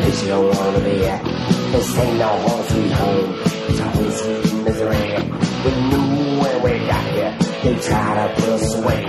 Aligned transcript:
Place 0.00 0.22
you 0.22 0.28
don't 0.28 0.56
wanna 0.56 0.80
be 0.80 1.04
at. 1.06 1.22
This 1.72 1.98
ain't 1.98 2.18
no 2.18 2.28
home 2.28 2.64
sweet 2.68 2.92
home. 2.92 3.34
It's 3.68 3.80
always 3.80 4.16
sweet 4.20 4.64
misery. 4.64 5.10
We 5.64 5.72
knew 5.88 6.40
when 6.40 6.56
we 6.64 6.72
got 6.86 7.04
here, 7.12 7.32
they 7.62 7.74
try 7.80 8.08
to 8.20 8.34
put 8.34 8.48
us 8.48 8.74
away. 8.76 9.04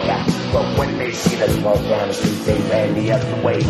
But 0.53 0.65
when 0.77 0.97
they 0.97 1.11
see 1.11 1.41
us 1.41 1.57
walk 1.59 1.81
down 1.91 2.07
the 2.09 2.13
street, 2.13 2.45
they 2.45 2.59
ran 2.69 2.93
the 2.95 3.11
other 3.11 3.37
way. 3.45 3.61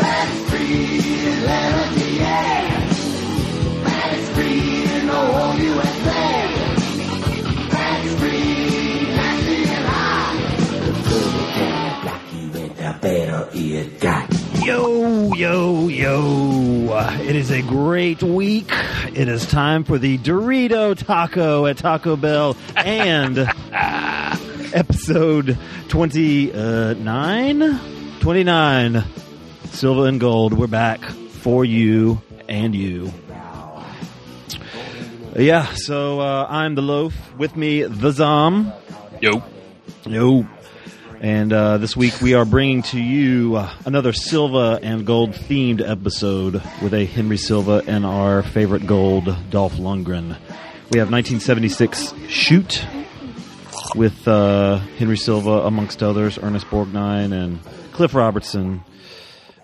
That's 0.00 0.50
free, 0.50 1.46
land 1.46 1.74
of 1.82 1.88
the 1.98 2.10
air. 2.20 2.62
That's 3.84 4.28
free 4.34 4.84
in 4.96 5.06
the 5.06 5.20
whole 5.32 5.54
USA. 5.70 6.24
That's 7.74 8.14
free, 8.20 9.04
that's 9.16 9.46
being 9.46 9.84
high. 9.90 10.34
The 10.84 10.92
good 11.08 11.34
it 11.42 11.50
got, 11.58 12.02
black 12.02 12.22
you 12.32 12.50
went, 12.52 12.76
the 12.76 12.90
better 13.00 13.48
it 13.52 14.00
got. 14.00 14.21
Yo, 14.64 15.32
yo, 15.34 15.88
yo. 15.88 17.08
It 17.20 17.34
is 17.34 17.50
a 17.50 17.62
great 17.62 18.22
week. 18.22 18.70
It 19.12 19.26
is 19.26 19.44
time 19.44 19.82
for 19.82 19.98
the 19.98 20.18
Dorito 20.18 20.96
Taco 20.96 21.66
at 21.66 21.78
Taco 21.78 22.14
Bell 22.14 22.56
and 22.76 23.38
episode 24.72 25.58
29. 25.88 27.80
29. 28.20 29.04
Silver 29.64 30.06
and 30.06 30.20
gold. 30.20 30.52
We're 30.52 30.68
back 30.68 31.00
for 31.04 31.64
you 31.64 32.22
and 32.48 32.72
you. 32.74 33.12
Yeah, 35.34 35.64
so 35.74 36.20
uh, 36.20 36.46
I'm 36.48 36.76
the 36.76 36.82
loaf. 36.82 37.34
With 37.36 37.56
me, 37.56 37.82
the 37.82 38.12
Zom. 38.12 38.72
Yo. 39.20 39.42
Yo. 40.06 40.46
And 41.22 41.52
uh, 41.52 41.78
this 41.78 41.96
week 41.96 42.20
we 42.20 42.34
are 42.34 42.44
bringing 42.44 42.82
to 42.82 43.00
you 43.00 43.54
uh, 43.54 43.72
another 43.84 44.12
Silva 44.12 44.80
and 44.82 45.06
Gold 45.06 45.30
themed 45.30 45.80
episode 45.80 46.54
with 46.82 46.92
a 46.94 47.04
Henry 47.04 47.36
Silva 47.36 47.80
and 47.86 48.04
our 48.04 48.42
favorite 48.42 48.88
gold, 48.88 49.32
Dolph 49.48 49.74
Lundgren. 49.74 50.36
We 50.90 50.98
have 50.98 51.12
1976 51.12 52.12
Shoot 52.26 52.84
with 53.94 54.26
uh, 54.26 54.78
Henry 54.98 55.16
Silva, 55.16 55.60
amongst 55.60 56.02
others, 56.02 56.40
Ernest 56.42 56.66
Borgnine 56.66 57.32
and 57.32 57.60
Cliff 57.92 58.16
Robertson, 58.16 58.82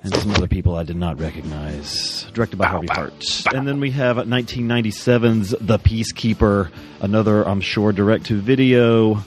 and 0.04 0.14
some 0.14 0.30
other 0.30 0.46
people 0.46 0.76
I 0.76 0.84
did 0.84 0.96
not 0.96 1.18
recognize. 1.18 2.22
Directed 2.34 2.58
by 2.58 2.66
Harvey 2.66 2.86
Hart. 2.88 3.44
And 3.52 3.66
then 3.66 3.80
we 3.80 3.90
have 3.90 4.16
1997's 4.16 5.56
The 5.60 5.80
Peacekeeper, 5.80 6.70
another, 7.00 7.42
I'm 7.42 7.62
sure, 7.62 7.90
direct 7.90 8.26
to 8.26 8.40
video 8.40 9.24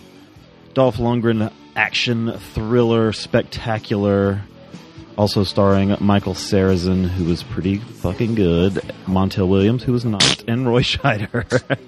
Dolph 0.73 0.95
Lundgren 0.95 1.51
action 1.75 2.37
thriller 2.53 3.13
spectacular. 3.13 4.41
Also 5.17 5.43
starring 5.43 5.95
Michael 5.99 6.33
Sarrazin, 6.33 7.07
who 7.07 7.25
was 7.25 7.43
pretty 7.43 7.77
fucking 7.77 8.35
good, 8.35 8.73
Montel 9.05 9.47
Williams, 9.47 9.83
who 9.83 9.91
was 9.91 10.05
not, 10.05 10.43
and 10.47 10.67
Roy 10.67 10.81
Scheider. 10.81 11.79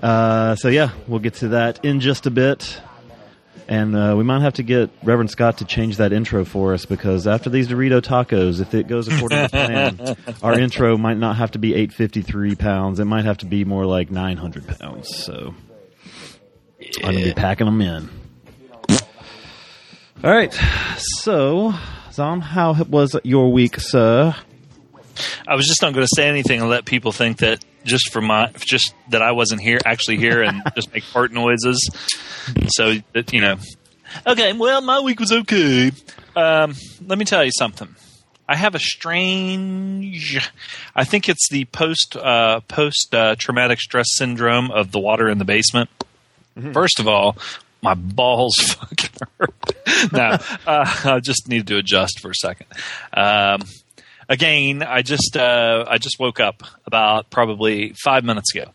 uh, 0.02 0.56
so 0.56 0.68
yeah, 0.68 0.90
we'll 1.06 1.20
get 1.20 1.34
to 1.34 1.48
that 1.48 1.84
in 1.84 2.00
just 2.00 2.26
a 2.26 2.30
bit. 2.30 2.80
And 3.66 3.96
uh, 3.96 4.14
we 4.16 4.24
might 4.24 4.42
have 4.42 4.54
to 4.54 4.62
get 4.62 4.90
Reverend 5.02 5.30
Scott 5.30 5.58
to 5.58 5.64
change 5.64 5.96
that 5.96 6.12
intro 6.12 6.44
for 6.44 6.74
us 6.74 6.84
because 6.84 7.26
after 7.26 7.48
these 7.48 7.66
Dorito 7.66 8.02
tacos, 8.02 8.60
if 8.60 8.74
it 8.74 8.88
goes 8.88 9.08
according 9.08 9.38
to 9.38 9.48
plan, 9.48 10.16
our 10.42 10.58
intro 10.58 10.98
might 10.98 11.16
not 11.16 11.36
have 11.36 11.52
to 11.52 11.58
be 11.58 11.72
853 11.74 12.56
pounds. 12.56 13.00
It 13.00 13.06
might 13.06 13.24
have 13.24 13.38
to 13.38 13.46
be 13.46 13.64
more 13.64 13.86
like 13.86 14.10
900 14.10 14.78
pounds. 14.78 15.16
So 15.16 15.54
I'm 16.98 17.12
going 17.12 17.18
to 17.18 17.24
be 17.24 17.32
packing 17.32 17.64
them 17.64 17.80
in. 17.80 18.10
All 20.24 20.30
right. 20.30 20.58
So, 20.96 21.74
Zom, 22.10 22.40
how 22.40 22.72
was 22.84 23.14
your 23.24 23.52
week, 23.52 23.74
sir? 23.78 24.34
I 25.46 25.54
was 25.54 25.66
just 25.66 25.82
not 25.82 25.92
going 25.92 26.06
to 26.06 26.12
say 26.16 26.26
anything 26.26 26.62
and 26.62 26.70
let 26.70 26.86
people 26.86 27.12
think 27.12 27.40
that 27.40 27.62
just 27.84 28.10
for 28.10 28.22
my 28.22 28.50
just 28.56 28.94
that 29.10 29.20
I 29.20 29.32
wasn't 29.32 29.60
here 29.60 29.80
actually 29.84 30.16
here 30.16 30.42
and 30.42 30.62
just 30.74 30.94
make 30.94 31.04
fart 31.04 31.30
noises. 31.30 31.90
So 32.68 32.94
that 33.12 33.34
you 33.34 33.42
know. 33.42 33.56
Okay, 34.26 34.54
well, 34.54 34.80
my 34.80 35.00
week 35.00 35.20
was 35.20 35.30
okay. 35.30 35.92
Um, 36.34 36.74
let 37.06 37.18
me 37.18 37.26
tell 37.26 37.44
you 37.44 37.52
something. 37.58 37.94
I 38.48 38.56
have 38.56 38.74
a 38.74 38.78
strange. 38.78 40.40
I 40.96 41.04
think 41.04 41.28
it's 41.28 41.50
the 41.50 41.66
post 41.66 42.16
uh, 42.16 42.60
post 42.60 43.14
uh, 43.14 43.34
traumatic 43.38 43.78
stress 43.78 44.06
syndrome 44.16 44.70
of 44.70 44.90
the 44.90 45.00
water 45.00 45.28
in 45.28 45.36
the 45.36 45.44
basement. 45.44 45.90
First 46.72 47.00
of 47.00 47.08
all, 47.08 47.36
my 47.84 47.94
balls 47.94 48.54
fucking 48.58 49.10
hurt. 49.38 50.12
no, 50.12 50.38
uh, 50.66 51.00
I 51.04 51.20
just 51.20 51.48
needed 51.48 51.68
to 51.68 51.76
adjust 51.76 52.18
for 52.20 52.30
a 52.30 52.34
second. 52.34 52.66
Um, 53.12 53.62
again, 54.28 54.82
I 54.82 55.02
just 55.02 55.36
uh, 55.36 55.84
I 55.86 55.98
just 55.98 56.16
woke 56.18 56.40
up 56.40 56.62
about 56.86 57.30
probably 57.30 57.94
five 58.02 58.24
minutes 58.24 58.54
ago, 58.54 58.70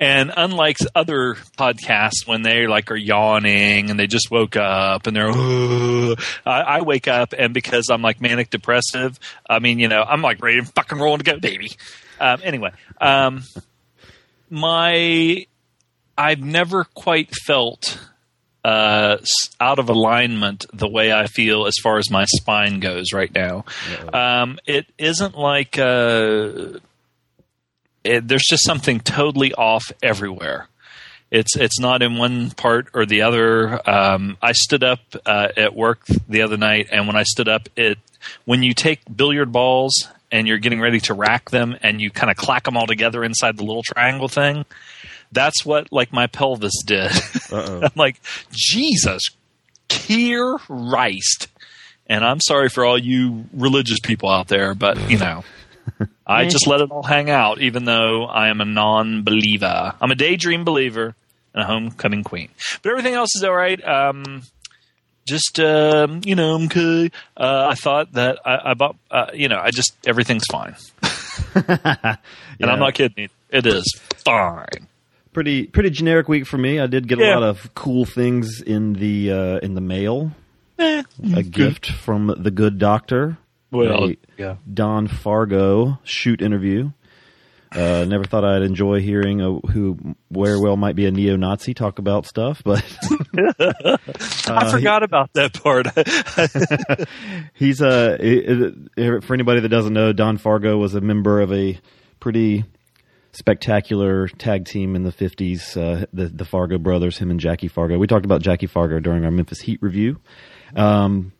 and 0.00 0.32
unlike 0.34 0.78
other 0.94 1.34
podcasts 1.58 2.26
when 2.26 2.42
they 2.42 2.66
like 2.66 2.90
are 2.90 2.96
yawning 2.96 3.90
and 3.90 3.98
they 3.98 4.06
just 4.06 4.30
woke 4.30 4.56
up 4.56 5.06
and 5.06 5.16
they're, 5.16 5.30
I, 5.30 6.16
I 6.46 6.80
wake 6.82 7.08
up 7.08 7.34
and 7.36 7.52
because 7.52 7.90
I'm 7.90 8.00
like 8.00 8.20
manic 8.20 8.50
depressive, 8.50 9.18
I 9.50 9.58
mean 9.58 9.78
you 9.78 9.88
know 9.88 10.02
I'm 10.02 10.22
like 10.22 10.42
ready 10.42 10.60
to 10.60 10.66
fucking 10.66 10.98
roll 10.98 11.18
to 11.18 11.24
go, 11.24 11.38
baby. 11.38 11.72
Um, 12.20 12.40
anyway, 12.44 12.70
um, 13.00 13.42
my 14.48 15.46
I've 16.16 16.40
never 16.40 16.84
quite 16.84 17.34
felt 17.34 17.98
uh, 18.64 19.16
out 19.60 19.78
of 19.78 19.88
alignment 19.88 20.66
the 20.72 20.88
way 20.88 21.12
I 21.12 21.26
feel 21.26 21.66
as 21.66 21.76
far 21.82 21.98
as 21.98 22.10
my 22.10 22.24
spine 22.26 22.80
goes 22.80 23.12
right 23.12 23.32
now. 23.34 23.64
Um, 24.12 24.58
it 24.66 24.86
isn't 24.98 25.36
like 25.36 25.78
uh, 25.78 26.78
it, 28.04 28.28
there's 28.28 28.46
just 28.48 28.64
something 28.64 29.00
totally 29.00 29.52
off 29.54 29.90
everywhere. 30.02 30.68
It's 31.30 31.56
it's 31.56 31.80
not 31.80 32.02
in 32.02 32.18
one 32.18 32.50
part 32.50 32.88
or 32.94 33.06
the 33.06 33.22
other. 33.22 33.80
Um, 33.88 34.36
I 34.42 34.52
stood 34.52 34.84
up 34.84 35.00
uh, 35.24 35.48
at 35.56 35.74
work 35.74 36.04
the 36.28 36.42
other 36.42 36.58
night, 36.58 36.88
and 36.92 37.06
when 37.06 37.16
I 37.16 37.22
stood 37.22 37.48
up, 37.48 37.68
it 37.74 37.98
when 38.44 38.62
you 38.62 38.74
take 38.74 39.00
billiard 39.16 39.50
balls 39.50 40.08
and 40.30 40.46
you're 40.46 40.58
getting 40.58 40.80
ready 40.80 41.00
to 41.00 41.14
rack 41.14 41.50
them, 41.50 41.76
and 41.82 42.00
you 42.00 42.10
kind 42.10 42.30
of 42.30 42.36
clack 42.36 42.64
them 42.64 42.76
all 42.76 42.86
together 42.86 43.24
inside 43.24 43.56
the 43.56 43.64
little 43.64 43.82
triangle 43.82 44.28
thing. 44.28 44.64
That's 45.32 45.64
what 45.64 45.90
like 45.90 46.12
my 46.12 46.26
pelvis 46.26 46.82
did. 46.86 47.10
I'm 47.52 47.90
like, 47.96 48.20
Jesus, 48.50 49.22
Christ. 49.88 51.48
And 52.06 52.24
I'm 52.24 52.40
sorry 52.40 52.68
for 52.68 52.84
all 52.84 52.98
you 52.98 53.46
religious 53.52 53.98
people 54.00 54.28
out 54.28 54.48
there, 54.48 54.74
but 54.74 55.10
you 55.10 55.18
know, 55.18 55.44
I 56.26 56.48
just 56.48 56.66
let 56.66 56.80
it 56.80 56.90
all 56.90 57.02
hang 57.02 57.30
out, 57.30 57.60
even 57.60 57.84
though 57.84 58.24
I 58.24 58.48
am 58.48 58.60
a 58.60 58.64
non-believer. 58.64 59.94
I'm 60.00 60.10
a 60.10 60.14
daydream 60.14 60.64
believer 60.64 61.14
and 61.54 61.62
a 61.62 61.66
homecoming 61.66 62.24
queen. 62.24 62.50
But 62.82 62.90
everything 62.90 63.14
else 63.14 63.34
is 63.34 63.44
all 63.44 63.54
right. 63.54 63.82
Um, 63.86 64.42
just 65.26 65.58
um, 65.60 66.20
you 66.24 66.34
know. 66.34 66.58
Uh, 67.36 67.68
I 67.70 67.74
thought 67.74 68.12
that 68.12 68.40
I, 68.44 68.70
I 68.70 68.74
bought, 68.74 68.96
uh, 69.10 69.26
you 69.32 69.48
know, 69.48 69.58
I 69.58 69.70
just 69.70 69.94
everything's 70.06 70.46
fine, 70.46 70.74
and 71.54 72.18
I'm 72.60 72.78
not 72.78 72.94
kidding. 72.94 73.28
It 73.50 73.66
is 73.66 73.84
fine. 74.24 74.88
Pretty 75.32 75.66
pretty 75.66 75.90
generic 75.90 76.28
week 76.28 76.46
for 76.46 76.58
me. 76.58 76.78
I 76.80 76.86
did 76.86 77.08
get 77.08 77.18
a 77.18 77.34
lot 77.34 77.42
of 77.42 77.74
cool 77.74 78.04
things 78.04 78.60
in 78.60 78.92
the 78.94 79.32
uh, 79.32 79.58
in 79.58 79.74
the 79.74 79.80
mail. 79.80 80.32
Eh, 80.78 81.02
A 81.34 81.42
gift 81.42 81.86
from 81.86 82.34
the 82.38 82.50
good 82.50 82.78
doctor. 82.78 83.38
Well, 83.70 84.12
yeah. 84.36 84.56
Don 84.72 85.08
Fargo 85.08 85.98
shoot 86.04 86.42
interview. 86.42 86.90
Uh, 87.74 88.04
never 88.06 88.24
thought 88.24 88.44
I'd 88.44 88.62
enjoy 88.62 89.00
hearing 89.00 89.40
a, 89.40 89.54
who 89.68 89.96
where 90.28 90.60
well 90.60 90.76
might 90.76 90.94
be 90.94 91.06
a 91.06 91.10
neo-Nazi 91.10 91.72
talk 91.72 91.98
about 91.98 92.26
stuff, 92.26 92.60
but 92.62 92.84
I 94.46 94.70
forgot 94.70 95.02
about 95.02 95.32
that 95.32 95.54
part. 95.54 95.86
he's 97.54 97.80
a 97.80 98.18
for 99.22 99.32
anybody 99.34 99.60
that 99.60 99.70
doesn't 99.70 99.94
know, 99.94 100.12
Don 100.12 100.36
Fargo 100.36 100.76
was 100.76 100.94
a 100.94 101.00
member 101.00 101.40
of 101.40 101.50
a 101.50 101.78
pretty 102.20 102.64
spectacular 103.32 104.28
tag 104.28 104.64
team 104.64 104.94
in 104.96 105.02
the 105.02 105.12
'50s, 105.12 105.76
uh, 105.76 106.06
the 106.12 106.26
the 106.26 106.44
Fargo 106.44 106.78
brothers, 106.78 107.18
him 107.18 107.30
and 107.30 107.40
Jackie 107.40 107.68
Fargo. 107.68 107.98
We 107.98 108.06
talked 108.06 108.24
about 108.24 108.42
Jackie 108.42 108.66
Fargo 108.66 109.00
during 109.00 109.24
our 109.24 109.30
Memphis 109.30 109.60
Heat 109.60 109.80
review, 109.82 110.20
um, 110.76 111.32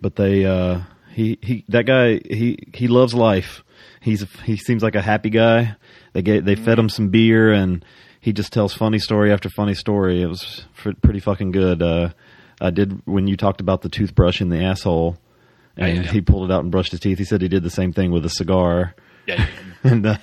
but 0.00 0.16
they 0.16 0.44
uh, 0.44 0.80
he 1.12 1.38
he 1.42 1.64
that 1.68 1.86
guy 1.86 2.20
he 2.28 2.58
he 2.74 2.88
loves 2.88 3.14
life. 3.14 3.62
He's 4.00 4.26
he 4.44 4.56
seems 4.56 4.82
like 4.82 4.94
a 4.94 5.02
happy 5.02 5.30
guy. 5.30 5.76
They 6.12 6.22
get 6.22 6.44
they 6.44 6.54
fed 6.54 6.78
him 6.78 6.88
some 6.88 7.08
beer 7.10 7.52
and 7.52 7.84
he 8.20 8.32
just 8.32 8.52
tells 8.52 8.72
funny 8.72 8.98
story 8.98 9.32
after 9.32 9.48
funny 9.48 9.74
story. 9.74 10.22
It 10.22 10.26
was 10.26 10.64
pretty 11.02 11.18
fucking 11.20 11.50
good. 11.52 11.82
Uh, 11.82 12.10
I 12.60 12.70
did 12.70 13.00
when 13.04 13.26
you 13.26 13.36
talked 13.36 13.60
about 13.60 13.82
the 13.82 13.88
toothbrush 13.88 14.40
in 14.40 14.48
the 14.48 14.62
asshole, 14.62 15.16
and 15.76 15.96
Yeah, 15.96 16.02
yeah. 16.04 16.10
he 16.12 16.20
pulled 16.20 16.48
it 16.50 16.54
out 16.54 16.62
and 16.62 16.70
brushed 16.70 16.92
his 16.92 17.00
teeth. 17.00 17.18
He 17.18 17.24
said 17.24 17.42
he 17.42 17.48
did 17.48 17.64
the 17.64 17.70
same 17.70 17.92
thing 17.92 18.12
with 18.12 18.24
a 18.24 18.28
cigar, 18.30 18.94
Yeah. 19.26 19.44
and 19.82 20.04
the 20.04 20.20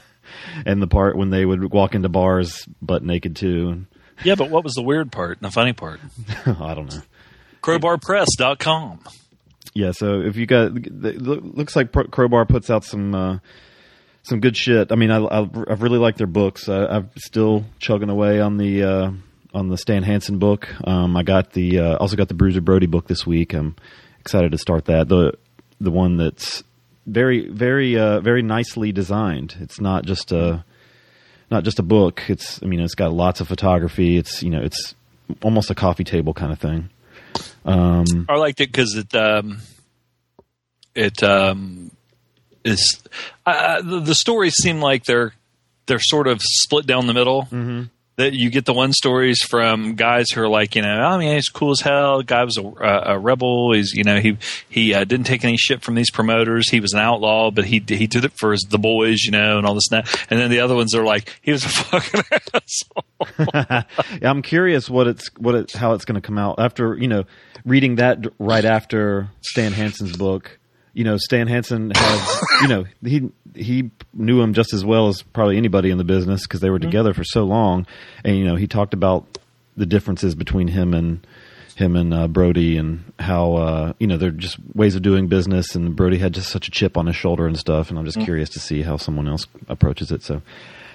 and 0.65 0.81
the 0.81 0.87
part 0.87 1.17
when 1.17 1.29
they 1.29 1.45
would 1.45 1.71
walk 1.71 1.95
into 1.95 2.09
bars 2.09 2.67
butt 2.81 3.03
naked 3.03 3.35
too. 3.35 3.85
yeah, 4.23 4.35
but 4.35 4.49
what 4.49 4.63
was 4.63 4.73
the 4.73 4.81
weird 4.81 5.11
part 5.11 5.37
and 5.37 5.45
the 5.45 5.51
funny 5.51 5.73
part? 5.73 5.99
I 6.45 6.73
don't 6.73 6.93
know. 6.93 7.01
Crowbarpress.com. 7.61 9.03
Yeah, 9.73 9.91
so 9.91 10.21
if 10.21 10.35
you 10.35 10.45
got, 10.45 10.73
looks 10.73 11.75
like 11.75 11.91
Crowbar 11.91 12.45
puts 12.45 12.69
out 12.69 12.83
some 12.83 13.13
uh, 13.13 13.37
some 14.23 14.39
good 14.39 14.57
shit. 14.57 14.91
I 14.91 14.95
mean, 14.95 15.11
I, 15.11 15.19
I 15.19 15.39
I 15.41 15.73
really 15.73 15.99
like 15.99 16.17
their 16.17 16.27
books. 16.27 16.67
I, 16.67 16.85
I'm 16.85 17.09
still 17.17 17.65
chugging 17.79 18.09
away 18.09 18.41
on 18.41 18.57
the 18.57 18.83
uh, 18.83 19.11
on 19.53 19.69
the 19.69 19.77
Stan 19.77 20.03
Hansen 20.03 20.39
book. 20.39 20.67
Um, 20.87 21.15
I 21.15 21.23
got 21.23 21.51
the 21.51 21.79
uh, 21.79 21.97
also 21.97 22.15
got 22.15 22.27
the 22.27 22.33
Bruiser 22.33 22.61
Brody 22.61 22.87
book 22.87 23.07
this 23.07 23.25
week. 23.27 23.53
I'm 23.53 23.75
excited 24.19 24.51
to 24.51 24.57
start 24.57 24.85
that. 24.85 25.07
The 25.07 25.33
the 25.79 25.91
one 25.91 26.17
that's 26.17 26.63
very 27.11 27.47
very 27.47 27.97
uh, 27.97 28.19
very 28.21 28.41
nicely 28.41 28.91
designed. 28.91 29.55
It's 29.59 29.81
not 29.81 30.05
just 30.05 30.31
a 30.31 30.63
not 31.51 31.63
just 31.63 31.79
a 31.79 31.83
book. 31.83 32.23
It's 32.27 32.61
I 32.63 32.65
mean, 32.65 32.79
it's 32.79 32.95
got 32.95 33.13
lots 33.13 33.41
of 33.41 33.47
photography. 33.47 34.17
It's 34.17 34.43
you 34.43 34.49
know, 34.49 34.61
it's 34.61 34.95
almost 35.41 35.69
a 35.69 35.75
coffee 35.75 36.03
table 36.03 36.33
kind 36.33 36.51
of 36.51 36.59
thing. 36.59 36.89
Um, 37.65 38.25
I 38.27 38.35
liked 38.35 38.61
it 38.61 38.71
because 38.71 38.95
it 38.95 39.13
um, 39.15 39.59
it 40.95 41.21
um, 41.23 41.91
is 42.63 43.01
uh, 43.45 43.81
the, 43.81 43.99
the 43.99 44.15
stories 44.15 44.55
seem 44.55 44.81
like 44.81 45.03
they're 45.05 45.33
they're 45.85 45.99
sort 45.99 46.27
of 46.27 46.41
split 46.41 46.85
down 46.85 47.07
the 47.07 47.13
middle. 47.13 47.43
Mm-hmm. 47.43 47.83
That 48.19 48.33
you 48.33 48.49
get 48.49 48.65
the 48.65 48.73
one 48.73 48.91
stories 48.91 49.41
from 49.41 49.95
guys 49.95 50.29
who 50.29 50.41
are 50.41 50.49
like, 50.49 50.75
you 50.75 50.81
know, 50.81 50.89
I 50.89 51.17
mean, 51.17 51.33
he's 51.33 51.47
cool 51.47 51.71
as 51.71 51.79
hell. 51.79 52.21
Guy 52.21 52.43
was 52.43 52.57
a, 52.57 52.63
a, 52.63 53.15
a 53.15 53.17
rebel. 53.17 53.71
He's, 53.71 53.93
you 53.93 54.03
know, 54.03 54.19
he 54.19 54.37
he 54.67 54.93
uh, 54.93 55.05
didn't 55.05 55.25
take 55.25 55.45
any 55.45 55.55
shit 55.55 55.81
from 55.81 55.95
these 55.95 56.11
promoters. 56.11 56.69
He 56.69 56.81
was 56.81 56.91
an 56.91 56.99
outlaw, 56.99 57.49
but 57.49 57.63
he 57.63 57.81
he 57.87 58.07
did 58.07 58.25
it 58.25 58.33
for 58.35 58.51
his, 58.51 58.67
the 58.69 58.77
boys, 58.77 59.19
you 59.23 59.31
know, 59.31 59.57
and 59.57 59.65
all 59.65 59.73
this 59.73 59.89
and 59.89 60.03
that. 60.03 60.27
And 60.29 60.37
then 60.37 60.51
the 60.51 60.59
other 60.59 60.75
ones 60.75 60.93
are 60.93 61.05
like, 61.05 61.39
he 61.41 61.53
was 61.53 61.63
a 61.63 61.69
fucking 61.69 62.23
asshole. 62.53 63.05
Yeah, 63.55 63.83
I'm 64.29 64.41
curious 64.41 64.89
what 64.89 65.07
it's 65.07 65.29
what 65.37 65.55
it 65.55 65.71
how 65.71 65.93
it's 65.93 66.03
going 66.03 66.21
to 66.21 66.25
come 66.25 66.37
out 66.37 66.59
after 66.59 66.97
you 66.97 67.07
know 67.07 67.23
reading 67.65 67.95
that 67.95 68.25
right 68.37 68.65
after 68.65 69.29
Stan 69.41 69.71
Hansen's 69.71 70.17
book. 70.17 70.58
You 70.99 71.05
know, 71.05 71.15
Stan 71.15 71.47
Hansen 71.47 71.93
has 71.95 72.41
you 72.61 72.67
know 72.67 72.85
he 73.01 73.29
he 73.55 73.89
knew 74.13 74.41
him 74.41 74.53
just 74.53 74.73
as 74.73 74.83
well 74.83 75.07
as 75.07 75.21
probably 75.21 75.55
anybody 75.55 75.91
in 75.91 75.97
the 75.97 76.03
business 76.03 76.43
because 76.43 76.59
they 76.59 76.69
were 76.69 76.77
together 76.77 77.13
for 77.13 77.23
so 77.23 77.45
long, 77.45 77.87
and 78.25 78.37
you 78.37 78.43
know 78.43 78.57
he 78.57 78.67
talked 78.67 78.93
about 78.93 79.37
the 79.77 79.85
differences 79.85 80.35
between 80.35 80.67
him 80.67 80.93
and 80.93 81.25
him 81.75 81.95
and 81.95 82.13
uh, 82.13 82.27
Brody 82.27 82.77
and 82.77 83.13
how 83.17 83.53
uh, 83.55 83.93
you 83.97 84.07
know 84.07 84.17
they're 84.17 84.31
just 84.31 84.57
ways 84.75 84.95
of 84.95 85.01
doing 85.01 85.27
business, 85.27 85.73
and 85.73 85.95
Brody 85.95 86.17
had 86.17 86.33
just 86.33 86.49
such 86.49 86.67
a 86.67 86.71
chip 86.71 86.97
on 86.97 87.05
his 87.05 87.15
shoulder 87.15 87.47
and 87.47 87.57
stuff, 87.57 87.89
and 87.89 87.97
I'm 87.97 88.03
just 88.05 88.19
curious 88.19 88.49
to 88.49 88.59
see 88.59 88.81
how 88.81 88.97
someone 88.97 89.29
else 89.29 89.47
approaches 89.69 90.11
it. 90.11 90.21
So. 90.21 90.41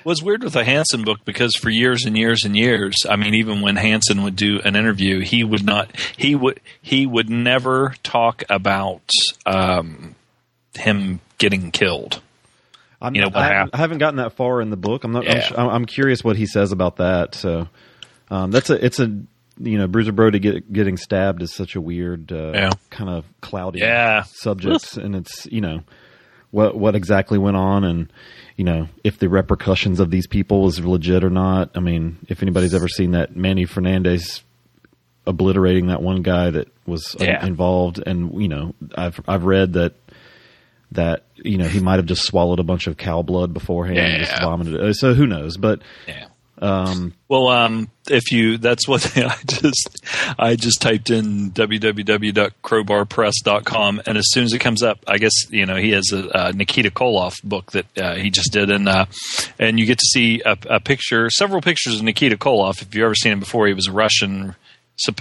Was 0.04 0.22
weird 0.22 0.42
with 0.44 0.52
the 0.52 0.64
Hansen 0.64 1.02
book 1.04 1.20
because 1.24 1.54
for 1.56 1.70
years 1.70 2.04
and 2.04 2.16
years 2.16 2.44
and 2.44 2.56
years, 2.56 2.94
I 3.08 3.16
mean, 3.16 3.34
even 3.34 3.60
when 3.62 3.76
Hansen 3.76 4.22
would 4.22 4.36
do 4.36 4.60
an 4.64 4.76
interview, 4.76 5.20
he 5.20 5.42
would 5.44 5.64
not, 5.64 5.90
he 6.16 6.34
would, 6.34 6.60
he 6.82 7.06
would 7.06 7.30
never 7.30 7.94
talk 8.02 8.42
about 8.50 9.02
um, 9.46 10.14
him 10.74 11.20
getting 11.38 11.70
killed. 11.70 12.20
I'm 13.00 13.14
You 13.14 13.22
know, 13.22 13.30
I, 13.34 13.42
haven't, 13.42 13.52
happened. 13.56 13.70
I 13.74 13.76
haven't 13.78 13.98
gotten 13.98 14.16
that 14.16 14.32
far 14.34 14.60
in 14.60 14.70
the 14.70 14.76
book. 14.76 15.04
I'm 15.04 15.12
not. 15.12 15.24
Yeah. 15.24 15.50
I'm, 15.56 15.68
I'm 15.68 15.84
curious 15.84 16.24
what 16.24 16.36
he 16.36 16.46
says 16.46 16.72
about 16.72 16.96
that. 16.96 17.34
So 17.34 17.68
um, 18.30 18.50
that's 18.50 18.70
a. 18.70 18.82
It's 18.84 18.98
a. 19.00 19.04
You 19.56 19.78
know, 19.78 19.86
Bruiser 19.86 20.10
Brody 20.10 20.40
get, 20.40 20.72
getting 20.72 20.96
stabbed 20.96 21.40
is 21.40 21.54
such 21.54 21.76
a 21.76 21.80
weird, 21.80 22.32
uh, 22.32 22.50
Yeah. 22.54 22.70
kind 22.90 23.08
of 23.08 23.24
cloudy 23.40 23.78
Yeah. 23.78 24.24
subject, 24.24 24.96
and 24.96 25.14
it's 25.14 25.46
you 25.46 25.60
know 25.60 25.82
what 26.50 26.76
what 26.76 26.96
exactly 26.96 27.38
went 27.38 27.56
on, 27.56 27.84
and 27.84 28.12
you 28.56 28.64
know 28.64 28.88
if 29.02 29.18
the 29.18 29.28
repercussions 29.28 30.00
of 30.00 30.10
these 30.10 30.26
people 30.26 30.62
was 30.62 30.78
legit 30.84 31.24
or 31.24 31.30
not. 31.30 31.70
I 31.74 31.80
mean, 31.80 32.18
if 32.28 32.42
anybody's 32.42 32.74
ever 32.74 32.88
seen 32.88 33.12
that 33.12 33.34
Manny 33.36 33.64
Fernandez 33.64 34.42
obliterating 35.26 35.86
that 35.88 36.02
one 36.02 36.22
guy 36.22 36.50
that 36.50 36.68
was 36.86 37.16
Yeah. 37.18 37.44
involved, 37.44 38.02
and 38.04 38.40
you 38.40 38.48
know, 38.48 38.74
I've 38.96 39.18
I've 39.26 39.44
read 39.44 39.72
that 39.74 39.94
that 40.92 41.24
you 41.36 41.58
know 41.58 41.66
he 41.66 41.80
might 41.80 41.96
have 41.96 42.06
just 42.06 42.22
swallowed 42.24 42.60
a 42.60 42.64
bunch 42.64 42.86
of 42.86 42.96
cow 42.96 43.22
blood 43.22 43.52
beforehand 43.54 43.98
and 43.98 44.24
just 44.24 44.40
vomited. 44.40 44.94
So 44.96 45.14
who 45.14 45.26
knows? 45.26 45.56
But 45.56 45.80
Yeah. 46.06 46.26
Um, 46.64 47.12
Well, 47.28 47.48
um, 47.48 47.90
if 48.08 48.32
you, 48.32 48.56
that's 48.58 48.88
what 48.88 49.04
I 49.18 49.36
just, 49.46 50.04
I 50.38 50.56
just 50.56 50.80
typed 50.80 51.10
in 51.10 51.50
www.crowbarpress.com, 51.50 54.02
and 54.06 54.18
as 54.18 54.24
soon 54.30 54.44
as 54.44 54.52
it 54.52 54.60
comes 54.60 54.82
up, 54.82 54.98
I 55.06 55.18
guess 55.18 55.32
you 55.50 55.66
know 55.66 55.76
he 55.76 55.90
has 55.90 56.10
a, 56.12 56.28
uh 56.30 56.52
Nikita 56.54 56.90
Koloff 56.90 57.42
book 57.42 57.72
that 57.72 57.98
uh, 57.98 58.14
he 58.14 58.30
just 58.30 58.52
did, 58.52 58.70
and 58.70 58.88
uh, 58.88 59.06
and 59.58 59.78
you 59.78 59.86
get 59.86 59.98
to 59.98 60.06
see 60.06 60.42
a, 60.44 60.56
a 60.68 60.80
picture, 60.80 61.30
several 61.30 61.60
pictures 61.60 61.96
of 61.96 62.02
Nikita 62.02 62.36
Koloff. 62.36 62.82
If 62.82 62.94
you've 62.94 63.04
ever 63.04 63.14
seen 63.14 63.32
him 63.32 63.40
before, 63.40 63.66
he 63.66 63.74
was 63.74 63.86
a 63.86 63.92
Russian, 63.92 64.56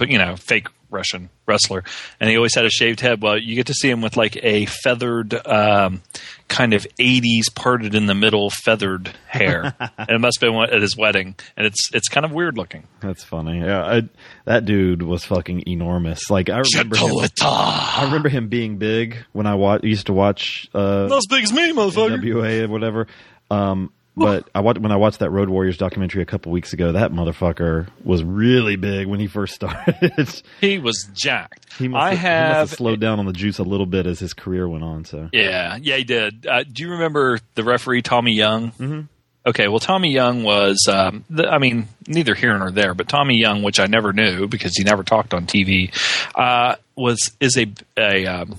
you 0.06 0.18
know, 0.18 0.36
fake 0.36 0.68
Russian 0.90 1.28
wrestler, 1.46 1.82
and 2.20 2.30
he 2.30 2.36
always 2.36 2.54
had 2.54 2.64
a 2.64 2.70
shaved 2.70 3.00
head. 3.00 3.20
Well, 3.20 3.36
you 3.36 3.56
get 3.56 3.66
to 3.66 3.74
see 3.74 3.90
him 3.90 4.00
with 4.00 4.16
like 4.16 4.36
a 4.44 4.66
feathered, 4.66 5.34
um, 5.46 6.02
kind 6.46 6.72
of 6.72 6.86
'80s 7.00 7.52
parted 7.54 7.96
in 7.96 8.06
the 8.06 8.14
middle 8.14 8.48
feathered 8.50 9.12
hair, 9.26 9.74
and 9.98 10.08
it 10.10 10.20
must 10.20 10.40
have 10.40 10.52
been 10.52 10.60
at 10.62 10.80
his 10.80 10.96
wedding, 10.96 11.34
and 11.56 11.66
it's 11.66 11.90
it's 11.92 12.08
kind 12.08 12.24
of 12.24 12.30
weird 12.30 12.56
looking. 12.56 12.84
that's 13.00 13.24
funny. 13.24 13.58
Yeah, 13.58 13.84
I, 13.84 14.02
that 14.44 14.64
dude 14.66 15.02
was 15.02 15.24
fucking 15.24 15.64
enormous. 15.66 16.30
Like 16.30 16.48
I 16.48 16.60
remember 16.72 16.96
him. 16.96 17.10
I 17.42 18.02
remember 18.04 18.28
him 18.28 18.48
being 18.48 18.76
big 18.78 19.16
when 19.32 19.46
I 19.48 19.56
wa- 19.56 19.80
used 19.82 20.06
to 20.06 20.12
watch 20.12 20.68
uh, 20.74 21.06
Not 21.08 21.18
as 21.18 21.26
big 21.28 21.42
as 21.42 21.52
me, 21.52 21.72
motherfucker. 21.72 22.20
NWA 22.22 22.64
or 22.64 22.68
whatever. 22.68 23.06
Um, 23.50 23.92
but 24.16 24.48
I 24.54 24.60
watched 24.60 24.80
when 24.80 24.92
I 24.92 24.96
watched 24.96 25.18
that 25.20 25.30
Road 25.30 25.48
Warriors 25.48 25.76
documentary 25.76 26.22
a 26.22 26.26
couple 26.26 26.52
weeks 26.52 26.72
ago. 26.72 26.92
That 26.92 27.12
motherfucker 27.12 27.88
was 28.04 28.22
really 28.22 28.76
big 28.76 29.06
when 29.06 29.20
he 29.20 29.26
first 29.26 29.54
started. 29.56 30.42
He 30.60 30.78
was 30.78 31.08
jacked. 31.12 31.66
he 31.78 31.88
must 31.88 32.02
I 32.02 32.14
have, 32.14 32.18
he 32.18 32.20
must 32.20 32.58
have 32.58 32.68
have 32.70 32.70
slowed 32.70 33.00
down 33.00 33.18
on 33.18 33.26
the 33.26 33.32
juice 33.32 33.58
a 33.58 33.64
little 33.64 33.86
bit 33.86 34.06
as 34.06 34.20
his 34.20 34.32
career 34.32 34.68
went 34.68 34.84
on. 34.84 35.04
So 35.04 35.28
Yeah, 35.32 35.78
yeah, 35.80 35.96
he 35.96 36.04
did. 36.04 36.46
Uh, 36.46 36.64
do 36.64 36.82
you 36.82 36.90
remember 36.92 37.38
the 37.54 37.64
referee 37.64 38.02
Tommy 38.02 38.32
Young? 38.34 38.70
Mm-hmm. 38.72 39.00
Okay, 39.46 39.68
well, 39.68 39.80
Tommy 39.80 40.10
Young 40.10 40.42
was, 40.42 40.86
um, 40.88 41.24
the, 41.28 41.46
I 41.46 41.58
mean, 41.58 41.86
neither 42.06 42.34
here 42.34 42.56
nor 42.56 42.70
there, 42.70 42.94
but 42.94 43.08
Tommy 43.08 43.36
Young, 43.36 43.62
which 43.62 43.78
I 43.78 43.84
never 43.86 44.14
knew 44.14 44.48
because 44.48 44.74
he 44.74 44.84
never 44.84 45.02
talked 45.02 45.34
on 45.34 45.46
TV, 45.46 45.92
uh, 46.34 46.76
was 46.96 47.30
is 47.40 47.58
a 47.58 47.66
a 47.98 48.26
um, 48.26 48.56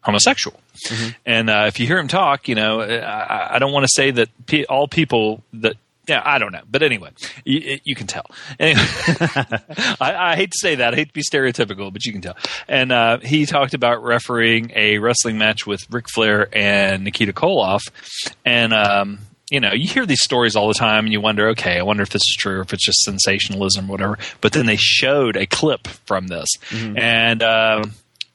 homosexual. 0.00 0.60
And 1.24 1.48
uh, 1.50 1.64
if 1.68 1.80
you 1.80 1.86
hear 1.86 1.98
him 1.98 2.08
talk, 2.08 2.48
you 2.48 2.54
know, 2.54 2.80
I, 2.80 3.56
I 3.56 3.58
don't 3.58 3.72
want 3.72 3.84
to 3.84 3.92
say 3.94 4.10
that 4.12 4.28
pe- 4.46 4.64
all 4.64 4.88
people 4.88 5.42
that. 5.54 5.76
Yeah, 6.06 6.20
I 6.22 6.36
don't 6.38 6.52
know, 6.52 6.60
but 6.70 6.82
anyway, 6.82 7.12
you, 7.46 7.78
you 7.82 7.94
can 7.94 8.06
tell. 8.06 8.26
Anyway, 8.60 8.84
I, 9.98 10.14
I 10.32 10.36
hate 10.36 10.50
to 10.50 10.58
say 10.60 10.74
that. 10.74 10.92
I 10.92 10.96
hate 10.96 11.08
to 11.08 11.14
be 11.14 11.22
stereotypical, 11.22 11.90
but 11.90 12.04
you 12.04 12.12
can 12.12 12.20
tell. 12.20 12.36
And 12.68 12.92
uh, 12.92 13.20
he 13.20 13.46
talked 13.46 13.72
about 13.72 14.04
refereeing 14.04 14.70
a 14.74 14.98
wrestling 14.98 15.38
match 15.38 15.66
with 15.66 15.80
Ric 15.90 16.10
Flair 16.10 16.48
and 16.52 17.04
Nikita 17.04 17.32
Koloff. 17.32 17.80
And, 18.44 18.74
um, 18.74 19.20
you 19.50 19.60
know, 19.60 19.72
you 19.72 19.88
hear 19.88 20.04
these 20.04 20.22
stories 20.22 20.56
all 20.56 20.68
the 20.68 20.74
time 20.74 21.06
and 21.06 21.12
you 21.12 21.22
wonder, 21.22 21.48
okay, 21.50 21.78
I 21.78 21.82
wonder 21.82 22.02
if 22.02 22.10
this 22.10 22.20
is 22.20 22.36
true 22.38 22.58
or 22.58 22.62
if 22.62 22.74
it's 22.74 22.84
just 22.84 23.02
sensationalism 23.04 23.88
or 23.88 23.92
whatever. 23.92 24.18
But 24.42 24.52
then 24.52 24.66
they 24.66 24.76
showed 24.76 25.36
a 25.38 25.46
clip 25.46 25.86
from 25.86 26.26
this. 26.26 26.48
And 26.98 27.42
um 27.42 27.92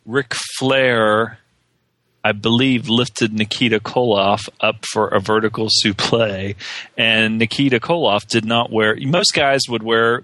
Ric 0.08 0.34
Flair. 0.58 1.38
I 2.23 2.33
believe, 2.33 2.89
lifted 2.89 3.33
Nikita 3.33 3.79
Koloff 3.79 4.49
up 4.59 4.85
for 4.85 5.07
a 5.07 5.19
vertical 5.19 5.69
suplex, 5.83 6.55
and 6.97 7.38
Nikita 7.38 7.79
Koloff 7.79 8.27
did 8.27 8.45
not 8.45 8.71
wear. 8.71 8.97
Most 8.99 9.33
guys 9.33 9.61
would 9.69 9.83
wear 9.83 10.23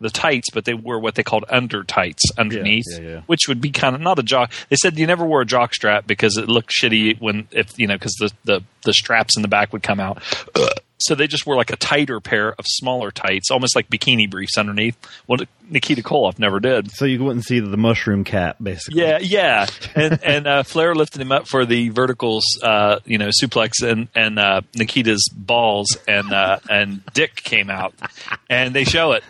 the 0.00 0.10
tights, 0.10 0.50
but 0.52 0.64
they 0.64 0.74
wore 0.74 0.98
what 0.98 1.14
they 1.14 1.22
called 1.22 1.44
under 1.48 1.84
tights 1.84 2.22
underneath, 2.36 2.84
yeah, 2.90 2.98
yeah. 2.98 3.20
which 3.26 3.48
would 3.48 3.60
be 3.60 3.70
kind 3.70 3.94
of 3.94 4.00
not 4.00 4.18
a 4.18 4.22
jock. 4.22 4.52
They 4.68 4.76
said 4.76 4.98
you 4.98 5.06
never 5.06 5.24
wore 5.24 5.42
a 5.42 5.46
jock 5.46 5.74
strap 5.74 6.06
because 6.06 6.36
it 6.36 6.48
looked 6.48 6.70
shitty 6.70 7.20
when 7.20 7.48
if 7.50 7.78
you 7.78 7.86
know 7.86 7.94
because 7.94 8.14
the, 8.14 8.32
the 8.44 8.62
the 8.84 8.92
straps 8.92 9.36
in 9.36 9.42
the 9.42 9.48
back 9.48 9.72
would 9.72 9.82
come 9.82 10.00
out. 10.00 10.22
So 11.04 11.14
they 11.14 11.26
just 11.26 11.46
wore 11.46 11.56
like 11.56 11.70
a 11.70 11.76
tighter 11.76 12.20
pair 12.20 12.52
of 12.52 12.64
smaller 12.66 13.10
tights, 13.10 13.50
almost 13.50 13.76
like 13.76 13.88
bikini 13.88 14.28
briefs 14.28 14.58
underneath. 14.58 14.96
What 15.26 15.46
Nikita 15.70 16.02
Koloff 16.02 16.38
never 16.38 16.60
did. 16.60 16.90
So 16.90 17.04
you 17.04 17.22
wouldn't 17.22 17.44
see 17.44 17.60
the 17.60 17.76
mushroom 17.76 18.24
cap, 18.24 18.56
basically. 18.62 19.00
Yeah, 19.00 19.18
yeah, 19.20 19.66
and 19.94 20.18
and 20.24 20.46
uh, 20.46 20.62
Flair 20.62 20.94
lifted 20.94 21.20
him 21.20 21.32
up 21.32 21.48
for 21.48 21.64
the 21.64 21.88
verticals, 21.90 22.44
uh, 22.62 23.00
you 23.04 23.18
know, 23.18 23.28
suplex, 23.28 23.82
and 23.82 24.08
and 24.14 24.38
uh, 24.38 24.62
Nikita's 24.74 25.28
balls 25.34 25.96
and 26.06 26.32
uh, 26.32 26.58
and 26.68 27.02
dick 27.12 27.36
came 27.36 27.70
out, 27.70 27.94
and 28.48 28.74
they 28.74 28.84
show 28.84 29.12
it. 29.12 29.24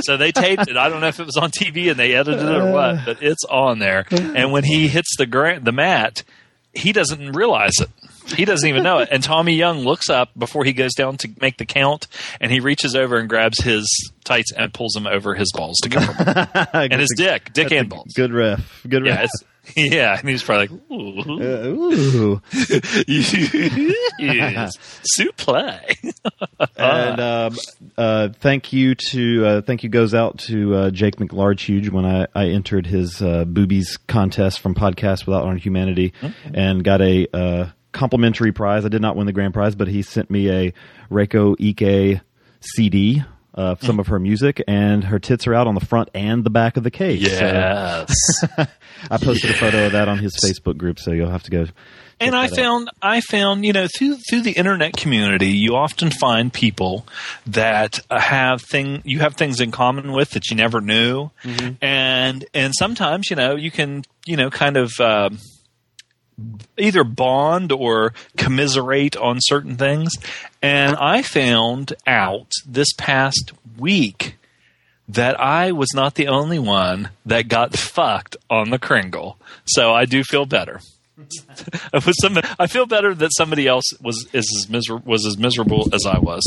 So 0.00 0.16
they 0.16 0.32
taped 0.32 0.68
it. 0.68 0.76
I 0.76 0.88
don't 0.88 1.00
know 1.00 1.08
if 1.08 1.20
it 1.20 1.26
was 1.26 1.36
on 1.36 1.50
TV 1.50 1.90
and 1.90 1.98
they 1.98 2.14
edited 2.14 2.44
it 2.44 2.56
or 2.56 2.72
what, 2.72 3.04
but 3.04 3.22
it's 3.22 3.44
on 3.44 3.78
there. 3.78 4.06
And 4.10 4.52
when 4.52 4.64
he 4.64 4.88
hits 4.88 5.16
the 5.16 5.60
the 5.62 5.72
mat, 5.72 6.22
he 6.72 6.92
doesn't 6.92 7.32
realize 7.32 7.72
it. 7.80 7.90
He 8.36 8.44
doesn't 8.44 8.68
even 8.68 8.82
know 8.82 8.98
it. 8.98 9.08
And 9.10 9.22
Tommy 9.22 9.54
Young 9.54 9.78
looks 9.80 10.08
up 10.10 10.30
before 10.38 10.64
he 10.64 10.72
goes 10.72 10.94
down 10.94 11.16
to 11.18 11.30
make 11.40 11.56
the 11.56 11.66
count, 11.66 12.06
and 12.40 12.50
he 12.52 12.60
reaches 12.60 12.94
over 12.94 13.16
and 13.16 13.28
grabs 13.28 13.60
his 13.62 13.86
tights 14.24 14.52
and 14.52 14.72
pulls 14.72 14.92
them 14.92 15.06
over 15.06 15.34
his 15.34 15.50
balls 15.54 15.78
to 15.82 15.88
cover 15.88 16.12
them. 16.24 16.48
and 16.72 17.00
his 17.00 17.12
dick, 17.16 17.52
dick 17.52 17.70
and 17.72 17.88
balls. 17.88 18.12
Good 18.14 18.32
ref. 18.32 18.84
Good 18.88 19.04
Yeah, 19.06 19.14
ref. 19.16 19.24
it's, 19.24 19.44
yeah, 19.76 20.18
and 20.18 20.26
he's 20.28 20.42
probably 20.42 20.68
like, 20.68 20.90
ooh, 20.90 21.20
Uh, 21.20 21.68
ooh. 21.68 22.42
yes, 24.18 24.72
suit 25.02 25.36
play. 25.36 25.96
and 26.76 27.20
um, 27.20 27.56
uh, 27.96 28.28
thank 28.40 28.72
you 28.72 28.94
to 28.94 29.44
uh, 29.46 29.60
thank 29.62 29.82
you 29.82 29.88
goes 29.88 30.14
out 30.14 30.38
to 30.38 30.74
uh, 30.74 30.90
Jake 30.90 31.16
McLarge 31.16 31.60
Huge 31.60 31.88
when 31.90 32.04
I, 32.06 32.26
I 32.34 32.46
entered 32.48 32.86
his 32.86 33.20
uh, 33.22 33.44
boobies 33.44 33.96
contest 34.06 34.60
from 34.60 34.74
Podcast 34.74 35.26
Without 35.26 35.44
Honor 35.44 35.58
Humanity 35.58 36.12
and 36.52 36.82
got 36.82 37.00
a 37.02 37.26
uh, 37.36 37.66
complimentary 37.98 38.52
prize. 38.52 38.84
I 38.84 38.88
did 38.88 39.02
not 39.02 39.16
win 39.16 39.26
the 39.26 39.32
grand 39.32 39.52
prize, 39.54 39.74
but 39.74 39.88
he 39.88 40.02
sent 40.02 40.30
me 40.30 40.48
a 40.50 40.72
Reiko 41.10 41.54
Ike 41.60 42.20
CD. 42.60 43.22
Uh, 43.54 43.74
some 43.80 43.98
of 43.98 44.06
her 44.06 44.20
music 44.20 44.62
and 44.68 45.02
her 45.02 45.18
tits 45.18 45.44
are 45.48 45.54
out 45.54 45.66
on 45.66 45.74
the 45.74 45.84
front 45.84 46.08
and 46.14 46.44
the 46.44 46.50
back 46.50 46.76
of 46.76 46.84
the 46.84 46.92
case. 46.92 47.20
So 47.24 47.44
Yes. 47.44 48.14
I 49.10 49.16
posted 49.16 49.50
a 49.50 49.54
photo 49.54 49.86
of 49.86 49.92
that 49.92 50.06
on 50.08 50.18
his 50.18 50.36
Facebook 50.36 50.76
group, 50.76 51.00
so 51.00 51.10
you'll 51.10 51.30
have 51.30 51.42
to 51.42 51.50
go. 51.50 51.66
and 52.20 52.36
I 52.36 52.46
that 52.46 52.52
out. 52.52 52.56
found 52.56 52.90
I 53.02 53.20
found 53.20 53.64
you 53.64 53.72
know 53.72 53.88
through 53.88 54.18
through 54.30 54.42
the 54.42 54.52
internet 54.52 54.96
community, 54.96 55.48
you 55.48 55.74
often 55.74 56.10
find 56.10 56.52
people 56.52 57.04
that 57.46 57.98
uh, 58.10 58.20
have 58.20 58.62
thing 58.62 59.02
you 59.04 59.18
have 59.18 59.34
things 59.34 59.60
in 59.60 59.72
common 59.72 60.12
with 60.12 60.30
that 60.30 60.50
you 60.50 60.56
never 60.56 60.80
knew, 60.80 61.30
and 61.82 62.44
and 62.54 62.72
sometimes 62.78 63.28
you 63.28 63.34
know 63.34 63.56
you 63.56 63.72
can 63.72 64.04
you 64.24 64.36
know 64.36 64.50
kind 64.50 64.76
of. 64.76 64.92
um 65.00 65.38
either 66.76 67.04
bond 67.04 67.72
or 67.72 68.12
commiserate 68.36 69.16
on 69.16 69.38
certain 69.40 69.76
things. 69.76 70.12
And 70.62 70.96
I 70.96 71.22
found 71.22 71.94
out 72.06 72.52
this 72.66 72.92
past 72.96 73.52
week 73.76 74.36
that 75.08 75.40
I 75.40 75.72
was 75.72 75.88
not 75.94 76.14
the 76.14 76.28
only 76.28 76.58
one 76.58 77.10
that 77.24 77.48
got 77.48 77.76
fucked 77.76 78.36
on 78.50 78.70
the 78.70 78.78
Kringle. 78.78 79.38
So 79.64 79.92
I 79.92 80.04
do 80.04 80.22
feel 80.22 80.44
better. 80.46 80.80
I 81.92 82.66
feel 82.68 82.86
better 82.86 83.14
that 83.14 83.30
somebody 83.36 83.66
else 83.66 83.84
was 84.00 84.28
is 84.32 84.46
as 84.56 84.70
miser- 84.70 85.02
was 85.04 85.26
as 85.26 85.36
miserable 85.36 85.88
as 85.92 86.06
I 86.06 86.18
was. 86.18 86.42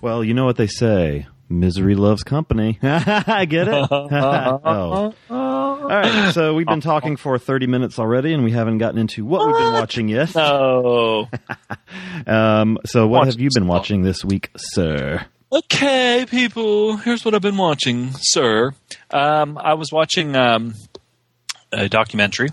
Well, 0.00 0.22
you 0.22 0.34
know 0.34 0.44
what 0.44 0.56
they 0.56 0.68
say. 0.68 1.26
Misery 1.48 1.94
loves 1.94 2.22
company. 2.24 2.78
I 2.82 3.44
get 3.44 3.68
it. 3.68 3.74
oh. 3.90 5.14
All 5.30 5.88
right. 5.88 6.32
So 6.32 6.54
we've 6.54 6.66
been 6.66 6.80
talking 6.80 7.16
for 7.16 7.38
30 7.38 7.66
minutes 7.66 7.98
already, 7.98 8.32
and 8.32 8.42
we 8.44 8.50
haven't 8.52 8.78
gotten 8.78 8.98
into 8.98 9.24
what, 9.24 9.46
we've 9.46 9.56
been 9.56 9.72
watching 9.74 10.08
yet. 10.08 10.34
Oh, 10.36 11.28
Um, 12.26 12.78
so 12.86 13.06
what 13.06 13.20
Watch 13.20 13.34
have 13.34 13.40
you 13.40 13.50
been 13.54 13.66
watching 13.66 14.02
this 14.02 14.24
week, 14.24 14.50
sir? 14.56 15.26
okay, 15.52 16.26
people. 16.28 16.96
Here's 16.96 17.24
what 17.24 17.34
I've 17.34 17.42
been 17.42 17.56
watching, 17.58 18.10
sir. 18.14 18.72
Um, 19.10 19.58
I 19.58 19.74
was 19.74 19.92
watching 19.92 20.34
um, 20.34 20.74
a 21.72 21.88
documentary. 21.88 22.48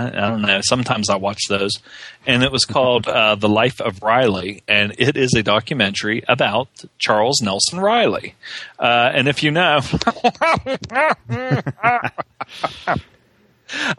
I, 0.00 0.08
I 0.08 0.30
don't 0.30 0.42
know. 0.42 0.60
Sometimes 0.62 1.10
I 1.10 1.16
watch 1.16 1.42
those, 1.48 1.72
and 2.26 2.42
it 2.42 2.52
was 2.52 2.64
called 2.64 3.06
uh, 3.08 3.34
"The 3.34 3.48
Life 3.48 3.80
of 3.80 4.02
Reilly," 4.02 4.62
and 4.68 4.94
it 4.98 5.16
is 5.16 5.34
a 5.36 5.42
documentary 5.42 6.22
about 6.28 6.68
Charles 6.98 7.40
Nelson 7.42 7.80
Reilly. 7.80 8.34
Uh, 8.78 9.10
and 9.14 9.28
if 9.28 9.42
you 9.42 9.50
know, 9.50 9.80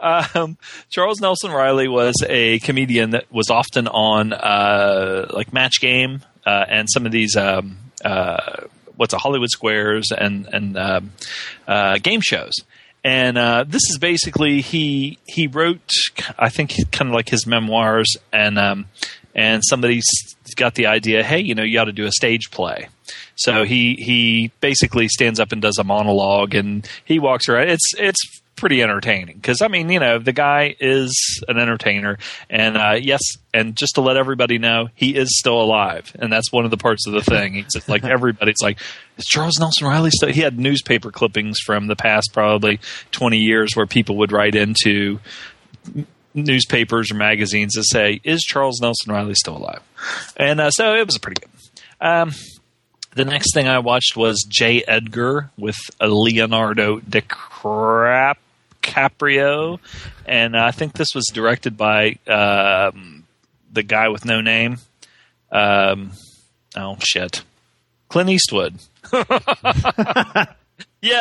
um, 0.00 0.58
Charles 0.90 1.20
Nelson 1.20 1.50
Reilly 1.50 1.88
was 1.88 2.14
a 2.28 2.58
comedian 2.60 3.10
that 3.10 3.30
was 3.32 3.50
often 3.50 3.88
on 3.88 4.32
uh, 4.32 5.26
like 5.30 5.52
Match 5.52 5.80
Game 5.80 6.22
uh, 6.46 6.64
and 6.68 6.88
some 6.90 7.06
of 7.06 7.12
these 7.12 7.36
um, 7.36 7.78
uh, 8.04 8.64
what's 8.96 9.12
a 9.14 9.18
Hollywood 9.18 9.50
Squares 9.50 10.10
and 10.16 10.46
and 10.52 10.76
um 10.76 11.12
uh, 11.66 11.98
game 11.98 12.20
shows. 12.20 12.52
And 13.04 13.36
uh, 13.36 13.64
this 13.66 13.82
is 13.90 13.98
basically 13.98 14.60
he 14.60 15.18
he 15.26 15.46
wrote 15.48 15.92
I 16.38 16.48
think 16.48 16.72
kind 16.92 17.10
of 17.10 17.14
like 17.14 17.28
his 17.28 17.46
memoirs 17.46 18.16
and 18.32 18.58
um, 18.58 18.86
and 19.34 19.62
somebody's 19.64 20.06
got 20.56 20.74
the 20.74 20.86
idea 20.86 21.24
hey 21.24 21.40
you 21.40 21.54
know 21.54 21.62
you 21.62 21.78
ought 21.80 21.86
to 21.86 21.92
do 21.92 22.06
a 22.06 22.12
stage 22.12 22.50
play. 22.50 22.88
So 23.34 23.64
he 23.64 23.94
he 23.94 24.52
basically 24.60 25.08
stands 25.08 25.40
up 25.40 25.52
and 25.52 25.60
does 25.60 25.78
a 25.78 25.84
monologue 25.84 26.54
and 26.54 26.88
he 27.04 27.18
walks 27.18 27.48
around. 27.48 27.70
It's 27.70 27.92
it's 27.98 28.41
pretty 28.56 28.82
entertaining 28.82 29.36
because 29.36 29.60
I 29.62 29.68
mean, 29.68 29.90
you 29.90 29.98
know, 29.98 30.18
the 30.18 30.32
guy 30.32 30.76
is 30.78 31.42
an 31.48 31.58
entertainer, 31.58 32.18
and 32.48 32.76
uh, 32.76 32.96
yes, 33.00 33.20
and 33.52 33.76
just 33.76 33.96
to 33.96 34.00
let 34.00 34.16
everybody 34.16 34.58
know, 34.58 34.88
he 34.94 35.16
is 35.16 35.38
still 35.38 35.60
alive, 35.60 36.14
and 36.18 36.32
that's 36.32 36.52
one 36.52 36.64
of 36.64 36.70
the 36.70 36.76
parts 36.76 37.06
of 37.06 37.12
the 37.12 37.22
thing. 37.22 37.56
It's 37.56 37.88
like 37.88 38.04
everybody's 38.04 38.60
like, 38.62 38.78
is 39.16 39.26
Charles 39.26 39.58
Nelson 39.58 39.86
Reilly 39.86 40.10
still? 40.10 40.30
He 40.30 40.40
had 40.40 40.58
newspaper 40.58 41.10
clippings 41.10 41.58
from 41.64 41.86
the 41.86 41.96
past 41.96 42.30
probably 42.32 42.80
twenty 43.10 43.38
years 43.38 43.74
where 43.74 43.86
people 43.86 44.18
would 44.18 44.32
write 44.32 44.54
into 44.54 45.18
newspapers 46.34 47.10
or 47.10 47.14
magazines 47.14 47.72
that 47.74 47.84
say, 47.84 48.20
"Is 48.24 48.42
Charles 48.42 48.80
Nelson 48.80 49.12
Reilly 49.12 49.34
still 49.34 49.56
alive?" 49.56 49.82
And 50.36 50.60
uh, 50.60 50.70
so 50.70 50.94
it 50.94 51.06
was 51.06 51.18
pretty 51.18 51.40
good. 51.40 51.50
Um, 52.00 52.32
the 53.14 53.24
next 53.24 53.52
thing 53.54 53.68
I 53.68 53.78
watched 53.78 54.16
was 54.16 54.44
J. 54.48 54.82
Edgar 54.88 55.50
with 55.58 55.76
Leonardo 56.00 56.98
uh, 56.98 57.00
Leonardo 57.64 58.38
Caprio, 58.82 59.78
and 60.26 60.56
I 60.56 60.70
think 60.70 60.94
this 60.94 61.14
was 61.14 61.26
directed 61.32 61.76
by 61.76 62.18
um, 62.26 63.24
the 63.72 63.82
guy 63.82 64.08
with 64.08 64.24
no 64.24 64.40
name. 64.40 64.78
Um, 65.50 66.12
oh 66.76 66.96
shit, 67.00 67.44
Clint 68.08 68.30
Eastwood. 68.30 68.76
yeah, 69.12 70.46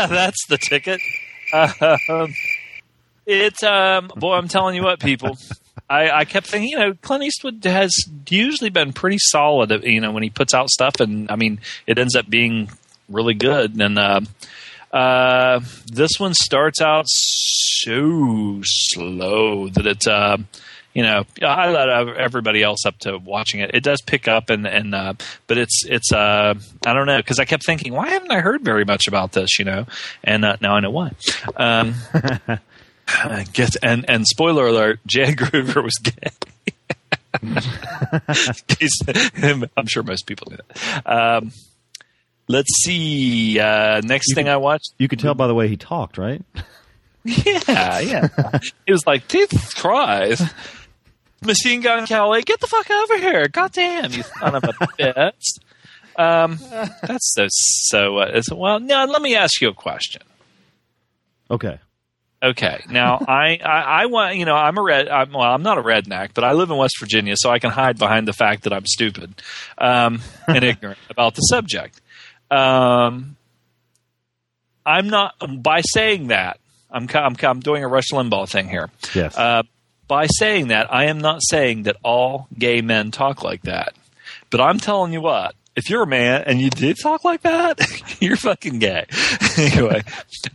that's 0.07 0.45
the 0.48 0.57
ticket. 0.57 1.01
Um, 1.53 2.33
it's 3.25 3.63
um, 3.63 4.12
boy, 4.15 4.36
I'm 4.36 4.48
telling 4.48 4.75
you 4.75 4.83
what, 4.83 5.00
people. 5.00 5.38
I, 5.89 6.10
I 6.10 6.25
kept 6.25 6.48
thinking, 6.48 6.69
you 6.69 6.79
know, 6.79 6.93
Clint 6.93 7.24
Eastwood 7.24 7.63
has 7.65 7.91
usually 8.29 8.69
been 8.69 8.93
pretty 8.93 9.17
solid, 9.19 9.83
you 9.83 10.00
know, 10.00 10.12
when 10.12 10.24
he 10.24 10.29
puts 10.29 10.53
out 10.53 10.69
stuff, 10.69 11.00
and 11.00 11.29
I 11.29 11.36
mean, 11.36 11.60
it 11.86 12.00
ends 12.00 12.15
up 12.15 12.29
being 12.29 12.69
really 13.10 13.33
good. 13.33 13.79
And 13.79 14.00
uh, 14.00 14.21
uh, 14.91 15.62
this 15.88 16.12
one 16.17 16.33
starts 16.33 16.81
out 16.81 17.05
so 17.07 18.60
slow 18.63 19.69
that 19.69 19.88
it's, 19.88 20.07
uh, 20.07 20.38
you 20.93 21.03
know, 21.03 21.25
I 21.41 21.71
let 21.71 21.89
everybody 22.17 22.62
else 22.62 22.86
up 22.86 22.98
to 23.00 23.17
watching 23.17 23.62
it. 23.62 23.71
It 23.74 23.83
does 23.83 24.01
pick 24.01 24.27
up, 24.27 24.50
and 24.50 24.67
and 24.67 24.93
uh, 24.93 25.13
but 25.48 25.57
it's 25.57 25.86
it's 25.86 26.12
uh, 26.12 26.53
I 26.86 26.93
don't 26.93 27.05
know 27.05 27.17
because 27.17 27.39
I 27.39 27.45
kept 27.45 27.65
thinking, 27.65 27.93
why 27.93 28.10
haven't 28.10 28.31
I 28.31 28.41
heard 28.41 28.63
very 28.63 28.83
much 28.83 29.07
about 29.07 29.31
this, 29.31 29.57
you 29.57 29.65
know? 29.65 29.86
And 30.24 30.43
uh, 30.43 30.57
now 30.60 30.75
I 30.75 30.81
know 30.81 30.91
why. 30.91 31.12
Um, 31.55 31.95
and 33.81 34.05
and 34.10 34.27
spoiler 34.27 34.67
alert: 34.67 35.00
J. 35.05 35.33
Gruber 35.33 35.81
was 35.81 35.95
gay. 35.95 36.31
I'm 39.77 39.88
sure 39.88 40.03
most 40.03 40.27
people 40.27 40.51
knew 40.51 40.57
that. 40.57 41.05
Um, 41.05 41.51
let's 42.51 42.84
see. 42.84 43.60
Uh, 43.60 44.01
next 44.01 44.36
thing 44.36 44.50
I 44.50 44.58
watched. 44.58 44.93
You 44.98 45.08
could 45.08 45.20
tell 45.20 45.34
by 45.34 45.48
the 45.48 45.55
way 45.55 45.67
he 45.67 45.77
talked, 45.77 46.17
right? 46.17 46.43
Yeah, 47.24 48.00
yeah. 48.00 48.27
it 48.88 48.91
was 48.91 49.05
like, 49.05 49.27
Jesus 49.27 49.75
Christ. 49.75 50.41
Machine 51.43 51.81
Gun 51.81 52.08
Kelly, 52.08 52.41
get 52.41 52.60
the 52.60 52.65
fuck 52.65 52.89
over 52.89 53.17
here. 53.20 53.48
God 53.48 53.72
damn, 53.72 54.12
you 54.12 54.24
son 54.24 54.55
of 54.55 54.63
a 54.63 54.67
bitch. 55.00 55.60
Um, 56.15 56.58
that's 57.03 57.34
so, 57.36 57.46
so, 57.50 58.17
uh, 58.17 58.31
it's, 58.34 58.51
well, 58.51 58.79
now 58.79 59.05
let 59.05 59.22
me 59.22 59.36
ask 59.36 59.62
you 59.62 59.70
a 59.70 59.74
question. 59.74 60.24
Okay. 61.50 61.79
Okay. 62.43 62.84
Now, 62.89 63.17
I, 63.27 63.60
I, 63.63 63.81
I 64.01 64.05
want, 64.08 64.38
you 64.38 64.46
know, 64.46 64.55
I'm 64.55 64.77
a 64.77 64.81
red, 64.81 65.08
I'm, 65.08 65.31
well, 65.31 65.51
I'm 65.51 65.63
not 65.63 65.77
a 65.77 65.84
redneck, 65.84 66.29
but 66.34 66.43
I 66.43 66.53
live 66.53 66.70
in 66.70 66.77
West 66.77 66.96
Virginia, 67.00 67.36
so 67.38 67.50
I 67.50 67.60
can 67.60 67.72
hide 67.72 67.98
behind 67.98 68.27
the 68.27 68.34
fact 68.34 68.63
that 68.63 68.74
I'm 68.74 68.86
stupid 68.86 69.41
um, 69.77 70.22
and 70.48 70.63
ignorant 70.63 71.00
about 71.10 71.36
the 71.36 71.41
subject. 71.41 72.01
Um, 72.51 73.36
I'm 74.86 75.08
not, 75.08 75.36
by 75.63 75.81
saying 75.81 76.27
that, 76.27 76.60
I'm, 76.91 77.08
I'm, 77.13 77.36
I'm 77.41 77.60
doing 77.62 77.84
a 77.84 77.88
Rush 77.88 78.10
Limbaugh 78.12 78.50
thing 78.50 78.67
here. 78.67 78.89
Yes. 79.15 79.38
Uh, 79.38 79.63
by 80.08 80.27
saying 80.27 80.67
that, 80.67 80.93
I 80.93 81.05
am 81.05 81.20
not 81.20 81.39
saying 81.50 81.84
that 81.84 81.96
all 82.03 82.48
gay 82.58 82.81
men 82.81 83.12
talk 83.12 83.43
like 83.43 83.62
that. 83.63 83.93
But 84.50 84.60
I'm 84.60 84.77
telling 84.79 85.13
you 85.13 85.22
what, 85.22 85.55
if 85.77 85.89
you're 85.89 86.03
a 86.03 86.08
man 86.08 86.43
and 86.46 86.60
you 86.60 86.70
did 86.70 86.98
talk 87.01 87.24
like 87.24 87.43
that, 87.43 87.79
you're 88.20 88.36
fucking 88.36 88.79
gay. 88.79 89.05
anyway, 89.58 90.03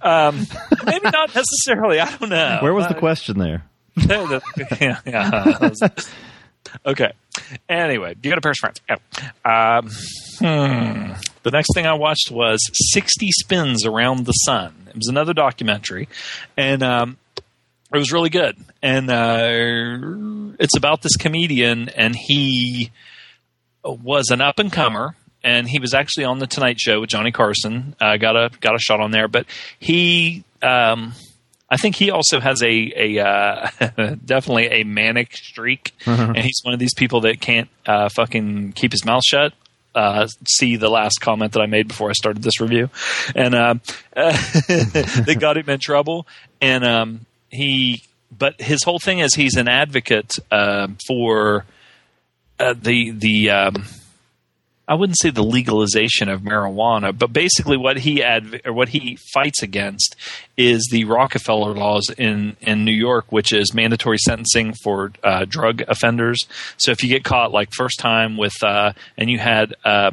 um, 0.03 0.47
maybe 0.85 1.09
not 1.11 1.35
necessarily. 1.35 2.01
I 2.01 2.15
don't 2.19 2.29
know. 2.29 2.59
Where 2.61 2.75
was 2.75 2.87
the 2.89 2.97
Uh, 2.97 2.99
question 2.99 3.39
there? 3.39 3.65
yeah, 4.79 5.01
yeah. 5.07 5.71
okay. 6.85 7.13
Anyway, 7.67 8.15
you 8.23 8.29
got 8.31 8.37
a 8.37 8.43
Paris, 8.43 8.59
France. 8.61 8.83
Yeah. 8.87 9.79
Um, 9.79 9.89
hmm. 10.39 11.13
The 11.47 11.53
next 11.53 11.73
thing 11.75 11.87
I 11.87 11.93
watched 11.93 12.33
was 12.33 12.59
60 12.93 13.31
Spins 13.31 13.87
Around 13.87 14.27
the 14.27 14.33
Sun. 14.33 14.89
It 14.89 14.97
was 14.97 15.07
another 15.07 15.33
documentary, 15.33 16.09
and 16.57 16.83
um, 16.83 17.19
it 17.37 17.97
was 17.97 18.11
really 18.11 18.31
good. 18.31 18.57
And 18.83 19.09
uh, 19.09 20.57
it's 20.59 20.77
about 20.77 21.03
this 21.03 21.15
comedian, 21.15 21.89
and 21.91 22.17
he 22.17 22.91
was 23.85 24.31
an 24.33 24.41
up 24.41 24.59
and 24.59 24.73
comer, 24.73 25.15
and 25.45 25.69
he 25.69 25.79
was 25.79 25.95
actually 25.95 26.25
on 26.25 26.41
the 26.41 26.49
Tonight 26.49 26.81
Show 26.81 27.01
with 27.01 27.11
Johnny 27.11 27.31
Carson. 27.31 27.95
Uh, 28.01 28.17
got 28.17 28.35
a 28.35 28.51
got 28.61 28.75
a 28.75 28.81
shot 28.81 28.99
on 28.99 29.13
there, 29.13 29.29
but 29.29 29.47
he. 29.79 30.43
Um, 30.63 31.13
I 31.71 31.77
think 31.77 31.95
he 31.95 32.11
also 32.11 32.41
has 32.41 32.61
a 32.61 32.93
a 32.97 33.25
uh, 33.25 33.71
definitely 34.25 34.67
a 34.67 34.83
manic 34.83 35.37
streak, 35.37 35.93
and 36.35 36.39
he's 36.39 36.59
one 36.65 36.75
of 36.75 36.81
these 36.81 36.95
people 36.95 37.21
that 37.21 37.41
can't 37.41 37.69
uh, 37.87 38.09
fucking 38.09 38.73
keep 38.73 38.91
his 38.91 39.05
mouth 39.05 39.23
shut. 39.25 39.53
Uh, 39.97 40.29
see 40.47 40.77
the 40.77 40.91
last 40.91 41.23
comment 41.23 41.53
that 41.53 41.61
I 41.61 41.67
made 41.67 41.89
before 41.89 42.11
I 42.11 42.13
started 42.13 42.43
this 42.43 42.61
review, 42.61 42.91
and 43.35 43.55
uh, 43.55 43.75
they 44.15 45.35
got 45.35 45.57
him 45.57 45.71
in 45.71 45.81
trouble. 45.81 46.27
And 46.61 46.85
um, 46.85 47.27
he, 47.49 48.03
but 48.37 48.61
his 48.61 48.85
whole 48.85 48.99
thing 48.99 49.21
is 49.21 49.35
he's 49.35 49.57
an 49.57 49.69
advocate 49.69 50.35
uh, 50.53 50.89
for 51.07 51.65
uh, 52.61 52.75
the 52.75 53.11
the 53.13 53.51
um, 53.51 53.85
I 54.89 54.95
wouldn't 54.95 55.19
say 55.21 55.31
the 55.31 55.43
legalization 55.43 56.29
of 56.29 56.43
marijuana, 56.43 57.17
but 57.17 57.33
basically 57.33 57.77
what 57.77 57.99
he 57.99 58.23
adv- 58.23 58.61
or 58.65 58.73
what 58.73 58.91
he 58.91 59.17
fights 59.35 59.63
against 59.63 60.15
is 60.57 60.89
the 60.91 61.05
Rockefeller 61.05 61.75
laws 61.75 62.09
in 62.17 62.57
in 62.61 62.85
New 62.85 62.93
York, 62.93 63.27
which 63.31 63.53
is 63.53 63.75
mandatory 63.75 64.19
sentencing 64.19 64.75
for 64.83 65.13
uh, 65.25 65.45
drug 65.45 65.83
offenders. 65.89 66.47
So 66.77 66.93
if 66.93 67.03
you 67.03 67.09
get 67.09 67.25
caught 67.25 67.51
like 67.51 67.71
first 67.73 67.99
time 67.99 68.37
with 68.37 68.55
uh, 68.63 68.93
and 69.17 69.29
you 69.29 69.39
had 69.39 69.75
uh, 69.85 70.13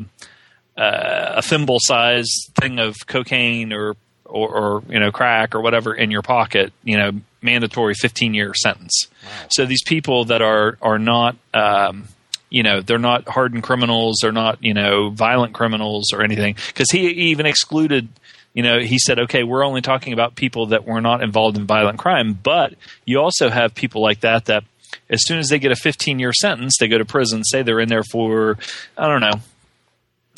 uh, 0.75 1.33
a 1.37 1.41
thimble 1.43 1.77
size 1.79 2.27
thing 2.59 2.79
of 2.79 2.95
cocaine 3.05 3.73
or, 3.73 3.95
or 4.25 4.49
or 4.49 4.83
you 4.89 4.99
know 4.99 5.11
crack 5.11 5.53
or 5.53 5.61
whatever 5.61 5.93
in 5.93 6.09
your 6.09 6.23
pocket, 6.23 6.73
you 6.83 6.97
know 6.97 7.11
mandatory 7.43 7.93
15 7.93 8.33
year 8.33 8.53
sentence. 8.55 9.07
So 9.49 9.65
these 9.65 9.83
people 9.83 10.25
that 10.25 10.41
are 10.41 10.77
are 10.81 10.97
not 10.97 11.35
um, 11.53 12.07
you 12.53 12.63
know 12.63 12.81
they're 12.81 12.99
not 12.99 13.27
hardened 13.27 13.63
criminals 13.63 14.19
they're 14.21 14.31
not 14.31 14.63
you 14.63 14.73
know 14.73 15.09
violent 15.09 15.53
criminals 15.53 16.13
or 16.13 16.23
anything. 16.23 16.55
Because 16.67 16.89
he 16.91 17.07
even 17.31 17.45
excluded 17.45 18.07
you 18.53 18.63
know 18.63 18.79
he 18.79 18.99
said 18.99 19.19
okay 19.19 19.43
we're 19.43 19.65
only 19.65 19.81
talking 19.81 20.13
about 20.13 20.35
people 20.35 20.67
that 20.67 20.85
were 20.85 21.01
not 21.01 21.21
involved 21.21 21.57
in 21.57 21.65
violent 21.65 21.97
crime 21.97 22.37
but 22.41 22.75
you 23.05 23.19
also 23.19 23.49
have 23.49 23.73
people 23.73 24.01
like 24.01 24.19
that 24.19 24.45
that 24.45 24.63
as 25.09 25.25
soon 25.25 25.39
as 25.39 25.49
they 25.49 25.57
get 25.57 25.71
a 25.71 25.75
15 25.75 26.19
year 26.19 26.31
sentence 26.31 26.75
they 26.79 26.87
go 26.87 26.99
to 26.99 27.05
prison 27.05 27.43
say 27.43 27.63
they're 27.63 27.79
in 27.79 27.89
there 27.89 28.03
for 28.03 28.59
i 28.95 29.07
don't 29.07 29.21
know 29.21 29.41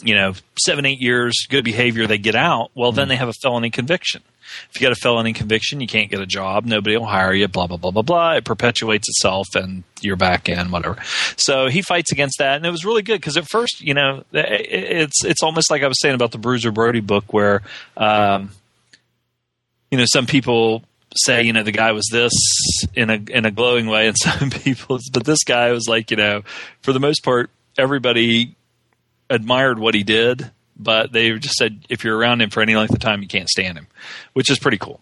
you 0.04 0.16
know 0.16 0.34
seven 0.60 0.86
eight 0.86 1.02
years 1.02 1.46
good 1.50 1.64
behavior 1.64 2.08
they 2.08 2.18
get 2.18 2.36
out. 2.36 2.72
Well 2.76 2.92
then 2.92 3.06
hmm. 3.06 3.10
they 3.10 3.16
have 3.16 3.30
a 3.30 3.34
felony 3.34 3.70
conviction 3.70 4.22
if 4.70 4.80
you 4.80 4.82
got 4.86 4.92
a 4.92 4.96
felony 4.96 5.34
conviction, 5.34 5.82
you 5.82 5.88
can't 5.88 6.10
get 6.10 6.20
a 6.20 6.26
job. 6.26 6.66
Nobody 6.66 6.96
will 6.98 7.06
hire 7.06 7.34
you. 7.34 7.48
Blah 7.48 7.68
blah 7.68 7.78
blah 7.78 7.92
blah 7.92 8.02
blah. 8.02 8.34
It 8.34 8.46
perpetuates 8.46 9.08
itself, 9.10 9.48
and 9.56 9.84
you're 10.02 10.16
back 10.16 10.48
in 10.50 10.72
whatever. 10.72 10.98
So 11.38 11.68
he 11.68 11.82
fights 11.82 12.12
against 12.12 12.38
that, 12.40 12.58
and 12.58 12.66
it 12.66 12.72
was 12.72 12.86
really 12.86 13.02
good 13.02 13.20
because 13.20 13.38
at 13.38 13.48
first, 13.48 13.82
you 13.82 13.94
know, 13.94 14.24
it- 14.32 14.68
it's 14.72 15.24
it's 15.26 15.44
almost 15.44 15.70
like 15.72 15.84
I 15.84 15.88
was 15.88 16.00
saying 16.02 16.16
about 16.16 16.32
the 16.32 16.38
Bruiser 16.38 16.72
Brody 16.72 17.02
book, 17.02 17.34
where, 17.34 17.62
um, 17.98 18.52
you 19.92 19.98
know, 19.98 20.06
some 20.08 20.26
people 20.26 20.84
say, 21.18 21.44
you 21.44 21.54
know, 21.54 21.64
the 21.64 21.72
guy 21.72 21.92
was 21.94 22.08
this 22.12 22.34
in 22.94 23.10
a 23.10 23.14
in 23.30 23.46
a 23.46 23.52
glowing 23.52 23.88
way, 23.88 24.08
and 24.08 24.18
some 24.22 24.50
people, 24.50 25.00
but 25.14 25.26
this 25.26 25.44
guy 25.44 25.72
was 25.72 25.88
like, 25.88 26.12
you 26.12 26.18
know, 26.18 26.42
for 26.82 26.94
the 26.94 27.00
most 27.00 27.24
part, 27.24 27.50
everybody 27.78 28.56
admired 29.30 29.80
what 29.80 29.94
he 29.96 30.04
did, 30.04 30.52
but 30.78 31.12
they 31.12 31.32
just 31.40 31.56
said 31.56 31.80
if 31.90 32.04
you're 32.04 32.18
around 32.18 32.42
him 32.42 32.50
for 32.50 32.62
any 32.62 32.76
length 32.76 32.94
of 32.94 33.00
time, 33.00 33.22
you 33.22 33.28
can't 33.28 33.50
stand 33.50 33.78
him, 33.78 33.88
which 34.34 34.50
is 34.50 34.60
pretty 34.60 34.78
cool. 34.78 35.00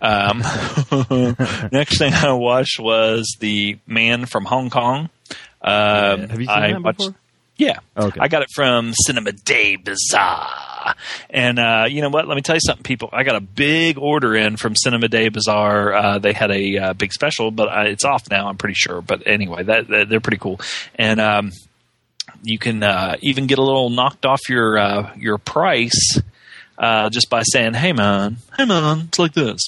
Um, 0.00 0.38
next 1.72 1.98
thing 1.98 2.12
I 2.14 2.32
watched 2.32 2.78
was 2.78 3.36
the 3.40 3.78
Man 3.86 4.26
from 4.26 4.44
Hong 4.44 4.70
Kong. 4.70 5.10
Um, 5.62 6.28
Have 6.28 6.40
you 6.40 6.46
seen 6.46 6.48
I 6.48 6.72
that 6.72 6.82
watched- 6.82 6.98
before? 6.98 7.14
Yeah, 7.58 7.78
Okay. 7.96 8.20
I 8.20 8.28
got 8.28 8.42
it 8.42 8.50
from 8.54 8.92
Cinema 9.06 9.32
de 9.32 9.76
Bizarre, 9.76 10.94
and 11.30 11.58
uh, 11.58 11.86
you 11.88 12.02
know 12.02 12.10
what? 12.10 12.28
Let 12.28 12.34
me 12.34 12.42
tell 12.42 12.54
you 12.54 12.60
something, 12.60 12.82
people. 12.82 13.08
I 13.14 13.22
got 13.22 13.34
a 13.34 13.40
big 13.40 13.96
order 13.96 14.36
in 14.36 14.58
from 14.58 14.76
Cinema 14.76 15.08
de 15.08 15.30
Bizarre. 15.30 15.94
Uh, 15.94 16.18
they 16.18 16.34
had 16.34 16.50
a 16.50 16.76
uh, 16.78 16.92
big 16.92 17.14
special, 17.14 17.50
but 17.50 17.68
uh, 17.74 17.84
it's 17.86 18.04
off 18.04 18.28
now. 18.30 18.48
I'm 18.48 18.58
pretty 18.58 18.74
sure. 18.74 19.00
But 19.00 19.22
anyway, 19.26 19.62
that, 19.62 19.88
that 19.88 20.08
they're 20.10 20.20
pretty 20.20 20.36
cool, 20.36 20.60
and 20.96 21.18
um, 21.18 21.52
you 22.46 22.58
can 22.58 22.82
uh, 22.82 23.16
even 23.20 23.46
get 23.46 23.58
a 23.58 23.62
little 23.62 23.90
knocked 23.90 24.24
off 24.24 24.48
your 24.48 24.78
uh, 24.78 25.12
your 25.16 25.38
price 25.38 26.20
uh, 26.78 27.10
just 27.10 27.28
by 27.28 27.42
saying, 27.42 27.74
"Hey 27.74 27.92
man, 27.92 28.38
hey 28.56 28.64
man, 28.64 29.06
it's 29.08 29.18
like 29.18 29.34
this. 29.34 29.60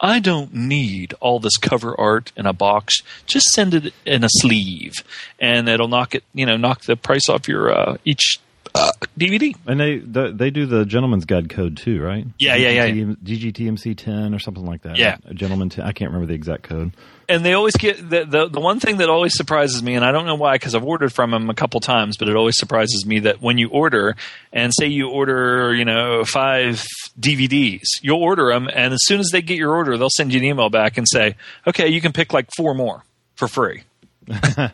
I 0.00 0.18
don't 0.20 0.52
need 0.52 1.14
all 1.20 1.40
this 1.40 1.56
cover 1.56 1.98
art 1.98 2.32
in 2.36 2.46
a 2.46 2.52
box. 2.52 3.02
Just 3.26 3.46
send 3.48 3.74
it 3.74 3.94
in 4.04 4.24
a 4.24 4.28
sleeve, 4.30 4.94
and 5.38 5.68
it'll 5.68 5.88
knock 5.88 6.14
it, 6.14 6.24
you 6.34 6.44
know, 6.44 6.56
knock 6.56 6.82
the 6.82 6.96
price 6.96 7.28
off 7.28 7.48
your 7.48 7.72
uh, 7.72 7.96
each 8.04 8.38
uh, 8.76 8.90
DVD." 9.18 9.54
And 9.66 9.80
they 9.80 9.98
the, 9.98 10.32
they 10.32 10.50
do 10.50 10.66
the 10.66 10.84
gentleman's 10.84 11.24
guide 11.24 11.48
code 11.48 11.76
too, 11.76 12.02
right? 12.02 12.26
Yeah, 12.38 12.56
yeah, 12.56 12.84
yeah. 12.84 13.14
GGTMC 13.24 13.96
ten 13.96 14.34
or 14.34 14.38
something 14.38 14.64
like 14.66 14.82
that. 14.82 14.96
Yeah. 14.96 15.16
a 15.24 15.34
gentleman. 15.34 15.68
10, 15.70 15.84
I 15.84 15.92
can't 15.92 16.10
remember 16.10 16.26
the 16.26 16.34
exact 16.34 16.64
code. 16.64 16.92
and 17.28 17.44
they 17.44 17.54
always 17.54 17.76
get 17.76 17.96
the, 18.08 18.24
the 18.24 18.48
the 18.48 18.60
one 18.60 18.78
thing 18.80 18.98
that 18.98 19.08
always 19.08 19.34
surprises 19.36 19.82
me, 19.82 19.94
and 19.94 20.04
I 20.04 20.12
don't 20.12 20.26
know 20.26 20.34
why, 20.36 20.54
because 20.54 20.74
I've 20.74 20.84
ordered 20.84 21.12
from 21.12 21.30
them 21.30 21.50
a 21.50 21.54
couple 21.54 21.80
times, 21.80 22.16
but 22.16 22.28
it 22.28 22.36
always 22.36 22.56
surprises 22.58 23.04
me 23.06 23.20
that 23.20 23.40
when 23.40 23.58
you 23.58 23.68
order, 23.68 24.14
and 24.52 24.72
say 24.78 24.86
you 24.86 25.08
order, 25.08 25.74
you 25.74 25.84
know, 25.84 26.24
five 26.24 26.84
DVDs, 27.18 27.84
you'll 28.02 28.22
order 28.22 28.52
them, 28.52 28.68
and 28.72 28.92
as 28.92 29.00
soon 29.02 29.20
as 29.20 29.30
they 29.32 29.42
get 29.42 29.56
your 29.56 29.74
order, 29.74 29.96
they'll 29.96 30.08
send 30.10 30.32
you 30.32 30.38
an 30.40 30.44
email 30.44 30.68
back 30.70 30.98
and 30.98 31.06
say, 31.10 31.34
okay, 31.66 31.88
you 31.88 32.00
can 32.00 32.12
pick 32.12 32.32
like 32.32 32.48
four 32.56 32.74
more 32.74 33.04
for 33.34 33.48
free. 33.48 33.82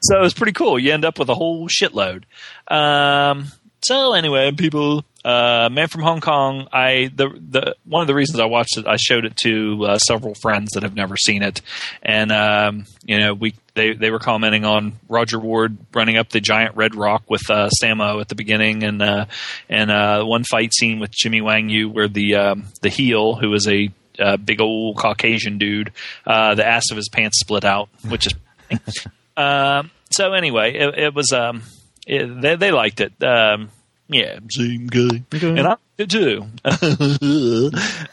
so 0.00 0.22
it's 0.22 0.34
pretty 0.34 0.52
cool. 0.52 0.78
You 0.78 0.92
end 0.92 1.04
up 1.04 1.18
with 1.18 1.28
a 1.28 1.34
whole 1.34 1.68
shitload. 1.68 2.24
Um, 2.68 3.48
so 3.82 4.12
anyway, 4.14 4.52
people, 4.52 5.04
uh, 5.24 5.68
Man 5.72 5.88
from 5.88 6.02
Hong 6.02 6.20
Kong. 6.20 6.68
I 6.72 7.10
the 7.14 7.30
the 7.30 7.74
one 7.84 8.00
of 8.00 8.06
the 8.06 8.14
reasons 8.14 8.38
I 8.38 8.44
watched 8.44 8.78
it, 8.78 8.86
I 8.86 8.96
showed 8.96 9.24
it 9.24 9.36
to 9.38 9.86
uh, 9.86 9.98
several 9.98 10.34
friends 10.34 10.70
that 10.74 10.84
have 10.84 10.94
never 10.94 11.16
seen 11.16 11.42
it, 11.42 11.62
and 12.00 12.30
um, 12.30 12.86
you 13.04 13.18
know 13.18 13.34
we 13.34 13.54
they 13.74 13.94
they 13.94 14.10
were 14.10 14.20
commenting 14.20 14.64
on 14.64 14.92
Roger 15.08 15.38
Ward 15.38 15.78
running 15.94 16.16
up 16.16 16.28
the 16.28 16.40
giant 16.40 16.76
red 16.76 16.94
rock 16.94 17.24
with 17.28 17.42
uh, 17.50 17.70
Sammo 17.82 18.20
at 18.20 18.28
the 18.28 18.36
beginning, 18.36 18.84
and 18.84 19.02
uh, 19.02 19.26
and 19.68 19.90
uh, 19.90 20.22
one 20.22 20.44
fight 20.44 20.72
scene 20.72 21.00
with 21.00 21.10
Jimmy 21.10 21.40
Wang 21.40 21.68
Yu 21.68 21.88
where 21.88 22.08
the 22.08 22.36
um, 22.36 22.66
the 22.82 22.88
heel 22.88 23.34
who 23.34 23.52
is 23.54 23.66
a 23.66 23.90
uh, 24.18 24.36
big 24.36 24.60
old 24.60 24.96
Caucasian 24.96 25.58
dude, 25.58 25.92
uh, 26.26 26.54
the 26.54 26.66
ass 26.66 26.90
of 26.90 26.96
his 26.96 27.08
pants 27.08 27.40
split 27.40 27.64
out, 27.64 27.88
which 28.08 28.26
is 28.26 28.34
um, 29.36 29.90
so 30.10 30.32
anyway, 30.32 30.74
it, 30.74 30.98
it 30.98 31.14
was 31.14 31.32
um, 31.32 31.62
it, 32.06 32.40
they 32.40 32.56
they 32.56 32.70
liked 32.70 33.00
it. 33.00 33.12
Um, 33.22 33.70
yeah, 34.08 34.38
seemed 34.50 34.90
good, 34.90 35.24
Okay. 35.34 35.48
and 35.48 35.60
I 35.66 35.76
did 35.96 36.10
too. 36.10 36.44
uh, 36.64 37.70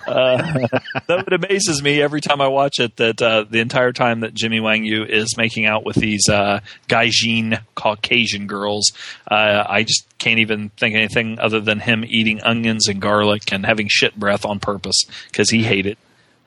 that 0.07 1.23
it 1.27 1.33
amazes 1.33 1.83
me 1.83 2.01
every 2.01 2.21
time 2.21 2.39
I 2.39 2.47
watch 2.47 2.79
it 2.79 2.95
that 2.97 3.21
uh, 3.21 3.43
the 3.49 3.59
entire 3.59 3.91
time 3.91 4.21
that 4.21 4.33
Jimmy 4.33 4.61
Wang 4.61 4.85
Yu 4.85 5.03
is 5.03 5.35
making 5.37 5.65
out 5.65 5.83
with 5.85 5.97
these 5.97 6.29
uh, 6.29 6.61
Gaijin 6.87 7.59
Caucasian 7.75 8.47
girls, 8.47 8.91
uh, 9.29 9.63
I 9.67 9.83
just 9.83 10.05
can't 10.19 10.39
even 10.39 10.69
think 10.77 10.95
anything 10.95 11.37
other 11.39 11.59
than 11.59 11.79
him 11.79 12.05
eating 12.07 12.41
onions 12.43 12.87
and 12.87 13.01
garlic 13.01 13.51
and 13.51 13.65
having 13.65 13.87
shit 13.89 14.15
breath 14.17 14.45
on 14.45 14.59
purpose 14.59 15.03
because 15.29 15.49
he 15.49 15.63
hated. 15.63 15.97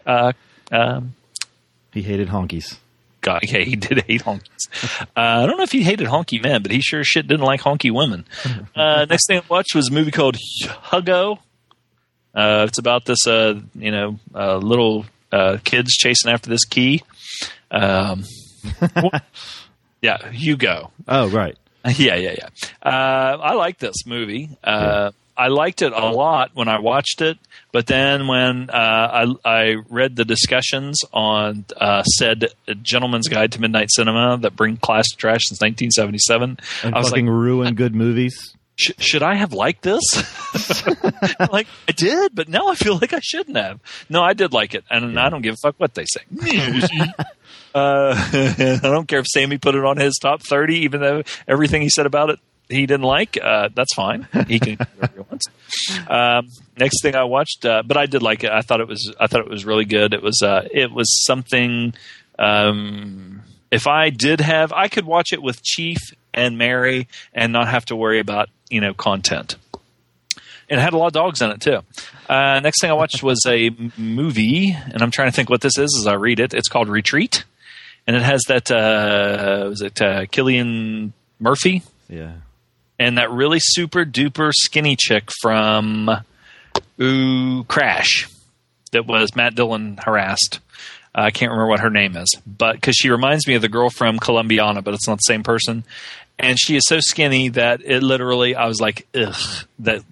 Uh, 0.06 0.32
um, 0.70 1.14
He 1.92 2.02
hated 2.02 2.28
honkies. 2.28 2.78
God, 3.22 3.40
yeah, 3.48 3.60
he 3.60 3.76
did 3.76 4.02
hate 4.02 4.22
honkies. 4.22 5.00
Uh, 5.00 5.06
I 5.16 5.46
don't 5.46 5.56
know 5.56 5.62
if 5.62 5.72
he 5.72 5.82
hated 5.82 6.08
honky 6.08 6.42
men, 6.42 6.62
but 6.62 6.70
he 6.70 6.80
sure 6.80 7.02
shit 7.02 7.26
didn't 7.26 7.46
like 7.46 7.62
honky 7.62 7.90
women. 7.90 8.26
Uh, 8.76 9.06
next 9.10 9.26
thing 9.26 9.38
I 9.38 9.42
watched 9.48 9.74
was 9.74 9.88
a 9.88 9.92
movie 9.92 10.10
called 10.10 10.36
Huggo. 10.64 11.38
Uh, 12.34 12.66
it's 12.68 12.78
about 12.78 13.04
this, 13.04 13.26
uh, 13.26 13.58
you 13.74 13.90
know, 13.90 14.18
uh, 14.34 14.56
little 14.56 15.06
uh, 15.30 15.58
kids 15.64 15.92
chasing 15.94 16.30
after 16.30 16.50
this 16.50 16.64
key. 16.64 17.02
Um, 17.70 18.24
yeah, 20.02 20.30
Hugo. 20.30 20.90
Oh, 21.08 21.28
right. 21.28 21.56
Yeah, 21.84 22.14
yeah, 22.14 22.36
yeah. 22.38 22.48
Uh, 22.82 23.38
I 23.42 23.54
like 23.54 23.78
this 23.78 24.06
movie. 24.06 24.56
Uh, 24.62 25.10
I 25.36 25.48
liked 25.48 25.82
it 25.82 25.92
a 25.92 26.10
lot 26.10 26.50
when 26.54 26.68
I 26.68 26.78
watched 26.78 27.22
it, 27.22 27.38
but 27.72 27.86
then 27.86 28.26
when 28.26 28.68
uh, 28.68 28.74
I, 28.74 29.34
I 29.44 29.76
read 29.88 30.16
the 30.16 30.24
discussions 30.24 31.00
on 31.12 31.64
uh, 31.76 32.02
said 32.02 32.48
Gentleman's 32.82 33.28
Guide 33.28 33.52
to 33.52 33.60
Midnight 33.60 33.90
Cinema 33.90 34.36
that 34.38 34.54
bring 34.56 34.76
class 34.76 35.08
to 35.08 35.16
trash 35.16 35.40
since 35.46 35.60
1977, 35.60 36.58
And 36.82 36.94
I 36.94 36.98
was 36.98 37.08
fucking 37.08 37.26
like, 37.26 37.32
ruin 37.32 37.74
good 37.74 37.94
movies. 37.94 38.54
Sh- 38.76 38.92
should 38.98 39.22
I 39.22 39.34
have 39.34 39.52
liked 39.52 39.82
this? 39.82 40.02
like 41.50 41.66
I 41.88 41.92
did, 41.92 42.34
but 42.34 42.48
now 42.48 42.68
I 42.68 42.74
feel 42.74 42.98
like 42.98 43.12
I 43.12 43.20
shouldn't 43.20 43.56
have. 43.56 43.80
No, 44.08 44.22
I 44.22 44.34
did 44.34 44.52
like 44.52 44.74
it, 44.74 44.84
and 44.90 45.18
I 45.18 45.30
don't 45.30 45.42
give 45.42 45.54
a 45.54 45.58
fuck 45.62 45.76
what 45.78 45.94
they 45.94 46.04
say. 46.04 46.20
uh, 47.74 48.14
I 48.32 48.78
don't 48.82 49.08
care 49.08 49.20
if 49.20 49.26
Sammy 49.26 49.58
put 49.58 49.74
it 49.74 49.84
on 49.84 49.96
his 49.96 50.18
top 50.20 50.42
thirty, 50.42 50.80
even 50.80 51.00
though 51.00 51.22
everything 51.48 51.82
he 51.82 51.88
said 51.90 52.06
about 52.06 52.30
it 52.30 52.38
he 52.72 52.86
didn't 52.86 53.02
like. 53.04 53.38
Uh, 53.42 53.68
that's 53.74 53.94
fine. 53.94 54.26
He 54.48 54.58
can 54.58 54.76
whatever 54.96 55.12
he 55.14 55.20
wants. 55.20 55.46
Um, 56.08 56.48
next 56.78 57.02
thing 57.02 57.14
I 57.14 57.24
watched, 57.24 57.64
uh, 57.64 57.82
but 57.84 57.96
I 57.96 58.06
did 58.06 58.22
like 58.22 58.44
it. 58.44 58.50
I 58.50 58.60
thought 58.62 58.80
it 58.80 58.88
was. 58.88 59.14
I 59.20 59.26
thought 59.26 59.40
it 59.40 59.50
was 59.50 59.64
really 59.64 59.84
good. 59.84 60.14
It 60.14 60.22
was. 60.22 60.40
Uh, 60.42 60.66
it 60.70 60.90
was 60.90 61.24
something. 61.24 61.94
Um, 62.38 63.42
if 63.70 63.86
I 63.86 64.10
did 64.10 64.40
have, 64.40 64.72
I 64.72 64.88
could 64.88 65.04
watch 65.06 65.32
it 65.32 65.42
with 65.42 65.62
Chief 65.62 65.98
and 66.34 66.58
Mary 66.58 67.08
and 67.32 67.52
not 67.52 67.68
have 67.68 67.84
to 67.86 67.96
worry 67.96 68.18
about 68.20 68.48
you 68.70 68.80
know 68.80 68.94
content. 68.94 69.56
And 70.68 70.80
it 70.80 70.82
had 70.82 70.94
a 70.94 70.98
lot 70.98 71.08
of 71.08 71.12
dogs 71.12 71.42
in 71.42 71.50
it 71.50 71.60
too. 71.60 71.80
Uh, 72.28 72.60
next 72.60 72.80
thing 72.80 72.90
I 72.90 72.94
watched 72.94 73.22
was 73.22 73.40
a 73.46 73.70
movie, 73.98 74.72
and 74.72 75.02
I'm 75.02 75.10
trying 75.10 75.28
to 75.28 75.32
think 75.32 75.50
what 75.50 75.60
this 75.60 75.76
is 75.76 75.94
as 76.00 76.06
I 76.06 76.14
read 76.14 76.40
it. 76.40 76.54
It's 76.54 76.68
called 76.68 76.88
Retreat, 76.88 77.44
and 78.06 78.16
it 78.16 78.22
has 78.22 78.40
that 78.48 78.70
uh, 78.70 79.66
was 79.68 79.82
it 79.82 80.00
uh, 80.00 80.26
Cillian 80.26 81.12
Murphy 81.40 81.82
Yeah. 82.08 82.32
And 83.02 83.18
that 83.18 83.32
really 83.32 83.58
super 83.60 84.04
duper 84.04 84.52
skinny 84.54 84.94
chick 84.94 85.30
from 85.40 86.08
Ooh 87.00 87.64
Crash 87.64 88.28
that 88.92 89.06
was 89.06 89.34
Matt 89.34 89.56
Dillon 89.56 89.98
harassed. 90.00 90.60
I 91.12 91.32
can't 91.32 91.50
remember 91.50 91.68
what 91.68 91.80
her 91.80 91.90
name 91.90 92.16
is, 92.16 92.32
but 92.46 92.74
because 92.76 92.94
she 92.94 93.10
reminds 93.10 93.48
me 93.48 93.54
of 93.54 93.62
the 93.62 93.68
girl 93.68 93.90
from 93.90 94.20
Colombiana, 94.20 94.82
but 94.82 94.94
it's 94.94 95.08
not 95.08 95.16
the 95.16 95.26
same 95.26 95.42
person. 95.42 95.82
And 96.38 96.56
she 96.60 96.76
is 96.76 96.84
so 96.86 97.00
skinny 97.00 97.48
that 97.48 97.82
it 97.84 98.04
literally, 98.04 98.54
I 98.54 98.66
was 98.66 98.80
like, 98.80 99.08
ugh, 99.16 99.34
that, 99.80 100.02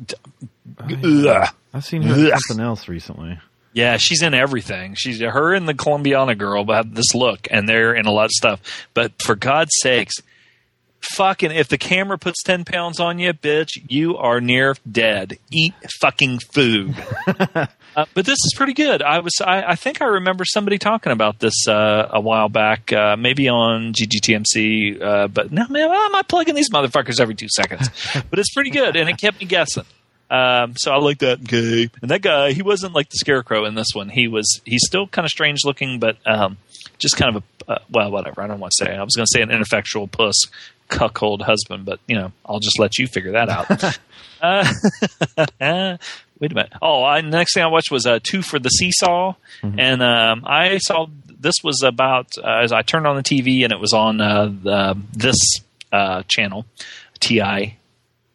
ugh. 0.80 1.48
I've 1.72 1.84
seen 1.84 2.02
her 2.02 2.12
in 2.12 2.32
Ugh. 2.32 2.40
something 2.48 2.64
else 2.64 2.88
recently. 2.88 3.38
Yeah, 3.72 3.98
she's 3.98 4.20
in 4.22 4.34
everything. 4.34 4.96
She's 4.96 5.20
her 5.20 5.54
and 5.54 5.68
the 5.68 5.74
Colombiana 5.74 6.34
girl 6.34 6.66
have 6.66 6.92
this 6.92 7.14
look, 7.14 7.46
and 7.52 7.68
they're 7.68 7.94
in 7.94 8.06
a 8.06 8.10
lot 8.10 8.24
of 8.24 8.32
stuff. 8.32 8.60
But 8.94 9.22
for 9.22 9.36
God's 9.36 9.70
sakes, 9.80 10.14
fucking 11.00 11.50
if 11.50 11.68
the 11.68 11.78
camera 11.78 12.18
puts 12.18 12.42
ten 12.42 12.64
pounds 12.64 13.00
on 13.00 13.18
you, 13.18 13.32
bitch, 13.32 13.70
you 13.88 14.16
are 14.16 14.40
near 14.40 14.76
dead. 14.90 15.38
Eat 15.50 15.74
fucking 16.00 16.38
food. 16.52 16.94
uh, 17.26 17.66
but 18.14 18.26
this 18.26 18.38
is 18.44 18.52
pretty 18.56 18.72
good. 18.72 19.02
I 19.02 19.20
was, 19.20 19.32
I, 19.44 19.62
I 19.62 19.74
think 19.74 20.00
I 20.00 20.06
remember 20.06 20.44
somebody 20.44 20.78
talking 20.78 21.12
about 21.12 21.38
this 21.38 21.66
uh, 21.68 22.08
a 22.10 22.20
while 22.20 22.48
back, 22.48 22.92
uh, 22.92 23.16
maybe 23.16 23.48
on 23.48 23.92
GGTMC. 23.92 25.00
Uh, 25.00 25.28
but 25.28 25.52
no, 25.52 25.66
man, 25.68 25.88
why 25.88 26.06
am 26.06 26.14
I 26.14 26.22
plugging 26.22 26.54
these 26.54 26.70
motherfuckers 26.70 27.20
every 27.20 27.34
two 27.34 27.48
seconds? 27.48 27.88
but 28.30 28.38
it's 28.38 28.52
pretty 28.52 28.70
good, 28.70 28.96
and 28.96 29.08
it 29.08 29.18
kept 29.18 29.40
me 29.40 29.46
guessing. 29.46 29.84
Um, 30.30 30.74
so 30.76 30.92
I 30.92 30.98
like 30.98 31.18
that. 31.18 31.40
Okay, 31.42 31.90
and 32.00 32.10
that 32.10 32.22
guy, 32.22 32.52
he 32.52 32.62
wasn't 32.62 32.94
like 32.94 33.10
the 33.10 33.16
scarecrow 33.16 33.64
in 33.64 33.74
this 33.74 33.88
one. 33.94 34.08
He 34.08 34.28
was, 34.28 34.60
he's 34.64 34.82
still 34.86 35.08
kind 35.08 35.24
of 35.24 35.30
strange 35.30 35.64
looking, 35.64 35.98
but 35.98 36.18
um, 36.24 36.56
just 36.98 37.16
kind 37.16 37.36
of 37.36 37.42
a, 37.42 37.72
uh, 37.72 37.78
well, 37.90 38.12
whatever. 38.12 38.40
I 38.40 38.46
don't 38.46 38.60
want 38.60 38.72
to 38.78 38.84
say. 38.84 38.94
I 38.94 39.02
was 39.02 39.16
going 39.16 39.26
to 39.26 39.38
say 39.38 39.42
an 39.42 39.50
ineffectual 39.50 40.06
puss, 40.06 40.36
cuckold 40.90 41.42
husband, 41.42 41.86
but 41.86 42.00
you 42.06 42.16
know, 42.16 42.32
I'll 42.44 42.60
just 42.60 42.78
let 42.78 42.98
you 42.98 43.06
figure 43.06 43.32
that 43.32 43.48
out. 43.48 43.98
uh, 44.42 44.66
wait 46.40 46.52
a 46.52 46.54
minute. 46.54 46.72
Oh, 46.82 47.02
I, 47.04 47.22
next 47.22 47.54
thing 47.54 47.62
I 47.62 47.68
watched 47.68 47.90
was 47.90 48.06
uh, 48.06 48.18
Two 48.22 48.42
for 48.42 48.58
the 48.58 48.68
Seesaw, 48.68 49.34
and 49.62 50.02
um, 50.02 50.44
I 50.44 50.78
saw 50.78 51.06
this 51.26 51.54
was 51.64 51.82
about 51.82 52.28
uh, 52.36 52.60
as 52.62 52.72
I 52.72 52.82
turned 52.82 53.06
on 53.06 53.16
the 53.16 53.22
TV 53.22 53.64
and 53.64 53.72
it 53.72 53.80
was 53.80 53.94
on 53.94 54.20
uh, 54.20 54.46
the, 54.46 55.00
this 55.12 55.36
uh, 55.92 56.22
channel, 56.28 56.66
TI. 57.20 57.76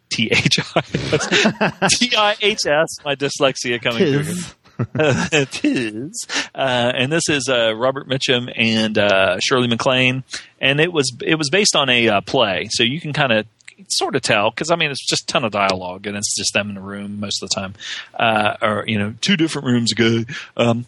T 0.08 0.30
H 0.32 0.60
I 0.76 0.82
T 1.90 2.16
I 2.16 2.36
H 2.40 2.60
S. 2.68 2.88
My 3.04 3.16
dyslexia 3.16 3.82
coming 3.82 4.24
through. 4.24 4.34
It 4.96 5.64
is, 5.64 6.28
uh, 6.54 6.92
and 6.96 7.12
this 7.12 7.30
is 7.30 7.48
uh, 7.50 7.74
Robert 7.76 8.08
Mitchum 8.08 8.52
and 8.56 8.98
uh, 8.98 9.40
Shirley 9.40 9.68
MacLaine, 9.68 10.24
and 10.60 10.80
it 10.80 10.92
was 10.92 11.12
it 11.22 11.36
was 11.36 11.50
based 11.50 11.76
on 11.76 11.90
a 11.90 12.10
uh, 12.10 12.22
play, 12.22 12.68
so 12.72 12.84
you 12.84 13.00
can 13.00 13.14
kind 13.14 13.32
of 13.32 13.46
sort 13.90 14.16
of 14.16 14.22
tell 14.22 14.50
because 14.50 14.72
I 14.72 14.76
mean 14.76 14.92
it's 14.92 15.06
just 15.06 15.24
a 15.24 15.28
ton 15.28 15.44
of 15.44 15.52
dialogue 15.52 16.08
and 16.08 16.16
it's 16.16 16.34
just 16.36 16.54
them 16.54 16.70
in 16.70 16.76
the 16.76 16.82
room 16.82 17.20
most 17.20 17.44
of 17.44 17.50
the 17.50 17.56
time, 17.56 17.74
uh, 18.18 18.56
or 18.62 18.84
you 18.88 18.98
know 18.98 19.14
two 19.22 19.38
different 19.38 19.68
rooms 19.68 19.92
ago. 19.92 20.24
Um, 20.58 20.86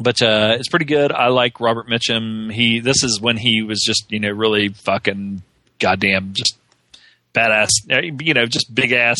but 0.00 0.22
uh, 0.22 0.56
it's 0.58 0.68
pretty 0.68 0.84
good. 0.84 1.10
I 1.10 1.28
like 1.28 1.60
Robert 1.60 1.88
Mitchum. 1.88 2.52
He 2.52 2.80
this 2.80 3.02
is 3.02 3.20
when 3.20 3.36
he 3.36 3.62
was 3.62 3.82
just 3.84 4.10
you 4.10 4.20
know 4.20 4.30
really 4.30 4.68
fucking 4.68 5.42
goddamn 5.78 6.34
just 6.34 6.56
badass, 7.34 7.68
you 8.20 8.34
know, 8.34 8.46
just 8.46 8.74
big 8.74 8.92
ass 8.92 9.18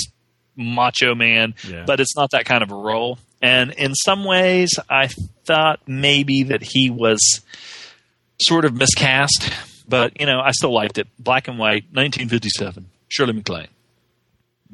macho 0.57 1.15
man. 1.15 1.55
Yeah. 1.67 1.85
But 1.87 2.01
it's 2.01 2.17
not 2.17 2.31
that 2.33 2.45
kind 2.45 2.63
of 2.63 2.71
a 2.71 2.75
role. 2.77 3.19
And 3.41 3.73
in 3.73 3.95
some 3.95 4.25
ways, 4.25 4.71
I 4.91 5.09
thought 5.47 5.81
maybe 5.87 6.45
that 6.45 6.63
he 6.63 6.91
was 6.91 7.21
sort 8.41 8.65
of 8.65 8.75
miscast. 8.75 9.53
But 9.89 10.21
you 10.21 10.27
know, 10.27 10.41
I 10.41 10.51
still 10.53 10.73
liked 10.75 10.99
it. 10.99 11.07
Black 11.19 11.49
and 11.49 11.59
white, 11.59 11.85
1957. 11.93 12.87
Shirley 13.09 13.33
MacLaine, 13.33 13.69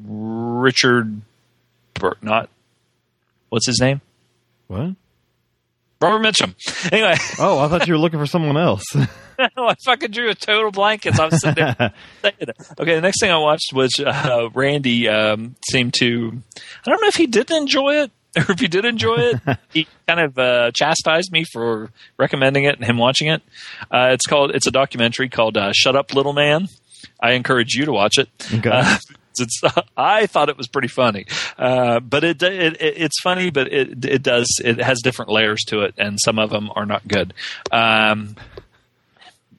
Richard, 0.02 1.20
Bur- 1.94 2.16
not 2.20 2.50
what's 3.48 3.66
his 3.66 3.80
name? 3.80 4.00
What? 4.66 4.96
Robert 6.00 6.26
Mitchum. 6.26 6.54
Anyway, 6.92 7.14
Oh, 7.38 7.60
I 7.60 7.68
thought 7.68 7.86
you 7.86 7.94
were 7.94 7.98
looking 7.98 8.18
for 8.18 8.26
someone 8.26 8.56
else. 8.56 8.82
I 9.38 9.74
fucking 9.84 10.10
drew 10.10 10.28
a 10.30 10.34
total 10.34 10.70
blank 10.70 11.06
as 11.06 11.18
I 11.18 11.26
was 11.26 11.40
sitting 11.40 11.64
there. 11.64 11.92
Okay, 12.78 12.94
the 12.96 13.00
next 13.00 13.20
thing 13.20 13.30
I 13.30 13.38
watched 13.38 13.72
was 13.72 13.92
uh, 13.98 14.48
Randy 14.52 15.08
um, 15.08 15.54
seemed 15.70 15.94
to. 16.00 16.42
I 16.86 16.90
don't 16.90 17.00
know 17.00 17.08
if 17.08 17.14
he 17.14 17.26
didn't 17.26 17.56
enjoy 17.56 18.02
it 18.02 18.10
or 18.48 18.52
if 18.52 18.60
you 18.60 18.68
did 18.68 18.84
enjoy 18.84 19.16
it. 19.16 19.58
he 19.72 19.86
kind 20.06 20.20
of 20.20 20.38
uh, 20.38 20.70
chastised 20.72 21.32
me 21.32 21.44
for 21.44 21.90
recommending 22.18 22.64
it 22.64 22.76
and 22.76 22.84
him 22.84 22.98
watching 22.98 23.28
it. 23.28 23.42
Uh, 23.90 24.10
it's 24.12 24.26
called. 24.26 24.50
It's 24.52 24.66
a 24.66 24.70
documentary 24.70 25.28
called 25.28 25.56
uh, 25.56 25.72
"Shut 25.72 25.96
Up, 25.96 26.14
Little 26.14 26.32
Man." 26.32 26.68
I 27.20 27.32
encourage 27.32 27.74
you 27.74 27.84
to 27.84 27.92
watch 27.92 28.18
it. 28.18 28.28
Okay. 28.52 28.70
Uh, 28.70 28.96
it's, 29.38 29.60
I 29.96 30.26
thought 30.26 30.48
it 30.48 30.56
was 30.56 30.68
pretty 30.68 30.88
funny, 30.88 31.26
uh, 31.58 32.00
but 32.00 32.24
it, 32.24 32.42
it, 32.42 32.80
it 32.80 32.94
it's 32.96 33.20
funny, 33.20 33.50
but 33.50 33.72
it 33.72 34.04
it 34.04 34.22
does 34.22 34.48
it 34.64 34.80
has 34.80 35.00
different 35.02 35.30
layers 35.30 35.62
to 35.68 35.82
it, 35.82 35.94
and 35.98 36.18
some 36.20 36.38
of 36.38 36.50
them 36.50 36.70
are 36.74 36.86
not 36.86 37.06
good. 37.06 37.34
Um, 37.70 38.36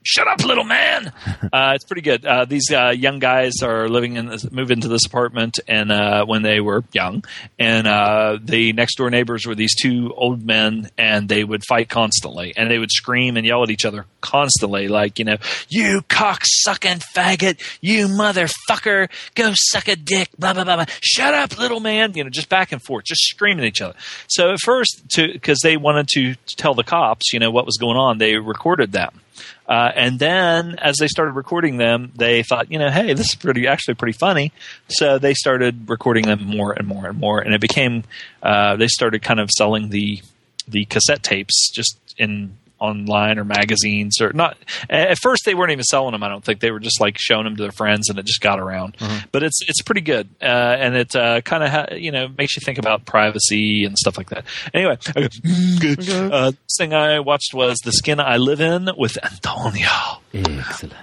Shut 0.06 0.28
up, 0.28 0.44
little 0.44 0.64
man. 0.64 1.12
Uh, 1.52 1.72
it's 1.74 1.84
pretty 1.84 2.02
good. 2.02 2.24
Uh, 2.26 2.44
these 2.44 2.70
uh, 2.72 2.90
young 2.90 3.18
guys 3.18 3.62
are 3.62 3.88
living 3.88 4.16
in 4.16 4.26
this, 4.26 4.50
move 4.50 4.70
into 4.70 4.88
this 4.88 5.06
apartment, 5.06 5.58
and 5.68 5.92
uh, 5.92 6.24
when 6.24 6.42
they 6.42 6.60
were 6.60 6.82
young, 6.92 7.24
and 7.58 7.86
uh, 7.86 8.36
the 8.42 8.72
next 8.72 8.96
door 8.96 9.10
neighbors 9.10 9.46
were 9.46 9.54
these 9.54 9.74
two 9.74 10.12
old 10.16 10.44
men, 10.44 10.90
and 10.98 11.28
they 11.28 11.44
would 11.44 11.62
fight 11.64 11.88
constantly, 11.88 12.52
and 12.56 12.70
they 12.70 12.78
would 12.78 12.90
scream 12.90 13.36
and 13.36 13.46
yell 13.46 13.62
at 13.62 13.70
each 13.70 13.84
other 13.84 14.06
constantly, 14.20 14.88
like 14.88 15.18
you 15.18 15.24
know, 15.24 15.36
you 15.68 16.02
cock 16.08 16.42
sucking 16.44 16.98
faggot, 17.14 17.60
you 17.80 18.08
motherfucker, 18.08 19.08
go 19.34 19.52
suck 19.54 19.88
a 19.88 19.96
dick, 19.96 20.28
blah 20.38 20.52
blah 20.52 20.64
blah 20.64 20.76
blah. 20.76 20.86
Shut 21.00 21.32
up, 21.32 21.58
little 21.58 21.80
man. 21.80 22.12
You 22.14 22.24
know, 22.24 22.30
just 22.30 22.48
back 22.48 22.72
and 22.72 22.82
forth, 22.82 23.04
just 23.04 23.22
screaming 23.22 23.64
at 23.64 23.68
each 23.68 23.80
other. 23.80 23.94
So 24.26 24.52
at 24.52 24.58
first, 24.60 25.02
to 25.12 25.32
because 25.32 25.60
they 25.62 25.76
wanted 25.76 26.08
to 26.14 26.34
tell 26.46 26.74
the 26.74 26.84
cops, 26.84 27.32
you 27.32 27.38
know, 27.38 27.50
what 27.50 27.66
was 27.66 27.76
going 27.78 27.96
on, 27.96 28.18
they 28.18 28.34
recorded 28.36 28.92
them. 28.92 29.20
Uh, 29.68 29.90
and 29.94 30.18
then 30.18 30.78
as 30.78 30.96
they 30.98 31.08
started 31.08 31.32
recording 31.32 31.76
them, 31.76 32.12
they 32.14 32.42
thought, 32.42 32.70
you 32.70 32.78
know, 32.78 32.90
hey, 32.90 33.14
this 33.14 33.30
is 33.30 33.34
pretty 33.34 33.66
actually 33.66 33.94
pretty 33.94 34.16
funny. 34.16 34.52
So 34.88 35.18
they 35.18 35.34
started 35.34 35.88
recording 35.88 36.24
them 36.24 36.44
more 36.44 36.72
and 36.72 36.86
more 36.86 37.06
and 37.06 37.18
more, 37.18 37.40
and 37.40 37.54
it 37.54 37.60
became 37.60 38.04
uh, 38.42 38.76
they 38.76 38.88
started 38.88 39.22
kind 39.22 39.40
of 39.40 39.50
selling 39.50 39.90
the 39.90 40.22
the 40.68 40.84
cassette 40.86 41.22
tapes 41.22 41.70
just 41.74 41.98
in 42.18 42.56
online 42.78 43.38
or 43.38 43.44
magazines 43.44 44.20
or 44.20 44.32
not 44.32 44.56
at 44.90 45.16
first 45.18 45.44
they 45.44 45.54
weren't 45.54 45.72
even 45.72 45.84
selling 45.84 46.12
them 46.12 46.22
i 46.22 46.28
don't 46.28 46.44
think 46.44 46.60
they 46.60 46.70
were 46.70 46.80
just 46.80 47.00
like 47.00 47.16
showing 47.18 47.44
them 47.44 47.56
to 47.56 47.62
their 47.62 47.72
friends 47.72 48.08
and 48.10 48.18
it 48.18 48.26
just 48.26 48.40
got 48.40 48.60
around 48.60 48.96
but 49.32 49.42
it's 49.42 49.60
it's 49.68 49.80
pretty 49.82 50.00
good 50.00 50.28
uh, 50.42 50.44
and 50.44 50.94
it 50.94 51.16
uh, 51.16 51.40
kind 51.40 51.62
of 51.64 51.70
ha- 51.70 51.94
you 51.94 52.10
know 52.10 52.28
makes 52.36 52.56
you 52.56 52.60
think 52.64 52.78
about 52.78 53.04
privacy 53.06 53.84
and 53.84 53.96
stuff 53.96 54.18
like 54.18 54.28
that 54.28 54.44
anyway 54.74 54.98
okay. 55.16 55.96
Uh, 56.30 56.52
thing 56.78 56.92
i 56.92 57.18
watched 57.20 57.54
was 57.54 57.78
the 57.84 57.92
skin 57.92 58.20
i 58.20 58.36
live 58.36 58.60
in 58.60 58.90
with 58.96 59.16
antonio 59.24 59.88
Excellent. 60.34 60.94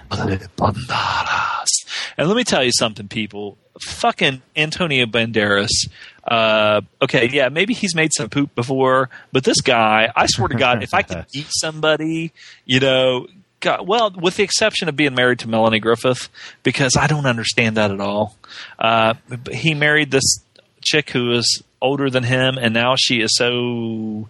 Banderas. 0.56 1.70
And 2.16 2.28
let 2.28 2.36
me 2.36 2.44
tell 2.44 2.62
you 2.62 2.70
something, 2.72 3.08
people. 3.08 3.58
Fucking 3.80 4.42
Antonio 4.54 5.06
Banderas. 5.06 5.88
Uh, 6.26 6.80
okay, 7.02 7.28
yeah, 7.28 7.48
maybe 7.48 7.74
he's 7.74 7.94
made 7.94 8.12
some 8.14 8.30
poop 8.30 8.54
before, 8.54 9.10
but 9.32 9.44
this 9.44 9.60
guy, 9.60 10.10
I 10.16 10.26
swear 10.26 10.48
to 10.48 10.54
God, 10.54 10.82
if 10.82 10.94
I 10.94 11.02
could 11.02 11.26
eat 11.34 11.48
somebody, 11.50 12.32
you 12.64 12.80
know, 12.80 13.26
God, 13.60 13.86
well, 13.86 14.10
with 14.10 14.36
the 14.36 14.42
exception 14.42 14.88
of 14.88 14.96
being 14.96 15.14
married 15.14 15.38
to 15.40 15.48
Melanie 15.48 15.80
Griffith, 15.80 16.28
because 16.62 16.96
I 16.98 17.06
don't 17.06 17.26
understand 17.26 17.76
that 17.76 17.90
at 17.90 18.00
all. 18.00 18.36
Uh, 18.78 19.14
he 19.50 19.74
married 19.74 20.10
this 20.10 20.38
chick 20.82 21.10
who 21.10 21.28
was 21.28 21.62
older 21.84 22.10
than 22.10 22.24
him, 22.24 22.58
and 22.58 22.72
now 22.72 22.94
she 22.96 23.20
is 23.20 23.30
so 23.36 24.28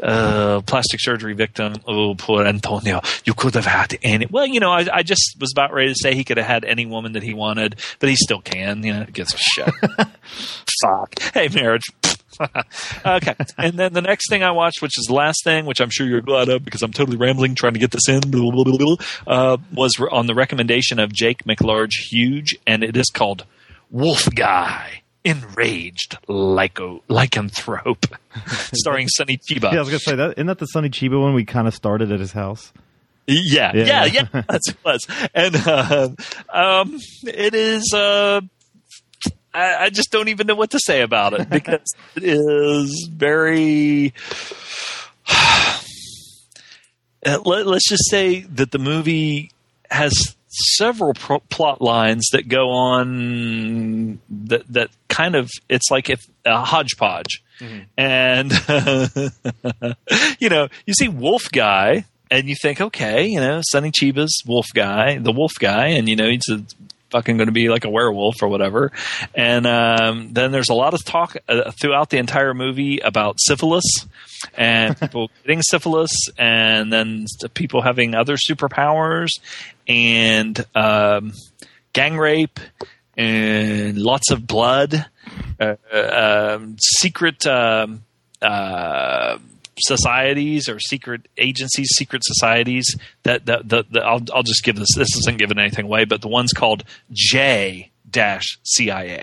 uh, 0.00 0.60
plastic 0.62 1.00
surgery 1.00 1.34
victim. 1.34 1.74
Oh, 1.86 2.14
poor 2.14 2.46
Antonio. 2.46 3.00
You 3.24 3.34
could 3.34 3.54
have 3.54 3.66
had 3.66 3.98
any. 4.02 4.26
Well, 4.26 4.46
you 4.46 4.60
know, 4.60 4.70
I, 4.70 4.86
I 4.92 5.02
just 5.02 5.36
was 5.40 5.52
about 5.52 5.72
ready 5.72 5.88
to 5.88 5.98
say 6.00 6.14
he 6.14 6.24
could 6.24 6.36
have 6.36 6.46
had 6.46 6.64
any 6.64 6.86
woman 6.86 7.12
that 7.12 7.22
he 7.22 7.34
wanted, 7.34 7.80
but 7.98 8.08
he 8.08 8.16
still 8.16 8.40
can. 8.40 8.82
You 8.82 8.94
know, 8.94 9.02
it 9.02 9.12
gives 9.12 9.34
a 9.34 9.38
shit. 9.38 9.70
Fuck. 10.82 11.18
Hey, 11.34 11.48
marriage. 11.48 11.84
okay. 13.06 13.34
And 13.58 13.78
then 13.78 13.92
the 13.92 14.02
next 14.02 14.28
thing 14.28 14.42
I 14.42 14.50
watched, 14.50 14.82
which 14.82 14.98
is 14.98 15.06
the 15.06 15.14
last 15.14 15.42
thing, 15.44 15.66
which 15.66 15.80
I'm 15.80 15.90
sure 15.90 16.06
you're 16.06 16.20
glad 16.20 16.48
of 16.48 16.64
because 16.64 16.82
I'm 16.82 16.92
totally 16.92 17.16
rambling 17.16 17.54
trying 17.54 17.74
to 17.74 17.78
get 17.78 17.90
this 17.90 18.08
in, 18.08 18.20
blah, 18.20 18.50
blah, 18.50 18.64
blah, 18.64 18.76
blah, 18.76 18.96
uh, 19.26 19.56
was 19.72 19.94
on 20.10 20.26
the 20.26 20.34
recommendation 20.34 20.98
of 20.98 21.12
Jake 21.12 21.44
McLarge 21.44 21.92
Huge, 22.10 22.56
and 22.66 22.82
it 22.82 22.96
is 22.96 23.10
called 23.10 23.44
Wolf 23.90 24.28
Guy. 24.34 25.03
Enraged 25.24 26.18
lyco- 26.28 27.00
lycanthrope, 27.08 28.14
starring 28.74 29.08
Sonny 29.08 29.38
Chiba. 29.38 29.72
Yeah, 29.72 29.78
I 29.78 29.80
was 29.80 29.88
gonna 29.88 29.98
say 30.00 30.14
that. 30.16 30.32
Isn't 30.32 30.46
that 30.48 30.58
the 30.58 30.66
Sonny 30.66 30.90
Chiba 30.90 31.18
one 31.20 31.32
we 31.34 31.44
kind 31.46 31.66
of 31.66 31.74
started 31.74 32.12
at 32.12 32.20
his 32.20 32.32
house? 32.32 32.72
Yeah, 33.26 33.72
Yeah. 33.74 34.04
yeah, 34.04 34.04
yeah. 34.32 34.42
That's 34.48 34.68
what 34.82 34.94
it 34.96 35.08
was. 35.08 35.28
And 35.34 35.56
uh, 35.56 36.08
um, 36.50 36.98
it 37.22 37.54
is. 37.54 37.90
Uh, 37.94 38.42
I, 39.54 39.84
I 39.84 39.90
just 39.90 40.10
don't 40.10 40.28
even 40.28 40.46
know 40.46 40.56
what 40.56 40.70
to 40.72 40.78
say 40.78 41.00
about 41.00 41.32
it 41.32 41.48
because 41.48 41.94
it 42.16 42.24
is 42.24 43.08
very. 43.10 44.12
Uh, 47.26 47.38
Let, 47.46 47.66
let's 47.66 47.88
just 47.88 48.10
say 48.10 48.40
that 48.42 48.70
the 48.70 48.78
movie 48.78 49.50
has 49.90 50.12
several 50.76 51.14
pro- 51.14 51.40
plot 51.40 51.80
lines 51.80 52.28
that 52.32 52.48
go 52.48 52.70
on 52.70 54.20
that 54.30 54.64
that 54.72 54.90
kind 55.08 55.34
of 55.34 55.50
it's 55.68 55.90
like 55.90 56.10
if 56.10 56.20
a 56.44 56.64
hodgepodge. 56.64 57.42
Mm-hmm. 57.60 57.80
And 57.96 58.52
you 60.40 60.48
know 60.48 60.68
you 60.86 60.94
see 60.94 61.08
wolf 61.08 61.50
guy 61.52 62.04
and 62.30 62.48
you 62.48 62.56
think 62.60 62.80
okay 62.80 63.26
you 63.26 63.38
know 63.38 63.60
Sonny 63.70 63.92
Chiba's 63.92 64.42
wolf 64.46 64.66
guy 64.74 65.18
the 65.18 65.32
wolf 65.32 65.52
guy. 65.58 65.88
And 65.88 66.08
you 66.08 66.16
know 66.16 66.28
he's 66.28 66.48
a 66.50 66.62
fucking 67.14 67.36
going 67.36 67.46
to 67.46 67.52
be 67.52 67.68
like 67.68 67.84
a 67.84 67.90
werewolf 67.90 68.42
or 68.42 68.48
whatever. 68.48 68.90
And 69.36 69.66
um, 69.68 70.32
then 70.32 70.50
there's 70.50 70.68
a 70.68 70.74
lot 70.74 70.94
of 70.94 71.04
talk 71.04 71.36
uh, 71.48 71.70
throughout 71.70 72.10
the 72.10 72.18
entire 72.18 72.54
movie 72.54 72.98
about 72.98 73.36
syphilis 73.38 73.84
and 74.54 74.98
people 75.00 75.30
getting 75.44 75.62
syphilis 75.62 76.10
and 76.36 76.92
then 76.92 77.26
people 77.54 77.82
having 77.82 78.16
other 78.16 78.36
superpowers 78.36 79.28
and 79.86 80.64
um, 80.74 81.32
gang 81.92 82.18
rape 82.18 82.58
and 83.16 83.96
lots 83.96 84.32
of 84.32 84.44
blood 84.44 85.06
uh, 85.60 85.76
um, 85.92 86.76
secret 86.80 87.46
um, 87.46 88.02
uh, 88.42 89.38
societies 89.80 90.68
or 90.68 90.78
secret 90.80 91.28
agencies, 91.36 91.88
secret 91.94 92.22
societies. 92.24 92.86
That 93.22 93.46
that 93.46 93.68
the, 93.68 93.84
the 93.90 94.00
I'll 94.00 94.22
I'll 94.32 94.42
just 94.42 94.64
give 94.64 94.76
this. 94.76 94.94
This 94.96 95.16
isn't 95.18 95.38
giving 95.38 95.58
anything 95.58 95.86
away, 95.86 96.04
but 96.04 96.22
the 96.22 96.28
one's 96.28 96.52
called 96.52 96.84
J 97.12 97.90
dash 98.14 98.58
CIA. 98.62 99.22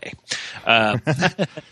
Uh, 0.65 0.97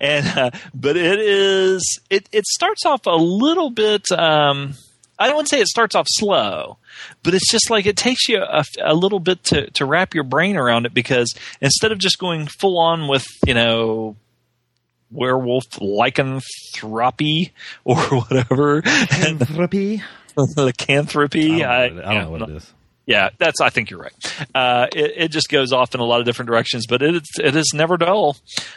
and 0.00 0.26
uh, 0.38 0.50
but 0.74 0.96
it 0.96 1.18
is 1.20 2.00
it 2.10 2.28
it 2.32 2.44
starts 2.46 2.84
off 2.84 3.06
a 3.06 3.16
little 3.16 3.70
bit. 3.70 4.10
Um, 4.12 4.74
I 5.18 5.26
don't 5.26 5.36
want 5.36 5.48
to 5.48 5.56
say 5.56 5.60
it 5.60 5.68
starts 5.68 5.94
off 5.94 6.06
slow, 6.08 6.78
but 7.22 7.34
it's 7.34 7.50
just 7.50 7.70
like 7.70 7.86
it 7.86 7.96
takes 7.96 8.28
you 8.28 8.42
a, 8.42 8.64
a 8.82 8.94
little 8.94 9.20
bit 9.20 9.44
to, 9.44 9.70
to 9.72 9.84
wrap 9.84 10.14
your 10.14 10.24
brain 10.24 10.56
around 10.56 10.86
it 10.86 10.94
because 10.94 11.34
instead 11.60 11.92
of 11.92 11.98
just 11.98 12.18
going 12.18 12.46
full 12.46 12.78
on 12.78 13.06
with 13.06 13.26
you 13.46 13.54
know 13.54 14.16
werewolf 15.10 15.64
lycanthropy 15.80 17.52
or 17.84 17.96
whatever 18.20 18.82
Lycanthropy. 18.82 20.02
lycanthropy 20.56 21.64
I 21.64 21.84
I, 21.84 21.88
don't 21.88 21.96
know, 21.96 22.02
I 22.04 22.14
don't 22.14 22.22
know 22.24 22.30
what 22.30 22.42
it 22.50 22.56
is. 22.56 22.72
yeah 23.06 23.30
that's 23.38 23.60
i 23.60 23.68
think 23.70 23.90
you're 23.90 24.00
right 24.00 24.46
uh, 24.54 24.86
it, 24.94 25.12
it 25.16 25.28
just 25.32 25.48
goes 25.48 25.72
off 25.72 25.94
in 25.94 26.00
a 26.00 26.04
lot 26.04 26.20
of 26.20 26.26
different 26.26 26.48
directions 26.48 26.86
but 26.86 27.02
it, 27.02 27.22
it 27.42 27.56
is 27.56 27.72
never 27.74 27.96
dull 27.96 28.36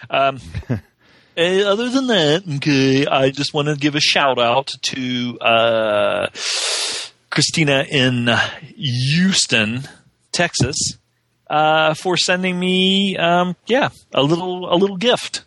um, 0.10 0.40
eh, 1.38 1.62
other 1.64 1.90
than 1.90 2.08
that 2.08 2.44
okay 2.56 3.06
i 3.06 3.30
just 3.30 3.54
want 3.54 3.68
to 3.68 3.76
give 3.76 3.94
a 3.96 4.02
shout 4.02 4.40
out 4.40 4.72
to 4.82 5.38
uh, 5.40 6.28
christina 7.30 7.86
in 7.90 8.28
houston 8.76 9.84
texas 10.32 10.78
uh, 11.50 11.94
for 11.94 12.18
sending 12.18 12.60
me 12.60 13.16
um, 13.18 13.56
yeah 13.68 13.90
a 14.14 14.24
little 14.24 14.74
a 14.74 14.76
little 14.76 14.98
gift 14.98 15.44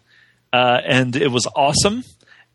uh, 0.56 0.80
and 0.84 1.14
it 1.16 1.28
was 1.28 1.46
awesome. 1.54 2.02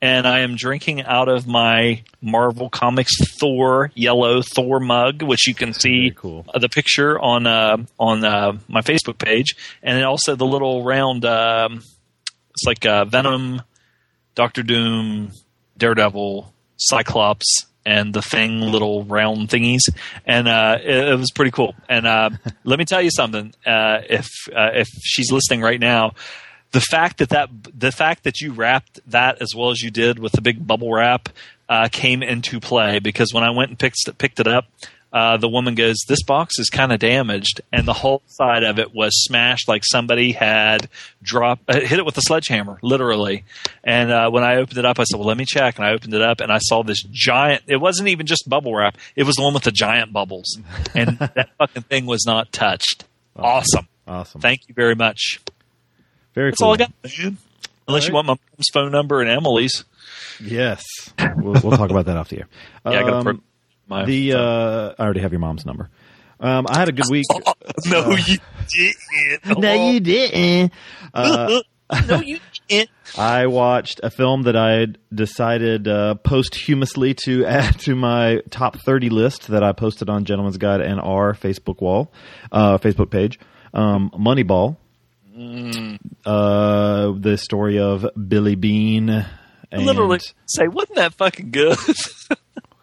And 0.01 0.25
I 0.27 0.39
am 0.39 0.55
drinking 0.55 1.03
out 1.03 1.29
of 1.29 1.45
my 1.45 2.01
Marvel 2.21 2.71
Comics 2.71 3.13
Thor 3.37 3.91
yellow 3.93 4.41
Thor 4.41 4.79
mug, 4.79 5.21
which 5.21 5.47
you 5.47 5.53
can 5.53 5.73
see 5.73 6.11
cool. 6.15 6.43
the 6.59 6.69
picture 6.69 7.19
on 7.19 7.45
uh, 7.45 7.77
on 7.99 8.23
uh, 8.25 8.53
my 8.67 8.81
Facebook 8.81 9.19
page, 9.19 9.55
and 9.83 10.03
also 10.03 10.35
the 10.35 10.45
little 10.47 10.83
round. 10.83 11.23
Um, 11.23 11.83
it's 12.49 12.65
like 12.65 12.83
uh, 12.83 13.05
Venom, 13.05 13.61
Doctor 14.33 14.63
Doom, 14.63 15.33
Daredevil, 15.77 16.51
Cyclops, 16.77 17.67
and 17.85 18.11
the 18.11 18.23
Thing 18.23 18.59
little 18.61 19.03
round 19.03 19.49
thingies, 19.49 19.87
and 20.25 20.47
uh, 20.47 20.79
it, 20.81 21.09
it 21.09 21.15
was 21.15 21.29
pretty 21.29 21.51
cool. 21.51 21.75
And 21.87 22.07
uh, 22.07 22.31
let 22.63 22.79
me 22.79 22.85
tell 22.85 23.03
you 23.03 23.11
something: 23.11 23.53
uh, 23.67 24.01
if 24.09 24.27
uh, 24.49 24.71
if 24.73 24.87
she's 25.03 25.31
listening 25.31 25.61
right 25.61 25.79
now, 25.79 26.13
the 26.71 26.81
fact 26.81 27.17
that 27.19 27.29
that 27.29 27.49
the 27.77 27.91
fact 27.91 28.23
that 28.23 28.41
you 28.41 28.53
wrapped 28.53 28.99
that 29.09 29.41
as 29.41 29.53
well 29.55 29.71
as 29.71 29.81
you 29.81 29.91
did 29.91 30.19
with 30.19 30.31
the 30.33 30.41
big 30.41 30.65
bubble 30.65 30.91
wrap 30.91 31.29
uh, 31.69 31.87
came 31.91 32.23
into 32.23 32.59
play 32.59 32.99
because 32.99 33.33
when 33.33 33.43
I 33.43 33.51
went 33.51 33.69
and 33.69 33.79
picked 33.79 33.97
picked 34.17 34.39
it 34.39 34.47
up, 34.47 34.65
uh, 35.13 35.35
the 35.37 35.49
woman 35.49 35.75
goes, 35.75 35.97
"This 36.07 36.23
box 36.23 36.57
is 36.59 36.69
kind 36.69 36.93
of 36.93 36.99
damaged," 36.99 37.61
and 37.71 37.85
the 37.85 37.93
whole 37.93 38.21
side 38.27 38.63
of 38.63 38.79
it 38.79 38.93
was 38.93 39.11
smashed 39.23 39.67
like 39.67 39.83
somebody 39.85 40.31
had 40.31 40.89
dropped 41.21 41.69
uh, 41.69 41.79
hit 41.79 41.99
it 41.99 42.05
with 42.05 42.17
a 42.17 42.21
sledgehammer, 42.21 42.79
literally. 42.81 43.43
And 43.83 44.11
uh, 44.11 44.29
when 44.29 44.43
I 44.43 44.55
opened 44.55 44.77
it 44.77 44.85
up, 44.85 44.99
I 44.99 45.03
said, 45.03 45.17
"Well, 45.17 45.27
let 45.27 45.37
me 45.37 45.45
check." 45.45 45.77
And 45.77 45.85
I 45.85 45.91
opened 45.91 46.13
it 46.13 46.21
up, 46.21 46.39
and 46.39 46.51
I 46.51 46.59
saw 46.59 46.83
this 46.83 47.03
giant. 47.11 47.63
It 47.67 47.77
wasn't 47.77 48.07
even 48.07 48.25
just 48.25 48.47
bubble 48.47 48.73
wrap; 48.73 48.97
it 49.15 49.23
was 49.23 49.35
the 49.35 49.43
one 49.43 49.53
with 49.53 49.63
the 49.63 49.71
giant 49.71 50.13
bubbles, 50.13 50.57
and 50.95 51.19
that 51.19 51.49
fucking 51.57 51.83
thing 51.83 52.05
was 52.05 52.23
not 52.25 52.53
touched. 52.53 53.03
Awesome. 53.35 53.87
Awesome. 54.07 54.41
Thank 54.41 54.67
you 54.67 54.73
very 54.73 54.95
much. 54.95 55.39
Very 56.33 56.51
That's 56.51 56.59
cool. 56.59 56.67
all 56.69 56.73
I 56.73 56.77
got, 56.77 56.91
man. 57.19 57.37
Unless 57.87 58.07
you 58.07 58.13
want 58.13 58.27
my 58.27 58.33
mom's 58.33 58.67
phone 58.73 58.91
number 58.91 59.21
and 59.21 59.29
Emily's. 59.29 59.83
Yes. 60.41 60.83
we'll, 61.37 61.53
we'll 61.61 61.77
talk 61.77 61.89
about 61.89 62.05
that 62.05 62.17
off 62.17 62.29
the 62.29 62.39
air. 62.39 62.47
Yeah, 62.85 62.91
I 62.99 63.01
got 63.03 63.13
Um, 63.13 63.25
to 63.37 63.43
my 63.87 64.05
the 64.05 64.33
uh, 64.33 64.93
I 64.97 65.03
already 65.03 65.19
have 65.21 65.31
your 65.31 65.39
mom's 65.39 65.65
number. 65.65 65.89
Um, 66.39 66.65
I 66.69 66.79
had 66.79 66.89
a 66.89 66.91
good 66.93 67.05
week. 67.11 67.25
no, 67.87 68.11
you 68.15 68.37
didn't. 68.73 69.59
no, 69.59 69.91
you 69.91 69.99
didn't. 69.99 70.71
Uh, 71.13 71.59
no, 72.07 72.21
you 72.21 72.39
didn't. 72.69 72.89
I 73.17 73.47
watched 73.47 73.99
a 74.01 74.09
film 74.09 74.43
that 74.43 74.55
I 74.55 74.87
decided 75.13 75.89
uh, 75.89 76.15
posthumously 76.15 77.13
to 77.25 77.45
add 77.45 77.77
to 77.81 77.95
my 77.95 78.39
top 78.49 78.77
30 78.79 79.09
list 79.09 79.49
that 79.49 79.61
I 79.61 79.73
posted 79.73 80.09
on 80.09 80.23
Gentleman's 80.23 80.55
Guide 80.57 80.79
and 80.79 81.01
our 81.01 81.33
Facebook 81.33 81.81
wall, 81.81 82.09
uh, 82.53 82.77
Facebook 82.77 83.09
page. 83.11 83.37
Um, 83.73 84.09
Moneyball. 84.17 84.77
Uh, 86.25 87.13
the 87.17 87.37
story 87.37 87.79
of 87.79 88.05
Billy 88.27 88.55
Beane. 88.55 89.25
And 89.71 89.85
Literally 89.85 90.19
say, 90.47 90.67
wasn't 90.67 90.97
that 90.97 91.13
fucking 91.13 91.51
good? 91.51 91.77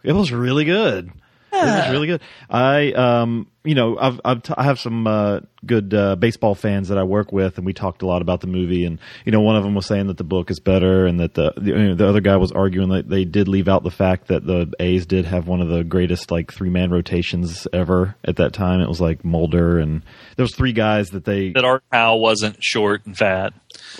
It 0.01 0.13
was 0.13 0.31
really 0.31 0.63
good. 0.63 1.11
It 1.51 1.55
was 1.57 1.91
really 1.91 2.07
good. 2.07 2.21
I, 2.49 2.93
um, 2.93 3.47
you 3.63 3.75
know, 3.75 3.97
I've, 3.99 4.21
I've 4.23 4.41
t- 4.41 4.53
I 4.55 4.63
have 4.63 4.79
some 4.79 5.05
uh, 5.05 5.41
good 5.65 5.93
uh, 5.93 6.15
baseball 6.15 6.55
fans 6.55 6.87
that 6.87 6.97
I 6.97 7.03
work 7.03 7.33
with, 7.33 7.57
and 7.57 7.65
we 7.65 7.73
talked 7.73 8.01
a 8.01 8.05
lot 8.05 8.21
about 8.21 8.39
the 8.39 8.47
movie. 8.47 8.85
And 8.85 8.99
you 9.25 9.33
know, 9.33 9.41
one 9.41 9.57
of 9.57 9.63
them 9.63 9.75
was 9.75 9.85
saying 9.85 10.07
that 10.07 10.17
the 10.17 10.23
book 10.23 10.49
is 10.49 10.59
better, 10.61 11.05
and 11.05 11.19
that 11.19 11.33
the 11.33 11.53
the, 11.57 11.71
you 11.71 11.75
know, 11.89 11.95
the 11.95 12.07
other 12.07 12.21
guy 12.21 12.37
was 12.37 12.53
arguing 12.53 12.89
that 12.89 13.09
they 13.09 13.25
did 13.25 13.49
leave 13.49 13.67
out 13.67 13.83
the 13.83 13.91
fact 13.91 14.27
that 14.27 14.45
the 14.45 14.71
A's 14.79 15.05
did 15.05 15.25
have 15.25 15.47
one 15.47 15.61
of 15.61 15.67
the 15.67 15.83
greatest 15.83 16.31
like 16.31 16.53
three 16.53 16.69
man 16.69 16.89
rotations 16.89 17.67
ever 17.73 18.15
at 18.23 18.37
that 18.37 18.53
time. 18.53 18.79
It 18.79 18.87
was 18.87 19.01
like 19.01 19.25
Mulder, 19.25 19.77
and 19.77 20.03
there 20.37 20.43
was 20.43 20.55
three 20.55 20.73
guys 20.73 21.09
that 21.09 21.25
they 21.25 21.51
that 21.51 21.65
Art 21.65 21.83
Howe 21.91 22.15
wasn't 22.15 22.63
short 22.63 23.05
and 23.05 23.17
fat. 23.17 23.53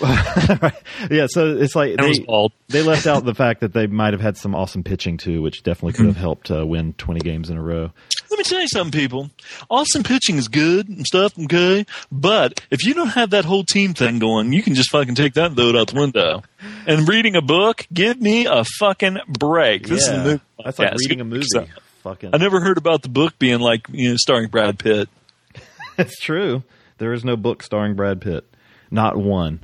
yeah. 1.10 1.26
So 1.28 1.56
it's 1.56 1.76
like 1.76 1.96
they, 1.98 2.24
they 2.68 2.82
left 2.82 3.06
out 3.06 3.24
the 3.24 3.34
fact 3.34 3.60
that 3.60 3.74
they 3.74 3.86
might 3.86 4.14
have 4.14 4.22
had 4.22 4.38
some 4.38 4.54
awesome 4.54 4.82
pitching 4.84 5.18
too, 5.18 5.42
which 5.42 5.62
definitely 5.62 5.92
could 5.92 6.06
have 6.06 6.16
helped 6.16 6.50
uh, 6.50 6.66
win 6.66 6.94
twenty 6.94 7.20
games 7.20 7.50
in 7.50 7.58
a 7.58 7.62
row. 7.62 7.92
Let 8.30 8.38
me 8.38 8.44
tell 8.44 8.60
you 8.60 8.68
something, 8.68 8.98
people. 8.98 9.30
Awesome 9.68 10.02
pitching 10.04 10.36
is 10.36 10.46
good 10.48 10.88
and 10.88 11.04
stuff, 11.04 11.36
okay? 11.38 11.84
But 12.12 12.60
if 12.70 12.86
you 12.86 12.94
don't 12.94 13.08
have 13.08 13.30
that 13.30 13.44
whole 13.44 13.64
team 13.64 13.92
thing 13.92 14.18
going, 14.20 14.52
you 14.52 14.62
can 14.62 14.74
just 14.76 14.90
fucking 14.90 15.16
take 15.16 15.34
that 15.34 15.54
throw 15.56 15.76
out 15.78 15.88
the 15.88 15.98
window. 16.00 16.42
And 16.86 17.08
reading 17.08 17.34
a 17.34 17.42
book, 17.42 17.86
give 17.92 18.20
me 18.20 18.46
a 18.46 18.64
fucking 18.78 19.18
break. 19.28 19.88
This 19.88 20.02
is 20.02 20.08
a 20.08 20.12
Yeah. 20.12 20.24
movie. 20.24 20.40
That's 20.64 20.78
like 20.78 20.94
reading 20.98 21.20
a 21.20 21.24
movie. 21.24 21.46
So, 21.48 21.66
Fucking, 22.04 22.30
I 22.32 22.38
never 22.38 22.60
heard 22.60 22.78
about 22.78 23.02
the 23.02 23.08
book 23.10 23.38
being 23.38 23.58
like, 23.60 23.86
you 23.90 24.10
know, 24.10 24.16
starring 24.16 24.48
Brad 24.48 24.78
Pitt. 24.78 25.08
That's 25.96 26.18
true. 26.20 26.62
There 26.98 27.12
is 27.12 27.24
no 27.24 27.36
book 27.36 27.62
starring 27.62 27.94
Brad 27.94 28.20
Pitt, 28.20 28.44
not 28.90 29.16
one. 29.16 29.60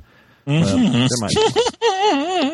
Well, 0.47 1.07
might. 1.19 1.37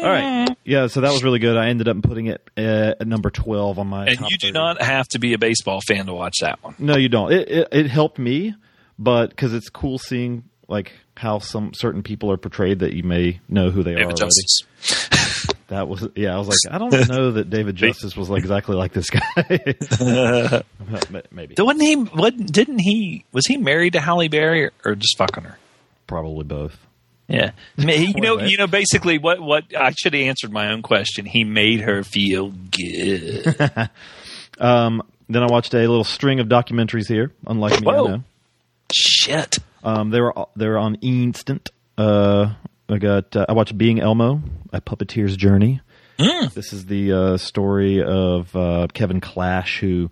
All 0.04 0.10
right. 0.10 0.58
Yeah, 0.64 0.88
so 0.88 1.02
that 1.02 1.12
was 1.12 1.24
really 1.24 1.40
good. 1.40 1.56
I 1.58 1.68
ended 1.70 1.88
up 1.88 2.02
putting 2.02 2.26
it 2.26 2.42
uh, 2.58 2.96
at 3.00 3.08
number 3.08 3.30
12 3.30 3.78
on 3.78 3.88
my 3.88 4.08
And 4.08 4.20
you 4.22 4.38
do 4.38 4.48
30. 4.48 4.52
not 4.52 4.82
have 4.82 5.08
to 5.10 5.20
be 5.20 5.34
a 5.34 5.38
baseball 5.38 5.80
fan 5.82 6.08
to 6.08 6.14
watch 6.14 6.36
that 6.42 6.64
one. 6.64 6.76
No, 6.80 6.98
you 6.98 7.10
don't. 7.10 7.32
It 7.32 7.50
it, 7.50 7.68
it 7.72 7.88
helped 7.88 8.18
me, 8.18 8.56
but 8.98 9.30
because 9.30 9.54
it's 9.54 9.70
cool 9.70 10.00
seeing 10.00 10.44
like 10.68 10.92
how 11.16 11.38
some 11.40 11.74
certain 11.74 12.02
people 12.02 12.32
are 12.32 12.38
portrayed 12.38 12.80
that 12.80 12.94
you 12.94 13.04
may 13.04 13.40
know 13.48 13.70
who 13.70 13.84
they 13.84 13.94
are 13.94 13.98
David 14.12 14.20
already. 14.22 14.32
That 15.68 15.88
was 15.88 16.08
yeah. 16.16 16.36
I 16.36 16.38
was 16.38 16.50
like, 16.50 16.58
I 16.70 16.78
don't 16.78 17.10
know 17.10 17.32
that 17.32 17.50
David 17.50 17.76
Justice 17.78 18.16
was 18.16 18.30
like 18.30 18.40
exactly 18.42 18.76
like 18.76 18.92
this 18.94 19.10
guy. 19.10 19.24
Maybe, 21.32 21.56
Wasn't 21.58 21.82
he? 21.82 21.96
What 21.96 22.38
didn't 22.38 22.80
he? 22.80 23.26
Was 23.32 23.48
he 23.48 23.58
married 23.58 23.94
to 23.94 24.02
Halle 24.02 24.28
Berry 24.28 24.66
or, 24.66 24.72
or 24.86 24.96
just 24.96 25.18
fucking 25.18 25.44
her? 25.46 25.58
probably 26.06 26.44
both. 26.44 26.78
Yeah, 27.28 27.52
you 27.78 28.22
know, 28.22 28.40
you 28.42 28.58
know, 28.58 28.68
basically, 28.68 29.18
what 29.18 29.42
what 29.42 29.64
I 29.76 29.92
should 29.92 30.14
have 30.14 30.22
answered 30.24 30.52
my 30.52 30.72
own 30.72 30.82
question. 30.82 31.26
He 31.26 31.44
made 31.44 31.82
her 31.82 32.04
feel 32.04 32.50
good. 32.50 33.90
Um, 34.60 35.02
then 35.30 35.42
I 35.42 35.48
watched 35.48 35.74
a 35.74 35.80
little 35.80 36.04
string 36.04 36.40
of 36.40 36.48
documentaries 36.48 37.08
here. 37.08 37.32
Unlike 37.48 37.82
me, 37.82 37.88
I 37.88 37.96
know. 37.96 38.24
Shit. 38.94 39.58
Um, 39.84 40.12
they 40.12 40.22
were 40.22 40.34
they 40.56 40.68
were 40.68 40.78
on 40.78 40.96
Instant. 41.02 41.72
Uh, 41.98 42.54
I 42.88 42.98
got 42.98 43.36
uh, 43.36 43.46
I 43.50 43.54
watched 43.54 43.78
Being 43.78 44.00
Elmo, 44.00 44.42
a 44.72 44.80
puppeteer's 44.80 45.36
journey. 45.36 45.82
This 46.54 46.72
is 46.72 46.86
the 46.86 47.12
uh, 47.12 47.38
story 47.38 48.02
of 48.02 48.56
uh, 48.56 48.88
Kevin 48.94 49.20
Clash, 49.20 49.80
who 49.80 50.12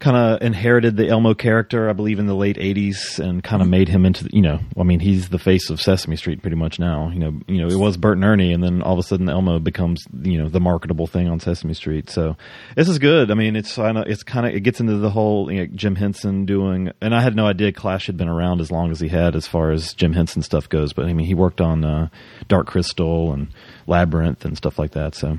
kind 0.00 0.16
of 0.16 0.42
inherited 0.42 0.96
the 0.96 1.08
Elmo 1.08 1.34
character, 1.34 1.88
I 1.88 1.92
believe, 1.92 2.18
in 2.18 2.26
the 2.26 2.34
late 2.34 2.56
'80s, 2.56 3.18
and 3.18 3.44
kind 3.44 3.62
of 3.62 3.68
made 3.68 3.88
him 3.88 4.06
into 4.06 4.24
the, 4.24 4.30
you 4.32 4.40
know, 4.40 4.58
I 4.78 4.82
mean, 4.82 4.98
he's 4.98 5.28
the 5.28 5.38
face 5.38 5.70
of 5.70 5.80
Sesame 5.80 6.16
Street 6.16 6.40
pretty 6.40 6.56
much 6.56 6.78
now. 6.78 7.10
You 7.10 7.18
know, 7.18 7.40
you 7.46 7.60
know, 7.60 7.68
it 7.68 7.78
was 7.78 7.96
Bert 7.96 8.16
and 8.16 8.24
Ernie, 8.24 8.52
and 8.52 8.64
then 8.64 8.82
all 8.82 8.94
of 8.94 8.98
a 8.98 9.02
sudden 9.02 9.28
Elmo 9.28 9.58
becomes 9.58 10.02
you 10.22 10.38
know 10.38 10.48
the 10.48 10.60
marketable 10.60 11.06
thing 11.06 11.28
on 11.28 11.38
Sesame 11.38 11.74
Street. 11.74 12.10
So 12.10 12.36
this 12.74 12.88
is 12.88 12.98
good. 12.98 13.30
I 13.30 13.34
mean, 13.34 13.54
it's 13.56 13.78
I 13.78 13.92
know 13.92 14.02
it's 14.02 14.22
kind 14.22 14.46
of 14.46 14.54
it 14.54 14.60
gets 14.60 14.80
into 14.80 14.96
the 14.96 15.10
whole 15.10 15.52
you 15.52 15.60
know, 15.60 15.66
Jim 15.74 15.94
Henson 15.94 16.46
doing, 16.46 16.90
and 17.00 17.14
I 17.14 17.20
had 17.20 17.36
no 17.36 17.46
idea 17.46 17.72
Clash 17.72 18.06
had 18.06 18.16
been 18.16 18.28
around 18.28 18.60
as 18.60 18.70
long 18.70 18.90
as 18.90 19.00
he 19.00 19.08
had 19.08 19.36
as 19.36 19.46
far 19.46 19.70
as 19.70 19.92
Jim 19.92 20.14
Henson 20.14 20.42
stuff 20.42 20.68
goes. 20.68 20.92
But 20.94 21.06
I 21.06 21.12
mean, 21.12 21.26
he 21.26 21.34
worked 21.34 21.60
on 21.60 21.84
uh, 21.84 22.08
Dark 22.48 22.66
Crystal 22.66 23.32
and 23.32 23.48
Labyrinth 23.86 24.44
and 24.44 24.56
stuff 24.56 24.78
like 24.78 24.92
that. 24.92 25.14
So 25.14 25.38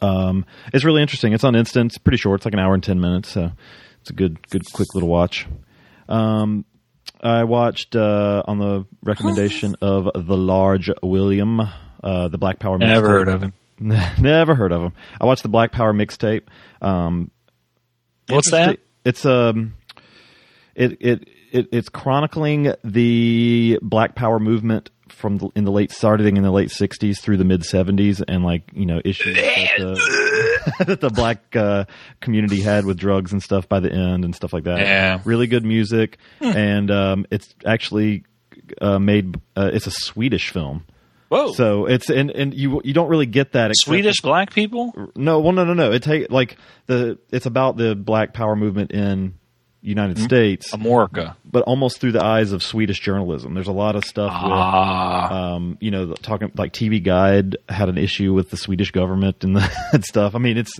um, 0.00 0.44
it's 0.72 0.84
really 0.84 1.02
interesting. 1.02 1.32
It's 1.32 1.44
on 1.44 1.54
Instant. 1.54 1.92
It's 1.92 1.98
pretty 1.98 2.18
short. 2.18 2.40
It's 2.40 2.44
like 2.44 2.54
an 2.54 2.60
hour 2.60 2.74
and 2.74 2.82
ten 2.82 3.00
minutes. 3.00 3.30
So 3.30 3.52
it's 4.00 4.10
a 4.10 4.14
good, 4.14 4.48
good, 4.48 4.62
quick 4.72 4.94
little 4.94 5.08
watch. 5.08 5.46
Um, 6.08 6.64
I 7.20 7.44
watched 7.44 7.94
uh, 7.94 8.42
on 8.46 8.58
the 8.58 8.86
recommendation 9.02 9.76
of 9.80 10.08
the 10.14 10.36
large 10.36 10.90
William, 11.02 11.60
uh, 12.02 12.28
the 12.28 12.38
Black 12.38 12.58
Power. 12.58 12.78
Never 12.78 13.06
mixtape. 13.06 13.10
heard 13.10 13.28
of 13.28 13.42
him. 13.42 13.52
Never 14.22 14.54
heard 14.54 14.72
of 14.72 14.82
him. 14.82 14.92
I 15.20 15.26
watched 15.26 15.42
the 15.42 15.48
Black 15.48 15.72
Power 15.72 15.92
mixtape. 15.92 16.42
Um, 16.80 17.30
What's 18.28 18.50
that? 18.50 18.78
It's 19.04 19.24
um, 19.26 19.74
it, 20.74 20.96
it 21.00 21.28
it 21.52 21.68
it's 21.72 21.88
chronicling 21.88 22.74
the 22.84 23.78
Black 23.82 24.14
Power 24.14 24.38
movement 24.38 24.90
from 25.12 25.38
the, 25.38 25.48
in 25.54 25.64
the 25.64 25.70
late 25.70 25.92
starting 25.92 26.36
in 26.36 26.42
the 26.42 26.50
late 26.50 26.70
'60s 26.70 27.20
through 27.20 27.36
the 27.36 27.44
mid 27.44 27.62
'70s, 27.62 28.22
and 28.26 28.44
like 28.44 28.70
you 28.72 28.86
know 28.86 29.00
issues 29.04 29.36
that 29.36 29.68
the, 29.78 30.74
that 30.86 31.00
the 31.00 31.10
black 31.10 31.54
uh, 31.54 31.84
community 32.20 32.60
had 32.60 32.84
with 32.84 32.98
drugs 32.98 33.32
and 33.32 33.42
stuff 33.42 33.68
by 33.68 33.80
the 33.80 33.92
end 33.92 34.24
and 34.24 34.34
stuff 34.34 34.52
like 34.52 34.64
that. 34.64 34.80
Yeah. 34.80 35.20
really 35.24 35.46
good 35.46 35.64
music, 35.64 36.18
and 36.40 36.90
um, 36.90 37.26
it's 37.30 37.54
actually 37.64 38.24
uh, 38.80 38.98
made. 38.98 39.40
Uh, 39.56 39.70
it's 39.72 39.86
a 39.86 39.92
Swedish 39.92 40.50
film. 40.50 40.84
Whoa. 41.32 41.52
So 41.52 41.86
it's 41.86 42.10
and 42.10 42.30
and 42.30 42.52
you 42.52 42.82
you 42.84 42.92
don't 42.92 43.08
really 43.08 43.24
get 43.24 43.52
that 43.52 43.70
Swedish 43.74 44.20
black 44.20 44.52
people? 44.52 44.92
no, 45.16 45.40
well, 45.40 45.52
no, 45.52 45.64
no, 45.64 45.72
no. 45.72 45.92
It 45.92 46.02
take 46.02 46.30
like 46.30 46.58
the 46.86 47.18
it's 47.30 47.46
about 47.46 47.78
the 47.78 47.94
Black 47.94 48.34
Power 48.34 48.54
movement 48.54 48.92
in 48.92 49.34
United 49.82 50.16
Mm-hmm. 50.16 50.24
States, 50.26 50.72
America. 50.72 51.36
but 51.44 51.62
almost 51.64 52.00
through 52.00 52.12
the 52.12 52.24
eyes 52.24 52.52
of 52.52 52.62
Swedish 52.62 53.00
journalism. 53.00 53.54
There's 53.54 53.66
a 53.68 53.72
lot 53.72 53.96
of 53.96 54.04
stuff 54.04 54.30
Ah. 54.32 55.22
with, 55.28 55.32
um, 55.38 55.78
you 55.80 55.90
know, 55.90 56.14
talking 56.14 56.52
like 56.56 56.72
TV 56.72 57.02
Guide 57.02 57.56
had 57.68 57.88
an 57.88 57.98
issue 57.98 58.32
with 58.32 58.50
the 58.50 58.56
Swedish 58.56 58.92
government 58.92 59.42
and, 59.42 59.56
the, 59.56 59.70
and 59.92 60.04
stuff. 60.04 60.34
I 60.34 60.38
mean, 60.38 60.56
it's 60.56 60.78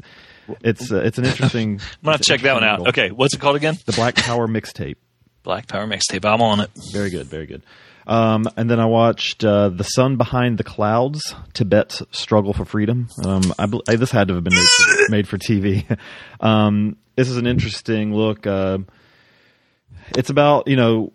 it's 0.63 0.91
uh, 0.93 0.99
it's 1.03 1.19
an 1.19 1.25
interesting. 1.25 1.81
I'm 2.03 2.05
gonna 2.05 2.19
check 2.19 2.41
that 2.43 2.55
one 2.55 2.65
out. 2.65 2.89
Okay, 2.89 3.11
what's 3.11 3.35
it 3.35 3.41
called 3.41 3.57
again? 3.57 3.77
the 3.87 3.93
Black 3.93 4.15
Power 4.15 4.47
mixtape. 4.47 4.97
Black 5.43 5.67
Power 5.67 5.87
mixtape. 5.87 6.25
I'm 6.25 6.41
on 6.41 6.61
it. 6.61 6.71
Very 6.93 7.11
good, 7.11 7.27
very 7.27 7.47
good. 7.47 7.63
Um, 8.07 8.49
and 8.57 8.71
then 8.71 8.81
I 8.81 8.87
watched 8.87 9.45
uh, 9.45 9.69
"The 9.69 9.85
Sun 9.85 10.17
Behind 10.17 10.59
the 10.59 10.65
Clouds: 10.65 11.35
Tibet's 11.53 12.03
Struggle 12.11 12.53
for 12.53 12.65
Freedom." 12.65 13.09
Um, 13.25 13.55
I, 13.59 13.69
I, 13.89 13.97
this 13.97 14.11
had 14.11 14.29
to 14.29 14.35
have 14.35 14.45
been 14.45 14.55
made 14.55 14.67
for, 14.67 15.11
made 15.11 15.29
for 15.29 15.39
TV. 15.39 15.99
um, 16.41 16.97
this 17.17 17.29
is 17.29 17.37
an 17.37 17.47
interesting 17.47 18.15
look. 18.15 18.47
Uh, 18.47 18.79
it's 20.17 20.31
about 20.31 20.67
you 20.69 20.77
know, 20.77 21.13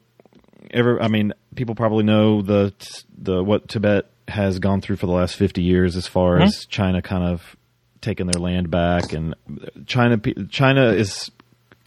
every, 0.72 1.00
I 1.00 1.08
mean, 1.08 1.34
people 1.56 1.76
probably 1.76 2.04
know 2.04 2.42
the 2.42 2.74
the 3.18 3.44
what 3.44 3.68
Tibet 3.68 4.10
has 4.28 4.60
gone 4.60 4.82
through 4.82 4.98
for 4.98 5.08
the 5.08 5.14
last 5.14 5.36
fifty 5.36 5.64
years, 5.64 5.96
as 5.96 6.08
far 6.08 6.40
as 6.40 6.66
China 6.66 7.02
kind 7.02 7.24
of 7.24 7.56
taking 8.02 8.28
their 8.28 8.42
land 8.42 8.72
back, 8.72 9.12
and 9.12 9.36
China 9.86 10.18
China 10.50 10.92
is 10.92 11.32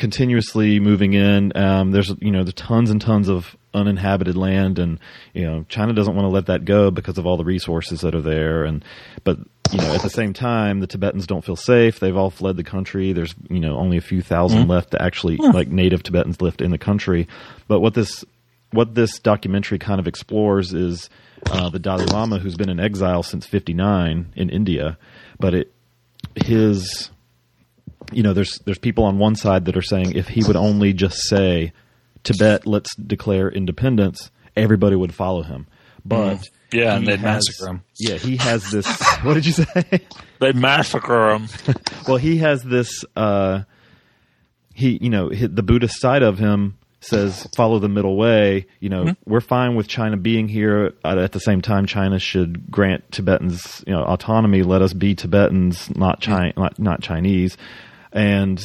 continuously 0.00 0.80
moving 0.80 1.12
in. 1.12 1.54
Um, 1.54 1.90
there's 1.92 2.12
you 2.20 2.30
know 2.30 2.42
the 2.42 2.52
tons 2.52 2.90
and 2.90 3.00
tons 3.00 3.28
of 3.28 3.54
uninhabited 3.74 4.34
land, 4.34 4.78
and 4.78 4.98
you 5.34 5.44
know 5.44 5.66
China 5.68 5.92
doesn't 5.92 6.16
want 6.16 6.24
to 6.24 6.30
let 6.30 6.46
that 6.46 6.64
go 6.64 6.90
because 6.90 7.18
of 7.18 7.26
all 7.26 7.36
the 7.36 7.44
resources 7.44 8.00
that 8.00 8.14
are 8.14 8.22
there. 8.22 8.64
And 8.64 8.82
but 9.24 9.38
you 9.70 9.78
know 9.78 9.94
at 9.94 10.02
the 10.02 10.10
same 10.10 10.32
time, 10.32 10.80
the 10.80 10.86
Tibetans 10.86 11.26
don't 11.26 11.44
feel 11.44 11.54
safe. 11.54 12.00
They've 12.00 12.16
all 12.16 12.30
fled 12.30 12.56
the 12.56 12.64
country. 12.64 13.12
There's 13.12 13.34
you 13.50 13.60
know 13.60 13.76
only 13.76 13.98
a 13.98 14.00
few 14.00 14.18
1000 14.18 14.66
left 14.66 14.92
to 14.92 15.02
actually 15.02 15.36
like 15.36 15.68
native 15.68 16.02
Tibetans 16.02 16.40
left 16.40 16.62
in 16.62 16.70
the 16.70 16.78
country. 16.78 17.28
But 17.68 17.80
what 17.80 17.92
this 17.92 18.24
what 18.72 18.94
this 18.94 19.18
documentary 19.18 19.78
kind 19.78 20.00
of 20.00 20.08
explores 20.08 20.72
is 20.72 21.10
uh, 21.50 21.68
the 21.68 21.78
Dalai 21.78 22.06
Lama, 22.06 22.38
who's 22.38 22.56
been 22.56 22.70
in 22.70 22.80
exile 22.80 23.22
since 23.22 23.44
'59 23.44 24.32
in 24.34 24.48
India, 24.48 24.96
but 25.38 25.52
it 25.52 25.74
his 26.36 27.10
you 28.12 28.22
know, 28.22 28.32
there's 28.32 28.58
there's 28.64 28.78
people 28.78 29.04
on 29.04 29.18
one 29.18 29.34
side 29.36 29.64
that 29.66 29.76
are 29.76 29.82
saying 29.82 30.12
if 30.16 30.28
he 30.28 30.42
would 30.44 30.56
only 30.56 30.92
just 30.92 31.18
say 31.28 31.72
Tibet, 32.24 32.66
let's 32.66 32.94
declare 32.96 33.48
independence, 33.50 34.30
everybody 34.56 34.96
would 34.96 35.14
follow 35.14 35.42
him. 35.42 35.66
But 36.04 36.36
Mm. 36.38 36.48
Yeah, 36.72 36.94
and 36.94 37.04
he 37.04 37.10
they'd 37.10 37.20
has- 37.20 37.44
massacre 37.48 37.68
him. 37.70 37.82
Yeah, 37.98 38.14
he 38.16 38.36
has 38.36 38.70
this. 38.70 38.86
what 39.22 39.34
did 39.34 39.44
you 39.44 39.52
say? 39.52 40.00
They 40.38 40.52
massacre 40.52 41.30
him. 41.30 41.48
well, 42.06 42.16
he 42.16 42.36
has 42.38 42.62
this. 42.62 43.04
Uh, 43.16 43.62
he, 44.72 44.96
you 45.02 45.10
know, 45.10 45.30
the 45.30 45.62
Buddhist 45.64 46.00
side 46.00 46.22
of 46.22 46.38
him 46.38 46.78
says 47.00 47.46
follow 47.56 47.78
the 47.80 47.88
middle 47.88 48.16
way. 48.16 48.66
You 48.78 48.88
know, 48.88 49.04
Mm-hmm. 49.04 49.30
we're 49.30 49.40
fine 49.40 49.74
with 49.74 49.88
China 49.88 50.16
being 50.16 50.46
here. 50.48 50.92
At 51.04 51.32
the 51.32 51.40
same 51.40 51.60
time, 51.60 51.86
China 51.86 52.18
should 52.20 52.70
grant 52.70 53.10
Tibetans, 53.10 53.82
you 53.86 53.92
know, 53.92 54.04
autonomy. 54.04 54.62
Let 54.62 54.80
us 54.80 54.92
be 54.92 55.16
Tibetans, 55.16 55.90
not 55.96 56.20
China, 56.20 56.52
not, 56.56 56.78
not 56.78 57.02
Chinese. 57.02 57.56
And 58.12 58.60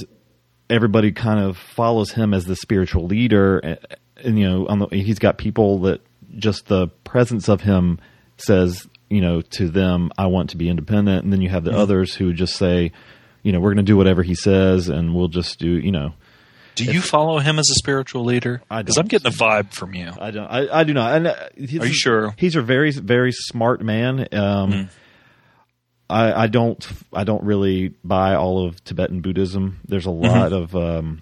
everybody 0.70 1.12
kind 1.12 1.40
of 1.40 1.58
follows 1.58 2.12
him 2.12 2.34
as 2.34 2.46
the 2.46 2.56
spiritual 2.56 3.06
leader. 3.06 3.60
And, 3.60 3.80
and 4.18 4.40
you 4.40 4.50
know, 4.50 4.68
on 4.68 4.80
the, 4.80 4.88
he's 4.88 5.20
got 5.20 5.38
people 5.38 5.80
that 5.82 6.02
just 6.38 6.68
the 6.68 6.88
presence 7.04 7.48
of 7.48 7.62
him 7.62 8.00
says, 8.38 8.88
you 9.10 9.22
know, 9.22 9.42
to 9.42 9.70
them, 9.70 10.12
I 10.18 10.28
want 10.28 10.50
to 10.52 10.58
be 10.58 10.70
independent. 10.70 11.24
And 11.24 11.32
then 11.32 11.42
you 11.42 11.50
have 11.50 11.64
the 11.64 11.78
others 11.78 12.16
who 12.16 12.34
just 12.34 12.56
say, 12.56 12.92
you 13.44 13.52
know, 13.52 13.60
we're 13.60 13.74
going 13.74 13.86
to 13.86 13.92
do 13.92 13.98
whatever 13.98 14.24
he 14.24 14.34
says, 14.34 14.90
and 14.90 15.14
we'll 15.14 15.28
just 15.28 15.60
do, 15.60 15.70
you 15.70 15.92
know. 15.92 16.14
Do 16.74 16.84
you 16.84 17.00
follow 17.00 17.40
him 17.40 17.58
as 17.58 17.70
a 17.70 17.76
spiritual 17.76 18.26
leader? 18.26 18.62
I 18.70 18.82
because 18.82 18.98
I'm 18.98 19.08
getting 19.08 19.28
a 19.28 19.36
vibe 19.36 19.72
from 19.72 19.94
you. 19.94 20.12
I 20.20 20.32
don't. 20.32 20.48
I, 20.48 20.80
I 20.80 20.84
do 20.84 20.94
not. 20.94 21.16
And 21.16 21.28
uh, 21.28 21.36
he's, 21.56 21.80
Are 21.80 21.86
you 21.86 21.94
sure? 21.94 22.36
He's 22.38 22.56
a 22.58 22.62
very, 22.62 22.92
very 22.92 23.32
smart 23.32 23.82
man. 23.82 24.28
Um, 24.34 24.90
I, 26.10 26.44
I 26.44 26.48
don't. 26.48 26.86
I 27.13 27.24
don't 27.24 27.44
really 27.44 27.94
buy 28.04 28.36
all 28.36 28.65
of 28.65 28.84
Tibetan 28.84 29.22
Buddhism. 29.22 29.80
There's 29.88 30.06
a 30.06 30.12
lot 30.12 30.54
of 30.54 30.76
um, 30.76 31.22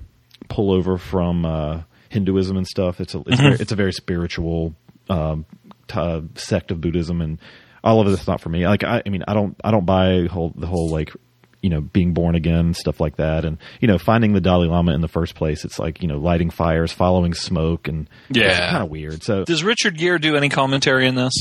pullover 0.50 1.00
from 1.00 1.46
uh, 1.46 1.82
Hinduism 2.10 2.58
and 2.58 2.68
stuff. 2.68 3.00
It's 3.00 3.16
a. 3.16 3.24
It's, 3.26 3.40
very, 3.40 3.54
it's 3.56 3.72
a 3.72 3.76
very 3.76 3.94
spiritual 3.94 4.74
um, 5.10 5.46
t- 5.88 6.00
uh, 6.00 6.22
sect 6.36 6.72
of 6.72 6.82
Buddhism, 6.82 7.22
and 7.22 7.40
all 7.84 8.02
of 8.02 8.08
it's 8.08 8.28
not 8.28 8.42
for 8.42 8.50
me. 8.50 8.68
Like 8.68 8.84
I, 8.84 9.02
I 9.06 9.10
mean, 9.10 9.24
I 9.28 9.34
don't. 9.34 9.56
I 9.64 9.72
don't 9.72 9.86
buy 9.86 10.28
whole 10.30 10.52
the 10.56 10.68
whole 10.68 10.90
like 10.90 11.14
you 11.62 11.70
know 11.70 11.80
being 11.80 12.14
born 12.14 12.36
again 12.36 12.74
stuff 12.74 13.00
like 13.00 13.16
that 13.16 13.46
and 13.46 13.58
you 13.80 13.88
know 13.88 13.98
finding 13.98 14.34
the 14.34 14.42
dalai 14.42 14.68
lama 14.68 14.94
in 14.94 15.00
the 15.00 15.08
first 15.08 15.34
place 15.34 15.64
it's 15.64 15.80
like 15.80 16.02
you 16.02 16.10
know 16.10 16.18
lighting 16.18 16.50
fires 16.50 16.92
following 16.92 17.34
smoke 17.34 17.88
and 17.88 18.10
Yeah. 18.30 18.70
kind 18.72 18.84
of 18.84 18.90
weird 18.90 19.24
so 19.24 19.46
Does 19.46 19.64
Richard 19.64 19.98
Gere 19.98 20.20
do 20.20 20.36
any 20.36 20.50
commentary 20.50 21.08
in 21.08 21.16
this? 21.16 21.32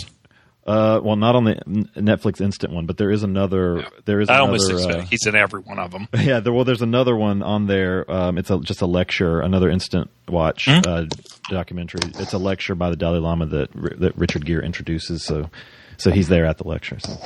Uh, 0.65 1.01
well, 1.03 1.17
not 1.17 1.35
on 1.35 1.45
the 1.45 1.55
Netflix 1.97 2.41
instant 2.41 2.73
one, 2.73 2.87
but 2.87 2.97
there 2.97 3.11
is 3.11 3.25
another. 3.25 3.85
There 4.05 4.21
is 4.21 4.29
I 4.29 4.35
another. 4.35 4.53
almost 4.53 4.71
uh, 4.71 4.77
expect 4.77 5.09
he's 5.09 5.27
in 5.27 5.35
every 5.35 5.61
one 5.61 5.79
of 5.79 5.91
them. 5.91 6.07
Yeah, 6.17 6.39
there, 6.39 6.53
well, 6.53 6.65
there's 6.65 6.83
another 6.83 7.17
one 7.17 7.43
on 7.43 7.67
there. 7.67 8.09
Um, 8.11 8.39
it's 8.39 8.49
a, 8.51 8.61
just 8.61 8.81
a 8.81 8.87
lecture, 8.87 9.41
another 9.41 9.69
instant 9.69 10.09
watch 10.29 10.69
uh, 10.69 11.07
documentary. 11.49 12.01
It's 12.21 12.33
a 12.33 12.39
lecture 12.39 12.77
by 12.77 12.91
the 12.91 12.97
Dalai 12.97 13.19
Lama 13.19 13.47
that 13.47 13.73
that 14.01 14.17
Richard 14.17 14.45
Gere 14.47 14.65
introduces. 14.65 15.25
So, 15.25 15.51
so 15.97 16.13
he's 16.13 16.29
there 16.29 16.47
at 16.47 16.59
the 16.59 16.69
lecture. 16.69 16.99
So. 17.01 17.19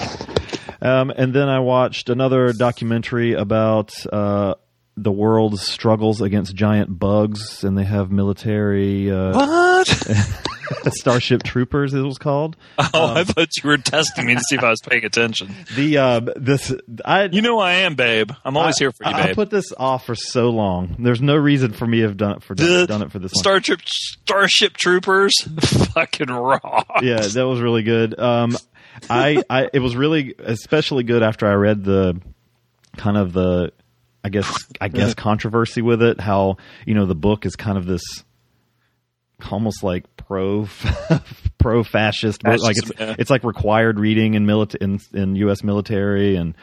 Um, 0.80 1.10
and 1.10 1.34
then 1.34 1.48
I 1.48 1.60
watched 1.60 2.08
another 2.08 2.52
documentary 2.52 3.34
about 3.34 3.94
uh, 4.12 4.54
the 4.96 5.12
world 5.12 5.58
struggles 5.60 6.20
against 6.20 6.54
giant 6.54 6.98
bugs, 6.98 7.62
and 7.64 7.76
they 7.76 7.84
have 7.84 8.10
military 8.10 9.10
uh, 9.10 9.32
What? 9.34 9.88
Starship 10.94 11.42
Troopers. 11.42 11.94
It 11.94 12.00
was 12.00 12.18
called 12.18 12.56
Oh, 12.78 13.14
I 13.14 13.24
thought 13.24 13.48
you 13.62 13.68
were 13.68 13.76
testing 13.76 14.26
me 14.26 14.34
to 14.34 14.40
see 14.40 14.56
if 14.56 14.62
I 14.64 14.70
was 14.70 14.80
paying 14.80 15.04
attention. 15.04 15.54
the 15.76 15.98
uh, 15.98 16.20
this. 16.36 16.72
I 17.04 17.24
You 17.24 17.42
know 17.42 17.58
I 17.58 17.72
am, 17.74 17.94
babe. 17.94 18.30
I'm 18.44 18.56
always 18.56 18.78
here 18.78 18.90
for 18.90 19.04
you, 19.04 19.10
I, 19.10 19.30
I 19.30 19.34
put 19.34 19.50
this 19.50 19.72
off 19.76 20.06
for 20.06 20.14
so 20.14 20.50
long. 20.50 20.96
There's 20.98 21.20
no 21.20 21.36
reason 21.36 21.72
for 21.72 21.86
me 21.86 21.98
to 21.98 22.04
have 22.08 22.16
done 22.16 22.36
it 22.36 22.42
for 22.42 22.54
the 22.54 22.86
done 22.86 23.02
it 23.02 23.12
for 23.12 23.18
this 23.18 23.32
long. 23.34 23.42
Starship 23.42 23.80
Starship 23.86 24.76
Troopers, 24.76 25.34
fucking 25.92 26.28
raw. 26.28 26.82
yeah, 27.02 27.20
that 27.20 27.46
was 27.46 27.60
really 27.60 27.82
good. 27.82 28.18
Um, 28.18 28.56
I, 29.10 29.42
I, 29.50 29.68
it 29.72 29.80
was 29.80 29.94
really 29.94 30.34
especially 30.38 31.04
good 31.04 31.22
after 31.22 31.46
I 31.46 31.52
read 31.54 31.84
the 31.84 32.20
kind 32.96 33.16
of 33.18 33.32
the, 33.32 33.72
I 34.26 34.28
guess, 34.28 34.66
I 34.80 34.88
guess 34.88 35.14
controversy 35.14 35.82
with 35.82 36.02
it. 36.02 36.20
How 36.20 36.56
you 36.84 36.94
know 36.94 37.06
the 37.06 37.14
book 37.14 37.46
is 37.46 37.54
kind 37.54 37.78
of 37.78 37.86
this 37.86 38.02
almost 39.52 39.84
like 39.84 40.04
pro 40.16 40.68
pro 41.58 41.84
fascist, 41.84 42.42
like 42.44 42.76
it's 42.76 42.90
yeah. 42.98 43.14
it's 43.18 43.30
like 43.30 43.44
required 43.44 44.00
reading 44.00 44.34
in 44.34 44.44
military 44.44 44.82
in, 44.82 45.00
in 45.14 45.36
U.S. 45.36 45.62
military 45.62 46.36
and. 46.36 46.54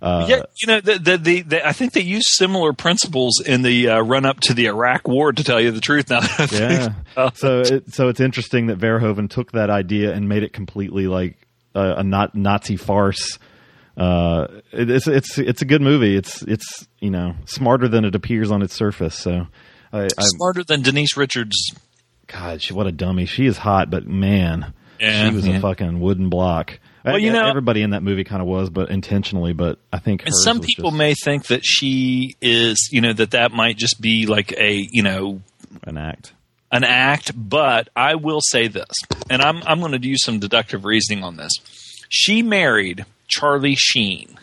Uh, 0.00 0.26
yeah, 0.28 0.42
you 0.60 0.66
know, 0.66 0.80
the, 0.80 0.98
the, 0.98 1.16
the, 1.16 1.42
the, 1.42 1.64
I 1.64 1.72
think 1.72 1.92
they 1.92 2.00
use 2.00 2.24
similar 2.26 2.72
principles 2.72 3.40
in 3.40 3.62
the 3.62 3.88
uh, 3.88 4.00
run 4.00 4.24
up 4.24 4.40
to 4.40 4.52
the 4.52 4.66
Iraq 4.66 5.06
War. 5.06 5.32
To 5.32 5.44
tell 5.44 5.60
you 5.60 5.70
the 5.70 5.80
truth, 5.80 6.10
now 6.10 6.18
that 6.18 6.40
I 6.40 6.46
think 6.46 6.92
Yeah. 7.16 7.30
so 7.34 7.60
it, 7.60 7.94
so 7.94 8.08
it's 8.08 8.18
interesting 8.18 8.66
that 8.66 8.80
Verhoeven 8.80 9.30
took 9.30 9.52
that 9.52 9.70
idea 9.70 10.12
and 10.12 10.28
made 10.28 10.42
it 10.42 10.52
completely 10.52 11.06
like 11.06 11.36
a, 11.76 11.98
a 11.98 12.02
not 12.02 12.34
Nazi 12.34 12.74
farce. 12.74 13.38
Uh, 13.96 14.46
it, 14.72 14.90
it's 14.90 15.06
it's 15.06 15.38
it's 15.38 15.62
a 15.62 15.64
good 15.64 15.82
movie. 15.82 16.16
It's 16.16 16.42
it's 16.42 16.86
you 17.00 17.10
know 17.10 17.34
smarter 17.44 17.88
than 17.88 18.04
it 18.04 18.14
appears 18.14 18.50
on 18.50 18.62
its 18.62 18.74
surface. 18.74 19.14
So, 19.18 19.46
I, 19.92 20.04
I 20.04 20.08
smarter 20.18 20.64
than 20.64 20.82
Denise 20.82 21.16
Richards. 21.16 21.56
God, 22.26 22.62
she, 22.62 22.72
what 22.72 22.86
a 22.86 22.92
dummy. 22.92 23.26
She 23.26 23.44
is 23.46 23.58
hot, 23.58 23.90
but 23.90 24.06
man, 24.06 24.72
Yeah, 24.98 25.28
she 25.28 25.34
was 25.34 25.46
yeah. 25.46 25.58
a 25.58 25.60
fucking 25.60 26.00
wooden 26.00 26.30
block. 26.30 26.78
Well, 27.04 27.18
you 27.18 27.32
know- 27.32 27.48
everybody 27.48 27.82
in 27.82 27.90
that 27.90 28.02
movie 28.02 28.24
kind 28.24 28.40
of 28.40 28.48
was, 28.48 28.70
but 28.70 28.88
intentionally. 28.88 29.52
But 29.52 29.78
I 29.92 29.98
think 29.98 30.24
And 30.24 30.34
some 30.34 30.60
people 30.60 30.90
just 30.90 30.96
may 30.98 31.14
think 31.14 31.46
that 31.48 31.62
she 31.64 32.36
is, 32.40 32.88
you 32.92 33.00
know, 33.02 33.12
that 33.12 33.32
that 33.32 33.52
might 33.52 33.76
just 33.76 34.00
be 34.00 34.24
like 34.26 34.52
a, 34.52 34.86
you 34.90 35.02
know, 35.02 35.42
an 35.82 35.98
act. 35.98 36.32
an 36.70 36.84
act, 36.84 37.32
but 37.36 37.88
I 37.94 38.14
will 38.14 38.40
say 38.40 38.68
this, 38.68 38.86
and 39.28 39.42
I'm 39.42 39.62
I'm 39.66 39.80
going 39.80 39.92
to 39.92 39.98
do 39.98 40.14
some 40.16 40.38
deductive 40.38 40.84
reasoning 40.86 41.24
on 41.24 41.36
this. 41.36 41.52
She 42.08 42.42
married 42.42 43.04
Charlie 43.32 43.76
Sheen, 43.76 44.38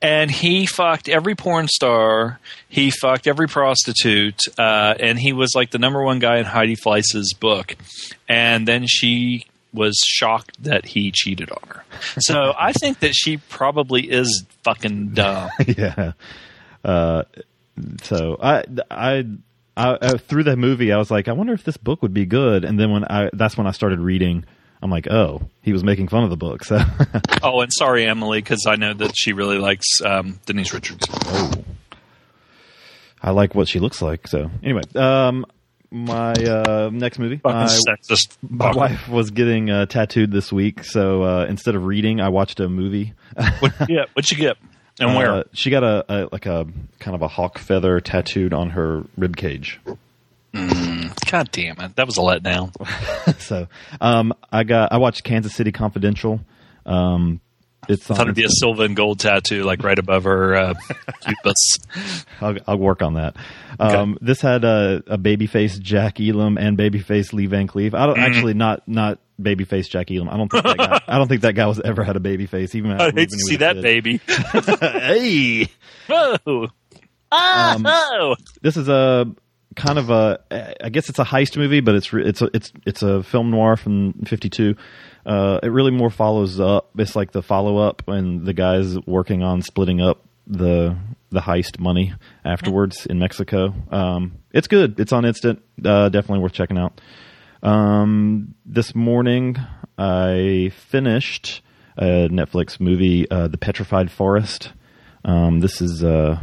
and 0.00 0.30
he 0.30 0.66
fucked 0.66 1.08
every 1.08 1.34
porn 1.34 1.66
star. 1.68 2.38
He 2.68 2.90
fucked 2.90 3.26
every 3.26 3.48
prostitute, 3.48 4.38
uh, 4.58 4.94
and 5.00 5.18
he 5.18 5.32
was 5.32 5.54
like 5.54 5.70
the 5.70 5.78
number 5.78 6.02
one 6.02 6.18
guy 6.18 6.36
in 6.36 6.44
Heidi 6.44 6.74
Fleiss's 6.74 7.32
book. 7.32 7.74
And 8.28 8.68
then 8.68 8.86
she 8.86 9.46
was 9.72 10.00
shocked 10.06 10.62
that 10.62 10.84
he 10.84 11.10
cheated 11.10 11.50
on 11.50 11.62
her. 11.68 11.84
So 12.18 12.52
I 12.58 12.72
think 12.80 13.00
that 13.00 13.14
she 13.14 13.38
probably 13.38 14.10
is 14.10 14.44
fucking 14.62 15.08
dumb. 15.14 15.50
yeah. 15.66 16.12
Uh, 16.84 17.22
so 18.02 18.38
I, 18.42 18.64
I, 18.90 19.26
I, 19.76 19.98
I, 20.00 20.16
through 20.18 20.44
that 20.44 20.56
movie, 20.56 20.92
I 20.92 20.98
was 20.98 21.10
like, 21.10 21.28
I 21.28 21.32
wonder 21.32 21.54
if 21.54 21.64
this 21.64 21.76
book 21.76 22.02
would 22.02 22.14
be 22.14 22.26
good. 22.26 22.64
And 22.64 22.78
then 22.78 22.90
when 22.90 23.04
I, 23.04 23.30
that's 23.32 23.56
when 23.56 23.66
I 23.66 23.72
started 23.72 24.00
reading. 24.00 24.44
I'm 24.84 24.90
like, 24.90 25.10
oh, 25.10 25.40
he 25.62 25.72
was 25.72 25.82
making 25.82 26.08
fun 26.08 26.24
of 26.24 26.30
the 26.30 26.36
book. 26.36 26.62
So, 26.62 26.78
Oh, 27.42 27.62
and 27.62 27.72
sorry, 27.72 28.06
Emily, 28.06 28.42
because 28.42 28.66
I 28.68 28.76
know 28.76 28.92
that 28.92 29.12
she 29.16 29.32
really 29.32 29.56
likes 29.56 29.86
um, 30.04 30.38
Denise 30.44 30.74
Richards. 30.74 31.06
Oh. 31.10 31.52
I 33.22 33.30
like 33.30 33.54
what 33.54 33.66
she 33.66 33.80
looks 33.80 34.02
like. 34.02 34.28
So 34.28 34.50
anyway, 34.62 34.82
um, 34.94 35.46
my 35.90 36.34
uh, 36.34 36.90
next 36.92 37.18
movie, 37.18 37.40
my, 37.42 37.64
sexist. 37.64 38.36
my 38.46 38.72
wife 38.72 39.08
was 39.08 39.30
getting 39.30 39.70
uh, 39.70 39.86
tattooed 39.86 40.30
this 40.30 40.52
week. 40.52 40.84
So 40.84 41.22
uh, 41.22 41.46
instead 41.48 41.76
of 41.76 41.84
reading, 41.84 42.20
I 42.20 42.28
watched 42.28 42.60
a 42.60 42.68
movie. 42.68 43.14
What, 43.60 43.72
yeah, 43.88 44.04
what'd 44.12 44.30
you 44.30 44.36
get? 44.36 44.58
And 45.00 45.16
where? 45.16 45.32
Uh, 45.32 45.42
she 45.54 45.70
got 45.70 45.82
a, 45.82 46.04
a 46.08 46.28
like 46.30 46.44
a 46.44 46.66
kind 47.00 47.14
of 47.14 47.22
a 47.22 47.28
hawk 47.28 47.56
feather 47.56 48.00
tattooed 48.00 48.52
on 48.52 48.70
her 48.70 49.04
rib 49.16 49.38
cage. 49.38 49.80
God 50.54 51.50
damn 51.50 51.80
it. 51.80 51.96
That 51.96 52.06
was 52.06 52.16
a 52.16 52.20
letdown. 52.20 52.70
so 53.40 53.66
um, 54.00 54.32
I 54.52 54.62
got 54.64 54.92
I 54.92 54.98
watched 54.98 55.24
Kansas 55.24 55.54
City 55.54 55.72
Confidential. 55.72 56.40
Um, 56.86 57.40
it's 57.88 58.10
I 58.10 58.14
thought 58.14 58.26
it'd 58.26 58.34
be 58.36 58.44
a 58.44 58.48
silver 58.48 58.84
and 58.84 58.96
gold 58.96 59.20
tattoo, 59.20 59.62
like 59.64 59.82
right 59.82 59.98
above 59.98 60.24
her 60.24 60.54
uh. 60.56 60.74
I'll, 62.40 62.56
I'll 62.66 62.78
work 62.78 63.02
on 63.02 63.14
that. 63.14 63.36
Um, 63.78 64.16
This 64.20 64.40
had 64.40 64.64
a, 64.64 65.02
a 65.06 65.18
babyface 65.18 65.78
Jack 65.80 66.20
Elam 66.20 66.56
and 66.56 66.78
babyface 66.78 67.32
Lee 67.32 67.46
Van 67.46 67.66
Cleef. 67.68 67.94
I 67.94 68.06
don't 68.06 68.14
Mm-hmm. 68.16 68.22
actually 68.24 68.54
not 68.54 68.86
not 68.88 69.18
babyface 69.40 69.88
Jack 69.90 70.10
Elam. 70.10 70.28
I 70.30 70.36
don't 70.36 70.50
think 70.50 70.64
that 70.64 70.76
guy, 70.78 71.00
I 71.08 71.18
don't 71.18 71.28
think 71.28 71.42
that 71.42 71.54
guy 71.54 71.66
was 71.66 71.80
ever 71.80 72.04
had 72.04 72.16
a 72.16 72.20
baby 72.30 72.46
face. 72.46 72.74
Even 72.74 72.92
I 72.92 73.10
hate 73.10 73.28
to 73.28 73.38
see 73.38 73.56
that 73.56 73.82
baby. 73.82 74.20
hey, 74.80 75.68
Whoa. 76.06 76.68
Ah, 77.32 77.74
Um, 77.74 77.84
oh. 77.86 78.36
this 78.62 78.76
is 78.76 78.88
a 78.88 79.26
kind 79.74 79.98
of 79.98 80.10
a 80.10 80.40
I 80.82 80.88
guess 80.88 81.08
it's 81.08 81.18
a 81.18 81.24
heist 81.24 81.56
movie, 81.56 81.80
but 81.80 81.94
it's 81.94 82.12
it's 82.12 82.42
a, 82.42 82.50
it's 82.54 82.72
it's 82.86 83.02
a 83.02 83.22
film 83.22 83.50
noir 83.50 83.76
from 83.76 84.14
'52. 84.26 84.76
Uh, 85.26 85.58
it 85.62 85.68
really 85.68 85.90
more 85.90 86.10
follows 86.10 86.60
up. 86.60 86.90
It's 86.98 87.16
like 87.16 87.32
the 87.32 87.42
follow 87.42 87.78
up, 87.78 88.02
and 88.08 88.44
the 88.44 88.52
guys 88.52 88.98
working 89.06 89.42
on 89.42 89.62
splitting 89.62 90.00
up 90.00 90.24
the 90.46 90.96
the 91.30 91.40
heist 91.40 91.78
money 91.78 92.14
afterwards 92.44 93.06
in 93.06 93.18
Mexico. 93.18 93.74
Um, 93.90 94.38
it's 94.52 94.68
good. 94.68 95.00
It's 95.00 95.12
on 95.12 95.24
instant. 95.24 95.62
Uh, 95.84 96.08
definitely 96.08 96.40
worth 96.40 96.52
checking 96.52 96.78
out. 96.78 97.00
Um, 97.62 98.54
this 98.66 98.94
morning 98.94 99.56
I 99.98 100.70
finished 100.76 101.62
a 101.96 102.28
Netflix 102.28 102.80
movie, 102.80 103.30
uh, 103.30 103.48
The 103.48 103.58
Petrified 103.58 104.10
Forest. 104.10 104.72
Um, 105.24 105.60
this 105.60 105.80
is 105.80 106.04
uh, 106.04 106.40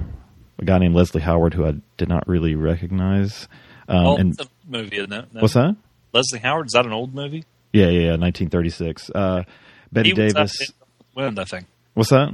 a 0.61 0.65
guy 0.65 0.77
named 0.77 0.95
Leslie 0.95 1.21
Howard 1.21 1.53
who 1.53 1.65
I 1.65 1.73
did 1.97 2.07
not 2.09 2.27
really 2.27 2.55
recognize. 2.55 3.47
Um, 3.87 4.05
Oh, 4.05 4.15
and 4.17 4.39
a 4.39 4.45
movie, 4.67 4.97
isn't 4.97 5.11
it? 5.11 5.25
No. 5.33 5.41
what's 5.41 5.53
that? 5.55 5.75
Leslie 6.13 6.39
Howard? 6.39 6.67
Is 6.67 6.73
that 6.73 6.85
an 6.85 6.93
old 6.93 7.13
movie? 7.13 7.43
Yeah, 7.73 7.85
yeah, 7.87 7.99
yeah 7.99 8.17
1936. 8.17 9.09
Uh, 9.13 9.43
Bette 9.91 10.09
He 10.09 10.13
Davis. 10.13 10.59
in 10.61 10.67
Wind, 11.15 11.39
I 11.39 11.43
think. 11.45 11.65
What's 11.93 12.09
that? 12.11 12.33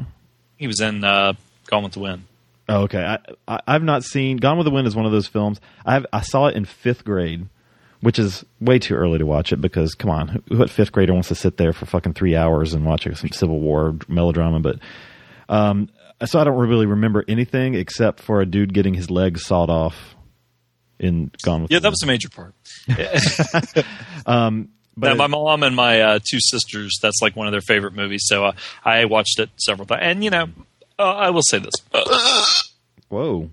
He 0.57 0.67
was 0.67 0.79
in 0.81 1.03
uh, 1.03 1.33
Gone 1.67 1.83
with 1.83 1.93
the 1.93 1.99
Wind. 1.99 2.23
Oh, 2.69 2.81
okay. 2.83 3.03
I, 3.03 3.19
I 3.47 3.61
I've 3.67 3.83
not 3.83 4.03
seen 4.03 4.37
Gone 4.37 4.57
with 4.57 4.65
the 4.65 4.71
Wind 4.71 4.87
is 4.87 4.95
one 4.95 5.05
of 5.05 5.11
those 5.11 5.27
films. 5.27 5.59
I 5.85 6.03
I 6.11 6.21
saw 6.21 6.47
it 6.47 6.55
in 6.55 6.65
fifth 6.65 7.05
grade, 7.05 7.47
which 8.01 8.19
is 8.19 8.43
way 8.59 8.77
too 8.77 8.95
early 8.95 9.17
to 9.19 9.25
watch 9.25 9.53
it 9.53 9.61
because 9.61 9.95
come 9.95 10.09
on, 10.11 10.27
who, 10.27 10.57
what 10.57 10.69
fifth 10.69 10.91
grader 10.91 11.13
wants 11.13 11.29
to 11.29 11.35
sit 11.35 11.57
there 11.57 11.71
for 11.73 11.85
fucking 11.85 12.13
three 12.13 12.35
hours 12.35 12.73
and 12.73 12.85
watch 12.85 13.03
some 13.15 13.29
Civil 13.31 13.59
War 13.61 13.95
melodrama? 14.07 14.59
But 14.59 14.79
um, 15.49 15.89
so 16.25 16.39
I 16.39 16.43
don't 16.43 16.57
really 16.57 16.85
remember 16.85 17.23
anything 17.27 17.75
except 17.75 18.19
for 18.19 18.41
a 18.41 18.45
dude 18.45 18.73
getting 18.73 18.93
his 18.93 19.09
legs 19.11 19.45
sawed 19.45 19.69
off 19.69 20.15
in 20.99 21.31
Gone 21.43 21.63
with 21.63 21.71
Yeah, 21.71 21.79
the 21.79 21.83
that 21.83 21.89
was 21.91 22.03
a 22.03 22.07
major 22.07 22.29
part. 22.29 22.53
um, 24.25 24.69
But 24.95 25.09
Now, 25.09 25.15
my 25.15 25.27
mom 25.27 25.63
and 25.63 25.75
my 25.75 26.01
uh, 26.01 26.19
two 26.23 26.39
sisters, 26.39 26.97
that's 27.01 27.21
like 27.21 27.35
one 27.35 27.47
of 27.47 27.51
their 27.51 27.61
favorite 27.61 27.93
movies. 27.93 28.23
So 28.25 28.45
uh, 28.45 28.51
I 28.83 29.05
watched 29.05 29.39
it 29.39 29.49
several 29.57 29.85
times. 29.85 30.01
And, 30.03 30.23
you 30.23 30.29
know, 30.31 30.49
uh, 30.97 31.03
I 31.03 31.29
will 31.29 31.43
say 31.43 31.59
this. 31.59 31.73
whoa. 33.09 33.49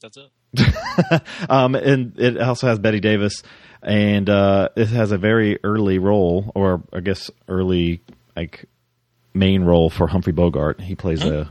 That's 0.00 0.16
it. 0.16 0.30
Um, 1.50 1.74
and 1.74 2.18
it 2.18 2.40
also 2.40 2.66
has 2.66 2.78
Bette 2.78 3.00
Davis, 3.00 3.42
and 3.82 4.30
uh, 4.30 4.70
it 4.76 4.88
has 4.88 5.12
a 5.12 5.18
very 5.18 5.58
early 5.62 5.98
role, 5.98 6.50
or 6.54 6.82
I 6.92 7.00
guess 7.00 7.30
early 7.48 8.00
like 8.34 8.64
main 9.36 9.62
role 9.62 9.90
for 9.90 10.06
Humphrey 10.08 10.32
Bogart. 10.32 10.80
He 10.80 10.94
plays 10.94 11.22
a 11.24 11.50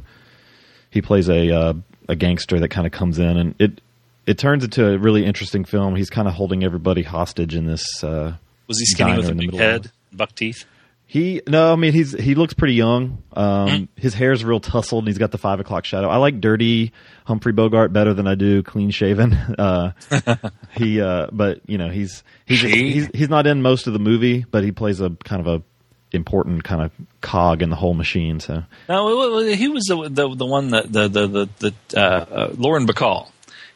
he 0.90 1.02
plays 1.02 1.30
a 1.30 1.52
uh, 1.56 1.74
a 2.10 2.16
gangster 2.16 2.60
that 2.60 2.70
kind 2.70 2.86
of 2.88 2.94
comes 2.94 3.20
in, 3.20 3.38
and 3.38 3.56
it 3.60 3.82
it 4.26 4.38
turns 4.38 4.64
into 4.64 4.88
a 4.88 4.98
really 4.98 5.26
interesting 5.26 5.66
film. 5.66 5.96
He's 5.96 6.10
kind 6.10 6.28
of 6.28 6.34
holding 6.34 6.64
everybody 6.64 7.04
hostage 7.04 7.56
in 7.56 7.66
this. 7.66 8.04
Uh, 8.04 8.34
Was 8.68 8.80
he 8.80 8.86
skinny 8.86 9.18
with 9.18 9.30
a 9.30 9.36
big 9.36 9.54
head, 9.54 9.92
buck 10.12 10.34
teeth? 10.36 10.66
He 11.08 11.42
no, 11.48 11.72
I 11.72 11.76
mean 11.76 11.94
he's 11.94 12.14
he 12.14 12.34
looks 12.34 12.56
pretty 12.56 12.74
young. 12.74 13.22
Um, 13.34 13.88
His 13.96 14.16
hair's 14.16 14.44
real 14.44 14.60
tousled, 14.60 15.04
and 15.04 15.08
he's 15.08 15.20
got 15.20 15.30
the 15.30 15.38
five 15.38 15.60
o'clock 15.60 15.86
shadow. 15.86 16.10
I 16.10 16.18
like 16.18 16.42
dirty 16.42 16.94
Humphrey 17.26 17.54
Bogart 17.54 17.94
better 17.94 18.16
than 18.16 18.26
I 18.28 18.34
do 18.34 18.64
clean 18.64 18.90
shaven. 18.90 19.38
Uh, 19.60 19.92
he, 20.76 21.00
uh, 21.00 21.28
but 21.32 21.62
you 21.68 21.78
know 21.78 21.90
he's 21.90 22.24
he's, 22.46 22.62
he's 22.62 23.08
he's 23.14 23.30
not 23.30 23.46
in 23.48 23.62
most 23.62 23.86
of 23.88 23.94
the 23.94 24.00
movie, 24.00 24.46
but 24.50 24.64
he 24.64 24.72
plays 24.72 25.00
a 25.00 25.12
kind 25.24 25.46
of 25.46 25.48
a 25.48 25.64
important 26.12 26.64
kind 26.64 26.82
of 26.82 26.92
cog 27.22 27.62
in 27.62 27.70
the 27.70 27.76
whole 27.76 27.94
machine. 27.94 28.40
So 28.40 28.64
No, 28.88 29.40
he 29.42 29.68
was 29.68 29.84
the 29.86 30.10
the, 30.10 30.36
the 30.36 30.46
one 30.46 30.70
that 30.70 30.92
the 30.92 31.08
the, 31.08 31.50
the 31.60 31.74
uh, 31.96 32.00
uh, 32.00 32.54
Lauren 32.58 32.88
Bacall. 32.88 33.30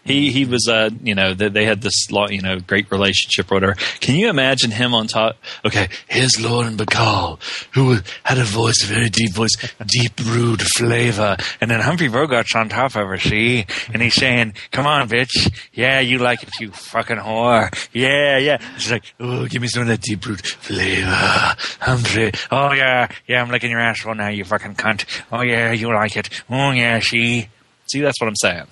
He 0.10 0.32
he 0.32 0.44
was 0.46 0.68
uh 0.68 0.90
you 1.04 1.14
know 1.14 1.36
they, 1.36 1.50
they 1.50 1.66
had 1.66 1.82
this 1.84 2.08
you 2.10 2.42
know 2.42 2.60
great 2.60 2.90
relationship 2.92 3.52
or 3.52 3.56
whatever. 3.56 3.76
Can 4.00 4.16
you 4.16 4.28
imagine 4.28 4.72
him 4.72 4.96
on 4.96 5.06
top? 5.06 5.38
Okay, 5.64 5.88
here's 6.08 6.42
Lauren 6.42 6.76
Bacall 6.78 7.40
who 7.76 8.00
had 8.24 8.40
a 8.40 8.44
voice, 8.44 8.84
a 8.84 8.88
very 8.88 9.10
deep 9.10 9.34
voice, 9.34 9.56
deep 9.86 10.14
rude 10.26 10.64
flavor, 10.64 11.38
and 11.62 11.70
then 11.70 11.80
Humphrey 11.82 12.10
Bogart's 12.10 12.56
on 12.56 12.70
top 12.70 12.96
of 12.96 13.08
her, 13.08 13.20
see, 13.20 13.68
and 13.94 14.02
he's 14.02 14.16
saying, 14.16 14.56
"Come 14.72 14.88
on, 14.88 15.08
bitch, 15.08 15.30
yeah, 15.74 16.00
you 16.00 16.18
like 16.18 16.42
it, 16.42 16.50
you 16.60 16.72
fucking 16.72 17.18
whore, 17.18 17.70
yeah, 17.94 18.40
yeah." 18.40 18.58
She's 18.80 18.92
like, 18.92 19.04
"Oh, 19.20 19.46
give 19.46 19.62
me 19.62 19.68
some 19.68 19.84
of 19.84 19.90
that 19.90 20.02
deep 20.02 20.26
rude 20.26 20.44
flavor, 20.44 21.56
Humphrey. 21.82 22.32
Oh 22.50 22.74
yeah, 22.74 23.10
yeah, 23.28 23.44
I'm 23.44 23.52
licking 23.52 23.70
your 23.70 23.80
asshole 23.80 24.16
now, 24.16 24.30
you 24.30 24.44
fucking 24.44 24.74
cunt. 24.74 25.06
Oh 25.32 25.44
yeah, 25.44 25.72
you 25.72 25.94
like 25.94 26.18
it. 26.18 26.30
Oh 26.50 26.72
yeah, 26.72 26.98
she." 26.98 27.48
see, 27.92 28.02
that's 28.02 28.20
what 28.20 28.28
I'm 28.28 28.36
saying." 28.36 28.66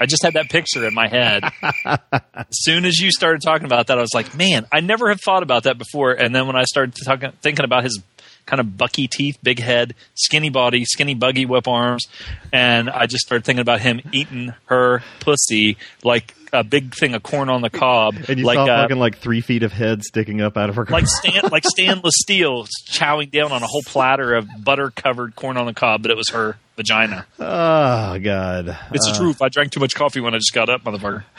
I 0.00 0.06
just 0.06 0.22
had 0.22 0.34
that 0.34 0.48
picture 0.50 0.86
in 0.86 0.94
my 0.94 1.08
head. 1.08 1.44
as 1.84 2.46
soon 2.50 2.84
as 2.84 2.98
you 2.98 3.10
started 3.10 3.42
talking 3.42 3.66
about 3.66 3.88
that, 3.88 3.98
I 3.98 4.00
was 4.00 4.14
like, 4.14 4.36
man, 4.36 4.66
I 4.72 4.80
never 4.80 5.08
have 5.08 5.20
thought 5.20 5.42
about 5.42 5.64
that 5.64 5.78
before. 5.78 6.12
And 6.12 6.34
then 6.34 6.46
when 6.46 6.56
I 6.56 6.64
started 6.64 6.94
talking, 7.04 7.32
thinking 7.42 7.64
about 7.64 7.84
his 7.84 8.00
kind 8.46 8.60
of 8.60 8.76
bucky 8.76 9.08
teeth, 9.08 9.38
big 9.42 9.58
head, 9.58 9.94
skinny 10.14 10.50
body, 10.50 10.84
skinny 10.84 11.14
buggy 11.14 11.46
whip 11.46 11.66
arms, 11.68 12.06
and 12.52 12.90
I 12.90 13.06
just 13.06 13.24
started 13.26 13.44
thinking 13.44 13.62
about 13.62 13.80
him 13.80 14.00
eating 14.12 14.52
her 14.66 15.02
pussy 15.20 15.76
like 16.02 16.34
a 16.52 16.62
big 16.62 16.94
thing 16.94 17.14
of 17.14 17.22
corn 17.22 17.48
on 17.48 17.62
the 17.62 17.70
cob, 17.70 18.16
and 18.28 18.38
you 18.38 18.44
like 18.44 18.56
saw 18.56 18.64
uh, 18.64 18.82
fucking 18.82 18.98
like 18.98 19.18
three 19.18 19.40
feet 19.40 19.62
of 19.62 19.72
head 19.72 20.02
sticking 20.04 20.40
up 20.40 20.56
out 20.56 20.68
of 20.68 20.76
her. 20.76 20.86
like 20.86 21.06
Stan, 21.06 21.42
like 21.50 21.64
stainless 21.66 22.14
steel 22.18 22.66
chowing 22.90 23.30
down 23.30 23.50
on 23.50 23.62
a 23.62 23.66
whole 23.66 23.82
platter 23.86 24.34
of 24.34 24.46
butter 24.62 24.90
covered 24.90 25.34
corn 25.34 25.56
on 25.56 25.66
the 25.66 25.74
cob, 25.74 26.02
but 26.02 26.10
it 26.10 26.16
was 26.16 26.30
her 26.30 26.56
vagina. 26.76 27.26
oh 27.38 28.18
god, 28.18 28.78
It's 28.92 29.10
the 29.10 29.14
truth. 29.16 29.40
I 29.42 29.48
drank 29.48 29.72
too 29.72 29.80
much 29.80 29.94
coffee 29.94 30.20
when 30.20 30.34
I 30.34 30.38
just 30.38 30.52
got 30.54 30.68
up, 30.68 30.82
motherfucker. 30.84 31.24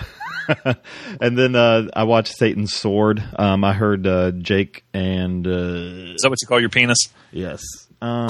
And 1.19 1.36
then 1.36 1.55
uh, 1.55 1.88
I 1.95 2.03
watched 2.03 2.36
Satan's 2.38 2.71
Sword. 2.75 3.23
Um, 3.36 3.63
I 3.63 3.73
heard 3.73 4.05
uh, 4.05 4.29
Jake 4.29 4.83
and 4.93 5.47
uh, 5.47 6.13
Is 6.13 6.21
that 6.21 6.29
what 6.29 6.39
you 6.39 6.47
call 6.47 6.59
your 6.59 6.69
penis? 6.69 6.99
yes, 7.31 7.63
um, 7.99 8.27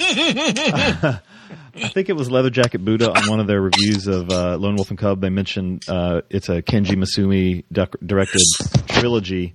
I 0.00 1.88
think 1.92 2.08
it 2.08 2.14
was 2.16 2.30
Leather 2.30 2.48
Jacket 2.50 2.82
Buddha 2.84 3.10
on 3.12 3.28
one 3.28 3.40
of 3.40 3.46
their 3.46 3.60
reviews 3.60 4.06
of 4.06 4.30
uh, 4.30 4.56
Lone 4.56 4.76
Wolf 4.76 4.88
and 4.90 4.98
Cub. 4.98 5.20
They 5.20 5.28
mentioned 5.30 5.84
uh, 5.88 6.22
it's 6.30 6.48
a 6.48 6.62
Kenji 6.62 6.96
Misumi 6.96 7.64
directed 7.70 8.40
trilogy. 8.88 9.54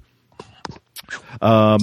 Um, 1.42 1.80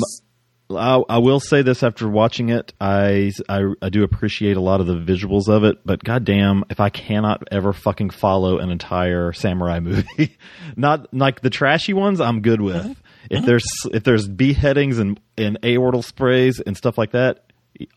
I, 0.76 1.02
I 1.08 1.18
will 1.18 1.40
say 1.40 1.62
this 1.62 1.82
after 1.82 2.08
watching 2.08 2.48
it, 2.50 2.72
I, 2.80 3.32
I 3.48 3.62
I 3.80 3.88
do 3.88 4.02
appreciate 4.02 4.56
a 4.56 4.60
lot 4.60 4.80
of 4.80 4.86
the 4.86 4.94
visuals 4.94 5.48
of 5.48 5.64
it, 5.64 5.78
but 5.84 6.02
goddamn, 6.02 6.64
if 6.70 6.80
I 6.80 6.88
cannot 6.88 7.42
ever 7.50 7.72
fucking 7.72 8.10
follow 8.10 8.58
an 8.58 8.70
entire 8.70 9.32
samurai 9.32 9.80
movie, 9.80 10.36
not 10.76 11.12
like 11.14 11.40
the 11.40 11.50
trashy 11.50 11.92
ones, 11.92 12.20
I'm 12.20 12.40
good 12.40 12.60
with. 12.60 12.76
Uh-huh. 12.76 12.94
If 13.30 13.38
uh-huh. 13.38 13.46
there's 13.46 13.66
if 13.92 14.04
there's 14.04 14.28
beheadings 14.28 14.98
and 14.98 15.20
and 15.36 15.60
aortal 15.62 16.04
sprays 16.04 16.60
and 16.60 16.76
stuff 16.76 16.98
like 16.98 17.12
that, 17.12 17.44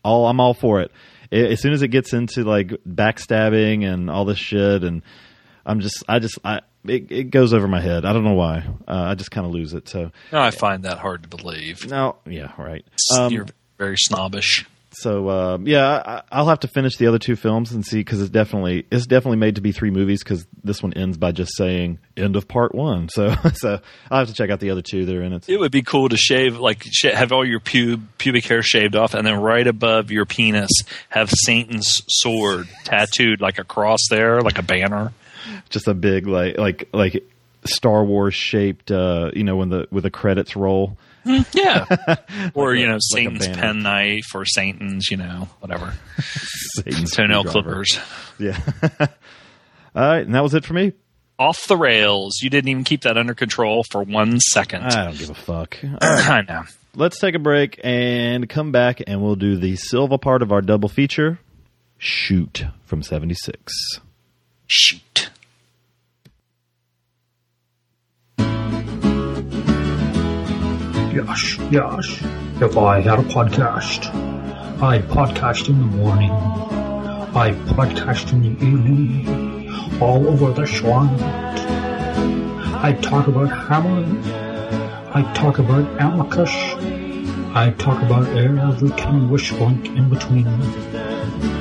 all 0.04 0.26
I'm 0.26 0.40
all 0.40 0.54
for 0.54 0.80
it. 0.80 0.92
As 1.32 1.60
soon 1.60 1.72
as 1.72 1.82
it 1.82 1.88
gets 1.88 2.12
into 2.12 2.44
like 2.44 2.68
backstabbing 2.88 3.84
and 3.84 4.08
all 4.08 4.24
this 4.24 4.38
shit, 4.38 4.84
and 4.84 5.02
I'm 5.66 5.80
just 5.80 6.02
I 6.08 6.18
just 6.20 6.38
I 6.44 6.60
it, 6.84 7.10
it 7.10 7.24
goes 7.30 7.52
over 7.52 7.66
my 7.66 7.80
head. 7.80 8.04
I 8.04 8.12
don't 8.12 8.24
know 8.24 8.34
why. 8.34 8.58
Uh, 8.86 8.92
I 9.10 9.14
just 9.16 9.30
kind 9.32 9.44
of 9.46 9.52
lose 9.52 9.74
it. 9.74 9.88
So 9.88 10.12
No, 10.32 10.40
I 10.40 10.52
find 10.52 10.84
that 10.84 10.98
hard 10.98 11.24
to 11.24 11.28
believe. 11.28 11.86
no, 11.90 12.16
yeah, 12.24 12.52
right. 12.56 12.84
Um, 13.18 13.32
You're 13.32 13.46
very 13.76 13.96
snobbish. 13.98 14.64
so 14.92 15.28
uh, 15.28 15.58
yeah, 15.62 15.84
I, 16.06 16.22
I'll 16.30 16.46
have 16.48 16.60
to 16.60 16.68
finish 16.68 16.96
the 16.96 17.08
other 17.08 17.18
two 17.18 17.34
films 17.36 17.72
and 17.72 17.84
see 17.84 17.98
because 17.98 18.20
it's 18.22 18.30
definitely 18.30 18.86
it's 18.92 19.06
definitely 19.06 19.38
made 19.38 19.56
to 19.56 19.60
be 19.60 19.72
three 19.72 19.90
movies 19.90 20.22
because 20.22 20.46
this 20.62 20.80
one 20.82 20.92
ends 20.94 21.18
by 21.18 21.32
just 21.32 21.56
saying 21.56 21.98
end 22.16 22.36
of 22.36 22.46
part 22.46 22.72
one. 22.74 23.08
So 23.12 23.34
so 23.54 23.80
I'll 24.10 24.20
have 24.20 24.28
to 24.28 24.34
check 24.34 24.50
out 24.50 24.60
the 24.60 24.70
other 24.70 24.82
two 24.82 25.04
that 25.06 25.14
are 25.16 25.22
in 25.24 25.32
it. 25.32 25.48
It 25.48 25.58
would 25.58 25.72
be 25.72 25.82
cool 25.82 26.08
to 26.08 26.16
shave, 26.16 26.56
like, 26.58 26.84
sh- 26.84 27.12
have 27.12 27.32
all 27.32 27.44
your 27.44 27.58
pub- 27.60 28.06
pubic 28.18 28.44
hair 28.46 28.62
shaved 28.62 28.94
off, 28.94 29.14
and 29.14 29.26
then 29.26 29.40
right 29.40 29.66
above 29.66 30.12
your 30.12 30.24
penis 30.24 30.70
have 31.08 31.30
Satan's 31.30 32.00
sword 32.08 32.68
tattooed, 32.84 33.40
like 33.40 33.58
a 33.58 33.64
cross 33.64 34.00
there, 34.08 34.40
like 34.40 34.58
a 34.58 34.62
banner. 34.62 35.12
Just 35.70 35.88
a 35.88 35.94
big 35.94 36.26
like 36.26 36.58
like 36.58 36.88
like 36.92 37.24
Star 37.64 38.04
Wars 38.04 38.34
shaped. 38.34 38.90
Uh, 38.90 39.30
you 39.34 39.44
know 39.44 39.56
when 39.56 39.68
the 39.70 39.88
with 39.90 40.04
the 40.04 40.10
credits 40.10 40.56
roll. 40.56 40.96
Yeah. 41.52 41.86
or, 42.54 42.70
Like 42.70 42.78
you 42.80 42.86
know, 42.86 42.96
a 42.96 43.00
Satan's 43.00 43.48
pen 43.48 43.82
knife 43.82 44.32
or 44.32 44.44
Satan's, 44.44 45.10
you 45.10 45.16
know, 45.16 45.48
whatever. 45.58 45.92
Satan's 46.20 47.10
Toenail 47.10 47.44
clippers. 47.44 47.98
Yeah. 48.38 48.60
All 49.00 49.08
right, 49.94 50.26
and 50.26 50.34
that 50.34 50.42
was 50.42 50.52
it 50.54 50.64
for 50.64 50.74
me. 50.74 50.92
Off 51.38 51.66
the 51.68 51.76
rails. 51.76 52.40
You 52.42 52.50
didn't 52.50 52.68
even 52.68 52.84
keep 52.84 53.00
that 53.02 53.16
under 53.16 53.34
control 53.34 53.82
for 53.90 54.02
one 54.02 54.38
second. 54.40 54.84
I 54.84 55.06
don't 55.06 55.18
give 55.18 55.30
a 55.30 55.34
fuck. 55.34 55.78
Right. 55.82 56.02
I 56.02 56.42
know. 56.42 56.62
let's 56.94 57.18
take 57.18 57.34
a 57.34 57.38
break 57.38 57.80
and 57.82 58.48
come 58.48 58.72
back 58.72 59.02
and 59.06 59.22
we'll 59.22 59.36
do 59.36 59.56
the 59.56 59.74
Silva 59.76 60.18
part 60.18 60.42
of 60.42 60.52
our 60.52 60.60
double 60.60 60.88
feature 60.88 61.38
shoot 61.98 62.64
from 62.84 63.02
76 63.02 63.72
Shoot. 64.66 65.30
Yes, 71.16 71.56
yes. 71.70 72.06
If 72.60 72.76
I 72.76 73.00
had 73.00 73.18
a 73.18 73.22
podcast, 73.22 74.14
I'd 74.82 75.04
podcast 75.08 75.70
in 75.70 75.78
the 75.78 75.86
morning. 75.96 76.30
I'd 76.30 77.56
podcast 77.72 78.34
in 78.34 78.42
the 78.42 78.50
evening. 78.62 79.72
All 79.98 80.28
over 80.28 80.52
the 80.52 80.66
swamp. 80.66 81.18
I'd 82.84 83.02
talk 83.02 83.28
about 83.28 83.46
Hamlin. 83.46 84.22
I'd 85.14 85.34
talk 85.34 85.58
about 85.58 85.86
Amicus. 85.98 86.52
I'd 87.56 87.78
talk 87.78 88.02
about 88.02 88.28
every 88.36 88.90
kind 88.90 89.22
of 89.22 89.30
wish 89.30 89.52
blank 89.52 89.86
in 89.86 90.10
between. 90.10 90.46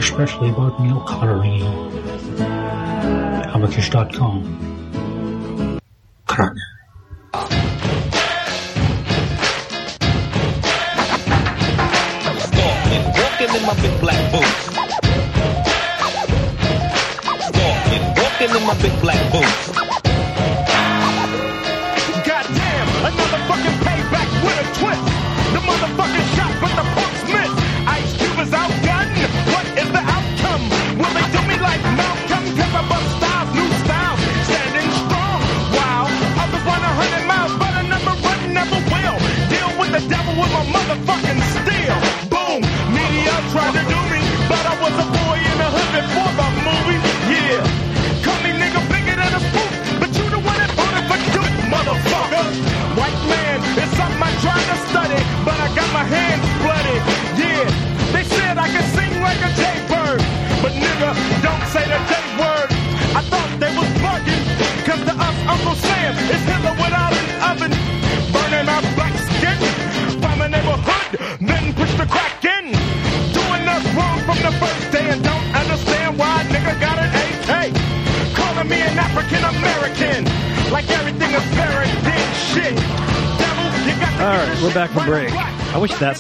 Especially 0.04 0.50
about 0.50 0.82
Neil 0.82 1.00
Connery. 1.00 1.62
Amicus.com. 3.54 4.75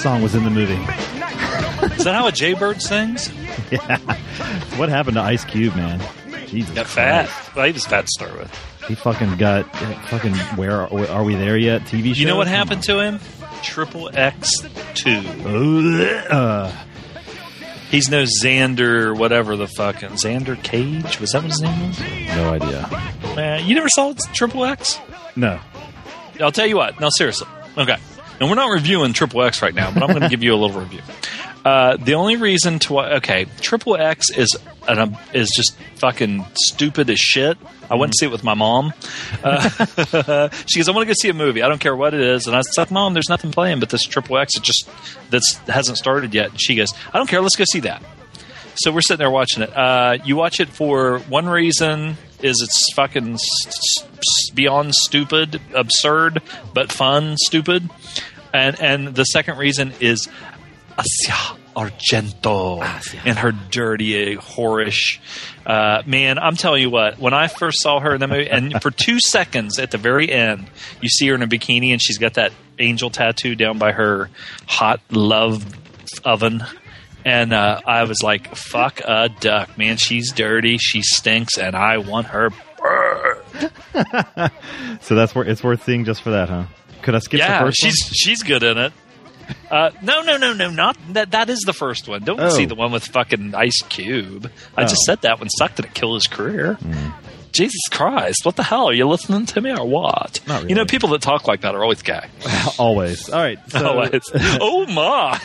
song 0.05 0.21
was 0.21 0.35
in 0.35 0.43
the 0.43 0.51
movie. 0.51 0.73
Is 1.95 2.03
that 2.03 2.13
how 2.13 2.27
a 2.27 2.31
Jaybird 2.31 2.79
sings? 2.79 3.31
yeah. 3.71 3.97
What 4.77 4.87
happened 4.87 5.15
to 5.15 5.21
Ice 5.23 5.43
Cube, 5.43 5.75
man? 5.75 5.99
Jesus 6.45 6.75
Got 6.75 6.85
fat. 6.85 7.27
Christ. 7.27 7.55
Well, 7.55 7.65
he 7.65 7.71
was 7.71 7.85
fat 7.87 8.01
to 8.01 8.07
start 8.09 8.37
with. 8.37 8.83
He 8.87 8.93
fucking 8.93 9.37
got 9.37 9.63
fucking. 10.09 10.35
Where 10.57 10.73
are, 10.81 11.07
are 11.09 11.23
we 11.23 11.33
there 11.33 11.57
yet? 11.57 11.81
TV 11.85 12.13
show. 12.13 12.19
You 12.19 12.27
know 12.27 12.35
what 12.37 12.45
happened 12.45 12.83
to 12.83 12.99
him? 12.99 13.19
Triple 13.63 14.11
X 14.13 14.51
two. 14.93 15.23
Uh, 16.29 16.71
He's 17.89 18.07
no 18.07 18.25
Xander, 18.43 19.17
whatever 19.17 19.57
the 19.57 19.67
fucking 19.67 20.09
Xander 20.09 20.61
Cage. 20.61 21.19
Was 21.19 21.31
that 21.31 21.41
what 21.41 21.49
his 21.51 21.61
name 21.61 21.87
was? 21.87 21.99
no 21.99 22.49
idea. 22.53 22.87
Man, 23.35 23.65
you 23.65 23.73
never 23.73 23.89
saw 23.89 24.13
Triple 24.33 24.65
X? 24.65 24.99
No. 25.35 25.59
I'll 26.39 26.51
tell 26.51 26.67
you 26.67 26.75
what. 26.75 26.99
No, 26.99 27.09
seriously. 27.09 27.47
Okay. 27.75 27.97
And 28.39 28.49
we're 28.49 28.55
not 28.55 28.69
reviewing 28.69 29.13
Triple 29.13 29.41
X 29.43 29.61
right 29.61 29.73
now, 29.73 29.91
but 29.91 30.03
I'm 30.03 30.09
going 30.09 30.21
to 30.21 30.29
give 30.29 30.43
you 30.43 30.53
a 30.53 30.57
little 30.57 30.79
review. 30.79 31.01
Uh, 31.63 31.97
the 31.97 32.13
only 32.13 32.35
reason 32.35 32.77
to 32.77 32.99
okay, 32.99 33.47
Triple 33.59 33.97
X 33.97 34.29
is 34.29 34.55
an, 34.87 34.99
um, 34.99 35.17
is 35.33 35.49
just 35.55 35.75
fucking 35.95 36.45
stupid 36.53 37.09
as 37.09 37.19
shit. 37.19 37.57
I 37.89 37.95
went 37.95 38.11
to 38.13 38.17
see 38.19 38.25
it 38.27 38.31
with 38.31 38.43
my 38.43 38.53
mom. 38.53 38.93
Uh, 39.43 40.49
she 40.67 40.79
goes, 40.79 40.87
"I 40.87 40.91
want 40.91 41.07
to 41.07 41.07
go 41.07 41.13
see 41.19 41.29
a 41.29 41.33
movie. 41.33 41.63
I 41.63 41.67
don't 41.67 41.79
care 41.79 41.95
what 41.95 42.13
it 42.13 42.21
is." 42.21 42.45
And 42.45 42.55
I 42.55 42.61
said, 42.61 42.91
"Mom, 42.91 43.13
there's 43.13 43.29
nothing 43.29 43.51
playing 43.51 43.79
but 43.79 43.89
this 43.89 44.03
Triple 44.03 44.37
X. 44.37 44.55
It 44.55 44.61
just 44.63 44.87
that's 45.31 45.57
hasn't 45.67 45.97
started 45.97 46.35
yet." 46.35 46.51
And 46.51 46.61
she 46.61 46.75
goes, 46.75 46.89
"I 47.11 47.17
don't 47.17 47.27
care. 47.27 47.41
Let's 47.41 47.55
go 47.55 47.65
see 47.71 47.79
that." 47.79 48.03
So 48.75 48.91
we're 48.91 49.01
sitting 49.01 49.19
there 49.19 49.31
watching 49.31 49.63
it. 49.63 49.75
Uh, 49.75 50.17
you 50.23 50.35
watch 50.35 50.59
it 50.59 50.69
for 50.69 51.17
one 51.19 51.47
reason: 51.47 52.17
is 52.41 52.61
it's 52.61 52.93
fucking 52.95 53.37
beyond 54.53 54.95
stupid, 54.95 55.61
absurd, 55.73 56.41
but 56.73 56.91
fun, 56.91 57.35
stupid. 57.37 57.89
And 58.53 58.79
and 58.81 59.15
the 59.15 59.25
second 59.25 59.57
reason 59.57 59.93
is 59.99 60.27
Asia 60.97 61.57
Argento 61.75 62.81
and 63.25 63.37
her 63.37 63.51
dirty, 63.51 64.35
whorish. 64.37 65.19
Uh, 65.65 66.01
man, 66.05 66.39
I'm 66.39 66.55
telling 66.55 66.81
you 66.81 66.89
what. 66.89 67.19
When 67.19 67.33
I 67.33 67.47
first 67.47 67.81
saw 67.81 67.99
her 67.99 68.13
in 68.13 68.21
the 68.21 68.27
movie, 68.27 68.49
and 68.49 68.81
for 68.81 68.91
two 68.91 69.19
seconds 69.19 69.77
at 69.77 69.91
the 69.91 69.97
very 69.97 70.31
end, 70.31 70.67
you 71.01 71.09
see 71.09 71.27
her 71.27 71.35
in 71.35 71.41
a 71.41 71.47
bikini, 71.47 71.91
and 71.91 72.01
she's 72.01 72.17
got 72.17 72.35
that 72.35 72.53
angel 72.79 73.09
tattoo 73.09 73.55
down 73.55 73.77
by 73.77 73.91
her 73.91 74.29
hot 74.67 75.01
love 75.11 75.65
oven. 76.23 76.63
And 77.25 77.51
uh, 77.53 77.81
I 77.87 78.03
was 78.03 78.21
like, 78.21 78.55
"Fuck 78.55 79.01
a 79.03 79.29
duck, 79.29 79.77
man! 79.79 79.97
She's 79.97 80.31
dirty, 80.31 80.77
she 80.77 81.01
stinks, 81.01 81.57
and 81.57 81.75
I 81.75 81.97
want 81.97 82.27
her." 82.27 82.51
So 85.01 85.15
that's 85.15 85.33
where 85.33 85.45
it's 85.45 85.63
worth 85.63 85.83
seeing 85.83 86.05
just 86.05 86.21
for 86.21 86.31
that, 86.31 86.49
huh? 86.49 86.65
Could 87.01 87.15
I 87.15 87.19
skip 87.19 87.39
yeah, 87.39 87.59
the 87.59 87.65
first 87.67 87.77
she's 87.81 87.97
she's 88.13 88.43
good 88.43 88.63
in 88.63 88.77
it. 88.77 88.93
Uh, 89.69 89.91
no, 90.01 90.21
no, 90.21 90.37
no, 90.37 90.53
no, 90.53 90.69
not 90.69 90.97
that. 91.13 91.31
That 91.31 91.49
is 91.49 91.59
the 91.65 91.73
first 91.73 92.07
one. 92.07 92.23
Don't 92.23 92.39
Oh. 92.39 92.49
see 92.49 92.65
the 92.65 92.75
one 92.75 92.91
with 92.91 93.05
fucking 93.05 93.53
Ice 93.55 93.81
Cube. 93.89 94.51
I 94.75 94.83
just 94.83 94.95
Oh. 94.95 94.97
Hmm. 94.97 95.05
said 95.05 95.21
that 95.21 95.39
one 95.39 95.49
sucked 95.49 95.79
and 95.79 95.85
it 95.87 95.93
killed 95.93 96.15
his 96.15 96.27
career. 96.27 96.77
Jesus 97.55 97.87
Christ! 97.89 98.45
What 98.45 98.57
the 98.57 98.63
hell? 98.63 98.89
Are 98.89 98.93
you 98.93 99.07
listening 99.07 99.45
to 99.47 99.61
me 99.61 99.71
or 99.71 99.87
what? 99.87 100.41
Not 100.45 100.69
You 100.69 100.75
know, 100.75 100.85
people 100.85 101.09
that 101.09 101.21
talk 101.21 101.47
like 101.47 101.61
that 101.61 101.73
are 101.73 101.81
always 101.81 102.01
gay. 102.01 102.27
Always. 102.77 103.29
All 103.29 103.41
right. 103.41 103.57
So, 103.69 103.87
Always. 103.87 104.29
oh 104.59 104.85
my! 104.87 105.39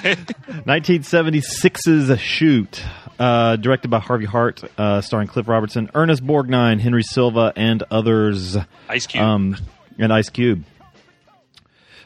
1976's 0.67 2.19
Shoot, 2.21 2.83
uh, 3.19 3.57
directed 3.57 3.89
by 3.89 4.01
Harvey 4.01 4.25
Hart, 4.25 4.63
uh, 4.77 5.01
starring 5.01 5.29
Cliff 5.29 5.47
Robertson, 5.47 5.91
Ernest 5.95 6.27
Borgnine, 6.27 6.81
Henry 6.81 7.05
Silva, 7.05 7.53
and 7.55 7.85
others. 7.91 8.57
Ice 8.89 9.07
Cube. 9.07 9.23
Um, 9.23 9.57
and 9.99 10.13
Ice 10.13 10.31
Cube. 10.31 10.65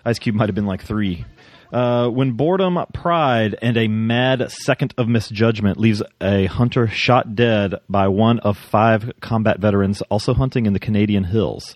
Ice 0.05 0.19
Cube 0.19 0.35
might 0.35 0.51
have 0.51 0.55
been 0.55 0.67
like 0.67 0.83
three. 0.83 1.25
Uh, 1.75 2.09
when 2.09 2.31
boredom, 2.31 2.79
pride, 2.93 3.57
and 3.61 3.77
a 3.77 3.89
mad 3.89 4.49
second 4.49 4.95
of 4.97 5.09
misjudgment 5.09 5.77
leaves 5.77 6.05
a 6.21 6.47
hunter 6.47 6.87
shot 6.87 7.35
dead 7.35 7.75
by 7.89 8.07
one 8.07 8.39
of 8.39 8.57
five 8.57 9.11
combat 9.21 9.59
veterans 9.59 10.01
also 10.03 10.35
hunting 10.35 10.67
in 10.67 10.73
the 10.73 10.79
Canadian 10.79 11.25
hills, 11.25 11.75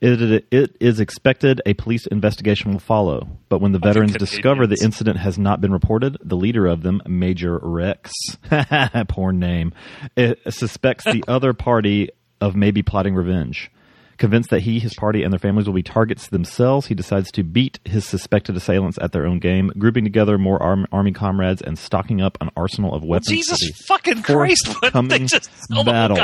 it, 0.00 0.44
it 0.50 0.76
is 0.80 0.98
expected 0.98 1.62
a 1.64 1.74
police 1.74 2.08
investigation 2.08 2.72
will 2.72 2.80
follow. 2.80 3.28
But 3.48 3.60
when 3.60 3.70
the 3.70 3.78
veterans 3.78 4.14
discover 4.14 4.66
the 4.66 4.80
incident 4.82 5.18
has 5.18 5.38
not 5.38 5.60
been 5.60 5.72
reported, 5.72 6.16
the 6.24 6.36
leader 6.36 6.66
of 6.66 6.82
them, 6.82 7.00
Major 7.06 7.60
Rex, 7.62 8.10
poor 9.08 9.30
name, 9.30 9.74
it 10.16 10.40
suspects 10.52 11.04
the 11.04 11.22
other 11.28 11.52
party 11.52 12.10
of 12.40 12.56
maybe 12.56 12.82
plotting 12.82 13.14
revenge. 13.14 13.70
Convinced 14.18 14.50
that 14.50 14.60
he, 14.60 14.78
his 14.78 14.94
party, 14.94 15.22
and 15.22 15.32
their 15.32 15.38
families 15.38 15.66
will 15.66 15.74
be 15.74 15.82
targets 15.82 16.28
themselves, 16.28 16.86
he 16.86 16.94
decides 16.94 17.30
to 17.32 17.42
beat 17.42 17.78
his 17.84 18.04
suspected 18.04 18.56
assailants 18.56 18.98
at 19.00 19.12
their 19.12 19.26
own 19.26 19.38
game, 19.38 19.70
grouping 19.78 20.04
together 20.04 20.38
more 20.38 20.62
arm, 20.62 20.86
army 20.90 21.12
comrades 21.12 21.60
and 21.60 21.78
stocking 21.78 22.20
up 22.22 22.38
an 22.40 22.50
arsenal 22.56 22.94
of 22.94 23.04
weapons. 23.04 23.28
Jesus 23.28 23.60
fucking 23.86 24.22
Christ! 24.22 24.68
What 24.80 25.08
they 25.08 25.20
just 25.20 25.50
oh 25.74 25.84
battle. 25.84 26.18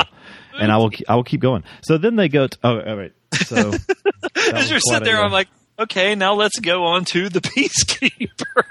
And 0.59 0.71
I 0.71 0.77
will, 0.77 0.91
I 1.09 1.17
will 1.17 1.25
keep 1.25 1.41
going. 1.41 1.65
So 1.83 1.99
then 1.99 2.17
they 2.17 2.29
go. 2.29 2.47
To, 2.47 2.59
oh, 2.63 2.81
all 2.81 2.97
right. 2.97 3.13
So 3.47 3.73
As 4.53 4.71
you're 4.71 4.81
sitting 4.81 5.05
there, 5.05 5.23
I'm 5.23 5.33
like, 5.33 5.49
okay, 5.79 6.15
now 6.15 6.35
let's 6.35 6.59
go 6.59 6.85
on 6.85 7.05
to 7.07 7.29
the 7.29 7.41
Peacekeeper. 7.41 8.65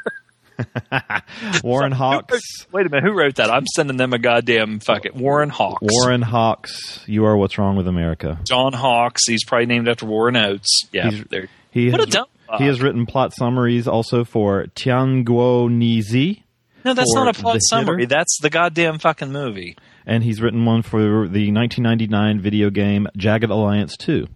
Warren 1.63 1.91
Hawks. 1.91 2.39
Wait 2.71 2.85
a 2.85 2.89
minute, 2.89 3.03
who 3.03 3.17
wrote 3.17 3.35
that? 3.35 3.49
I'm 3.51 3.65
sending 3.75 3.97
them 3.97 4.13
a 4.13 4.19
goddamn 4.19 4.79
fucking 4.79 5.11
Warren 5.15 5.49
Hawks. 5.49 5.81
Warren 5.89 6.21
Hawks. 6.21 7.03
You 7.07 7.25
are 7.25 7.35
what's 7.37 7.57
wrong 7.57 7.75
with 7.75 7.87
America. 7.87 8.39
John 8.47 8.73
Hawks. 8.73 9.27
He's 9.27 9.43
probably 9.43 9.65
named 9.67 9.87
after 9.87 10.05
Warren 10.05 10.35
Oates. 10.35 10.87
Yeah, 10.91 11.09
He's- 11.09 11.25
there. 11.29 11.47
He 11.71 11.89
What 11.89 12.01
has, 12.01 12.09
a 12.09 12.11
dumb 12.11 12.25
fuck. 12.47 12.59
He 12.59 12.67
has 12.67 12.81
written 12.81 13.05
plot 13.05 13.33
summaries 13.33 13.87
also 13.87 14.25
for 14.25 14.65
Tianguo 14.75 15.69
Nizi, 15.69 16.43
No, 16.83 16.93
that's 16.93 17.13
not 17.13 17.29
a 17.29 17.39
plot 17.39 17.59
summary. 17.61 18.01
Hitter. 18.03 18.09
That's 18.15 18.39
the 18.41 18.49
goddamn 18.49 18.99
fucking 18.99 19.31
movie. 19.31 19.77
and 20.05 20.21
he's 20.23 20.41
written 20.41 20.65
one 20.65 20.81
for 20.81 20.99
the 21.29 21.51
1999 21.51 22.41
video 22.41 22.69
game 22.69 23.07
Jagged 23.15 23.49
Alliance 23.49 23.95
2. 23.97 24.27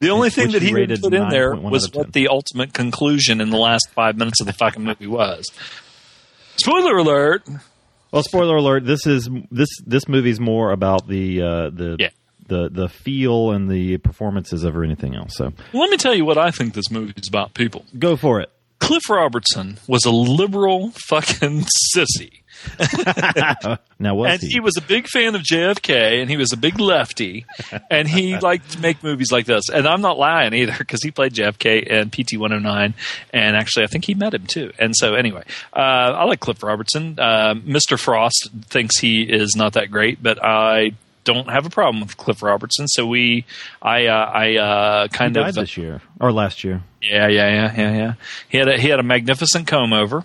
The 0.00 0.10
only 0.10 0.30
thing 0.30 0.52
that 0.52 0.62
he 0.62 0.68
he 0.68 0.74
rated 0.74 1.00
didn't 1.02 1.10
put 1.10 1.14
in 1.14 1.28
there 1.28 1.54
was 1.56 1.90
what 1.92 2.12
the 2.12 2.28
ultimate 2.28 2.72
conclusion 2.72 3.40
in 3.40 3.50
the 3.50 3.56
last 3.56 3.88
five 3.94 4.16
minutes 4.16 4.40
of 4.40 4.46
the 4.46 4.52
fucking 4.52 4.84
movie 4.84 5.06
was. 5.08 5.44
Spoiler 6.56 6.96
alert! 6.98 7.42
Well, 8.12 8.22
spoiler 8.22 8.56
alert: 8.56 8.84
this 8.84 9.06
is 9.06 9.28
this 9.50 9.68
this 9.84 10.08
movie's 10.08 10.40
more 10.40 10.70
about 10.72 11.08
the 11.08 11.42
uh, 11.42 11.70
the 11.70 11.96
Yeah. 11.98 12.08
the 12.46 12.68
the 12.70 12.88
feel 12.88 13.50
and 13.52 13.70
the 13.70 13.98
performances 13.98 14.64
over 14.64 14.82
anything 14.84 15.14
else. 15.14 15.34
So 15.36 15.52
Let 15.72 15.90
me 15.90 15.96
tell 15.96 16.14
you 16.14 16.24
what 16.24 16.38
I 16.38 16.50
think 16.50 16.74
this 16.74 16.90
movie 16.90 17.12
is 17.16 17.28
about, 17.28 17.54
people. 17.54 17.84
go 17.98 18.16
for 18.16 18.40
it. 18.40 18.50
Cliff 18.80 19.10
Robertson 19.10 19.78
was 19.88 20.04
a 20.04 20.10
liberal 20.10 20.92
fucking 21.08 21.66
sissy. 21.96 22.42
Now 24.00 24.14
was 24.14 24.32
and 24.32 24.40
he? 24.40 24.48
he 24.48 24.60
was 24.60 24.76
a 24.76 24.80
big 24.80 25.08
fan 25.08 25.34
of 25.34 25.42
JFK, 25.42 26.20
and 26.20 26.30
he 26.30 26.36
was 26.36 26.52
a 26.52 26.56
big 26.56 26.78
lefty, 26.78 27.46
and 27.90 28.06
he 28.06 28.38
liked 28.40 28.72
to 28.72 28.80
make 28.80 29.02
movies 29.02 29.32
like 29.32 29.46
this. 29.46 29.68
And 29.68 29.88
I'm 29.88 30.00
not 30.00 30.18
lying 30.18 30.54
either, 30.54 30.74
because 30.78 31.02
he 31.02 31.10
played 31.10 31.34
JFK 31.34 31.82
in 31.84 32.10
PT 32.10 32.38
109, 32.38 32.94
and 33.32 33.56
actually, 33.56 33.84
I 33.84 33.86
think 33.88 34.04
he 34.04 34.14
met 34.14 34.34
him 34.34 34.46
too. 34.46 34.72
And 34.78 34.94
so, 34.96 35.14
anyway, 35.14 35.42
uh, 35.74 35.80
I 35.80 36.24
like 36.24 36.38
Cliff 36.40 36.62
Robertson. 36.62 37.18
Uh, 37.18 37.54
Mr. 37.54 37.98
Frost 37.98 38.50
thinks 38.66 38.98
he 38.98 39.22
is 39.22 39.54
not 39.56 39.72
that 39.72 39.90
great, 39.90 40.22
but 40.22 40.38
I 40.44 40.92
don't 41.24 41.50
have 41.50 41.66
a 41.66 41.70
problem 41.70 42.00
with 42.00 42.16
Cliff 42.16 42.42
Robertson. 42.42 42.88
So 42.88 43.04
we, 43.04 43.44
I, 43.82 44.06
uh, 44.06 44.30
I 44.32 44.56
uh, 44.56 45.08
kind 45.08 45.36
of 45.36 45.54
this 45.54 45.76
year 45.76 46.00
or 46.20 46.32
last 46.32 46.64
year. 46.64 46.82
yeah, 47.02 47.28
yeah, 47.28 47.48
yeah, 47.48 47.74
yeah, 47.76 47.96
yeah. 47.96 48.14
He 48.48 48.58
had 48.58 48.68
a 48.68 48.78
he 48.78 48.88
had 48.88 48.98
a 48.98 49.02
magnificent 49.02 49.66
comb 49.66 49.92
over, 49.92 50.24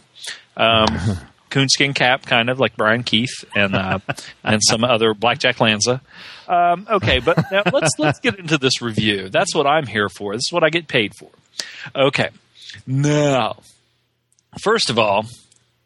um, 0.55 0.87
coonskin 1.53 1.93
cap, 1.93 2.25
kind 2.25 2.49
of 2.49 2.59
like 2.59 2.75
Brian 2.75 3.03
Keith 3.03 3.45
and 3.55 3.75
uh, 3.75 3.99
and 4.43 4.59
some 4.67 4.83
other 4.83 5.13
Blackjack 5.13 5.61
Lanza. 5.61 6.01
Um, 6.47 6.87
okay, 6.89 7.19
but 7.19 7.37
now 7.51 7.63
let's 7.71 7.91
let's 7.99 8.19
get 8.19 8.39
into 8.39 8.57
this 8.57 8.81
review. 8.81 9.29
That's 9.29 9.55
what 9.55 9.67
I'm 9.67 9.85
here 9.85 10.09
for. 10.09 10.33
This 10.33 10.47
is 10.49 10.51
what 10.51 10.63
I 10.63 10.69
get 10.69 10.87
paid 10.87 11.13
for. 11.17 11.29
Okay, 11.95 12.29
now, 12.85 13.57
first 14.61 14.89
of 14.89 14.99
all. 14.99 15.25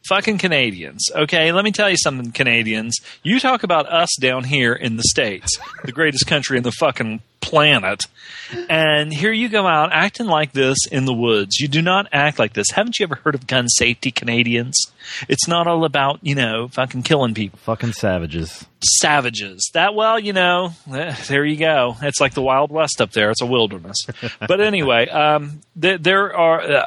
Fucking 0.07 0.37
Canadians. 0.37 1.03
Okay, 1.13 1.51
let 1.51 1.65
me 1.65 1.71
tell 1.71 1.89
you 1.89 1.97
something, 1.97 2.31
Canadians. 2.31 2.97
You 3.23 3.39
talk 3.39 3.63
about 3.63 3.91
us 3.91 4.09
down 4.19 4.45
here 4.45 4.73
in 4.73 4.95
the 4.95 5.03
States, 5.03 5.57
the 5.83 5.91
greatest 5.91 6.27
country 6.27 6.57
in 6.57 6.63
the 6.63 6.71
fucking 6.71 7.21
planet. 7.41 8.01
And 8.69 9.13
here 9.13 9.31
you 9.31 9.49
go 9.49 9.65
out 9.67 9.91
acting 9.93 10.27
like 10.27 10.51
this 10.51 10.77
in 10.91 11.05
the 11.05 11.13
woods. 11.13 11.59
You 11.59 11.67
do 11.67 11.81
not 11.81 12.07
act 12.11 12.39
like 12.39 12.53
this. 12.53 12.67
Haven't 12.73 12.99
you 12.99 13.03
ever 13.05 13.15
heard 13.15 13.35
of 13.35 13.47
gun 13.47 13.67
safety, 13.69 14.11
Canadians? 14.11 14.77
It's 15.27 15.47
not 15.47 15.67
all 15.67 15.85
about, 15.85 16.19
you 16.21 16.35
know, 16.35 16.67
fucking 16.69 17.03
killing 17.03 17.33
people. 17.33 17.59
Fucking 17.59 17.93
savages. 17.93 18.65
Savages. 18.99 19.69
That, 19.73 19.95
well, 19.95 20.19
you 20.19 20.33
know, 20.33 20.71
eh, 20.93 21.15
there 21.27 21.45
you 21.45 21.57
go. 21.57 21.95
It's 22.01 22.19
like 22.19 22.33
the 22.33 22.41
Wild 22.41 22.71
West 22.71 23.01
up 23.01 23.11
there. 23.11 23.31
It's 23.31 23.41
a 23.41 23.45
wilderness. 23.45 23.97
but 24.39 24.61
anyway, 24.61 25.07
um, 25.07 25.61
there, 25.75 25.97
there 25.97 26.35
are, 26.35 26.61
uh, 26.61 26.85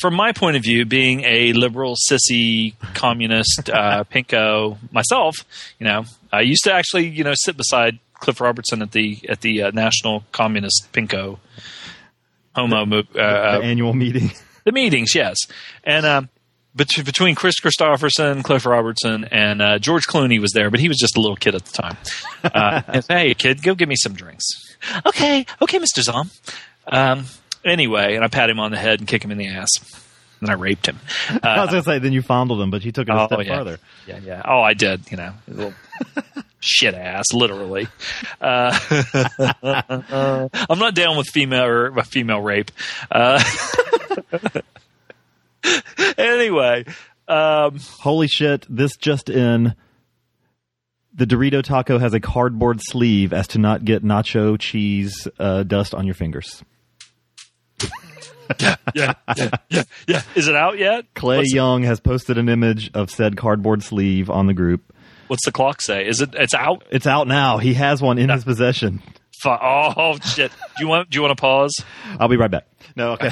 from 0.00 0.14
my 0.14 0.32
point 0.32 0.56
of 0.56 0.62
view, 0.62 0.84
being 0.84 1.22
a 1.24 1.52
liberal, 1.52 1.96
sissy, 1.96 2.74
communist, 2.94 3.70
uh, 3.70 4.04
pinko 4.12 4.78
myself, 4.92 5.36
you 5.78 5.86
know, 5.86 6.04
I 6.32 6.40
used 6.40 6.64
to 6.64 6.72
actually, 6.72 7.08
you 7.08 7.24
know, 7.24 7.34
sit 7.34 7.56
beside 7.56 7.98
Cliff 8.14 8.40
Robertson 8.40 8.82
at 8.82 8.92
the 8.92 9.18
at 9.28 9.40
the 9.40 9.64
uh, 9.64 9.70
National 9.72 10.24
Communist 10.32 10.88
Pinko 10.92 11.38
Homo 12.54 12.86
mo- 12.86 12.98
uh, 12.98 13.58
the 13.58 13.64
annual 13.64 13.92
meeting. 13.92 14.30
The 14.64 14.70
meetings, 14.70 15.12
yes, 15.12 15.38
and 15.82 16.06
um, 16.06 16.28
bet- 16.72 17.04
between 17.04 17.34
Kris 17.34 17.56
Kristofferson, 17.60 18.44
Cliff 18.44 18.64
Robertson, 18.64 19.24
and 19.24 19.60
uh, 19.60 19.80
George 19.80 20.04
Clooney 20.06 20.40
was 20.40 20.52
there, 20.52 20.70
but 20.70 20.78
he 20.78 20.86
was 20.86 20.98
just 20.98 21.16
a 21.16 21.20
little 21.20 21.34
kid 21.34 21.56
at 21.56 21.64
the 21.64 21.72
time. 21.72 21.96
Uh, 22.44 22.80
and 22.86 23.04
hey, 23.08 23.34
kid, 23.34 23.60
go 23.64 23.74
get 23.74 23.88
me 23.88 23.96
some 23.96 24.12
drinks. 24.14 24.44
Okay, 25.04 25.44
okay, 25.60 25.80
Mister 25.80 26.00
Zom. 26.02 26.30
Um, 26.86 27.24
anyway, 27.64 28.14
and 28.16 28.24
I 28.24 28.28
pat 28.28 28.50
him 28.50 28.58
on 28.60 28.70
the 28.70 28.78
head 28.78 29.00
and 29.00 29.08
kick 29.08 29.24
him 29.24 29.30
in 29.30 29.38
the 29.38 29.48
ass. 29.48 29.68
And 30.40 30.50
I 30.50 30.54
raped 30.54 30.86
him. 30.88 30.98
I 31.42 31.60
was 31.60 31.70
gonna 31.70 31.82
say 31.84 31.98
then 32.00 32.12
you 32.12 32.20
fondled 32.22 32.60
him, 32.60 32.70
but 32.70 32.84
you 32.84 32.90
took 32.90 33.08
it 33.08 33.12
a 33.12 33.20
Oh, 33.22 33.26
step 33.26 33.38
yeah. 33.44 33.54
farther. 33.54 33.78
Yeah, 34.08 34.18
yeah. 34.24 34.42
Oh, 34.44 34.60
I 34.60 34.74
did. 34.74 35.08
You 35.10 35.16
know, 35.18 35.32
little 35.46 35.74
shit 36.60 36.94
ass, 36.94 37.32
literally. 37.32 37.86
Uh, 38.40 38.76
I'm 40.68 40.78
not 40.80 40.94
down 40.96 41.16
with 41.16 41.28
female 41.28 41.64
or 41.64 41.96
uh, 41.98 42.02
female 42.02 42.40
rape. 42.40 42.72
Uh, 43.08 43.40
anyway, 46.18 46.84
um, 47.28 47.78
Holy 48.00 48.26
shit! 48.28 48.66
This 48.68 48.96
just 48.96 49.28
in. 49.30 49.74
The 51.14 51.26
Dorito 51.26 51.62
taco 51.62 51.98
has 51.98 52.14
a 52.14 52.20
cardboard 52.20 52.80
sleeve 52.80 53.34
as 53.34 53.46
to 53.48 53.58
not 53.58 53.84
get 53.84 54.02
nacho 54.02 54.58
cheese 54.58 55.28
uh, 55.38 55.62
dust 55.62 55.94
on 55.94 56.06
your 56.06 56.14
fingers. 56.14 56.64
yeah, 58.94 59.14
yeah, 59.36 59.50
yeah, 59.70 59.82
yeah. 60.06 60.22
Is 60.34 60.48
it 60.48 60.56
out 60.56 60.78
yet? 60.78 61.06
Clay 61.14 61.38
What's, 61.38 61.54
Young 61.54 61.82
has 61.82 62.00
posted 62.00 62.38
an 62.38 62.48
image 62.48 62.90
of 62.94 63.10
said 63.10 63.36
cardboard 63.36 63.82
sleeve 63.82 64.30
on 64.30 64.46
the 64.46 64.54
group. 64.54 64.92
what's 65.28 65.44
the 65.44 65.52
clock 65.52 65.80
say? 65.80 66.06
Is 66.06 66.20
it? 66.20 66.34
It's 66.34 66.54
out. 66.54 66.84
It's 66.90 67.06
out 67.06 67.28
now. 67.28 67.58
He 67.58 67.74
has 67.74 68.02
one 68.02 68.18
in 68.18 68.28
his 68.28 68.44
possession. 68.44 69.02
Oh 69.44 70.18
shit! 70.22 70.52
Do 70.52 70.84
you 70.84 70.88
want? 70.88 71.10
Do 71.10 71.16
you 71.16 71.22
want 71.22 71.36
to 71.36 71.40
pause? 71.40 71.74
I'll 72.18 72.28
be 72.28 72.36
right 72.36 72.50
back. 72.50 72.66
No, 72.94 73.12
okay. 73.12 73.30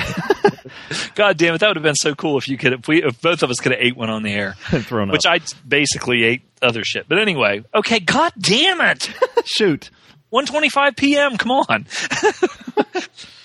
God 1.15 1.37
damn 1.37 1.55
it! 1.55 1.59
That 1.59 1.69
would 1.69 1.77
have 1.77 1.83
been 1.83 1.95
so 1.95 2.15
cool 2.15 2.39
if 2.39 2.49
you 2.49 2.57
could. 2.57 2.73
If 2.73 2.89
we, 2.89 3.03
if 3.03 3.21
both 3.21 3.43
of 3.43 3.51
us 3.51 3.57
could 3.61 3.73
have 3.73 3.81
ate 3.81 3.97
one 3.97 4.11
on 4.11 4.23
the 4.23 4.33
air. 4.33 4.55
Thrown 4.63 5.11
Which 5.11 5.27
up. 5.27 5.35
I 5.35 5.41
basically 5.67 6.25
ate 6.25 6.43
other 6.63 6.83
shit. 6.85 7.09
But 7.09 7.19
anyway, 7.19 7.63
okay. 7.75 8.01
God 8.01 8.33
damn 8.39 8.81
it! 8.81 9.11
Shoot. 9.45 9.91
1:25 10.33 10.97
p.m. 10.97 11.37
Come 11.37 11.51
on. 11.53 11.87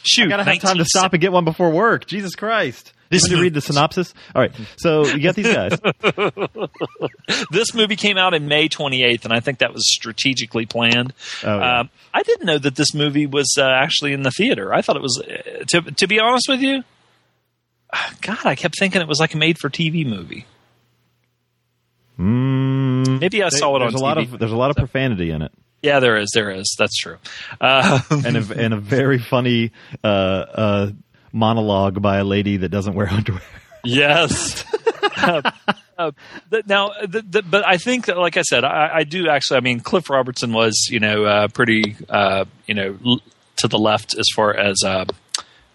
Shoot. 0.05 0.25
I 0.27 0.29
gotta 0.29 0.43
have 0.43 0.59
time 0.59 0.77
to 0.77 0.85
stop 0.85 1.13
and 1.13 1.21
get 1.21 1.31
one 1.31 1.45
before 1.45 1.69
work. 1.71 2.05
Jesus 2.07 2.35
Christ. 2.35 2.93
Did 3.11 3.21
you 3.29 3.39
read 3.41 3.53
the 3.53 3.61
synopsis? 3.61 4.13
All 4.33 4.41
right. 4.41 4.51
So 4.77 5.05
you 5.05 5.21
got 5.21 5.35
these 5.35 5.53
guys. 5.53 5.79
This 7.51 7.73
movie 7.73 7.95
came 7.95 8.17
out 8.17 8.33
in 8.33 8.47
May 8.47 8.67
28th, 8.69 9.23
and 9.25 9.33
I 9.33 9.39
think 9.39 9.59
that 9.59 9.73
was 9.73 9.83
strategically 9.93 10.65
planned. 10.65 11.13
Oh, 11.43 11.57
yeah. 11.57 11.79
um, 11.81 11.89
I 12.13 12.23
didn't 12.23 12.45
know 12.45 12.57
that 12.57 12.75
this 12.75 12.93
movie 12.93 13.25
was 13.25 13.55
uh, 13.57 13.63
actually 13.63 14.13
in 14.13 14.21
the 14.23 14.31
theater. 14.31 14.73
I 14.73 14.81
thought 14.81 14.95
it 14.95 15.01
was. 15.01 15.21
Uh, 15.21 15.63
to 15.69 15.81
to 15.91 16.07
be 16.07 16.19
honest 16.19 16.47
with 16.49 16.61
you, 16.61 16.83
God, 18.21 18.45
I 18.45 18.55
kept 18.55 18.77
thinking 18.77 19.01
it 19.01 19.07
was 19.07 19.19
like 19.19 19.33
a 19.33 19.37
made-for-TV 19.37 20.05
movie. 20.05 20.45
Mm, 22.19 23.19
Maybe 23.21 23.43
I 23.43 23.49
saw 23.49 23.75
it 23.75 23.81
on 23.81 23.91
there's 23.91 23.93
a 23.95 23.97
TV. 23.97 24.01
lot 24.01 24.17
of 24.17 24.39
there's 24.39 24.51
a 24.51 24.57
lot 24.57 24.69
of 24.71 24.77
profanity 24.77 25.31
in 25.31 25.41
it, 25.41 25.51
yeah, 25.85 25.99
there 25.99 26.17
is. 26.17 26.31
There 26.33 26.49
is. 26.49 26.75
That's 26.77 26.97
true. 26.97 27.17
Uh, 27.61 27.99
and 28.09 28.37
a, 28.37 28.53
and 28.57 28.73
a 28.73 28.77
very 28.77 29.19
funny 29.19 29.71
uh, 30.03 30.07
uh, 30.07 30.91
monologue 31.31 32.01
by 32.01 32.17
a 32.17 32.23
lady 32.23 32.57
that 32.57 32.69
doesn't 32.69 32.95
wear 32.95 33.07
underwear. 33.09 33.41
Yes. 33.83 34.65
uh, 35.17 35.51
uh, 35.97 36.11
now, 36.65 36.89
th- 36.89 37.31
th- 37.31 37.45
but 37.49 37.65
I 37.65 37.77
think 37.77 38.07
that, 38.07 38.17
like 38.17 38.35
I 38.35 38.41
said, 38.41 38.63
I, 38.63 38.89
I 38.95 39.03
do 39.03 39.29
actually. 39.29 39.57
I 39.57 39.61
mean, 39.61 39.79
Cliff 39.79 40.09
Robertson 40.09 40.53
was, 40.53 40.87
you 40.89 40.99
know, 40.99 41.23
uh, 41.23 41.47
pretty, 41.49 41.95
uh, 42.09 42.45
you 42.65 42.73
know, 42.73 42.97
l- 43.05 43.21
to 43.57 43.67
the 43.67 43.77
left 43.77 44.17
as 44.17 44.25
far 44.35 44.53
as 44.55 44.77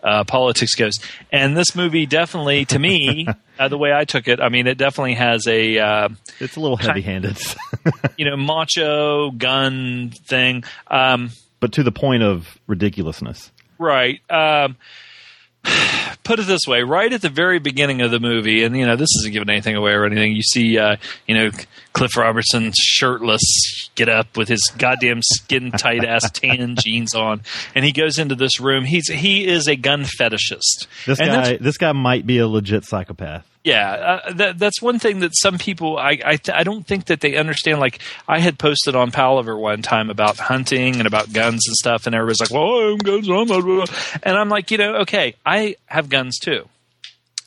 uh, 0.02 0.24
politics 0.24 0.74
goes. 0.74 0.94
And 1.32 1.56
this 1.56 1.74
movie 1.74 2.06
definitely, 2.06 2.64
to 2.66 2.78
me, 2.78 3.26
uh, 3.58 3.68
the 3.68 3.78
way 3.78 3.92
I 3.92 4.04
took 4.04 4.28
it, 4.28 4.40
I 4.40 4.48
mean, 4.48 4.66
it 4.66 4.78
definitely 4.78 5.14
has 5.14 5.46
a, 5.46 5.78
uh, 5.78 6.08
It's 6.38 6.56
a 6.56 6.60
little 6.60 6.76
heavy-handed, 6.76 7.38
you 8.16 8.24
know, 8.28 8.36
macho 8.36 9.30
gun 9.30 10.10
thing. 10.10 10.64
Um, 10.88 11.30
but 11.60 11.72
to 11.72 11.82
the 11.82 11.92
point 11.92 12.22
of 12.22 12.58
ridiculousness. 12.66 13.50
Right. 13.78 14.20
Um, 14.30 14.76
put 16.24 16.38
it 16.38 16.46
this 16.46 16.62
way: 16.66 16.82
right 16.82 17.12
at 17.12 17.22
the 17.22 17.28
very 17.28 17.58
beginning 17.58 18.00
of 18.00 18.10
the 18.10 18.20
movie, 18.20 18.62
and 18.64 18.76
you 18.76 18.86
know 18.86 18.96
this 18.96 19.08
isn't 19.20 19.32
giving 19.32 19.50
anything 19.50 19.76
away 19.76 19.92
or 19.92 20.04
anything. 20.04 20.32
You 20.32 20.42
see, 20.42 20.78
uh, 20.78 20.96
you 21.26 21.34
know, 21.34 21.50
Cliff 21.92 22.16
Robertson 22.16 22.72
shirtless, 22.78 23.42
get 23.94 24.08
up 24.08 24.36
with 24.36 24.48
his 24.48 24.62
goddamn 24.78 25.20
skin 25.22 25.72
tight 25.72 26.04
ass 26.04 26.30
tan 26.34 26.76
jeans 26.78 27.14
on, 27.14 27.42
and 27.74 27.84
he 27.84 27.92
goes 27.92 28.18
into 28.18 28.34
this 28.34 28.60
room. 28.60 28.84
He's 28.84 29.08
he 29.08 29.46
is 29.46 29.66
a 29.66 29.76
gun 29.76 30.04
fetishist. 30.04 30.86
This 31.06 31.18
And 31.18 31.28
guy 31.30 31.56
this 31.56 31.78
guy 31.78 31.92
might 31.92 32.26
be 32.26 32.38
a 32.38 32.46
legit 32.46 32.84
psychopath. 32.84 33.49
Yeah, 33.62 34.20
uh, 34.24 34.32
that, 34.32 34.58
that's 34.58 34.80
one 34.80 34.98
thing 34.98 35.20
that 35.20 35.32
some 35.34 35.58
people 35.58 35.98
I 35.98 36.18
I, 36.24 36.36
th- 36.36 36.56
I 36.56 36.62
don't 36.62 36.86
think 36.86 37.06
that 37.06 37.20
they 37.20 37.36
understand. 37.36 37.78
Like 37.78 38.00
I 38.26 38.38
had 38.38 38.58
posted 38.58 38.96
on 38.96 39.10
Palaver 39.10 39.56
one 39.56 39.82
time 39.82 40.08
about 40.08 40.38
hunting 40.38 40.96
and 40.96 41.06
about 41.06 41.32
guns 41.32 41.62
and 41.66 41.76
stuff, 41.76 42.06
and 42.06 42.14
everybody's 42.14 42.40
like, 42.40 42.50
"Well, 42.50 42.94
I 42.94 42.96
guns," 42.96 43.28
I'm 43.28 43.46
blah, 43.46 43.60
blah." 43.60 43.84
and 44.22 44.36
I'm 44.36 44.48
like, 44.48 44.70
you 44.70 44.78
know, 44.78 44.96
okay, 45.02 45.34
I 45.44 45.76
have 45.86 46.08
guns 46.08 46.38
too. 46.38 46.68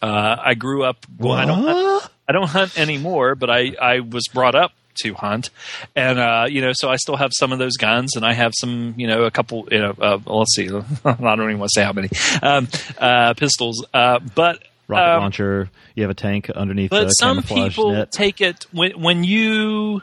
Uh, 0.03 0.35
I 0.39 0.53
grew 0.53 0.83
up. 0.83 1.05
Well, 1.17 1.33
I 1.33 1.45
don't. 1.45 1.63
Hunt, 1.63 2.11
I 2.27 2.31
don't 2.31 2.49
hunt 2.49 2.77
anymore, 2.77 3.33
but 3.35 3.49
I 3.49 3.73
I 3.81 3.99
was 4.01 4.27
brought 4.31 4.53
up 4.53 4.71
to 5.01 5.13
hunt, 5.15 5.49
and 5.95 6.19
uh, 6.19 6.45
you 6.47 6.61
know, 6.61 6.73
so 6.73 6.89
I 6.89 6.97
still 6.97 7.15
have 7.15 7.31
some 7.33 7.51
of 7.51 7.57
those 7.57 7.77
guns, 7.77 8.15
and 8.15 8.23
I 8.23 8.33
have 8.33 8.53
some, 8.59 8.93
you 8.97 9.07
know, 9.07 9.23
a 9.23 9.31
couple. 9.31 9.67
You 9.71 9.79
know, 9.79 9.95
uh, 9.99 10.19
let's 10.27 10.55
see, 10.55 10.69
I 11.05 11.13
don't 11.13 11.41
even 11.41 11.57
want 11.57 11.71
to 11.73 11.79
say 11.79 11.83
how 11.83 11.93
many 11.93 12.09
um, 12.43 12.67
uh, 12.99 13.33
pistols, 13.33 13.83
uh, 13.93 14.19
but 14.19 14.63
Rocket 14.87 15.15
um, 15.15 15.21
launcher. 15.21 15.69
You 15.95 16.03
have 16.03 16.09
a 16.09 16.15
tank 16.15 16.49
underneath 16.49 16.89
but 16.89 17.09
some 17.09 17.41
people 17.43 17.91
net. 17.91 18.11
take 18.11 18.41
it 18.41 18.65
when 18.71 18.91
when 19.01 19.23
you 19.23 20.01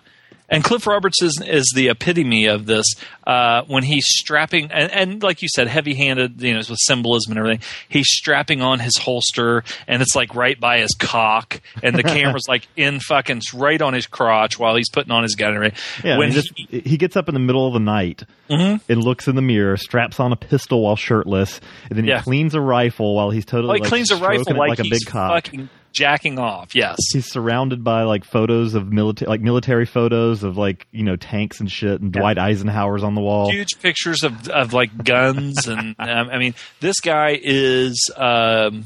and 0.50 0.62
Cliff 0.64 0.86
Roberts 0.86 1.22
is, 1.22 1.40
is 1.46 1.72
the 1.74 1.88
epitome 1.88 2.46
of 2.46 2.66
this 2.66 2.84
uh, 3.26 3.62
when 3.68 3.82
he's 3.84 4.04
strapping 4.06 4.70
and, 4.72 4.90
and 4.92 5.22
like 5.22 5.42
you 5.42 5.48
said, 5.48 5.68
heavy 5.68 5.94
handed, 5.94 6.42
you 6.42 6.52
know, 6.52 6.58
with 6.58 6.78
symbolism 6.82 7.32
and 7.32 7.38
everything. 7.38 7.62
He's 7.88 8.08
strapping 8.08 8.60
on 8.60 8.80
his 8.80 8.96
holster 8.98 9.62
and 9.86 10.02
it's 10.02 10.14
like 10.16 10.34
right 10.34 10.58
by 10.58 10.80
his 10.80 10.94
cock, 10.98 11.60
and 11.82 11.96
the 11.96 12.02
camera's 12.02 12.46
like 12.48 12.66
in 12.76 13.00
fucking 13.00 13.42
right 13.54 13.80
on 13.80 13.94
his 13.94 14.06
crotch 14.06 14.58
while 14.58 14.74
he's 14.76 14.90
putting 14.90 15.12
on 15.12 15.22
his 15.22 15.34
gun. 15.36 15.54
and 15.54 15.56
everything. 15.64 15.78
Yeah, 16.04 16.18
when 16.18 16.32
he, 16.32 16.34
just, 16.34 16.52
he 16.86 16.96
gets 16.96 17.16
up 17.16 17.28
in 17.28 17.34
the 17.34 17.40
middle 17.40 17.66
of 17.66 17.72
the 17.72 17.80
night 17.80 18.24
and 18.48 18.80
looks 18.88 19.28
in 19.28 19.36
the 19.36 19.42
mirror, 19.42 19.76
straps 19.76 20.18
on 20.18 20.32
a 20.32 20.36
pistol 20.36 20.82
while 20.82 20.96
shirtless, 20.96 21.60
and 21.88 21.96
then 21.96 22.04
he 22.04 22.10
Yeah. 22.10 22.22
cleans 22.22 22.54
a 22.56 22.60
rifle 22.60 23.14
while 23.14 23.30
he's 23.30 23.44
totally 23.44 23.68
well, 23.68 23.74
he 23.76 23.80
like, 23.82 23.88
cleans 23.88 24.10
a 24.10 24.16
rifle 24.16 24.56
like, 24.56 24.70
like 24.70 24.80
a 24.80 24.90
big 24.90 25.06
cock. 25.06 25.44
fucking 25.46 25.68
jacking 25.92 26.38
off. 26.38 26.74
Yes. 26.74 26.96
He's 27.12 27.30
surrounded 27.30 27.82
by 27.84 28.02
like 28.04 28.24
photos 28.24 28.74
of 28.74 28.92
military, 28.92 29.28
like 29.28 29.40
military 29.40 29.86
photos 29.86 30.42
of 30.42 30.56
like 30.56 30.86
you 30.92 31.04
know 31.04 31.16
tanks 31.16 31.60
and 31.60 31.70
shit, 31.70 32.00
and 32.00 32.12
Dwight 32.12 32.38
Eisenhower's 32.38 33.02
on 33.02 33.14
the 33.14 33.20
wall. 33.20 33.50
huge 33.50 33.80
pictures 33.80 34.22
of 34.22 34.48
of 34.48 34.72
like 34.72 35.04
guns 35.04 35.66
and 35.66 35.80
um, 35.98 36.30
I 36.30 36.38
mean 36.38 36.54
this 36.80 37.00
guy 37.00 37.38
is 37.42 38.10
um, 38.16 38.84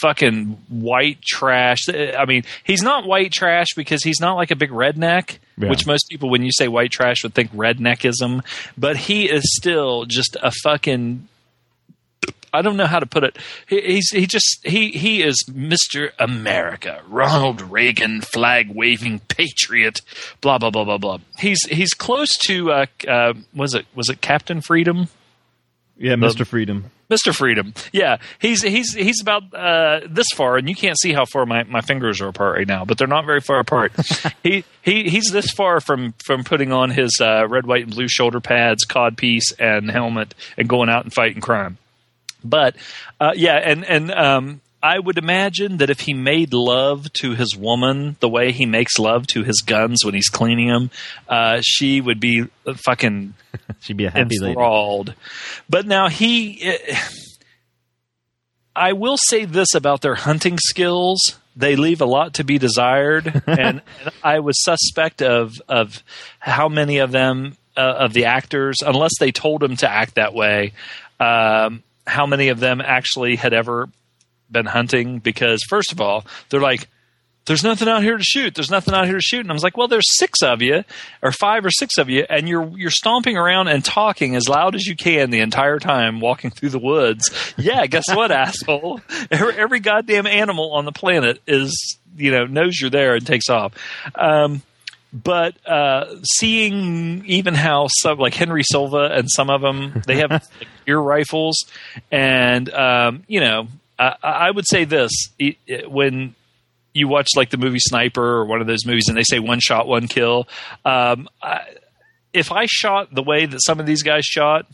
fucking 0.00 0.58
white 0.68 1.22
trash. 1.22 1.88
I 1.88 2.24
mean 2.26 2.44
he's 2.64 2.82
not 2.82 3.06
white 3.06 3.32
trash 3.32 3.68
because 3.76 4.02
he's 4.02 4.20
not 4.20 4.34
like 4.34 4.50
a 4.50 4.56
big 4.56 4.70
redneck. 4.70 5.38
Yeah. 5.56 5.70
Which 5.70 5.86
most 5.86 6.06
people, 6.08 6.30
when 6.30 6.44
you 6.44 6.52
say 6.52 6.68
white 6.68 6.92
trash, 6.92 7.24
would 7.24 7.34
think 7.34 7.50
redneckism, 7.52 8.44
but 8.76 8.96
he 8.96 9.28
is 9.28 9.42
still 9.56 10.04
just 10.04 10.36
a 10.40 10.52
fucking 10.62 11.26
I 12.52 12.62
don't 12.62 12.76
know 12.76 12.86
how 12.86 12.98
to 12.98 13.06
put 13.06 13.24
it. 13.24 13.36
He, 13.68 13.80
he's 13.80 14.10
he 14.10 14.26
just 14.26 14.60
he 14.64 14.90
he 14.90 15.22
is 15.22 15.44
Mister 15.52 16.12
America, 16.18 17.02
Ronald 17.08 17.60
Reagan, 17.60 18.20
flag 18.20 18.70
waving 18.74 19.20
patriot, 19.28 20.00
blah 20.40 20.58
blah 20.58 20.70
blah 20.70 20.84
blah 20.84 20.98
blah. 20.98 21.18
He's 21.38 21.60
he's 21.68 21.94
close 21.94 22.30
to 22.46 22.72
uh, 22.72 22.86
uh, 23.06 23.34
was 23.54 23.74
it 23.74 23.86
was 23.94 24.08
it 24.08 24.20
Captain 24.20 24.60
Freedom, 24.60 25.08
yeah, 25.96 26.16
Mister 26.16 26.44
Freedom. 26.44 26.90
Mister 27.10 27.32
Freedom? 27.32 27.72
Yeah, 27.90 28.18
he's 28.38 28.62
he's 28.62 28.94
he's 28.94 29.20
about 29.22 29.54
uh, 29.54 30.00
this 30.08 30.26
far, 30.34 30.58
and 30.58 30.68
you 30.68 30.74
can't 30.74 30.98
see 31.00 31.14
how 31.14 31.24
far 31.24 31.46
my, 31.46 31.64
my 31.64 31.80
fingers 31.80 32.20
are 32.20 32.28
apart 32.28 32.56
right 32.56 32.68
now, 32.68 32.84
but 32.84 32.98
they're 32.98 33.06
not 33.06 33.24
very 33.24 33.40
far 33.40 33.60
apart. 33.60 33.92
he 34.42 34.64
he 34.82 35.08
he's 35.08 35.30
this 35.32 35.50
far 35.50 35.80
from 35.80 36.12
from 36.24 36.44
putting 36.44 36.70
on 36.70 36.90
his 36.90 37.18
uh, 37.20 37.48
red, 37.48 37.66
white, 37.66 37.84
and 37.84 37.94
blue 37.94 38.08
shoulder 38.08 38.40
pads, 38.40 38.84
codpiece, 38.86 39.54
and 39.58 39.90
helmet, 39.90 40.34
and 40.58 40.68
going 40.68 40.90
out 40.90 41.04
and 41.04 41.12
fighting 41.12 41.40
crime. 41.40 41.78
But 42.44 42.76
uh, 43.20 43.32
yeah, 43.34 43.56
and 43.56 43.84
and 43.84 44.10
um, 44.12 44.60
I 44.82 44.98
would 44.98 45.18
imagine 45.18 45.78
that 45.78 45.90
if 45.90 46.00
he 46.00 46.14
made 46.14 46.52
love 46.52 47.12
to 47.14 47.34
his 47.34 47.56
woman 47.56 48.16
the 48.20 48.28
way 48.28 48.52
he 48.52 48.66
makes 48.66 48.98
love 48.98 49.26
to 49.28 49.42
his 49.42 49.62
guns 49.66 50.04
when 50.04 50.14
he's 50.14 50.28
cleaning 50.28 50.68
them, 50.68 50.90
uh, 51.28 51.60
she 51.62 52.00
would 52.00 52.20
be 52.20 52.44
fucking 52.76 53.34
She'd 53.80 53.96
be 53.96 54.04
a 54.04 54.10
happy 54.10 54.38
lady. 54.38 54.54
But 55.68 55.86
now 55.86 56.08
he, 56.08 56.62
eh, 56.62 56.98
I 58.74 58.92
will 58.92 59.16
say 59.16 59.44
this 59.44 59.74
about 59.74 60.00
their 60.00 60.14
hunting 60.14 60.58
skills: 60.58 61.18
they 61.56 61.76
leave 61.76 62.00
a 62.00 62.06
lot 62.06 62.34
to 62.34 62.44
be 62.44 62.58
desired, 62.58 63.42
and, 63.46 63.82
and 64.00 64.10
I 64.22 64.40
was 64.40 64.62
suspect 64.62 65.22
of 65.22 65.60
of 65.68 66.02
how 66.38 66.68
many 66.68 66.98
of 66.98 67.10
them 67.10 67.56
uh, 67.76 67.80
of 67.98 68.12
the 68.12 68.26
actors, 68.26 68.76
unless 68.84 69.12
they 69.18 69.32
told 69.32 69.60
them 69.60 69.76
to 69.76 69.90
act 69.90 70.16
that 70.16 70.34
way, 70.34 70.72
um, 71.20 71.82
how 72.08 72.26
many 72.26 72.48
of 72.48 72.58
them 72.60 72.80
actually 72.80 73.36
had 73.36 73.52
ever 73.52 73.88
been 74.50 74.66
hunting 74.66 75.18
because 75.18 75.60
first 75.68 75.92
of 75.92 76.00
all, 76.00 76.24
they're 76.48 76.60
like, 76.60 76.88
"There's 77.46 77.62
nothing 77.62 77.88
out 77.88 78.02
here 78.02 78.16
to 78.16 78.24
shoot. 78.24 78.54
There's 78.54 78.70
nothing 78.70 78.94
out 78.94 79.06
here 79.06 79.16
to 79.16 79.22
shoot." 79.22 79.40
And 79.40 79.50
I 79.50 79.52
was 79.52 79.62
like, 79.62 79.76
"Well, 79.76 79.88
there's 79.88 80.16
six 80.18 80.42
of 80.42 80.62
you, 80.62 80.84
or 81.22 81.32
five 81.32 81.64
or 81.64 81.70
six 81.70 81.98
of 81.98 82.08
you, 82.08 82.24
and 82.28 82.48
you're 82.48 82.68
you're 82.76 82.90
stomping 82.90 83.36
around 83.36 83.68
and 83.68 83.84
talking 83.84 84.34
as 84.34 84.48
loud 84.48 84.74
as 84.74 84.86
you 84.86 84.96
can 84.96 85.30
the 85.30 85.40
entire 85.40 85.78
time 85.78 86.20
walking 86.20 86.50
through 86.50 86.70
the 86.70 86.78
woods." 86.78 87.30
Yeah, 87.58 87.86
guess 87.86 88.04
what, 88.14 88.30
asshole? 88.30 89.00
Every, 89.30 89.54
every 89.54 89.80
goddamn 89.80 90.26
animal 90.26 90.74
on 90.74 90.84
the 90.84 90.92
planet 90.92 91.40
is 91.46 91.98
you 92.16 92.30
know 92.30 92.46
knows 92.46 92.80
you're 92.80 92.90
there 92.90 93.14
and 93.14 93.26
takes 93.26 93.48
off. 93.50 93.74
Um, 94.14 94.62
but 95.12 95.54
uh, 95.66 96.16
seeing 96.22 97.24
even 97.26 97.54
how 97.54 97.88
some 97.88 98.18
like 98.18 98.34
Henry 98.34 98.62
Silva 98.62 99.10
and 99.12 99.28
some 99.30 99.50
of 99.50 99.60
them 99.60 100.02
they 100.06 100.16
have 100.16 100.30
like, 100.30 100.42
ear 100.86 100.98
rifles, 100.98 101.64
and 102.10 102.68
um, 102.72 103.24
you 103.26 103.40
know 103.40 103.68
I, 103.98 104.14
I 104.22 104.50
would 104.50 104.66
say 104.68 104.84
this 104.84 105.10
it, 105.38 105.56
it- 105.66 105.90
when 105.90 106.34
you 106.94 107.08
watch 107.08 107.28
like 107.36 107.50
the 107.50 107.56
movie 107.58 107.78
Sniper 107.78 108.22
or 108.22 108.44
one 108.46 108.60
of 108.60 108.66
those 108.66 108.84
movies 108.86 109.04
and 109.08 109.16
they 109.16 109.22
say 109.22 109.38
one 109.38 109.60
shot 109.60 109.86
one 109.86 110.08
kill. 110.08 110.48
Um, 110.84 111.28
I, 111.42 111.62
if 112.32 112.50
I 112.52 112.66
shot 112.66 113.14
the 113.14 113.22
way 113.22 113.46
that 113.46 113.60
some 113.64 113.78
of 113.80 113.86
these 113.86 114.02
guys 114.02 114.24
shot. 114.24 114.66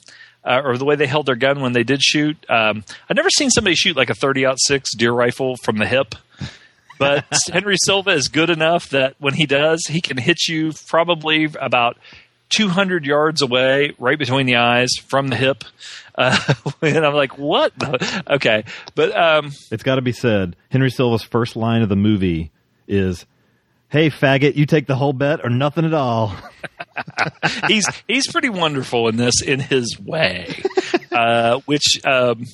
Uh, 0.47 0.61
or 0.63 0.77
the 0.77 0.85
way 0.85 0.95
they 0.95 1.07
held 1.07 1.25
their 1.25 1.37
gun 1.37 1.63
when 1.63 1.73
they 1.73 1.85
did 1.85 2.03
shoot. 2.03 2.37
Um, 2.51 2.85
I've 3.09 3.17
never 3.17 3.31
seen 3.31 3.49
somebody 3.49 3.75
shoot 3.75 3.97
like 3.97 4.11
a 4.11 4.15
30 4.15 4.45
aught 4.45 4.59
six 4.61 4.95
deer 4.95 5.11
rifle 5.11 5.57
from 5.57 5.79
the 5.79 5.87
hip 5.87 6.15
but 6.99 7.25
Henry 7.53 7.77
Silva 7.85 8.11
is 8.11 8.29
good 8.29 8.51
enough 8.51 8.91
that 8.91 9.15
when 9.19 9.35
he 9.35 9.47
does, 9.47 9.87
he 9.87 10.01
can 10.01 10.17
hit 10.17 10.47
you 10.49 10.73
probably 10.87 11.49
about 11.61 11.97
200 12.51 13.05
yards 13.05 13.43
away, 13.43 13.95
right 13.99 14.19
between 14.19 14.47
the 14.47 14.57
eyes 14.57 14.91
from 15.07 15.29
the 15.29 15.37
hip. 15.37 15.65
Uh, 16.15 16.39
and 16.83 17.05
I'm 17.05 17.15
like, 17.15 17.37
what? 17.39 17.73
Okay, 18.31 18.65
but 18.95 19.17
um, 19.17 19.51
It's 19.71 19.83
got 19.83 19.97
to 19.97 20.03
be 20.03 20.13
said. 20.13 20.55
Henry 20.71 20.91
Silva's 20.91 21.23
first 21.23 21.57
line 21.57 21.83
of 21.83 21.89
the 21.89 21.97
movie 21.97 22.51
is, 22.87 23.27
"Hey, 23.89 24.11
faggot, 24.11 24.55
you 24.57 24.67
take 24.67 24.87
the 24.87 24.95
whole 24.95 25.13
bet 25.13 25.41
or 25.45 25.51
nothing 25.51 25.85
at 25.85 25.95
all." 25.95 26.35
he's 27.67 27.87
he's 28.07 28.31
pretty 28.31 28.51
wonderful 28.51 29.09
in 29.09 29.17
this 29.17 29.43
in 29.43 29.59
his 29.61 29.99
way, 29.99 30.63
uh, 31.11 31.59
which. 31.67 32.01
Um, 32.05 32.45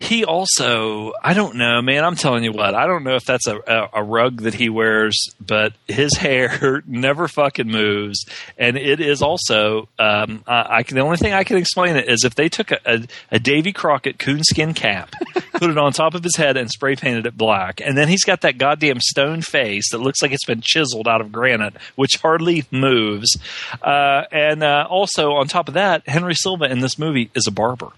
he 0.00 0.24
also, 0.24 1.12
I 1.22 1.34
don't 1.34 1.56
know, 1.56 1.82
man. 1.82 2.04
I'm 2.04 2.16
telling 2.16 2.42
you 2.42 2.52
what, 2.52 2.74
I 2.74 2.86
don't 2.86 3.04
know 3.04 3.16
if 3.16 3.24
that's 3.26 3.46
a, 3.46 3.58
a, 3.58 3.88
a 4.00 4.02
rug 4.02 4.40
that 4.42 4.54
he 4.54 4.70
wears, 4.70 5.14
but 5.38 5.74
his 5.86 6.16
hair 6.16 6.82
never 6.86 7.28
fucking 7.28 7.68
moves, 7.68 8.24
and 8.56 8.78
it 8.78 9.00
is 9.00 9.20
also. 9.20 9.88
Um, 9.98 10.42
I, 10.46 10.78
I 10.78 10.82
can, 10.84 10.96
the 10.96 11.02
only 11.02 11.18
thing 11.18 11.34
I 11.34 11.44
can 11.44 11.58
explain 11.58 11.96
it 11.96 12.08
is 12.08 12.24
if 12.24 12.34
they 12.34 12.48
took 12.48 12.72
a, 12.72 12.78
a, 12.86 13.06
a 13.32 13.38
Davy 13.38 13.74
Crockett 13.74 14.18
coonskin 14.18 14.72
cap, 14.72 15.12
put 15.52 15.70
it 15.70 15.76
on 15.76 15.92
top 15.92 16.14
of 16.14 16.24
his 16.24 16.36
head, 16.36 16.56
and 16.56 16.70
spray 16.70 16.96
painted 16.96 17.26
it 17.26 17.36
black, 17.36 17.82
and 17.82 17.96
then 17.96 18.08
he's 18.08 18.24
got 18.24 18.40
that 18.40 18.56
goddamn 18.56 19.00
stone 19.00 19.42
face 19.42 19.92
that 19.92 19.98
looks 19.98 20.22
like 20.22 20.32
it's 20.32 20.46
been 20.46 20.62
chiseled 20.62 21.08
out 21.08 21.20
of 21.20 21.30
granite, 21.30 21.74
which 21.96 22.16
hardly 22.22 22.64
moves, 22.70 23.36
uh, 23.82 24.22
and 24.32 24.62
uh, 24.62 24.86
also 24.88 25.32
on 25.32 25.46
top 25.46 25.68
of 25.68 25.74
that, 25.74 26.08
Henry 26.08 26.34
Silva 26.34 26.64
in 26.64 26.80
this 26.80 26.98
movie 26.98 27.30
is 27.34 27.46
a 27.46 27.52
barber. 27.52 27.92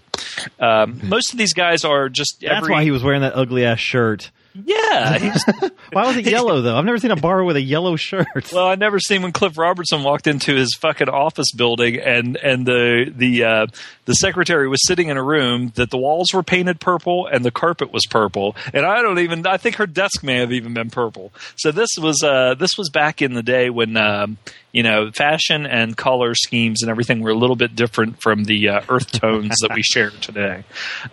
Um, 0.59 0.99
most 1.03 1.31
of 1.33 1.39
these 1.39 1.53
guys 1.53 1.83
are 1.85 2.09
just 2.09 2.41
That's 2.41 2.57
every, 2.57 2.71
why 2.71 2.83
he 2.83 2.91
was 2.91 3.03
wearing 3.03 3.21
that 3.21 3.35
ugly 3.35 3.65
ass 3.65 3.79
shirt. 3.79 4.31
Yeah. 4.53 5.37
Why 5.91 6.07
was 6.07 6.17
it 6.17 6.25
yellow 6.29 6.61
though? 6.61 6.77
I've 6.77 6.85
never 6.85 6.97
seen 6.97 7.11
a 7.11 7.15
bar 7.15 7.43
with 7.43 7.55
a 7.55 7.61
yellow 7.61 7.95
shirt. 7.95 8.51
well, 8.51 8.67
I 8.67 8.75
never 8.75 8.99
seen 8.99 9.21
when 9.21 9.31
Cliff 9.31 9.57
Robertson 9.57 10.03
walked 10.03 10.27
into 10.27 10.55
his 10.55 10.75
fucking 10.79 11.09
office 11.09 11.51
building 11.55 11.99
and 11.99 12.37
and 12.37 12.65
the 12.65 13.11
the 13.15 13.43
uh, 13.43 13.67
the 14.05 14.13
secretary 14.13 14.67
was 14.67 14.85
sitting 14.85 15.09
in 15.09 15.17
a 15.17 15.23
room 15.23 15.71
that 15.75 15.89
the 15.89 15.97
walls 15.97 16.33
were 16.33 16.43
painted 16.43 16.79
purple 16.79 17.27
and 17.27 17.43
the 17.43 17.51
carpet 17.51 17.91
was 17.91 18.03
purple 18.09 18.55
and 18.73 18.85
I 18.85 19.01
don't 19.01 19.19
even 19.19 19.45
I 19.47 19.57
think 19.57 19.77
her 19.77 19.87
desk 19.87 20.23
may 20.23 20.37
have 20.37 20.51
even 20.51 20.73
been 20.73 20.89
purple. 20.89 21.31
So 21.55 21.71
this 21.71 21.89
was 21.99 22.21
uh, 22.23 22.55
this 22.55 22.77
was 22.77 22.89
back 22.89 23.21
in 23.21 23.33
the 23.33 23.43
day 23.43 23.69
when. 23.69 23.97
Um, 23.97 24.37
you 24.73 24.81
know, 24.81 25.11
fashion 25.11 25.67
and 25.67 25.95
color 25.95 26.33
schemes 26.33 26.81
and 26.81 26.89
everything 26.89 27.21
were 27.21 27.29
a 27.29 27.35
little 27.35 27.55
bit 27.55 27.75
different 27.75 28.19
from 28.19 28.43
the 28.45 28.69
uh, 28.69 28.81
earth 28.89 29.11
tones 29.11 29.55
that 29.61 29.71
we 29.75 29.83
share 29.83 30.09
today. 30.09 30.63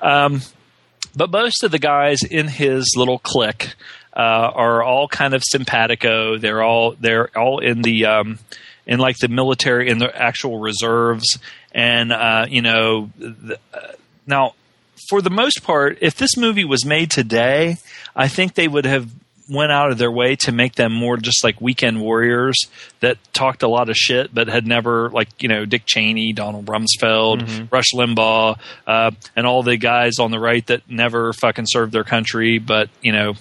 Um, 0.00 0.40
but 1.14 1.30
most 1.30 1.62
of 1.62 1.70
the 1.70 1.78
guys 1.78 2.22
in 2.22 2.48
his 2.48 2.94
little 2.96 3.18
clique 3.18 3.74
uh, 4.14 4.20
are 4.54 4.82
all 4.82 5.08
kind 5.08 5.34
of 5.34 5.42
simpatico. 5.44 6.38
They're 6.38 6.62
all 6.62 6.92
they're 6.98 7.36
all 7.38 7.60
in 7.60 7.82
the 7.82 8.06
um, 8.06 8.38
in 8.86 8.98
like 8.98 9.18
the 9.18 9.28
military 9.28 9.88
in 9.88 9.98
the 9.98 10.14
actual 10.14 10.58
reserves, 10.58 11.38
and 11.72 12.12
uh, 12.12 12.46
you 12.48 12.62
know 12.62 13.10
the, 13.18 13.58
uh, 13.72 13.92
now 14.26 14.54
for 15.08 15.20
the 15.22 15.30
most 15.30 15.62
part, 15.62 15.98
if 16.00 16.14
this 16.16 16.36
movie 16.36 16.64
was 16.64 16.84
made 16.84 17.10
today, 17.10 17.78
I 18.14 18.28
think 18.28 18.54
they 18.54 18.68
would 18.68 18.84
have 18.84 19.10
went 19.50 19.72
out 19.72 19.90
of 19.90 19.98
their 19.98 20.10
way 20.10 20.36
to 20.36 20.52
make 20.52 20.74
them 20.74 20.92
more 20.92 21.16
just 21.16 21.42
like 21.42 21.60
weekend 21.60 22.00
warriors 22.00 22.56
that 23.00 23.18
talked 23.32 23.62
a 23.62 23.68
lot 23.68 23.88
of 23.88 23.96
shit 23.96 24.32
but 24.32 24.48
had 24.48 24.66
never 24.66 25.10
like 25.10 25.28
you 25.42 25.48
know 25.48 25.64
Dick 25.64 25.82
Cheney, 25.86 26.32
Donald 26.32 26.66
Rumsfeld, 26.66 27.70
Rush 27.72 27.92
Limbaugh, 27.94 28.58
uh, 28.86 29.10
and 29.36 29.46
all 29.46 29.62
the 29.62 29.76
guys 29.76 30.18
on 30.18 30.30
the 30.30 30.38
right 30.38 30.66
that 30.68 30.88
never 30.88 31.32
fucking 31.32 31.66
served 31.66 31.92
their 31.92 32.04
country 32.04 32.58
but 32.58 32.88
you 33.02 33.12
know 33.12 33.34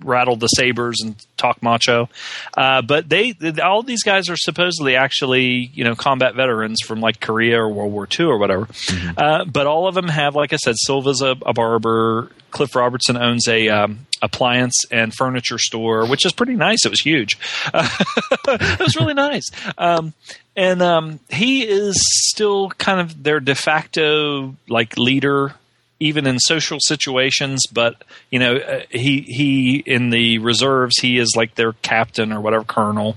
rattled 0.00 0.40
the 0.40 0.48
sabers 0.48 1.00
and 1.02 1.14
talk 1.36 1.62
macho. 1.62 2.08
Uh, 2.56 2.82
but 2.82 3.08
they, 3.08 3.34
all 3.62 3.82
these 3.82 4.02
guys 4.02 4.28
are 4.28 4.36
supposedly 4.36 4.96
actually, 4.96 5.70
you 5.72 5.84
know, 5.84 5.94
combat 5.94 6.34
veterans 6.34 6.80
from 6.84 7.00
like 7.00 7.20
Korea 7.20 7.60
or 7.60 7.68
World 7.68 7.92
War 7.92 8.08
II 8.18 8.26
or 8.26 8.38
whatever. 8.38 8.68
Uh, 9.16 9.44
but 9.44 9.66
all 9.66 9.88
of 9.88 9.94
them 9.94 10.08
have, 10.08 10.34
like 10.34 10.52
I 10.52 10.56
said, 10.56 10.74
Silva's 10.76 11.22
a, 11.22 11.36
a 11.46 11.52
barber. 11.52 12.30
Cliff 12.50 12.74
Robertson 12.74 13.16
owns 13.16 13.46
a 13.48 13.68
um, 13.68 14.06
appliance 14.22 14.74
and 14.90 15.14
furniture 15.14 15.58
store, 15.58 16.06
which 16.06 16.26
is 16.26 16.32
pretty 16.32 16.56
nice. 16.56 16.84
It 16.84 16.90
was 16.90 17.00
huge. 17.00 17.38
it 17.74 18.80
was 18.80 18.96
really 18.96 19.14
nice. 19.14 19.44
Um, 19.76 20.14
and 20.56 20.82
um, 20.82 21.20
he 21.28 21.66
is 21.66 21.96
still 22.30 22.70
kind 22.70 23.00
of 23.00 23.22
their 23.22 23.40
de 23.40 23.54
facto 23.54 24.56
like 24.68 24.96
leader 24.96 25.54
even 26.00 26.26
in 26.26 26.38
social 26.38 26.78
situations. 26.80 27.64
But 27.72 28.02
you 28.30 28.38
know, 28.38 28.56
uh, 28.56 28.82
he 28.90 29.22
he 29.22 29.76
in 29.78 30.10
the 30.10 30.38
reserves, 30.38 30.98
he 31.00 31.18
is 31.18 31.34
like 31.36 31.54
their 31.54 31.72
captain 31.74 32.32
or 32.32 32.40
whatever 32.40 32.64
colonel, 32.64 33.16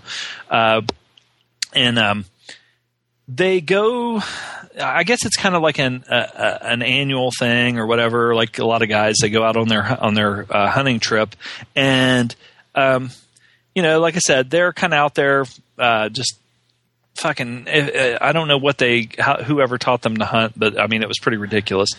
uh, 0.49 0.81
and 1.73 1.99
um, 1.99 2.25
they 3.27 3.61
go. 3.61 4.21
I 4.79 5.03
guess 5.03 5.25
it's 5.25 5.37
kind 5.37 5.55
of 5.55 5.61
like 5.61 5.79
an 5.79 6.03
uh, 6.09 6.57
an 6.61 6.81
annual 6.81 7.31
thing 7.37 7.77
or 7.77 7.85
whatever. 7.85 8.35
Like 8.35 8.59
a 8.59 8.65
lot 8.65 8.81
of 8.81 8.89
guys, 8.89 9.15
they 9.21 9.29
go 9.29 9.43
out 9.43 9.57
on 9.57 9.67
their 9.67 9.83
on 10.01 10.13
their 10.13 10.45
uh, 10.49 10.69
hunting 10.69 10.99
trip, 10.99 11.35
and 11.75 12.35
um, 12.75 13.11
you 13.75 13.81
know, 13.81 13.99
like 13.99 14.15
I 14.15 14.19
said, 14.19 14.49
they're 14.49 14.73
kind 14.73 14.93
of 14.93 14.97
out 14.97 15.15
there 15.15 15.45
uh, 15.77 16.09
just 16.09 16.35
fucking 17.15 17.67
uh, 17.67 18.17
I 18.21 18.31
don't 18.31 18.47
know 18.47 18.57
what 18.57 18.77
they 18.77 19.09
how, 19.17 19.43
whoever 19.43 19.77
taught 19.77 20.01
them 20.01 20.17
to 20.17 20.25
hunt, 20.25 20.57
but 20.57 20.79
I 20.79 20.87
mean 20.87 21.01
it 21.01 21.07
was 21.07 21.19
pretty 21.19 21.37
ridiculous. 21.37 21.89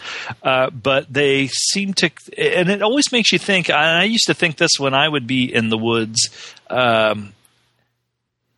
Uh, 0.43 0.71
but 0.71 1.13
they 1.13 1.49
seem 1.49 1.95
to, 1.95 2.11
and 2.37 2.71
it 2.71 2.83
always 2.83 3.13
makes 3.13 3.33
you 3.33 3.39
think. 3.39 3.71
I 3.71 4.05
used 4.05 4.27
to 4.27 4.35
think 4.35 4.57
this 4.57 4.73
when 4.79 4.95
I 4.95 5.09
would 5.09 5.27
be 5.27 5.53
in 5.53 5.69
the 5.69 5.79
woods. 5.79 6.31
Um, 6.69 7.33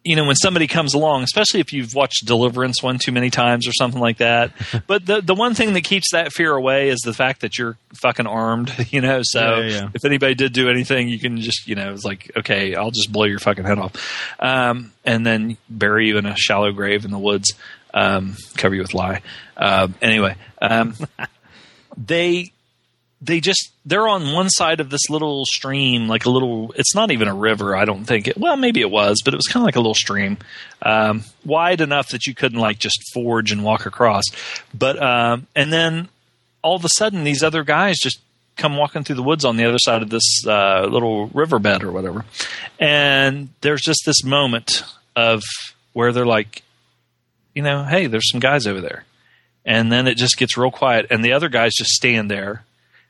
you 0.05 0.17
know, 0.17 0.25
when 0.25 0.37
somebody 0.37 0.67
comes 0.67 0.93
along, 0.93 1.23
especially 1.23 1.61
if 1.61 1.73
you've 1.73 1.95
watched 1.95 2.27
Deliverance 2.27 2.83
one 2.83 2.99
too 2.99 3.11
many 3.11 3.31
times 3.31 3.67
or 3.67 3.73
something 3.73 4.01
like 4.01 4.19
that. 4.19 4.53
but 4.87 5.07
the 5.07 5.23
the 5.23 5.35
one 5.35 5.55
thing 5.55 5.73
that 5.73 5.83
keeps 5.83 6.13
that 6.13 6.33
fear 6.33 6.53
away 6.55 6.91
is 6.91 7.01
the 7.01 7.15
fact 7.15 7.41
that 7.41 7.57
you're 7.59 7.77
fucking 7.95 8.27
armed. 8.27 8.73
You 8.95 9.01
know, 9.01 9.23
so 9.25 9.41
Yeah, 9.41 9.67
yeah, 9.67 9.89
if 9.95 10.05
anybody 10.05 10.35
did 10.35 10.53
do 10.53 10.69
anything, 10.69 11.09
you 11.09 11.19
can 11.19 11.41
just 11.41 11.67
you 11.67 11.75
know, 11.75 11.93
it's 11.93 12.05
like 12.05 12.31
okay, 12.37 12.75
I'll 12.77 12.91
just 12.93 13.11
blow 13.11 13.25
your 13.25 13.39
fucking 13.41 13.65
head 13.65 13.79
off, 13.79 13.93
um, 14.39 14.93
and 15.05 15.27
then 15.27 15.57
bury 15.69 16.07
you 16.07 16.19
in 16.19 16.27
a 16.27 16.37
shallow 16.37 16.71
grave 16.71 17.05
in 17.05 17.11
the 17.11 17.19
woods, 17.19 17.55
um, 17.93 18.37
cover 18.57 18.75
you 18.75 18.83
with 18.83 18.95
lye. 18.95 19.23
Uh, 19.57 19.89
anyway, 20.01 20.37
um, 20.61 20.95
they 21.97 22.53
they 23.25 23.41
just 23.41 23.71
they're 23.87 24.09
on 24.09 24.33
one 24.33 24.49
side 24.51 24.81
of 24.81 24.91
this 24.91 25.09
little 25.09 25.45
stream 25.47 26.09
like 26.09 26.25
a 26.25 26.31
little 26.31 26.73
it's 26.77 26.95
not 26.95 27.11
even 27.11 27.29
a 27.29 27.35
river 27.35 27.77
i 27.77 27.85
don't 27.85 28.05
think. 28.05 28.29
It 28.29 28.37
well 28.37 28.57
maybe 28.57 28.81
it 28.81 28.91
was 28.91 29.23
but 29.25 29.35
it 29.35 29.37
was 29.37 29.47
kind 29.47 29.63
of 29.63 29.67
like 29.67 29.77
a 29.77 29.81
little 29.81 29.95
stream 29.95 30.39
um, 30.83 31.23
wide 31.45 31.81
enough 31.81 32.11
that 32.11 32.27
you 32.27 32.35
couldn't 32.35 32.59
like 32.59 32.79
just 32.79 32.99
forge 33.13 33.53
and 33.53 33.65
walk 33.65 33.87
across. 33.87 34.25
But 34.73 35.03
um, 35.03 35.47
and 35.57 35.73
then 35.73 36.09
all 36.63 36.77
of 36.77 36.85
a 36.85 36.89
sudden 36.91 37.25
these 37.25 37.43
other 37.43 37.65
guys 37.65 37.99
just 37.99 38.21
come 38.57 38.77
walking 38.77 39.03
through 39.03 39.17
the 39.17 39.23
woods 39.23 39.45
on 39.45 39.57
the 39.57 39.65
other 39.65 39.79
side 39.79 40.03
of 40.03 40.11
this 40.11 40.45
uh, 40.47 40.87
little 40.87 41.29
riverbed 41.29 41.83
or 41.83 41.91
whatever. 41.91 42.25
And 42.79 43.49
there's 43.63 43.83
just 43.83 44.03
this 44.07 44.23
moment 44.23 44.85
of 45.17 45.43
where 45.93 46.13
they're 46.13 46.27
like 46.27 46.63
you 47.55 47.63
know 47.63 47.85
hey 47.85 48.07
there's 48.07 48.31
some 48.31 48.41
guys 48.41 48.67
over 48.67 48.81
there. 48.81 49.05
And 49.67 49.91
then 49.91 50.07
it 50.07 50.19
just 50.19 50.37
gets 50.37 50.59
real 50.59 50.71
quiet 50.71 51.07
and 51.11 51.25
the 51.25 51.33
other 51.33 51.49
guys 51.49 51.73
just 51.75 51.91
stand 51.91 52.31
there 52.31 52.65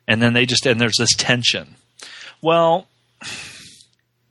and 0.07 0.21
then 0.23 0.33
they 0.33 0.47
just 0.47 0.67
and 0.67 0.81
there's 0.81 0.99
this 0.99 1.15
tension. 1.17 1.77
Well 2.41 2.87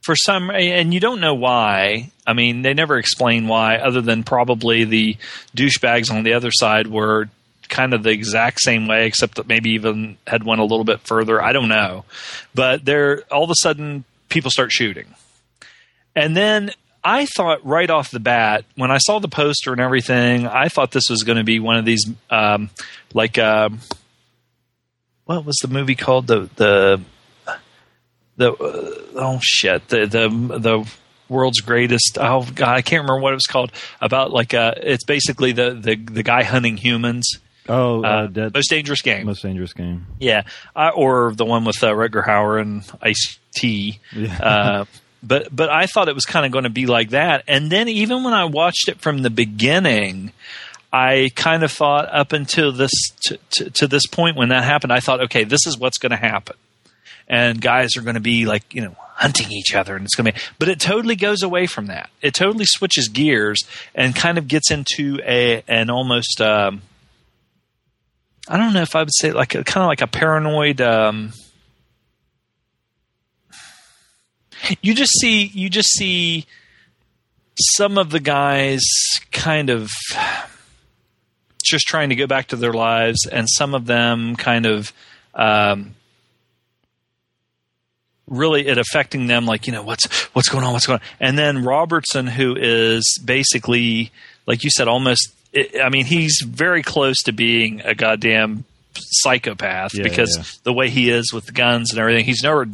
for 0.04 0.16
some 0.16 0.52
and 0.52 0.94
you 0.94 1.00
don't 1.00 1.22
know 1.22 1.34
why. 1.34 2.12
I 2.28 2.34
mean 2.34 2.62
they 2.62 2.74
never 2.74 2.98
explain 2.98 3.48
why 3.48 3.78
other 3.78 4.02
than 4.02 4.24
probably 4.24 4.84
the 4.84 5.18
douchebags 5.56 6.12
on 6.12 6.24
the 6.24 6.34
other 6.34 6.52
side 6.52 6.88
were 6.88 7.30
kind 7.70 7.94
of 7.94 8.04
the 8.04 8.12
exact 8.12 8.60
same 8.62 8.88
way, 8.88 9.08
except 9.08 9.36
that 9.36 9.48
maybe 9.48 9.72
even 9.72 10.18
had 10.28 10.44
went 10.44 10.62
a 10.62 10.66
little 10.66 10.84
bit 10.84 11.00
further. 11.02 11.42
I 11.42 11.54
don't 11.54 11.70
know, 11.70 12.06
but 12.54 12.86
there 12.86 13.24
all 13.32 13.44
of 13.44 13.50
a 13.50 13.56
sudden 13.58 14.04
people 14.30 14.52
start 14.52 14.72
shooting, 14.72 15.08
and 16.16 16.38
then 16.38 16.72
I 17.04 17.26
thought 17.26 17.66
right 17.66 17.90
off 17.90 18.12
the 18.12 18.20
bat 18.20 18.66
when 18.76 18.92
I 18.92 18.98
saw 19.00 19.20
the 19.20 19.28
poster 19.28 19.72
and 19.72 19.82
everything, 19.82 20.48
I 20.48 20.70
thought 20.70 20.92
this 20.92 21.10
was 21.10 21.24
going 21.24 21.38
to 21.38 21.44
be 21.44 21.60
one 21.60 21.78
of 21.78 21.86
these 21.86 22.06
um, 22.30 22.70
like 23.14 23.38
uh, 23.38 23.70
what 25.26 25.46
was 25.46 25.56
the 25.62 25.68
movie 25.68 25.96
called? 25.96 26.28
The 26.28 26.50
the 26.56 27.02
the 28.38 28.52
uh, 28.52 29.20
oh 29.20 29.40
shit. 29.42 29.88
The 29.90 30.06
the 30.06 30.30
the 30.60 30.92
world's 31.30 31.62
greatest 31.62 32.18
oh 32.20 32.46
god 32.54 32.76
I 32.76 32.82
can't 32.82 33.02
remember 33.04 33.22
what 33.22 33.32
it 33.32 33.36
was 33.36 33.48
called. 33.48 33.72
About 34.02 34.32
like 34.32 34.54
uh 34.54 34.74
it's 34.78 35.04
basically 35.06 35.52
the 35.52 35.74
the 35.74 35.96
the 35.96 36.24
guy 36.24 36.44
hunting 36.44 36.78
humans. 36.78 37.28
Oh, 37.70 38.04
uh, 38.04 38.28
uh, 38.36 38.50
most 38.54 38.70
dangerous 38.70 39.02
game. 39.02 39.26
Most 39.26 39.42
dangerous 39.42 39.72
game. 39.72 40.06
yeah, 40.20 40.44
uh, 40.76 40.92
or 40.94 41.34
the 41.34 41.46
one 41.46 41.64
with 41.64 41.82
uh, 41.82 41.92
Rutger 41.92 42.22
Hauer 42.26 42.62
and 42.62 42.84
Ice 43.02 43.40
T. 43.56 44.00
Yeah. 44.14 44.38
Uh, 44.38 44.86
but 45.24 45.56
but 45.56 45.70
I 45.70 45.86
thought 45.86 46.10
it 46.10 46.16
was 46.16 46.26
kind 46.26 46.46
of 46.46 46.52
going 46.52 46.66
to 46.66 46.70
be 46.70 46.88
like 46.88 47.12
that, 47.12 47.46
and 47.48 47.72
then 47.72 47.88
even 47.88 48.26
when 48.26 48.34
I 48.34 48.44
watched 48.44 48.90
it 48.90 49.00
from 49.00 49.22
the 49.22 49.30
beginning, 49.30 50.34
I 50.94 51.32
kind 51.36 51.64
of 51.64 51.72
thought 51.72 52.08
up 52.14 52.34
until 52.34 52.72
this 52.72 52.92
to, 53.26 53.40
to, 53.50 53.70
to 53.72 53.88
this 53.88 54.06
point 54.06 54.38
when 54.38 54.50
that 54.50 54.64
happened, 54.64 54.94
I 54.94 55.00
thought, 55.00 55.22
okay, 55.22 55.44
this 55.44 55.66
is 55.66 55.76
what's 55.76 55.98
going 55.98 56.12
to 56.12 56.18
happen, 56.18 56.56
and 57.28 57.60
guys 57.60 57.98
are 57.98 58.02
going 58.02 58.14
to 58.14 58.22
be 58.22 58.46
like 58.46 58.76
you 58.76 58.82
know 58.82 58.96
hunting 59.16 59.52
each 59.52 59.74
other, 59.74 59.96
and 59.96 60.06
it's 60.06 60.14
going 60.14 60.28
to 60.28 60.34
be. 60.34 60.40
But 60.60 60.70
it 60.70 60.80
totally 60.80 61.16
goes 61.16 61.42
away 61.42 61.66
from 61.66 61.88
that. 61.88 62.12
It 62.22 62.36
totally 62.36 62.66
switches 62.66 63.08
gears 63.08 63.60
and 63.96 64.16
kind 64.16 64.38
of 64.38 64.48
gets 64.48 64.70
into 64.70 65.20
a 65.26 65.64
an 65.68 65.90
almost. 65.90 66.40
Um, 66.40 66.84
I 68.48 68.58
don't 68.58 68.74
know 68.74 68.82
if 68.84 68.96
I 68.96 69.00
would 69.00 69.16
say 69.16 69.32
like 69.32 69.56
a 69.56 69.64
kind 69.64 69.84
of 69.84 69.88
like 69.88 70.02
a 70.02 70.08
paranoid. 70.08 70.80
Um, 70.80 71.34
you 74.84 74.94
just 74.94 75.14
see 75.20 75.46
you 75.46 75.72
just 75.72 75.90
see 75.90 76.46
some 77.76 77.98
of 77.98 78.12
the 78.12 78.20
guys 78.20 78.82
kind 79.32 79.72
of 79.72 79.90
just 81.70 81.88
trying 81.88 82.10
to 82.10 82.16
go 82.16 82.28
back 82.28 82.48
to 82.48 82.56
their 82.56 82.74
lives, 82.74 83.26
and 83.26 83.48
some 83.50 83.74
of 83.74 83.86
them 83.86 84.36
kind 84.36 84.66
of 84.66 84.94
um, 85.34 85.96
really 88.28 88.68
it 88.68 88.78
affecting 88.78 89.28
them. 89.28 89.46
Like 89.46 89.68
you 89.68 89.74
know 89.74 89.84
what's 89.84 90.06
what's 90.36 90.50
going 90.50 90.64
on, 90.64 90.74
what's 90.74 90.88
going 90.88 91.00
on, 91.00 91.06
and 91.20 91.38
then 91.38 91.64
Robertson, 91.64 92.28
who 92.28 92.56
is 92.58 93.20
basically 93.24 94.12
like 94.46 94.64
you 94.64 94.70
said, 94.70 94.88
almost. 94.88 95.34
I 95.80 95.90
mean, 95.90 96.06
he's 96.06 96.42
very 96.44 96.82
close 96.82 97.22
to 97.24 97.32
being 97.32 97.82
a 97.82 97.94
goddamn 97.94 98.66
psychopath 98.96 99.94
Yeah, 99.94 100.04
because 100.04 100.36
yeah. 100.36 100.44
the 100.64 100.74
way 100.74 100.90
he 100.90 101.12
is 101.12 101.32
with 101.32 101.54
guns 101.54 101.92
and 101.92 102.00
everything. 102.00 102.26
He's 102.26 102.42
never 102.42 102.68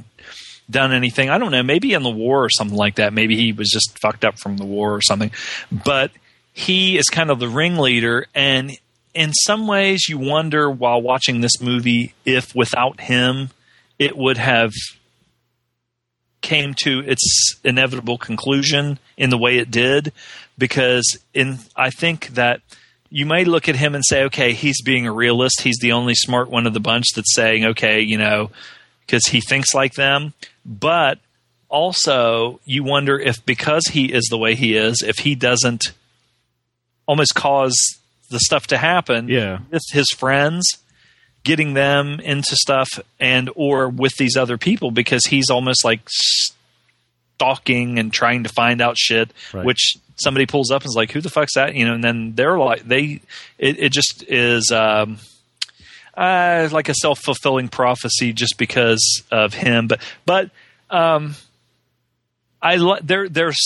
done 0.69 0.93
anything. 0.93 1.29
I 1.29 1.39
don't 1.39 1.51
know, 1.51 1.63
maybe 1.63 1.93
in 1.93 2.03
the 2.03 2.09
war 2.09 2.43
or 2.43 2.49
something 2.49 2.77
like 2.77 2.95
that. 2.95 3.11
Maybe 3.11 3.35
he 3.35 3.51
was 3.51 3.69
just 3.69 3.99
fucked 3.99 4.23
up 4.23 4.39
from 4.39 4.57
the 4.57 4.65
war 4.65 4.93
or 4.93 5.01
something. 5.01 5.31
But 5.71 6.11
he 6.53 6.97
is 6.97 7.05
kind 7.05 7.29
of 7.29 7.39
the 7.39 7.47
ringleader 7.47 8.27
and 8.33 8.77
in 9.13 9.33
some 9.33 9.67
ways 9.67 10.07
you 10.07 10.17
wonder 10.17 10.69
while 10.69 11.01
watching 11.01 11.41
this 11.41 11.61
movie 11.61 12.13
if 12.25 12.55
without 12.55 13.01
him 13.01 13.49
it 13.97 14.15
would 14.17 14.37
have 14.37 14.71
came 16.41 16.73
to 16.73 16.99
its 17.01 17.57
inevitable 17.63 18.17
conclusion 18.17 18.97
in 19.17 19.29
the 19.29 19.37
way 19.37 19.57
it 19.57 19.69
did. 19.69 20.11
Because 20.57 21.17
in 21.33 21.59
I 21.75 21.89
think 21.89 22.29
that 22.29 22.61
you 23.09 23.25
may 23.25 23.43
look 23.43 23.67
at 23.67 23.75
him 23.75 23.95
and 23.95 24.03
say 24.05 24.23
okay 24.25 24.53
he's 24.53 24.81
being 24.81 25.05
a 25.05 25.11
realist. 25.11 25.61
He's 25.61 25.79
the 25.79 25.91
only 25.91 26.15
smart 26.15 26.49
one 26.49 26.67
of 26.67 26.73
the 26.73 26.79
bunch 26.79 27.07
that's 27.15 27.33
saying 27.33 27.65
okay 27.65 28.01
you 28.01 28.17
know 28.17 28.51
because 29.05 29.25
he 29.27 29.41
thinks 29.41 29.73
like 29.73 29.93
them. 29.93 30.33
But 30.65 31.19
also 31.67 32.59
you 32.65 32.83
wonder 32.83 33.19
if 33.19 33.45
because 33.45 33.85
he 33.87 34.11
is 34.11 34.25
the 34.29 34.37
way 34.37 34.55
he 34.55 34.75
is 34.75 35.01
if 35.05 35.19
he 35.19 35.35
doesn't 35.35 35.93
almost 37.09 37.33
cause 37.33 37.75
the 38.29 38.39
stuff 38.39 38.67
to 38.67 38.77
happen 38.77 39.27
Yeah. 39.27 39.59
with 39.71 39.81
his 39.91 40.07
friends 40.11 40.63
getting 41.43 41.73
them 41.73 42.19
into 42.19 42.55
stuff 42.55 42.87
and 43.19 43.49
or 43.55 43.89
with 43.89 44.13
these 44.17 44.35
other 44.37 44.57
people 44.57 44.91
because 44.91 45.25
he's 45.25 45.49
almost 45.49 45.83
like 45.83 46.01
stalking 47.35 47.97
and 47.97 48.11
trying 48.13 48.43
to 48.43 48.49
find 48.49 48.81
out 48.81 48.97
shit 48.97 49.31
Right. 49.53 49.65
which 49.65 49.95
somebody 50.17 50.45
pulls 50.45 50.69
up 50.69 50.81
and 50.83 50.89
is 50.89 50.95
like 50.95 51.11
who 51.11 51.21
the 51.21 51.29
fuck's 51.29 51.55
that 51.55 51.73
you 51.75 51.85
know 51.85 51.93
and 51.93 52.03
then 52.03 52.33
they're 52.35 52.59
like 52.59 52.83
they 52.87 53.21
it, 53.57 53.79
it 53.79 53.91
just 53.91 54.23
is 54.27 54.71
um 54.71 55.17
uh, 56.17 56.67
like 56.73 56.89
a 56.89 56.93
self-fulfilling 56.95 57.69
prophecy 57.69 58.33
just 58.33 58.57
because 58.57 59.23
of 59.31 59.53
him 59.53 59.87
but 59.87 60.01
but 60.25 60.49
um 60.89 61.35
I 62.61 62.75
li- 62.75 62.99
there 63.03 63.29
there's 63.29 63.57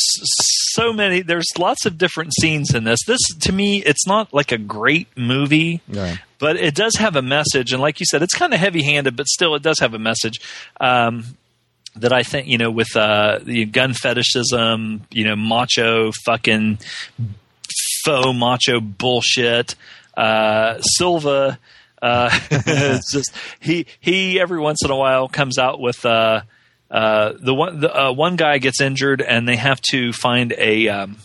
so 0.74 0.94
many 0.94 1.22
there's 1.22 1.48
lots 1.58 1.86
of 1.86 1.98
different 1.98 2.34
scenes 2.39 2.74
in 2.76 2.84
this. 2.84 3.00
This 3.08 3.20
to 3.41 3.52
me 3.52 3.84
it's 3.84 4.06
not 4.08 4.34
like 4.34 4.52
a 4.52 4.58
great 4.58 5.08
movie, 5.18 5.82
Yeah. 5.88 6.18
but 6.39 6.58
it 6.58 6.76
does 6.76 6.96
have 6.98 7.16
a 7.16 7.22
message 7.22 7.72
and 7.74 7.82
like 7.82 8.00
you 8.00 8.06
said 8.06 8.22
it's 8.22 8.34
kind 8.36 8.54
of 8.54 8.60
heavy-handed 8.60 9.16
but 9.16 9.28
still 9.28 9.56
it 9.56 9.64
does 9.64 9.80
have 9.80 9.94
a 9.94 10.00
message. 10.00 10.39
Um 10.80 11.24
that 11.96 12.12
I 12.12 12.24
think, 12.24 12.48
you 12.48 12.58
know, 12.58 12.72
with 12.72 12.96
uh 12.96 13.39
the 13.44 13.66
gun 13.66 13.94
fetishism, 13.94 15.02
you 15.12 15.26
know, 15.26 15.36
macho 15.36 16.12
fucking 16.26 16.80
faux 18.06 18.38
macho 18.38 18.80
bullshit. 18.80 19.76
Uh 20.16 20.80
Silva 20.82 21.58
uh 22.02 22.30
just 23.12 23.32
he 23.60 23.86
he 24.00 24.39
every 24.39 24.60
once 24.60 24.84
in 24.84 24.91
a 24.91 24.96
while 24.96 25.28
comes 25.28 25.58
out 25.58 25.80
with 25.80 26.06
uh 26.06 26.41
uh, 26.91 27.34
the 27.39 27.53
one 27.53 27.79
the, 27.79 27.93
uh, 28.07 28.11
one 28.11 28.36
guy 28.36 28.57
gets 28.57 28.79
injured 28.81 29.21
and 29.21 29.47
they 29.47 29.55
have 29.55 29.81
to 29.91 30.13
find 30.13 30.53
a 30.57 30.88
um, 30.89 31.17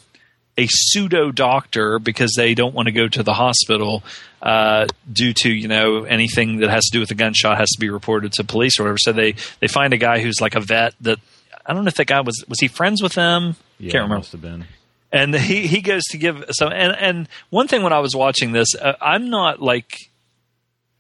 a 0.57 0.67
pseudo 0.69 1.31
doctor 1.31 1.99
because 1.99 2.33
they 2.37 2.55
don't 2.55 2.75
want 2.75 2.87
to 2.87 2.93
go 2.93 3.07
to 3.09 3.23
the 3.23 3.35
hospital 3.35 4.03
uh, 4.43 4.87
due 5.13 5.33
to 5.33 5.51
you 5.51 5.69
know 5.69 6.05
anything 6.05 6.59
that 6.59 6.71
has 6.71 6.85
to 6.87 6.91
do 6.93 7.01
with 7.01 7.11
a 7.11 7.15
gunshot 7.15 7.59
has 7.59 7.69
to 7.71 7.81
be 7.81 7.91
reported 7.91 8.33
to 8.33 8.45
police 8.45 8.79
or 8.79 8.85
whatever. 8.85 8.99
So 8.99 9.13
they 9.13 9.35
they 9.61 9.69
find 9.69 9.93
a 9.93 9.99
guy 9.99 10.21
who's 10.21 10.41
like 10.41 10.55
a 10.55 10.61
vet 10.61 10.95
that 11.03 11.19
I 11.67 11.75
don't 11.75 11.85
know 11.85 11.89
if 11.89 11.95
that 11.97 12.07
guy 12.07 12.21
was 12.23 12.45
was 12.49 12.59
he 12.61 12.69
friends 12.69 13.03
with 13.03 13.13
them. 13.13 13.57
Yeah, 13.79 13.93
Can't 13.93 14.03
remember 14.03 14.17
must 14.19 14.33
have 14.33 14.41
been. 14.41 14.65
and 15.13 15.35
he 15.35 15.67
he 15.67 15.81
goes 15.83 16.03
to 16.11 16.19
give 16.19 16.45
so 16.51 16.69
and 16.69 16.97
and 16.99 17.29
one 17.51 17.69
thing 17.69 17.83
when 17.83 17.93
I 17.93 17.99
was 18.01 18.17
watching 18.17 18.53
this, 18.53 18.75
uh, 18.75 18.95
I'm 19.01 19.29
not 19.31 19.61
like 19.61 19.93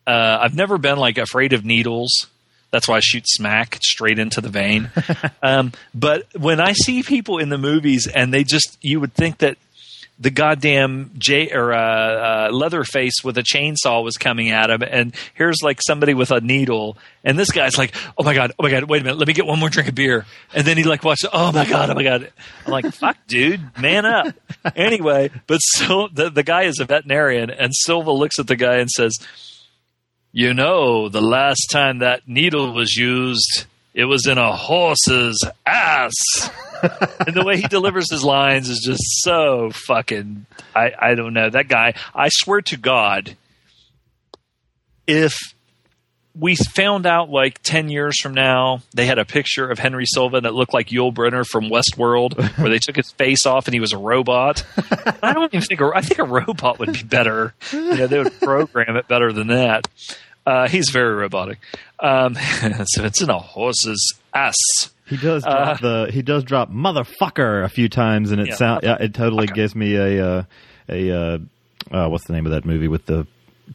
uh, 0.06 0.38
I've 0.40 0.54
never 0.54 0.78
been 0.78 0.98
like 0.98 1.18
afraid 1.18 1.52
of 1.52 1.64
needles. 1.64 2.26
That's 2.70 2.86
why 2.86 2.96
I 2.96 3.00
shoot 3.00 3.24
smack 3.26 3.78
straight 3.82 4.18
into 4.18 4.40
the 4.40 4.50
vein. 4.50 4.90
um, 5.42 5.72
but 5.94 6.26
when 6.34 6.60
I 6.60 6.72
see 6.72 7.02
people 7.02 7.38
in 7.38 7.48
the 7.48 7.58
movies 7.58 8.06
and 8.06 8.32
they 8.32 8.44
just, 8.44 8.76
you 8.82 9.00
would 9.00 9.14
think 9.14 9.38
that 9.38 9.56
the 10.20 10.30
goddamn 10.30 11.12
J 11.16 11.50
or 11.52 11.72
uh, 11.72 11.78
uh, 11.78 12.50
Leatherface 12.52 13.22
with 13.22 13.38
a 13.38 13.42
chainsaw 13.42 14.02
was 14.02 14.16
coming 14.16 14.50
at 14.50 14.68
him, 14.68 14.82
and 14.82 15.14
here's 15.34 15.58
like 15.62 15.80
somebody 15.80 16.12
with 16.12 16.30
a 16.32 16.40
needle, 16.40 16.96
and 17.22 17.38
this 17.38 17.52
guy's 17.52 17.78
like, 17.78 17.94
"Oh 18.16 18.24
my 18.24 18.34
god, 18.34 18.52
oh 18.58 18.64
my 18.64 18.70
god, 18.70 18.84
wait 18.84 19.02
a 19.02 19.04
minute, 19.04 19.18
let 19.18 19.28
me 19.28 19.34
get 19.34 19.46
one 19.46 19.60
more 19.60 19.70
drink 19.70 19.88
of 19.88 19.94
beer," 19.94 20.26
and 20.52 20.66
then 20.66 20.76
he 20.76 20.82
like 20.82 21.04
watches, 21.04 21.28
"Oh 21.32 21.52
my 21.52 21.64
god, 21.64 21.90
oh 21.90 21.94
my 21.94 22.02
god," 22.02 22.32
I'm 22.66 22.72
like, 22.72 22.92
"Fuck, 22.92 23.16
dude, 23.28 23.60
man 23.80 24.04
up." 24.04 24.34
anyway, 24.74 25.30
but 25.46 25.58
so 25.58 26.08
the 26.12 26.30
the 26.30 26.42
guy 26.42 26.62
is 26.62 26.80
a 26.80 26.84
veterinarian, 26.84 27.50
and 27.50 27.72
Silva 27.72 28.10
looks 28.10 28.40
at 28.40 28.48
the 28.48 28.56
guy 28.56 28.78
and 28.78 28.90
says, 28.90 29.18
"You 30.32 30.54
know, 30.54 31.08
the 31.08 31.22
last 31.22 31.68
time 31.70 31.98
that 31.98 32.26
needle 32.26 32.72
was 32.72 32.96
used." 32.96 33.66
It 33.94 34.04
was 34.04 34.26
in 34.28 34.38
a 34.38 34.54
horse's 34.54 35.44
ass 35.66 36.14
and 37.26 37.34
the 37.34 37.44
way 37.44 37.56
he 37.56 37.66
delivers 37.66 38.10
his 38.10 38.24
lines 38.24 38.68
is 38.68 38.80
just 38.84 39.02
so 39.22 39.70
fucking 39.70 40.46
I, 40.74 40.92
I 40.98 41.14
don't 41.14 41.34
know 41.34 41.50
that 41.50 41.68
guy 41.68 41.94
i 42.14 42.28
swear 42.30 42.60
to 42.62 42.76
god 42.76 43.36
if 45.06 45.36
we 46.38 46.54
found 46.54 47.04
out 47.06 47.30
like 47.30 47.60
10 47.62 47.88
years 47.88 48.20
from 48.20 48.32
now 48.34 48.80
they 48.94 49.06
had 49.06 49.18
a 49.18 49.24
picture 49.24 49.68
of 49.70 49.78
henry 49.78 50.04
silva 50.06 50.40
that 50.40 50.54
looked 50.54 50.72
like 50.72 50.88
yul 50.88 51.12
brynner 51.12 51.44
from 51.44 51.64
westworld 51.70 52.36
where 52.58 52.68
they 52.70 52.78
took 52.78 52.94
his 52.96 53.10
face 53.12 53.44
off 53.46 53.66
and 53.66 53.74
he 53.74 53.80
was 53.80 53.92
a 53.92 53.98
robot. 53.98 54.64
I 55.22 55.32
don't 55.32 55.52
even 55.52 55.62
think 55.66 55.80
a, 55.80 55.90
i 55.94 56.00
think 56.00 56.18
a 56.18 56.24
robot 56.24 56.78
would 56.78 56.92
be 56.92 57.02
better. 57.02 57.54
You 57.72 57.96
know 57.96 58.06
they 58.06 58.18
would 58.22 58.38
program 58.40 58.96
it 58.96 59.08
better 59.08 59.32
than 59.32 59.48
that. 59.48 59.88
Uh, 60.46 60.66
he's 60.68 60.88
very 60.90 61.14
robotic. 61.14 61.58
Um, 62.00 62.34
so 62.86 63.04
it's 63.04 63.20
in 63.20 63.28
a 63.30 63.38
horse's 63.38 64.14
ass. 64.32 64.54
He 65.06 65.16
does 65.16 65.42
drop 65.42 65.80
the 65.80 66.08
he 66.12 66.22
does 66.22 66.44
drop 66.44 66.70
motherfucker 66.70 67.64
a 67.64 67.68
few 67.68 67.88
times, 67.88 68.30
and 68.30 68.40
it 68.40 68.44
Uh, 68.44 68.50
Yeah, 68.50 68.56
sound 68.56 68.84
it 68.84 69.14
totally 69.14 69.46
motherfucker. 69.46 69.54
gives 69.54 69.74
me 69.74 69.96
a 69.96 70.26
uh, 70.26 70.42
a 70.88 71.10
uh, 71.10 71.38
uh, 71.90 72.08
what's 72.08 72.26
the 72.26 72.32
name 72.34 72.46
of 72.46 72.52
that 72.52 72.64
movie 72.64 72.88
with 72.88 73.06
the 73.06 73.26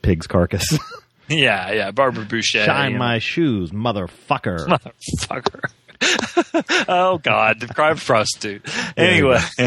pig's 0.02 0.28
carcass? 0.28 0.66
yeah 1.30 1.72
yeah 1.72 1.92
barbara 1.92 2.26
bouchet 2.26 2.66
Shine 2.66 2.92
you 2.92 2.98
know. 2.98 3.00
my 3.00 3.20
shoes, 3.20 3.72
motherfucker. 3.72 4.68
motherfucker. 4.68 5.72
oh 6.88 7.18
God, 7.18 7.60
the 7.60 7.68
crime 7.68 7.98
prostitute. 7.98 8.62
Anyway, 8.98 9.38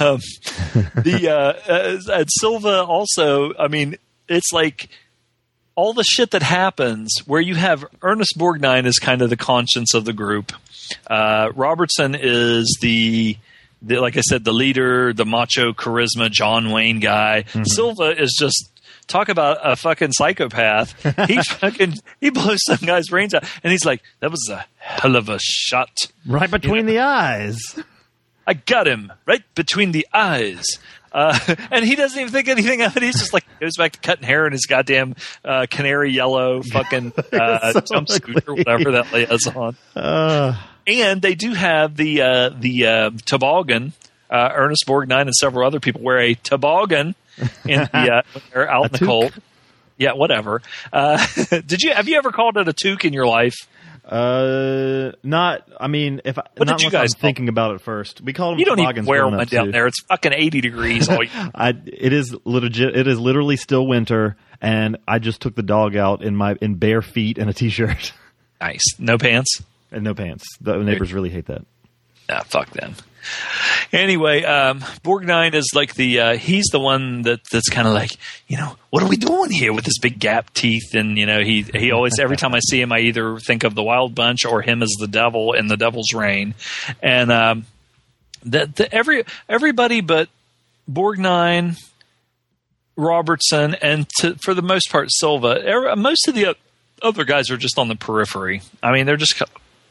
um, 0.00 0.20
the 1.02 1.28
uh, 1.28 1.72
uh, 2.12 2.24
Silva 2.28 2.84
also. 2.84 3.52
I 3.54 3.68
mean, 3.68 3.96
it's 4.28 4.52
like 4.52 4.88
all 5.74 5.92
the 5.92 6.04
shit 6.04 6.30
that 6.32 6.42
happens 6.42 7.12
where 7.26 7.40
you 7.40 7.54
have 7.54 7.84
Ernest 8.02 8.38
Borgnine 8.38 8.86
is 8.86 8.98
kind 8.98 9.22
of 9.22 9.30
the 9.30 9.36
conscience 9.36 9.94
of 9.94 10.04
the 10.04 10.12
group. 10.12 10.52
Uh, 11.06 11.50
Robertson 11.54 12.16
is 12.18 12.78
the, 12.80 13.36
the, 13.82 13.98
like 13.98 14.16
I 14.16 14.20
said, 14.20 14.44
the 14.44 14.52
leader, 14.52 15.12
the 15.12 15.26
macho 15.26 15.72
charisma, 15.72 16.30
John 16.30 16.70
Wayne 16.70 17.00
guy. 17.00 17.44
Silva 17.64 18.10
is 18.18 18.36
just 18.38 18.70
talk 19.08 19.28
about 19.28 19.58
a 19.62 19.76
fucking 19.76 20.12
psychopath. 20.12 20.92
He 21.28 21.40
fucking 21.42 21.94
he 22.20 22.30
blows 22.30 22.58
some 22.66 22.78
guy's 22.78 23.08
brains 23.08 23.34
out, 23.34 23.44
and 23.62 23.70
he's 23.72 23.84
like, 23.84 24.02
"That 24.20 24.30
was 24.30 24.48
a 24.50 24.64
hell 24.78 25.16
of 25.16 25.28
a 25.28 25.38
shot." 25.40 25.90
Right 26.26 26.50
between 26.50 26.86
the 26.86 26.98
eyes. 27.00 27.58
I 28.46 28.54
got 28.54 28.86
him 28.86 29.12
right 29.26 29.42
between 29.54 29.92
the 29.92 30.06
eyes. 30.12 30.64
Uh, 31.12 31.38
and 31.70 31.84
he 31.84 31.94
doesn't 31.96 32.20
even 32.20 32.32
think 32.32 32.48
anything 32.48 32.82
of 32.82 32.96
it. 32.96 33.02
He's 33.02 33.18
just 33.18 33.32
like 33.32 33.44
goes 33.58 33.76
back 33.76 33.92
to 33.92 34.00
cutting 34.00 34.24
hair 34.24 34.46
in 34.46 34.52
his 34.52 34.66
goddamn 34.66 35.16
uh, 35.44 35.66
canary 35.70 36.12
yellow 36.12 36.62
fucking 36.72 37.12
uh, 37.32 37.72
So 37.72 37.80
jumpsuit 37.80 38.46
or 38.46 38.54
whatever 38.54 38.92
that 38.92 39.06
he 39.06 39.50
on. 39.58 39.76
Uh, 39.94 40.60
And 40.86 41.22
they 41.22 41.34
do 41.34 41.54
have 41.54 41.96
the 41.96 42.22
uh, 42.22 42.50
the 42.50 42.86
uh, 42.86 43.10
toboggan. 43.24 43.92
Uh, 44.28 44.50
Ernest 44.54 44.84
Borgnine 44.86 45.22
and 45.22 45.34
several 45.34 45.64
other 45.66 45.78
people 45.80 46.02
wear 46.02 46.18
a 46.18 46.34
toboggan 46.34 47.14
in 47.66 47.80
the 47.80 47.90
uh, 47.92 48.22
they're 48.52 48.70
out 48.70 48.86
in 48.86 48.92
the 48.92 48.98
toque? 48.98 49.06
cold. 49.06 49.32
Yeah, 49.98 50.12
whatever. 50.12 50.62
Uh, 50.92 51.24
did 51.66 51.82
you 51.82 51.92
have 51.92 52.08
you 52.08 52.16
ever 52.16 52.30
called 52.30 52.56
it 52.56 52.68
a 52.68 52.72
toque 52.72 53.04
in 53.04 53.12
your 53.12 53.26
life? 53.26 53.56
uh, 54.06 55.12
not. 55.22 55.68
I 55.80 55.88
mean, 55.88 56.20
if 56.24 56.38
I, 56.38 56.42
what 56.56 56.68
not 56.68 56.78
did 56.78 56.84
you 56.84 56.90
guys 56.90 57.14
I'm 57.14 57.20
thinking 57.20 57.48
about 57.48 57.74
it 57.74 57.80
first. 57.80 58.20
We 58.20 58.32
call 58.32 58.50
them. 58.50 58.58
You 58.60 58.64
don't 58.64 58.78
even 58.78 59.04
wear 59.04 59.26
one 59.26 59.44
down 59.46 59.66
too. 59.66 59.72
there. 59.72 59.86
It's 59.86 60.00
fucking 60.02 60.32
eighty 60.32 60.60
degrees. 60.60 61.08
All. 61.08 61.24
I, 61.54 61.70
it 61.86 62.12
is 62.12 62.34
legit. 62.44 62.96
It 62.96 63.08
is 63.08 63.18
literally 63.18 63.56
still 63.56 63.86
winter, 63.86 64.36
and 64.60 64.98
I 65.08 65.18
just 65.18 65.40
took 65.40 65.56
the 65.56 65.62
dog 65.62 65.96
out 65.96 66.22
in 66.22 66.36
my 66.36 66.56
in 66.60 66.76
bare 66.76 67.02
feet 67.02 67.38
and 67.38 67.50
a 67.50 67.52
t-shirt 67.52 68.12
nice. 68.60 68.84
No 68.98 69.18
pants. 69.18 69.62
and 69.90 70.04
no 70.04 70.14
pants. 70.14 70.44
The 70.60 70.76
neighbors 70.78 71.12
really 71.12 71.30
hate 71.30 71.46
that. 71.46 71.64
Nah, 72.28 72.42
fuck 72.42 72.70
them. 72.70 72.94
Anyway, 73.92 74.42
um, 74.42 74.80
Borgnine 75.04 75.54
is 75.54 75.70
like 75.74 75.94
the 75.94 76.20
uh, 76.20 76.36
he's 76.36 76.66
the 76.72 76.80
one 76.80 77.22
that 77.22 77.40
that's 77.50 77.68
kind 77.68 77.86
of 77.86 77.94
like 77.94 78.10
you 78.48 78.56
know 78.56 78.76
what 78.90 79.02
are 79.02 79.08
we 79.08 79.16
doing 79.16 79.50
here 79.50 79.72
with 79.72 79.84
this 79.84 79.98
big 79.98 80.18
gap 80.18 80.52
teeth 80.54 80.94
and 80.94 81.16
you 81.16 81.26
know 81.26 81.40
he 81.40 81.62
he 81.62 81.92
always 81.92 82.18
every 82.18 82.36
time 82.36 82.54
I 82.54 82.60
see 82.60 82.80
him 82.80 82.92
I 82.92 83.00
either 83.00 83.38
think 83.38 83.64
of 83.64 83.74
the 83.74 83.82
Wild 83.82 84.14
Bunch 84.14 84.44
or 84.44 84.62
him 84.62 84.82
as 84.82 84.90
the 84.98 85.06
devil 85.06 85.52
in 85.52 85.68
the 85.68 85.76
Devil's 85.76 86.12
Rain, 86.12 86.54
and 87.02 87.30
um, 87.30 87.66
that 88.44 88.76
the, 88.76 88.92
every 88.92 89.24
everybody 89.48 90.00
but 90.00 90.28
Borgnine, 90.90 91.76
Robertson, 92.96 93.74
and 93.74 94.08
to, 94.20 94.34
for 94.36 94.54
the 94.54 94.62
most 94.62 94.90
part 94.90 95.08
Silva, 95.10 95.60
every, 95.64 95.94
most 95.96 96.28
of 96.28 96.34
the 96.34 96.56
other 97.02 97.24
guys 97.24 97.50
are 97.50 97.56
just 97.56 97.78
on 97.78 97.88
the 97.88 97.96
periphery. 97.96 98.62
I 98.82 98.92
mean 98.92 99.06
they're 99.06 99.16
just 99.16 99.42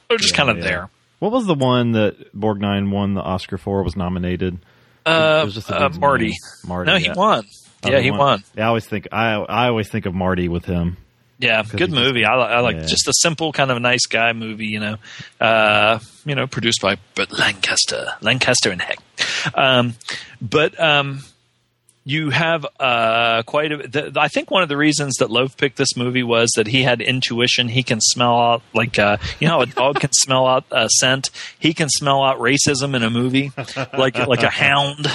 they're 0.09 0.17
just 0.17 0.36
kind 0.36 0.49
of 0.49 0.57
yeah. 0.57 0.63
there. 0.63 0.89
What 1.20 1.32
was 1.32 1.45
the 1.45 1.55
one 1.55 1.93
that 1.93 2.34
Borgnine 2.36 2.91
won 2.91 3.13
the 3.13 3.22
Oscar 3.22 3.57
for? 3.57 3.84
Was 3.84 3.95
nominated? 3.95 4.59
Uh, 5.05 5.39
It 5.43 5.45
was 5.45 5.53
just 5.55 5.70
a 5.70 5.86
uh, 5.86 5.89
Marty. 5.99 6.26
name. 6.26 6.34
Marty. 6.68 6.91
No, 6.91 6.97
he 6.97 7.05
yeah. 7.05 7.13
won. 7.16 7.43
Oh, 7.84 7.89
yeah, 7.91 7.99
he 7.99 8.11
won. 8.11 8.43
Yeah, 8.55 8.66
I 8.66 8.68
always 8.68 8.86
think 8.88 9.07
I 9.11 9.34
I 9.36 9.68
always 9.68 9.88
think 9.89 10.05
of 10.07 10.13
Marty 10.16 10.47
with 10.49 10.66
him. 10.66 10.97
Yeah, 11.38 11.61
good 11.63 11.72
he 11.72 11.78
just- 11.88 11.91
movie. 11.91 12.26
I, 12.26 12.34
I 12.36 12.59
like 12.61 12.78
Yeah. 12.78 12.86
just 12.86 13.07
a 13.07 13.13
simple 13.22 13.51
kind 13.51 13.70
of 13.70 13.78
a 13.78 13.80
nice 13.82 14.05
guy 14.07 14.34
movie. 14.34 14.68
You 14.68 14.80
know, 14.80 14.95
uh, 15.39 15.99
you 16.26 16.34
know, 16.34 16.47
produced 16.47 16.82
by 16.82 16.97
Burt 17.13 17.32
Lancaster, 17.38 18.07
Lancaster 18.22 18.72
and 18.72 18.82
Hecht. 18.82 19.01
Um, 19.55 19.93
but 20.41 20.80
um, 20.80 21.20
you 22.07 22.29
have 22.29 22.65
uh, 22.79 23.41
quite 23.43 23.71
a. 23.71 23.77
The, 23.77 24.13
I 24.15 24.27
think 24.27 24.51
one 24.51 24.61
of 24.61 24.69
the 24.69 24.77
reasons 24.77 25.15
that 25.15 25.31
Loaf 25.31 25.57
picked 25.57 25.77
this 25.77 25.97
movie 25.97 26.21
was 26.21 26.51
that 26.55 26.67
he 26.67 26.83
had 26.83 27.01
intuition. 27.01 27.67
He 27.67 27.81
can 27.81 27.99
smell 27.99 28.39
out 28.39 28.61
like 28.73 28.99
uh, 28.99 29.17
you 29.39 29.47
know 29.47 29.61
a 29.61 29.65
dog 29.65 29.99
can 29.99 30.11
smell 30.19 30.45
out 30.45 30.65
a 30.71 30.87
scent. 30.99 31.31
He 31.57 31.73
can 31.73 31.89
smell 31.89 32.23
out 32.23 32.37
racism 32.37 32.95
in 32.95 33.01
a 33.01 33.09
movie, 33.09 33.51
like 33.97 34.17
like 34.19 34.43
a 34.43 34.51
hound. 34.51 35.07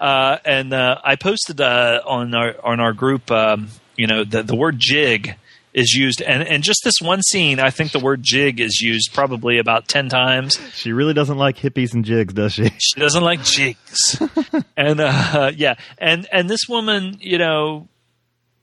Uh, 0.00 0.38
and 0.44 0.74
uh, 0.74 1.00
I 1.04 1.14
posted 1.14 1.60
uh, 1.60 2.02
on 2.04 2.34
our 2.34 2.56
on 2.64 2.80
our 2.80 2.92
group. 2.92 3.30
Um, 3.30 3.68
you 3.96 4.08
know, 4.08 4.24
the 4.24 4.42
the 4.42 4.56
word 4.56 4.76
jig 4.78 5.36
is 5.74 5.92
used, 5.92 6.22
and 6.22 6.42
and 6.42 6.62
just 6.62 6.80
this 6.84 7.00
one 7.02 7.20
scene, 7.22 7.58
I 7.60 7.70
think 7.70 7.92
the 7.92 7.98
word 7.98 8.22
jig 8.22 8.60
is 8.60 8.80
used 8.80 9.10
probably 9.12 9.58
about 9.58 9.88
ten 9.88 10.08
times. 10.08 10.58
She 10.72 10.92
really 10.92 11.12
doesn't 11.14 11.36
like 11.36 11.58
hippies 11.58 11.92
and 11.92 12.04
jigs, 12.04 12.32
does 12.32 12.54
she? 12.54 12.70
She 12.78 13.00
doesn't 13.00 13.22
like 13.22 13.42
jigs, 13.42 14.22
and 14.76 15.00
uh, 15.00 15.52
yeah, 15.54 15.74
and 15.98 16.26
and 16.32 16.48
this 16.48 16.60
woman, 16.68 17.16
you 17.20 17.38
know, 17.38 17.88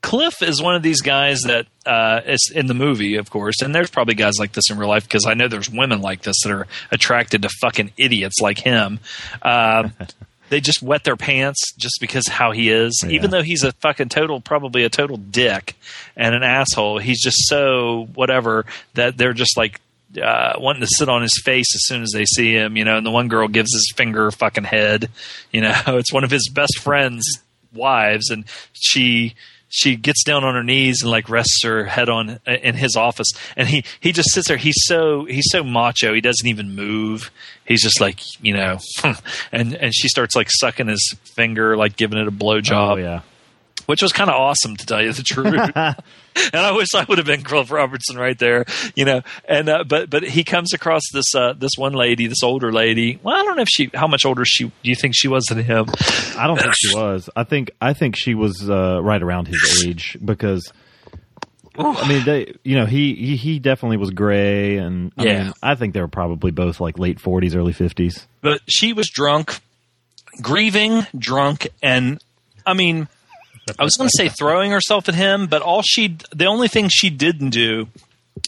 Cliff 0.02 0.42
is 0.42 0.60
one 0.60 0.74
of 0.74 0.82
these 0.82 1.00
guys 1.00 1.40
that 1.42 1.66
uh, 1.86 2.20
is 2.26 2.50
in 2.54 2.66
the 2.66 2.74
movie, 2.74 3.16
of 3.16 3.30
course, 3.30 3.62
and 3.62 3.74
there's 3.74 3.90
probably 3.90 4.14
guys 4.14 4.34
like 4.38 4.52
this 4.52 4.68
in 4.70 4.78
real 4.78 4.88
life 4.88 5.04
because 5.04 5.26
I 5.26 5.34
know 5.34 5.48
there's 5.48 5.70
women 5.70 6.00
like 6.00 6.22
this 6.22 6.36
that 6.42 6.52
are 6.52 6.66
attracted 6.90 7.42
to 7.42 7.48
fucking 7.60 7.92
idiots 7.96 8.40
like 8.40 8.58
him. 8.58 8.98
Uh, 9.40 9.90
they 10.52 10.60
just 10.60 10.82
wet 10.82 11.02
their 11.02 11.16
pants 11.16 11.72
just 11.78 11.96
because 11.98 12.28
how 12.28 12.52
he 12.52 12.68
is, 12.68 13.02
even 13.08 13.30
though 13.30 13.40
he's 13.40 13.64
a 13.64 13.72
fucking 13.72 14.10
total, 14.10 14.38
probably 14.38 14.84
a 14.84 14.90
total 14.90 15.16
dick 15.16 15.74
and 16.14 16.34
an 16.34 16.42
asshole. 16.42 16.98
He's 16.98 17.22
just 17.22 17.48
so 17.48 18.06
whatever 18.14 18.66
that 18.92 19.16
they're 19.16 19.32
just 19.32 19.56
like 19.56 19.80
uh, 20.22 20.52
wanting 20.58 20.82
to 20.82 20.88
sit 20.88 21.08
on 21.08 21.22
his 21.22 21.40
face 21.42 21.74
as 21.74 21.86
soon 21.86 22.02
as 22.02 22.10
they 22.12 22.26
see 22.26 22.52
him, 22.52 22.76
you 22.76 22.84
know. 22.84 22.98
And 22.98 23.06
the 23.06 23.10
one 23.10 23.28
girl 23.28 23.48
gives 23.48 23.72
his 23.72 23.90
finger 23.96 24.26
a 24.26 24.32
fucking 24.32 24.64
head, 24.64 25.08
you 25.52 25.62
know. 25.62 25.72
It's 25.86 26.12
one 26.12 26.22
of 26.22 26.30
his 26.30 26.50
best 26.50 26.80
friends' 26.80 27.24
wives, 27.72 28.28
and 28.28 28.44
she 28.74 29.34
she 29.74 29.96
gets 29.96 30.22
down 30.22 30.44
on 30.44 30.54
her 30.54 30.62
knees 30.62 31.00
and 31.00 31.10
like 31.10 31.30
rests 31.30 31.64
her 31.64 31.84
head 31.84 32.10
on 32.10 32.38
uh, 32.46 32.52
in 32.62 32.74
his 32.74 32.94
office, 32.94 33.32
and 33.56 33.68
he 33.68 33.84
he 34.00 34.12
just 34.12 34.30
sits 34.30 34.46
there. 34.48 34.58
He's 34.58 34.76
so 34.84 35.24
he's 35.24 35.46
so 35.50 35.64
macho. 35.64 36.12
He 36.12 36.20
doesn't 36.20 36.46
even 36.46 36.76
move. 36.76 37.30
He's 37.64 37.82
just 37.82 37.98
like 37.98 38.20
you 38.42 38.52
know, 38.54 38.78
and 39.52 39.74
and 39.74 39.94
she 39.94 40.08
starts 40.08 40.36
like 40.36 40.48
sucking 40.50 40.88
his 40.88 41.16
finger, 41.34 41.74
like 41.74 41.96
giving 41.96 42.18
it 42.18 42.28
a 42.28 42.30
blowjob 42.30 42.92
Oh 42.92 42.96
yeah. 42.96 43.20
Which 43.86 44.02
was 44.02 44.12
kind 44.12 44.30
of 44.30 44.36
awesome 44.36 44.76
to 44.76 44.86
tell 44.86 45.02
you 45.02 45.12
the 45.12 45.22
truth. 45.22 45.70
and 46.54 46.62
I 46.62 46.72
wish 46.72 46.88
I 46.94 47.04
would 47.08 47.18
have 47.18 47.26
been 47.26 47.42
Cliff 47.42 47.70
Robertson 47.70 48.16
right 48.16 48.38
there, 48.38 48.64
you 48.96 49.04
know. 49.04 49.20
And 49.46 49.68
uh, 49.68 49.84
but 49.84 50.08
but 50.08 50.22
he 50.22 50.44
comes 50.44 50.72
across 50.72 51.02
this 51.12 51.34
uh, 51.34 51.52
this 51.52 51.72
one 51.76 51.92
lady, 51.92 52.26
this 52.26 52.42
older 52.42 52.72
lady. 52.72 53.18
Well, 53.22 53.34
I 53.34 53.42
don't 53.44 53.56
know 53.56 53.62
if 53.62 53.68
she 53.68 53.90
how 53.92 54.06
much 54.06 54.24
older 54.24 54.44
she 54.46 54.64
do 54.64 54.72
you 54.82 54.94
think 54.96 55.14
she 55.14 55.28
was 55.28 55.44
than 55.44 55.62
him? 55.62 55.86
I 56.38 56.46
don't 56.46 56.58
think 56.58 56.72
she 56.74 56.94
was. 56.94 57.28
I 57.36 57.44
think 57.44 57.70
I 57.82 57.92
think 57.92 58.16
she 58.16 58.34
was 58.34 58.68
uh, 58.70 59.00
right 59.02 59.22
around 59.22 59.48
his 59.48 59.84
age 59.86 60.16
because 60.24 60.72
I 61.78 62.08
mean 62.08 62.24
they 62.24 62.54
you 62.64 62.76
know 62.76 62.86
he 62.86 63.14
he, 63.14 63.36
he 63.36 63.58
definitely 63.58 63.98
was 63.98 64.10
gray 64.10 64.78
and 64.78 65.12
I 65.18 65.24
Yeah. 65.24 65.42
mean, 65.44 65.52
I 65.62 65.74
think 65.74 65.92
they 65.94 66.00
were 66.00 66.08
probably 66.08 66.50
both 66.50 66.80
like 66.80 66.98
late 66.98 67.18
40s 67.18 67.54
early 67.56 67.72
50s. 67.74 68.26
But 68.40 68.60
she 68.68 68.92
was 68.94 69.08
drunk, 69.10 69.58
grieving, 70.40 71.06
drunk, 71.16 71.68
and 71.82 72.22
I 72.66 72.74
mean, 72.74 73.08
I 73.78 73.84
was 73.84 73.94
going 73.96 74.08
to 74.08 74.16
say 74.16 74.28
throwing 74.28 74.70
herself 74.70 75.08
at 75.08 75.14
him, 75.14 75.46
but 75.46 75.62
all 75.62 75.82
she 75.82 76.16
the 76.34 76.46
only 76.46 76.68
thing 76.68 76.88
she 76.90 77.10
didn't 77.10 77.50
do 77.50 77.88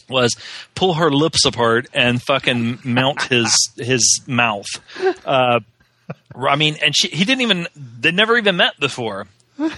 was 0.08 0.34
pull 0.74 0.94
her 0.94 1.10
lips 1.10 1.44
apart 1.44 1.88
and 1.92 2.20
fucking 2.22 2.80
mount 2.84 3.22
his 3.22 3.54
his 3.76 4.22
mouth. 4.26 4.66
Uh, 5.24 5.60
I 6.36 6.56
mean, 6.56 6.76
and 6.82 6.94
she 6.96 7.08
he 7.08 7.24
didn't 7.24 7.42
even 7.42 7.66
they 7.76 8.12
never 8.12 8.36
even 8.36 8.56
met 8.56 8.78
before. 8.80 9.26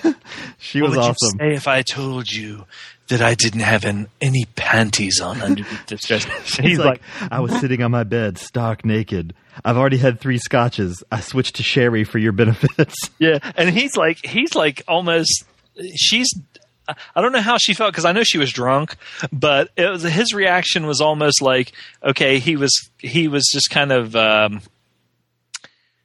She 0.58 0.80
What 0.80 0.90
was 0.90 0.98
awesome. 0.98 1.38
say 1.38 1.54
if 1.54 1.68
I 1.68 1.82
told 1.82 2.32
you 2.32 2.64
that 3.08 3.20
I 3.20 3.34
didn't 3.34 3.60
have 3.60 3.84
an, 3.84 4.08
any 4.20 4.46
panties 4.56 5.20
on 5.20 5.40
underneath 5.42 5.86
this 5.86 6.00
dress? 6.06 6.24
He's 6.56 6.78
like, 6.78 7.00
I 7.30 7.40
was 7.40 7.52
sitting 7.60 7.82
on 7.82 7.90
my 7.90 8.02
bed, 8.02 8.38
stark 8.38 8.84
naked. 8.84 9.34
I've 9.64 9.76
already 9.76 9.96
had 9.98 10.20
three 10.20 10.38
scotches. 10.38 11.02
I 11.10 11.20
switched 11.20 11.56
to 11.56 11.62
sherry 11.62 12.04
for 12.04 12.18
your 12.18 12.32
benefits. 12.32 12.94
Yeah, 13.18 13.38
and 13.56 13.70
he's 13.70 13.96
like 13.96 14.24
he's 14.24 14.54
like 14.54 14.82
almost 14.86 15.44
she's 15.94 16.28
I 16.88 17.20
don't 17.20 17.32
know 17.32 17.40
how 17.40 17.56
she 17.58 17.72
felt 17.74 17.92
because 17.92 18.04
I 18.04 18.12
know 18.12 18.22
she 18.22 18.38
was 18.38 18.52
drunk, 18.52 18.96
but 19.32 19.70
it 19.76 19.88
was 19.88 20.02
his 20.02 20.32
reaction 20.34 20.86
was 20.86 21.00
almost 21.00 21.40
like 21.42 21.72
okay, 22.02 22.38
he 22.38 22.56
was 22.56 22.90
he 22.98 23.28
was 23.28 23.48
just 23.52 23.70
kind 23.70 23.90
of 23.92 24.14
um, 24.14 24.60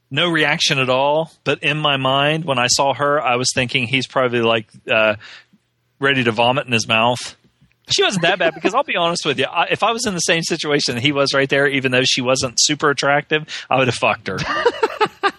no 0.10 0.30
reaction 0.30 0.80
at 0.80 0.90
all. 0.90 1.32
But 1.44 1.64
in 1.64 1.78
my 1.78 1.98
mind, 1.98 2.46
when 2.46 2.60
I 2.60 2.68
saw 2.68 2.94
her, 2.94 3.22
I 3.22 3.36
was 3.36 3.50
thinking 3.54 3.88
he's 3.88 4.08
probably 4.08 4.42
like 4.42 4.68
uh, 4.90 5.16
ready 6.00 6.24
to 6.24 6.32
vomit 6.32 6.66
in 6.66 6.72
his 6.74 6.88
mouth. 6.88 7.36
She 7.90 8.04
wasn't 8.04 8.22
that 8.24 8.40
bad 8.40 8.54
because 8.54 8.74
I'll 8.74 8.84
be 8.84 8.96
honest 8.96 9.26
with 9.26 9.40
you. 9.40 9.46
I, 9.46 9.68
if 9.72 9.84
I 9.84 9.92
was 9.92 10.06
in 10.06 10.14
the 10.14 10.20
same 10.20 10.44
situation 10.44 10.98
he 10.98 11.12
was 11.12 11.34
right 11.34 11.50
there, 11.50 11.68
even 11.68 11.92
though 11.92 12.04
she 12.04 12.22
wasn't 12.22 12.56
super 12.58 12.90
attractive, 12.90 13.46
I 13.70 13.78
would 13.78 13.88
have 13.88 13.96
fucked 13.96 14.28
her. 14.28 14.38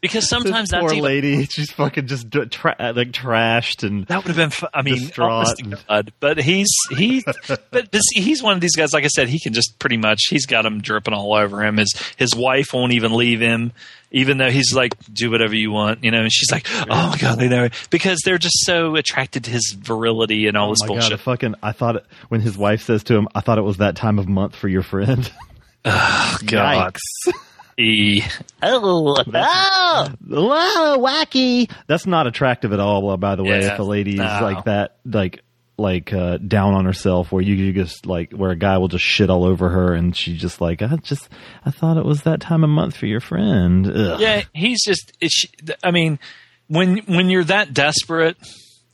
because 0.00 0.28
sometimes 0.28 0.70
that 0.70 0.80
poor 0.80 0.92
even, 0.92 1.04
lady, 1.04 1.44
she's 1.46 1.70
fucking 1.72 2.06
just 2.06 2.30
tra- 2.50 2.76
uh, 2.78 2.92
like 2.94 3.12
trashed 3.12 3.86
and 3.86 4.06
That 4.06 4.18
would 4.18 4.26
have 4.28 4.36
been. 4.36 4.50
fu- 4.50 4.66
I 4.72 4.82
mean, 4.82 4.94
Distraught 4.94 5.58
and- 5.60 5.76
God. 5.88 6.12
but 6.20 6.38
he's 6.38 6.68
he, 6.96 7.24
but 7.70 7.90
this, 7.92 8.02
he's 8.12 8.42
one 8.42 8.54
of 8.54 8.60
these 8.60 8.76
guys. 8.76 8.92
Like 8.92 9.04
I 9.04 9.08
said, 9.08 9.28
he 9.28 9.38
can 9.40 9.52
just 9.52 9.78
pretty 9.78 9.96
much. 9.96 10.20
He's 10.30 10.46
got 10.46 10.64
him 10.66 10.80
dripping 10.80 11.14
all 11.14 11.34
over 11.34 11.62
him. 11.64 11.76
His 11.78 11.92
his 12.16 12.34
wife 12.34 12.72
won't 12.72 12.92
even 12.92 13.12
leave 13.12 13.40
him, 13.40 13.72
even 14.10 14.38
though 14.38 14.50
he's 14.50 14.72
like, 14.74 14.94
"Do 15.12 15.30
whatever 15.30 15.54
you 15.54 15.70
want," 15.70 16.04
you 16.04 16.10
know. 16.10 16.20
And 16.22 16.32
she's 16.32 16.50
like, 16.50 16.66
"Oh 16.72 16.86
my 17.10 17.16
God, 17.18 17.38
they 17.38 17.48
know," 17.48 17.68
because 17.90 18.18
they're 18.24 18.38
just 18.38 18.64
so 18.64 18.94
attracted 18.96 19.44
to 19.44 19.50
his 19.50 19.76
virility 19.78 20.46
and 20.46 20.56
all 20.56 20.68
oh 20.68 20.72
this 20.72 20.80
my 20.82 20.86
bullshit. 20.86 21.10
god, 21.10 21.20
fucking! 21.20 21.54
I 21.62 21.72
thought 21.72 21.96
it, 21.96 22.06
when 22.28 22.40
his 22.40 22.56
wife 22.56 22.82
says 22.82 23.02
to 23.04 23.16
him, 23.16 23.28
"I 23.34 23.40
thought 23.40 23.58
it 23.58 23.62
was 23.62 23.78
that 23.78 23.96
time 23.96 24.18
of 24.18 24.28
month 24.28 24.54
for 24.54 24.68
your 24.68 24.82
friend." 24.82 25.30
God. 25.84 26.94
Yikes. 26.94 27.32
E- 27.78 28.22
Oh, 28.62 29.16
oh. 29.34 30.08
Whoa, 30.26 30.98
wacky. 30.98 31.70
That's 31.86 32.06
not 32.06 32.26
attractive 32.26 32.72
at 32.72 32.80
all. 32.80 33.16
By 33.16 33.36
the 33.36 33.44
way, 33.44 33.60
Yeah, 33.60 33.74
if 33.74 33.78
a 33.78 33.82
lady 33.84 34.12
is 34.12 34.16
no. 34.18 34.38
like 34.42 34.64
that, 34.64 34.96
like 35.04 35.42
like 35.80 36.12
uh, 36.12 36.38
down 36.38 36.74
on 36.74 36.84
herself, 36.86 37.30
where 37.30 37.40
you, 37.40 37.54
you 37.54 37.72
just 37.72 38.04
like 38.04 38.32
where 38.32 38.50
a 38.50 38.56
guy 38.56 38.78
will 38.78 38.88
just 38.88 39.04
shit 39.04 39.30
all 39.30 39.44
over 39.44 39.68
her, 39.68 39.94
and 39.94 40.16
she 40.16 40.36
just 40.36 40.60
like, 40.60 40.82
I 40.82 40.96
just 40.96 41.28
I 41.64 41.70
thought 41.70 41.96
it 41.96 42.04
was 42.04 42.22
that 42.22 42.40
time 42.40 42.64
of 42.64 42.70
month 42.70 42.96
for 42.96 43.06
your 43.06 43.20
friend. 43.20 43.86
Ugh. 43.86 44.20
Yeah, 44.20 44.42
he's 44.52 44.84
just. 44.84 45.16
It's, 45.20 45.44
I 45.84 45.92
mean, 45.92 46.18
when 46.66 46.98
when 47.06 47.30
you're 47.30 47.44
that 47.44 47.72
desperate, 47.72 48.36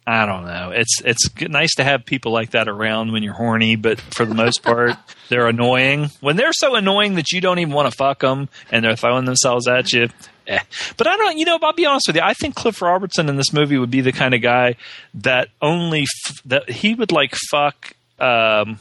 I 0.07 0.27
don't 0.27 0.45
know. 0.45 0.71
It's 0.71 1.01
it's 1.03 1.31
nice 1.41 1.75
to 1.77 1.85
have 1.85 2.05
people 2.05 2.31
like 2.31 2.51
that 2.51 2.69
around 2.69 3.13
when 3.13 3.23
you're 3.23 3.33
horny, 3.33 3.77
but 3.77 3.99
for 4.01 4.27
the 4.27 4.35
most 4.35 4.63
part, 4.63 4.97
they're 5.31 5.49
annoying. 5.49 6.11
When 6.21 6.37
they're 6.37 6.53
so 6.53 6.75
annoying 6.75 7.15
that 7.15 7.33
you 7.33 7.41
don't 7.41 7.59
even 7.59 7.73
want 7.73 7.91
to 7.91 7.97
fuck 7.97 8.21
them, 8.21 8.51
and 8.71 8.85
they're 8.85 8.97
throwing 8.97 9.25
themselves 9.25 9.67
at 9.67 9.93
you. 9.93 10.11
Eh. 10.47 10.61
But 10.99 11.07
I 11.07 11.17
don't. 11.17 11.39
You 11.39 11.47
know, 11.47 11.59
I'll 11.63 11.73
be 11.73 11.87
honest 11.87 12.07
with 12.07 12.17
you. 12.17 12.23
I 12.23 12.35
think 12.35 12.55
Cliff 12.55 12.83
Robertson 12.83 13.31
in 13.31 13.37
this 13.37 13.53
movie 13.53 13.79
would 13.79 13.91
be 13.91 14.03
the 14.03 14.13
kind 14.13 14.35
of 14.35 14.43
guy 14.43 14.77
that 15.15 15.49
only 15.63 16.03
f- 16.03 16.43
that 16.45 16.69
he 16.69 16.95
would 16.95 17.11
like 17.11 17.35
fuck 17.51 17.95
um, 18.19 18.79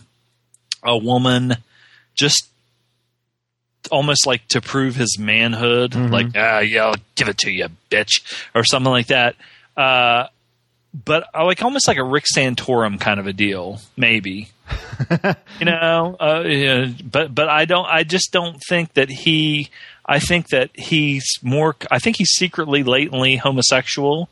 a 0.83 0.97
woman 0.97 1.55
just 2.15 2.49
almost 3.91 4.25
like 4.27 4.45
to 4.49 4.61
prove 4.61 4.95
his 4.95 5.17
manhood, 5.17 5.95
like 5.95 6.27
ah, 6.35 6.59
yeah, 6.59 6.87
I'll 6.87 6.95
give 7.15 7.29
it 7.29 7.37
to 7.39 7.51
you, 7.51 7.67
bitch, 7.89 8.21
or 8.53 8.65
something 8.65 8.91
like 8.91 9.07
that. 9.07 9.35
Uh, 9.77 10.27
but 10.93 11.27
uh, 11.33 11.45
like 11.45 11.61
almost 11.63 11.87
like 11.87 11.97
a 11.97 12.03
Rick 12.03 12.25
Santorum 12.35 12.99
kind 12.99 13.19
of 13.19 13.27
a 13.27 13.33
deal, 13.33 13.79
maybe. 13.97 14.49
you 15.59 15.65
know, 15.65 16.15
uh, 16.19 16.43
yeah, 16.45 16.87
but 17.03 17.33
but 17.33 17.49
I 17.49 17.65
don't. 17.65 17.85
I 17.85 18.03
just 18.03 18.31
don't 18.31 18.61
think 18.67 18.93
that 18.93 19.09
he. 19.09 19.69
I 20.05 20.19
think 20.19 20.49
that 20.49 20.69
he's 20.73 21.25
more. 21.41 21.75
I 21.89 21.99
think 21.99 22.17
he's 22.17 22.31
secretly, 22.31 22.83
latently 22.83 23.37
homosexual 23.37 24.29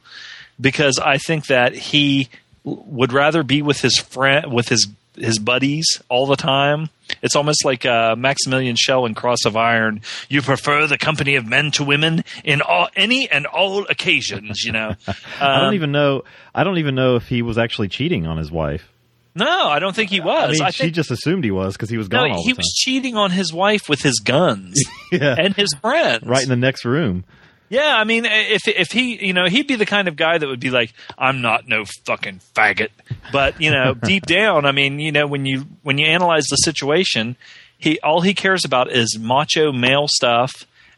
because 0.60 1.00
I 1.00 1.18
think 1.18 1.48
that 1.48 1.74
he 1.74 2.30
would 2.64 3.12
rather 3.12 3.44
be 3.44 3.62
with 3.62 3.82
his 3.82 3.98
friend, 3.98 4.54
with 4.54 4.70
his 4.70 4.88
his 5.16 5.40
buddies 5.40 5.86
all 6.10 6.26
the 6.26 6.36
time. 6.36 6.90
It's 7.22 7.36
almost 7.36 7.66
like 7.66 7.86
uh, 7.86 8.16
Maximilian 8.16 8.76
Schell 8.78 9.06
in 9.06 9.14
Cross 9.14 9.46
of 9.46 9.58
Iron. 9.58 10.02
You 10.30 10.42
prefer 10.42 10.88
the 10.88 10.98
company 10.98 11.36
of 11.36 11.46
men 11.46 11.72
to 11.72 11.84
women 11.84 12.24
in 12.44 12.62
all, 12.62 12.88
any 12.96 13.30
and 13.30 13.46
all 13.46 13.86
occasions. 13.88 14.64
You 14.64 14.72
know. 14.72 14.96
I 15.08 15.56
Um, 15.56 15.62
don't 15.66 15.74
even 15.74 15.92
know. 15.92 16.24
I 16.56 16.64
don't 16.64 16.78
even 16.78 16.96
know 16.96 17.16
if 17.18 17.28
he 17.28 17.42
was 17.42 17.58
actually 17.58 17.90
cheating 17.90 18.26
on 18.28 18.38
his 18.38 18.52
wife. 18.52 18.88
No, 19.34 19.46
I 19.70 19.80
don't 19.80 19.96
think 19.96 20.10
he 20.10 20.20
was. 20.20 20.50
I 20.50 20.52
mean, 20.52 20.62
I 20.62 20.72
she 20.72 20.84
think 20.84 20.94
just 20.96 21.10
assumed 21.12 21.44
he 21.46 21.52
was 21.52 21.74
because 21.74 21.90
he 21.90 21.98
was 21.98 22.10
no, 22.10 22.20
gone 22.20 22.32
all 22.32 22.44
he 22.44 22.52
was 22.54 22.68
cheating 22.74 23.16
on 23.16 23.32
his 23.32 23.54
wife 23.54 23.88
with 23.88 24.02
his 24.02 24.20
guns 24.20 24.82
yeah, 25.12 25.36
and 25.38 25.56
his 25.56 25.74
friends. 25.82 26.26
right 26.26 26.44
in 26.44 26.50
the 26.50 26.58
next 26.58 26.84
room. 26.84 27.24
Yeah, 27.72 27.96
I 27.96 28.04
mean, 28.04 28.26
if 28.26 28.68
if 28.68 28.92
he, 28.92 29.26
you 29.26 29.32
know, 29.32 29.48
he'd 29.48 29.66
be 29.66 29.76
the 29.76 29.86
kind 29.86 30.10
of 30.10 30.18
guy 30.18 30.38
that 30.38 30.46
would 30.46 30.60
be 30.60 30.70
like, 30.72 30.94
"I'm 31.18 31.42
not 31.42 31.68
no 31.70 31.86
fucking 32.06 32.42
faggot," 32.54 32.90
but 33.32 33.60
you 33.62 33.72
know, 33.72 33.94
deep 34.04 34.26
down, 34.26 34.66
I 34.66 34.74
mean, 34.74 35.00
you 35.00 35.14
know, 35.14 35.26
when 35.26 35.46
you 35.46 35.66
when 35.82 35.98
you 35.98 36.06
analyze 36.06 36.44
the 36.50 36.58
situation, 36.58 37.38
he 37.78 37.98
all 38.02 38.20
he 38.20 38.34
cares 38.34 38.66
about 38.66 38.92
is 38.92 39.18
macho 39.18 39.72
male 39.72 40.08
stuff 40.10 40.52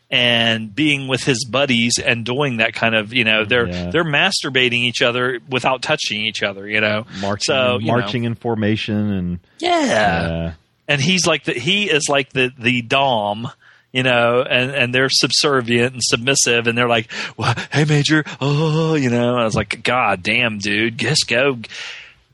and 0.09 0.75
being 0.75 1.07
with 1.07 1.23
his 1.23 1.45
buddies 1.45 1.93
and 2.03 2.23
doing 2.25 2.57
that 2.57 2.73
kind 2.73 2.93
of, 2.95 3.13
you 3.13 3.23
know, 3.23 3.45
they're 3.45 3.67
Yeah. 3.67 3.89
they're 3.91 4.03
masturbating 4.03 4.81
each 4.81 5.01
other 5.03 5.39
without 5.47 5.83
touching 5.83 6.21
each 6.21 6.41
other, 6.41 6.67
you 6.67 6.81
know, 6.81 7.05
Marching, 7.21 7.43
So, 7.53 7.77
you 7.79 7.91
know, 7.95 8.07
in 8.07 8.35
formation, 8.35 9.11
and 9.11 9.39
yeah, 9.59 10.51
uh, 10.51 10.51
and 10.87 10.99
he's 11.01 11.27
like 11.27 11.43
the 11.43 11.53
he 11.53 11.89
is 11.89 12.09
like 12.09 12.33
the 12.33 12.51
the 12.57 12.81
dom 12.81 13.51
you 13.93 14.03
know 14.03 14.41
and 14.41 14.71
and 14.71 14.93
they're 14.93 15.07
subservient 15.09 15.93
and 15.93 16.01
submissive 16.03 16.67
and 16.67 16.77
they're 16.77 16.89
like 16.89 17.09
well, 17.37 17.55
hey 17.71 17.85
major 17.85 18.25
oh 18.41 18.95
you 18.95 19.09
know 19.09 19.33
and 19.33 19.41
i 19.41 19.45
was 19.45 19.55
like 19.55 19.81
god 19.83 20.21
damn 20.21 20.57
dude 20.57 20.97
just 20.97 21.27
go 21.27 21.57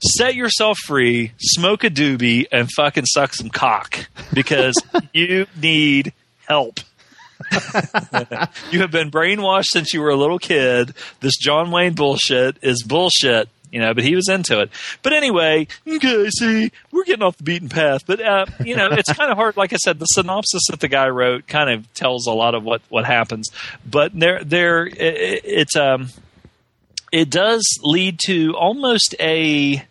set 0.02 0.34
yourself 0.34 0.78
free 0.88 1.34
smoke 1.38 1.84
a 1.84 1.90
doobie 1.90 2.48
and 2.52 2.72
fucking 2.72 3.06
suck 3.06 3.36
some 3.36 3.50
cock 3.50 4.08
because 4.34 4.74
you 5.14 5.46
need 5.62 6.14
help 6.48 6.80
you 8.72 8.82
have 8.82 8.92
been 8.92 9.10
brainwashed 9.10 9.68
since 9.70 9.94
you 9.94 10.02
were 10.02 10.10
a 10.10 10.16
little 10.16 10.40
kid. 10.40 10.94
This 11.22 11.38
John 11.38 11.72
Wayne 11.72 11.94
bullshit 11.94 12.58
is 12.62 12.84
bullshit, 12.84 13.48
you 13.72 13.80
know, 13.80 13.94
but 13.94 14.04
he 14.04 14.16
was 14.16 14.28
into 14.30 14.60
it. 14.60 14.70
But 15.04 15.14
anyway, 15.14 15.68
okay, 15.88 16.30
see, 16.30 16.72
we're 16.92 17.04
getting 17.04 17.24
off 17.24 17.38
the 17.38 17.44
beaten 17.44 17.70
path. 17.70 18.06
But, 18.06 18.22
uh, 18.22 18.46
you 18.64 18.76
know, 18.76 18.90
it's 18.92 19.12
kind 19.14 19.32
of 19.32 19.38
hard. 19.38 19.58
Like 19.58 19.74
I 19.74 19.78
said, 19.78 20.00
the 20.00 20.06
synopsis 20.06 20.64
that 20.70 20.80
the 20.80 20.88
guy 20.88 21.10
wrote 21.10 21.48
kind 21.48 21.70
of 21.70 21.92
tells 21.94 22.28
a 22.28 22.34
lot 22.34 22.56
of 22.56 22.64
what, 22.64 22.82
what 22.90 23.06
happens. 23.06 23.50
But 23.86 24.18
there, 24.18 24.44
there, 24.44 24.88
it, 24.88 25.42
it's, 25.44 25.76
um, 25.76 26.10
it 27.12 27.30
does 27.30 27.64
lead 27.84 28.20
to 28.26 28.56
almost 28.56 29.16
a 29.20 29.84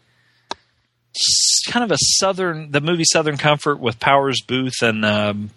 kind 1.68 1.84
of 1.84 1.90
a 1.90 1.98
southern, 1.98 2.70
the 2.70 2.80
movie 2.80 3.04
Southern 3.04 3.36
Comfort 3.36 3.80
with 3.80 3.98
Powers 4.00 4.40
Boothe 4.46 4.72
and, 4.82 5.04
um, 5.04 5.50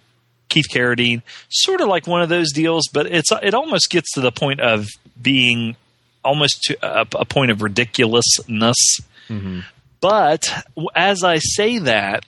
Keith 0.50 0.68
Carradine, 0.70 1.22
sort 1.50 1.80
of 1.80 1.88
like 1.88 2.08
one 2.08 2.22
of 2.22 2.28
those 2.28 2.52
deals, 2.52 2.90
but 2.92 3.06
it's 3.06 3.32
it 3.42 3.54
almost 3.54 3.90
gets 3.90 4.12
to 4.16 4.22
the 4.22 4.34
point 4.34 4.60
of 4.60 4.86
being 5.20 5.78
almost 6.24 6.64
to 6.64 6.78
a, 6.82 7.08
a 7.16 7.26
point 7.26 7.52
of 7.52 7.62
ridiculousness. 7.62 9.00
But 10.02 10.52
as 10.96 11.24
I 11.24 11.38
say 11.40 11.78
that, 11.80 12.26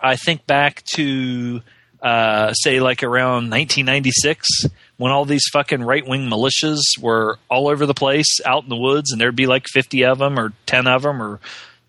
I 0.00 0.16
think 0.16 0.46
back 0.46 0.82
to 0.94 1.60
uh, 2.02 2.52
say 2.52 2.80
like 2.80 3.02
around 3.02 3.50
1996 3.50 4.46
when 4.98 5.12
all 5.12 5.24
these 5.24 5.46
fucking 5.52 5.82
right 5.82 6.06
wing 6.06 6.28
militias 6.28 6.80
were 7.00 7.38
all 7.50 7.68
over 7.68 7.84
the 7.86 7.94
place 7.94 8.40
out 8.44 8.62
in 8.62 8.68
the 8.68 8.76
woods, 8.76 9.10
and 9.12 9.20
there'd 9.20 9.36
be 9.36 9.46
like 9.46 9.66
50 9.66 10.04
of 10.04 10.18
them 10.18 10.38
or 10.38 10.52
10 10.66 10.86
of 10.86 11.02
them 11.02 11.20
or 11.20 11.40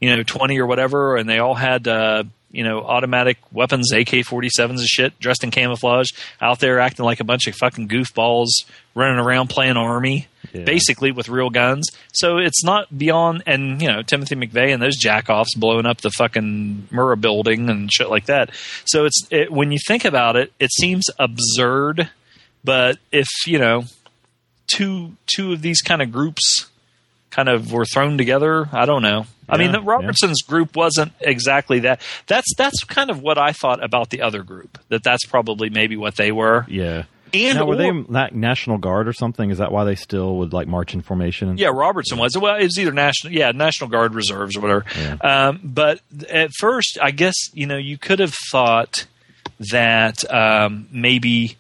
you 0.01 0.15
know 0.15 0.23
20 0.23 0.59
or 0.59 0.65
whatever, 0.65 1.15
and 1.15 1.29
they 1.29 1.39
all 1.39 1.55
had. 1.55 1.87
Uh, 1.87 2.23
you 2.49 2.63
know, 2.63 2.79
automatic 2.79 3.37
weapons, 3.51 3.91
AK 3.91 4.07
47s 4.07 4.69
and 4.69 4.79
shit, 4.79 5.19
dressed 5.19 5.43
in 5.43 5.51
camouflage, 5.51 6.11
out 6.41 6.59
there 6.59 6.79
acting 6.79 7.03
like 7.03 7.19
a 7.19 7.25
bunch 7.25 7.45
of 7.45 7.53
fucking 7.55 7.89
goofballs, 7.89 8.47
running 8.95 9.19
around 9.19 9.49
playing 9.49 9.75
army, 9.75 10.27
Yeah. 10.53 10.63
basically 10.63 11.11
with 11.11 11.29
real 11.29 11.49
guns. 11.49 11.87
So 12.13 12.37
it's 12.37 12.63
not 12.63 12.95
beyond, 12.97 13.43
and, 13.45 13.81
you 13.81 13.87
know, 13.87 14.01
Timothy 14.01 14.35
McVeigh 14.35 14.73
and 14.73 14.81
those 14.81 14.97
jackoffs 14.97 15.57
blowing 15.57 15.85
up 15.85 16.01
the 16.01 16.09
fucking 16.11 16.87
Murrah 16.91 17.19
building 17.19 17.69
and 17.69 17.91
shit 17.91 18.09
like 18.09 18.25
that. 18.25 18.51
So 18.85 19.05
it's, 19.05 19.27
it, 19.29 19.51
when 19.51 19.71
you 19.71 19.79
think 19.87 20.05
about 20.05 20.35
it, 20.35 20.53
it 20.59 20.71
seems 20.71 21.05
absurd, 21.19 22.09
but 22.63 22.97
if, 23.11 23.27
you 23.45 23.59
know, 23.59 23.85
two, 24.67 25.13
two 25.35 25.53
of 25.53 25.61
these 25.61 25.81
kind 25.81 26.01
of 26.01 26.11
groups 26.11 26.69
kind 27.29 27.49
of 27.49 27.71
were 27.71 27.85
thrown 27.85 28.17
together, 28.17 28.67
I 28.71 28.85
don't 28.85 29.01
know. 29.01 29.25
I 29.49 29.57
mean, 29.57 29.71
the 29.71 29.81
Robertson's 29.81 30.41
group 30.41 30.75
wasn't 30.75 31.13
exactly 31.21 31.79
that. 31.79 32.01
That's 32.27 32.53
that's 32.57 32.83
kind 32.83 33.09
of 33.09 33.21
what 33.21 33.37
I 33.37 33.53
thought 33.53 33.81
about 33.81 34.09
the 34.09 34.21
other 34.21 34.43
group. 34.43 34.77
That 34.89 35.03
that's 35.03 35.25
probably 35.25 35.69
maybe 35.69 35.95
what 35.95 36.17
they 36.17 36.33
were. 36.33 36.65
yeah. 36.67 37.03
And 37.33 37.57
now, 37.57 37.65
were 37.65 37.75
they 37.75 37.89
or- 37.89 38.05
na- 38.07 38.29
National 38.31 38.77
Guard 38.77 39.07
or 39.07 39.13
something? 39.13 39.49
Is 39.49 39.57
that 39.57 39.71
why 39.71 39.83
they 39.83 39.95
still 39.95 40.37
would 40.37 40.53
like 40.53 40.67
march 40.67 40.93
in 40.93 41.01
formation? 41.01 41.57
Yeah, 41.57 41.69
Robertson 41.69 42.17
was. 42.17 42.37
Well, 42.37 42.55
it 42.55 42.63
was 42.63 42.77
either 42.79 42.91
national, 42.91 43.33
yeah, 43.33 43.51
National 43.51 43.89
Guard 43.89 44.13
reserves 44.15 44.55
or 44.55 44.61
whatever. 44.61 44.85
Um, 45.21 45.59
but 45.63 46.01
at 46.29 46.51
first, 46.59 46.97
I 47.01 47.11
guess 47.11 47.35
you 47.53 47.65
know 47.65 47.77
you 47.77 47.97
could 47.97 48.19
have 48.19 48.33
thought 48.51 49.05
that 49.71 50.29
um, 50.33 50.87
maybe 50.91 51.57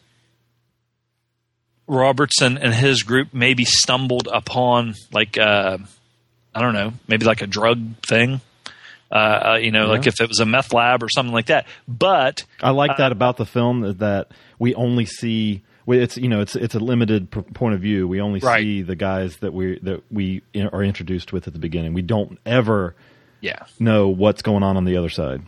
Robertson 1.87 2.57
and 2.57 2.73
his 2.73 3.03
group 3.03 3.29
maybe 3.33 3.65
stumbled 3.65 4.27
upon 4.31 4.93
like 5.11 5.37
uh, 5.37 5.77
I 6.53 6.61
don't 6.61 6.73
know, 6.73 6.93
maybe 7.07 7.25
like 7.25 7.41
a 7.41 7.47
drug 7.47 7.95
thing. 8.05 8.41
Uh, 9.11 9.15
uh, 9.53 9.59
you 9.61 9.71
know, 9.71 9.87
like 9.87 10.05
if 10.05 10.19
it 10.19 10.27
was 10.27 10.39
a 10.39 10.45
meth 10.45 10.73
lab 10.73 11.01
or 11.01 11.07
something 11.09 11.33
like 11.33 11.45
that. 11.45 11.65
But 11.87 12.43
I 12.61 12.71
like 12.71 12.97
that 12.97 13.11
about 13.11 13.37
the 13.37 13.45
film 13.45 13.97
that 13.99 14.27
we 14.59 14.75
only 14.75 15.05
see 15.05 15.61
it's 15.87 16.17
you 16.17 16.27
know 16.27 16.41
it's 16.41 16.55
it's 16.57 16.75
a 16.75 16.79
limited 16.79 17.31
p- 17.31 17.41
point 17.41 17.73
of 17.73 17.79
view. 17.79 18.07
We 18.07 18.19
only 18.19 18.41
Right. 18.41 18.59
see 18.61 18.81
the 18.81 18.95
guys 18.95 19.37
that 19.37 19.53
we 19.53 19.79
that 19.79 20.03
we 20.11 20.41
are 20.55 20.83
introduced 20.83 21.31
with 21.31 21.47
at 21.47 21.53
the 21.53 21.59
beginning. 21.59 21.93
We 21.93 22.01
don't 22.01 22.37
ever 22.45 22.95
yeah, 23.39 23.59
know 23.79 24.09
what's 24.09 24.41
going 24.41 24.63
on 24.63 24.75
on 24.75 24.83
the 24.83 24.97
other 24.97 25.09
side. 25.09 25.41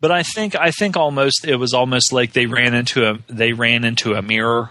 But 0.00 0.10
I 0.10 0.22
think 0.24 0.56
I 0.56 0.72
think 0.72 0.96
almost 0.96 1.44
it 1.46 1.56
was 1.56 1.72
almost 1.72 2.12
like 2.12 2.32
they 2.32 2.46
ran 2.46 2.74
into 2.74 3.08
a 3.08 3.18
they 3.28 3.52
ran 3.52 3.84
into 3.84 4.14
a 4.14 4.22
mirror 4.22 4.70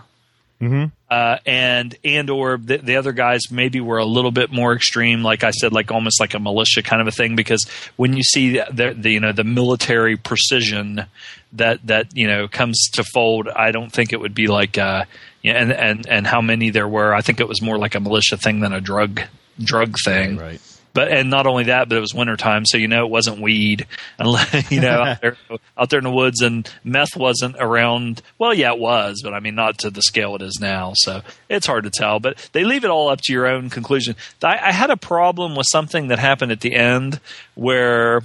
uh, 1.09 1.37
and 1.45 1.95
and 2.03 2.29
or 2.29 2.57
the, 2.57 2.77
the 2.77 2.95
other 2.95 3.11
guys 3.11 3.51
maybe 3.51 3.79
were 3.79 3.97
a 3.97 4.05
little 4.05 4.31
bit 4.31 4.51
more 4.51 4.73
extreme, 4.73 5.23
like 5.23 5.43
I 5.43 5.51
said, 5.51 5.73
like 5.73 5.91
almost 5.91 6.19
like 6.19 6.33
a 6.33 6.39
militia 6.39 6.81
kind 6.81 7.01
of 7.01 7.07
a 7.07 7.11
thing. 7.11 7.35
Because 7.35 7.65
when 7.95 8.15
you 8.15 8.23
see 8.23 8.57
the, 8.57 8.95
the 8.97 9.11
you 9.11 9.19
know 9.19 9.31
the 9.31 9.43
military 9.43 10.17
precision 10.17 11.05
that 11.53 11.85
that 11.85 12.15
you 12.15 12.27
know 12.27 12.47
comes 12.47 12.89
to 12.93 13.03
fold, 13.03 13.47
I 13.47 13.71
don't 13.71 13.91
think 13.91 14.13
it 14.13 14.19
would 14.19 14.35
be 14.35 14.47
like 14.47 14.77
uh, 14.77 15.05
and 15.43 15.71
and 15.71 16.07
and 16.07 16.27
how 16.27 16.41
many 16.41 16.69
there 16.69 16.87
were. 16.87 17.13
I 17.13 17.21
think 17.21 17.39
it 17.39 17.47
was 17.47 17.61
more 17.61 17.77
like 17.77 17.95
a 17.95 17.99
militia 17.99 18.37
thing 18.37 18.61
than 18.61 18.73
a 18.73 18.81
drug 18.81 19.21
drug 19.59 19.95
thing. 20.03 20.37
Right. 20.37 20.61
But 20.93 21.07
and 21.07 21.31
not 21.31 21.47
only 21.47 21.65
that, 21.65 21.89
but 21.89 21.97
it 21.97 22.01
was 22.01 22.13
wintertime, 22.13 22.65
so 22.65 22.77
you 22.77 22.87
know 22.87 23.05
it 23.05 23.09
wasn't 23.09 23.41
weed, 23.41 23.87
you 24.69 24.79
know 24.79 25.01
out 25.01 25.21
there, 25.21 25.37
out 25.75 25.89
there 25.89 25.97
in 25.97 26.03
the 26.03 26.11
woods, 26.11 26.41
and 26.41 26.71
meth 26.83 27.17
wasn't 27.17 27.55
around. 27.59 28.21
Well, 28.37 28.53
yeah, 28.53 28.73
it 28.73 28.79
was, 28.79 29.21
but 29.23 29.33
I 29.33 29.39
mean 29.39 29.55
not 29.55 29.79
to 29.79 29.89
the 29.89 30.03
scale 30.03 30.35
it 30.35 30.43
is 30.43 30.59
now. 30.61 30.93
So 30.95 31.21
it's 31.49 31.65
hard 31.65 31.85
to 31.85 31.89
tell. 31.89 32.19
But 32.19 32.47
they 32.53 32.63
leave 32.63 32.83
it 32.83 32.91
all 32.91 33.09
up 33.09 33.21
to 33.21 33.33
your 33.33 33.47
own 33.47 33.71
conclusion. 33.71 34.15
I, 34.43 34.59
I 34.61 34.71
had 34.71 34.91
a 34.91 34.97
problem 34.97 35.55
with 35.55 35.65
something 35.67 36.09
that 36.09 36.19
happened 36.19 36.51
at 36.51 36.61
the 36.61 36.75
end 36.75 37.19
where, 37.55 38.21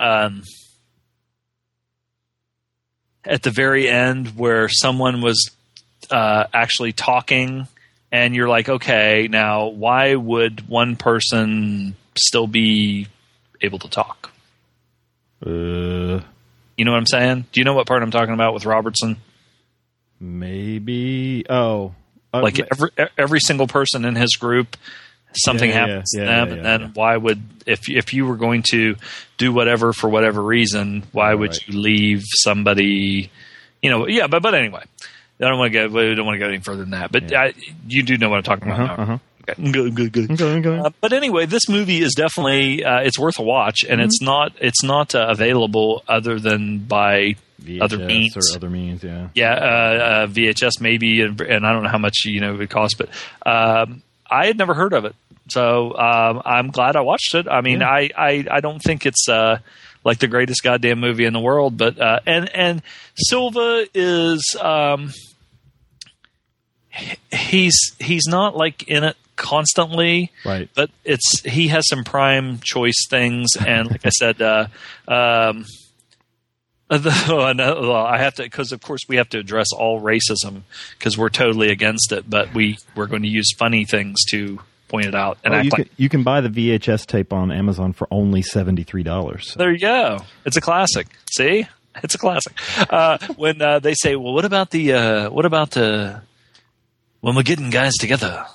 um, 0.00 0.42
at 3.24 3.42
the 3.42 3.50
very 3.50 3.88
end 3.88 4.36
where 4.36 4.68
someone 4.68 5.20
was 5.20 5.50
uh, 6.10 6.44
actually 6.52 6.92
talking 6.92 7.68
and 8.12 8.34
you're 8.34 8.48
like, 8.48 8.68
okay, 8.68 9.28
now 9.30 9.66
why 9.68 10.14
would 10.14 10.68
one 10.68 10.96
person 10.96 11.94
still 12.16 12.46
be 12.46 13.06
able 13.60 13.78
to 13.80 13.88
talk? 13.88 14.32
Uh, 15.44 16.20
You 16.76 16.84
know 16.84 16.92
what 16.92 16.98
I'm 16.98 17.06
saying? 17.06 17.46
Do 17.52 17.60
you 17.60 17.64
know 17.64 17.74
what 17.74 17.86
part 17.86 18.02
I'm 18.02 18.10
talking 18.10 18.34
about 18.34 18.54
with 18.54 18.64
Robertson? 18.66 19.16
maybe. 20.20 21.44
Oh, 21.48 21.94
uh, 22.34 22.42
Like 22.42 22.60
every 22.72 22.90
every 23.16 23.40
single 23.40 23.66
person 23.66 24.04
in 24.04 24.14
his 24.16 24.36
group, 24.36 24.76
something 25.34 25.70
Yeah, 25.70 25.76
yeah, 25.76 25.86
happens 25.86 26.12
yeah, 26.14 26.20
to 26.20 26.26
them, 26.26 26.48
yeah, 26.48 26.54
and 26.54 26.64
then 26.64 26.80
yeah. 26.80 26.88
why 26.94 27.16
would 27.16 27.42
if 27.66 27.88
if 27.88 28.12
you 28.12 28.26
were 28.26 28.36
going 28.36 28.62
to 28.70 28.96
do 29.36 29.52
whatever 29.52 29.92
for 29.92 30.08
whatever 30.08 30.42
reason, 30.42 31.04
why 31.12 31.34
would 31.34 31.56
you 31.66 31.78
leave 31.78 32.24
somebody? 32.26 33.30
You 33.82 33.90
know, 33.90 34.08
yeah, 34.08 34.26
but 34.26 34.42
but 34.42 34.54
anyway, 34.54 34.82
I 35.40 35.48
don't 35.48 35.58
want 35.58 35.72
to 35.72 35.88
go. 35.88 36.14
Don't 36.14 36.26
want 36.26 36.34
to 36.36 36.38
go 36.40 36.48
any 36.48 36.58
further 36.58 36.80
than 36.82 36.90
that. 36.90 37.12
But 37.12 37.30
Yeah. 37.30 37.42
I, 37.42 37.54
you 37.86 38.02
do 38.02 38.16
know 38.18 38.28
what 38.28 38.36
I'm 38.38 38.42
talking 38.42 38.70
about. 38.70 38.80
Uh-huh, 38.90 38.96
now. 38.96 39.02
uh-huh. 39.14 39.18
Okay, 39.50 39.70
good, 39.72 39.94
good, 39.94 40.12
good. 40.12 40.30
Okay, 40.32 40.68
okay. 40.68 40.78
Uh, 40.78 40.90
but 41.00 41.12
anyway, 41.14 41.46
this 41.46 41.68
movie 41.70 42.00
is 42.02 42.12
definitely 42.14 42.84
uh, 42.84 43.00
it's 43.00 43.18
worth 43.18 43.38
a 43.38 43.42
watch, 43.42 43.82
and 43.88 44.00
it's 44.00 44.20
not 44.20 44.52
it's 44.60 44.82
not 44.82 45.14
uh, 45.14 45.26
available 45.30 46.02
other 46.06 46.38
than 46.38 46.80
by 46.80 47.36
other 47.80 47.96
VHS 47.98 48.06
means. 48.06 48.36
or 48.36 48.56
other 48.56 48.68
means. 48.70 49.02
Yeah. 49.02 49.28
yeah, 49.34 49.52
uh, 49.54 49.56
uh, 49.56 50.26
VHS 50.26 50.80
maybe, 50.82 51.22
and, 51.22 51.40
and 51.40 51.66
I 51.66 51.72
don't 51.72 51.82
know 51.82 51.88
how 51.88 51.96
much 51.98 52.24
you 52.26 52.40
know 52.42 52.52
it 52.54 52.58
would 52.58 52.70
cost, 52.70 52.98
but 52.98 53.08
um, 53.46 54.02
I 54.30 54.46
had 54.46 54.58
never 54.58 54.74
heard 54.74 54.92
of 54.92 55.06
it, 55.06 55.14
so 55.48 55.96
um, 55.96 56.42
I'm 56.44 56.68
glad 56.70 56.94
I 56.96 57.00
watched 57.00 57.34
it. 57.34 57.48
I 57.48 57.62
mean, 57.62 57.80
Yeah. 57.80 57.88
I, 57.88 58.10
I 58.18 58.44
I 58.50 58.60
don't 58.60 58.80
think 58.80 59.06
it's 59.06 59.30
uh, 59.30 59.60
like 60.04 60.18
the 60.18 60.28
greatest 60.28 60.62
goddamn 60.62 61.00
movie 61.00 61.24
in 61.24 61.32
the 61.32 61.40
world, 61.40 61.78
but 61.78 61.98
uh, 61.98 62.20
and 62.26 62.50
and 62.54 62.82
Silva 63.14 63.86
is 63.94 64.54
um, 64.60 65.10
he's 67.32 67.76
he's 67.98 68.26
not 68.26 68.56
like 68.56 68.86
in 68.88 69.04
it 69.04 69.16
constantly 69.36 70.32
Right. 70.44 70.68
but 70.74 70.90
it's 71.04 71.40
he 71.42 71.68
has 71.68 71.86
some 71.88 72.04
prime 72.04 72.58
choice 72.62 73.06
things, 73.08 73.56
and 73.66 73.90
like 73.90 74.04
I 74.04 74.10
said, 74.10 74.42
uh, 74.42 74.66
um, 75.06 75.64
the, 76.90 77.12
oh, 77.30 77.52
no, 77.52 77.80
well, 77.82 78.06
I 78.06 78.18
have 78.18 78.34
to 78.36 78.42
because 78.42 78.72
of 78.72 78.80
course 78.80 79.02
we 79.08 79.16
have 79.16 79.28
to 79.30 79.38
address 79.38 79.68
all 79.76 80.00
racism 80.00 80.62
because 80.98 81.18
we're 81.18 81.28
totally 81.28 81.68
against 81.70 82.12
it, 82.12 82.28
but 82.28 82.54
we 82.54 82.78
we're 82.94 83.06
going 83.06 83.22
to 83.22 83.28
use 83.28 83.52
funny 83.58 83.84
things 83.84 84.16
to 84.30 84.58
point 84.88 85.04
it 85.06 85.14
out 85.14 85.36
and 85.44 85.54
Oh, 85.54 85.58
you 85.58 85.70
like. 85.70 85.86
can 85.86 85.90
you 85.98 86.08
can 86.08 86.22
buy 86.22 86.40
the 86.40 86.48
VHS 86.48 87.04
tape 87.06 87.30
on 87.32 87.52
Amazon 87.52 87.92
for 87.92 88.08
only 88.10 88.40
seventy 88.40 88.84
three 88.84 89.02
dollars. 89.02 89.54
There 89.54 89.70
you 89.70 89.78
go. 89.78 90.20
It's 90.46 90.56
a 90.56 90.62
classic. 90.62 91.08
See, 91.30 91.66
it's 92.02 92.14
a 92.14 92.18
classic. 92.18 92.54
Uh, 92.90 93.18
when 93.36 93.60
uh, 93.60 93.80
they 93.80 93.92
say, 93.94 94.16
"Well, 94.16 94.32
what 94.32 94.46
about 94.46 94.70
the 94.70 94.92
uh, 94.94 95.30
what 95.30 95.44
about 95.44 95.72
the 95.72 96.22
when 97.20 97.34
we're 97.34 97.42
getting 97.42 97.70
guys 97.70 97.94
together? 97.94 98.46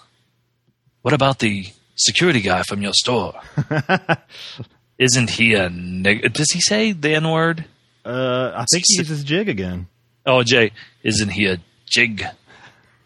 What 1.01 1.13
about 1.13 1.39
the 1.39 1.67
security 1.95 2.41
guy 2.41 2.63
from 2.63 2.81
your 2.81 2.93
store? 2.93 3.39
Isn't 4.97 5.29
he 5.31 5.53
a 5.55 5.69
neg- 5.69 6.31
does 6.33 6.51
he 6.51 6.61
say 6.61 6.91
the 6.91 7.15
N 7.15 7.29
word? 7.29 7.65
Uh, 8.05 8.51
I 8.55 8.65
think 8.71 8.83
he 8.87 8.97
uses 8.97 9.23
jig 9.23 9.49
again. 9.49 9.87
Oh, 10.25 10.43
Jay, 10.43 10.71
isn't 11.03 11.29
he 11.29 11.47
a 11.47 11.57
jig? 11.85 12.23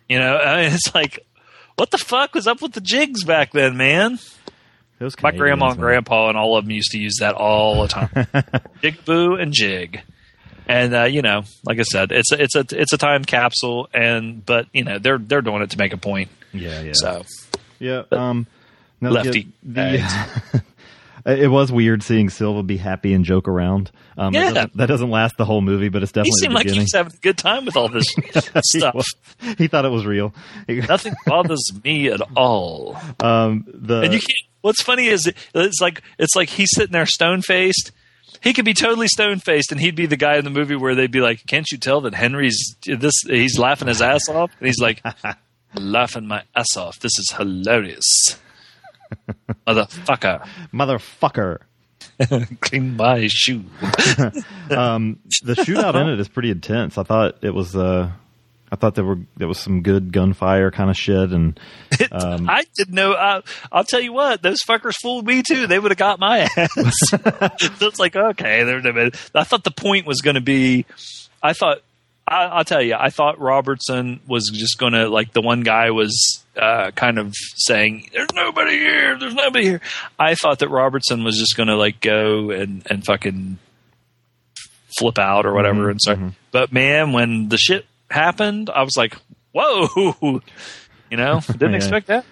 You 0.10 0.20
know, 0.20 0.38
I 0.38 0.64
mean, 0.64 0.74
it's 0.74 0.94
like, 0.94 1.20
what 1.76 1.92
the 1.92 1.98
fuck 1.98 2.34
was 2.36 2.48
up 2.48 2.62
with 2.62 2.74
the 2.74 2.82
jigs 2.82 3.24
back 3.24 3.52
then, 3.52 3.78
man? 3.78 4.20
Those 5.00 5.16
My 5.22 5.32
grandma 5.32 5.70
and 5.72 5.80
grandpa 5.80 6.30
and 6.30 6.38
all 6.38 6.58
of 6.58 6.66
them 6.66 6.72
used 6.72 6.92
to 6.92 7.00
use 7.00 7.18
that 7.20 7.36
all 7.36 7.82
the 7.82 7.88
time. 7.88 8.28
jig 8.82 9.06
boo 9.06 9.36
and 9.36 9.54
jig. 9.54 10.02
And 10.68 10.94
uh, 10.96 11.04
you 11.06 11.22
know, 11.22 11.44
like 11.66 11.80
I 11.80 11.84
said, 11.84 12.12
it's 12.12 12.32
a, 12.32 12.42
it's 12.44 12.56
a 12.56 12.66
it's 12.72 12.94
a 12.94 12.98
time 12.98 13.24
capsule, 13.24 13.88
and 13.94 14.46
but 14.46 14.68
you 14.74 14.84
know 14.84 15.00
they're 15.00 15.18
they're 15.18 15.42
doing 15.42 15.62
it 15.62 15.70
to 15.72 15.78
make 15.78 15.94
a 15.94 15.98
point. 15.98 16.30
Yeah, 16.54 16.82
yeah. 16.82 16.92
So 16.94 17.24
Yeah. 17.80 18.04
Um, 18.12 18.48
no, 19.00 19.12
Lefty 19.12 19.48
The, 19.64 20.04
it 21.26 21.50
was 21.50 21.72
weird 21.72 22.02
seeing 22.04 22.30
Silva 22.30 22.64
be 22.64 22.78
happy 22.78 23.14
and 23.14 23.24
joke 23.24 23.48
around. 23.48 23.92
Um, 24.18 24.34
that 24.34 24.40
Yeah. 24.40 24.52
doesn't- 24.54 24.78
that 24.78 24.86
doesn't 24.88 25.10
last 25.10 25.38
the 25.38 25.46
whole 25.46 25.62
movie, 25.62 25.90
but 25.90 26.02
it's 26.04 26.12
he 26.12 26.16
definitely 26.16 26.40
seemed 26.40 26.52
the 26.52 26.56
like 26.56 26.70
he 26.70 26.80
was 26.80 26.94
having 26.94 27.14
a 27.14 27.18
good 27.20 27.38
time 27.38 27.66
with 27.66 27.78
all 27.78 27.90
this 27.90 28.06
stuff. 28.64 28.96
was- 28.96 29.16
he 29.58 29.68
thought 29.68 29.86
it 29.86 29.90
was 29.92 30.06
real. 30.06 30.34
Nothing 30.68 31.14
bothers 31.26 31.72
me 31.84 32.08
at 32.10 32.22
all. 32.36 32.98
Um, 33.20 33.66
the 33.68 34.02
And 34.02 34.14
you 34.14 34.20
can't. 34.20 34.32
What's 34.62 34.82
funny 34.82 35.08
is 35.08 35.28
it- 35.28 35.38
it's 35.54 35.80
like 35.80 36.02
it's 36.18 36.36
like 36.36 36.50
he's 36.50 36.70
sitting 36.74 36.92
there 36.94 37.06
stone 37.06 37.42
faced. 37.42 37.92
He 38.42 38.54
could 38.54 38.66
be 38.66 38.74
totally 38.74 39.08
stone 39.08 39.40
faced, 39.40 39.72
and 39.72 39.80
he'd 39.82 39.96
be 39.96 40.06
the 40.06 40.18
guy 40.18 40.38
in 40.38 40.44
the 40.44 40.50
movie 40.50 40.76
where 40.76 40.96
they'd 40.96 41.12
be 41.12 41.22
like, 41.22 41.46
"Can't 41.48 41.70
you 41.72 41.78
tell 41.78 42.02
that 42.02 42.14
Henry's 42.14 42.76
this? 42.86 43.14
He's 43.26 43.58
laughing 43.58 43.88
his 43.88 44.02
ass 44.02 44.30
off." 44.30 44.52
And 44.60 44.68
he's 44.68 44.80
like, 44.80 45.02
"Laughing 45.76 46.28
my 46.28 46.44
ass 46.56 46.76
off. 46.78 47.00
This 47.00 47.18
is 47.20 47.34
hilarious, 47.38 48.38
motherfucker." 49.68 50.48
motherfucker. 50.74 51.60
Clean 52.62 52.96
my 52.96 53.28
shoe. 53.30 53.64
Um, 54.70 55.20
the 55.44 55.54
shootout 55.54 55.96
in 55.96 56.10
it 56.10 56.20
is 56.20 56.28
pretty 56.28 56.52
intense. 56.52 56.98
I 56.98 57.04
thought 57.04 57.38
it 57.42 57.54
was. 57.54 57.74
Uh, 57.74 58.12
I 58.72 58.76
thought 58.76 58.96
there 58.96 59.06
were 59.06 59.20
there 59.38 59.48
was 59.48 59.60
some 59.60 59.82
good 59.82 60.12
gunfire 60.12 60.72
kind 60.72 60.90
of 60.90 60.98
shit, 60.98 61.32
and 61.32 61.58
Um, 62.12 62.50
I 62.50 62.66
didn't 62.76 62.94
know. 62.94 63.14
I, 63.14 63.42
I'll 63.72 63.84
tell 63.84 64.02
you 64.02 64.12
what; 64.14 64.42
those 64.42 64.60
fuckers 64.68 64.96
fooled 65.02 65.26
me 65.26 65.42
too. 65.42 65.68
They 65.68 65.80
would 65.80 65.92
have 65.92 65.98
got 65.98 66.20
my 66.20 66.40
ass. 66.40 66.70
so 66.76 67.18
it's 67.88 68.00
like 68.00 68.16
okay. 68.16 68.64
They're, 68.64 69.12
I 69.34 69.44
thought 69.44 69.64
the 69.64 69.72
point 69.72 70.06
was 70.06 70.22
going 70.22 70.36
to 70.36 70.42
be. 70.42 70.86
I 71.42 71.54
thought. 71.54 71.80
I, 72.28 72.44
I'll 72.46 72.66
tell 72.66 72.82
you. 72.82 72.96
I 72.96 73.10
thought 73.10 73.40
Robertson 73.40 74.20
was 74.28 74.50
just 74.54 74.78
going 74.78 74.92
to 74.92 75.08
like 75.08 75.32
the 75.32 75.42
one 75.42 75.62
guy 75.62 75.92
was 75.92 76.44
uh, 76.58 76.92
kind 76.92 77.20
of 77.20 77.34
saying, 77.56 78.10
"There's 78.12 78.34
nobody 78.34 78.78
here. 78.78 79.18
There's 79.18 79.34
nobody 79.34 79.66
here." 79.66 79.82
I 80.20 80.36
thought 80.36 80.60
that 80.60 80.70
Robertson 80.70 81.24
was 81.24 81.38
just 81.38 81.56
going 81.56 81.68
to 81.68 81.78
like 81.78 82.02
go 82.02 82.52
and 82.52 82.86
and 82.90 83.06
fucking 83.06 83.60
flip 85.00 85.20
out 85.20 85.46
or 85.46 85.54
whatever. 85.54 85.90
and 85.90 86.02
so, 86.02 86.32
but 86.52 86.74
man, 86.74 87.14
when 87.14 87.48
the 87.48 87.58
shit 87.58 87.86
happened, 88.10 88.70
I 88.70 88.84
was 88.84 88.96
like, 88.98 89.16
"Whoa!" 89.54 90.42
You 91.10 91.16
know, 91.18 91.40
didn't 91.52 91.72
Yeah. 91.72 91.78
expect 91.78 92.08
that. 92.08 92.26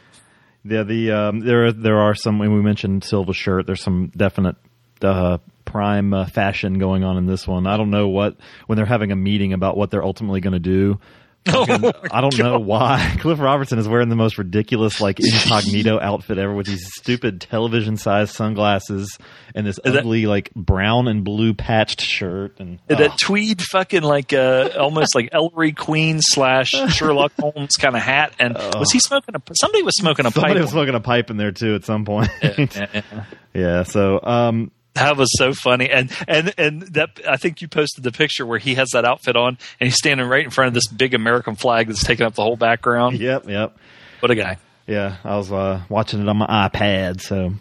Yeah, 0.66 0.84
the 0.84 1.12
um, 1.12 1.40
there 1.42 1.68
are, 1.68 1.72
there 1.72 1.98
are 2.00 2.14
some. 2.16 2.40
When 2.40 2.54
we 2.54 2.62
mentioned 2.62 3.04
Silva 3.04 3.34
shirt, 3.34 3.66
there's 3.68 3.82
some 3.84 4.12
definite 4.18 4.56
uh, 5.02 5.38
prime 5.64 6.14
uh, 6.14 6.26
fashion 6.26 6.78
going 6.80 7.04
on 7.04 7.18
in 7.18 7.26
this 7.26 7.48
one. 7.48 7.68
I 7.68 7.78
don't 7.78 7.90
know 7.92 8.08
what 8.10 8.36
when 8.68 8.76
they're 8.76 8.86
having 8.86 9.12
a 9.12 9.16
meeting 9.16 9.54
about 9.54 9.78
what 9.78 9.92
they're 9.92 10.04
ultimately 10.04 10.42
going 10.42 10.54
to 10.54 10.60
do. 10.60 11.00
Fucking- 11.46 11.92
I 12.12 12.22
don't 12.22 12.38
know 12.38 12.60
why 12.60 13.16
Cliff 13.20 13.40
Robertson 13.40 13.80
is 13.80 13.88
wearing 13.88 14.10
the 14.10 14.16
most 14.16 14.38
ridiculous 14.38 15.00
like 15.00 15.20
incognito 15.24 16.00
outfit 16.00 16.38
ever 16.38 16.54
with 16.54 16.68
these 16.68 16.86
stupid 16.96 17.42
television 17.42 17.98
sized 17.98 18.34
sunglasses 18.34 19.18
and 19.54 19.66
this 19.66 19.80
ugly 19.86 20.26
like 20.26 20.54
brown 20.56 21.08
and 21.08 21.24
blue 21.24 21.54
patched 21.54 22.02
shirt 22.02 22.60
and 22.60 22.80
that 22.88 23.00
oh, 23.02 23.16
tweed 23.20 23.62
fucking 23.62 24.04
like 24.04 24.34
uh 24.34 24.70
almost 24.78 25.16
like 25.16 25.30
Ellery 25.32 25.72
Queen 25.72 26.20
slash 26.22 26.72
Sherlock 26.72 27.32
Holmes 27.40 27.76
kind 27.78 27.96
of 27.96 28.02
hat. 28.02 28.34
And 28.40 28.56
was 28.56 28.92
he 28.92 29.00
smoking 29.00 29.36
a? 29.36 29.42
Somebody 29.54 29.84
was 29.84 29.96
smoking 29.98 30.26
a 30.26 30.32
pipe. 30.32 30.42
somebody 30.42 30.62
was 30.62 30.72
smoking 30.72 30.96
a 30.96 31.00
pipe 31.00 31.30
in 31.30 31.38
there 31.38 31.52
too 31.52 31.76
at 31.76 31.84
some 31.86 32.06
point. 32.06 32.30
Yeah, 32.42 32.66
yeah. 32.76 33.26
yeah, 33.54 33.84
so 33.84 34.20
um, 34.22 34.72
That 34.96 35.18
was 35.18 35.30
so 35.38 35.54
funny, 35.54 35.90
and 35.90 36.12
and 36.28 36.54
and 36.58 36.82
that 36.94 37.20
I 37.28 37.38
think 37.38 37.62
you 37.62 37.68
posted 37.68 38.04
the 38.04 38.12
picture 38.12 38.46
where 38.46 38.60
he 38.60 38.76
has 38.76 38.90
that 38.94 39.06
outfit 39.06 39.36
on, 39.36 39.58
and 39.80 39.88
he's 39.88 39.98
standing 39.98 40.28
right 40.28 40.44
in 40.44 40.50
front 40.52 40.70
of 40.70 40.74
this 40.74 40.88
big 40.88 41.14
American 41.14 41.56
flag 41.56 41.88
that's 41.88 42.04
taking 42.04 42.26
up 42.26 42.34
the 42.36 42.44
whole 42.44 42.56
background. 42.56 43.20
yep, 43.20 43.48
yep. 43.48 43.78
What 44.22 44.32
a 44.32 44.36
guy! 44.36 44.58
Yeah, 44.88 45.18
I 45.24 45.36
was 45.36 45.52
uh, 45.52 45.84
watching 45.90 46.22
it 46.22 46.30
on 46.30 46.38
my 46.38 46.48
iPad, 46.48 47.22
so 47.22 47.54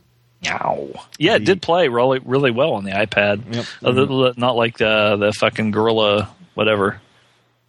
Yow. 0.44 0.90
Yeah, 1.18 1.36
it 1.36 1.44
did 1.44 1.62
play 1.62 1.88
really 1.88 2.20
really 2.20 2.50
well 2.50 2.74
on 2.74 2.84
the 2.84 2.92
iPad. 2.92 3.52
Yep. 3.52 3.66
Other- 3.82 4.06
mm-hmm. 4.06 4.40
not 4.40 4.56
like 4.56 4.78
the 4.78 5.16
the 5.18 5.32
fucking 5.32 5.70
gorilla 5.70 6.34
whatever. 6.54 7.00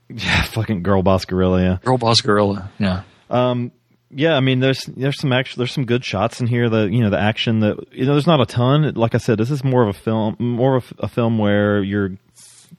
Yeah, 0.08 0.44
fucking 0.44 0.84
girl 0.84 1.02
boss 1.02 1.26
guerilla. 1.26 1.62
Yeah. 1.64 1.78
Girl 1.84 1.98
Boss 1.98 2.22
Guerilla. 2.22 2.70
Yeah. 2.78 3.02
Um, 3.28 3.72
Yeah, 4.18 4.38
I 4.38 4.40
mean, 4.40 4.62
there's 4.62 4.80
there's 4.86 5.20
some 5.20 5.34
action, 5.34 5.60
there's 5.60 5.74
some 5.74 5.86
good 5.86 6.06
shots 6.06 6.40
in 6.40 6.48
here. 6.48 6.70
The 6.70 6.86
you 6.86 7.02
know 7.02 7.10
the 7.10 7.20
action 7.20 7.60
that 7.60 7.76
you 7.92 8.06
know 8.06 8.14
there's 8.14 8.26
not 8.26 8.40
a 8.40 8.46
ton. 8.46 8.94
Like 8.94 9.14
I 9.14 9.18
said, 9.18 9.38
this 9.38 9.52
is 9.52 9.62
more 9.62 9.84
of 9.84 9.90
a 9.90 10.00
film, 10.00 10.38
more 10.40 10.78
of 10.78 10.94
a 11.00 11.10
film 11.10 11.38
where 11.38 11.84
you're 11.84 12.12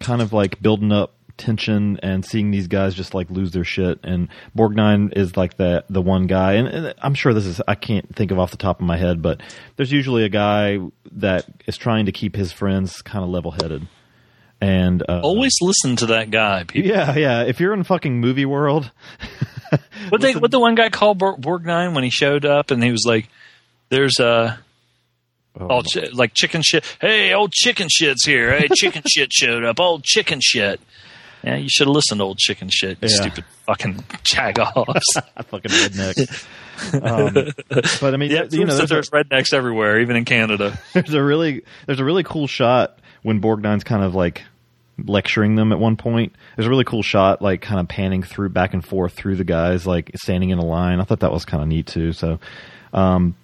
kind 0.00 0.22
of 0.22 0.32
like 0.32 0.62
building 0.62 0.92
up 0.92 1.12
tension 1.36 2.00
and 2.02 2.24
seeing 2.24 2.50
these 2.52 2.68
guys 2.68 2.94
just 2.94 3.12
like 3.12 3.28
lose 3.28 3.50
their 3.50 3.64
shit. 3.64 4.00
And 4.02 4.28
Borgnine 4.56 5.12
is 5.14 5.36
like 5.36 5.58
the 5.58 5.84
the 5.90 6.00
one 6.00 6.26
guy, 6.26 6.54
and, 6.54 6.68
and 6.68 6.94
I'm 7.02 7.12
sure 7.12 7.34
this 7.34 7.44
is 7.44 7.60
I 7.68 7.74
can't 7.74 8.16
think 8.16 8.30
of 8.30 8.38
off 8.38 8.50
the 8.50 8.56
top 8.56 8.80
of 8.80 8.86
my 8.86 8.96
head, 8.96 9.20
but 9.20 9.42
there's 9.76 9.92
usually 9.92 10.24
a 10.24 10.30
guy 10.30 10.78
that 11.12 11.44
is 11.66 11.76
trying 11.76 12.06
to 12.06 12.12
keep 12.12 12.34
his 12.34 12.50
friends 12.50 13.02
kind 13.02 13.22
of 13.22 13.28
level 13.28 13.50
headed. 13.50 13.86
And 14.60 15.02
uh, 15.08 15.20
Always 15.22 15.52
listen 15.60 15.96
to 15.96 16.06
that 16.06 16.30
guy. 16.30 16.64
People. 16.64 16.90
yeah, 16.90 17.14
yeah. 17.16 17.42
If 17.42 17.60
you're 17.60 17.74
in 17.74 17.84
fucking 17.84 18.20
movie 18.20 18.46
world, 18.46 18.90
What 20.08 20.20
they 20.20 20.34
what 20.34 20.50
the 20.50 20.60
one 20.60 20.74
guy 20.76 20.88
called 20.90 21.18
Borg, 21.18 21.40
Borgnine 21.40 21.94
when 21.94 22.04
he 22.04 22.10
showed 22.10 22.44
up 22.46 22.70
and 22.70 22.82
he 22.82 22.90
was 22.92 23.04
like, 23.04 23.28
"There's 23.90 24.18
uh, 24.20 24.56
Oh, 25.58 25.66
all 25.66 25.82
chi- 25.82 26.08
like 26.12 26.32
chicken 26.34 26.62
shit. 26.62 26.84
Hey, 27.00 27.32
old 27.34 27.52
chicken 27.52 27.88
shit's 27.90 28.24
here. 28.24 28.56
Hey, 28.58 28.68
chicken 28.74 29.02
shit 29.08 29.32
showed 29.32 29.64
up. 29.64 29.80
Old 29.80 30.04
chicken 30.04 30.38
shit. 30.42 30.80
Yeah, 31.42 31.56
you 31.56 31.68
should 31.68 31.86
have 31.86 31.94
listened 31.94 32.20
to 32.20 32.24
old 32.24 32.38
chicken 32.38 32.68
shit. 32.70 32.98
You 33.02 33.08
Yeah. 33.08 33.16
stupid 33.16 33.44
fucking 33.66 33.94
jagoffs. 34.22 35.02
fucking 35.46 35.70
redneck. 35.70 36.44
um, 37.02 37.52
but 38.00 38.14
I 38.14 38.16
mean, 38.16 38.30
yeah, 38.30 38.44
you 38.50 38.64
know, 38.64 38.78
a- 38.78 38.86
there's 38.86 39.10
rednecks 39.10 39.52
everywhere, 39.52 40.00
even 40.00 40.16
in 40.16 40.24
Canada. 40.24 40.78
there's 40.92 41.12
a 41.14 41.22
really 41.22 41.62
there's 41.86 42.00
a 42.00 42.04
really 42.04 42.22
cool 42.22 42.46
shot 42.46 42.98
when 43.26 43.40
Borgnine's 43.40 43.82
kind 43.82 44.04
of 44.04 44.14
like 44.14 44.44
lecturing 45.04 45.56
them 45.56 45.72
at 45.72 45.80
one 45.80 45.96
point. 45.96 46.32
There's 46.54 46.68
a 46.68 46.70
really 46.70 46.84
cool 46.84 47.02
shot 47.02 47.42
like 47.42 47.60
kind 47.60 47.80
of 47.80 47.88
panning 47.88 48.22
through 48.22 48.50
back 48.50 48.72
and 48.72 48.86
forth 48.86 49.14
through 49.14 49.34
the 49.34 49.42
guys 49.42 49.84
like 49.84 50.12
standing 50.14 50.50
in 50.50 50.58
a 50.58 50.64
line. 50.64 51.00
I 51.00 51.04
thought 51.04 51.18
that 51.18 51.32
was 51.32 51.44
kind 51.44 51.60
of 51.60 51.68
neat 51.68 51.88
too. 51.88 52.12
So 52.12 52.38
um 52.92 53.34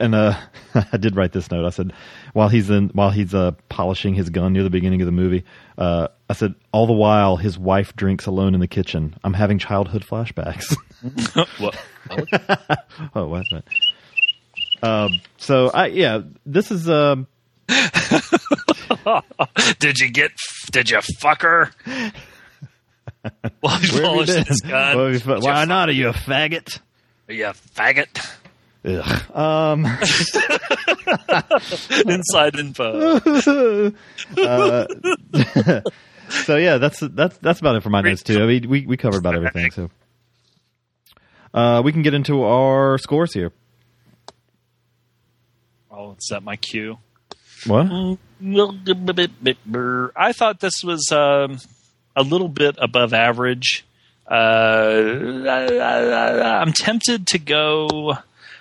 and 0.00 0.14
uh 0.14 0.40
I 0.74 0.96
did 0.96 1.16
write 1.16 1.32
this 1.32 1.50
note. 1.50 1.66
I 1.66 1.68
said 1.68 1.92
while 2.32 2.48
he's 2.48 2.70
in 2.70 2.88
while 2.94 3.10
he's 3.10 3.34
uh 3.34 3.50
polishing 3.68 4.14
his 4.14 4.30
gun 4.30 4.54
near 4.54 4.62
the 4.62 4.70
beginning 4.70 5.02
of 5.02 5.06
the 5.06 5.12
movie, 5.12 5.44
uh 5.76 6.08
I 6.30 6.32
said 6.32 6.54
all 6.72 6.86
the 6.86 6.94
while 6.94 7.36
his 7.36 7.58
wife 7.58 7.94
drinks 7.94 8.24
alone 8.24 8.54
in 8.54 8.60
the 8.60 8.68
kitchen. 8.68 9.14
I'm 9.22 9.34
having 9.34 9.58
childhood 9.58 10.02
flashbacks. 10.02 10.74
what? 11.58 11.78
oh, 13.14 13.26
what's 13.26 13.50
that? 13.50 13.64
Um, 14.82 15.20
so 15.36 15.68
I 15.68 15.88
yeah, 15.88 16.22
this 16.46 16.70
is 16.70 16.88
um 16.88 17.26
Did 19.78 19.98
you 19.98 20.10
get? 20.10 20.32
Did 20.70 20.90
you 20.90 21.00
fuck 21.20 21.42
her? 21.42 21.70
While 23.60 23.78
he's 23.78 23.92
Where 23.92 24.02
have 24.02 24.12
polishing 24.12 24.44
his 24.44 24.60
gun. 24.60 24.96
Well, 24.96 25.10
Why 25.12 25.18
fuck- 25.18 25.68
not? 25.68 25.88
Are 25.88 25.92
you 25.92 26.08
a 26.08 26.12
faggot? 26.12 26.80
Are 27.28 27.34
you 27.34 27.46
a 27.46 27.52
faggot. 27.52 28.36
Ugh. 28.84 29.36
Um, 29.36 29.84
Inside 32.08 32.58
info. 32.58 33.18
so 36.28 36.56
yeah, 36.56 36.78
that's 36.78 37.00
that's 37.00 37.36
that's 37.38 37.60
about 37.60 37.76
it 37.76 37.82
for 37.82 37.90
my 37.90 38.00
notes 38.00 38.22
too. 38.22 38.42
I 38.42 38.46
mean, 38.46 38.68
we 38.68 38.86
we 38.86 38.96
covered 38.96 39.18
about 39.18 39.34
everything. 39.34 39.70
So 39.72 39.90
uh, 41.52 41.82
we 41.84 41.92
can 41.92 42.02
get 42.02 42.14
into 42.14 42.44
our 42.44 42.96
scores 42.98 43.34
here. 43.34 43.52
I'll 45.90 46.16
set 46.20 46.42
my 46.42 46.56
cue? 46.56 46.98
What? 47.68 48.18
I 50.16 50.32
thought 50.32 50.60
this 50.60 50.82
was 50.82 51.10
um, 51.12 51.58
a 52.16 52.22
little 52.22 52.48
bit 52.48 52.76
above 52.78 53.12
average. 53.12 53.84
Uh, 54.30 55.44
I, 55.48 56.62
am 56.62 56.72
tempted 56.72 57.26
to 57.28 57.38
go. 57.38 58.16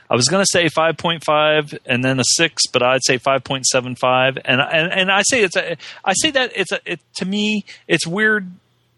I 0.10 0.16
was 0.16 0.28
going 0.30 0.42
to 0.42 0.50
say 0.50 0.68
5.5 0.68 1.80
and 1.86 2.04
then 2.04 2.20
a 2.20 2.24
six, 2.26 2.68
but 2.68 2.82
I'd 2.82 3.04
say 3.04 3.18
5.75. 3.18 4.42
And 4.46 4.62
and 4.62 4.92
and 4.92 5.12
I 5.12 5.24
say 5.24 5.44
it's 5.44 5.58
a. 5.58 5.78
I 6.06 6.14
say 6.14 6.32
that 6.32 6.54
it's 6.56 6.72
a. 6.72 6.80
It, 6.86 7.02
to 7.18 7.26
me, 7.26 7.66
it's 7.88 8.08
weird. 8.08 8.50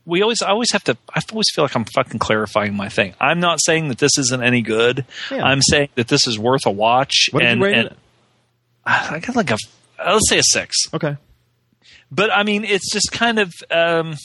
We 0.06 0.22
always, 0.22 0.42
I 0.42 0.50
always 0.50 0.72
have 0.72 0.84
to. 0.86 0.98
I 1.14 1.22
always 1.32 1.48
feel 1.54 1.64
like 1.64 1.76
I'm 1.76 1.86
fucking 1.86 2.20
clarifying 2.20 2.76
my 2.76 2.90
thing. 2.90 3.16
I'm 3.20 3.40
not 3.40 3.60
saying 3.64 3.90
that 3.90 3.98
this 3.98 4.18
isn't 4.18 4.44
any 4.44 4.62
good. 4.62 5.06
Yeah. 5.32 5.44
I'm 5.44 5.62
saying 5.62 5.90
that 5.96 6.08
this 6.08 6.28
is 6.28 6.38
worth 6.38 6.66
a 6.66 6.72
watch. 6.72 7.30
What 7.32 7.42
did 7.42 7.58
you 7.58 7.64
rate 7.64 7.76
and 7.76 7.88
it? 7.88 7.98
I 8.86 9.20
got 9.20 9.36
like 9.36 9.52
a. 9.52 9.58
uh, 10.04 10.14
Let's 10.14 10.30
say 10.30 10.40
a 10.40 10.44
six 10.44 10.76
Okay. 10.94 11.18
but 12.12 12.32
I 12.32 12.44
mean, 12.44 12.64
it's 12.64 12.92
just 12.92 13.12
kind 13.12 13.40
of, 13.40 13.54
um, 13.72 14.16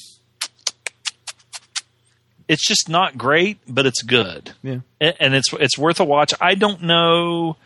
it's 2.49 2.67
just 2.67 2.89
not 2.89 3.17
great, 3.17 3.59
but 3.67 3.87
it's 3.87 4.03
good, 4.03 4.53
Yeah. 4.63 4.81
And 5.01 5.35
it's 5.35 5.53
it's 5.55 5.79
worth 5.79 5.99
a 6.01 6.05
watch. 6.05 6.33
I 6.41 6.55
don't 6.55 6.83
know, 6.83 7.57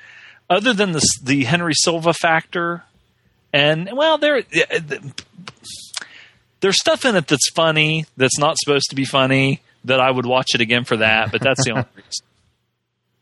other 0.48 0.72
than 0.72 0.92
the 0.92 1.04
the 1.22 1.44
Henry 1.44 1.74
Silva 1.74 2.12
factor, 2.12 2.84
and 3.52 3.90
well, 3.92 4.18
there 4.18 4.42
there's 6.60 6.78
stuff 6.80 7.04
in 7.04 7.16
it 7.16 7.26
that's 7.28 7.50
funny 7.50 8.06
that's 8.16 8.38
not 8.38 8.56
supposed 8.58 8.90
to 8.90 8.96
be 8.96 9.04
funny. 9.04 9.60
That 9.84 10.00
I 10.00 10.10
would 10.10 10.26
watch 10.26 10.48
it 10.54 10.60
again 10.60 10.84
for 10.84 10.96
that, 10.98 11.30
but 11.32 11.40
that's 11.40 11.64
the 11.64 11.70
only 11.74 11.84
reason. 11.94 12.26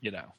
You 0.01 0.11
know, 0.13 0.33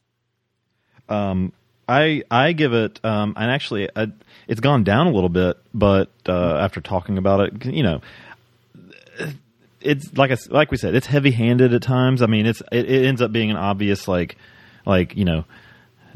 Um, 1.15 1.51
I 1.87 2.23
I 2.29 2.53
give 2.53 2.73
it, 2.73 2.99
um, 3.03 3.33
and 3.37 3.51
actually, 3.51 3.89
I, 3.95 4.07
it's 4.47 4.61
gone 4.61 4.83
down 4.83 5.07
a 5.07 5.11
little 5.11 5.29
bit, 5.29 5.57
but 5.73 6.09
uh, 6.27 6.57
after 6.57 6.81
talking 6.81 7.17
about 7.17 7.41
it, 7.41 7.65
you 7.65 7.83
know, 7.83 8.01
it's 9.81 10.15
like 10.17 10.31
I, 10.31 10.37
like 10.49 10.71
we 10.71 10.77
said, 10.77 10.95
it's 10.95 11.07
heavy 11.07 11.31
handed 11.31 11.73
at 11.73 11.81
times. 11.81 12.21
I 12.21 12.27
mean, 12.27 12.45
it's 12.45 12.61
it, 12.71 12.89
it 12.89 13.05
ends 13.05 13.21
up 13.21 13.31
being 13.31 13.51
an 13.51 13.57
obvious 13.57 14.07
like 14.07 14.37
like 14.85 15.15
you 15.15 15.25
know. 15.25 15.45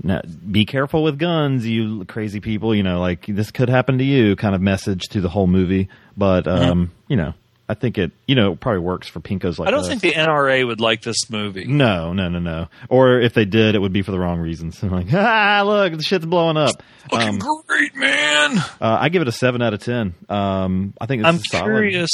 Now, 0.03 0.21
be 0.49 0.65
careful 0.65 1.03
with 1.03 1.19
guns, 1.19 1.67
you 1.67 2.05
crazy 2.05 2.39
people. 2.39 2.73
You 2.73 2.81
know, 2.81 2.99
like 2.99 3.25
this 3.27 3.51
could 3.51 3.69
happen 3.69 3.99
to 3.99 4.03
you, 4.03 4.35
kind 4.35 4.55
of 4.55 4.61
message 4.61 5.09
to 5.09 5.21
the 5.21 5.29
whole 5.29 5.47
movie. 5.47 5.89
But 6.17 6.47
um, 6.47 6.91
you 7.07 7.17
know, 7.17 7.33
I 7.71 7.73
think 7.73 7.97
it, 7.97 8.11
you 8.27 8.35
know, 8.35 8.55
probably 8.55 8.81
works 8.81 9.07
for 9.07 9.21
pinkos 9.21 9.57
like 9.57 9.69
I 9.69 9.71
don't 9.71 9.79
us. 9.79 9.87
think 9.87 10.01
the 10.01 10.11
NRA 10.11 10.67
would 10.67 10.81
like 10.81 11.01
this 11.03 11.29
movie. 11.29 11.63
No, 11.65 12.11
no, 12.11 12.27
no, 12.27 12.39
no. 12.39 12.67
Or 12.89 13.21
if 13.21 13.33
they 13.33 13.45
did, 13.45 13.75
it 13.75 13.79
would 13.79 13.93
be 13.93 14.01
for 14.01 14.11
the 14.11 14.19
wrong 14.19 14.39
reasons. 14.39 14.83
I'm 14.83 14.89
like, 14.91 15.07
ah, 15.13 15.63
look, 15.65 15.93
the 15.95 16.03
shit's 16.03 16.25
blowing 16.25 16.57
up. 16.57 16.83
Fucking 17.09 17.41
Um, 17.41 17.61
great, 17.65 17.95
man. 17.95 18.57
uh, 18.57 18.97
I 18.99 19.07
give 19.07 19.21
it 19.21 19.29
a 19.29 19.31
seven 19.31 19.61
out 19.61 19.73
of 19.73 19.79
ten. 19.79 20.13
Um, 20.27 20.93
I 20.99 21.05
think 21.05 21.23
it's 21.25 21.27
I'm 21.29 21.39
curious 21.63 22.11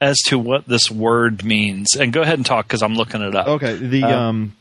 as 0.00 0.16
to 0.26 0.38
what 0.38 0.68
this 0.68 0.90
word 0.90 1.44
means. 1.44 1.96
And 1.98 2.12
go 2.12 2.22
ahead 2.22 2.34
and 2.38 2.44
talk 2.46 2.66
because 2.66 2.82
I'm 2.82 2.94
looking 2.94 3.22
it 3.22 3.34
up. 3.34 3.46
Okay, 3.48 3.74
the 3.76 4.04
Uh, 4.04 4.20
um, 4.20 4.56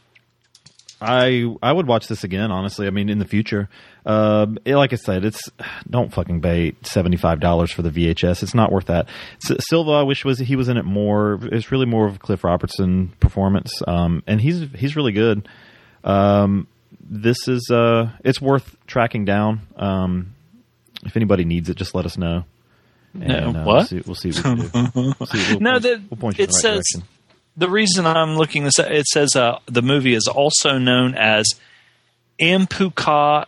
I 1.02 1.46
I 1.62 1.72
would 1.72 1.88
watch 1.88 2.08
this 2.08 2.24
again. 2.24 2.52
Honestly, 2.52 2.86
I 2.88 2.90
mean, 2.90 3.10
in 3.10 3.20
the 3.20 3.26
future, 3.26 3.70
uh, 4.06 4.48
it- 4.66 4.76
like 4.76 4.92
I 4.92 4.98
said, 4.98 5.24
it's 5.24 5.42
don't 5.90 6.14
fucking 6.14 6.42
pay 6.42 6.74
seventy 6.84 7.16
five 7.18 7.40
dollars 7.40 7.72
for 7.72 7.82
the 7.82 7.90
VHS. 7.90 8.44
It's 8.44 8.54
not 8.54 8.72
worth 8.72 8.88
that. 8.88 9.08
S- 9.50 9.58
Silva, 9.70 9.92
I 9.92 10.04
wish 10.04 10.26
was 10.26 10.40
he 10.40 10.56
was 10.56 10.68
in 10.68 10.78
it 10.78 10.86
more. 10.86 11.40
It's 11.52 11.72
really 11.72 11.86
more 11.86 12.06
of 12.08 12.16
a 12.16 12.20
Cliff 12.20 12.44
Robertson 12.44 13.14
performance, 13.20 13.72
um, 13.88 14.24
and 14.28 14.42
he's 14.42 14.66
he's 14.76 14.96
really 14.96 15.14
good. 15.14 15.48
Um, 16.04 16.68
this 17.10 17.48
is 17.48 17.70
uh, 17.72 18.10
it's 18.26 18.42
worth 18.42 18.76
tracking 18.88 19.26
down. 19.26 19.62
Um, 19.78 20.36
if 21.06 21.16
anybody 21.16 21.46
needs 21.46 21.70
it, 21.70 21.78
just 21.78 21.96
let 21.96 22.06
us 22.06 22.18
know. 22.18 22.44
No, 23.14 23.36
uh, 23.50 23.64
what? 23.64 23.66
We'll 23.66 23.86
see, 23.86 24.02
we'll 24.06 24.16
see 24.16 24.32
what 24.32 24.60
we 24.60 24.70
can 24.70 24.86
do. 24.86 25.14
We'll 25.20 25.28
see- 25.28 25.46
we'll 25.54 25.60
No, 25.62 25.72
point- 25.72 25.84
the- 25.84 26.02
we'll 26.10 26.18
point 26.20 26.38
you 26.38 26.44
in 26.44 26.50
it 26.50 26.52
the 26.52 26.56
right 26.56 26.62
says- 26.62 26.86
direction. 26.94 27.04
The 27.60 27.70
reason 27.70 28.06
I'm 28.08 28.36
looking 28.38 28.64
this 28.64 28.80
up, 28.80 28.90
it 28.90 29.06
says 29.06 29.36
uh, 29.36 29.60
the 29.66 29.82
movie 29.82 30.14
is 30.14 30.28
also 30.28 30.78
known 30.78 31.14
as 31.16 31.46
Ampuka 32.40 33.46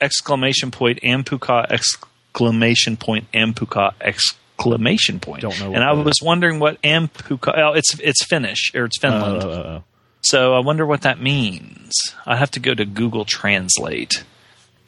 exclamation 0.00 0.70
point 0.70 0.98
Ampuka 1.02 1.66
exclamation 1.70 2.96
point 2.96 3.30
Ampuka 3.32 3.92
exclamation 4.00 5.20
point. 5.20 5.42
Don't 5.42 5.58
know 5.60 5.70
what 5.70 5.76
and 5.76 5.84
I 5.84 5.92
was 5.92 6.20
wondering 6.22 6.58
what 6.58 6.80
Ampuka. 6.82 7.52
Oh, 7.56 7.72
it's 7.74 7.98
it's 8.00 8.24
Finnish 8.24 8.72
or 8.74 8.84
it's 8.86 8.98
Finland. 8.98 9.42
Uh, 9.44 9.80
so 10.22 10.54
I 10.54 10.60
wonder 10.60 10.86
what 10.86 11.02
that 11.02 11.20
means. 11.20 11.92
I 12.26 12.36
have 12.36 12.50
to 12.52 12.60
go 12.60 12.74
to 12.74 12.84
Google 12.84 13.24
Translate. 13.24 14.24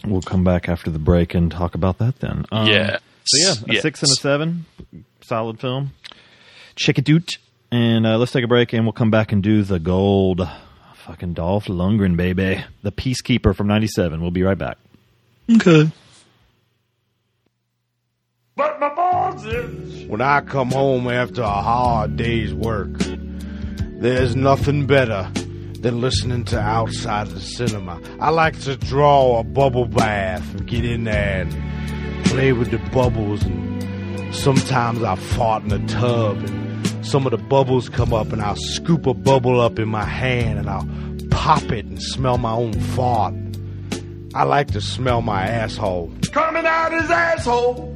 We'll 0.05 0.23
come 0.23 0.44
back 0.44 0.69
after 0.69 0.90
the 0.90 0.99
break 0.99 1.35
and 1.35 1.51
talk 1.53 1.74
about 1.74 1.99
that 1.99 2.20
then. 2.20 2.44
Um, 2.51 2.66
yeah. 2.66 2.99
So 3.24 3.36
yeah, 3.49 3.55
a 3.69 3.73
Yes. 3.74 3.82
six 3.82 4.03
and 4.03 4.11
a 4.11 4.15
seven, 4.20 4.65
solid 5.20 5.61
film. 5.61 5.93
Out, 6.89 7.36
and 7.73 8.07
uh, 8.07 8.19
let's 8.19 8.31
take 8.31 8.44
a 8.44 8.49
break, 8.49 8.73
and 8.73 8.85
we'll 8.85 8.93
come 8.93 9.11
back 9.11 9.32
and 9.32 9.43
do 9.43 9.62
the 9.62 9.81
gold. 9.81 10.47
Fucking 10.94 11.32
Dolph 11.35 11.66
Lundgren, 11.66 12.16
baby, 12.16 12.62
the 12.82 12.93
Peacekeeper 12.93 13.57
from 13.57 13.66
'97. 13.66 14.20
We'll 14.20 14.31
be 14.31 14.43
right 14.43 14.59
back. 14.59 14.78
Okay. 15.51 15.90
But 18.55 18.78
my 18.78 18.94
balls 18.94 19.44
itch. 19.47 20.07
When 20.07 20.20
I 20.20 20.43
come 20.43 20.70
home 20.70 21.09
after 21.09 21.43
a 21.43 21.49
hard 21.49 22.16
day's 22.16 22.53
work, 22.53 22.90
there's 22.99 24.36
nothing 24.36 24.86
better 24.86 25.28
than 25.81 26.01
listening 26.01 26.44
to 26.44 26.61
Outside 26.61 27.28
the 27.28 27.40
Cinema. 27.40 28.01
I 28.20 28.28
like 28.31 28.61
to 28.61 28.77
draw 28.77 29.40
a 29.40 29.44
bubble 29.44 29.86
bath 29.86 30.55
and 30.55 30.66
get 30.66 30.85
in 30.85 31.05
there 31.05 31.47
and 31.47 32.27
play 32.27 32.53
with 32.53 32.70
the 32.70 32.78
bubbles 32.90 33.43
and 33.43 34.35
sometimes 34.35 35.03
I 35.03 35.16
fart 35.16 35.65
in 35.65 35.70
the 35.70 35.93
tub 35.93 36.36
and 36.36 36.72
some 37.02 37.26
of 37.26 37.32
the 37.32 37.38
bubbles 37.38 37.88
come 37.88 38.12
up, 38.12 38.32
and 38.32 38.40
I'll 38.40 38.56
scoop 38.56 39.06
a 39.06 39.14
bubble 39.14 39.60
up 39.60 39.78
in 39.78 39.88
my 39.88 40.04
hand 40.04 40.58
and 40.58 40.70
I'll 40.70 40.88
pop 41.30 41.64
it 41.72 41.84
and 41.84 42.00
smell 42.02 42.38
my 42.38 42.52
own 42.52 42.72
fart. 42.72 43.34
I 44.34 44.44
like 44.44 44.68
to 44.72 44.80
smell 44.80 45.20
my 45.20 45.46
asshole. 45.46 46.12
Coming 46.30 46.64
out 46.64 46.94
of 46.94 47.02
his 47.02 47.10
asshole. 47.10 47.92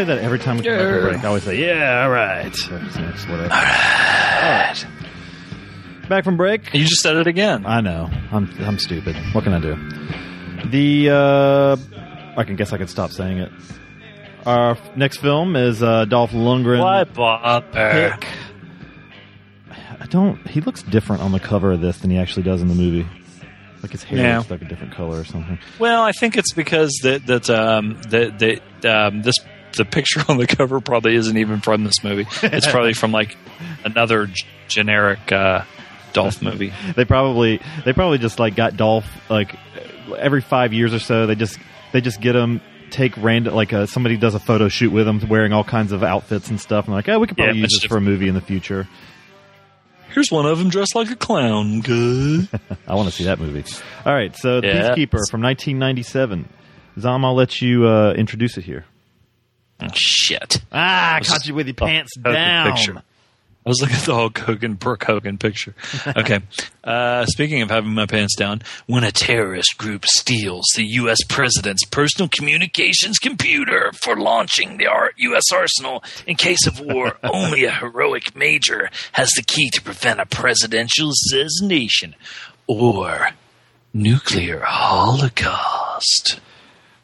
Say 0.00 0.14
that 0.14 0.18
every 0.22 0.38
time 0.38 0.56
we 0.56 0.62
come 0.62 0.76
back 0.76 0.86
from 0.92 1.02
break. 1.02 1.24
I 1.24 1.26
always 1.28 1.42
say, 1.44 1.56
"Yeah, 1.58 2.02
all 2.04 2.10
right." 2.10 2.46
It's 2.46 2.68
whatever. 2.68 3.42
All 3.42 3.48
right. 3.50 4.86
Back 6.08 6.24
from 6.24 6.36
break. 6.36 6.72
You 6.74 6.84
just 6.84 7.02
said 7.02 7.16
it 7.16 7.26
again. 7.26 7.64
I 7.66 7.80
know. 7.80 8.10
I'm 8.32 8.50
I'm 8.60 8.78
stupid. 8.78 9.14
What 9.32 9.44
can 9.44 9.52
I 9.52 9.60
do? 9.60 9.76
The 10.70 11.10
uh, 11.10 11.76
I 12.36 12.44
can 12.44 12.56
guess 12.56 12.72
I 12.72 12.78
can 12.78 12.88
stop 12.88 13.10
saying 13.12 13.38
it. 13.38 13.52
Our 14.46 14.76
next 14.96 15.18
film 15.18 15.54
is 15.54 15.82
uh, 15.82 16.06
Dolph 16.06 16.32
Lundgren. 16.32 16.80
Why 16.80 17.04
bother? 17.04 17.66
pick. 18.18 18.26
I 20.00 20.06
don't. 20.06 20.44
He 20.48 20.60
looks 20.62 20.82
different 20.82 21.22
on 21.22 21.32
the 21.32 21.40
cover 21.40 21.72
of 21.72 21.80
this 21.80 21.98
than 21.98 22.10
he 22.10 22.16
actually 22.18 22.42
does 22.44 22.62
in 22.62 22.68
the 22.68 22.74
movie. 22.74 23.06
Like 23.82 23.92
his 23.92 24.02
hair 24.02 24.18
Yeah. 24.18 24.38
looks 24.38 24.50
like 24.50 24.62
a 24.62 24.66
different 24.66 24.94
color 24.94 25.20
or 25.20 25.24
something. 25.24 25.58
Well, 25.78 26.02
I 26.02 26.12
think 26.12 26.36
it's 26.36 26.52
because 26.52 26.90
that 27.02 27.26
that 27.26 27.48
um, 27.50 28.00
that 28.08 28.38
that 28.38 28.84
um, 28.84 29.22
this 29.22 29.36
the 29.76 29.84
picture 29.84 30.22
on 30.28 30.36
the 30.38 30.46
cover 30.46 30.80
probably 30.80 31.14
isn't 31.16 31.36
even 31.36 31.60
from 31.60 31.84
this 31.84 32.02
movie. 32.04 32.26
It's 32.42 32.66
probably 32.70 32.92
from 32.94 33.12
like 33.12 33.36
another 33.84 34.26
g- 34.26 34.44
generic 34.68 35.30
uh, 35.32 35.64
Dolph 36.12 36.42
movie. 36.42 36.72
They 36.96 37.04
probably 37.04 37.60
they 37.84 37.92
probably 37.92 38.18
just 38.18 38.38
like 38.38 38.56
got 38.56 38.76
Dolph 38.76 39.06
like 39.30 39.54
every 40.18 40.40
five 40.40 40.72
years 40.72 40.92
or 40.94 40.98
so. 40.98 41.26
They 41.26 41.34
just 41.34 41.58
they 41.92 42.00
just 42.00 42.20
get 42.20 42.34
him 42.36 42.60
take 42.90 43.16
random 43.18 43.54
like 43.54 43.72
uh, 43.72 43.86
somebody 43.86 44.16
does 44.16 44.34
a 44.34 44.40
photo 44.40 44.68
shoot 44.68 44.90
with 44.90 45.06
him 45.06 45.20
wearing 45.28 45.52
all 45.52 45.62
kinds 45.64 45.92
of 45.92 46.02
outfits 46.02 46.48
and 46.50 46.60
stuff. 46.60 46.86
And 46.86 46.94
like, 46.94 47.08
oh, 47.08 47.18
we 47.20 47.26
could 47.28 47.38
Yeah, 47.38 47.44
probably 47.46 47.60
use 47.60 47.74
much 47.76 47.82
this 47.82 47.88
for 47.88 47.98
a 47.98 48.00
movie 48.00 48.26
in 48.28 48.34
the 48.34 48.40
future. 48.40 48.88
Here's 50.12 50.30
one 50.32 50.44
of 50.44 50.58
them 50.58 50.70
dressed 50.70 50.96
like 50.96 51.08
a 51.10 51.14
clown. 51.16 51.82
Good. 51.82 52.48
I 52.88 52.96
want 52.96 53.08
to 53.08 53.14
see 53.14 53.24
that 53.24 53.38
movie. 53.38 53.62
All 54.04 54.12
right, 54.12 54.36
so 54.36 54.56
Yeah. 54.60 54.90
Peacekeeper 54.92 55.22
from 55.30 55.40
1997. 55.42 56.48
Zom, 56.98 57.24
I'll 57.24 57.36
let 57.36 57.62
you 57.62 57.86
uh, 57.86 58.12
introduce 58.14 58.58
it 58.58 58.64
here. 58.64 58.84
Shit. 59.94 60.60
Ah, 60.72 61.16
I 61.16 61.18
caught 61.20 61.24
just- 61.24 61.46
you 61.46 61.54
with 61.54 61.66
your 61.66 61.76
oh, 61.80 61.86
pants 61.86 62.12
oh, 62.24 62.32
down. 62.32 62.72
picture. 62.72 63.02
I 63.64 63.68
was 63.68 63.82
looking 63.82 63.96
at 63.96 64.04
the 64.04 64.14
Hulk 64.14 64.38
Hogan, 64.38 64.74
Brooke 64.74 65.04
Hogan 65.04 65.36
picture. 65.36 65.74
Okay. 66.16 66.40
uh, 66.82 67.26
speaking 67.26 67.60
of 67.60 67.68
having 67.68 67.92
my 67.92 68.06
pants 68.06 68.34
down, 68.34 68.62
when 68.86 69.04
a 69.04 69.12
terrorist 69.12 69.76
group 69.76 70.06
steals 70.06 70.64
the 70.76 70.84
U.S. 70.84 71.18
president's 71.28 71.84
personal 71.84 72.26
communications 72.28 73.18
computer 73.18 73.92
for 74.02 74.16
launching 74.16 74.78
the 74.78 74.88
U.S. 75.18 75.44
arsenal 75.52 76.02
in 76.26 76.36
case 76.36 76.66
of 76.66 76.80
war, 76.80 77.18
only 77.22 77.64
a 77.64 77.70
heroic 77.70 78.34
major 78.34 78.88
has 79.12 79.30
the 79.36 79.42
key 79.42 79.68
to 79.70 79.82
prevent 79.82 80.20
a 80.20 80.26
presidential 80.26 81.10
assassination 81.10 82.14
or 82.66 83.28
nuclear 83.92 84.60
holocaust. 84.64 86.40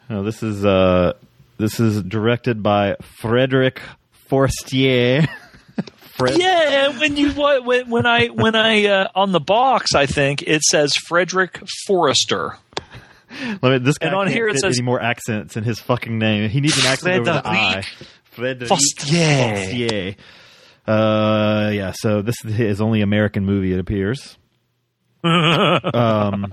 Oh, 0.09 0.23
this 0.23 0.43
is 0.43 0.65
uh, 0.65 1.13
this 1.59 1.81
is 1.81 2.03
directed 2.03 2.63
by 2.63 2.97
Frederick 3.21 3.81
Forestier. 4.29 5.27
Fred- 6.17 6.39
Yeah, 6.39 6.99
when 6.99 7.17
you 7.17 7.33
when, 7.33 7.91
when 7.91 8.07
I 8.07 8.27
when 8.29 8.55
I 8.57 8.87
uh, 8.87 9.09
on 9.15 9.33
the 9.33 9.41
box, 9.41 9.95
I 9.95 10.07
think 10.07 10.43
it 10.43 10.63
says 10.63 10.95
Frederick 11.09 11.61
Forrester. 11.87 12.57
Let 13.61 13.63
me, 13.63 13.79
this 13.79 13.99
guy 13.99 14.07
And 14.07 14.17
on 14.17 14.29
here 14.29 14.49
it 14.49 14.59
says- 14.59 14.79
any 14.79 14.85
more 14.85 15.01
accents 15.01 15.57
in 15.57 15.65
his 15.65 15.79
fucking 15.81 16.19
name. 16.19 16.49
He 16.49 16.61
needs 16.61 16.79
an 16.79 16.87
accent 16.87 17.15
over 17.21 17.25
the 17.25 17.43
I. 17.49 17.83
Frederick 18.25 18.69
Forestier. 18.71 19.57
Forestier. 19.57 20.17
Uh, 20.87 21.71
yeah. 21.75 21.93
So 21.95 22.23
this 22.23 22.37
is 22.45 22.55
his 22.55 22.81
only 22.81 23.03
American 23.03 23.45
movie. 23.45 23.73
It 23.75 23.81
appears. 23.81 24.39
um, 25.25 26.53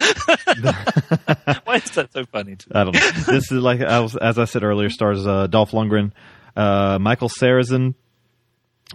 Why 1.64 1.76
is 1.76 1.90
that 1.92 2.08
so 2.12 2.24
funny? 2.26 2.56
I 2.72 2.84
don't 2.84 2.94
know. 2.94 3.10
This 3.26 3.50
is 3.50 3.52
like 3.52 3.80
I 3.80 4.02
as 4.20 4.38
I 4.38 4.44
said 4.46 4.62
earlier, 4.62 4.88
stars 4.90 5.26
uh, 5.26 5.46
Dolph 5.46 5.72
Lundgren, 5.72 6.12
uh, 6.56 6.98
Michael 6.98 7.28
Sarrazin, 7.28 7.94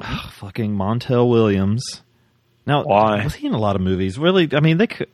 ah, 0.02 0.32
fucking 0.36 0.76
Montel 0.76 1.30
Williams. 1.30 2.02
Now, 2.68 2.84
Why? 2.84 3.24
was 3.24 3.36
he 3.36 3.48
in 3.48 3.54
a 3.54 3.60
lot 3.60 3.76
of 3.76 3.82
movies? 3.84 4.18
Really? 4.18 4.50
I 4.52 4.60
mean, 4.60 4.78
they 4.78 4.88
could. 4.88 5.08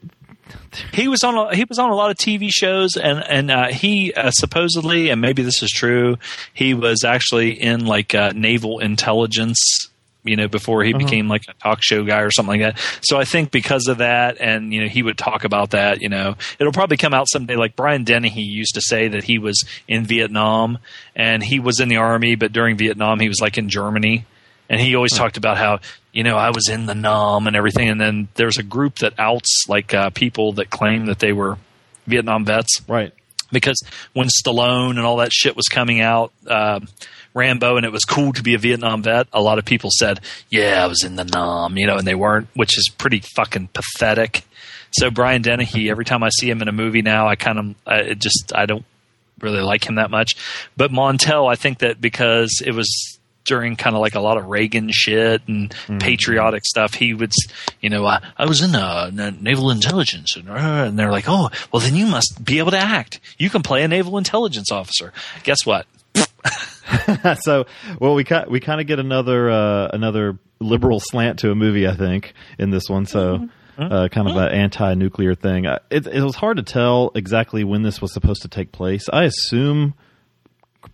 He 0.94 1.08
was 1.08 1.24
on 1.24 1.36
a, 1.36 1.56
he 1.56 1.66
was 1.66 1.80
on 1.80 1.90
a 1.90 1.96
lot 1.96 2.12
of 2.12 2.18
TV 2.18 2.50
shows, 2.50 2.96
and 2.96 3.24
and 3.28 3.52
uh, 3.52 3.68
he 3.68 4.14
uh, 4.14 4.32
supposedly, 4.32 5.10
and 5.10 5.22
maybe 5.22 5.44
this 5.44 5.62
is 5.62 5.70
true, 5.70 6.18
he 6.54 6.74
was 6.74 7.04
actually 7.04 7.52
in 7.62 7.86
like 7.86 8.16
uh, 8.16 8.32
naval 8.36 8.80
intelligence. 8.80 9.90
You 10.24 10.36
know, 10.36 10.48
before 10.48 10.84
he 10.84 10.94
became 10.94 11.28
like 11.28 11.44
a 11.50 11.54
talk 11.54 11.82
show 11.82 12.04
guy 12.04 12.20
or 12.22 12.30
something 12.32 12.62
like 12.62 12.76
that. 12.76 12.84
So 13.02 13.18
I 13.18 13.26
think 13.26 13.50
because 13.52 13.88
of 13.88 13.98
that, 13.98 14.38
and 14.40 14.72
you 14.74 14.82
know, 14.82 14.88
he 14.88 15.02
would 15.02 15.18
talk 15.18 15.44
about 15.44 15.72
that. 15.72 16.02
You 16.02 16.10
know, 16.10 16.36
it'll 16.60 16.74
probably 16.74 16.98
come 16.98 17.14
out 17.14 17.28
someday. 17.30 17.56
Like 17.56 17.76
Brian 17.76 18.04
Dennehy 18.04 18.44
used 18.44 18.76
to 18.76 18.82
say 18.82 19.08
that 19.08 19.24
he 19.24 19.40
was 19.40 19.64
in 19.88 20.06
Vietnam, 20.06 20.78
and 21.16 21.44
he 21.44 21.60
was 21.60 21.80
in 21.80 21.90
the 21.90 21.98
army, 21.98 22.36
but 22.36 22.52
during 22.52 22.78
Vietnam, 22.78 23.20
he 23.20 23.28
was 23.28 23.42
like 23.42 23.58
in 23.58 23.70
Germany 23.70 24.26
and 24.70 24.80
he 24.80 24.96
always 24.96 25.12
talked 25.12 25.36
about 25.36 25.58
how 25.58 25.80
you 26.14 26.24
know 26.24 26.38
I 26.38 26.52
was 26.52 26.70
in 26.70 26.86
the 26.86 26.96
Nam 26.96 27.46
and 27.46 27.58
everything, 27.58 27.90
and 27.90 28.00
then 28.00 28.30
there's 28.36 28.58
a 28.58 28.64
group 28.64 29.00
that 29.00 29.14
outs 29.20 29.66
like 29.68 29.94
uh, 29.94 30.12
people 30.12 30.54
that 30.54 30.70
claim 30.70 31.08
that 31.08 31.20
they 31.20 31.34
were 31.34 31.58
Vietnam 32.08 32.46
vets 32.46 32.80
Right. 32.88 33.12
because 33.52 33.82
when 34.14 34.28
Stallone 34.30 34.92
and 34.92 35.02
all 35.02 35.18
that 35.18 35.34
shit 35.34 35.58
was 35.58 35.68
coming 35.68 36.00
out, 36.00 36.32
uh, 36.48 36.80
Rambo, 37.34 37.78
and 37.78 37.86
it 37.86 37.92
was 37.92 38.04
cool 38.04 38.34
to 38.34 38.44
be 38.44 38.54
a 38.54 38.58
Vietnam 38.58 39.04
vet, 39.04 39.28
a 39.32 39.42
lot 39.42 39.58
of 39.60 39.66
people 39.66 39.90
said, 39.94 40.20
"Yeah, 40.50 40.84
I 40.84 40.88
was 40.88 41.04
in 41.04 41.16
the 41.16 41.24
Nam," 41.24 41.78
you 41.78 41.88
know, 41.88 41.98
and 41.98 42.06
they 42.08 42.16
weren't, 42.16 42.48
which 42.56 42.78
is 42.78 42.90
pretty 42.98 43.22
fucking 43.36 43.70
pathetic. 43.74 44.44
So 44.92 45.10
Brian 45.10 45.42
Dennehy, 45.42 45.90
every 45.90 46.04
time 46.06 46.24
I 46.24 46.30
see 46.30 46.50
him 46.50 46.62
in 46.62 46.68
a 46.68 46.74
movie 46.74 47.02
now, 47.02 47.28
I 47.28 47.36
kind 47.36 47.60
of 47.60 47.76
I 47.88 48.14
just 48.14 48.52
I 48.54 48.66
don't 48.66 48.86
really 49.40 49.62
like 49.62 49.88
him 49.88 49.96
that 49.96 50.12
much. 50.12 50.36
But 50.78 50.92
Montel, 50.92 51.50
I 51.52 51.56
think 51.56 51.80
that 51.80 52.02
because 52.02 52.62
it 52.66 52.74
was 52.74 53.18
during 53.44 53.76
kind 53.76 53.96
of 53.96 54.02
like 54.02 54.14
a 54.14 54.20
lot 54.20 54.38
of 54.38 54.46
Reagan 54.48 54.90
shit 54.92 55.42
and 55.48 55.74
patriotic 56.00 56.64
stuff, 56.64 56.94
he 56.94 57.14
would, 57.16 57.32
you 57.82 57.90
know, 57.90 58.06
uh, 58.06 58.20
I 58.38 58.46
was 58.46 58.62
in 58.62 58.76
uh, 58.76 59.10
na- 59.12 59.32
naval 59.32 59.72
intelligence, 59.72 60.36
and, 60.36 60.48
uh, 60.48 60.54
and 60.54 61.00
they're 61.00 61.12
like, 61.12 61.26
oh, 61.28 61.50
well, 61.72 61.80
then 61.82 61.96
you 61.96 62.06
must 62.06 62.44
be 62.46 62.60
able 62.60 62.70
to 62.72 62.78
act. 62.78 63.20
You 63.40 63.50
can 63.50 63.64
play 63.64 63.82
a 63.82 63.88
naval 63.88 64.20
intelligence 64.20 64.72
officer. 64.72 65.12
Guess 65.44 65.66
what? 65.66 65.88
so, 67.42 67.66
well, 68.00 68.16
we 68.16 68.24
ki- 68.24 68.46
we 68.50 68.60
kind 68.60 68.82
of 68.82 68.88
get 68.88 69.00
another 69.00 69.50
uh, 69.50 69.88
another 69.94 70.40
liberal 70.60 71.00
slant 71.00 71.40
to 71.40 71.52
a 71.52 71.56
movie, 71.56 71.88
I 71.88 71.96
think, 71.96 72.34
in 72.60 72.70
this 72.70 72.90
one. 72.90 73.06
So, 73.06 73.50
uh, 73.78 74.08
kind 74.10 74.30
of 74.30 74.36
an 74.36 74.50
anti-nuclear 74.52 75.36
thing. 75.36 75.66
Uh, 75.66 75.80
It, 75.90 76.06
it 76.08 76.22
was 76.22 76.36
hard 76.36 76.58
to 76.58 76.64
tell 76.64 77.12
exactly 77.16 77.64
when 77.64 77.82
this 77.82 78.02
was 78.02 78.14
supposed 78.14 78.42
to 78.44 78.48
take 78.48 78.72
place. 78.72 79.08
I 79.12 79.24
assume 79.24 79.94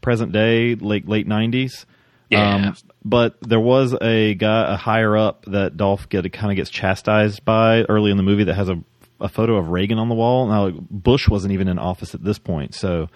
present 0.01 0.31
day, 0.31 0.75
late 0.75 1.07
late 1.07 1.27
nineties. 1.27 1.85
Yeah. 2.29 2.73
But 3.05 3.37
there 3.41 3.59
was 3.59 3.95
a 4.01 4.33
guy, 4.35 4.73
a 4.73 4.75
higher 4.75 5.15
up 5.15 5.45
that 5.45 5.77
Dolph 5.77 6.09
get 6.09 6.29
kind 6.33 6.51
of 6.51 6.57
gets 6.57 6.69
chastised 6.69 7.45
by 7.45 7.83
early 7.83 8.11
in 8.11 8.17
the 8.17 8.23
movie 8.23 8.45
that 8.45 8.55
has 8.55 8.69
a 8.69 8.81
a 9.19 9.29
photo 9.29 9.55
of 9.55 9.69
Reagan 9.69 9.97
on 9.97 10.09
the 10.09 10.15
wall. 10.15 10.47
Now 10.47 10.69
Bush 10.69 11.27
wasn't 11.27 11.53
even 11.53 11.67
in 11.67 11.79
office 11.79 12.13
at 12.13 12.23
this 12.23 12.37
point, 12.37 12.75
so 12.75 13.07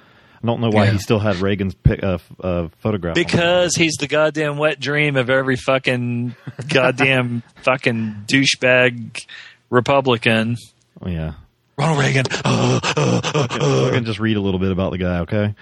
I 0.44 0.48
don't 0.48 0.62
know 0.62 0.70
why 0.70 0.86
Yeah. 0.86 0.92
he 0.94 0.98
still 0.98 1.20
had 1.20 1.36
Reagan's 1.38 1.76
pic, 1.76 2.04
uh, 2.04 2.18
uh, 2.44 2.70
photograph. 2.80 3.16
on 3.18 3.24
the 3.24 3.24
wall. 3.24 3.26
Because 3.26 3.76
he's 3.76 3.94
the 4.00 4.08
goddamn 4.08 4.58
wet 4.58 4.80
dream 4.80 5.16
of 5.16 5.30
every 5.30 5.56
fucking 5.56 6.36
goddamn 6.68 7.44
fucking 7.64 8.26
douchebag 8.28 9.24
Republican. 9.70 10.58
Oh, 11.02 11.08
yeah. 11.10 11.34
Ronald 11.78 12.00
Reagan. 12.00 12.26
We're 12.46 13.92
gonna 13.92 14.02
just 14.02 14.20
read 14.20 14.38
a 14.38 14.42
little 14.42 14.60
bit 14.60 14.72
about 14.72 14.92
the 14.92 14.98
guy, 14.98 15.20
okay? 15.20 15.56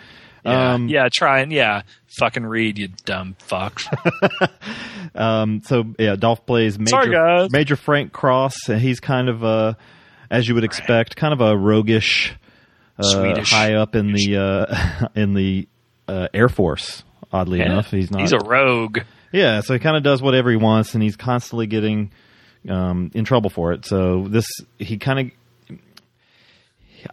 Yeah, 0.46 0.74
Um, 0.74 0.88
yeah, 0.90 1.08
try 1.12 1.42
and 1.42 1.52
yeah, 1.52 1.82
fucking 2.20 2.46
read, 2.46 2.78
you 2.78 2.90
dumb 3.06 3.36
fuck. 3.40 3.82
Um, 5.16 5.64
so 5.66 5.86
yeah, 5.98 6.16
Dolph 6.16 6.46
plays 6.46 6.78
Major, 6.78 6.90
Sorry. 6.92 7.48
Major 7.52 7.76
Frank 7.76 8.14
Cross, 8.14 8.70
and 8.70 8.80
he's 8.80 9.00
kind 9.00 9.28
of 9.28 9.44
uh, 9.44 9.74
as 10.30 10.48
you 10.48 10.54
would 10.54 10.64
expect, 10.64 11.16
kind 11.16 11.34
of 11.34 11.42
a 11.42 11.58
roguish, 11.58 12.34
uh, 13.00 13.04
Swedish. 13.04 13.52
high 13.52 13.74
up 13.76 13.96
in 13.96 14.12
the 14.14 14.38
uh, 14.38 15.08
in 15.16 15.34
the 15.34 15.68
uh, 16.08 16.28
Air 16.34 16.50
Force. 16.50 17.04
Oddly 17.32 17.60
Yeah. 17.60 17.66
enough, 17.68 17.92
he's 17.92 18.10
not. 18.12 18.22
He's 18.22 18.32
a 18.34 18.40
rogue. 18.40 19.00
yeah, 19.32 19.62
so 19.62 19.74
he 19.74 19.80
kind 19.80 19.96
of 19.96 20.04
does 20.04 20.22
whatever 20.22 20.50
he 20.50 20.58
wants, 20.58 20.94
and 20.96 21.04
he's 21.04 21.16
constantly 21.16 21.68
getting 21.68 22.12
um, 22.68 23.12
in 23.14 23.24
trouble 23.26 23.50
for 23.52 23.72
it. 23.72 23.86
So 23.86 24.28
this, 24.28 24.46
he 24.80 24.98
kind 24.98 25.32
of, 25.70 25.78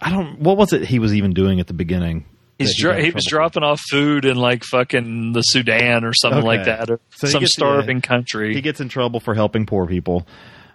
I 0.01 0.09
don't. 0.11 0.39
What 0.39 0.57
was 0.57 0.73
it 0.73 0.83
he 0.85 0.99
was 0.99 1.13
even 1.13 1.33
doing 1.33 1.59
at 1.59 1.67
the 1.67 1.73
beginning? 1.73 2.25
He's 2.57 2.71
he 2.71 2.81
dro- 2.81 2.99
he 2.99 3.11
was 3.11 3.25
for? 3.25 3.29
dropping 3.29 3.61
off 3.63 3.79
food 3.91 4.25
in 4.25 4.35
like 4.35 4.63
fucking 4.63 5.33
the 5.33 5.41
Sudan 5.41 6.03
or 6.03 6.13
something 6.13 6.43
like 6.43 6.65
that, 6.65 6.89
or 6.89 6.99
So 7.11 7.27
some 7.27 7.45
starving 7.45 8.01
country. 8.01 8.55
He 8.55 8.61
gets 8.61 8.81
in 8.81 8.89
trouble 8.89 9.19
for 9.19 9.35
helping 9.35 9.67
poor 9.67 9.85
people. 9.85 10.25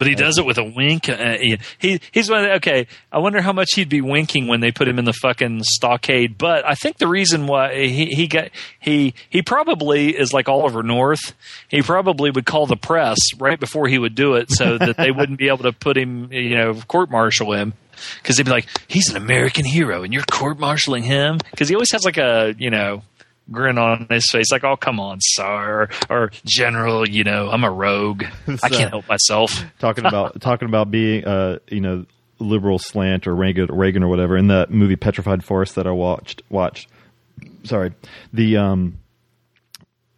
But 0.03 0.09
he 0.09 0.17
does 0.17 0.37
it 0.37 0.45
with 0.45 0.59
a 0.59 0.65
wink. 0.65 1.09
Uh, 1.09 1.39
he, 1.39 1.59
he 1.79 2.01
he's 2.11 2.29
one 2.29 2.41
of 2.41 2.47
the, 2.47 2.55
okay. 2.57 2.89
I 3.13 3.19
wonder 3.19 3.41
how 3.41 3.53
much 3.53 3.69
he'd 3.77 3.89
be 3.89 4.01
winking 4.01 4.49
when 4.49 4.59
they 4.59 4.73
put 4.73 4.89
him 4.89 4.99
in 4.99 5.05
the 5.05 5.13
fucking 5.13 5.63
stockade. 5.63 6.37
But 6.37 6.67
I 6.67 6.75
think 6.75 6.99
the 6.99 7.07
reason 7.07 7.47
why 7.47 7.87
he 7.87 8.07
he 8.07 8.27
got 8.27 8.49
he 8.81 9.15
he 9.31 9.43
probably 9.43 10.09
is 10.09 10.33
like 10.33 10.49
Oliver 10.49 10.83
North. 10.83 11.35
He 11.69 11.83
probably 11.83 12.33
would 12.33 12.47
call 12.47 12.67
the 12.67 12.77
press 12.77 13.17
right 13.39 13.61
before 13.61 13.87
he 13.87 13.97
would 13.97 14.17
do 14.17 14.35
it, 14.35 14.51
so 14.51 14.77
that 14.79 14.97
they 14.97 15.13
wouldn't 15.13 15.39
be 15.39 15.47
able 15.47 15.59
to 15.59 15.73
put 15.73 15.97
him, 15.97 16.33
you 16.33 16.57
know, 16.57 16.75
court 16.89 17.09
martial 17.09 17.53
him. 17.53 17.75
Because 18.17 18.39
they'd 18.39 18.47
be 18.47 18.51
like, 18.51 18.67
he's 18.89 19.09
an 19.09 19.17
American 19.17 19.65
hero, 19.65 20.03
and 20.03 20.13
you're 20.13 20.25
court 20.25 20.59
martialing 20.59 21.05
him. 21.05 21.39
Because 21.53 21.69
he 21.69 21.77
always 21.77 21.93
has 21.93 22.05
like 22.05 22.17
a 22.19 22.57
you 22.59 22.71
know 22.71 23.05
grin 23.51 23.79
on 23.79 24.07
his 24.11 24.31
face, 24.31 24.53
like, 24.53 24.65
"Oh, 24.65 24.77
come 24.77 25.01
on, 25.01 25.19
sir," 25.21 25.89
or 26.09 26.31
"General, 26.45 27.09
you 27.09 27.25
know, 27.25 27.51
I'm 27.51 27.65
a 27.65 27.71
rogue. 27.71 28.25
I 28.63 28.69
can't 28.69 28.91
help 28.91 29.09
myself." 29.09 29.65
talking 29.79 30.07
about 30.07 30.41
talking 30.41 30.69
about 30.69 30.91
being 30.91 31.25
uh 31.25 31.59
you 31.69 31.81
know 31.81 32.07
liberal 32.39 32.79
slant 32.79 33.27
or 33.27 33.35
Reagan 33.35 33.67
Reagan 33.67 34.03
or 34.03 34.09
whatever 34.09 34.37
in 34.37 34.49
that 34.49 34.71
movie 34.71 34.97
Petrified 34.97 35.45
Forest 35.45 35.77
that 35.77 35.87
I 35.87 35.93
watched 35.93 36.43
watched 36.51 36.89
sorry 37.65 37.93
the 38.33 38.57
um 38.57 38.99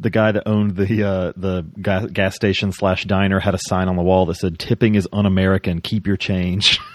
the 0.00 0.10
guy 0.10 0.32
that 0.32 0.48
owned 0.48 0.76
the 0.76 1.02
uh 1.02 1.32
the 1.36 1.64
gas, 1.80 2.06
gas 2.06 2.34
station 2.34 2.72
slash 2.72 3.04
diner 3.04 3.40
had 3.40 3.54
a 3.54 3.58
sign 3.58 3.88
on 3.88 3.96
the 3.96 4.02
wall 4.02 4.26
that 4.26 4.36
said 4.36 4.58
tipping 4.58 4.94
is 4.94 5.06
un-American 5.12 5.80
keep 5.80 6.06
your 6.06 6.16
change 6.16 6.80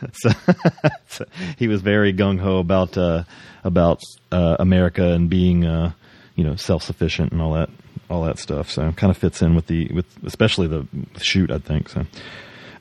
so, 0.12 0.30
so 1.08 1.24
he 1.56 1.68
was 1.68 1.82
very 1.82 2.12
gung 2.12 2.38
ho 2.38 2.58
about 2.58 2.96
uh 2.96 3.24
about 3.64 4.00
uh 4.32 4.56
America 4.58 5.12
and 5.12 5.28
being 5.28 5.64
uh 5.64 5.92
you 6.36 6.44
know 6.44 6.56
self 6.56 6.82
sufficient 6.82 7.32
and 7.32 7.40
all 7.40 7.54
that 7.54 7.70
all 8.10 8.24
that 8.24 8.38
stuff. 8.38 8.70
So 8.70 8.90
kind 8.92 9.10
of 9.10 9.16
fits 9.16 9.42
in 9.42 9.54
with 9.54 9.66
the 9.66 9.88
with 9.88 10.06
especially 10.24 10.66
the 10.66 10.86
shoot, 11.20 11.50
I 11.50 11.58
think. 11.58 11.88
So 11.88 12.06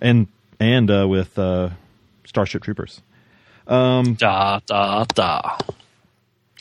and 0.02 0.28
and 0.60 0.90
uh, 0.90 1.08
with 1.08 1.38
uh, 1.38 1.70
Starship 2.26 2.64
Troopers. 2.64 3.02
Da 3.66 4.60
da 4.66 5.04
da. 5.04 5.58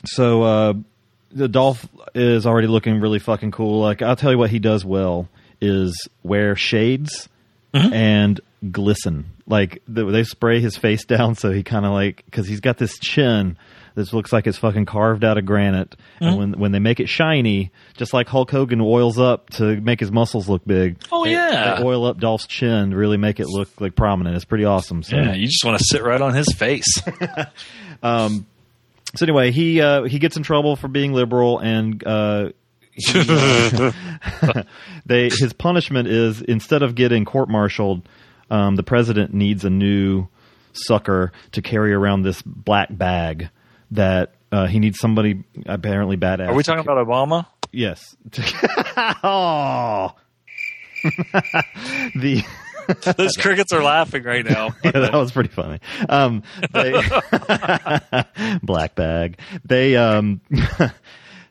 So 0.05 0.43
uh, 0.43 0.73
the 1.31 1.47
Dolph 1.47 1.87
is 2.13 2.45
already 2.45 2.67
looking 2.67 2.99
really 2.99 3.19
fucking 3.19 3.51
cool. 3.51 3.81
Like 3.81 4.01
I'll 4.01 4.15
tell 4.15 4.31
you 4.31 4.37
what 4.37 4.49
he 4.49 4.59
does 4.59 4.83
well 4.85 5.29
is 5.59 6.07
wear 6.23 6.55
shades 6.55 7.29
and 7.93 8.39
glisten. 8.71 9.31
Like 9.47 9.81
the, 9.87 10.05
they 10.05 10.23
spray 10.23 10.59
his 10.59 10.75
face 10.77 11.05
down 11.15 11.35
so 11.35 11.51
he 11.51 11.63
kind 11.63 11.85
of 11.85 11.91
like 11.93 12.23
because 12.25 12.47
he's 12.47 12.59
got 12.59 12.77
this 12.77 12.97
chin. 12.99 13.57
This 13.95 14.13
looks 14.13 14.31
like 14.31 14.45
it's 14.45 14.59
fucking 14.59 14.85
carved 14.85 15.23
out 15.23 15.39
of 15.39 15.45
granite, 15.47 15.95
and 16.19 16.37
when 16.37 16.51
when 16.59 16.71
they 16.71 16.77
make 16.77 16.99
it 16.99 17.09
shiny, 17.09 17.71
just 17.95 18.13
like 18.13 18.27
Hulk 18.27 18.51
Hogan 18.51 18.79
oils 18.79 19.17
up 19.17 19.49
to 19.51 19.81
make 19.81 19.99
his 19.99 20.11
muscles 20.11 20.47
look 20.47 20.63
big. 20.67 20.97
Oh, 21.11 21.25
they- 21.25 21.31
yeah. 21.31 21.77
they 21.79 21.83
oil 21.83 22.05
up 22.05 22.19
Dolph's 22.19 22.45
chin 22.45 22.91
to 22.91 22.95
really 22.95 23.17
make 23.17 23.39
it 23.39 23.47
look 23.47 23.69
like 23.81 23.95
prominent. 23.95 24.35
It's 24.35 24.45
pretty 24.45 24.65
awesome. 24.65 25.01
So. 25.01 25.15
Yeah, 25.15 25.33
you 25.33 25.47
just 25.47 25.65
want 25.65 25.79
to 25.79 25.83
sit 25.83 26.03
right 26.03 26.21
on 26.21 26.35
his 26.35 26.45
face. 26.55 26.85
um, 28.03 28.45
So 29.15 29.25
anyway, 29.25 29.49
he 29.51 29.81
uh, 29.81 30.03
he 30.03 30.19
gets 30.19 30.37
in 30.37 30.43
trouble 30.43 30.75
for 30.75 30.87
being 30.87 31.13
liberal, 31.13 31.57
and 31.57 32.05
uh, 32.05 32.49
they 35.05 35.29
his 35.29 35.53
punishment 35.53 36.07
is 36.07 36.41
instead 36.41 36.81
of 36.83 36.95
getting 36.95 37.25
court-martialed, 37.25 38.07
um, 38.49 38.75
the 38.75 38.83
president 38.83 39.33
needs 39.33 39.63
a 39.65 39.69
new 39.69 40.27
sucker 40.73 41.31
to 41.51 41.61
carry 41.61 41.93
around 41.93 42.23
this 42.23 42.41
black 42.41 42.89
bag 42.91 43.49
that 43.91 44.33
uh, 44.51 44.67
he 44.67 44.79
needs 44.79 44.99
somebody 44.99 45.43
apparently 45.65 46.17
badass. 46.17 46.47
Are 46.47 46.53
we 46.55 46.63
talking 46.63 46.81
about 46.81 47.05
Obama? 47.05 47.45
Yes. 47.71 48.15
oh. 49.23 50.15
the 52.15 52.43
Those 53.17 53.35
crickets 53.37 53.73
are 53.73 53.83
laughing 53.83 54.23
right 54.23 54.45
now. 54.45 54.69
yeah, 54.83 54.91
that 54.91 55.13
was 55.13 55.31
pretty 55.31 55.49
funny. 55.49 55.79
Um, 56.07 56.43
they, 56.73 56.93
black 58.63 58.95
bag. 58.95 59.39
They 59.65 59.95
um, 59.97 60.41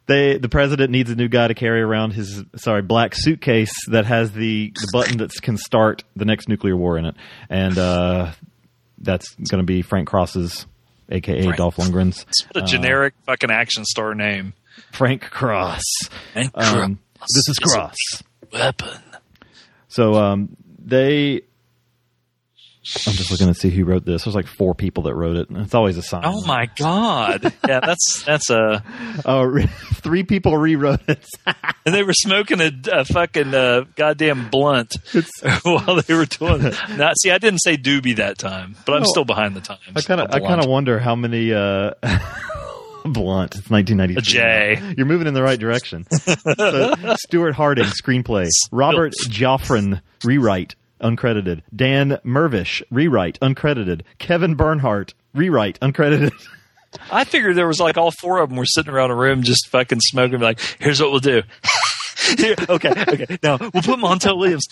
they 0.07 0.39
the 0.39 0.49
president 0.49 0.91
needs 0.91 1.11
a 1.11 1.15
new 1.17 1.29
guy 1.29 1.49
to 1.49 1.55
carry 1.55 1.81
around 1.81 2.13
his 2.13 2.43
sorry 2.57 2.83
black 2.83 3.13
suitcase 3.15 3.73
that 3.91 4.07
has 4.07 4.33
the 4.33 4.73
the 4.75 4.89
button 4.93 5.19
that 5.19 5.33
can 5.43 5.57
start 5.57 6.05
the 6.15 6.25
next 6.25 6.49
nuclear 6.49 6.77
war 6.77 6.97
in 6.99 7.07
it, 7.07 7.15
and 7.51 7.77
uh, 7.77 8.33
that's 8.99 9.35
going 9.35 9.61
to 9.61 9.67
be 9.67 9.83
Frank 9.83 10.09
Cross's, 10.09 10.67
aka 11.11 11.43
Frank. 11.43 11.57
Dolph 11.57 11.77
Lundgren's 11.77 12.25
What 12.53 12.65
a 12.65 12.67
generic 12.67 13.15
fucking 13.25 13.51
action 13.51 13.85
star 13.85 14.15
name. 14.15 14.53
Frank 14.93 15.23
Cross. 15.23 15.83
And 16.35 16.51
Um, 16.55 16.99
this 17.21 17.49
is 17.49 17.59
Cross. 17.59 17.97
weapon. 18.53 19.01
So 19.89 20.15
um, 20.15 20.57
they. 20.79 21.43
I'm 23.07 23.15
just 23.15 23.31
looking 23.33 23.49
to 23.49 23.55
see 23.55 23.71
who 23.71 23.85
wrote 23.85 24.05
this. 24.05 24.25
There's 24.25 24.37
like 24.37 24.47
four 24.47 24.75
people 24.75 25.05
that 25.05 25.15
wrote 25.15 25.37
it. 25.37 25.49
It's 25.51 25.75
always 25.75 25.97
a 25.97 26.03
sign. 26.03 26.23
Oh 26.25 26.45
my 26.47 26.67
god! 26.77 27.53
Yeah, 27.67 27.81
that's 27.81 28.23
that's 28.25 28.51
a. 28.51 28.83
Oh, 29.25 29.43
re- 29.43 29.67
three 29.95 30.23
people 30.25 30.57
rewrote 30.57 31.01
it. 31.09 31.25
And 31.87 31.95
they 31.95 32.03
were 32.03 32.13
smoking 32.13 32.61
a, 32.61 32.73
a 32.93 33.05
fucking 33.05 33.55
uh, 33.55 33.85
goddamn 33.95 34.51
blunt 34.51 34.97
while 35.63 36.03
they 36.03 36.15
were 36.15 36.25
doing 36.25 36.63
it. 36.65 36.75
Now, 36.97 37.13
see, 37.23 37.31
I 37.31 37.39
didn't 37.39 37.61
say 37.61 37.77
doobie 37.77 38.17
that 38.17 38.39
time, 38.39 38.75
but 38.85 38.97
I'm 38.97 39.05
still 39.05 39.25
behind 39.25 39.55
the 39.55 39.61
times. 39.61 39.81
I 39.95 40.01
kind 40.01 40.21
of, 40.21 40.33
I 40.35 40.41
kind 40.41 40.61
of 40.61 40.69
wonder 40.69 40.99
how 40.99 41.15
many 41.15 41.53
uh, 41.55 41.93
blunt. 43.05 43.55
It's 43.55 43.71
1993. 43.71 44.17
A 44.17 44.21
J. 44.21 44.95
You're 44.97 45.07
moving 45.07 45.29
in 45.29 45.35
the 45.35 45.45
right 45.45 45.61
direction. 45.61 46.07
so, 46.11 46.95
Stuart 47.29 47.53
Harding 47.55 47.85
screenplay. 47.85 48.49
Robert 48.73 49.13
Geoffrion 49.29 50.01
rewrite 50.25 50.75
uncredited. 51.01 51.63
Dan 51.75 52.19
Mervish 52.25 52.83
rewrite 52.91 53.39
uncredited. 53.41 54.03
Kevin 54.19 54.55
Bernhardt 54.55 55.15
rewrite 55.35 55.79
uncredited. 55.81 56.33
I 57.11 57.25
figured 57.25 57.57
there 57.57 57.67
was 57.67 57.81
like 57.81 57.97
all 57.99 58.11
four 58.11 58.39
of 58.39 58.49
them 58.49 58.59
were 58.59 58.67
sitting 58.67 58.93
around 58.93 59.11
a 59.11 59.15
room 59.15 59.43
just 59.43 59.69
fucking 59.69 60.01
smoking. 60.01 60.41
Like, 60.41 60.61
here's 60.79 61.01
what 61.01 61.11
we'll 61.11 61.21
do. 61.21 61.43
Here, 62.39 62.55
okay, 62.69 62.91
okay. 62.91 63.39
Now 63.43 63.59
we'll 63.59 63.71
put 63.71 63.99
Montel 63.99 64.39
Williams 64.39 64.67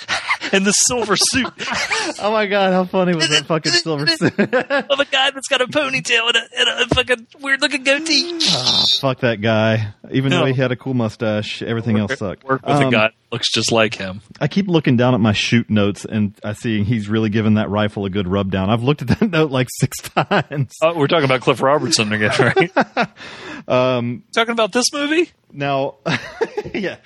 in 0.54 0.64
the 0.64 0.72
silver 0.72 1.16
suit 1.16 1.52
oh 2.20 2.30
my 2.32 2.46
god, 2.46 2.72
how 2.72 2.84
funny 2.84 3.14
was 3.14 3.28
that 3.28 3.46
fucking 3.46 3.72
silver 3.72 4.06
suit? 4.08 4.38
of 4.38 5.00
a 5.00 5.04
guy 5.04 5.30
that's 5.30 5.48
got 5.48 5.60
a 5.60 5.66
ponytail 5.66 6.28
and 6.28 6.36
a, 6.36 6.42
and 6.58 6.68
a 6.90 6.94
fucking 6.94 7.26
weird 7.40 7.60
looking 7.60 7.82
goatee. 7.84 8.38
Fuck 9.00 9.20
that 9.20 9.40
guy. 9.40 9.94
Even 10.10 10.30
though 10.30 10.44
he 10.44 10.52
had 10.54 10.72
a 10.72 10.76
cool 10.76 10.94
mustache, 10.94 11.62
everything 11.62 11.98
else 11.98 12.16
sucked. 12.18 12.44
Work 12.44 12.66
with 12.66 12.76
a 12.76 12.84
Um, 12.84 12.90
guy 12.90 13.00
that 13.08 13.12
looks 13.32 13.50
just 13.52 13.72
like 13.72 13.94
him. 13.94 14.20
I 14.40 14.48
keep 14.48 14.68
looking 14.68 14.96
down 14.96 15.14
at 15.14 15.20
my 15.20 15.32
shoot 15.32 15.68
notes 15.70 16.04
and 16.04 16.34
I 16.44 16.52
see 16.52 16.84
he's 16.84 17.08
really 17.08 17.30
given 17.30 17.54
that 17.54 17.68
rifle 17.70 18.04
a 18.04 18.10
good 18.10 18.28
rub 18.28 18.50
down. 18.50 18.70
I've 18.70 18.82
looked 18.82 19.02
at 19.02 19.08
that 19.08 19.30
note 19.30 19.50
like 19.50 19.68
six 19.80 19.98
times. 20.00 20.72
Oh, 20.82 20.96
we're 20.96 21.08
talking 21.08 21.24
about 21.24 21.40
Cliff 21.40 21.60
Robertson 21.60 22.12
again, 22.12 22.30
right? 22.38 23.08
um, 23.68 24.22
talking 24.34 24.52
about 24.52 24.72
this 24.72 24.86
movie? 24.92 25.30
Now, 25.52 25.96
yeah. 26.74 26.96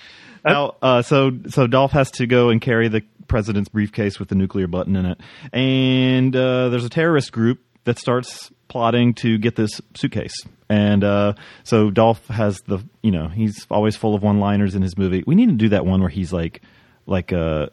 Now, 0.45 0.77
uh, 0.83 1.03
so 1.03 1.33
so 1.49 1.67
Dolph 1.67 1.93
has 1.93 2.11
to 2.13 2.27
go 2.27 2.51
and 2.51 2.61
carry 2.61 2.89
the 2.89 3.03
president's 3.27 3.69
briefcase 3.69 4.19
with 4.19 4.29
the 4.29 4.35
nuclear 4.35 4.67
button 4.67 4.97
in 4.97 5.07
it, 5.07 5.21
and 5.53 6.35
uh, 6.35 6.69
there's 6.69 6.85
a 6.85 6.91
terrorist 6.91 7.33
group 7.33 7.61
that 7.85 7.99
starts 7.99 8.51
plotting 8.69 9.15
to 9.15 9.39
get 9.39 9.57
this 9.57 9.81
suitcase 9.95 10.35
And 10.69 11.03
uh, 11.03 11.33
so 11.65 11.91
Dolph 11.91 12.27
has 12.29 12.61
the 12.67 12.81
you 13.03 13.11
know 13.11 13.29
he's 13.29 13.67
always 13.71 13.97
full 13.97 14.15
of 14.15 14.23
one 14.23 14.41
liners 14.41 14.75
in 14.75 14.83
his 14.83 14.97
movie. 14.97 15.25
We 15.27 15.35
need 15.35 15.49
to 15.49 15.55
do 15.55 15.71
that 15.71 15.87
one 15.87 16.01
where 16.01 16.11
he's 16.11 16.33
like 16.33 16.63
like 17.07 17.33
uh 17.33 17.69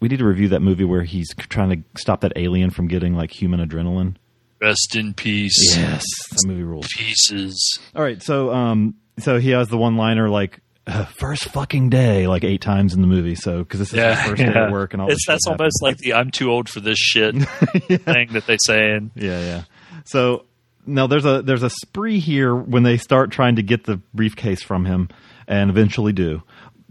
we 0.00 0.08
need 0.08 0.18
to 0.18 0.24
review 0.24 0.48
that 0.48 0.60
movie 0.60 0.84
where 0.84 1.04
he's 1.04 1.32
trying 1.36 1.70
to 1.70 2.00
stop 2.00 2.22
that 2.22 2.32
alien 2.34 2.70
from 2.70 2.88
getting 2.88 3.14
like 3.14 3.30
human 3.30 3.60
adrenaline. 3.66 4.16
Rest 4.60 4.96
in 4.96 5.14
peace. 5.14 5.76
Yes, 5.76 6.04
that 6.30 6.46
movie 6.46 6.64
rules. 6.64 6.88
Pieces. 6.96 7.78
All 7.94 8.02
right, 8.02 8.20
so 8.20 8.52
um, 8.52 8.96
so 9.20 9.38
he 9.38 9.50
has 9.50 9.68
the 9.68 9.78
one 9.78 9.96
liner 9.96 10.28
like 10.28 10.58
uh, 10.86 11.04
first 11.04 11.44
fucking 11.44 11.90
day 11.90 12.26
like 12.26 12.44
eight 12.44 12.60
times 12.60 12.94
in 12.94 13.00
the 13.00 13.06
movie. 13.06 13.34
So 13.34 13.58
because 13.58 13.78
this 13.80 13.88
is 13.88 13.94
his 13.94 13.98
Yeah, 14.02 14.14
first 14.26 14.36
day 14.42 14.50
yeah. 14.52 14.64
at 14.66 14.72
work 14.72 14.92
and 14.92 15.02
all 15.02 15.10
it's 15.10 15.26
that's 15.26 15.46
almost 15.46 15.82
like 15.82 15.98
the 15.98 16.14
"I'm 16.14 16.30
too 16.30 16.50
old 16.50 16.68
for 16.68 16.80
this 16.80 16.98
shit" 16.98 17.34
thing 17.36 18.32
that 18.32 18.44
they 18.46 18.56
say. 18.64 18.92
And 18.92 19.10
Yeah, 19.14 19.40
yeah. 19.40 19.62
So 20.04 20.44
now 20.86 21.06
there's 21.06 21.24
a 21.24 21.42
there's 21.42 21.62
a 21.62 21.70
spree 21.70 22.18
here 22.18 22.54
when 22.54 22.82
they 22.82 22.96
start 22.96 23.30
trying 23.30 23.56
to 23.56 23.62
get 23.62 23.84
the 23.84 23.98
briefcase 24.12 24.62
from 24.62 24.84
him, 24.84 25.08
and 25.46 25.70
eventually 25.70 26.12
do. 26.12 26.42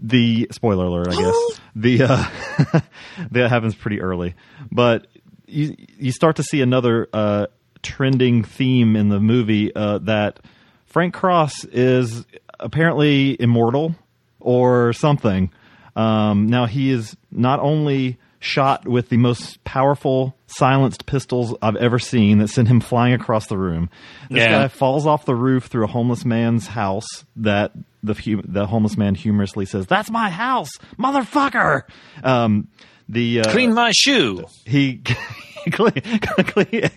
The 0.04 0.48
spoiler 0.50 0.86
alert, 0.86 1.08
I 1.10 1.16
guess. 1.16 1.60
the 1.76 2.02
uh, 2.02 2.80
that 3.30 3.50
happens 3.50 3.74
pretty 3.74 4.00
early, 4.00 4.34
but 4.70 5.06
you 5.46 5.76
you 5.98 6.12
start 6.12 6.36
to 6.36 6.42
see 6.42 6.60
another 6.62 7.08
uh, 7.12 7.46
trending 7.82 8.42
theme 8.42 8.96
in 8.96 9.10
the 9.10 9.20
movie 9.20 9.74
uh, 9.76 9.98
that 9.98 10.40
Frank 10.86 11.14
Cross 11.14 11.64
is 11.66 12.24
apparently 12.62 13.36
immortal 13.40 13.94
or 14.40 14.92
something. 14.92 15.50
Um, 15.96 16.46
now 16.46 16.66
he 16.66 16.90
is 16.90 17.16
not 17.30 17.60
only 17.60 18.18
shot 18.40 18.88
with 18.88 19.08
the 19.08 19.16
most 19.18 19.62
powerful 19.62 20.34
silenced 20.46 21.06
pistols 21.06 21.54
I've 21.62 21.76
ever 21.76 21.98
seen 21.98 22.38
that 22.38 22.48
send 22.48 22.66
him 22.68 22.80
flying 22.80 23.14
across 23.14 23.46
the 23.46 23.56
room. 23.56 23.88
This 24.30 24.38
Yeah. 24.40 24.50
guy 24.62 24.68
falls 24.68 25.06
off 25.06 25.24
the 25.26 25.34
roof 25.34 25.66
through 25.66 25.84
a 25.84 25.88
homeless 25.88 26.24
man's 26.24 26.66
house 26.68 27.06
that 27.36 27.72
the 28.02 28.14
the 28.44 28.66
homeless 28.66 28.96
man 28.96 29.14
humorously 29.14 29.64
says, 29.64 29.86
"That's 29.86 30.10
my 30.10 30.28
house, 30.28 30.70
motherfucker." 30.98 31.82
Um, 32.24 32.66
the 33.08 33.40
uh, 33.40 33.52
clean 33.52 33.74
my 33.74 33.92
shoe. 33.94 34.44
he 34.64 35.02
clean, 35.72 35.92
clean, 35.92 36.90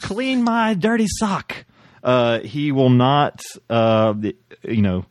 clean 0.00 0.42
my 0.44 0.74
dirty 0.74 1.06
sock. 1.08 1.64
Uh, 2.04 2.40
he 2.40 2.70
will 2.70 2.90
not. 2.90 3.40
Uh, 3.68 4.14
you 4.62 4.82
know, 4.82 5.06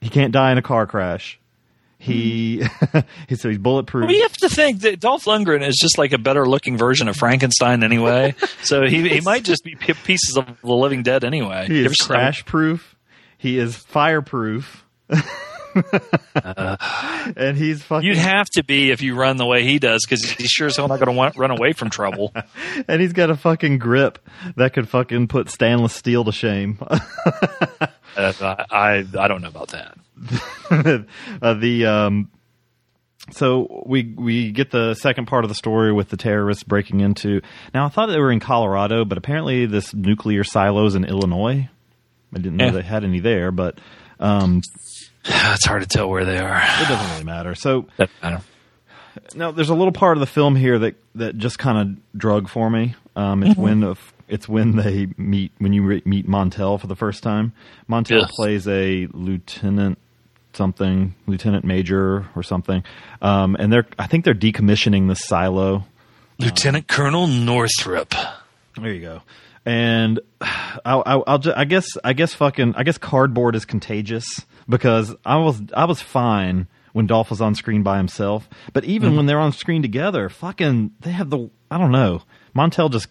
he 0.00 0.08
can't 0.10 0.32
die 0.32 0.52
in 0.52 0.58
a 0.58 0.62
car 0.62 0.86
crash. 0.86 1.40
He, 1.98 2.62
so 3.34 3.48
he's 3.48 3.58
bulletproof. 3.58 4.06
We 4.06 4.20
have 4.20 4.36
to 4.36 4.50
think 4.50 4.82
that 4.82 5.00
Dolph 5.00 5.24
Lundgren 5.24 5.66
is 5.66 5.76
just 5.80 5.96
like 5.96 6.12
a 6.12 6.18
better 6.18 6.46
looking 6.46 6.76
version 6.76 7.08
of 7.08 7.16
Frankenstein 7.16 7.82
anyway. 7.82 8.34
so 8.62 8.82
he 8.82 9.08
he 9.08 9.20
might 9.22 9.44
just 9.44 9.64
be 9.64 9.74
pieces 9.74 10.36
of 10.36 10.60
the 10.60 10.74
living 10.74 11.02
dead 11.02 11.24
anyway. 11.24 11.66
he 11.66 11.84
is 11.84 11.96
crash 11.96 12.44
proof. 12.44 12.94
He 13.38 13.58
is 13.58 13.74
fireproof. 13.76 14.84
and 17.36 17.56
he's 17.56 17.82
fucking. 17.82 18.06
You'd 18.06 18.16
have 18.16 18.46
to 18.50 18.64
be 18.64 18.90
if 18.90 19.02
you 19.02 19.14
run 19.14 19.36
the 19.36 19.46
way 19.46 19.64
he 19.64 19.78
does, 19.78 20.04
because 20.04 20.22
he's 20.30 20.50
sure 20.50 20.66
as 20.68 20.76
hell 20.76 20.88
not 20.88 21.00
going 21.00 21.14
to 21.32 21.38
run 21.38 21.50
away 21.50 21.72
from 21.72 21.90
trouble. 21.90 22.32
and 22.88 23.00
he's 23.00 23.12
got 23.12 23.30
a 23.30 23.36
fucking 23.36 23.78
grip 23.78 24.18
that 24.56 24.72
could 24.72 24.88
fucking 24.88 25.28
put 25.28 25.50
stainless 25.50 25.92
steel 25.94 26.24
to 26.24 26.32
shame. 26.32 26.78
Uh, 28.18 28.64
I 28.70 29.04
I 29.18 29.28
don't 29.28 29.42
know 29.42 29.48
about 29.48 29.68
that. 29.72 29.98
uh, 31.42 31.52
the 31.52 31.84
um, 31.84 32.30
so 33.30 33.82
we 33.84 34.14
we 34.16 34.52
get 34.52 34.70
the 34.70 34.94
second 34.94 35.26
part 35.26 35.44
of 35.44 35.50
the 35.50 35.54
story 35.54 35.92
with 35.92 36.08
the 36.08 36.16
terrorists 36.16 36.62
breaking 36.62 37.00
into. 37.00 37.42
Now 37.74 37.84
I 37.84 37.88
thought 37.90 38.06
they 38.06 38.18
were 38.18 38.32
in 38.32 38.40
Colorado, 38.40 39.04
but 39.04 39.18
apparently 39.18 39.66
this 39.66 39.92
nuclear 39.92 40.44
silos 40.44 40.94
in 40.94 41.04
Illinois. 41.04 41.68
I 42.32 42.36
didn't 42.38 42.56
know 42.56 42.64
Yeah. 42.66 42.70
they 42.70 42.82
had 42.82 43.04
any 43.04 43.20
there, 43.20 43.50
but 43.50 43.78
um, 44.18 44.62
it's 45.54 45.66
hard 45.66 45.82
to 45.82 45.88
tell 45.88 46.08
where 46.08 46.24
they 46.24 46.38
are. 46.38 46.56
it 46.58 46.88
doesn't 46.88 47.10
really 47.12 47.24
matter. 47.24 47.54
So 47.54 47.86
I 48.22 48.30
don't. 48.30 48.42
now 49.34 49.50
there's 49.50 49.70
a 49.70 49.74
little 49.74 49.92
part 49.92 50.16
of 50.16 50.20
the 50.20 50.26
film 50.26 50.56
here 50.56 50.78
that 50.78 50.94
that 51.14 51.36
just 51.38 51.58
kind 51.58 51.78
of 51.78 52.18
drug 52.18 52.48
for 52.48 52.68
me. 52.70 52.94
Um, 53.14 53.42
it's 53.42 53.56
when 53.58 53.82
of 53.82 54.12
it's 54.28 54.48
when 54.48 54.76
they 54.76 55.08
meet 55.16 55.52
when 55.58 55.72
you 55.72 55.82
re- 55.82 56.02
meet 56.04 56.28
Montel 56.28 56.80
for 56.80 56.86
the 56.86 56.96
first 56.96 57.22
time. 57.22 57.52
Montel 57.88 58.20
Yes. 58.20 58.30
plays 58.34 58.68
a 58.68 59.06
lieutenant 59.12 59.98
something, 60.52 61.14
lieutenant 61.26 61.64
major 61.64 62.26
or 62.34 62.42
something, 62.42 62.82
um, 63.22 63.56
and 63.58 63.72
they're 63.72 63.86
I 63.98 64.06
think 64.06 64.24
they're 64.24 64.34
decommissioning 64.34 65.08
the 65.08 65.14
silo. 65.16 65.84
Lieutenant 66.38 66.86
Colonel 66.86 67.26
Northrop. 67.26 68.14
There 68.78 68.92
you 68.92 69.00
go. 69.00 69.22
And 69.66 70.20
I'll, 70.84 71.02
I'll, 71.04 71.24
I'll 71.26 71.38
ju- 71.38 71.52
I 71.54 71.64
guess 71.64 71.86
I 72.02 72.14
guess 72.14 72.32
fucking 72.32 72.74
I 72.76 72.84
guess 72.84 72.96
cardboard 72.96 73.54
is 73.54 73.64
contagious 73.64 74.26
because 74.68 75.14
I 75.26 75.36
was 75.36 75.60
I 75.74 75.84
was 75.84 76.00
fine 76.00 76.68
when 76.92 77.06
Dolph 77.06 77.28
was 77.28 77.42
on 77.42 77.54
screen 77.54 77.82
by 77.82 77.98
himself, 77.98 78.48
but 78.72 78.84
even 78.84 79.10
mm-hmm. 79.10 79.16
when 79.18 79.26
they're 79.26 79.38
on 79.38 79.52
screen 79.52 79.82
together, 79.82 80.30
fucking 80.30 80.92
they 81.00 81.10
have 81.10 81.28
the 81.28 81.50
I 81.70 81.76
don't 81.76 81.92
know. 81.92 82.22
Montel 82.54 82.90
just 82.90 83.08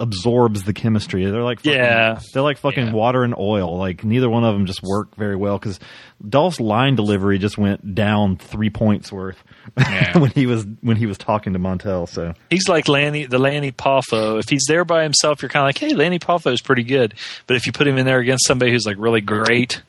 absorbs 0.00 0.64
the 0.64 0.72
chemistry. 0.72 1.24
They're 1.24 1.42
like 1.44 1.58
fucking, 1.60 1.72
Yeah. 1.72 2.18
they're 2.32 2.42
like 2.42 2.58
fucking 2.58 2.86
Yeah. 2.88 2.92
water 2.92 3.22
and 3.22 3.34
oil. 3.38 3.76
Like 3.78 4.02
neither 4.02 4.28
one 4.28 4.42
of 4.44 4.54
them 4.54 4.66
just 4.66 4.80
work 4.82 5.14
very 5.16 5.36
well 5.36 5.58
because 5.58 5.78
Dolph's 6.26 6.58
line 6.58 6.96
delivery 6.96 7.38
just 7.38 7.56
went 7.58 7.94
down 7.94 8.36
three 8.36 8.70
points 8.70 9.12
worth 9.12 9.42
Yeah. 9.78 10.18
when 10.18 10.30
he 10.30 10.46
was 10.46 10.66
when 10.80 10.96
he 10.96 11.06
was 11.06 11.18
talking 11.18 11.52
to 11.52 11.58
Montel. 11.58 12.08
So 12.08 12.34
He's 12.50 12.68
like 12.68 12.88
Lanny, 12.88 13.26
the 13.26 13.38
Lanny 13.38 13.70
Poffo. 13.72 14.38
If 14.40 14.48
he's 14.48 14.64
there 14.66 14.84
by 14.84 15.02
himself, 15.02 15.42
you're 15.42 15.48
kind 15.50 15.62
of 15.64 15.68
like, 15.68 15.78
hey, 15.78 15.94
Lanny 15.94 16.18
Poffo 16.18 16.52
is 16.52 16.60
pretty 16.62 16.82
good. 16.82 17.14
But 17.46 17.56
if 17.56 17.66
you 17.66 17.72
put 17.72 17.86
him 17.86 17.98
in 17.98 18.06
there 18.06 18.18
against 18.18 18.46
somebody 18.46 18.72
who's 18.72 18.86
like 18.86 18.96
really 18.98 19.20
great, 19.20 19.82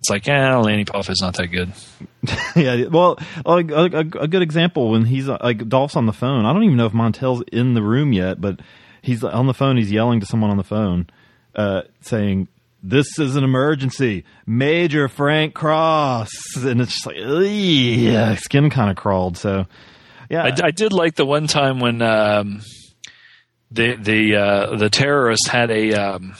it's 0.00 0.10
like, 0.10 0.26
yeah, 0.26 0.56
Lanny 0.58 0.84
Poffo's 0.84 1.22
not 1.22 1.34
that 1.38 1.46
good. 1.46 1.72
yeah, 2.56 2.84
well, 2.88 3.18
a, 3.46 3.50
a, 3.52 3.98
a 4.00 4.28
good 4.28 4.42
example 4.42 4.90
when 4.90 5.06
he's 5.06 5.26
like 5.26 5.66
Dolph's 5.68 5.96
on 5.96 6.04
the 6.04 6.12
phone. 6.12 6.44
I 6.44 6.52
don't 6.52 6.64
even 6.64 6.76
know 6.76 6.84
if 6.86 6.92
Montel's 6.92 7.42
in 7.50 7.72
the 7.72 7.82
room 7.82 8.12
yet, 8.12 8.38
but 8.40 8.60
he's 9.04 9.22
on 9.22 9.46
the 9.46 9.54
phone. 9.54 9.76
He's 9.76 9.92
yelling 9.92 10.20
to 10.20 10.26
someone 10.26 10.50
on 10.50 10.56
the 10.56 10.64
phone, 10.64 11.08
uh, 11.54 11.82
saying, 12.00 12.48
"This 12.82 13.18
is 13.18 13.36
an 13.36 13.44
emergency, 13.44 14.24
Major 14.46 15.08
Frank 15.08 15.54
Cross," 15.54 16.30
and 16.56 16.80
it's 16.80 16.94
just 16.94 17.06
like, 17.06 17.16
yeah, 17.18 18.34
skin 18.36 18.70
kind 18.70 18.90
of 18.90 18.96
crawled. 18.96 19.36
So, 19.36 19.66
yeah, 20.30 20.44
I, 20.44 20.66
I 20.66 20.70
did 20.70 20.92
like 20.92 21.14
the 21.14 21.26
one 21.26 21.46
time 21.46 21.80
when 21.80 22.02
um, 22.02 22.62
the 23.70 23.96
the 23.96 24.36
uh, 24.36 24.76
the 24.76 24.90
terrorists 24.90 25.48
had 25.48 25.70
a 25.70 25.92
um, 25.92 26.34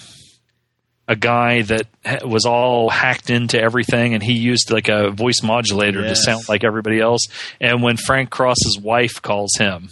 a 1.07 1.17
guy 1.17 1.63
that 1.63 1.87
was 2.25 2.47
all 2.47 2.89
hacked 2.89 3.29
into 3.31 3.61
everything, 3.61 4.15
and 4.15 4.23
he 4.23 4.33
used 4.33 4.71
like 4.71 4.89
a 4.89 5.11
voice 5.11 5.43
modulator 5.43 6.03
to 6.03 6.17
sound 6.17 6.49
like 6.49 6.65
everybody 6.65 7.01
else. 7.01 7.27
And 7.61 7.83
when 7.83 7.97
Frank 7.97 8.31
Cross's 8.31 8.79
wife 8.81 9.21
calls 9.21 9.53
him. 9.59 9.91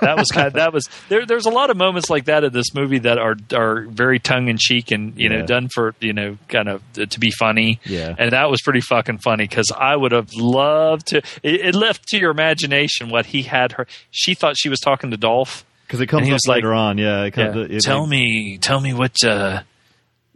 That 0.00 0.16
was 0.16 0.28
kind 0.28 0.46
of, 0.48 0.52
that 0.54 0.72
was 0.72 0.88
there. 1.08 1.24
There's 1.26 1.46
a 1.46 1.50
lot 1.50 1.70
of 1.70 1.76
moments 1.76 2.10
like 2.10 2.26
that 2.26 2.44
in 2.44 2.52
this 2.52 2.74
movie 2.74 2.98
that 3.00 3.18
are 3.18 3.36
are 3.52 3.82
very 3.82 4.18
tongue 4.18 4.48
in 4.48 4.56
cheek 4.58 4.90
and 4.90 5.16
you 5.18 5.28
know 5.28 5.44
done 5.46 5.68
for 5.68 5.94
you 6.00 6.12
know 6.12 6.38
kind 6.48 6.68
of 6.68 6.82
to 6.94 7.20
be 7.20 7.30
funny. 7.30 7.80
Yeah. 7.84 8.14
and 8.18 8.32
that 8.32 8.50
was 8.50 8.60
pretty 8.62 8.80
fucking 8.80 9.18
funny 9.18 9.46
because 9.48 9.70
I 9.76 9.96
would 9.96 10.12
have 10.12 10.28
loved 10.34 11.06
to. 11.08 11.18
It, 11.42 11.60
it 11.66 11.74
left 11.74 12.08
to 12.08 12.18
your 12.18 12.30
imagination 12.30 13.10
what 13.10 13.26
he 13.26 13.42
had 13.42 13.72
her. 13.72 13.86
She 14.10 14.34
thought 14.34 14.56
she 14.58 14.68
was 14.68 14.80
talking 14.80 15.10
to 15.10 15.16
Dolph. 15.16 15.64
because 15.86 16.00
it 16.00 16.06
comes 16.06 16.28
up 16.30 16.38
like- 16.46 16.56
later 16.56 16.74
on. 16.74 16.98
Yeah, 16.98 17.24
it 17.24 17.36
Yeah. 17.36 17.56
it- 17.56 17.80
tell 17.82 18.06
me, 18.06 18.58
tell 18.58 18.80
me 18.80 18.92
what 18.94 19.16
uh, 19.24 19.62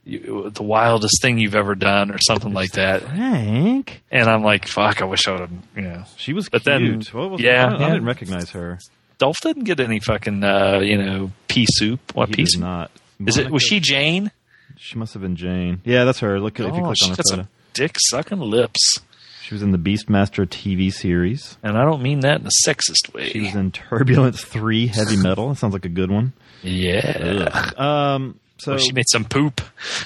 you, 0.05 0.51
the 0.55 0.63
wildest 0.63 1.21
thing 1.21 1.39
you've 1.39 1.55
ever 1.55 1.75
done, 1.75 2.11
or 2.11 2.19
something 2.19 2.53
like 2.55 2.73
that. 2.73 3.03
Frank. 3.03 4.03
And 4.11 4.29
I'm 4.29 4.43
like, 4.43 4.67
fuck, 4.67 5.03
I 5.03 5.05
wish 5.05 5.27
I 5.29 5.33
would 5.33 5.41
have, 5.41 5.51
you 5.77 5.83
know. 5.83 6.05
She 6.17 6.33
was 6.33 6.49
But 6.49 6.65
then- 6.65 6.81
cute. 6.81 7.13
what 7.15 7.31
was 7.33 7.41
yeah, 7.43 7.67
I, 7.67 7.71
don't- 7.71 7.83
I 7.83 7.89
didn't 7.91 8.05
recognize 8.07 8.51
her. 8.51 8.79
Dolph 9.19 9.41
didn't 9.43 9.65
get 9.65 9.81
any 9.81 10.01
fucking, 10.01 10.43
uh, 10.45 10.79
you 10.83 10.97
know, 10.97 11.33
pea 11.49 11.67
soup. 11.69 12.15
What 12.15 12.29
He 12.31 12.35
pea 12.37 12.47
soup? 12.47 12.61
not. 12.61 12.91
Is 13.27 13.37
it? 13.37 13.51
Was 13.51 13.63
she 13.63 13.81
Jane? 13.81 14.31
She 14.77 14.97
must 14.97 15.13
have 15.15 15.23
been 15.23 15.35
Jane. 15.37 15.81
Yeah, 15.85 16.05
that's 16.05 16.21
her. 16.21 16.39
Look 16.41 16.61
at 16.61 16.67
if 16.67 16.75
you 16.75 16.81
Oh, 16.83 16.93
click 16.95 16.97
on 17.03 17.09
her 17.11 17.23
photo. 17.31 17.49
dick 17.75 17.97
sucking 17.99 18.39
lips, 18.39 19.01
She 19.43 19.55
was 19.55 19.63
in 19.63 19.73
the 19.73 19.79
Beastmaster 19.79 20.47
TV 20.47 20.93
series. 20.93 21.57
and 21.65 21.77
I 21.77 21.85
don't 21.85 22.01
mean 22.03 22.21
that 22.21 22.41
in 22.41 22.47
a 22.47 22.51
sexist 22.69 23.13
way. 23.13 23.31
She 23.31 23.41
was 23.41 23.55
in 23.57 23.73
Turbulence 23.73 24.45
Three 24.45 24.87
Heavy 24.87 25.17
Metal. 25.17 25.49
That 25.49 25.57
sounds 25.57 25.73
like 25.73 25.85
a 25.85 25.89
good 25.89 26.11
one. 26.13 26.33
yeah. 26.63 27.71
Um, 27.77 28.39
so 28.59 28.73
Well, 28.73 28.79
she 28.79 28.93
made 28.93 29.09
some 29.09 29.25
poop. 29.25 29.61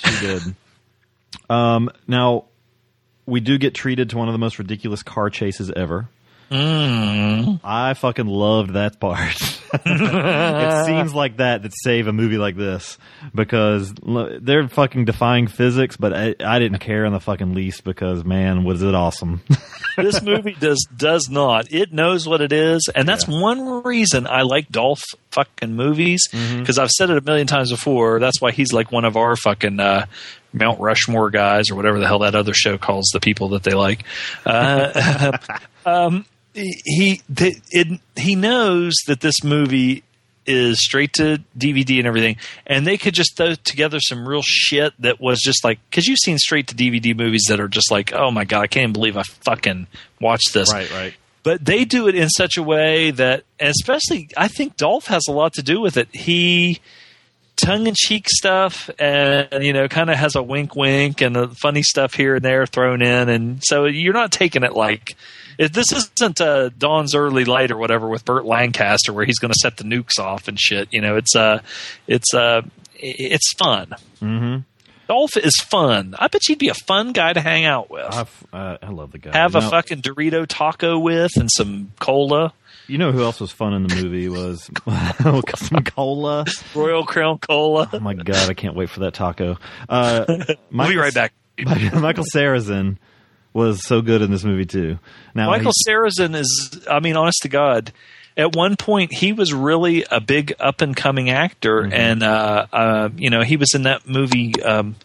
she 0.05 0.21
did. 0.27 0.43
Um, 1.51 1.91
now 2.07 2.45
we 3.27 3.41
do 3.41 3.59
get 3.59 3.75
treated 3.75 4.11
to 4.11 4.17
one 4.19 4.29
of 4.29 4.33
the 4.33 4.39
most 4.39 4.59
ridiculous 4.59 5.03
car 5.03 5.29
chases 5.29 5.71
ever. 5.75 6.09
Mm. 6.53 7.61
I 7.65 7.95
fucking 7.95 8.27
loved 8.27 8.75
that 8.75 9.01
part. 9.01 9.41
it 9.73 10.87
seems 10.87 11.15
like 11.15 11.39
that 11.39 11.63
that 11.63 11.73
save 11.83 12.09
a 12.09 12.13
movie 12.13 12.37
like 12.37 12.57
this 12.57 12.99
because 13.35 13.95
they're 14.43 14.69
fucking 14.69 15.07
defying 15.07 15.47
physics, 15.47 15.97
but 15.97 16.13
I, 16.13 16.35
I 16.45 16.59
didn't 16.59 16.81
care 16.81 17.07
in 17.07 17.15
the 17.15 17.21
fucking 17.21 17.55
least 17.55 17.85
because 17.85 18.23
man, 18.23 18.65
was 18.65 18.83
it 18.83 18.95
awesome! 18.95 19.41
this 19.97 20.21
movie 20.21 20.55
does 20.61 20.87
does 20.95 21.31
not. 21.31 21.73
It 21.73 21.91
knows 21.91 22.29
what 22.29 22.43
it 22.43 22.53
is, 22.53 22.87
and 22.95 23.09
that's 23.09 23.27
one 23.27 23.83
reason 23.83 24.27
I 24.27 24.43
like 24.43 24.69
Dolph 24.69 25.03
fucking 25.31 25.75
movies 25.75 26.29
because 26.31 26.79
I've 26.79 26.91
said 26.91 27.09
it 27.09 27.17
a 27.17 27.23
million 27.23 27.47
times 27.47 27.71
before. 27.71 28.21
That's 28.21 28.43
why 28.43 28.53
he's 28.53 28.75
like 28.75 28.93
one 28.93 29.07
of 29.07 29.17
our 29.17 29.37
fucking 29.37 29.81
uh, 29.81 30.05
Mount 30.53 30.81
Rushmore 30.81 31.31
guys 31.31 31.71
or 31.71 31.77
whatever 31.77 31.99
the 31.99 32.07
hell 32.07 32.19
that 32.19 32.35
other 32.35 32.53
show 32.53 32.77
calls 32.77 33.11
the 33.13 33.21
people 33.21 33.51
that 33.51 33.63
they 33.63 33.73
like. 33.73 34.05
Uh, 34.45 35.39
um, 35.87 36.27
he 36.55 37.23
th- 37.35 37.59
it, 37.71 38.01
he 38.17 38.37
knows 38.37 38.95
that 39.07 39.21
this 39.21 39.43
movie 39.43 40.03
is 40.45 40.83
straight 40.85 41.13
to 41.15 41.41
DVD 41.57 41.99
and 41.99 42.07
everything, 42.07 42.37
and 42.67 42.87
they 42.87 42.99
could 42.99 43.15
just 43.15 43.37
throw 43.37 43.55
together 43.55 43.99
some 44.01 44.29
real 44.29 44.43
shit 44.43 44.93
that 45.01 45.21
was 45.21 45.41
just 45.41 45.65
like 45.65 45.79
because 45.91 46.07
you've 46.07 46.19
seen 46.19 46.39
straight 46.39 46.69
to 46.69 46.75
DVD 46.75 47.17
movies 47.17 47.45
that 47.49 47.61
are 47.61 47.69
just 47.69 47.91
like, 47.91 48.13
oh 48.13 48.31
my 48.31 48.45
god, 48.45 48.63
I 48.63 48.67
can't 48.67 48.93
believe 48.93 49.17
I 49.17 49.23
fucking 49.23 49.87
watched 50.21 50.53
this. 50.53 50.73
right, 50.73 50.91
right. 50.93 51.15
But 51.45 51.65
they 51.65 51.85
do 51.85 52.07
it 52.07 52.15
in 52.15 52.29
such 52.29 52.57
a 52.57 52.63
way 52.63 53.11
that, 53.11 53.43
especially, 53.59 54.29
I 54.37 54.47
think 54.47 54.77
Dolph 54.77 55.07
has 55.07 55.25
a 55.29 55.33
lot 55.33 55.55
to 55.55 55.63
do 55.63 55.81
with 55.81 55.97
it. 55.97 56.15
He 56.15 56.81
tongue 57.57 57.87
in 57.87 57.95
cheek 57.97 58.29
stuff 58.29 58.91
and 58.99 59.63
you 59.63 59.73
know 59.73 59.87
kind 59.87 60.11
of 60.11 60.17
has 60.17 60.35
a 60.35 60.43
wink 60.43 60.75
wink 60.75 61.21
and 61.21 61.37
the 61.37 61.49
funny 61.49 61.83
stuff 61.83 62.15
here 62.15 62.37
and 62.37 62.45
there 62.45 62.67
thrown 62.67 63.03
in 63.03 63.29
and 63.29 63.63
so 63.63 63.85
you're 63.85 64.15
not 64.15 64.33
taking 64.33 64.65
it 64.65 64.73
like 64.73 65.15
if 65.63 65.73
this 65.73 65.93
isn't 65.93 66.41
uh, 66.41 66.71
Dawn's 66.79 67.15
early 67.15 67.45
light 67.45 67.71
or 67.71 67.77
whatever 67.77 68.09
with 68.09 68.25
Burt 68.25 68.45
Lancaster 68.45 69.13
where 69.13 69.25
he's 69.25 69.39
going 69.39 69.53
to 69.53 69.59
set 69.61 69.77
the 69.77 69.85
nukes 69.85 70.19
off 70.19 70.49
and 70.49 70.59
shit 70.61 70.89
you 70.93 71.01
know 71.01 71.17
it's 71.17 71.35
uh 71.37 71.61
it's 72.07 72.35
uh 72.35 72.63
it's 72.95 73.53
fun 73.55 73.95
Mm-hmm. 74.21 74.59
Dolph 75.09 75.37
is 75.37 75.57
fun 75.57 76.15
I 76.19 76.29
bet 76.29 76.49
you'd 76.49 76.59
be 76.59 76.69
a 76.69 76.75
fun 76.75 77.13
guy 77.13 77.33
to 77.33 77.41
hang 77.41 77.65
out 77.65 77.91
with 77.91 78.05
I, 78.53 78.57
uh, 78.57 78.79
I 78.83 78.91
love 78.91 79.13
the 79.13 79.19
guy. 79.19 79.33
have 79.37 79.53
You 79.55 79.59
a 79.59 79.63
know- 79.63 79.71
fucking 79.71 80.01
Dorito 80.03 80.47
taco 80.49 80.99
with 80.99 81.33
and 81.37 81.51
some 81.51 81.93
cola 81.99 82.53
You 82.87 82.99
know 82.99 83.11
who 83.13 83.23
else 83.23 83.41
was 83.41 83.51
fun 83.53 83.75
in 83.75 83.87
the 83.87 83.95
movie 83.97 84.29
was 84.29 84.71
some 85.57 85.83
cola. 85.85 86.45
Royal 86.75 87.05
Crown 87.05 87.39
Cola 87.39 87.91
Oh 87.93 88.01
my 88.01 88.15
god, 88.15 88.49
I 88.49 88.55
can't 88.55 88.75
wait 88.77 88.91
for 88.91 89.01
that 89.01 89.15
taco. 89.15 89.59
Uh, 89.89 90.25
we'll 90.73 90.89
be 90.89 90.97
right 90.97 91.13
back 91.15 91.33
Michael 91.59 92.25
Sarrazin 92.35 92.97
was 93.53 93.85
so 93.87 94.01
good 94.03 94.23
in 94.23 94.31
this 94.31 94.45
movie 94.45 94.65
too. 94.67 94.99
Now 95.35 95.51
Michael 95.51 95.73
he- 95.87 95.91
Sarrazin 95.91 96.35
is, 96.35 96.87
I 96.91 97.01
mean, 97.01 97.17
honest 97.17 97.39
to 97.43 97.49
God, 97.49 97.93
at 98.37 98.57
one 98.57 98.77
point 98.77 99.13
he 99.13 99.33
was 99.33 99.53
really 99.53 100.05
a 100.11 100.21
big 100.21 100.55
up 100.59 100.81
and 100.81 100.97
coming 100.97 101.29
actor, 101.31 101.83
Mm-hmm. 101.83 101.93
and 101.93 102.23
uh, 102.23 102.67
uh, 102.73 103.09
you 103.17 103.29
know 103.31 103.43
he 103.43 103.57
was 103.57 103.75
in 103.75 103.83
that 103.83 104.09
movie. 104.09 104.61
Um, 104.63 104.97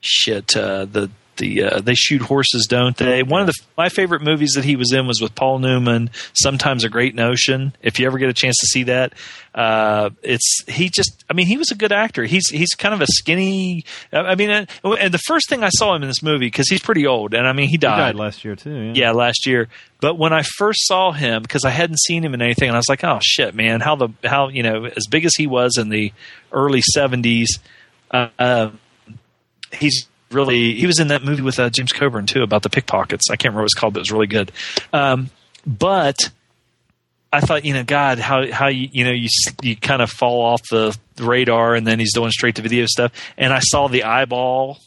shit, 0.00 0.56
uh, 0.56 0.84
the 0.84 1.10
the 1.36 1.64
uh, 1.64 1.80
they 1.80 1.94
shoot 1.94 2.22
horses, 2.22 2.66
don't 2.66 2.96
they? 2.96 3.22
One 3.22 3.42
of 3.42 3.46
the 3.46 3.54
my 3.76 3.88
favorite 3.88 4.22
movies 4.22 4.52
that 4.54 4.64
he 4.64 4.76
was 4.76 4.92
in 4.92 5.06
was 5.06 5.20
with 5.20 5.34
Paul 5.34 5.58
Newman. 5.58 6.10
Sometimes 6.32 6.84
a 6.84 6.88
great 6.88 7.14
notion. 7.14 7.76
If 7.82 7.98
you 7.98 8.06
ever 8.06 8.18
get 8.18 8.30
a 8.30 8.34
chance 8.34 8.56
to 8.60 8.66
see 8.66 8.84
that, 8.84 9.12
uh, 9.54 10.10
it's 10.22 10.64
he 10.66 10.88
just. 10.88 11.24
I 11.28 11.34
mean, 11.34 11.46
he 11.46 11.58
was 11.58 11.70
a 11.70 11.74
good 11.74 11.92
actor. 11.92 12.24
He's 12.24 12.48
he's 12.48 12.74
kind 12.74 12.94
of 12.94 13.00
a 13.02 13.06
skinny. 13.06 13.84
I 14.12 14.34
mean, 14.34 14.50
and, 14.50 14.68
and 14.82 15.12
the 15.12 15.18
first 15.26 15.48
thing 15.48 15.62
I 15.62 15.70
saw 15.70 15.94
him 15.94 16.02
in 16.02 16.08
this 16.08 16.22
movie 16.22 16.46
because 16.46 16.68
he's 16.68 16.82
pretty 16.82 17.06
old, 17.06 17.34
and 17.34 17.46
I 17.46 17.52
mean 17.52 17.68
he 17.68 17.74
he 17.74 17.78
died 17.78 17.96
died 17.98 18.14
last 18.14 18.44
year 18.44 18.54
too. 18.54 18.70
Yeah. 18.70 18.92
yeah, 18.94 19.10
last 19.10 19.46
year. 19.46 19.68
But 20.00 20.16
when 20.16 20.32
I 20.32 20.42
first 20.42 20.86
saw 20.86 21.12
him, 21.12 21.42
because 21.42 21.64
I 21.64 21.70
hadn't 21.70 21.98
seen 21.98 22.24
him 22.24 22.34
in 22.34 22.42
anything, 22.42 22.68
and 22.68 22.76
I 22.76 22.78
was 22.78 22.88
like, 22.88 23.02
"Oh 23.02 23.18
shit, 23.20 23.54
man! 23.54 23.80
How 23.80 23.96
the 23.96 24.08
how 24.24 24.48
you 24.48 24.62
know 24.62 24.84
as 24.84 25.06
big 25.10 25.24
as 25.24 25.34
he 25.34 25.46
was 25.46 25.76
in 25.76 25.88
the 25.88 26.12
early 26.52 26.82
'70s, 26.96 27.46
uh, 28.10 28.28
uh, 28.38 28.70
he's 29.72 30.06
really 30.34 30.74
he 30.74 30.86
was 30.86 31.00
in 31.00 31.08
that 31.08 31.22
movie 31.22 31.42
with 31.42 31.58
uh, 31.58 31.70
James 31.70 31.92
Coburn 31.92 32.26
too 32.26 32.42
about 32.42 32.62
the 32.62 32.70
pickpockets. 32.70 33.30
I 33.30 33.36
can't 33.36 33.52
remember 33.52 33.62
what 33.62 33.66
it's 33.66 33.74
called, 33.74 33.94
but 33.94 34.00
it 34.00 34.02
was 34.02 34.12
really 34.12 34.26
good. 34.26 34.52
Um, 34.92 35.30
but 35.66 36.18
I 37.34 37.40
thought, 37.40 37.64
you 37.64 37.74
know, 37.74 37.82
God, 37.82 38.18
how 38.18 38.50
how 38.52 38.68
you 38.68 38.88
you 38.92 39.04
know 39.04 39.10
you 39.10 39.28
you 39.62 39.76
kind 39.76 40.02
of 40.02 40.10
fall 40.10 40.42
off 40.42 40.62
the 40.70 40.96
radar, 41.18 41.74
and 41.74 41.86
then 41.86 41.98
he's 41.98 42.14
doing 42.14 42.30
straight 42.30 42.56
to 42.56 42.62
video 42.62 42.86
stuff. 42.86 43.12
And 43.36 43.52
I 43.52 43.58
saw 43.58 43.88
the 43.88 44.04
eyeball, 44.04 44.78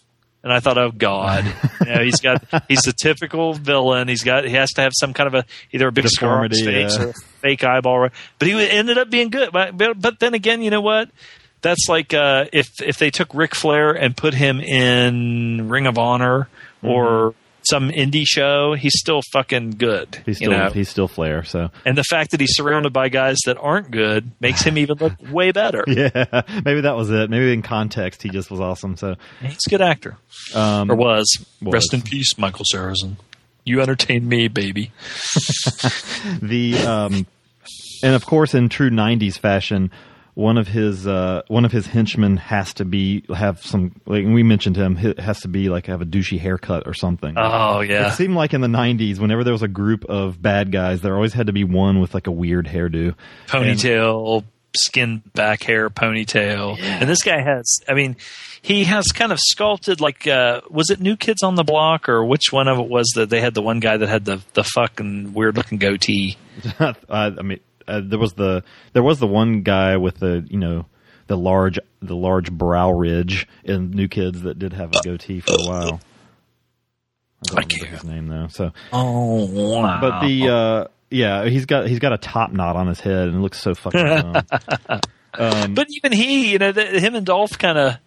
and 0.43 0.53
I 0.53 0.61
thought, 0.61 0.77
oh 0.77 0.91
God, 0.91 1.45
you 1.81 1.93
know, 1.93 2.01
he's 2.01 2.21
got 2.21 2.41
he's 2.69 2.83
the 2.83 2.93
typical 2.93 3.53
villain. 3.53 4.07
He's 4.07 4.23
got 4.23 4.45
he 4.45 4.53
has 4.53 4.71
to 4.73 4.81
have 4.81 4.93
some 4.97 5.13
kind 5.13 5.27
of 5.27 5.33
a 5.33 5.45
either 5.73 5.89
a 5.89 5.91
big 5.91 6.07
scar 6.07 6.43
on 6.45 6.49
his 6.49 6.63
face 6.63 6.97
yeah. 6.97 7.05
or 7.05 7.09
a 7.09 7.13
fake 7.41 7.65
eyeball. 7.65 8.07
But 8.39 8.47
he 8.47 8.69
ended 8.69 8.97
up 8.97 9.09
being 9.09 9.29
good. 9.29 9.51
But 9.51 9.75
but, 9.75 9.99
but 9.99 10.19
then 10.19 10.33
again, 10.33 10.61
you 10.61 10.69
know 10.69 10.81
what? 10.81 11.09
That's 11.61 11.87
like 11.89 12.13
uh, 12.13 12.45
if 12.53 12.67
if 12.81 12.97
they 12.97 13.09
took 13.09 13.33
Ric 13.33 13.55
Flair 13.55 13.91
and 13.91 14.15
put 14.15 14.33
him 14.33 14.59
in 14.61 15.69
Ring 15.69 15.87
of 15.87 15.97
Honor 15.97 16.47
or 16.83 17.33
some 17.69 17.89
indie 17.89 18.23
show, 18.25 18.75
he's 18.75 18.93
still 18.95 19.21
fucking 19.33 19.71
good. 19.71 20.21
He's 20.25 20.39
you 20.39 20.47
still 20.47 20.51
know? 20.57 20.69
he's 20.69 20.87
still 20.87 21.07
Flair. 21.09 21.43
So 21.43 21.69
And 21.83 21.97
the 21.97 22.03
fact 22.03 22.31
that 22.31 22.39
he's 22.39 22.55
surrounded 22.55 22.93
by 22.93 23.09
guys 23.09 23.37
that 23.45 23.57
aren't 23.57 23.91
good 23.91 24.31
makes 24.39 24.61
him 24.61 24.77
even 24.77 24.97
look 24.99 25.13
way 25.31 25.51
better. 25.51 25.83
yeah, 25.87 26.43
maybe 26.63 26.81
that 26.81 26.95
was 26.95 27.09
it. 27.09 27.29
Maybe 27.29 27.51
in 27.51 27.61
context, 27.63 28.21
he 28.23 28.29
just 28.29 28.49
was 28.49 28.61
awesome. 28.61 28.95
So 28.95 29.15
He's 29.41 29.57
a 29.67 29.69
good 29.69 29.81
actor. 29.81 30.15
um, 30.55 30.89
Or 30.91 30.95
was. 30.95 31.45
Was. 31.61 31.73
Rest 31.73 31.93
in 31.93 32.01
peace, 32.03 32.37
Michael 32.37 32.63
Sarrazin. 32.73 33.17
You 33.65 33.81
entertained 33.81 34.25
me, 34.25 34.47
baby. 34.47 34.93
the 36.41 36.77
um, 36.87 37.27
and 38.03 38.15
of 38.15 38.25
course 38.25 38.53
in 38.53 38.69
true 38.69 38.89
'90s 38.89 39.37
fashion, 39.37 39.91
one 40.37 40.59
of 40.59 40.67
his 40.67 41.07
uh, 41.07 41.41
one 41.47 41.65
of 41.65 41.71
his 41.71 41.87
henchmen 41.87 42.37
has 42.37 42.71
to 42.75 42.85
be 42.85 43.25
have 43.35 43.59
some 43.63 43.99
like 44.05 44.23
we 44.23 44.43
mentioned 44.43 44.75
him 44.75 44.95
has 44.95 45.39
to 45.39 45.47
be 45.47 45.67
like 45.67 45.87
have 45.87 45.99
a 45.99 46.05
douchey 46.05 46.39
haircut 46.39 46.83
or 46.85 46.93
something. 46.93 47.33
Oh, 47.35 47.79
yeah. 47.81 48.09
It 48.09 48.13
seemed 48.13 48.35
like 48.35 48.53
in 48.53 48.61
the 48.61 48.67
'90s, 48.67 49.17
whenever 49.17 49.43
there 49.43 49.51
was 49.51 49.63
a 49.63 49.67
group 49.67 50.05
of 50.05 50.39
bad 50.39 50.71
guys, 50.71 51.01
there 51.01 51.15
always 51.15 51.33
had 51.33 51.47
to 51.47 51.53
be 51.53 51.63
one 51.63 51.99
with 51.99 52.13
like 52.13 52.27
a 52.27 52.31
weird 52.31 52.67
hairdo. 52.67 53.15
Ponytail, 53.47 54.43
skin 54.75 55.23
back 55.33 55.63
hair, 55.63 55.89
ponytail. 55.89 56.79
And 56.79 57.09
this 57.09 57.23
guy 57.23 57.41
has, 57.41 57.79
I 57.89 57.95
mean, 57.95 58.15
he 58.61 58.83
has 58.83 59.07
kind 59.07 59.31
of 59.31 59.39
sculpted 59.39 60.01
like, 60.01 60.27
uh, 60.27 60.61
was 60.69 60.91
it 60.91 60.99
New 60.99 61.17
Kids 61.17 61.41
on 61.41 61.55
the 61.55 61.63
Block 61.63 62.07
or 62.07 62.23
which 62.23 62.51
one 62.51 62.67
of 62.67 62.77
it 62.77 62.87
was 62.87 63.11
that 63.15 63.31
they 63.31 63.41
had 63.41 63.55
the 63.55 63.63
one 63.63 63.79
guy 63.79 63.97
that 63.97 64.07
had 64.07 64.25
the, 64.25 64.41
the 64.53 64.63
fucking 64.63 65.33
weird 65.33 65.57
looking 65.57 65.79
goatee? 65.79 66.37
I 67.09 67.29
mean, 67.41 67.59
uh, 67.87 68.01
there 68.03 68.19
was 68.19 68.33
the 68.33 68.63
there 68.93 69.03
was 69.03 69.19
the 69.19 69.27
one 69.27 69.61
guy 69.61 69.97
with 69.97 70.19
the 70.19 70.45
you 70.49 70.57
know 70.57 70.85
the 71.27 71.37
large 71.37 71.79
the 72.01 72.15
large 72.15 72.51
brow 72.51 72.91
ridge 72.91 73.47
in 73.63 73.91
New 73.91 74.07
Kids 74.07 74.41
that 74.43 74.57
did 74.59 74.73
have 74.73 74.91
a 74.95 75.01
goatee 75.03 75.39
for 75.39 75.53
a 75.53 75.65
while. 75.67 75.99
I 77.51 77.61
don't 77.61 77.73
I 77.73 77.75
remember 77.75 77.85
his 77.97 78.03
name 78.03 78.27
though. 78.27 78.47
So, 78.49 78.71
Oh, 78.93 79.45
wow. 79.79 79.99
but 80.01 80.21
the 80.25 80.49
uh, 80.49 80.87
yeah, 81.11 81.45
he's 81.45 81.65
got 81.65 81.87
he's 81.87 81.99
got 81.99 82.13
a 82.13 82.17
top 82.17 82.51
knot 82.51 82.75
on 82.75 82.87
his 82.87 82.99
head 82.99 83.27
and 83.27 83.35
it 83.37 83.39
looks 83.39 83.59
so 83.61 83.75
fucking 83.75 84.03
dumb. 84.05 84.35
um, 85.35 85.73
But 85.75 85.87
even 85.91 86.11
he, 86.13 86.51
you 86.51 86.57
know, 86.59 86.71
the, 86.71 86.85
him 86.99 87.15
and 87.15 87.25
Dolph 87.25 87.57
kind 87.59 87.77
of, 87.77 87.97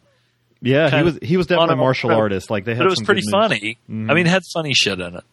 yeah, 0.61 0.97
he 0.97 1.02
was 1.05 1.19
he 1.23 1.36
was 1.36 1.47
definitely 1.47 1.74
a 1.74 1.77
martial 1.77 2.11
artist. 2.11 2.51
Like 2.51 2.65
they 2.65 2.73
had, 2.74 2.81
but 2.81 2.86
it 2.86 2.90
was 2.90 3.02
pretty 3.02 3.23
funny. 3.31 3.78
I 3.89 3.93
mean, 3.93 4.27
it 4.27 4.31
had 4.31 4.43
funny 4.52 4.74
shit 4.74 5.01
in 5.01 5.16
it. 5.16 5.24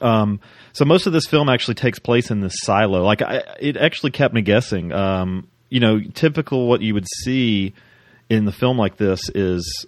Um, 0.00 0.40
so 0.76 0.84
most 0.84 1.06
of 1.06 1.14
this 1.14 1.26
film 1.26 1.48
actually 1.48 1.76
takes 1.76 1.98
place 1.98 2.30
in 2.30 2.40
this 2.40 2.52
silo. 2.58 3.02
Like 3.02 3.22
I, 3.22 3.42
it 3.58 3.78
actually 3.78 4.10
kept 4.10 4.34
me 4.34 4.42
guessing. 4.42 4.92
Um, 4.92 5.48
you 5.70 5.80
know, 5.80 6.02
typical 6.02 6.68
what 6.68 6.82
you 6.82 6.92
would 6.92 7.06
see 7.22 7.72
in 8.28 8.44
the 8.44 8.52
film 8.52 8.76
like 8.76 8.98
this 8.98 9.22
is, 9.34 9.86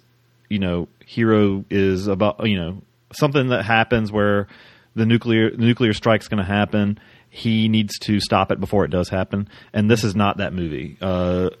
you 0.49 0.57
know, 0.57 0.87
hero 1.05 1.63
is 1.69 2.07
about 2.07 2.43
you 2.47 2.57
know 2.57 2.81
something 3.13 3.49
that 3.49 3.65
happens 3.65 4.11
where 4.11 4.47
the 4.95 5.05
nuclear 5.05 5.51
the 5.51 5.63
nuclear 5.63 5.93
strike's 5.93 6.27
going 6.27 6.43
to 6.43 6.51
happen. 6.51 6.99
He 7.29 7.69
needs 7.69 7.99
to 7.99 8.19
stop 8.19 8.51
it 8.51 8.59
before 8.59 8.83
it 8.83 8.89
does 8.89 9.09
happen, 9.09 9.47
and 9.71 9.91
this 9.91 10.03
is 10.03 10.15
not 10.15 10.37
that 10.37 10.53
movie. 10.53 10.97
Uh, 10.99 11.51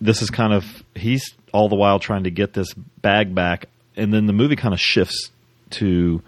this 0.00 0.22
is 0.22 0.30
kind 0.30 0.52
of 0.52 0.82
he's 0.96 1.36
all 1.52 1.68
the 1.68 1.76
while 1.76 2.00
trying 2.00 2.24
to 2.24 2.32
get 2.32 2.52
this 2.52 2.74
bag 3.00 3.32
back, 3.32 3.66
and 3.94 4.12
then 4.12 4.26
the 4.26 4.32
movie 4.32 4.56
kind 4.56 4.74
of 4.74 4.80
shifts 4.80 5.30
to 5.70 6.20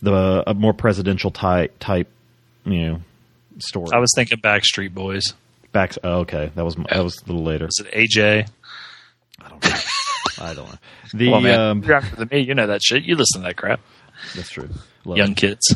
the 0.00 0.42
a 0.46 0.54
more 0.54 0.72
presidential 0.72 1.30
type 1.30 1.74
type 1.78 2.08
you 2.64 2.80
know 2.90 3.00
story. 3.58 3.88
I 3.92 3.98
was 3.98 4.10
thinking 4.14 4.38
Backstreet 4.38 4.92
Boys. 4.94 5.34
back. 5.72 5.94
Oh, 6.02 6.20
okay, 6.20 6.50
that 6.54 6.64
was 6.64 6.76
that 6.76 7.02
was 7.04 7.20
a 7.22 7.26
little 7.26 7.44
later. 7.44 7.66
Was 7.66 7.80
it 7.80 7.92
AJ? 7.92 8.48
I 10.40 10.54
don't 10.54 10.68
know. 10.68 10.78
The 11.12 11.28
well, 11.30 11.40
man, 11.40 11.60
um, 11.60 11.82
you're 11.82 12.00
younger 12.00 12.16
than 12.16 12.28
me. 12.30 12.40
You 12.40 12.54
know 12.54 12.66
that 12.68 12.82
shit. 12.82 13.02
You 13.04 13.16
listen 13.16 13.42
to 13.42 13.48
that 13.48 13.56
crap. 13.56 13.80
that's 14.34 14.50
true. 14.50 14.68
Love 15.04 15.18
Young 15.18 15.32
it. 15.32 15.36
kids. 15.36 15.74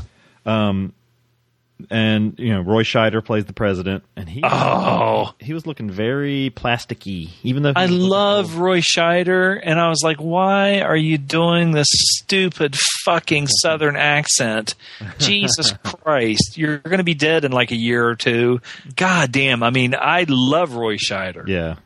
And 1.90 2.38
you 2.38 2.52
know 2.52 2.60
Roy 2.60 2.82
Scheider 2.82 3.24
plays 3.24 3.44
the 3.44 3.52
president, 3.52 4.04
and 4.16 4.28
he 4.28 4.40
Oh, 4.44 5.34
he 5.38 5.52
was 5.52 5.66
looking 5.66 5.90
very 5.90 6.52
plasticky, 6.54 7.30
even 7.42 7.62
though 7.62 7.72
I 7.74 7.86
love 7.86 8.52
old. 8.52 8.62
Roy 8.62 8.80
Scheider, 8.80 9.60
and 9.62 9.78
I 9.80 9.88
was 9.88 10.02
like, 10.02 10.18
why 10.18 10.80
are 10.80 10.96
you 10.96 11.18
doing 11.18 11.72
this 11.72 11.88
stupid 11.90 12.76
fucking 13.04 13.46
Southern 13.48 13.96
accent? 13.96 14.74
Jesus 15.18 15.72
Christ, 15.84 16.56
you're 16.56 16.78
going 16.78 16.98
to 16.98 17.04
be 17.04 17.14
dead 17.14 17.44
in 17.44 17.52
like 17.52 17.70
a 17.70 17.76
year 17.76 18.06
or 18.06 18.14
two. 18.14 18.60
God 18.96 19.32
damn, 19.32 19.62
I 19.62 19.70
mean, 19.70 19.94
I 19.94 20.24
love 20.28 20.74
Roy 20.74 20.96
Scheider. 20.96 21.46
Yeah, 21.46 21.76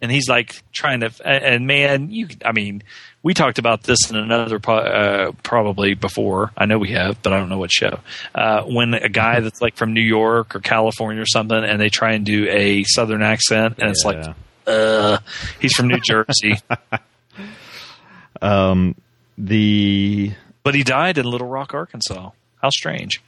and 0.00 0.10
he's 0.10 0.28
like 0.28 0.62
trying 0.72 1.00
to 1.00 1.10
and 1.24 1.66
man 1.66 2.10
you 2.10 2.28
i 2.44 2.52
mean 2.52 2.82
we 3.22 3.34
talked 3.34 3.58
about 3.58 3.82
this 3.82 4.08
in 4.08 4.16
another 4.16 4.60
po- 4.60 4.76
uh, 4.76 5.32
probably 5.42 5.94
before. 5.94 6.52
I 6.56 6.66
know 6.66 6.78
we 6.78 6.92
have 6.92 7.22
but 7.22 7.32
i 7.32 7.38
don't 7.38 7.48
know 7.48 7.58
what 7.58 7.72
show. 7.72 7.98
Uh, 8.34 8.62
when 8.62 8.94
a 8.94 9.08
guy 9.08 9.40
that's 9.40 9.60
like 9.60 9.76
from 9.76 9.94
new 9.94 10.00
york 10.00 10.54
or 10.54 10.60
california 10.60 11.22
or 11.22 11.26
something 11.26 11.62
and 11.64 11.80
they 11.80 11.88
try 11.88 12.12
and 12.12 12.24
do 12.24 12.48
a 12.48 12.84
southern 12.84 13.22
accent 13.22 13.78
and 13.78 13.90
it's 13.90 14.04
like 14.04 14.24
uh 14.66 15.18
he's 15.60 15.72
from 15.72 15.88
new 15.88 16.00
jersey. 16.00 16.54
The 19.38 20.32
but 20.62 20.74
he 20.74 20.82
died 20.82 21.18
in 21.18 21.26
little 21.26 21.48
rock 21.48 21.74
arkansas. 21.74 22.30
How 22.62 22.70
strange. 22.70 23.22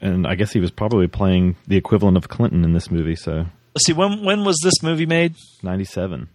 And 0.00 0.26
I 0.26 0.34
guess 0.34 0.52
he 0.52 0.60
was 0.60 0.70
probably 0.70 1.06
playing 1.06 1.56
the 1.66 1.76
equivalent 1.76 2.16
of 2.16 2.28
Clinton 2.28 2.64
in 2.64 2.72
this 2.72 2.90
movie. 2.90 3.16
So 3.16 3.46
let's 3.76 3.84
see 3.86 3.92
when 3.92 4.24
when 4.24 4.42
was 4.42 4.58
this 4.64 4.82
movie 4.82 5.04
made 5.06 5.34
ninety 5.62 5.84
seven. 5.84 6.28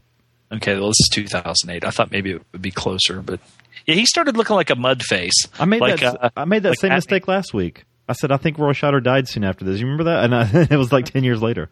okay 0.53 0.76
well 0.77 0.89
this 0.89 0.99
is 0.99 1.09
2008 1.11 1.84
i 1.84 1.89
thought 1.89 2.11
maybe 2.11 2.31
it 2.34 2.41
would 2.51 2.61
be 2.61 2.69
closer 2.69 3.19
but 3.22 3.39
yeah 3.88 3.95
he 3.95 4.05
started 4.05 4.38
looking 4.38 4.55
like 4.55 4.69
a 4.69 4.76
mud 4.76 5.01
face 5.01 5.47
I 5.59 5.65
made 5.65 5.81
like, 5.81 5.99
that. 6.01 6.23
uh, 6.23 6.30
I 6.38 6.45
made 6.45 6.61
that 6.63 6.69
like 6.69 6.80
same 6.80 6.93
mistake 6.93 7.27
last 7.27 7.51
week. 7.53 7.85
I 8.07 8.13
said 8.13 8.31
I 8.31 8.38
think 8.38 8.59
Roy 8.59 8.73
Scheider 8.73 9.01
died 9.03 9.27
soon 9.27 9.43
after 9.43 9.65
this. 9.65 9.80
You 9.80 9.85
remember 9.88 10.03
that? 10.05 10.23
And 10.26 10.35
I, 10.35 10.68
it 10.69 10.77
was 10.77 10.91
like 10.91 11.05
ten 11.05 11.23
years 11.23 11.41
later. 11.41 11.69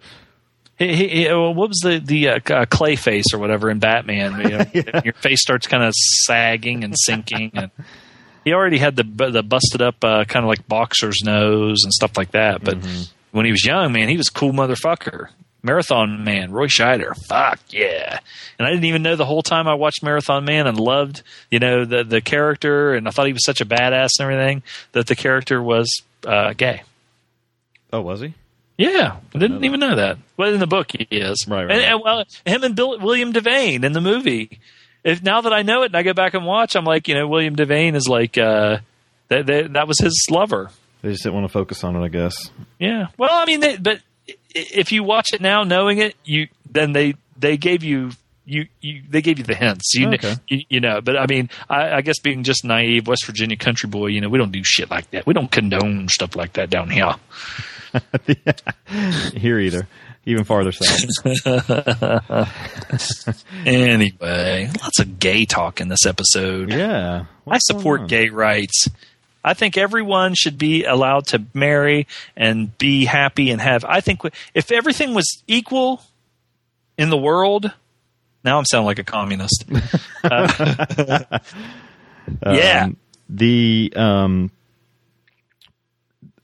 He, 0.77 0.95
he, 0.95 1.07
he- 1.09 1.27
well, 1.27 1.53
what 1.53 1.67
was 1.67 1.79
the 1.83 1.99
the 1.99 2.29
uh, 2.29 2.39
uh, 2.49 2.65
clay 2.65 2.95
face 2.95 3.25
or 3.33 3.37
whatever 3.39 3.69
in 3.69 3.77
Batman? 3.79 4.39
You 4.41 4.83
know, 4.83 5.01
Your 5.03 5.13
face 5.13 5.41
starts 5.41 5.67
kind 5.67 5.83
of 5.83 5.93
sagging 5.93 6.83
and 6.85 6.95
sinking, 6.97 7.51
and 7.53 7.71
he 8.45 8.53
already 8.53 8.77
had 8.77 8.95
the 8.95 9.03
the 9.03 9.43
busted 9.43 9.81
up 9.81 10.03
uh, 10.03 10.23
kind 10.23 10.45
of 10.45 10.47
like 10.47 10.65
boxer's 10.67 11.21
nose 11.23 11.83
and 11.83 11.91
stuff 11.93 12.15
like 12.17 12.31
that. 12.31 12.63
But 12.63 12.77
when 13.31 13.45
he 13.45 13.51
was 13.51 13.65
young, 13.65 13.91
man, 13.91 14.07
he 14.07 14.15
was 14.17 14.29
cool 14.29 14.53
motherfucker. 14.53 15.27
Marathon 15.61 16.23
Man, 16.23 16.51
Roy 16.51 16.67
Scheider, 16.67 17.13
fuck 17.27 17.59
yeah! 17.69 18.19
And 18.57 18.67
I 18.67 18.71
didn't 18.71 18.85
even 18.85 19.01
know 19.01 19.15
the 19.15 19.25
whole 19.25 19.41
time 19.41 19.67
I 19.67 19.73
watched 19.73 20.03
Marathon 20.03 20.45
Man 20.45 20.67
and 20.67 20.79
loved, 20.79 21.23
you 21.51 21.59
know, 21.59 21.85
the 21.85 22.03
the 22.03 22.21
character, 22.21 22.93
and 22.93 23.07
I 23.07 23.11
thought 23.11 23.27
he 23.27 23.33
was 23.33 23.45
such 23.45 23.61
a 23.61 23.65
badass 23.65 24.09
and 24.19 24.31
everything 24.31 24.63
that 24.93 25.07
the 25.07 25.15
character 25.15 25.61
was 25.61 26.01
uh, 26.25 26.53
gay. 26.53 26.83
Oh, 27.91 28.01
was 28.01 28.21
he? 28.21 28.33
Yeah, 28.77 29.17
I 29.35 29.37
didn't 29.37 29.65
even 29.65 29.81
know 29.81 29.95
that. 29.95 30.19
Well, 30.37 30.53
in 30.53 30.59
the 30.61 30.67
book 30.67 30.91
he 30.91 31.05
is. 31.11 31.45
Right, 31.49 31.65
right, 31.65 31.71
And, 31.71 31.81
and, 31.81 32.01
well, 32.01 32.23
him 32.45 32.63
and 32.63 32.75
Bill, 32.75 32.97
William 32.99 33.33
Devane 33.33 33.83
in 33.83 33.91
the 33.91 33.99
movie. 33.99 34.59
If 35.03 35.21
now 35.21 35.41
that 35.41 35.51
I 35.51 35.63
know 35.63 35.83
it 35.83 35.87
and 35.87 35.95
I 35.97 36.03
go 36.03 36.13
back 36.13 36.33
and 36.33 36.45
watch, 36.45 36.75
I'm 36.75 36.85
like, 36.85 37.09
you 37.09 37.15
know, 37.15 37.27
William 37.27 37.57
Devane 37.57 37.95
is 37.95 38.07
like 38.07 38.37
uh, 38.37 38.77
that. 39.27 39.47
That, 39.47 39.73
that 39.73 39.87
was 39.87 39.99
his 39.99 40.27
lover. 40.29 40.71
They 41.01 41.11
just 41.11 41.23
didn't 41.23 41.35
want 41.35 41.47
to 41.47 41.51
focus 41.51 41.83
on 41.83 41.95
it, 41.95 42.03
I 42.03 42.07
guess. 42.09 42.35
Yeah. 42.77 43.07
Well, 43.17 43.29
I 43.31 43.45
mean, 43.45 43.59
they, 43.61 43.77
but 43.77 44.01
if 44.55 44.91
you 44.91 45.03
watch 45.03 45.27
it 45.33 45.41
now, 45.41 45.63
knowing 45.63 45.97
it, 45.99 46.15
you 46.25 46.47
then 46.69 46.91
they 46.93 47.15
they 47.37 47.57
gave 47.57 47.83
you. 47.83 48.11
You, 48.45 48.65
you, 48.81 49.03
they 49.07 49.21
gave 49.21 49.37
you 49.37 49.43
the 49.43 49.53
hints, 49.53 49.93
you, 49.93 50.07
Okay. 50.09 50.33
you, 50.47 50.61
you 50.69 50.79
know. 50.79 51.01
But 51.01 51.17
I 51.19 51.27
mean, 51.27 51.51
I, 51.69 51.97
I 51.97 52.01
guess 52.01 52.17
being 52.19 52.41
just 52.41 52.65
naive 52.65 53.05
West 53.05 53.23
Virginia 53.27 53.55
country 53.55 53.87
boy, 53.87 54.07
you 54.07 54.21
know, 54.21 54.29
we 54.29 54.39
don't 54.39 54.51
do 54.51 54.63
shit 54.63 54.89
like 54.89 55.11
that. 55.11 55.27
We 55.27 55.35
don't 55.35 55.51
condone 55.51 56.07
stuff 56.09 56.35
like 56.35 56.53
that 56.53 56.71
down 56.71 56.89
here. 56.89 57.13
Here 59.35 59.59
either, 59.59 59.87
even 60.25 60.45
farther 60.45 60.71
south. 60.71 61.03
Anyway, 63.65 64.69
lots 64.81 64.99
of 64.99 65.19
gay 65.19 65.45
talk 65.45 65.79
in 65.81 65.87
this 65.89 66.05
episode. 66.05 66.71
yeah, 66.71 67.19
I 67.19 67.25
What's 67.43 67.69
going 67.71 67.79
support 67.79 68.07
gay 68.07 68.29
rights. 68.29 68.87
I 69.43 69.53
think 69.53 69.77
everyone 69.77 70.35
should 70.35 70.57
be 70.57 70.83
allowed 70.83 71.27
to 71.27 71.43
marry 71.53 72.07
and 72.35 72.77
be 72.77 73.05
happy 73.05 73.51
and 73.51 73.61
have. 73.61 73.85
I 73.85 74.01
think 74.01 74.21
if 74.53 74.71
everything 74.71 75.13
was 75.13 75.43
equal 75.47 76.01
in 76.97 77.09
the 77.09 77.17
world, 77.17 77.71
now 78.43 78.57
I'm 78.57 78.65
sounding 78.65 78.85
like 78.85 78.99
a 78.99 79.03
communist. 79.03 79.65
Uh, 80.23 81.39
yeah, 82.45 82.83
Um, 82.85 82.97
the 83.29 83.93
um, 83.95 84.51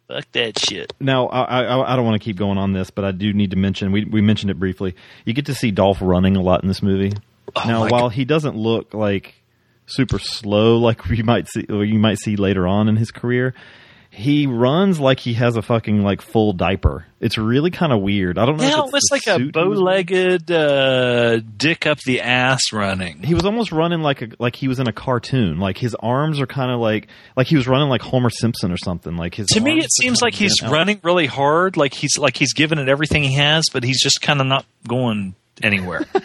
fuck 0.07 0.31
that 0.33 0.59
shit. 0.59 0.93
now 0.99 1.27
I, 1.27 1.63
I, 1.63 1.93
I 1.93 1.95
don't 1.95 2.05
want 2.05 2.21
to 2.21 2.23
keep 2.23 2.37
going 2.37 2.57
on 2.57 2.73
this, 2.73 2.89
but 2.89 3.05
I 3.05 3.11
do 3.11 3.33
need 3.33 3.51
to 3.51 3.57
mention 3.57 3.91
we 3.91 4.05
we 4.05 4.21
mentioned 4.21 4.51
it 4.51 4.59
briefly. 4.59 4.95
You 5.25 5.33
get 5.33 5.47
to 5.47 5.55
see 5.55 5.71
Dolph 5.71 5.99
running 6.01 6.35
a 6.37 6.41
lot 6.41 6.61
in 6.61 6.67
this 6.67 6.81
movie. 6.81 7.13
now, 7.65 7.83
Oh 7.83 7.83
my 7.85 7.87
while 7.89 8.09
he 8.09 8.25
doesn't 8.25 8.55
look 8.55 8.93
like 8.93 9.35
super 9.85 10.19
slow 10.19 10.77
like 10.77 11.05
you 11.09 11.23
might 11.23 11.47
see 11.47 11.65
or 11.69 11.83
you 11.83 11.99
might 11.99 12.19
see 12.19 12.35
later 12.35 12.67
on 12.67 12.87
in 12.89 12.95
his 12.95 13.11
career, 13.11 13.53
he 14.15 14.47
runs 14.47 14.97
like 14.97 15.19
he 15.19 15.33
has 15.33 15.57
a 15.57 15.61
fucking 15.61 16.01
like 16.01 16.21
full 16.21 16.53
diaper. 16.53 17.05
It's 17.19 17.37
really 17.37 17.69
kind 17.69 17.91
of 17.91 18.01
weird. 18.01 18.37
I 18.37 18.45
don't 18.45 18.57
know. 18.57 18.63
Yeah, 18.63 18.79
if 18.79 18.87
it 18.87 18.93
was 18.93 19.09
like 19.11 19.27
a 19.27 19.35
suit 19.35 19.55
he 19.55 19.63
was 19.63 19.81
wearing. 19.81 20.05
bow-legged 20.05 20.51
uh, 20.51 21.39
dick 21.57 21.85
up 21.85 21.99
the 21.99 22.21
ass 22.21 22.71
running. 22.71 23.23
He 23.23 23.33
was 23.33 23.43
almost 23.43 23.73
running 23.73 24.01
like 24.01 24.21
a 24.21 24.29
like 24.39 24.55
he 24.55 24.69
was 24.69 24.79
in 24.79 24.87
a 24.87 24.93
cartoon. 24.93 25.59
Like 25.59 25.77
his 25.77 25.95
arms 25.95 26.39
are 26.39 26.47
kind 26.47 26.71
of 26.71 26.79
like 26.79 27.07
like 27.35 27.47
he 27.47 27.57
was 27.57 27.67
running 27.67 27.89
like 27.89 28.01
Homer 28.01 28.29
Simpson 28.29 28.71
or 28.71 28.77
something. 28.77 29.17
Like 29.17 29.35
his 29.35 29.47
to 29.47 29.59
me, 29.59 29.79
it 29.79 29.91
seems 29.91 30.21
like 30.21 30.33
he's 30.33 30.63
out. 30.63 30.71
running 30.71 31.01
really 31.03 31.25
hard, 31.25 31.75
like 31.75 31.93
he's 31.93 32.17
like 32.17 32.37
he's 32.37 32.53
giving 32.53 32.79
it 32.79 32.87
everything 32.87 33.23
he 33.23 33.33
has, 33.35 33.65
but 33.73 33.83
he's 33.83 34.01
just 34.01 34.21
kind 34.21 34.39
of 34.39 34.47
not 34.47 34.65
going 34.87 35.35
anywhere. 35.61 36.05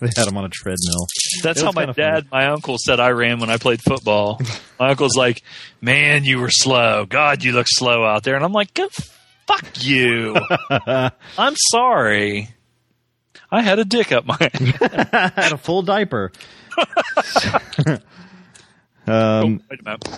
They 0.00 0.10
had 0.14 0.28
him 0.28 0.36
on 0.36 0.44
a 0.44 0.50
treadmill. 0.50 1.06
That's 1.42 1.62
how 1.62 1.72
my 1.72 1.86
dad, 1.86 2.26
my 2.30 2.46
uncle 2.48 2.76
said 2.78 3.00
I 3.00 3.08
ran 3.10 3.40
when 3.40 3.48
I 3.48 3.56
played 3.56 3.80
football. 3.82 4.38
my 4.78 4.90
uncle's 4.90 5.16
like, 5.16 5.42
"Man, 5.80 6.24
you 6.24 6.38
were 6.40 6.50
slow. 6.50 7.06
God, 7.06 7.42
you 7.42 7.52
look 7.52 7.66
slow 7.68 8.04
out 8.04 8.22
there." 8.22 8.36
And 8.36 8.44
I'm 8.44 8.52
like, 8.52 8.74
"Go 8.74 8.86
fuck 9.46 9.82
you." 9.82 10.36
I'm 10.70 11.54
sorry. 11.70 12.50
I 13.50 13.62
had 13.62 13.78
a 13.78 13.84
dick 13.86 14.12
up 14.12 14.26
my. 14.26 14.36
had 14.50 15.52
a 15.52 15.58
full 15.58 15.82
diaper. 15.82 16.32
um, 19.06 19.62
Wait 19.70 19.80
a 19.80 19.84
minute. 19.84 20.08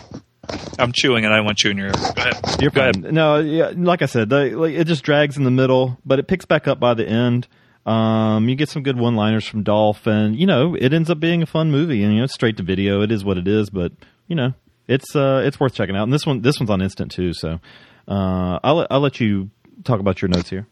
I'm 0.78 0.93
chewing 0.93 1.24
and 1.24 1.32
I 1.32 1.40
want 1.43 1.65
in 1.65 1.77
your 1.77 1.86
ear. 1.89 1.93
Go 1.93 2.12
ahead. 2.16 2.60
You're 2.60 2.70
Go 2.70 2.81
fine. 2.93 3.02
ahead. 3.05 3.15
No, 3.15 3.39
yeah, 3.39 3.73
like 3.74 4.02
I 4.02 4.06
said, 4.06 4.31
the, 4.31 4.51
like, 4.56 4.74
it 4.74 4.85
just 4.86 5.05
drags 5.05 5.36
in 5.36 5.44
the 5.44 5.51
middle, 5.51 5.98
but 6.05 6.19
it 6.19 6.27
picks 6.27 6.44
back 6.44 6.66
up 6.66 6.81
by 6.81 6.94
the 6.94 7.06
end. 7.09 7.47
Um, 7.89 8.48
you 8.48 8.55
get 8.56 8.69
some 8.69 8.82
good 8.82 8.98
one-liners 8.98 9.47
from 9.47 9.62
Dolph, 9.62 10.06
and 10.06 10.36
you 10.39 10.47
know 10.47 10.74
it 10.74 10.93
ends 10.93 11.09
up 11.10 11.20
being 11.20 11.43
a 11.43 11.47
fun 11.47 11.70
movie. 11.70 12.02
And 12.02 12.12
you 12.15 12.20
know, 12.20 12.27
straight 12.27 12.56
to 12.59 12.62
video. 12.62 13.01
It 13.02 13.10
is 13.10 13.24
what 13.24 13.39
it 13.39 13.48
is, 13.48 13.70
but 13.70 13.93
you 14.27 14.36
know, 14.36 14.52
it's 14.86 15.16
uh, 15.16 15.43
it's 15.44 15.59
worth 15.59 15.74
checking 15.74 15.97
out. 15.97 16.02
And 16.05 16.12
this 16.12 16.27
one, 16.27 16.43
this 16.43 16.59
one's 16.60 16.70
on 16.70 16.82
instant 16.82 17.10
too. 17.12 17.32
So 17.32 17.60
uh, 18.06 18.59
I'll 18.62 18.74
let- 18.77 18.89
I'll 18.90 19.01
let 19.01 19.20
you 19.20 19.51
talk 19.85 20.01
about 20.01 20.20
your 20.20 20.28
notes 20.28 20.51
here. 20.51 20.66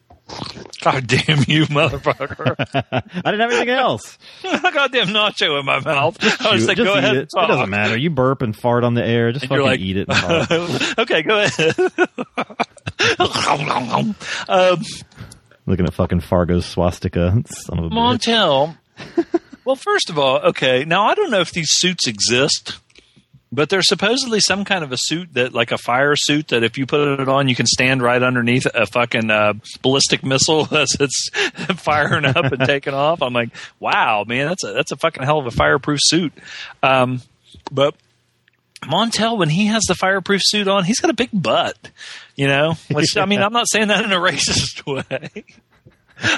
God 0.82 1.06
damn 1.06 1.44
you, 1.46 1.66
motherfucker! 1.66 2.56
I 2.92 3.30
didn't 3.30 3.40
have 3.40 3.50
anything 3.52 3.68
else. 3.68 4.18
Goddamn 4.42 5.06
nacho 5.08 5.58
in 5.60 5.64
my 5.64 5.78
mouth. 5.78 6.16
I 6.44 6.50
was 6.50 6.62
Shoot, 6.62 6.66
like, 6.68 6.76
just 6.78 6.84
go 6.86 6.94
ahead. 6.98 7.14
it. 7.14 7.18
and 7.20 7.30
talk. 7.30 7.44
It 7.44 7.52
doesn't 7.52 7.70
matter. 7.70 7.96
You 7.96 8.10
burp 8.10 8.42
and 8.42 8.54
fart 8.56 8.82
on 8.82 8.94
the 8.94 9.04
air. 9.04 9.30
Just 9.30 9.44
And 9.44 9.50
fucking 9.50 9.64
like- 9.64 9.78
eat 9.78 9.96
it. 9.98 10.08
And 10.08 10.48
talk. 10.48 10.98
okay, 10.98 11.22
go 11.22 11.40
ahead. 11.40 11.76
um, 14.48 14.82
Looking 15.66 15.86
at 15.86 15.94
fucking 15.94 16.20
Fargo's 16.20 16.64
swastika. 16.64 17.42
Son 17.46 17.78
of 17.78 17.86
a. 17.86 17.88
Montel. 17.90 18.76
well, 19.64 19.76
first 19.76 20.10
of 20.10 20.18
all, 20.18 20.38
okay. 20.38 20.84
Now 20.84 21.06
I 21.06 21.14
don't 21.14 21.30
know 21.30 21.40
if 21.40 21.50
these 21.50 21.70
suits 21.72 22.06
exist, 22.06 22.78
but 23.50 23.68
there's 23.68 23.88
supposedly 23.88 24.38
some 24.40 24.64
kind 24.64 24.84
of 24.84 24.92
a 24.92 24.96
suit 24.96 25.34
that, 25.34 25.52
like 25.52 25.72
a 25.72 25.78
fire 25.78 26.14
suit, 26.14 26.48
that 26.48 26.62
if 26.62 26.78
you 26.78 26.86
put 26.86 27.20
it 27.20 27.28
on, 27.28 27.48
you 27.48 27.56
can 27.56 27.66
stand 27.66 28.00
right 28.00 28.22
underneath 28.22 28.66
a 28.74 28.86
fucking 28.86 29.30
uh, 29.30 29.54
ballistic 29.82 30.22
missile 30.24 30.72
as 30.74 30.96
it's 31.00 31.30
firing 31.76 32.24
up 32.24 32.44
and 32.44 32.60
taking 32.64 32.94
off. 32.94 33.20
I'm 33.20 33.32
like, 33.32 33.50
wow, 33.80 34.24
man, 34.26 34.48
that's 34.48 34.62
a 34.62 34.72
that's 34.72 34.92
a 34.92 34.96
fucking 34.96 35.24
hell 35.24 35.38
of 35.38 35.46
a 35.46 35.50
fireproof 35.50 36.00
suit. 36.02 36.32
Um, 36.82 37.22
but 37.72 37.96
Montel, 38.84 39.38
when 39.38 39.48
he 39.48 39.66
has 39.66 39.82
the 39.84 39.94
fireproof 39.94 40.40
suit 40.44 40.68
on, 40.68 40.84
he's 40.84 41.00
got 41.00 41.10
a 41.10 41.14
big 41.14 41.30
butt, 41.32 41.90
you 42.36 42.46
know. 42.46 42.74
Which 42.90 43.16
I 43.16 43.24
mean, 43.26 43.40
I'm 43.42 43.52
not 43.52 43.68
saying 43.68 43.88
that 43.88 44.04
in 44.04 44.12
a 44.12 44.16
racist 44.20 44.86
way. 44.86 45.44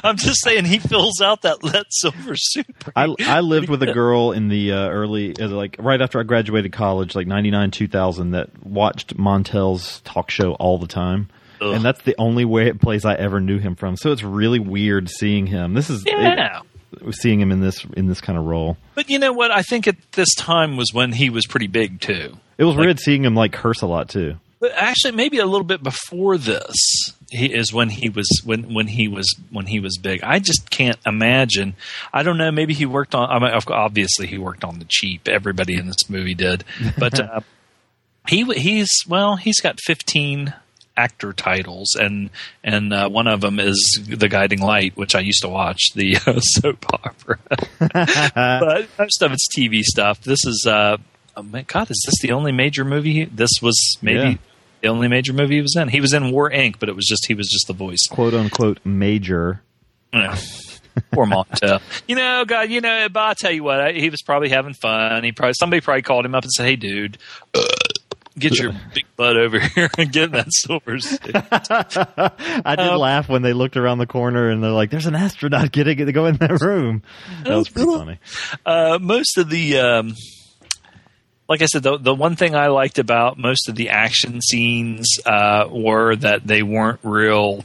I'm 0.03 0.17
just 0.17 0.43
saying 0.43 0.65
he 0.65 0.81
fills 0.81 1.21
out 1.21 1.43
that 1.43 1.63
lead 1.63 1.85
silver 1.91 2.35
suit. 2.37 2.67
I 2.97 3.15
I 3.21 3.41
lived 3.41 3.69
with 3.69 3.81
a 3.83 3.93
girl 3.93 4.33
in 4.33 4.49
the 4.49 4.73
uh, 4.73 4.89
early 4.89 5.37
uh, 5.39 5.49
like 5.49 5.77
right 5.79 6.01
after 6.01 6.19
I 6.19 6.25
graduated 6.25 6.73
college, 6.73 7.15
like 7.15 7.27
ninety 7.29 7.51
nine 7.53 7.71
two 7.71 7.87
thousand, 7.87 8.33
that 8.33 8.51
watched 8.67 9.17
Montel's 9.17 10.01
talk 10.01 10.31
show 10.31 10.55
all 10.55 10.79
the 10.79 10.89
time. 10.89 11.29
Ugh. 11.61 11.75
And 11.75 11.85
that's 11.85 12.03
the 12.03 12.15
only 12.19 12.45
way 12.45 12.73
place 12.73 13.05
I 13.05 13.15
ever 13.15 13.41
knew 13.41 13.59
him 13.59 13.75
from. 13.77 13.97
So 13.97 14.11
it's 14.13 14.23
really 14.25 14.59
weird 14.61 15.09
seeing 15.09 15.47
him. 15.47 15.75
This 15.75 15.91
is 15.91 16.05
Yeah. 16.07 16.59
it- 16.61 16.67
seeing 17.11 17.41
him 17.41 17.53
in 17.53 17.61
this 17.61 17.85
in 17.97 18.07
this 18.07 18.21
kind 18.21 18.39
of 18.39 18.45
role. 18.45 18.77
But 18.95 19.11
you 19.11 19.19
know 19.19 19.33
what? 19.33 19.51
I 19.51 19.63
think 19.63 19.87
at 19.87 19.97
this 20.13 20.35
time 20.35 20.77
was 20.77 20.93
when 20.93 21.13
he 21.13 21.31
was 21.31 21.47
pretty 21.47 21.67
big 21.67 22.01
too. 22.01 22.37
It 22.57 22.65
was 22.65 22.77
weird 22.77 22.99
seeing 22.99 23.25
him 23.25 23.35
like 23.35 23.53
curse 23.53 23.83
a 23.83 23.87
lot 23.87 24.09
too. 24.09 24.37
But 24.61 24.73
actually, 24.75 25.13
maybe 25.13 25.39
a 25.39 25.47
little 25.47 25.65
bit 25.65 25.85
before 25.85 26.37
this, 26.37 26.75
he 27.31 27.47
is 27.47 27.73
when 27.73 27.91
he 27.91 28.09
was 28.09 28.27
when 28.45 28.75
when 28.75 28.89
he 28.89 29.07
was 29.07 29.33
when 29.51 29.67
he 29.67 29.79
was 29.79 29.99
big. 29.99 30.21
I 30.25 30.41
just 30.41 30.69
can't 30.71 30.99
imagine. 31.07 31.75
I 32.13 32.25
don't 32.25 32.39
know. 32.39 32.51
Maybe 32.51 32.75
he 32.75 32.85
worked 32.85 33.15
on. 33.15 33.31
I 33.31 33.39
mean, 33.39 33.61
obviously, 33.69 34.27
he 34.27 34.37
worked 34.37 34.65
on 34.65 34.81
the 34.81 34.87
cheap. 34.89 35.29
Everybody 35.29 35.77
in 35.77 35.87
this 35.87 36.11
movie 36.11 36.35
did, 36.35 36.65
but 36.99 37.21
uh, 37.21 37.41
he 38.27 38.45
he's 38.55 38.91
well, 39.07 39.37
he's 39.37 39.61
got 39.61 39.79
fifteen 39.81 40.55
actor 40.99 41.33
titles, 41.33 41.95
and 41.95 42.29
and 42.65 42.93
uh, 42.93 43.09
one 43.09 43.27
of 43.29 43.41
them 43.41 43.61
is 43.61 43.79
The 44.07 44.29
Guiding 44.29 44.61
Light, 44.61 44.97
which 44.97 45.15
I 45.15 45.21
used 45.21 45.43
to 45.43 45.49
watch 45.49 45.81
the 45.95 46.17
uh, 46.27 46.41
soap 46.41 46.85
opera. 46.93 47.39
but 47.79 48.89
most 48.99 49.23
of 49.23 49.33
it's 49.33 49.47
TV 49.57 49.83
stuff. 49.83 50.21
This 50.23 50.45
is. 50.45 50.67
Uh, 50.69 50.97
oh 51.37 51.43
my 51.43 51.63
God, 51.63 51.91
is 51.91 52.03
this 52.05 52.21
the 52.21 52.33
only 52.33 52.53
major 52.53 52.85
movie? 52.85 53.13
He, 53.13 53.25
this 53.25 53.51
was 53.63 53.97
maybe 54.03 54.19
Yeah. 54.31 54.35
the 54.83 54.89
only 54.89 55.09
major 55.09 55.33
movie 55.33 55.57
he 55.57 55.63
was 55.63 55.77
in. 55.77 55.89
He 55.89 56.01
was 56.01 56.13
in 56.13 56.31
War 56.33 56.51
Inc., 56.51 56.79
but 56.81 56.89
it 56.89 56.97
was 56.97 57.07
just 57.07 57.27
he 57.27 57.35
was 57.35 57.49
just 57.49 57.67
the 57.69 57.73
voice. 57.75 58.07
Quote 58.11 58.35
unquote 58.35 58.81
major. 58.85 59.63
Yeah. 60.13 60.37
Poor 61.13 61.27
Montel. 61.27 61.81
You 62.09 62.17
know, 62.17 62.45
God, 62.45 62.71
you 62.71 62.81
know, 62.81 63.09
but 63.09 63.21
I'll 63.21 63.35
tell 63.37 63.53
you 63.53 63.63
what, 63.63 63.81
I, 63.81 63.93
he 63.93 64.11
was 64.11 64.21
probably 64.23 64.49
having 64.49 64.75
fun. 64.75 65.23
He 65.23 65.31
probably 65.31 65.55
somebody 65.55 65.81
probably 65.81 66.03
called 66.03 66.25
him 66.27 66.35
up 66.35 66.43
and 66.43 66.51
said, 66.53 66.67
"Hey, 66.67 66.75
dude, 66.75 67.19
uh, 67.55 67.63
get 68.41 68.59
your 68.59 68.73
big 68.95 69.07
butt 69.17 69.37
over 69.37 69.59
here 69.61 69.89
and 69.99 70.13
get 70.13 70.33
that 70.33 70.47
silver 70.51 70.99
stick." 70.99 71.35
I 72.65 72.77
did 72.77 72.87
Um, 72.89 72.99
laugh 73.01 73.29
when 73.29 73.43
they 73.43 73.53
looked 73.53 73.77
around 73.77 73.99
the 73.99 74.07
corner 74.07 74.51
and 74.51 74.63
they're 74.63 74.71
like, 74.71 74.91
"There's 74.91 75.07
an 75.07 75.15
astronaut 75.15 75.73
getting 75.73 75.99
to 76.07 76.13
go 76.13 76.27
in 76.27 76.37
that 76.37 76.61
room." 76.61 77.03
That 77.45 77.57
was 77.57 77.69
pretty 77.69 77.91
funny. 77.93 78.19
Uh, 78.67 78.99
most 79.01 79.39
of 79.39 79.49
the, 79.51 79.79
um, 79.79 80.15
like 81.49 81.63
I 81.63 81.67
said, 81.67 81.83
the, 81.83 81.97
the 81.99 82.15
one 82.15 82.37
thing 82.37 82.55
I 82.55 82.67
liked 82.69 82.99
about 82.99 83.39
most 83.39 83.69
of 83.69 83.75
the 83.75 83.91
action 83.91 84.41
scenes 84.43 85.07
uh, 85.25 85.67
were 85.71 86.15
that 86.17 86.47
they 86.47 86.63
weren't 86.63 87.01
real. 87.03 87.65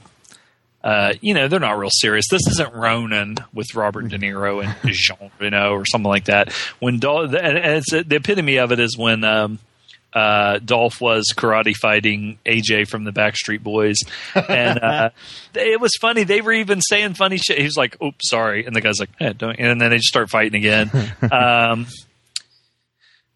Uh, 0.83 1.13
you 1.21 1.33
know, 1.33 1.47
they're 1.47 1.61
not 1.61 1.77
real 1.77 1.89
serious. 1.91 2.25
This 2.29 2.45
isn't 2.45 2.73
Ronin 2.73 3.37
with 3.53 3.73
Robert 3.73 4.09
De 4.09 4.17
Niro 4.19 4.61
and 4.61 4.75
Jean 4.93 5.31
Reno 5.39 5.71
or 5.71 5.85
something 5.85 6.09
like 6.09 6.25
that. 6.25 6.51
When 6.79 6.99
Dol- 6.99 7.23
and, 7.23 7.35
and 7.35 7.77
it's, 7.77 7.89
the 7.91 8.15
epitome 8.17 8.57
of 8.57 8.73
it 8.73 8.81
is 8.81 8.97
when 8.97 9.23
um, 9.23 9.59
uh, 10.14 10.60
Dolph 10.60 11.02
was 11.02 11.34
karate 11.35 11.76
fighting 11.76 12.40
AJ 12.45 12.88
from 12.88 13.03
the 13.03 13.11
Backstreet 13.11 13.64
Boys, 13.64 13.98
and 14.35 14.80
uh, 14.80 15.10
it 15.56 15.80
was 15.80 15.91
funny. 15.99 16.23
They 16.23 16.41
were 16.41 16.53
even 16.53 16.81
saying 16.81 17.15
funny 17.15 17.38
shit. 17.38 17.57
He 17.57 17.64
was 17.65 17.77
like, 17.77 18.02
"Oops, 18.02 18.30
sorry," 18.30 18.65
and 18.65 18.76
the 18.76 18.81
guy's 18.81 18.99
like, 18.99 19.10
eh, 19.19 19.34
"Don't," 19.34 19.60
and 19.60 19.81
then 19.81 19.90
they 19.90 19.98
just 19.98 20.07
start 20.07 20.30
fighting 20.30 20.56
again. 20.56 20.91
um, 21.31 21.88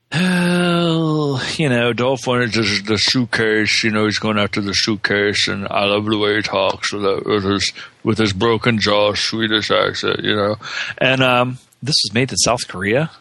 Oh, 0.09 1.45
you 1.57 1.67
know, 1.67 1.91
Dolph 1.91 2.27
wanted 2.27 2.53
the, 2.53 2.81
the 2.85 2.97
suitcase. 2.97 3.83
You 3.83 3.91
know, 3.91 4.05
he's 4.05 4.19
going 4.19 4.37
after 4.37 4.61
the 4.61 4.71
suitcase, 4.71 5.49
and 5.49 5.67
I 5.67 5.83
love 5.85 6.05
the 6.05 6.17
way 6.17 6.37
he 6.37 6.41
talks 6.41 6.93
with, 6.93 7.01
that, 7.01 7.25
with 7.25 7.43
his 7.43 7.73
with 8.03 8.17
his 8.17 8.31
broken 8.31 8.79
jaw, 8.79 9.13
Swedish 9.15 9.69
accent. 9.69 10.21
You 10.23 10.35
know, 10.35 10.55
and 10.97 11.21
um, 11.21 11.57
this 11.83 11.95
was 12.05 12.13
made 12.13 12.31
in 12.31 12.37
South 12.37 12.65
Korea, 12.69 13.11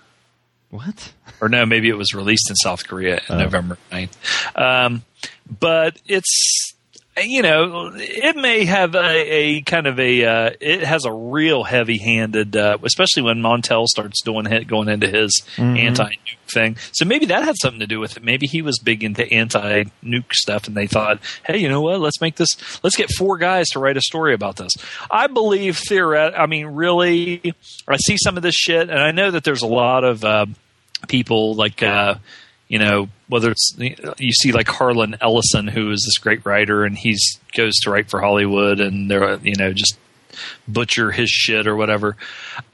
What? 0.77 1.13
or 1.41 1.49
no, 1.49 1.67
maybe 1.67 1.89
it 1.89 1.97
was 1.97 2.15
released 2.15 2.49
in 2.51 2.57
South 2.57 2.87
Korea 2.87 3.21
Oh. 3.29 3.39
November 3.39 3.79
9th. 3.91 4.59
Um, 4.61 5.03
but 5.61 5.99
it's 6.07 6.73
you 7.19 7.41
know, 7.41 7.93
it 7.95 8.37
may 8.37 8.67
have 8.67 8.95
a, 8.95 8.99
a 9.01 9.61
kind 9.63 9.87
of 9.87 9.99
a 9.99 10.23
uh, 10.27 10.51
it 10.61 10.83
has 10.85 11.07
a 11.07 11.11
real 11.13 11.65
heavy-handed, 11.65 12.55
uh, 12.55 12.77
especially 12.85 13.23
when 13.23 13.39
Montel 13.41 13.87
starts 13.87 14.21
doing 14.23 14.45
it, 14.45 14.67
going 14.69 14.91
into 14.91 15.07
his 15.09 15.43
anti-nuke 15.57 16.51
thing. 16.53 16.77
So 16.93 17.07
maybe 17.07 17.25
that 17.27 17.43
had 17.43 17.55
something 17.63 17.81
to 17.81 17.87
do 17.87 18.01
with 18.01 18.19
it. 18.19 18.23
Maybe 18.23 18.47
he 18.47 18.61
was 18.61 18.79
big 18.81 19.03
into 19.03 19.25
anti-nuke 19.33 20.31
stuff, 20.35 20.67
and 20.69 20.77
they 20.77 20.87
thought, 20.87 21.21
hey, 21.47 21.57
you 21.57 21.71
know 21.71 21.81
what? 21.81 22.01
Let's 22.01 22.21
make 22.21 22.37
this. 22.37 22.51
Let's 22.85 22.97
get 22.97 23.09
four 23.17 23.39
guys 23.39 23.67
to 23.71 23.79
write 23.79 23.97
a 23.97 24.03
story 24.03 24.35
about 24.35 24.57
this. 24.57 24.73
I 25.11 25.27
believe 25.27 25.81
theoret. 25.89 26.39
I 26.39 26.45
mean, 26.45 26.67
really, 26.67 27.55
I 27.89 27.97
see 27.97 28.19
some 28.19 28.37
of 28.37 28.43
this 28.43 28.55
shit, 28.55 28.91
and 28.91 28.99
I 29.01 29.13
know 29.13 29.31
that 29.31 29.43
there's 29.43 29.63
a 29.63 29.67
lot 29.67 30.05
of 30.05 30.23
uh, 30.23 30.45
people 31.07 31.55
like. 31.55 31.83
Uh, 31.83 32.17
you 32.69 32.81
know, 32.81 33.09
whether 33.29 33.53
it's 33.53 33.77
you 33.79 34.33
see 34.33 34.51
like 34.51 34.67
Harlan 34.67 35.17
Ellison, 35.21 35.69
who 35.69 35.93
is 35.93 36.03
this 36.05 36.19
great 36.19 36.45
writer, 36.45 36.85
and 36.85 36.99
he's 36.99 37.39
goes 37.57 37.75
to 37.83 37.91
write 37.91 38.11
for 38.11 38.21
Hollywood, 38.21 38.81
and 38.81 39.09
they're 39.09 39.37
you 39.37 39.55
know 39.57 39.73
just 39.73 39.97
butcher 40.67 41.13
his 41.13 41.31
shit 41.31 41.67
or 41.67 41.77
whatever. 41.77 42.17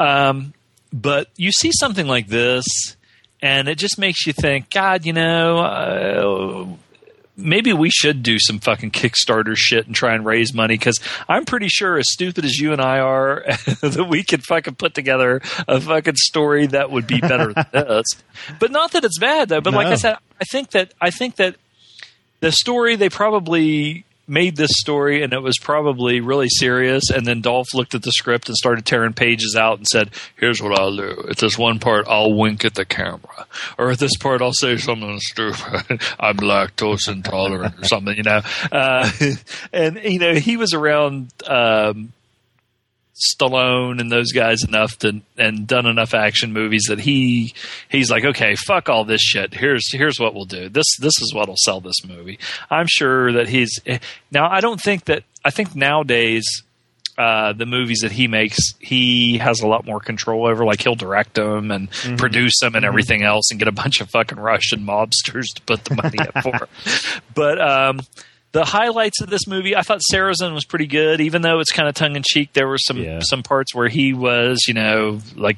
Um, 0.00 0.54
but 0.92 1.28
you 1.36 1.52
see 1.52 1.70
something 1.78 2.06
like 2.06 2.28
this, 2.28 2.64
and 3.40 3.68
it 3.68 3.76
just 3.76 3.98
makes 3.98 4.26
you 4.26 4.32
think, 4.32 4.70
God, 4.70 5.04
you 5.04 5.12
know, 5.12 5.58
uh, 5.58 6.66
maybe 7.36 7.72
we 7.72 7.90
should 7.90 8.22
do 8.22 8.38
some 8.38 8.58
fucking 8.58 8.90
Kickstarter 8.90 9.56
shit 9.56 9.86
and 9.86 9.94
try 9.94 10.14
and 10.14 10.24
raise 10.24 10.54
money 10.54 10.74
because 10.74 10.98
I'm 11.28 11.44
pretty 11.44 11.68
sure, 11.68 11.98
as 11.98 12.06
stupid 12.10 12.44
as 12.44 12.58
you 12.58 12.72
and 12.72 12.80
I 12.80 12.98
are, 12.98 13.44
that 13.80 14.06
we 14.08 14.22
could 14.22 14.42
fucking 14.44 14.76
put 14.76 14.94
together 14.94 15.40
a 15.66 15.80
fucking 15.80 16.16
story 16.16 16.66
that 16.68 16.90
would 16.90 17.06
be 17.06 17.20
better 17.20 17.52
than 17.52 17.66
this. 17.72 18.06
But 18.58 18.70
not 18.70 18.92
that 18.92 19.04
it's 19.04 19.18
bad 19.18 19.48
though. 19.48 19.60
But 19.60 19.74
like 19.74 19.88
I 19.88 19.96
said, 19.96 20.16
I 20.40 20.44
think 20.44 20.70
that 20.70 20.92
I 21.00 21.10
think 21.10 21.36
that 21.36 21.56
the 22.40 22.52
story 22.52 22.96
they 22.96 23.08
probably 23.08 24.04
made 24.32 24.56
this 24.56 24.70
story 24.72 25.22
and 25.22 25.32
it 25.34 25.42
was 25.42 25.58
probably 25.58 26.20
really 26.20 26.48
serious. 26.48 27.10
And 27.10 27.26
then 27.26 27.42
Dolph 27.42 27.74
looked 27.74 27.94
at 27.94 28.02
the 28.02 28.12
script 28.12 28.48
and 28.48 28.56
started 28.56 28.86
tearing 28.86 29.12
pages 29.12 29.54
out 29.58 29.76
and 29.76 29.86
said 29.86 30.10
here's 30.36 30.62
what 30.62 30.78
I'll 30.78 30.96
do. 30.96 31.26
At 31.28 31.36
this 31.36 31.58
one 31.58 31.78
part 31.78 32.06
I'll 32.08 32.32
wink 32.32 32.64
at 32.64 32.74
the 32.74 32.86
camera. 32.86 33.46
Or 33.78 33.90
at 33.90 33.98
this 33.98 34.16
part 34.16 34.40
I'll 34.40 34.54
say 34.54 34.78
something 34.78 35.20
stupid. 35.20 36.00
I'm 36.18 36.38
lactose 36.38 37.08
intolerant 37.08 37.78
or 37.78 37.84
something 37.84 38.16
you 38.16 38.22
know? 38.22 38.40
Uh, 38.72 39.10
and 39.72 40.00
you 40.02 40.18
know 40.18 40.34
he 40.34 40.56
was 40.56 40.72
around 40.72 41.32
um, 41.46 42.12
Stallone 43.14 44.00
and 44.00 44.10
those 44.10 44.32
guys 44.32 44.64
enough 44.66 44.98
to 45.00 45.20
and 45.36 45.66
done 45.66 45.86
enough 45.86 46.14
action 46.14 46.52
movies 46.52 46.84
that 46.88 46.98
he 47.00 47.54
he's 47.88 48.10
like 48.10 48.24
okay 48.24 48.54
fuck 48.56 48.88
all 48.88 49.04
this 49.04 49.20
shit. 49.20 49.54
Here's 49.54 49.92
here's 49.92 50.18
what 50.18 50.34
we'll 50.34 50.46
do. 50.46 50.68
This 50.68 50.86
this 50.98 51.12
is 51.20 51.32
what'll 51.34 51.56
sell 51.58 51.80
this 51.80 52.04
movie. 52.06 52.38
I'm 52.70 52.86
sure 52.88 53.32
that 53.32 53.48
he's 53.48 53.78
now 54.30 54.48
I 54.50 54.60
don't 54.60 54.80
think 54.80 55.04
that 55.04 55.24
I 55.44 55.50
think 55.50 55.76
nowadays 55.76 56.44
uh, 57.18 57.52
the 57.52 57.66
movies 57.66 57.98
that 58.00 58.12
he 58.12 58.26
makes 58.26 58.56
he 58.78 59.36
has 59.36 59.60
a 59.60 59.66
lot 59.66 59.84
more 59.84 60.00
control 60.00 60.46
over 60.46 60.64
like 60.64 60.80
he'll 60.82 60.94
direct 60.94 61.34
them 61.34 61.70
and 61.70 61.90
produce 62.16 62.58
them 62.60 62.74
and 62.74 62.84
everything 62.86 63.22
else 63.22 63.50
and 63.50 63.58
get 63.58 63.68
a 63.68 63.72
bunch 63.72 64.00
of 64.00 64.08
fucking 64.08 64.38
Russian 64.38 64.80
mobsters 64.80 65.44
to 65.54 65.62
put 65.66 65.84
the 65.84 65.94
money 65.94 66.18
up 66.18 66.42
for. 66.42 66.68
But 67.34 67.60
um 67.60 68.00
the 68.52 68.64
highlights 68.64 69.20
of 69.20 69.30
this 69.30 69.46
movie, 69.46 69.74
I 69.74 69.82
thought 69.82 70.00
Sarrazin 70.12 70.52
was 70.54 70.64
pretty 70.64 70.86
good, 70.86 71.20
even 71.20 71.42
though 71.42 71.58
it's 71.60 71.72
kind 71.72 71.88
of 71.88 71.94
tongue 71.94 72.16
in 72.16 72.22
cheek. 72.22 72.52
There 72.52 72.68
were 72.68 72.78
some 72.78 72.98
Yeah. 72.98 73.20
some 73.22 73.42
parts 73.42 73.74
where 73.74 73.88
he 73.88 74.12
was, 74.12 74.64
you 74.68 74.74
know, 74.74 75.20
like 75.36 75.56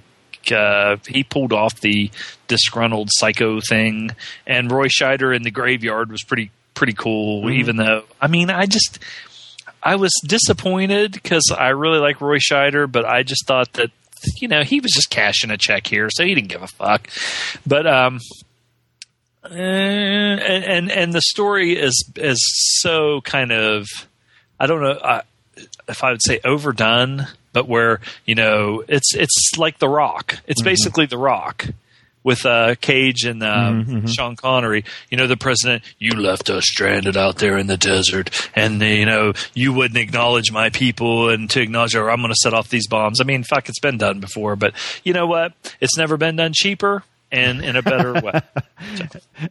uh, 0.54 0.96
he 1.08 1.24
pulled 1.24 1.52
off 1.52 1.80
the 1.80 2.10
disgruntled 2.48 3.08
psycho 3.12 3.60
thing, 3.60 4.10
and 4.46 4.70
Roy 4.70 4.86
Scheider 4.88 5.34
in 5.34 5.42
the 5.42 5.50
graveyard 5.50 6.10
was 6.10 6.22
pretty 6.22 6.50
pretty 6.74 6.92
cool. 6.92 7.50
Even 7.50 7.76
though, 7.76 8.04
I 8.20 8.26
mean, 8.28 8.50
I 8.50 8.66
just 8.66 8.98
I 9.82 9.96
was 9.96 10.12
disappointed 10.26 11.12
because 11.12 11.44
I 11.56 11.68
really 11.70 11.98
like 11.98 12.20
Roy 12.20 12.38
Scheider, 12.38 12.90
but 12.90 13.04
I 13.04 13.22
just 13.22 13.46
thought 13.46 13.72
that 13.74 13.90
you 14.40 14.48
know 14.48 14.62
he 14.62 14.80
was 14.80 14.92
just 14.92 15.10
cashing 15.10 15.50
a 15.50 15.56
check 15.58 15.86
here, 15.86 16.08
so 16.12 16.24
he 16.24 16.34
didn't 16.34 16.48
give 16.48 16.62
a 16.62 16.66
fuck. 16.68 17.08
But 17.66 17.86
um, 17.86 18.20
uh, 19.44 19.54
and, 19.54 20.64
and 20.64 20.90
and 20.90 21.12
the 21.12 21.20
story 21.20 21.72
is 21.78 22.10
is 22.16 22.38
so 22.80 23.20
kind 23.22 23.52
of 23.52 23.86
I 24.58 24.66
don't 24.66 24.80
know 24.80 24.92
uh, 24.92 25.22
if 25.88 26.02
I 26.02 26.10
would 26.10 26.22
say 26.22 26.40
overdone, 26.44 27.26
but 27.52 27.68
where 27.68 28.00
you 28.24 28.34
know 28.34 28.82
it's 28.88 29.14
it's 29.14 29.52
like 29.58 29.78
The 29.78 29.88
Rock. 29.88 30.38
It's 30.46 30.62
basically 30.62 31.06
The 31.06 31.18
Rock 31.18 31.66
with 32.22 32.46
uh, 32.46 32.74
Cage 32.80 33.24
and 33.24 33.42
um, 33.42 34.06
Sean 34.06 34.34
Connery. 34.34 34.84
You 35.10 35.18
know, 35.18 35.26
the 35.26 35.36
president. 35.36 35.82
You 35.98 36.12
left 36.12 36.48
us 36.48 36.64
stranded 36.64 37.16
out 37.16 37.36
there 37.36 37.58
in 37.58 37.66
the 37.66 37.76
desert, 37.76 38.30
and 38.54 38.80
you 38.80 39.04
know 39.04 39.34
you 39.52 39.72
wouldn't 39.74 39.98
acknowledge 39.98 40.50
my 40.50 40.70
people, 40.70 41.28
and 41.28 41.50
to 41.50 41.60
acknowledge, 41.60 41.94
or 41.94 42.10
I'm 42.10 42.20
going 42.20 42.32
to 42.32 42.38
set 42.42 42.54
off 42.54 42.70
these 42.70 42.88
bombs. 42.88 43.20
I 43.20 43.24
mean, 43.24 43.44
fuck, 43.44 43.68
it's 43.68 43.80
been 43.80 43.98
done 43.98 44.20
before, 44.20 44.56
but 44.56 44.72
you 45.04 45.12
know 45.12 45.26
what? 45.26 45.52
It's 45.80 45.98
never 45.98 46.16
been 46.16 46.36
done 46.36 46.52
cheaper 46.54 47.04
and 47.34 47.64
in 47.64 47.76
a 47.76 47.82
better 47.82 48.12
way. 48.14 48.40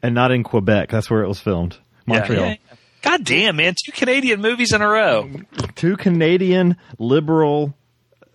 And 0.01 0.15
not 0.15 0.31
in 0.31 0.43
Quebec. 0.43 0.89
That's 0.89 1.09
where 1.09 1.23
it 1.23 1.27
was 1.27 1.39
filmed. 1.39 1.77
Montreal. 2.05 2.45
Yeah, 2.45 2.49
yeah. 2.51 2.75
God 3.01 3.23
damn, 3.25 3.57
man! 3.57 3.75
Two 3.85 3.91
Canadian 3.91 4.41
movies 4.41 4.71
in 4.73 4.81
a 4.81 4.87
row. 4.87 5.29
Two 5.75 5.97
Canadian 5.97 6.77
liberal 6.97 7.73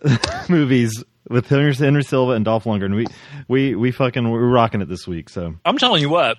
movies 0.49 1.03
with 1.27 1.47
Henry, 1.47 1.73
Henry 1.73 2.03
Silva 2.03 2.33
and 2.33 2.45
Dolph 2.45 2.65
Lundgren. 2.65 2.95
We 2.95 3.05
we 3.47 3.75
we 3.75 3.91
fucking 3.91 4.29
we're 4.29 4.47
rocking 4.47 4.81
it 4.81 4.89
this 4.89 5.07
week. 5.07 5.29
So 5.29 5.55
I'm 5.65 5.77
telling 5.77 6.01
you 6.01 6.09
what, 6.09 6.37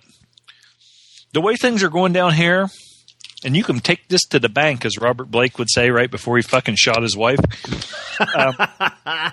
the 1.33 1.41
way 1.41 1.57
things 1.57 1.83
are 1.83 1.91
going 1.91 2.13
down 2.13 2.33
here, 2.33 2.69
and 3.45 3.57
you 3.57 3.65
can 3.65 3.81
take 3.81 4.09
this 4.09 4.23
to 4.29 4.39
the 4.39 4.49
bank, 4.49 4.85
as 4.85 4.99
Robert 4.99 5.31
Blake 5.31 5.59
would 5.59 5.71
say 5.71 5.91
right 5.91 6.11
before 6.11 6.37
he 6.37 6.43
fucking 6.43 6.77
shot 6.77 7.03
his 7.03 7.17
wife. 7.17 7.41
um, 8.37 8.55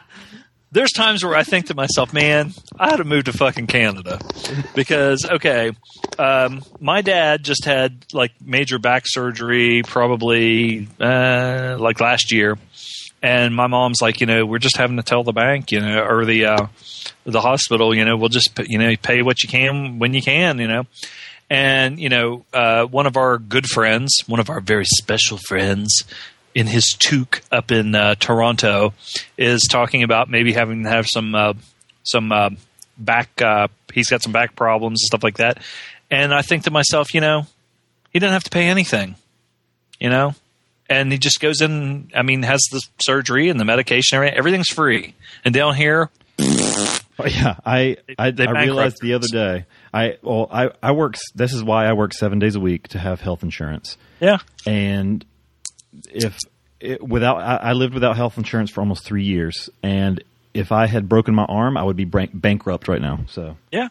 there's 0.78 0.92
times 0.92 1.26
where 1.26 1.34
I 1.34 1.42
think 1.42 1.66
to 1.68 1.74
myself, 1.74 2.14
man, 2.14 2.54
I 2.78 2.92
ought 2.92 2.98
to 2.98 3.04
move 3.04 3.24
to 3.24 3.34
fucking 3.34 3.66
Canada 3.66 4.20
because 4.76 5.26
okay, 5.26 5.72
um, 6.20 6.62
my 6.80 7.02
dad 7.02 7.44
just 7.44 7.66
had 7.66 8.06
like 8.14 8.32
major 8.40 8.78
back 8.78 9.06
surgery, 9.08 9.82
probably 9.82 10.88
uh, 11.00 11.78
like 11.80 12.00
last 12.00 12.32
year, 12.32 12.60
and 13.24 13.56
my 13.56 13.66
mom's 13.66 14.04
like, 14.04 14.22
you 14.22 14.28
know, 14.28 14.46
we're 14.46 14.60
just 14.60 14.78
having 14.78 14.98
to 14.98 15.04
tell 15.04 15.24
the 15.24 15.34
bank, 15.34 15.72
you 15.72 15.80
know, 15.80 16.04
or 16.04 16.26
the 16.26 16.46
uh, 16.46 16.68
the 17.26 17.42
hospital, 17.42 17.96
you 17.96 18.06
know, 18.06 18.16
we'll 18.16 18.30
just 18.30 18.52
you 18.68 18.78
know 18.78 18.96
pay 19.02 19.24
what 19.24 19.42
you 19.42 19.50
can 19.50 19.98
when 19.98 20.14
you 20.14 20.22
can, 20.22 20.60
you 20.60 20.68
know. 20.68 20.84
And 21.50 22.00
you 22.00 22.10
know, 22.10 22.46
uh, 22.54 22.86
one 22.86 23.08
of 23.08 23.18
our 23.18 23.40
good 23.40 23.66
friends, 23.66 24.16
one 24.28 24.40
of 24.40 24.52
our 24.52 24.60
very 24.60 24.86
special 24.86 25.40
friends, 25.40 26.04
in 26.56 26.68
his 26.68 26.96
toque 27.00 27.42
up 27.52 27.72
in 27.72 27.94
uh, 27.96 28.16
Toronto, 28.16 28.94
is 29.38 29.64
talking 29.70 30.04
about 30.04 30.30
maybe 30.30 30.54
having 30.54 30.84
to 30.84 30.90
have 30.90 31.06
some 31.08 31.36
uh, 31.36 31.54
some 32.04 32.32
uh, 32.32 32.50
back. 32.98 33.42
Uh, 33.42 33.68
he's 33.94 34.10
got 34.10 34.22
some 34.24 34.32
back 34.32 34.56
problems 34.56 35.02
and 35.02 35.08
stuff 35.08 35.24
like 35.24 35.38
that. 35.38 35.62
And 36.10 36.34
I 36.34 36.42
think 36.42 36.64
to 36.64 36.72
myself, 36.72 37.14
you 37.14 37.22
know, 37.22 37.46
he 38.12 38.20
didn't 38.20 38.34
have 38.34 38.44
to 38.46 38.50
pay 38.50 38.68
anything, 38.68 39.16
you 40.00 40.10
know, 40.10 40.36
and 40.90 41.12
he 41.12 41.18
just 41.18 41.40
goes 41.40 41.62
in. 41.62 42.10
I 42.16 42.22
mean, 42.22 42.44
has 42.44 42.62
the 42.72 42.82
surgery 43.02 43.50
and 43.50 43.60
the 43.60 43.66
medication, 43.66 44.16
everything, 44.18 44.38
everything's 44.38 44.70
free. 44.70 45.14
And 45.44 45.54
down 45.54 45.76
here, 45.76 46.10
Oh, 47.20 47.26
yeah, 47.26 47.56
I 47.66 47.98
I, 48.18 48.32
they 48.32 48.46
I 48.48 48.64
realized 48.64 49.00
the 49.02 49.14
other 49.16 49.28
day. 49.28 49.66
I 49.94 50.18
well, 50.22 50.48
I 50.52 50.70
I 50.84 50.92
work. 50.92 51.16
This 51.36 51.52
is 51.54 51.64
why 51.64 51.88
I 51.88 51.94
work 51.94 52.14
seven 52.14 52.40
days 52.40 52.56
a 52.56 52.60
week 52.60 52.90
to 52.90 53.00
have 53.00 53.22
health 53.22 53.42
insurance. 53.44 53.98
yeah, 54.20 54.38
And 54.66 55.26
if 56.12 56.38
it, 56.80 57.02
without, 57.02 57.38
I, 57.38 57.70
I 57.70 57.74
lived 57.74 57.94
without 57.94 58.16
health 58.16 58.38
insurance 58.38 58.70
for 58.70 58.82
almost 58.82 59.04
three 59.04 59.24
years, 59.24 59.70
and 59.82 60.24
if 60.54 60.72
I 60.72 60.88
had 60.88 61.08
broken 61.08 61.36
my 61.36 61.46
arm, 61.46 61.78
I 61.78 61.84
would 61.84 61.96
be 61.96 62.06
bank- 62.06 62.32
bankrupt 62.34 62.88
right 62.88 63.02
now. 63.02 63.20
So 63.28 63.58
Yeah. 63.72 63.90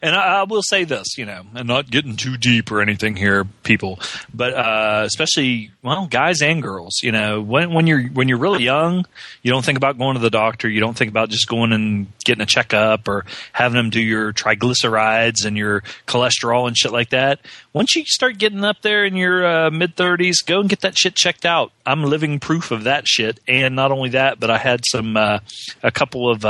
And 0.00 0.14
I, 0.14 0.40
I 0.40 0.42
will 0.44 0.62
say 0.62 0.84
this, 0.84 1.18
you 1.18 1.24
know, 1.24 1.42
and 1.54 1.68
not 1.68 1.90
getting 1.90 2.16
too 2.16 2.36
deep 2.36 2.70
or 2.70 2.80
anything 2.80 3.16
here, 3.16 3.44
people, 3.62 3.98
but 4.32 4.54
uh, 4.54 5.02
especially 5.04 5.70
well, 5.82 6.06
guys 6.06 6.40
and 6.40 6.62
girls, 6.62 7.00
you 7.02 7.12
know, 7.12 7.40
when 7.42 7.72
when 7.74 7.86
you're 7.86 8.04
when 8.08 8.28
you're 8.28 8.38
really 8.38 8.64
young, 8.64 9.04
you 9.42 9.50
don't 9.50 9.64
think 9.64 9.76
about 9.76 9.98
going 9.98 10.14
to 10.14 10.20
the 10.20 10.30
doctor. 10.30 10.68
You 10.68 10.80
don't 10.80 10.96
think 10.96 11.10
about 11.10 11.28
just 11.28 11.46
going 11.46 11.72
and 11.72 12.06
getting 12.24 12.42
a 12.42 12.46
checkup 12.46 13.06
or 13.06 13.26
having 13.52 13.76
them 13.76 13.90
do 13.90 14.00
your 14.00 14.32
triglycerides 14.32 15.44
and 15.44 15.56
your 15.56 15.82
cholesterol 16.06 16.66
and 16.66 16.76
shit 16.76 16.92
like 16.92 17.10
that. 17.10 17.40
Once 17.72 17.94
you 17.94 18.04
start 18.06 18.38
getting 18.38 18.64
up 18.64 18.80
there 18.82 19.04
in 19.04 19.16
your 19.16 19.46
uh, 19.46 19.70
mid 19.70 19.96
thirties, 19.96 20.40
go 20.40 20.60
and 20.60 20.70
get 20.70 20.80
that 20.80 20.96
shit 20.96 21.14
checked 21.14 21.44
out. 21.44 21.72
I'm 21.84 22.02
living 22.04 22.40
proof 22.40 22.70
of 22.70 22.84
that 22.84 23.06
shit. 23.06 23.40
And 23.46 23.76
not 23.76 23.92
only 23.92 24.10
that, 24.10 24.40
but 24.40 24.50
I 24.50 24.58
had 24.58 24.82
some 24.86 25.16
uh, 25.16 25.40
a 25.82 25.90
couple 25.90 26.30
of. 26.30 26.44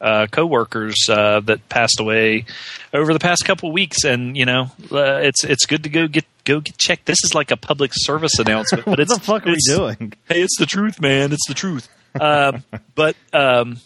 Uh, 0.00 0.10
uh, 0.10 0.26
coworkers 0.26 0.96
uh, 1.08 1.40
that 1.40 1.68
passed 1.68 2.00
away 2.00 2.44
over 2.92 3.12
the 3.12 3.18
past 3.18 3.44
couple 3.44 3.70
weeks, 3.72 4.04
and 4.04 4.36
you 4.36 4.44
know, 4.44 4.70
uh, 4.90 5.20
it's 5.22 5.44
it's 5.44 5.66
good 5.66 5.84
to 5.84 5.88
go 5.88 6.08
get 6.08 6.24
go 6.44 6.60
get 6.60 6.76
checked. 6.78 7.06
This 7.06 7.18
is 7.24 7.34
like 7.34 7.50
a 7.50 7.56
public 7.56 7.92
service 7.94 8.38
announcement, 8.38 8.84
but 8.84 8.90
what 8.92 9.00
it's 9.00 9.14
the 9.14 9.20
fuck 9.20 9.46
are 9.46 9.50
we 9.50 9.56
doing? 9.66 10.12
Hey, 10.28 10.42
it's 10.42 10.58
the 10.58 10.66
truth, 10.66 11.00
man. 11.00 11.32
It's 11.32 11.46
the 11.46 11.54
truth. 11.54 11.88
Um, 12.20 12.64
but 12.94 13.16
um, 13.32 13.78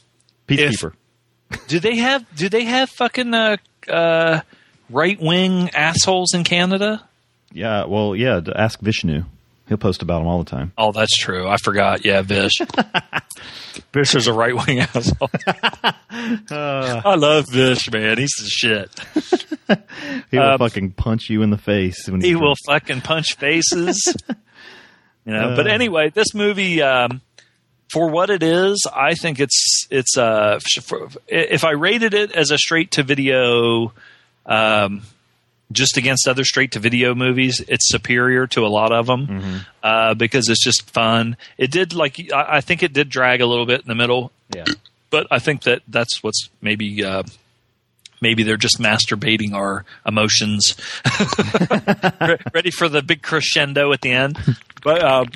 Peacekeeper. 0.49 0.93
do 1.69 1.81
they 1.81 1.97
have 1.97 2.24
do 2.36 2.49
they 2.49 2.65
have 2.65 2.91
fucking 2.91 3.35
uh, 3.35 3.57
uh, 3.89 4.41
right 4.91 5.20
wing 5.20 5.70
assholes 5.70 6.35
in 6.35 6.45
Canada? 6.45 7.03
yeah, 7.53 7.85
well, 7.86 8.16
yeah. 8.16 8.41
Ask 8.55 8.81
Vishnu. 8.81 9.24
He'll 9.66 9.78
post 9.78 10.03
about 10.03 10.19
them 10.19 10.27
all 10.28 10.39
the 10.45 10.51
time. 10.51 10.73
Oh, 10.77 10.93
that's 10.93 11.16
true. 11.16 11.49
I 11.49 11.57
forgot. 11.57 12.05
Yeah, 12.05 12.20
Vish. 12.23 12.53
Vish 13.95 14.15
is 14.15 14.27
a 14.27 14.32
right 14.32 14.55
wing 14.55 14.81
asshole. 14.95 15.31
I 16.51 17.15
love 17.16 17.47
Vish, 17.51 17.91
man. 17.91 18.19
He's 18.19 18.32
the 18.39 18.49
shit. 18.49 18.91
He 20.31 20.39
will 20.39 20.45
Um, 20.51 20.59
fucking 20.59 20.91
punch 20.93 21.31
you 21.31 21.41
in 21.41 21.49
the 21.49 21.57
face 21.57 22.07
when 22.09 22.20
he 22.20 22.28
he's 22.28 22.36
will 22.36 22.55
fucking 22.66 23.01
punch 23.01 23.36
faces. 23.39 24.15
you 25.24 25.32
know, 25.32 25.55
but 25.57 25.66
Uh. 25.66 25.70
anyway, 25.70 26.11
this 26.11 26.35
movie, 26.35 26.82
um, 26.82 27.23
for 27.91 28.11
what 28.11 28.28
it 28.28 28.43
is, 28.43 28.86
I 28.95 29.15
think 29.15 29.41
it's 29.41 29.86
it's 29.91 30.19
uh, 30.19 30.59
for, 30.82 31.09
if 31.28 31.65
I 31.65 31.70
rated 31.70 32.12
it 32.12 32.32
as 32.32 32.51
a 32.51 32.59
straight 32.59 32.91
to 32.93 33.03
video, 33.03 33.93
um, 34.45 35.03
just 35.73 35.97
against 35.97 36.28
other 36.28 36.45
straight 36.45 36.73
to 36.73 36.78
video 36.78 37.15
movies, 37.15 37.62
it's 37.69 37.91
superior 37.91 38.47
to 38.49 38.65
a 38.65 38.69
lot 38.69 38.93
of 38.93 39.07
them 39.07 39.27
Mm-hmm. 39.27 39.57
uh, 39.82 40.15
because 40.15 40.49
it's 40.49 40.62
just 40.62 40.91
fun. 40.91 41.36
It 41.59 41.70
did 41.70 41.95
like 41.95 42.32
I, 42.32 42.57
I 42.57 42.61
think 42.61 42.82
it 42.82 42.93
did 42.93 43.09
drag 43.09 43.41
a 43.41 43.47
little 43.47 43.66
bit 43.66 43.81
in 43.81 43.89
the 43.89 43.95
middle, 43.95 44.31
Yeah. 44.55 44.65
but 45.11 45.27
I 45.31 45.39
think 45.39 45.62
that 45.62 45.82
that's 45.89 46.23
what's 46.23 46.49
maybe 46.61 47.05
uh, 47.05 47.23
maybe 48.20 48.43
they're 48.43 48.57
just 48.57 48.78
masturbating 48.78 49.53
our 49.55 49.85
emotions, 50.07 50.77
Re- 52.20 52.39
ready 52.53 52.70
for 52.70 52.89
the 52.89 53.03
big 53.03 53.23
crescendo 53.23 53.93
at 53.93 54.01
the 54.03 54.12
end. 54.12 54.39
But 54.82 55.03
um, 55.03 55.28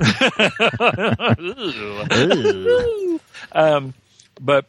um, 3.52 3.94
but 4.40 4.66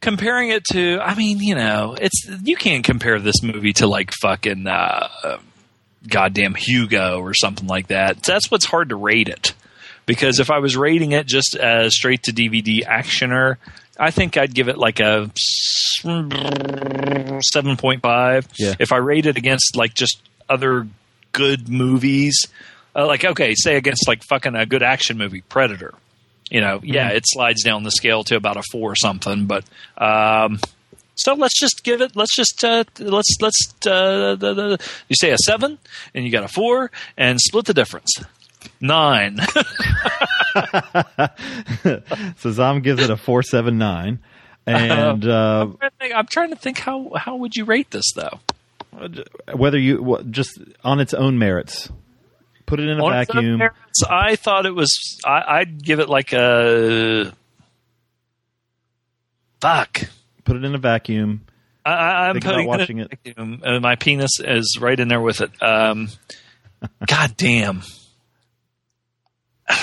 comparing 0.00 0.50
it 0.50 0.64
to, 0.72 0.98
I 1.00 1.14
mean, 1.14 1.40
you 1.40 1.54
know, 1.54 1.96
it's 2.00 2.28
you 2.42 2.56
can't 2.56 2.84
compare 2.84 3.18
this 3.18 3.42
movie 3.42 3.72
to 3.74 3.86
like 3.86 4.12
fucking 4.12 4.66
uh, 4.66 5.38
goddamn 6.06 6.54
Hugo 6.54 7.20
or 7.20 7.34
something 7.34 7.66
like 7.66 7.88
that. 7.88 8.22
That's 8.22 8.50
what's 8.50 8.66
hard 8.66 8.90
to 8.90 8.96
rate 8.96 9.28
it 9.28 9.54
because 10.06 10.40
if 10.40 10.50
I 10.50 10.58
was 10.58 10.76
rating 10.76 11.12
it 11.12 11.26
just 11.26 11.54
as 11.54 11.94
straight 11.94 12.24
to 12.24 12.32
DVD 12.32 12.84
actioner, 12.84 13.56
I 13.98 14.10
think 14.10 14.36
I'd 14.36 14.54
give 14.54 14.68
it 14.68 14.78
like 14.78 15.00
a 15.00 15.30
seven 15.36 16.30
point 17.76 18.02
five. 18.02 18.48
Yeah. 18.58 18.74
If 18.78 18.92
I 18.92 18.96
rate 18.96 19.26
it 19.26 19.36
against 19.36 19.76
like 19.76 19.94
just 19.94 20.20
other 20.48 20.86
good 21.32 21.68
movies, 21.68 22.46
uh, 22.96 23.06
like 23.06 23.24
okay, 23.24 23.54
say 23.54 23.76
against 23.76 24.08
like 24.08 24.22
fucking 24.24 24.54
a 24.54 24.66
good 24.66 24.82
action 24.82 25.18
movie, 25.18 25.42
Predator. 25.42 25.94
You 26.50 26.60
know, 26.60 26.80
yeah, 26.82 27.10
it 27.10 27.24
slides 27.26 27.62
down 27.62 27.82
the 27.82 27.90
scale 27.90 28.24
to 28.24 28.36
about 28.36 28.56
a 28.56 28.62
four 28.70 28.92
or 28.92 28.96
something, 28.96 29.46
but 29.46 29.64
um, 29.98 30.60
so 31.14 31.34
let's 31.34 31.58
just 31.58 31.84
give 31.84 32.00
it. 32.00 32.16
Let's 32.16 32.34
just 32.34 32.64
uh, 32.64 32.84
let's 32.98 33.36
let's 33.40 33.74
uh, 33.86 34.36
the, 34.36 34.54
the, 34.54 34.78
you 35.08 35.16
say 35.16 35.30
a 35.30 35.38
seven, 35.38 35.78
and 36.14 36.24
you 36.24 36.30
got 36.30 36.44
a 36.44 36.48
four, 36.48 36.90
and 37.16 37.40
split 37.40 37.66
the 37.66 37.74
difference. 37.74 38.12
Nine. 38.80 39.40
So 42.38 42.50
Zom 42.52 42.80
gives 42.80 43.02
it 43.02 43.10
a 43.10 43.16
four 43.16 43.42
seven 43.42 43.78
nine, 43.78 44.18
and 44.66 45.24
uh, 45.28 45.66
I'm, 45.66 45.76
trying 45.76 45.90
to 45.90 45.96
think, 45.98 46.14
I'm 46.14 46.26
trying 46.26 46.50
to 46.50 46.56
think 46.56 46.78
how 46.78 47.12
how 47.14 47.36
would 47.36 47.54
you 47.54 47.64
rate 47.64 47.90
this 47.90 48.12
though? 48.14 48.40
whether 49.52 49.78
you 49.78 50.24
just 50.30 50.58
on 50.82 51.00
its 51.00 51.14
own 51.14 51.38
merits, 51.38 51.90
put 52.68 52.78
it 52.80 52.88
in 52.88 53.00
a 53.00 53.04
On 53.04 53.10
vacuum. 53.12 53.58
merits, 53.58 54.02
I 54.08 54.36
thought 54.36 54.66
it 54.66 54.74
was. 54.74 55.18
I, 55.24 55.58
I'd 55.58 55.82
give 55.82 55.98
it 55.98 56.08
like 56.08 56.32
a 56.32 57.32
fuck. 59.60 60.02
Put 60.44 60.56
it 60.56 60.64
in 60.64 60.74
a 60.74 60.78
vacuum. 60.78 61.42
I, 61.84 61.90
I, 61.92 62.28
I'm 62.28 62.34
Think 62.34 62.44
about 62.44 62.52
putting 62.54 62.66
watching 62.68 62.98
it. 63.00 63.10
vacuum, 63.24 63.62
and 63.64 63.82
my 63.82 63.96
penis 63.96 64.32
is 64.40 64.78
right 64.80 64.98
in 64.98 65.08
there 65.08 65.20
with 65.20 65.40
it. 65.40 65.50
Um, 65.62 66.08
God 67.06 67.36
damn. 67.36 67.82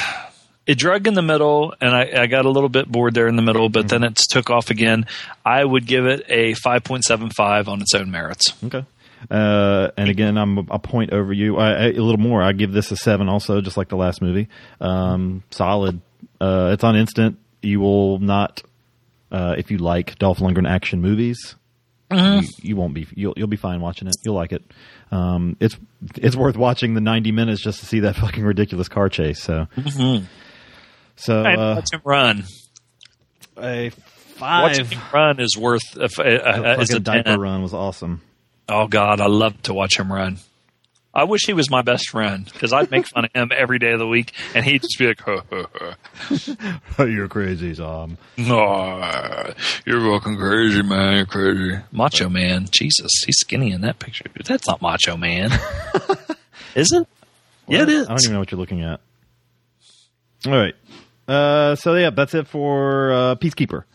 It 0.68 0.80
drug 0.80 1.06
in 1.06 1.14
the 1.14 1.22
middle, 1.22 1.76
and 1.80 1.96
I, 1.96 2.24
I 2.24 2.26
got 2.26 2.46
a 2.48 2.50
little 2.50 2.70
bit 2.70 2.92
bored 2.92 3.14
there 3.14 3.28
in 3.28 3.36
the 3.36 3.44
middle, 3.44 3.70
but 3.70 3.88
then 3.88 4.04
it 4.04 4.16
took 4.32 4.50
off 4.50 4.72
again. 4.72 5.06
I 5.46 5.64
would 5.64 5.86
give 5.86 6.08
it 6.08 6.26
a 6.28 6.54
5.75 6.54 7.68
on 7.68 7.82
its 7.84 7.94
own 7.94 8.10
merits. 8.10 8.52
Okay. 8.64 8.84
Uh, 9.30 9.90
and 9.98 10.10
again, 10.10 10.38
I'm 10.38 10.58
a, 10.58 10.64
a 10.72 10.80
point 10.80 11.12
over 11.14 11.34
you. 11.34 11.58
I, 11.58 11.70
I, 11.72 11.84
a 11.88 11.92
little 11.94 12.18
more. 12.20 12.42
I 12.44 12.52
give 12.52 12.72
this 12.72 12.92
a 12.92 12.96
seven, 12.98 13.28
also, 13.30 13.62
just 13.62 13.78
like 13.78 13.90
the 13.90 13.96
last 13.98 14.22
movie. 14.22 14.48
Um, 14.80 15.44
solid. 15.52 16.02
Uh, 16.40 16.72
it's 16.74 16.84
on 16.84 16.96
instant. 16.96 17.38
You 17.62 17.80
will 17.80 18.20
not, 18.20 18.62
uh, 19.32 19.56
if 19.58 19.72
you 19.72 19.78
like 19.80 20.18
Dolph 20.20 20.40
Lundgren 20.40 20.70
action 20.70 21.02
movies, 21.02 21.56
you, 22.12 22.42
you 22.62 22.76
won't 22.76 22.94
be. 22.94 23.08
You'll 23.16 23.34
you'll 23.36 23.48
be 23.48 23.58
fine 23.58 23.82
watching 23.82 24.08
it. 24.08 24.16
You'll 24.24 24.36
like 24.36 24.52
it. 24.52 24.64
Um, 25.12 25.58
it's 25.60 25.76
it's 26.16 26.36
worth 26.36 26.56
watching 26.56 26.94
the 26.94 27.02
90 27.02 27.32
minutes 27.32 27.62
just 27.62 27.80
to 27.80 27.86
see 27.88 28.02
that 28.02 28.16
fucking 28.18 28.44
ridiculous 28.44 28.88
car 28.88 29.10
chase. 29.10 29.42
So, 29.42 29.68
so 31.16 31.42
uh, 31.44 31.76
watch 31.76 31.92
him 31.92 32.02
run. 32.04 32.44
a 33.58 33.92
Watching 34.40 34.86
five. 34.86 34.92
him 34.92 35.02
run 35.14 35.40
is 35.40 35.58
worth 35.58 35.82
The 35.94 36.04
uh, 36.04 36.82
is 36.82 36.90
a 36.92 36.94
fucking 36.94 37.04
diaper 37.04 37.30
10. 37.32 37.40
run 37.40 37.62
was 37.64 37.74
awesome. 37.74 38.22
Oh 38.68 38.88
God, 38.88 39.22
I 39.22 39.28
love 39.28 39.62
to 39.64 39.74
watch 39.74 39.98
him 40.00 40.12
run. 40.12 40.38
I 41.14 41.24
wish 41.24 41.46
he 41.46 41.54
was 41.54 41.70
my 41.70 41.82
best 41.82 42.10
friend 42.10 42.44
because 42.52 42.74
I'd 42.74 42.92
make 42.92 43.08
fun 43.08 43.24
of 43.24 43.32
him 43.34 43.50
every 43.56 43.80
day 43.80 43.92
of 43.94 44.00
the 44.00 44.08
week, 44.08 44.34
and 44.54 44.66
he'd 44.66 44.82
just 44.82 45.00
be 45.00 45.08
like, 45.08 45.22
"Huh, 45.22 45.42
huh, 45.50 45.94
huh. 46.98 47.04
You're 47.06 47.30
crazy, 47.30 47.74
Zom. 47.74 48.18
"Aw, 48.38 49.54
"You're 49.86 50.20
fucking 50.20 50.36
crazy, 50.36 50.82
man. 50.82 51.16
You're 51.16 51.26
crazy." 51.26 51.78
Macho 51.94 52.28
Man, 52.28 52.68
Jesus, 52.70 53.12
he's 53.26 53.38
skinny 53.38 53.72
in 53.72 53.80
that 53.82 54.00
picture. 54.00 54.26
That's 54.44 54.68
not 54.68 54.82
Macho 54.82 55.16
Man, 55.16 55.52
is 56.76 56.92
it? 56.92 57.08
Yeah, 57.68 57.84
it 57.84 57.90
is. 57.90 58.08
I 58.08 58.10
don't 58.10 58.24
even 58.24 58.34
know 58.34 58.40
what 58.40 58.52
you're 58.52 58.60
looking 58.60 58.84
at. 58.84 59.00
All 60.46 60.52
right. 60.52 60.76
Uh, 61.28 61.76
so 61.76 61.96
yeah, 61.96 62.10
that's 62.10 62.34
it 62.34 62.48
for 62.48 63.12
uh, 63.12 63.36
Peacekeeper. 63.36 63.86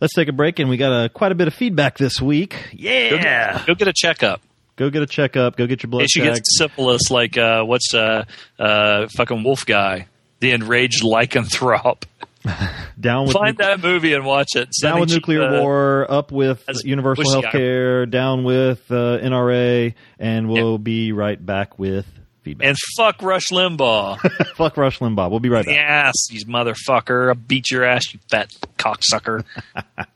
Let's 0.00 0.14
take 0.14 0.28
a 0.28 0.32
break, 0.32 0.58
and 0.58 0.68
we 0.68 0.76
got 0.76 1.04
a, 1.04 1.08
quite 1.08 1.32
a 1.32 1.34
bit 1.34 1.48
of 1.48 1.54
feedback 1.54 1.98
this 1.98 2.20
week. 2.20 2.50
Go 2.50 2.68
Yeah, 2.72 3.56
get, 3.58 3.66
go 3.66 3.74
get 3.74 3.88
a 3.88 3.92
checkup. 3.94 4.40
go 4.76 4.90
get 4.90 5.02
a 5.02 5.06
checkup. 5.06 5.56
Go 5.56 5.66
get 5.66 5.82
your 5.82 5.90
blood 5.90 6.02
case 6.02 6.16
you 6.16 6.22
get 6.22 6.34
checked. 6.34 6.46
syphilis, 6.50 7.10
like 7.10 7.38
uh, 7.38 7.62
what's 7.64 7.94
uh, 7.94 8.24
uh, 8.58 9.06
fucking 9.16 9.42
wolf 9.44 9.64
guy, 9.66 10.08
the 10.40 10.50
enraged 10.52 11.02
lycanthrope. 11.02 12.04
Down 13.00 13.24
with 13.24 13.32
Find 13.32 13.56
nuc- 13.56 13.58
that 13.60 13.80
movie 13.80 14.12
and 14.12 14.24
watch 14.24 14.50
it. 14.54 14.68
down 14.82 15.00
with 15.00 15.08
nuclear 15.10 15.44
uh, 15.44 15.60
war, 15.62 16.06
up 16.10 16.30
with 16.30 16.62
universal 16.84 17.30
health 17.30 17.46
care, 17.50 18.04
down 18.04 18.44
with 18.44 18.82
uh, 18.90 19.18
NRA, 19.18 19.94
and 20.18 20.50
we'll 20.50 20.76
be 20.76 21.12
right 21.12 21.44
back 21.44 21.78
with 21.78 22.06
feedback. 22.44 22.68
And 22.68 22.76
fuck 22.96 23.22
Rush 23.22 23.48
Limbaugh. 23.50 24.18
Fuck 24.54 24.76
Rush 24.76 25.00
Limbaugh. 25.00 25.30
We'll 25.30 25.40
be 25.40 25.48
right 25.48 25.64
back. 25.64 25.74
yes, 25.74 26.14
you 26.30 26.44
motherfucker. 26.46 27.28
I'll 27.28 27.34
beat 27.34 27.70
your 27.70 27.84
ass, 27.84 28.12
you 28.14 28.20
fat 28.30 28.50
cocksucker. 28.78 29.44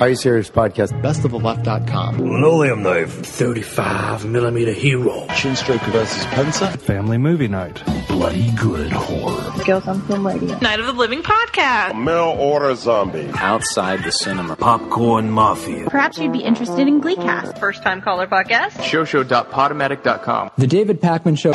Are 0.00 0.08
You 0.08 0.16
Serious 0.16 0.50
Podcast, 0.50 1.00
bestoftheleft.com. 1.02 2.18
Linoleum 2.18 2.82
knife. 2.82 3.10
35 3.12 4.24
millimeter 4.26 4.72
hero. 4.72 5.26
Shinstraker 5.28 5.90
versus 5.90 6.24
Panzer. 6.26 6.78
Family 6.80 7.18
movie 7.18 7.48
night. 7.48 7.82
Bloody 8.08 8.50
good 8.52 8.92
horror. 8.92 9.52
Skills 9.60 9.86
on 9.88 10.00
Film 10.02 10.26
Radio. 10.26 10.58
Night 10.58 10.80
of 10.80 10.86
the 10.86 10.92
Living 10.92 11.22
podcast. 11.22 12.00
Mail 12.02 12.36
order 12.38 12.74
zombie. 12.74 13.28
Outside 13.34 14.02
the 14.04 14.10
cinema. 14.12 14.56
Popcorn 14.56 15.30
Mafia. 15.30 15.86
Perhaps 15.90 16.18
you'd 16.18 16.32
be 16.32 16.40
interested 16.40 16.86
in 16.86 17.00
Gleecast. 17.00 17.58
First 17.58 17.82
time 17.82 18.00
caller 18.00 18.26
podcast. 18.26 18.72
Showshow.podomatic.com. 18.72 20.50
The 20.58 20.66
David 20.66 21.00
Pakman 21.00 21.38
Show. 21.38 21.52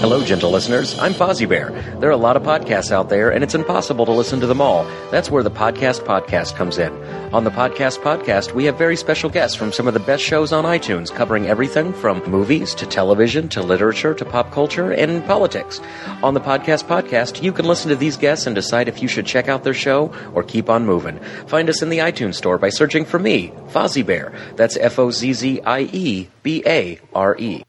Hello, 0.00 0.22
gentle 0.22 0.50
listeners. 0.50 0.96
I'm 0.98 1.12
Fozzie 1.14 1.48
Bear. 1.48 1.70
There 1.98 2.08
are 2.08 2.12
a 2.12 2.16
lot 2.16 2.36
of 2.36 2.42
podcasts 2.42 2.92
out 2.92 3.08
there, 3.08 3.30
and 3.30 3.42
it's 3.42 3.54
impossible 3.54 4.04
to 4.06 4.12
listen 4.12 4.38
to 4.40 4.46
them 4.46 4.60
all. 4.60 4.84
That's 5.10 5.30
where 5.30 5.42
the 5.42 5.50
Podcast 5.50 6.04
Podcast 6.04 6.54
comes 6.54 6.78
in. 6.78 6.92
On 7.32 7.44
the 7.44 7.50
Podcast 7.50 7.98
Podcast, 8.00 8.52
we 8.52 8.66
have 8.66 8.78
very 8.78 8.94
special 8.94 9.30
guests 9.30 9.56
from 9.56 9.72
some 9.72 9.88
of 9.88 9.94
the 9.94 10.00
best 10.00 10.22
shows 10.22 10.52
on 10.52 10.64
iTunes, 10.64 11.12
covering 11.12 11.46
everything 11.46 11.92
from 11.92 12.22
movies 12.30 12.74
to 12.76 12.86
television 12.86 13.48
to 13.48 13.62
literature 13.62 14.14
to 14.14 14.24
pop 14.24 14.52
culture 14.52 14.92
and 14.92 15.24
politics. 15.24 15.80
On 16.22 16.34
the 16.34 16.40
Podcast 16.40 16.84
Podcast, 16.84 17.42
you 17.42 17.52
can 17.52 17.64
listen 17.64 17.88
to 17.88 17.96
these 17.96 18.16
guests 18.16 18.46
and 18.46 18.54
decide 18.54 18.88
if 18.88 19.02
you 19.02 19.08
should 19.08 19.26
check 19.26 19.48
out 19.48 19.64
their 19.64 19.74
show 19.74 20.12
or 20.34 20.42
keep 20.42 20.68
on 20.70 20.84
moving. 20.86 21.18
Find 21.46 21.68
us 21.68 21.82
in 21.82 21.88
the 21.88 21.98
iTunes 21.98 22.34
store 22.34 22.58
by 22.58 22.68
searching 22.68 23.04
for 23.06 23.18
me, 23.18 23.48
Fozzie 23.68 24.06
Bear. 24.06 24.32
That's 24.56 24.76
F 24.76 24.98
O 24.98 25.10
Z 25.10 25.32
Z 25.32 25.60
I 25.62 25.80
E 25.80 26.28
B 26.42 26.62
A 26.66 27.00
R 27.14 27.36
E. 27.38 27.64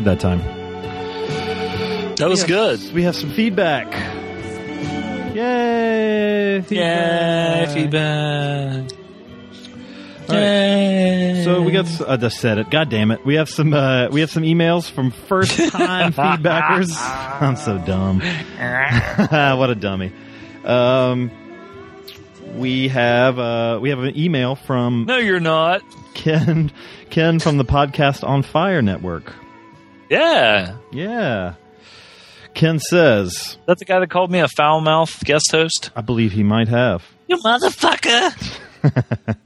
word 0.00 0.18
that 0.18 0.20
time. 0.20 0.40
That 2.16 2.28
was 2.28 2.44
good. 2.44 2.80
We 2.92 3.02
have 3.04 3.16
some 3.16 3.30
feedback. 3.30 3.92
Yay! 5.34 6.60
Yay, 6.68 7.66
feedback. 7.72 8.90
All 10.28 10.36
right. 10.36 11.44
So 11.44 11.62
we 11.62 11.72
got. 11.72 12.08
I 12.08 12.16
just 12.16 12.38
said 12.38 12.58
it. 12.58 12.70
God 12.70 12.88
damn 12.90 13.10
it. 13.10 13.24
We 13.24 13.34
have 13.34 13.48
some. 13.48 13.72
Uh, 13.72 14.08
we 14.10 14.20
have 14.20 14.30
some 14.30 14.42
emails 14.42 14.90
from 14.90 15.10
first 15.10 15.56
time 15.70 16.12
feedbackers. 16.12 16.92
I'm 16.96 17.56
so 17.56 17.78
dumb. 17.78 18.20
what 19.58 19.70
a 19.70 19.74
dummy. 19.74 20.12
Um, 20.64 21.30
we 22.56 22.88
have. 22.88 23.38
Uh, 23.38 23.78
we 23.80 23.90
have 23.90 24.00
an 24.00 24.16
email 24.16 24.56
from 24.56 25.06
No, 25.06 25.16
you're 25.16 25.40
not. 25.40 25.82
Ken. 26.14 26.70
Ken 27.08 27.40
from 27.40 27.56
the 27.56 27.64
podcast 27.64 28.26
on 28.26 28.42
Fire 28.42 28.82
Network. 28.82 29.32
Yeah. 30.10 30.76
Yeah. 30.92 31.54
Ken 32.52 32.78
says, 32.80 33.56
That's 33.66 33.78
the 33.78 33.84
guy 33.84 34.00
that 34.00 34.10
called 34.10 34.30
me 34.30 34.40
a 34.40 34.48
foul 34.48 34.80
mouth 34.80 35.24
guest 35.24 35.50
host? 35.52 35.90
I 35.96 36.00
believe 36.02 36.32
he 36.32 36.42
might 36.42 36.68
have. 36.68 37.04
You 37.28 37.36
motherfucker. 37.38 38.58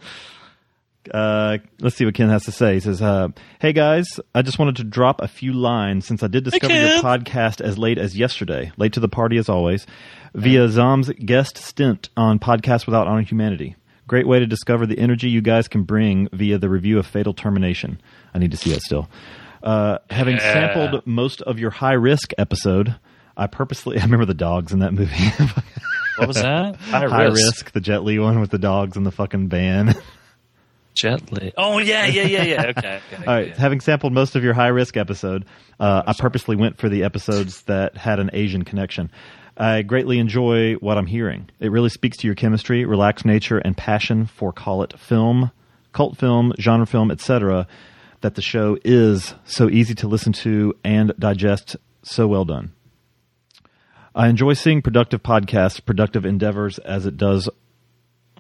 Uh, 1.13 1.59
let's 1.81 1.97
see 1.97 2.05
what 2.07 2.15
Ken 2.15 2.31
has 2.31 2.45
to 2.45 2.53
say. 2.53 2.75
He 2.75 2.81
says, 2.81 3.03
uh, 3.03 3.29
"Hey 3.61 3.75
guys, 3.75 4.19
I 4.35 4.41
just 4.41 4.59
wanted 4.59 4.77
to 4.77 4.85
drop 4.85 5.21
a 5.21 5.29
few 5.29 5.53
lines 5.53 6.07
since 6.07 6.23
I 6.23 6.29
did 6.29 6.45
discover 6.45 6.73
your 6.73 7.03
podcast 7.03 7.61
as 7.61 7.77
late 7.77 7.99
as 7.99 8.17
yesterday, 8.17 8.73
late 8.79 8.95
to 8.95 9.01
the 9.01 9.09
party 9.09 9.37
as 9.37 9.51
always, 9.51 9.87
via 10.35 10.69
Zom's 10.69 11.11
guest 11.11 11.59
stint 11.59 12.09
on 12.17 12.39
Podcast 12.39 12.87
Without 12.87 13.07
Honor 13.07 13.21
Humanity. 13.21 13.77
Great 14.07 14.27
way 14.27 14.39
to 14.39 14.47
discover 14.47 14.87
the 14.87 14.99
energy 14.99 15.29
you 15.29 15.43
guys 15.43 15.69
can 15.69 15.83
bring 15.83 16.29
via 16.33 16.57
the 16.57 16.71
review 16.71 16.99
of 16.99 17.07
Fatal 17.07 17.35
Termination. 17.35 18.01
I 18.33 18.39
need 18.39 18.51
to 18.53 18.57
see 18.57 18.71
that 18.71 18.81
still. 18.81 19.09
Uh, 19.65 19.99
having 20.11 20.37
Yeah. 20.37 20.53
sampled 20.53 21.07
most 21.07 21.41
of 21.43 21.59
your 21.59 21.71
high 21.71 21.95
risk 21.95 22.33
episode, 22.39 22.95
I 23.37 23.49
purposely 23.49 23.99
I 24.01 24.05
remember 24.05 24.27
the 24.27 24.35
dogs 24.35 24.73
in 24.73 24.79
that 24.81 24.93
movie. 24.93 25.15
What 26.17 26.29
was 26.29 26.37
that? 26.37 26.77
High, 26.77 27.07
high 27.09 27.25
risk. 27.25 27.37
risk, 27.57 27.73
the 27.73 27.81
Jet 27.81 28.05
Li 28.05 28.21
one 28.21 28.39
with 28.39 28.51
the 28.53 28.59
dogs 28.59 28.97
and 28.97 29.05
the 29.05 29.11
fucking 29.11 29.49
van. 29.49 29.97
Gently. 30.95 31.53
Oh, 31.59 31.79
yeah, 31.79 32.07
yeah, 32.07 32.23
yeah, 32.23 32.43
yeah. 32.45 32.63
Okay. 32.67 33.01
okay. 33.13 33.25
All 33.27 33.35
right. 33.35 33.57
Having 33.57 33.81
sampled 33.81 34.13
most 34.13 34.37
of 34.37 34.45
your 34.45 34.55
high 34.55 34.69
risk 34.69 34.97
episode, 34.97 35.45
uh, 35.81 36.05
I 36.07 36.13
purposely 36.17 36.55
went 36.55 36.79
for 36.79 36.89
the 36.89 37.03
episodes 37.03 37.63
that 37.63 37.97
had 37.97 38.21
an 38.21 38.31
Asian 38.33 38.63
connection. 38.65 39.11
I 39.57 39.83
greatly 39.83 40.21
enjoy 40.21 40.75
what 40.75 40.97
I'm 40.99 41.07
hearing. 41.07 41.51
It 41.59 41.73
really 41.73 41.89
speaks 41.89 42.17
to 42.19 42.29
your 42.29 42.37
chemistry, 42.37 42.85
relaxed 42.85 43.25
nature, 43.25 43.59
and 43.59 43.77
passion 43.77 44.27
for 44.27 44.53
call 44.53 44.85
it 44.85 44.97
film, 45.01 45.51
cult 45.93 46.17
film, 46.17 46.53
genre 46.61 46.87
film, 46.87 47.11
etc. 47.11 47.67
That 48.25 48.37
the 48.37 48.41
show 48.41 48.79
is 48.87 49.35
so 49.45 49.69
easy 49.69 49.95
to 49.97 50.09
listen 50.09 50.33
to 50.33 50.73
and 50.83 51.13
digest. 51.19 51.77
So 52.05 52.27
well 52.27 52.47
done. 52.47 52.73
I 54.15 54.29
enjoy 54.29 54.55
seeing 54.55 54.81
productive 54.81 55.23
podcasts, 55.23 55.85
productive 55.85 56.25
endeavors, 56.25 56.79
as 56.79 57.05
it 57.05 57.19
does 57.19 57.51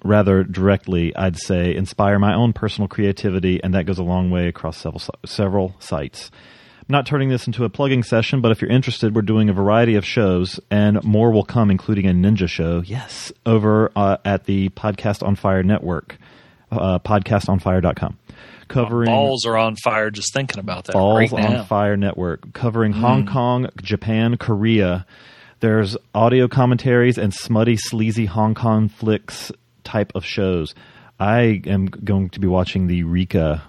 rather 0.02 0.42
directly, 0.42 1.14
I'd 1.14 1.36
say, 1.36 1.76
inspire 1.76 2.18
my 2.18 2.32
own 2.32 2.54
personal 2.54 2.88
creativity, 2.88 3.62
and 3.62 3.74
that 3.74 3.84
goes 3.84 3.98
a 3.98 4.02
long 4.02 4.30
way 4.30 4.48
across 4.48 4.78
several 4.78 5.02
several 5.26 5.76
sites. 5.80 6.30
I'm 6.78 6.86
not 6.88 7.04
turning 7.04 7.28
this 7.28 7.46
into 7.46 7.64
a 7.64 7.68
plugging 7.68 8.04
session, 8.04 8.40
but 8.40 8.52
if 8.52 8.62
you're 8.62 8.70
interested, 8.70 9.14
we're 9.14 9.20
doing 9.20 9.50
a 9.50 9.52
variety 9.52 9.96
of 9.96 10.06
shows, 10.06 10.58
and 10.70 11.04
more 11.04 11.30
will 11.30 11.44
come, 11.44 11.70
including 11.70 12.06
a 12.06 12.14
ninja 12.14 12.48
show. 12.48 12.80
Yes, 12.86 13.34
over 13.44 13.92
uh, 13.94 14.16
at 14.24 14.44
the 14.44 14.70
Podcast 14.70 15.22
on 15.22 15.36
Fire 15.36 15.62
Network, 15.62 16.16
uh, 16.72 17.00
podcastonfire.com, 17.00 18.18
covering 18.68 19.06
Balls 19.06 19.46
are 19.46 19.56
on 19.56 19.76
fire 19.76 20.10
just 20.10 20.32
thinking 20.32 20.58
about 20.58 20.84
that. 20.84 20.92
Balls 20.92 21.32
right 21.32 21.44
on. 21.44 21.66
Fire 21.66 21.96
Network, 21.96 22.52
covering 22.52 22.92
Hong 22.92 23.24
Mm. 23.26 23.32
Kong, 23.32 23.68
Japan, 23.82 24.36
Korea. 24.36 25.06
There's 25.60 25.96
audio 26.14 26.48
commentaries 26.48 27.16
and 27.18 27.32
smutty, 27.32 27.76
sleazy 27.76 28.26
Hong 28.26 28.54
Kong 28.54 28.88
flicks 28.88 29.50
type 29.82 30.12
of 30.14 30.24
shows. 30.24 30.74
I 31.18 31.62
am 31.66 31.86
going 31.86 32.28
to 32.30 32.40
be 32.40 32.46
watching 32.48 32.86
the 32.86 33.04
Rika, 33.04 33.62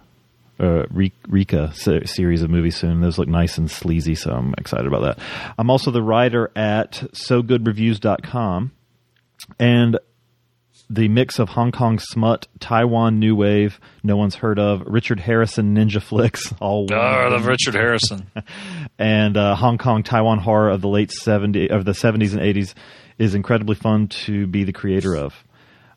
uh, 0.59 0.83
Rika 1.27 1.73
series 2.05 2.41
of 2.41 2.49
movies 2.49 2.75
soon. 2.75 3.01
Those 3.01 3.17
look 3.17 3.27
nice 3.27 3.57
and 3.57 3.69
sleazy, 3.69 4.15
so 4.15 4.31
I'm 4.31 4.53
excited 4.57 4.87
about 4.87 5.01
that. 5.03 5.19
I'm 5.57 5.69
also 5.69 5.91
the 5.91 6.01
writer 6.01 6.51
at 6.55 7.03
SoGoodReviews.com, 7.13 8.71
and 9.59 9.99
the 10.89 11.07
mix 11.07 11.39
of 11.39 11.49
Hong 11.49 11.71
Kong 11.71 11.99
smut, 11.99 12.47
Taiwan 12.59 13.19
new 13.19 13.35
wave, 13.35 13.79
no 14.03 14.17
one's 14.17 14.35
heard 14.35 14.59
of, 14.59 14.83
Richard 14.85 15.19
Harrison 15.19 15.75
ninja 15.75 16.01
flicks, 16.01 16.53
all 16.59 16.87
Oh, 16.91 17.29
love 17.29 17.45
Richard 17.45 17.73
Harrison. 17.73 18.27
and 18.99 19.37
uh, 19.37 19.55
Hong 19.55 19.77
Kong 19.77 20.03
Taiwan 20.03 20.39
horror 20.39 20.69
of 20.69 20.81
the 20.81 20.87
late 20.87 21.11
70 21.11 21.69
of 21.69 21.85
the 21.85 21.91
70s 21.91 22.33
and 22.33 22.41
80s 22.41 22.73
is 23.17 23.35
incredibly 23.35 23.75
fun 23.75 24.07
to 24.07 24.45
be 24.47 24.63
the 24.63 24.73
creator 24.73 25.15
of. 25.15 25.43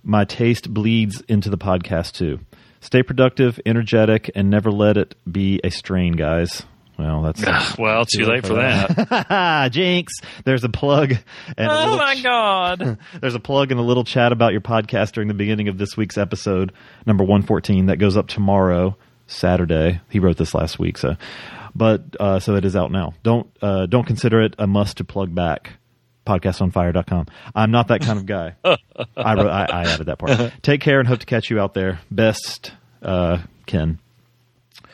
My 0.02 0.24
taste 0.24 0.72
bleeds 0.72 1.20
into 1.28 1.50
the 1.50 1.58
podcast 1.58 2.12
too. 2.12 2.40
Stay 2.80 3.02
productive, 3.02 3.58
energetic, 3.66 4.30
and 4.34 4.48
never 4.48 4.70
let 4.70 4.96
it 4.96 5.16
be 5.30 5.60
a 5.64 5.70
strain, 5.70 6.12
guys. 6.12 6.62
Well, 6.98 7.22
that's 7.22 7.78
well, 7.78 8.04
too 8.04 8.24
late 8.24 8.44
for 8.44 8.54
that. 8.54 9.68
Jinx. 9.72 10.14
There's 10.44 10.64
a 10.64 10.68
plug. 10.68 11.12
And 11.56 11.70
Oh 11.70 11.78
little 11.78 11.96
my 11.96 12.20
god! 12.20 12.98
there's 13.20 13.36
a 13.36 13.40
plug 13.40 13.70
and 13.70 13.78
a 13.78 13.84
little 13.84 14.02
chat 14.02 14.32
about 14.32 14.50
your 14.50 14.60
podcast 14.60 15.12
during 15.12 15.28
the 15.28 15.34
beginning 15.34 15.68
of 15.68 15.78
this 15.78 15.96
week's 15.96 16.18
episode, 16.18 16.72
number 17.06 17.22
114, 17.22 17.86
that 17.86 17.98
goes 17.98 18.16
up 18.16 18.26
tomorrow, 18.26 18.96
Saturday. 19.28 20.00
He 20.10 20.18
wrote 20.18 20.38
this 20.38 20.54
last 20.54 20.80
week, 20.80 20.98
so 20.98 21.14
but 21.72 22.02
uh, 22.18 22.40
so 22.40 22.56
it 22.56 22.64
is 22.64 22.74
out 22.74 22.90
now. 22.90 23.14
Don't 23.22 23.48
uh, 23.62 23.86
don't 23.86 24.06
consider 24.06 24.40
it 24.40 24.56
a 24.58 24.66
must 24.66 24.96
to 24.96 25.04
plug 25.04 25.32
back. 25.32 25.74
Podcastonfire.com. 26.26 27.26
I'm 27.54 27.70
not 27.70 27.88
that 27.88 28.02
kind 28.02 28.18
of 28.18 28.26
guy. 28.26 28.54
I, 29.16 29.34
wrote, 29.34 29.46
I, 29.46 29.64
I 29.64 29.82
added 29.84 30.06
that 30.06 30.18
part. 30.18 30.52
Take 30.62 30.82
care 30.82 30.98
and 30.98 31.08
hope 31.08 31.20
to 31.20 31.26
catch 31.26 31.48
you 31.48 31.58
out 31.58 31.72
there. 31.72 32.00
Best, 32.10 32.72
uh, 33.00 33.38
Ken. 33.64 33.98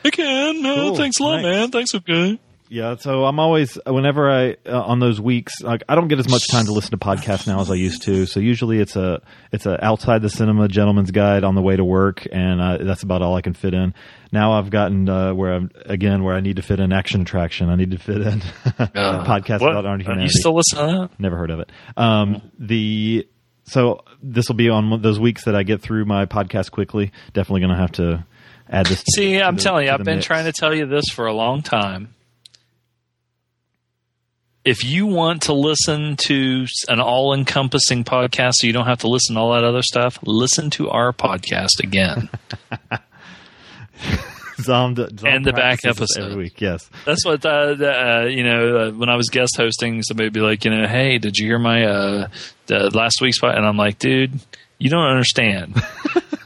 Hey, 0.05 0.11
Ken. 0.11 0.65
Uh, 0.65 0.93
Thanks 0.95 1.19
a 1.19 1.23
lot, 1.23 1.35
Nice. 1.41 1.43
man. 1.43 1.71
Thanks, 1.71 1.95
okay. 1.95 2.39
Yeah, 2.67 2.95
so 2.95 3.25
I'm 3.25 3.39
always 3.39 3.77
whenever 3.85 4.29
I 4.29 4.55
uh, 4.67 4.81
on 4.81 4.99
those 4.99 5.21
weeks 5.21 5.61
like 5.61 5.83
I 5.87 5.93
don't 5.93 6.07
get 6.07 6.17
as 6.17 6.27
much 6.27 6.47
time 6.49 6.65
to 6.65 6.71
listen 6.73 6.91
to 6.91 6.97
podcasts 6.97 7.45
now 7.45 7.59
as 7.59 7.69
I 7.69 7.75
used 7.75 8.01
to. 8.03 8.25
So 8.25 8.39
usually 8.39 8.79
it's 8.79 8.95
a 8.95 9.21
it's 9.51 9.67
a 9.67 9.83
outside 9.85 10.23
the 10.23 10.31
cinema 10.31 10.67
gentleman's 10.67 11.11
guide 11.11 11.43
on 11.43 11.53
the 11.53 11.61
way 11.61 11.75
to 11.75 11.83
work, 11.85 12.25
and 12.31 12.59
uh, 12.59 12.77
that's 12.81 13.03
about 13.03 13.21
all 13.21 13.35
I 13.35 13.41
can 13.41 13.53
fit 13.53 13.75
in. 13.75 13.93
Now 14.31 14.53
I've 14.53 14.71
gotten 14.71 15.07
uh, 15.07 15.35
where 15.35 15.53
I'm 15.53 15.69
again 15.85 16.23
where 16.23 16.33
I 16.35 16.39
need 16.41 16.55
to 16.55 16.63
fit 16.63 16.79
in 16.79 16.91
action 16.91 17.21
attraction. 17.21 17.69
I 17.69 17.75
need 17.75 17.91
to 17.91 17.99
fit 17.99 18.21
in 18.21 18.39
podcast 18.65 19.61
What? 19.61 19.71
about 19.71 19.85
Arnie 19.85 20.07
Uh, 20.09 20.21
You 20.23 20.29
still 20.29 20.55
listen 20.55 20.79
to 20.79 20.85
that? 20.85 21.19
Never 21.19 21.37
heard 21.37 21.51
of 21.51 21.59
it. 21.59 21.71
Um, 21.97 22.41
the 22.57 23.27
so 23.65 24.03
this 24.23 24.47
will 24.47 24.55
be 24.55 24.69
on 24.69 25.03
those 25.03 25.19
weeks 25.19 25.45
that 25.45 25.55
I 25.55 25.61
get 25.61 25.83
through 25.83 26.05
my 26.05 26.25
podcast 26.25 26.71
quickly. 26.71 27.11
Definitely 27.33 27.61
going 27.61 27.73
to 27.73 27.77
have 27.79 27.91
to 27.93 28.25
add 28.69 28.85
this. 28.87 29.03
See, 29.15 29.39
I'm 29.41 29.55
the- 29.55 29.61
telling 29.61 29.85
you, 29.85 29.91
I've 29.91 30.03
been 30.03 30.17
mix. 30.17 30.25
trying 30.27 30.45
to 30.45 30.53
tell 30.53 30.73
you 30.73 30.85
this 30.85 31.05
for 31.11 31.25
a 31.27 31.33
long 31.33 31.61
time. 31.61 32.13
If 34.63 34.83
you 34.83 35.05
want 35.05 35.43
to 35.43 35.53
listen 35.53 36.15
to 36.25 36.65
an 36.87 36.99
all 36.99 37.35
encompassing 37.35 38.03
podcast 38.03 38.53
so 38.55 38.65
you 38.67 38.73
don't 38.73 38.87
have 38.87 39.01
to 39.01 39.07
listen 39.07 39.35
to 39.35 39.41
all 39.41 39.53
that 39.53 39.63
other 39.63 39.83
stuff, 39.83 40.17
listen 40.23 40.71
to 40.71 40.89
our 40.89 41.13
podcast 41.13 41.83
again. 41.83 42.29
Zom, 44.61 44.95
Zom 44.95 45.09
And 45.25 45.45
the 45.45 45.51
back 45.53 45.79
episode. 45.85 46.31
every 46.31 46.43
week. 46.45 46.59
Yes. 46.61 46.89
That's 47.05 47.23
what, 47.25 47.45
uh, 47.45 47.75
the, 47.75 47.91
uh, 47.91 48.21
you 48.25 48.43
know, 48.43 48.77
uh, 48.77 48.91
when 48.91 49.09
I 49.09 49.15
was 49.17 49.29
guest 49.29 49.55
hosting, 49.57 50.01
somebody 50.01 50.27
would 50.27 50.33
be 50.33 50.39
like, 50.39 50.65
you 50.65 50.71
know, 50.71 50.87
hey, 50.87 51.17
did 51.19 51.37
you 51.37 51.45
hear 51.45 51.59
my 51.59 51.83
uh, 51.85 52.27
the 52.67 52.89
last 52.95 53.21
week's 53.21 53.37
pod? 53.39 53.55
And 53.55 53.65
I'm 53.67 53.77
like, 53.77 53.99
dude, 53.99 54.39
you 54.79 54.89
don't 54.89 55.05
understand. 55.05 55.75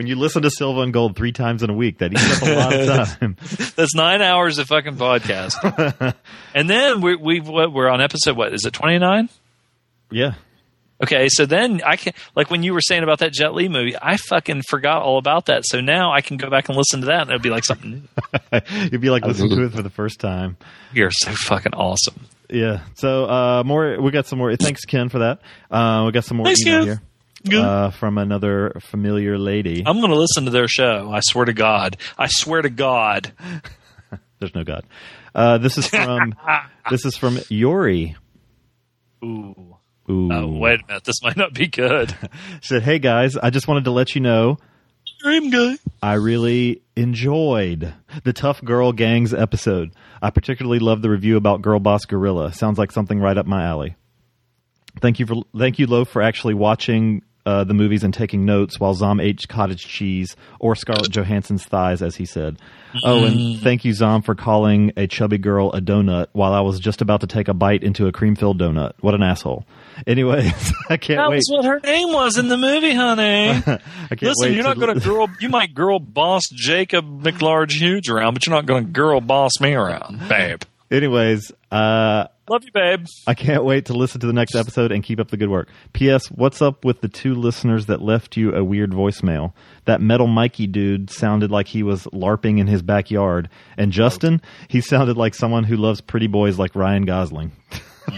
When 0.00 0.06
you 0.06 0.16
listen 0.16 0.40
to 0.44 0.50
Silver 0.50 0.82
and 0.82 0.94
Gold 0.94 1.14
three 1.14 1.30
times 1.30 1.62
in 1.62 1.68
a 1.68 1.74
week, 1.74 1.98
that 1.98 2.10
eats 2.10 2.42
up 2.42 2.48
a 2.48 2.54
lot 2.54 2.72
of 2.72 3.08
time. 3.20 3.36
That's 3.76 3.94
nine 3.94 4.22
hours 4.22 4.56
of 4.56 4.66
fucking 4.66 4.96
podcast. 4.96 6.14
and 6.54 6.70
then 6.70 7.02
we, 7.02 7.40
what, 7.40 7.70
we're 7.70 7.90
on 7.90 8.00
episode, 8.00 8.34
what, 8.34 8.54
is 8.54 8.64
it 8.64 8.72
29? 8.72 9.28
yeah. 10.10 10.36
Okay, 11.02 11.28
so 11.28 11.44
then 11.44 11.82
I 11.84 11.96
can 11.96 12.14
like 12.34 12.50
when 12.50 12.62
you 12.62 12.72
were 12.72 12.80
saying 12.80 13.02
about 13.02 13.18
that 13.18 13.34
Jet 13.34 13.52
Li 13.52 13.68
movie, 13.68 13.94
I 14.00 14.16
fucking 14.16 14.62
forgot 14.70 15.02
all 15.02 15.18
about 15.18 15.46
that. 15.46 15.64
So 15.66 15.82
now 15.82 16.12
I 16.12 16.22
can 16.22 16.38
go 16.38 16.48
back 16.48 16.70
and 16.70 16.78
listen 16.78 17.00
to 17.00 17.06
that, 17.08 17.20
and 17.22 17.30
it'll 17.30 17.42
be 17.42 17.50
like 17.50 17.64
something. 17.66 18.08
new. 18.52 18.60
You'd 18.90 19.00
be 19.02 19.10
like 19.10 19.24
listening 19.26 19.50
to 19.50 19.64
it 19.64 19.72
for 19.72 19.82
the 19.82 19.90
first 19.90 20.18
time. 20.20 20.56
You're 20.94 21.10
so 21.10 21.30
fucking 21.32 21.72
awesome. 21.74 22.26
Yeah. 22.48 22.80
So 22.94 23.24
uh, 23.24 23.62
more. 23.64 24.00
We 24.00 24.10
got 24.10 24.26
some 24.26 24.38
more. 24.38 24.54
Thanks, 24.56 24.84
Ken, 24.86 25.08
for 25.10 25.18
that. 25.20 25.40
Uh, 25.70 26.04
we 26.06 26.12
got 26.12 26.24
some 26.24 26.38
more 26.38 26.46
Thanks, 26.46 26.62
email 26.62 26.80
Ken. 26.80 26.86
here. 26.86 27.02
Uh, 27.52 27.90
from 27.90 28.18
another 28.18 28.72
familiar 28.80 29.38
lady. 29.38 29.82
I'm 29.86 29.98
going 29.98 30.10
to 30.10 30.18
listen 30.18 30.44
to 30.44 30.50
their 30.50 30.68
show. 30.68 31.10
I 31.10 31.20
swear 31.20 31.46
to 31.46 31.52
God. 31.52 31.96
I 32.18 32.26
swear 32.28 32.60
to 32.62 32.70
God. 32.70 33.32
There's 34.38 34.54
no 34.54 34.64
God. 34.64 34.84
Uh, 35.34 35.58
this 35.58 35.78
is 35.78 35.86
from 35.86 36.34
this 36.90 37.04
is 37.04 37.16
from 37.16 37.38
Yori. 37.48 38.16
Ooh. 39.24 39.76
Ooh. 40.08 40.32
Oh, 40.32 40.46
wait 40.48 40.80
a 40.80 40.86
minute. 40.86 41.04
This 41.04 41.22
might 41.22 41.36
not 41.36 41.54
be 41.54 41.66
good. 41.66 42.16
She 42.60 42.68
said, 42.68 42.82
"Hey 42.82 42.98
guys, 42.98 43.36
I 43.36 43.50
just 43.50 43.68
wanted 43.68 43.84
to 43.84 43.90
let 43.90 44.14
you 44.14 44.20
know 44.20 44.58
Dream 45.20 45.50
guy. 45.50 45.76
I 46.02 46.14
really 46.14 46.82
enjoyed 46.96 47.92
the 48.24 48.32
Tough 48.32 48.64
Girl 48.64 48.92
Gangs 48.92 49.34
episode. 49.34 49.92
I 50.22 50.30
particularly 50.30 50.78
loved 50.78 51.02
the 51.02 51.10
review 51.10 51.36
about 51.36 51.62
Girl 51.62 51.78
Boss 51.78 52.06
Guerilla. 52.06 52.52
Sounds 52.52 52.78
like 52.78 52.90
something 52.90 53.20
right 53.20 53.36
up 53.36 53.46
my 53.46 53.64
alley. 53.64 53.96
Thank 55.00 55.20
you 55.20 55.26
for 55.26 55.42
thank 55.56 55.78
you, 55.78 55.86
Loaf, 55.86 56.08
for 56.08 56.22
actually 56.22 56.54
watching 56.54 57.22
uh, 57.50 57.64
the 57.64 57.74
movies 57.74 58.04
and 58.04 58.14
taking 58.14 58.44
notes 58.44 58.78
while 58.78 58.94
Zom 58.94 59.18
ate 59.20 59.46
cottage 59.48 59.84
cheese 59.86 60.36
or 60.60 60.74
Scarlett 60.76 61.10
Johansson's 61.10 61.64
thighs, 61.64 62.00
as 62.02 62.16
he 62.16 62.24
said. 62.24 62.58
Oh, 63.04 63.24
and 63.24 63.60
thank 63.60 63.84
you, 63.84 63.92
Zom, 63.92 64.22
for 64.22 64.34
calling 64.34 64.92
a 64.96 65.06
chubby 65.06 65.38
girl 65.38 65.70
a 65.72 65.80
donut 65.80 66.26
while 66.32 66.52
I 66.52 66.60
was 66.60 66.80
just 66.80 67.00
about 67.02 67.20
to 67.22 67.26
take 67.26 67.48
a 67.48 67.54
bite 67.54 67.82
into 67.82 68.06
a 68.06 68.12
cream 68.12 68.34
filled 68.36 68.60
donut. 68.60 68.92
What 69.00 69.14
an 69.14 69.22
asshole. 69.22 69.64
Anyways, 70.06 70.72
I 70.88 70.96
can't 70.96 71.18
That 71.18 71.30
wait. 71.30 71.36
was 71.36 71.48
what 71.50 71.64
her 71.64 71.80
name 71.80 72.12
was 72.12 72.36
in 72.38 72.48
the 72.48 72.56
movie, 72.56 72.94
honey. 72.94 73.48
I 73.50 73.60
can't 73.62 74.22
Listen, 74.22 74.34
wait 74.48 74.54
you're 74.54 74.64
not 74.64 74.78
going 74.78 74.98
to 74.98 75.00
girl. 75.06 75.28
You 75.40 75.48
might 75.48 75.74
girl 75.74 75.98
boss 75.98 76.42
Jacob 76.52 77.04
McLarge 77.22 77.72
Huge 77.72 78.08
around, 78.08 78.34
but 78.34 78.46
you're 78.46 78.54
not 78.56 78.66
going 78.66 78.86
to 78.86 78.90
girl 78.90 79.20
boss 79.20 79.52
me 79.60 79.74
around, 79.74 80.28
babe. 80.28 80.62
Anyways, 80.90 81.52
uh, 81.70 82.26
Love 82.50 82.64
you, 82.64 82.72
babe. 82.72 83.06
I 83.28 83.34
can't 83.34 83.64
wait 83.64 83.84
to 83.86 83.92
listen 83.92 84.20
to 84.22 84.26
the 84.26 84.32
next 84.32 84.56
episode 84.56 84.90
and 84.90 85.04
keep 85.04 85.20
up 85.20 85.30
the 85.30 85.36
good 85.36 85.50
work. 85.50 85.68
P.S. 85.92 86.26
What's 86.32 86.60
up 86.60 86.84
with 86.84 87.00
the 87.00 87.06
two 87.08 87.36
listeners 87.36 87.86
that 87.86 88.02
left 88.02 88.36
you 88.36 88.52
a 88.52 88.64
weird 88.64 88.90
voicemail? 88.90 89.52
That 89.84 90.00
metal 90.00 90.26
Mikey 90.26 90.66
dude 90.66 91.10
sounded 91.10 91.52
like 91.52 91.68
he 91.68 91.84
was 91.84 92.06
LARPing 92.06 92.58
in 92.58 92.66
his 92.66 92.82
backyard. 92.82 93.48
And 93.76 93.92
Justin, 93.92 94.42
he 94.66 94.80
sounded 94.80 95.16
like 95.16 95.36
someone 95.36 95.62
who 95.62 95.76
loves 95.76 96.00
pretty 96.00 96.26
boys 96.26 96.58
like 96.58 96.74
Ryan 96.74 97.04
Gosling. 97.04 97.52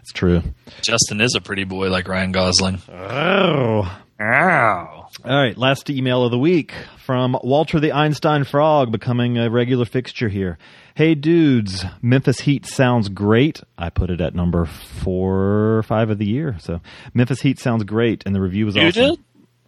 it's 0.00 0.12
true. 0.12 0.42
Justin 0.80 1.20
is 1.20 1.36
a 1.36 1.40
pretty 1.40 1.62
boy 1.62 1.90
like 1.90 2.08
Ryan 2.08 2.32
Gosling. 2.32 2.82
Oh. 2.90 4.00
Ow. 4.20 5.01
All 5.24 5.36
right, 5.40 5.56
last 5.56 5.88
email 5.90 6.24
of 6.24 6.30
the 6.32 6.38
week 6.38 6.72
from 6.98 7.38
Walter 7.44 7.78
the 7.78 7.92
Einstein 7.92 8.44
Frog, 8.44 8.90
becoming 8.90 9.38
a 9.38 9.50
regular 9.50 9.84
fixture 9.84 10.28
here. 10.28 10.58
Hey 10.96 11.14
dudes, 11.14 11.84
Memphis 12.00 12.40
Heat 12.40 12.66
sounds 12.66 13.08
great. 13.08 13.60
I 13.78 13.90
put 13.90 14.10
it 14.10 14.20
at 14.20 14.34
number 14.34 14.64
four 14.64 15.76
or 15.78 15.82
five 15.84 16.10
of 16.10 16.18
the 16.18 16.26
year. 16.26 16.56
So 16.60 16.80
Memphis 17.14 17.40
Heat 17.42 17.60
sounds 17.60 17.84
great, 17.84 18.24
and 18.26 18.34
the 18.34 18.40
review 18.40 18.66
was 18.66 18.74
You 18.74 18.88
awesome. 18.88 19.02
did? 19.10 19.18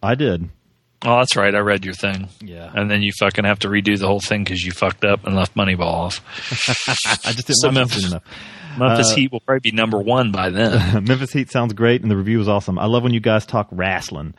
I 0.03 0.15
did. 0.15 0.49
Oh, 1.05 1.17
that's 1.19 1.35
right. 1.35 1.53
I 1.53 1.59
read 1.59 1.85
your 1.85 1.93
thing. 1.93 2.27
Yeah. 2.41 2.71
And 2.73 2.89
then 2.91 3.01
you 3.01 3.11
fucking 3.17 3.45
have 3.45 3.59
to 3.59 3.67
redo 3.69 3.97
the 3.97 4.07
whole 4.07 4.19
thing 4.19 4.43
because 4.43 4.65
you 4.65 4.71
fucked 4.71 5.05
up 5.05 5.25
and 5.25 5.35
left 5.35 5.55
Moneyball 5.55 5.81
off. 5.81 6.21
I 7.25 7.31
just 7.31 7.47
didn't 7.47 7.57
So 7.57 7.67
watch 7.69 7.75
Memphis- 7.75 8.07
enough. 8.11 8.23
Memphis 8.77 9.11
Uh, 9.11 9.15
Heat 9.15 9.31
will 9.31 9.39
probably 9.39 9.71
be 9.71 9.75
number 9.75 9.99
one 9.99 10.31
by 10.31 10.49
then. 10.49 11.03
Memphis 11.05 11.31
Heat 11.31 11.49
sounds 11.51 11.73
great, 11.73 12.01
and 12.01 12.09
the 12.11 12.17
review 12.17 12.39
was 12.39 12.49
awesome. 12.49 12.77
I 12.79 12.87
love 12.87 13.03
when 13.03 13.13
you 13.13 13.19
guys 13.21 13.45
talk 13.45 13.67
wrestling. 13.71 14.33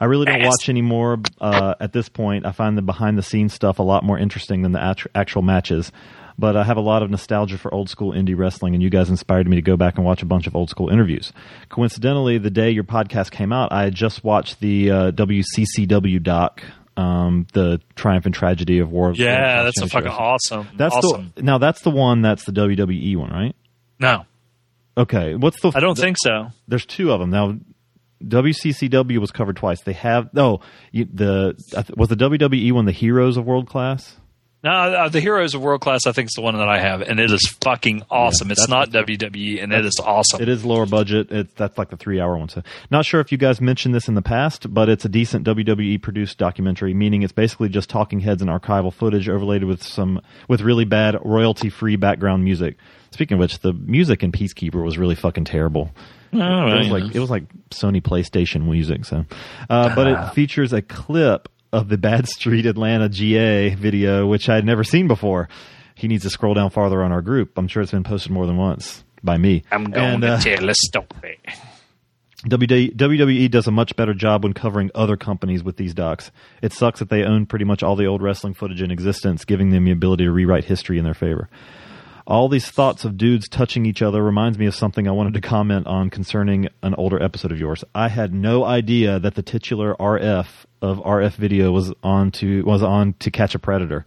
I 0.00 0.06
really 0.06 0.24
don't 0.26 0.42
watch 0.44 0.68
anymore 0.70 1.20
uh, 1.40 1.74
at 1.78 1.92
this 1.92 2.08
point. 2.08 2.46
I 2.46 2.52
find 2.52 2.76
the 2.78 2.82
behind 2.82 3.18
the 3.18 3.22
scenes 3.22 3.52
stuff 3.52 3.78
a 3.78 3.82
lot 3.82 4.02
more 4.02 4.18
interesting 4.18 4.62
than 4.62 4.72
the 4.72 4.82
act- 4.82 5.06
actual 5.14 5.42
matches. 5.42 5.92
But 6.38 6.56
I 6.56 6.64
have 6.64 6.78
a 6.78 6.80
lot 6.80 7.02
of 7.02 7.10
nostalgia 7.10 7.58
for 7.58 7.72
old 7.74 7.90
school 7.90 8.12
indie 8.12 8.34
wrestling, 8.34 8.72
and 8.72 8.82
you 8.82 8.88
guys 8.88 9.10
inspired 9.10 9.46
me 9.46 9.56
to 9.56 9.62
go 9.62 9.76
back 9.76 9.96
and 9.96 10.06
watch 10.06 10.22
a 10.22 10.26
bunch 10.26 10.46
of 10.46 10.56
old 10.56 10.70
school 10.70 10.88
interviews. 10.88 11.34
Coincidentally, 11.68 12.38
the 12.38 12.48
day 12.48 12.70
your 12.70 12.84
podcast 12.84 13.30
came 13.30 13.52
out, 13.52 13.72
I 13.72 13.82
had 13.82 13.94
just 13.94 14.24
watched 14.24 14.58
the 14.60 14.90
uh, 14.90 15.10
WCCW 15.10 16.22
doc, 16.22 16.62
um, 16.96 17.46
the 17.52 17.80
Triumph 17.94 18.24
and 18.24 18.34
Tragedy 18.34 18.78
of 18.78 18.90
War. 18.90 19.12
yeah, 19.14 19.64
that's 19.64 19.82
a 19.82 19.86
fucking 19.86 20.08
awesome. 20.10 20.66
That's 20.76 20.94
awesome. 20.96 21.32
the 21.34 21.42
now 21.42 21.58
that's 21.58 21.82
the 21.82 21.90
one 21.90 22.22
that's 22.22 22.44
the 22.44 22.52
WWE 22.52 23.16
one, 23.18 23.30
right? 23.30 23.54
no, 23.98 24.24
Okay, 24.96 25.34
what's 25.34 25.60
the? 25.60 25.72
I 25.74 25.80
don't 25.80 25.94
the- 25.96 26.02
think 26.02 26.16
so. 26.18 26.48
there's 26.68 26.84
two 26.86 27.12
of 27.12 27.20
them 27.20 27.30
now. 27.30 27.56
WCCW 28.22 29.18
was 29.18 29.30
covered 29.30 29.56
twice. 29.56 29.80
They 29.80 29.94
have 29.94 30.32
no. 30.34 30.60
The 30.92 31.54
was 31.96 32.08
the 32.08 32.16
WWE 32.16 32.72
one 32.72 32.84
the 32.84 32.92
Heroes 32.92 33.36
of 33.36 33.46
World 33.46 33.68
Class. 33.68 34.16
No, 34.62 34.70
uh, 34.70 35.08
the 35.08 35.20
Heroes 35.20 35.54
of 35.54 35.62
World 35.62 35.80
Class, 35.80 36.06
I 36.06 36.12
think, 36.12 36.26
is 36.26 36.34
the 36.34 36.42
one 36.42 36.54
that 36.58 36.68
I 36.68 36.80
have, 36.80 37.00
and 37.00 37.18
it 37.18 37.30
is 37.30 37.56
fucking 37.64 38.02
awesome. 38.10 38.50
it's 38.50 38.68
not 38.68 38.90
WWE, 38.90 39.62
and 39.62 39.72
it 39.72 39.86
is 39.86 39.98
awesome. 40.04 40.42
It 40.42 40.50
is 40.50 40.66
lower 40.66 40.84
budget. 40.84 41.32
It, 41.32 41.56
that's 41.56 41.78
like 41.78 41.88
the 41.88 41.96
three 41.96 42.20
hour 42.20 42.36
one. 42.36 42.50
So, 42.50 42.62
not 42.90 43.06
sure 43.06 43.20
if 43.20 43.32
you 43.32 43.38
guys 43.38 43.62
mentioned 43.62 43.94
this 43.94 44.06
in 44.06 44.14
the 44.14 44.22
past, 44.22 44.72
but 44.72 44.90
it's 44.90 45.06
a 45.06 45.08
decent 45.08 45.46
WWE 45.46 46.02
produced 46.02 46.36
documentary. 46.36 46.92
Meaning, 46.92 47.22
it's 47.22 47.32
basically 47.32 47.70
just 47.70 47.88
talking 47.88 48.20
heads 48.20 48.42
and 48.42 48.50
archival 48.50 48.92
footage 48.92 49.30
overlaid 49.30 49.64
with 49.64 49.82
some 49.82 50.20
with 50.46 50.60
really 50.60 50.84
bad 50.84 51.16
royalty 51.24 51.70
free 51.70 51.96
background 51.96 52.44
music. 52.44 52.76
Speaking 53.12 53.36
of 53.36 53.40
which, 53.40 53.60
the 53.60 53.72
music 53.72 54.22
in 54.22 54.30
Peacekeeper 54.30 54.84
was 54.84 54.98
really 54.98 55.14
fucking 55.14 55.46
terrible. 55.46 55.90
Oh, 56.34 56.66
it 56.66 56.78
was 56.78 56.88
like 56.90 57.14
it 57.14 57.18
was 57.18 57.30
like 57.30 57.44
Sony 57.70 58.02
PlayStation 58.02 58.64
music. 58.66 59.06
So, 59.06 59.24
uh, 59.70 59.94
but 59.94 60.06
it 60.06 60.34
features 60.34 60.74
a 60.74 60.82
clip 60.82 61.48
of 61.72 61.88
the 61.88 61.98
Bad 61.98 62.28
Street 62.28 62.66
Atlanta 62.66 63.08
GA 63.08 63.74
video, 63.74 64.26
which 64.26 64.48
I 64.48 64.54
had 64.56 64.64
never 64.64 64.84
seen 64.84 65.08
before. 65.08 65.48
He 65.94 66.08
needs 66.08 66.22
to 66.24 66.30
scroll 66.30 66.54
down 66.54 66.70
farther 66.70 67.02
on 67.02 67.12
our 67.12 67.22
group. 67.22 67.56
I'm 67.58 67.68
sure 67.68 67.82
it's 67.82 67.92
been 67.92 68.04
posted 68.04 68.32
more 68.32 68.46
than 68.46 68.56
once 68.56 69.04
by 69.22 69.36
me. 69.36 69.62
I'm 69.70 69.84
going 69.84 70.14
And, 70.14 70.22
to 70.22 70.28
uh, 70.32 70.40
tell 70.40 70.68
a 70.70 70.74
story. 70.74 71.38
WWE 72.46 73.50
does 73.50 73.66
a 73.66 73.70
much 73.70 73.94
better 73.96 74.14
job 74.14 74.44
when 74.44 74.54
covering 74.54 74.90
other 74.94 75.16
companies 75.18 75.62
with 75.62 75.76
these 75.76 75.92
docs. 75.92 76.30
It 76.62 76.72
sucks 76.72 77.00
that 77.00 77.10
they 77.10 77.22
own 77.22 77.44
pretty 77.44 77.66
much 77.66 77.82
all 77.82 77.96
the 77.96 78.06
old 78.06 78.22
wrestling 78.22 78.54
footage 78.54 78.80
in 78.80 78.90
existence, 78.90 79.44
giving 79.44 79.70
them 79.70 79.84
the 79.84 79.90
ability 79.90 80.24
to 80.24 80.32
rewrite 80.32 80.64
history 80.64 80.96
in 80.96 81.04
their 81.04 81.12
favor. 81.12 81.50
All 82.26 82.48
these 82.48 82.70
thoughts 82.70 83.04
of 83.04 83.16
dudes 83.16 83.48
touching 83.48 83.86
each 83.86 84.02
other 84.02 84.22
reminds 84.22 84.58
me 84.58 84.66
of 84.66 84.74
something 84.74 85.08
I 85.08 85.12
wanted 85.12 85.34
to 85.34 85.40
comment 85.40 85.86
on 85.86 86.10
concerning 86.10 86.68
an 86.82 86.94
older 86.96 87.22
episode 87.22 87.52
of 87.52 87.58
yours. 87.58 87.84
I 87.94 88.08
had 88.08 88.34
no 88.34 88.64
idea 88.64 89.18
that 89.18 89.34
the 89.34 89.42
titular 89.42 89.94
RF 89.98 90.46
of 90.82 90.98
RF 90.98 91.34
video 91.34 91.72
was 91.72 91.92
on 92.02 92.30
to 92.32 92.62
was 92.64 92.82
on 92.82 93.14
to 93.20 93.30
catch 93.30 93.54
a 93.54 93.58
predator. 93.58 94.04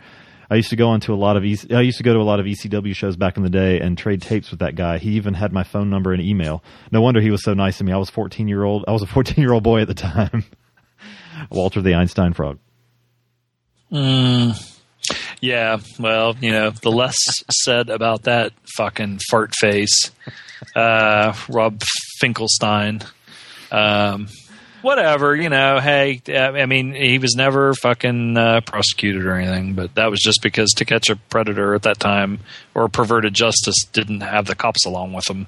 I 0.49 0.55
used 0.55 0.69
to 0.69 0.75
go 0.75 0.89
on 0.89 0.99
to 1.01 1.13
a 1.13 1.15
lot 1.15 1.35
of 1.35 1.43
I 1.43 1.81
used 1.81 1.97
to 1.97 2.03
go 2.03 2.13
to 2.13 2.19
a 2.19 2.21
lot 2.21 2.39
of 2.39 2.45
ECW 2.45 2.93
shows 2.95 3.15
back 3.15 3.37
in 3.37 3.43
the 3.43 3.49
day 3.49 3.79
and 3.79 3.97
trade 3.97 4.21
tapes 4.21 4.51
with 4.51 4.59
that 4.59 4.75
guy. 4.75 4.99
He 4.99 5.11
even 5.11 5.33
had 5.33 5.51
my 5.51 5.63
phone 5.63 5.89
number 5.89 6.13
and 6.13 6.21
email. 6.21 6.63
No 6.91 7.01
wonder 7.01 7.21
he 7.21 7.31
was 7.31 7.43
so 7.43 7.53
nice 7.53 7.79
to 7.79 7.83
me. 7.83 7.91
I 7.91 7.97
was 7.97 8.09
14 8.09 8.47
year 8.47 8.63
old. 8.63 8.85
I 8.87 8.91
was 8.91 9.01
a 9.01 9.07
14 9.07 9.41
year 9.41 9.53
old 9.53 9.63
boy 9.63 9.81
at 9.81 9.87
the 9.87 9.93
time. 9.93 10.45
Walter 11.49 11.81
the 11.81 11.95
Einstein 11.95 12.33
frog. 12.33 12.59
Mm, 13.91 14.72
yeah, 15.41 15.79
well, 15.99 16.35
you 16.39 16.51
know, 16.51 16.69
the 16.69 16.91
less 16.91 17.17
said 17.51 17.89
about 17.89 18.23
that 18.23 18.53
fucking 18.77 19.19
fart 19.29 19.53
face, 19.55 20.11
uh, 20.75 21.33
Rob 21.49 21.81
Finkelstein, 22.19 23.01
um, 23.71 24.27
whatever, 24.83 25.35
you 25.35 25.49
know, 25.49 25.79
hey, 25.79 26.21
I 26.27 26.65
mean, 26.65 26.93
he 26.93 27.17
was 27.17 27.35
never 27.35 27.73
fucking 27.73 28.37
uh, 28.37 28.61
prosecuted 28.61 29.25
or 29.25 29.35
anything, 29.35 29.73
but 29.73 29.95
that 29.95 30.11
was 30.11 30.19
just 30.19 30.41
because 30.43 30.71
To 30.73 30.85
Catch 30.85 31.09
a 31.09 31.15
Predator 31.15 31.73
at 31.73 31.83
that 31.83 31.99
time 31.99 32.41
or 32.75 32.89
Perverted 32.89 33.33
Justice 33.33 33.85
didn't 33.91 34.21
have 34.21 34.45
the 34.45 34.55
cops 34.55 34.85
along 34.85 35.13
with 35.13 35.25
them 35.25 35.47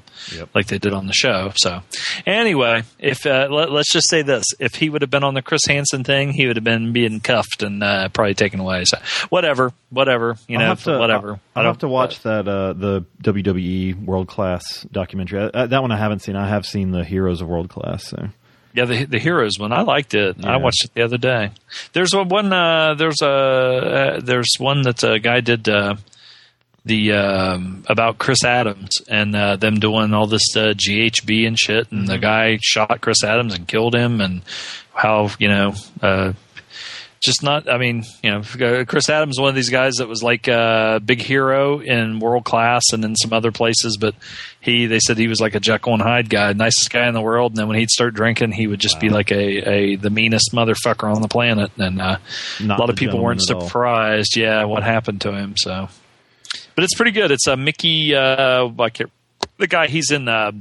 like 0.54 0.68
they 0.68 0.78
did 0.78 0.94
on 0.94 1.08
the 1.08 1.14
show. 1.14 1.52
So, 1.56 1.82
anyway, 2.26 2.84
if 3.00 3.26
uh, 3.26 3.48
let, 3.52 3.72
let's 3.72 3.92
just 3.92 4.10
say 4.10 4.22
this: 4.22 4.46
if 4.60 4.76
he 4.76 4.90
would 4.90 5.02
have 5.02 5.12
been 5.12 5.24
on 5.24 5.34
the 5.34 5.42
Chris 5.42 5.66
Hansen 5.68 6.04
thing, 6.04 6.32
he 6.32 6.48
would 6.48 6.56
have 6.56 6.64
been 6.64 6.94
being 6.94 7.20
cuffed 7.20 7.64
and 7.64 7.84
uh, 7.84 8.10
probably 8.10 8.34
taken 8.34 8.60
away. 8.60 8.86
So, 8.86 8.98
whatever, 9.30 9.74
whatever, 9.90 10.38
you 10.48 10.58
know, 10.58 10.76
to, 10.76 10.98
whatever. 10.98 11.32
I'll, 11.32 11.40
I 11.56 11.60
I'll 11.62 11.68
have 11.68 11.80
to 11.80 11.88
watch 11.88 12.22
that 12.22 12.48
uh, 12.48 12.74
the 12.74 13.06
WWE 13.22 14.06
World 14.06 14.28
Class 14.28 14.84
documentary. 14.92 15.50
Uh, 15.54 15.68
that 15.68 15.82
one 15.82 15.92
I 15.92 15.98
haven't 15.98 16.20
seen. 16.20 16.36
I 16.36 16.48
have 16.48 16.66
seen 16.66 16.92
the 16.92 17.04
Heroes 17.04 17.42
of 17.42 17.48
World 17.48 17.70
Class. 17.70 18.06
So 18.08 18.30
Yeah, 18.76 18.86
the 18.86 19.06
the 19.06 19.20
Heroes 19.20 19.58
one. 19.58 19.72
I 19.72 19.82
liked 19.82 20.14
it. 20.14 20.44
I 20.44 20.58
watched 20.58 20.84
it 20.84 20.94
the 20.94 21.02
other 21.02 21.18
day. 21.18 21.52
There's 21.94 22.14
a 22.14 22.24
one. 22.24 22.52
Uh, 22.52 22.96
there's 22.96 23.22
a 23.22 23.28
uh, 23.28 24.20
there's 24.20 24.52
one 24.58 24.82
that 24.82 25.04
a 25.04 25.18
guy 25.20 25.40
did 25.42 25.70
uh, 25.70 25.96
the 26.84 27.14
um, 27.14 27.84
about 27.88 28.18
Chris 28.18 28.44
Adams 28.44 28.92
and 29.08 29.36
uh, 29.36 29.56
them 29.56 29.80
doing 29.80 30.14
all 30.14 30.28
this 30.28 30.56
uh, 30.56 30.74
GHB 30.76 31.48
and 31.48 31.58
shit, 31.58 31.92
and 31.92 32.08
the 32.08 32.18
guy 32.18 32.60
shot 32.62 33.02
Chris 33.02 33.24
Adams 33.24 33.56
and 33.56 33.68
killed 33.68 33.96
him, 33.96 34.22
and 34.22 34.42
how 34.94 35.30
you 35.40 35.48
know. 35.48 35.74
Uh, 37.26 37.32
just 37.32 37.44
not. 37.44 37.70
I 37.70 37.78
mean, 37.78 38.04
you 38.24 38.32
know, 38.32 38.40
uh, 38.40 38.86
Chris 38.86 39.10
Adams, 39.10 39.40
one 39.40 39.50
of 39.50 39.56
these 39.56 39.70
guys 39.70 39.96
that 39.96 40.08
was 40.08 40.22
like 40.22 40.48
a 40.48 41.02
big 41.04 41.22
hero 41.22 41.80
in 41.80 42.20
world 42.20 42.46
class 42.46 42.84
and 42.94 43.04
in 43.04 43.16
some 43.16 43.34
other 43.34 43.52
places, 43.52 43.98
but 44.00 44.16
he, 44.62 44.86
they 44.86 45.00
said 45.00 45.18
he 45.18 45.28
was 45.28 45.40
like 45.40 45.56
a 45.56 45.60
Jekyll 45.60 45.94
and 45.94 46.02
Hyde 46.02 46.30
guy, 46.30 46.54
nicest 46.54 46.90
guy 46.92 47.08
in 47.08 47.14
the 47.14 47.22
world. 47.22 47.54
And 47.54 47.58
then 47.58 47.68
when 47.68 47.78
he'd 47.78 47.90
start 47.90 48.14
drinking, 48.14 48.52
he 48.52 48.68
would 48.68 48.80
just 48.80 49.00
be 49.00 49.10
like 49.10 49.32
a, 49.32 49.70
a 49.70 49.96
the 49.96 50.10
meanest 50.10 50.52
motherfucker 50.54 51.14
on 51.14 51.22
the 51.22 51.28
planet. 51.28 51.72
And 51.78 52.02
uh, 52.02 52.18
a 52.60 52.66
lot 52.66 52.90
of 52.90 52.96
people 52.96 53.22
weren't 53.22 53.42
surprised. 53.42 54.38
Yeah, 54.38 54.66
what 54.66 54.84
happened 54.84 55.22
to 55.22 55.32
him? 55.34 55.56
So, 55.58 55.90
but 56.76 56.84
it's 56.84 56.96
pretty 56.96 57.12
good. 57.12 57.32
It's 57.32 57.48
a 57.48 57.58
Mickey, 57.58 58.16
uh, 58.16 58.68
like 58.78 59.02
the 59.58 59.68
guy. 59.68 59.88
He's 59.88 60.12
in. 60.12 60.28
Uh, 60.28 60.52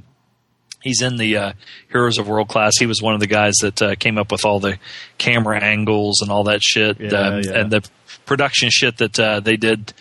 he's 0.84 1.02
in 1.02 1.16
the 1.16 1.36
uh, 1.36 1.52
Heroes 1.90 2.18
of 2.18 2.28
World 2.28 2.48
Class. 2.48 2.74
He 2.78 2.86
was 2.86 3.02
one 3.02 3.14
of 3.14 3.20
the 3.20 3.26
guys 3.26 3.54
that 3.62 3.82
uh, 3.82 3.94
came 3.96 4.16
up 4.18 4.30
with 4.30 4.44
all 4.44 4.60
the 4.60 4.78
camera 5.18 5.58
angles 5.60 6.20
and 6.22 6.30
all 6.30 6.44
that 6.44 6.60
shit, 6.62 7.00
Yeah, 7.00 7.08
um, 7.18 7.40
yeah. 7.42 7.58
and 7.58 7.72
the 7.72 7.82
production 8.26 8.68
shit 8.70 8.98
that 8.98 9.18
uh, 9.18 9.40
they 9.40 9.56
did. 9.56 9.92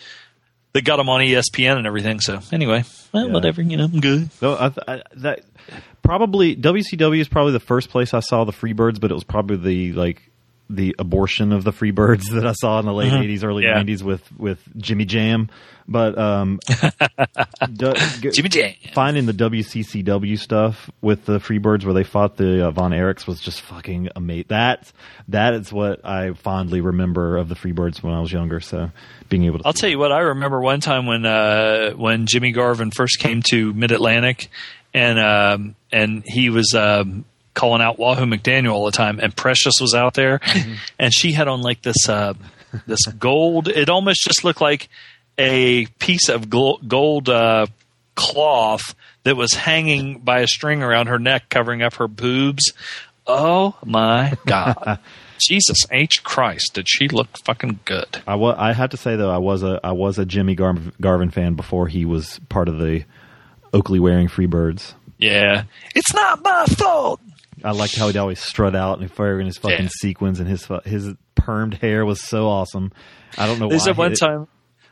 They 0.73 0.81
got 0.81 0.99
him 0.99 1.07
on 1.10 1.22
ESPN 1.22 1.77
and 1.77 1.85
everything. 1.88 2.19
So 2.19 2.39
anyway, 2.51 2.84
well, 3.11 3.27
Yeah. 3.27 3.34
whatever. 3.34 3.61
You 3.61 3.77
know, 3.77 3.85
I'm 3.85 3.99
good. 3.99 4.30
No, 4.41 4.55
I, 4.55 4.72
I, 4.88 5.01
that 5.18 5.41
probably 6.01 6.55
WCW 6.55 7.19
is 7.19 7.27
probably 7.27 7.53
the 7.53 7.60
first 7.60 7.89
place 7.89 8.14
I 8.14 8.19
saw 8.22 8.43
the 8.43 8.51
Freebirds, 8.51 8.99
but 8.99 9.11
it 9.11 9.14
was 9.14 9.23
probably 9.23 9.57
the 9.57 9.93
like 9.93 10.22
the 10.75 10.95
abortion 10.99 11.51
of 11.51 11.63
the 11.63 11.71
Freebirds 11.71 12.29
that 12.33 12.45
I 12.45 12.53
saw 12.53 12.79
in 12.79 12.85
the 12.85 12.93
late 12.93 13.11
Mhm. 13.11 13.23
'80s, 13.23 13.43
early 13.43 13.63
Yeah. 13.63 13.73
'90s 13.81 14.03
with 14.03 14.23
with 14.37 14.59
Jimmy 14.77 15.05
Jam. 15.05 15.49
But 15.85 16.17
um, 16.17 16.59
du- 17.73 17.93
g- 18.21 18.29
Jimmy 18.31 18.49
Jam. 18.49 18.73
finding 18.93 19.25
the 19.25 19.33
WCCW 19.33 20.37
stuff 20.39 20.89
with 21.01 21.25
the 21.25 21.39
Freebirds 21.39 21.83
where 21.83 21.93
they 21.93 22.03
fought 22.05 22.37
the 22.37 22.67
uh, 22.67 22.71
Von 22.71 22.91
Erichs 22.91 23.27
was 23.27 23.39
just 23.41 23.61
fucking 23.61 24.09
amazing. 24.15 24.45
That 24.49 24.91
that 25.27 25.53
is 25.53 25.73
what 25.73 26.05
I 26.05 26.33
fondly 26.33 26.81
remember 26.81 27.37
of 27.37 27.49
the 27.49 27.55
Freebirds 27.55 28.01
when 28.01 28.13
I 28.13 28.21
was 28.21 28.31
younger. 28.31 28.59
So 28.61 28.91
being 29.29 29.43
able 29.45 29.59
to 29.59 29.67
I'll 29.67 29.73
tell 29.73 29.89
you 29.89 29.99
what. 29.99 30.11
I 30.11 30.19
remember 30.19 30.61
one 30.61 30.79
time 30.79 31.05
when 31.05 31.25
uh, 31.25 31.91
when 31.91 32.27
Jimmy 32.27 32.51
Garvin 32.51 32.91
first 32.91 33.19
came 33.19 33.41
to 33.49 33.73
Mid 33.73 33.91
Atlantic, 33.91 34.47
and 34.93 35.19
um, 35.19 35.75
and 35.91 36.23
he 36.25 36.49
was 36.49 36.73
um, 36.73 37.25
calling 37.53 37.81
out 37.81 37.99
Wahoo 37.99 38.25
McDaniel 38.25 38.71
all 38.73 38.85
the 38.85 38.91
time, 38.91 39.19
and 39.19 39.35
Precious 39.35 39.75
was 39.80 39.93
out 39.93 40.13
there, 40.15 40.39
and 40.99 41.13
she 41.13 41.31
had 41.34 41.47
on 41.47 41.61
like 41.61 41.81
this 41.81 42.07
uh, 42.09 42.34
this 42.88 43.05
gold. 43.19 43.67
It 43.67 43.89
almost 43.89 44.23
just 44.23 44.43
looked 44.43 44.61
like 44.61 44.89
a 45.38 45.85
piece 45.99 46.30
of 46.30 46.49
gold 46.49 47.30
uh, 47.30 47.65
cloth 48.15 48.95
that 49.23 49.35
was 49.35 49.53
hanging 49.53 50.19
by 50.19 50.39
a 50.39 50.47
string 50.47 50.84
around 50.84 51.07
her 51.07 51.19
neck, 51.19 51.49
covering 51.49 51.81
up 51.81 51.95
her 51.95 52.07
boobs. 52.07 52.73
Oh 53.25 53.75
my 53.85 54.34
god! 54.45 54.99
Jesus 55.39 55.77
H 55.91 56.23
Christ! 56.23 56.73
Did 56.73 56.88
she 56.89 57.07
look 57.07 57.38
fucking 57.45 57.80
good? 57.85 58.21
I 58.27 58.35
wa- 58.35 58.55
I 58.57 58.73
have 58.73 58.89
to 58.91 58.97
say 58.97 59.15
though 59.15 59.31
I 59.31 59.38
was 59.38 59.63
a 59.63 59.80
I 59.84 59.91
was 59.93 60.19
a 60.19 60.25
Jimmy 60.25 60.55
Gar- 60.55 60.75
Garvin 60.99 61.31
fan 61.31 61.53
before 61.55 61.88
he 61.88 62.03
was 62.05 62.39
part 62.49 62.67
of 62.67 62.80
the 62.80 63.05
Oakley 63.73 63.99
wearing 63.99 64.27
Freebirds. 64.27 64.93
Yeah, 65.17 65.63
it's 65.95 66.13
not 66.13 66.43
my 66.43 66.65
fault. 66.65 67.21
I 67.64 67.72
liked 67.72 67.95
how 67.95 68.07
he'd 68.07 68.18
always 68.18 68.40
strut 68.40 68.76
out 68.76 68.99
and 68.99 69.10
wearing 69.18 69.45
his 69.45 69.57
fucking 69.57 69.84
Yeah. 69.85 69.90
sequins 70.02 70.40
and 70.40 70.49
his 70.49 70.68
his 70.85 71.14
permed 71.35 71.76
hair 71.76 72.06
was 72.06 72.22
so 72.22 72.48
awesome. 72.48 72.91
I 73.38 73.45
don't 73.48 73.60
know 73.60 73.69
They 73.69 73.77
why. 73.77 73.84
said 73.84 73.98
one 73.98 74.14
time, 74.14 74.48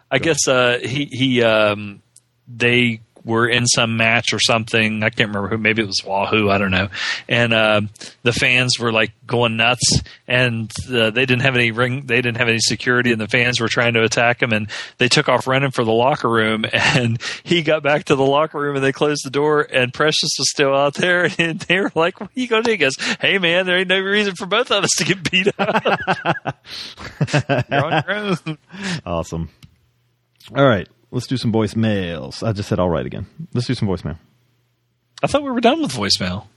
I 0.10 0.20
guess 0.20 0.48
uh, 0.48 0.80
he 0.82 1.06
he 1.12 1.44
um, 1.44 2.02
they 2.48 3.02
were 3.24 3.48
in 3.48 3.68
some 3.68 3.98
match 3.98 4.34
or 4.34 4.40
something. 4.40 5.04
I 5.04 5.10
can't 5.10 5.30
remember 5.30 5.50
who. 5.50 5.58
Maybe 5.58 5.82
it 5.82 5.88
was 5.88 6.02
Wahoo. 6.06 6.50
I 6.50 6.58
don't 6.58 6.72
know. 6.72 6.90
And 7.28 7.54
uh, 7.54 7.82
the 8.24 8.34
fans 8.34 8.80
were 8.80 8.92
like 8.92 9.12
going 9.26 9.58
nuts, 9.58 10.02
and 10.28 10.72
uh, 10.90 11.12
they 11.12 11.26
didn't 11.26 11.42
have 11.42 11.56
any 11.56 11.72
ring. 11.72 12.06
They 12.06 12.22
didn't 12.22 12.38
have 12.38 12.50
any 12.50 12.60
security, 12.60 13.12
and 13.12 13.22
the 13.22 13.28
fans 13.28 13.60
were 13.60 13.68
trying 13.68 13.94
to 13.94 14.04
attack 14.04 14.42
him. 14.42 14.52
And 14.54 14.70
they 14.98 15.08
took 15.08 15.30
off 15.30 15.48
running 15.48 15.72
for 15.72 15.84
the 15.84 15.92
locker 15.92 16.30
room. 16.30 16.66
And 16.94 17.22
he 17.44 17.62
got 17.62 17.84
back 17.84 18.06
to 18.06 18.16
the 18.16 18.26
locker 18.26 18.60
room, 18.60 18.76
and 18.76 18.84
they 18.84 18.92
closed 18.92 19.24
the 19.24 19.30
door. 19.30 19.62
And 19.72 19.94
Precious 19.94 20.30
was 20.38 20.50
still 20.50 20.76
out 20.76 20.96
there, 20.96 21.30
and 21.40 21.60
they 21.62 21.80
were 21.80 21.92
like, 21.96 22.20
"What 22.20 22.30
are 22.30 22.40
you 22.40 22.48
going 22.48 22.64
to 22.64 22.68
do?" 22.68 22.72
He 22.72 22.78
goes, 22.78 22.96
"Hey 23.20 23.38
man, 23.38 23.66
there 23.66 23.78
ain't 23.78 23.88
no 23.88 24.00
reason 24.00 24.36
for 24.36 24.46
both 24.46 24.72
of 24.72 24.84
us 24.84 24.90
to 24.98 25.06
get 25.06 25.30
beat 25.32 25.48
up." 25.58 26.58
You're 27.70 27.86
on 27.86 28.04
your 28.08 28.12
own. 28.12 28.58
Awesome. 29.06 29.50
All 30.56 30.68
right, 30.68 30.88
let's 31.12 31.28
do 31.28 31.38
some 31.38 31.52
voicemails. 31.52 32.46
I 32.46 32.54
just 32.54 32.70
said 32.70 32.80
all 32.80 32.90
right 32.90 33.06
again. 33.06 33.28
Let's 33.54 33.68
do 33.68 33.74
some 33.76 33.88
voicemail. 33.88 34.18
I 35.24 35.28
thought 35.28 35.44
we 35.44 35.52
were 35.52 35.62
done 35.62 35.82
with 35.82 35.92
voicemail. 35.92 36.48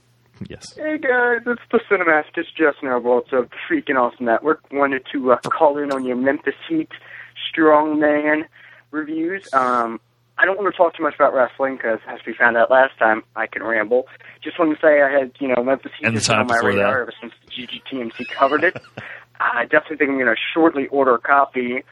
Yes. 0.49 0.73
Hey 0.75 0.97
guys, 0.97 1.41
it's 1.45 1.61
the 1.71 1.79
Cinemastis 1.89 2.45
Justin 2.57 2.89
Noble. 2.89 3.19
It's 3.19 3.31
a 3.31 3.47
freaking 3.71 3.95
awesome 3.95 4.25
network. 4.25 4.61
Wanted 4.71 5.03
to 5.13 5.31
uh, 5.31 5.37
call 5.37 5.77
in 5.77 5.91
on 5.93 6.03
your 6.03 6.17
Memphis 6.17 6.55
Heat 6.67 6.89
Strongman 7.53 8.43
reviews. 8.91 9.47
Um, 9.53 9.99
I 10.37 10.43
don't 10.43 10.57
want 10.57 10.73
to 10.73 10.77
talk 10.77 10.95
too 10.97 11.03
much 11.03 11.15
about 11.15 11.33
wrestling 11.33 11.77
because, 11.77 11.99
as 12.07 12.19
we 12.27 12.33
found 12.33 12.57
out 12.57 12.69
last 12.69 12.97
time, 12.99 13.23
I 13.37 13.47
can 13.47 13.63
ramble. 13.63 14.07
Just 14.43 14.59
wanted 14.59 14.75
to 14.75 14.81
say 14.81 15.01
I 15.01 15.09
had, 15.09 15.31
you 15.39 15.47
know, 15.47 15.63
Memphis 15.63 15.93
Heat 15.97 16.07
And 16.07 16.17
the 16.17 16.21
time 16.21 16.41
on 16.41 16.47
my 16.47 16.57
radar 16.57 16.91
that. 16.95 17.01
ever 17.03 17.13
since 17.21 17.33
the 17.45 17.51
GGTMC 17.51 18.27
covered 18.27 18.65
it. 18.65 18.75
I 19.39 19.63
definitely 19.63 19.97
think 19.97 20.09
I'm 20.11 20.15
going 20.17 20.27
to 20.27 20.35
shortly 20.53 20.87
order 20.87 21.15
a 21.15 21.19
copy 21.19 21.83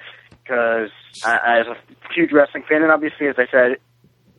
because 0.44 0.90
as 1.26 1.68
a 1.68 1.76
huge 2.14 2.32
wrestling 2.32 2.64
fan, 2.68 2.82
and 2.82 2.92
obviously, 2.92 3.28
as 3.28 3.36
I 3.38 3.48
said, 3.50 3.78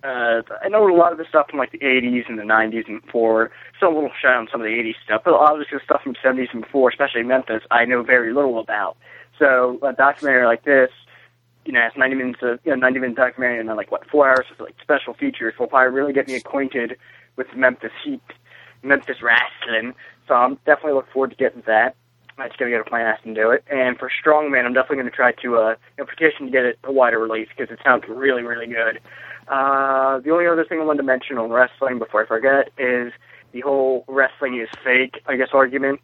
uh, 0.05 0.43
I 0.63 0.69
know 0.69 0.87
a 0.87 0.93
lot 0.95 1.13
of 1.13 1.19
the 1.19 1.25
stuff 1.27 1.49
from 1.49 1.59
like 1.59 1.73
the 1.73 1.79
80s 1.79 2.29
and 2.29 2.39
the 2.39 2.43
90s 2.43 2.87
and 2.87 3.01
before. 3.01 3.51
Still 3.79 3.89
a 3.89 3.95
little 3.95 4.11
shy 4.21 4.35
on 4.35 4.49
some 4.53 4.61
of 4.61 4.67
the 4.67 4.73
80s 4.73 4.97
stuff, 5.03 5.23
but 5.25 5.33
obviously 5.33 5.79
the 5.79 5.85
stuff 5.85 6.03
from 6.03 6.15
70s 6.15 6.53
and 6.53 6.63
before, 6.63 6.91
especially 6.91 7.23
Memphis, 7.23 7.63
I 7.71 7.87
know 7.87 8.03
very 8.03 8.35
little 8.35 8.61
about. 8.61 8.97
So 9.39 9.79
a 9.83 9.95
documentary 9.95 10.45
like 10.45 10.65
this, 10.65 10.91
you 11.65 11.73
know, 11.73 11.81
it's 11.87 11.97
90 11.97 12.17
minutes 12.17 12.41
of, 12.43 12.61
you 12.65 12.73
know, 12.73 12.77
90 12.77 13.01
minute 13.01 13.17
documentary 13.17 13.61
and 13.61 13.69
then 13.69 13.77
like 13.77 13.91
what, 13.91 14.09
four 14.11 14.29
hours 14.29 14.45
of 14.53 14.61
like 14.61 14.75
special 14.83 15.15
features 15.15 15.55
will 15.59 15.69
probably 15.69 15.95
really 15.95 16.13
get 16.13 16.29
me 16.29 16.35
acquainted 16.35 16.97
with 17.37 17.47
Memphis 17.57 17.93
Heat, 18.05 18.21
Memphis 18.83 19.23
wrestling. 19.23 19.95
So 20.29 20.35
I'm 20.35 20.57
definitely 20.67 20.93
look 20.93 21.11
forward 21.13 21.31
to 21.31 21.37
getting 21.37 21.63
that. 21.67 21.97
I 22.37 22.43
might 22.43 22.49
just 22.49 22.59
gotta 22.59 22.71
get 22.71 22.81
a 22.81 22.85
plan 22.85 23.07
ass 23.07 23.21
and 23.25 23.35
do 23.35 23.51
it. 23.51 23.65
And 23.71 23.99
for 23.99 24.11
Strongman, 24.11 24.65
I'm 24.65 24.73
definitely 24.73 24.99
gonna 24.99 25.11
try 25.11 25.33
to, 25.33 25.57
uh, 25.57 25.69
you 25.71 25.77
know, 25.99 26.05
petition 26.05 26.47
to 26.47 26.53
get 26.53 26.65
it 26.65 26.79
a 26.85 26.93
wider 26.93 27.19
release 27.19 27.49
because 27.57 27.73
it 27.73 27.79
sounds 27.85 28.05
really, 28.09 28.43
really 28.43 28.67
good. 28.67 29.01
Uh, 29.47 30.19
the 30.21 30.31
only 30.31 30.47
other 30.47 30.65
thing 30.65 30.81
I 30.81 30.85
wanted 30.85 30.99
to 30.99 31.05
mention 31.05 31.39
on 31.39 31.51
wrestling 31.51 31.99
before 31.99 32.23
I 32.25 32.27
forget 32.27 32.71
is 32.79 33.13
the 33.53 33.61
whole 33.61 34.05
wrestling 34.09 34.61
is 34.61 34.69
fake, 34.83 35.23
I 35.27 35.37
guess, 35.37 35.49
argument. 35.53 36.01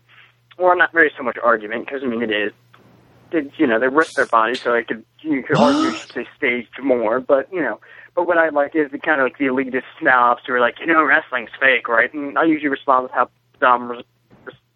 Or 0.59 0.77
not 0.77 0.93
very 0.93 1.11
so 1.17 1.23
much 1.23 1.39
argument, 1.43 1.87
because 1.87 2.03
I 2.05 2.07
mean 2.07 2.23
it 2.23 2.31
is. 2.31 2.53
It's, 3.33 3.59
you 3.59 3.67
know, 3.67 3.79
they 3.79 3.89
risk 3.89 4.15
their 4.15 4.27
bodies, 4.27 4.61
so 4.61 4.75
I 4.75 4.83
could 4.83 5.05
you 5.21 5.43
could 5.43 5.57
argue 5.57 5.93
they 6.15 6.27
staged 6.37 6.83
more, 6.83 7.21
but 7.21 7.53
you 7.53 7.63
know. 7.63 7.81
But 8.15 8.27
what 8.27 8.39
I 8.39 8.49
like 8.51 8.75
is 8.75 8.91
the 8.91 8.99
kind 8.99 9.21
of 9.21 9.25
like 9.25 9.39
the 9.39 9.47
elitist 9.47 9.85
snobs 10.01 10.43
who 10.47 10.53
are 10.53 10.61
like, 10.61 10.75
you 10.81 10.87
know, 10.87 11.03
wrestling's 11.05 11.51
fake, 11.59 11.89
right? 11.89 12.13
And 12.13 12.37
I 12.37 12.45
usually 12.45 12.69
respond 12.69 13.05
with 13.05 13.13
how 13.13 13.31
res- 13.79 14.05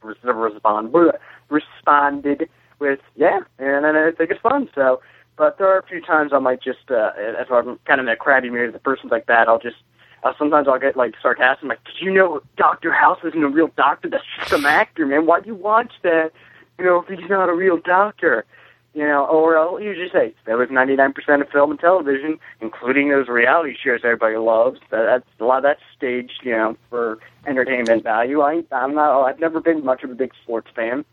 respond 0.05 0.94
responded 1.48 2.48
with, 2.78 3.01
yeah, 3.16 3.40
and 3.59 3.86
I 3.86 4.10
think 4.12 4.31
it's 4.31 4.40
fun. 4.40 4.68
So, 4.74 5.01
but 5.36 5.59
there 5.59 5.68
are 5.68 5.78
a 5.78 5.86
few 5.86 6.01
times 6.01 6.32
I 6.32 6.39
might 6.39 6.62
just, 6.62 6.90
uh, 6.90 7.10
if 7.16 7.51
I'm 7.51 7.78
kind 7.86 8.01
of 8.01 8.06
in 8.06 8.12
a 8.12 8.16
crabby 8.16 8.51
mood, 8.51 8.72
the 8.72 8.78
person's 8.78 9.10
like 9.10 9.26
that, 9.26 9.48
I'll 9.48 9.59
just 9.59 9.76
uh, 10.24 10.32
sometimes 10.39 10.66
I'll 10.68 10.78
get 10.78 10.97
like 10.97 11.14
sarcastic, 11.20 11.68
like, 11.68 11.85
"Did 11.85 11.97
you 12.01 12.10
know 12.12 12.40
Doctor 12.56 12.93
House 12.93 13.18
isn't 13.24 13.43
a 13.43 13.48
real 13.48 13.68
doctor? 13.76 14.09
That's 14.09 14.24
just 14.39 14.51
some 14.51 14.64
actor, 14.64 15.05
man. 15.06 15.26
Why 15.26 15.40
do 15.40 15.48
you 15.48 15.55
watch 15.55 15.93
that? 16.02 16.32
You 16.78 16.85
know, 16.86 17.02
if 17.02 17.09
he's 17.09 17.28
not 17.28 17.48
a 17.48 17.55
real 17.55 17.76
doctor." 17.76 18.47
You 18.94 19.04
know, 19.04 19.26
or 19.26 19.58
I'll 19.58 19.80
usually 19.80 20.08
say 20.10 20.32
that 20.46 20.56
was 20.56 20.68
99% 20.68 21.40
of 21.40 21.48
film 21.48 21.72
and 21.72 21.80
television, 21.80 22.38
including 22.60 23.08
those 23.08 23.26
reality 23.26 23.74
shows 23.74 24.00
everybody 24.04 24.36
loves. 24.36 24.78
That, 24.92 25.04
that's 25.06 25.40
a 25.40 25.44
lot 25.44 25.58
of 25.58 25.62
that's 25.64 25.80
staged, 25.96 26.42
you 26.44 26.52
know, 26.52 26.76
for 26.90 27.18
entertainment 27.44 28.04
value. 28.04 28.40
I, 28.40 28.62
I'm 28.70 28.94
not. 28.94 29.24
I've 29.24 29.40
never 29.40 29.60
been 29.60 29.84
much 29.84 30.04
of 30.04 30.12
a 30.12 30.14
big 30.14 30.30
sports 30.44 30.68
fan, 30.76 31.04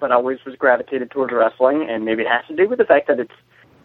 but 0.00 0.12
I 0.12 0.16
always 0.16 0.44
was 0.44 0.54
gravitated 0.54 1.10
towards 1.10 1.32
wrestling, 1.32 1.86
and 1.88 2.04
maybe 2.04 2.24
it 2.24 2.28
has 2.28 2.44
to 2.48 2.54
do 2.54 2.68
with 2.68 2.78
the 2.78 2.84
fact 2.84 3.08
that 3.08 3.18
it's, 3.18 3.32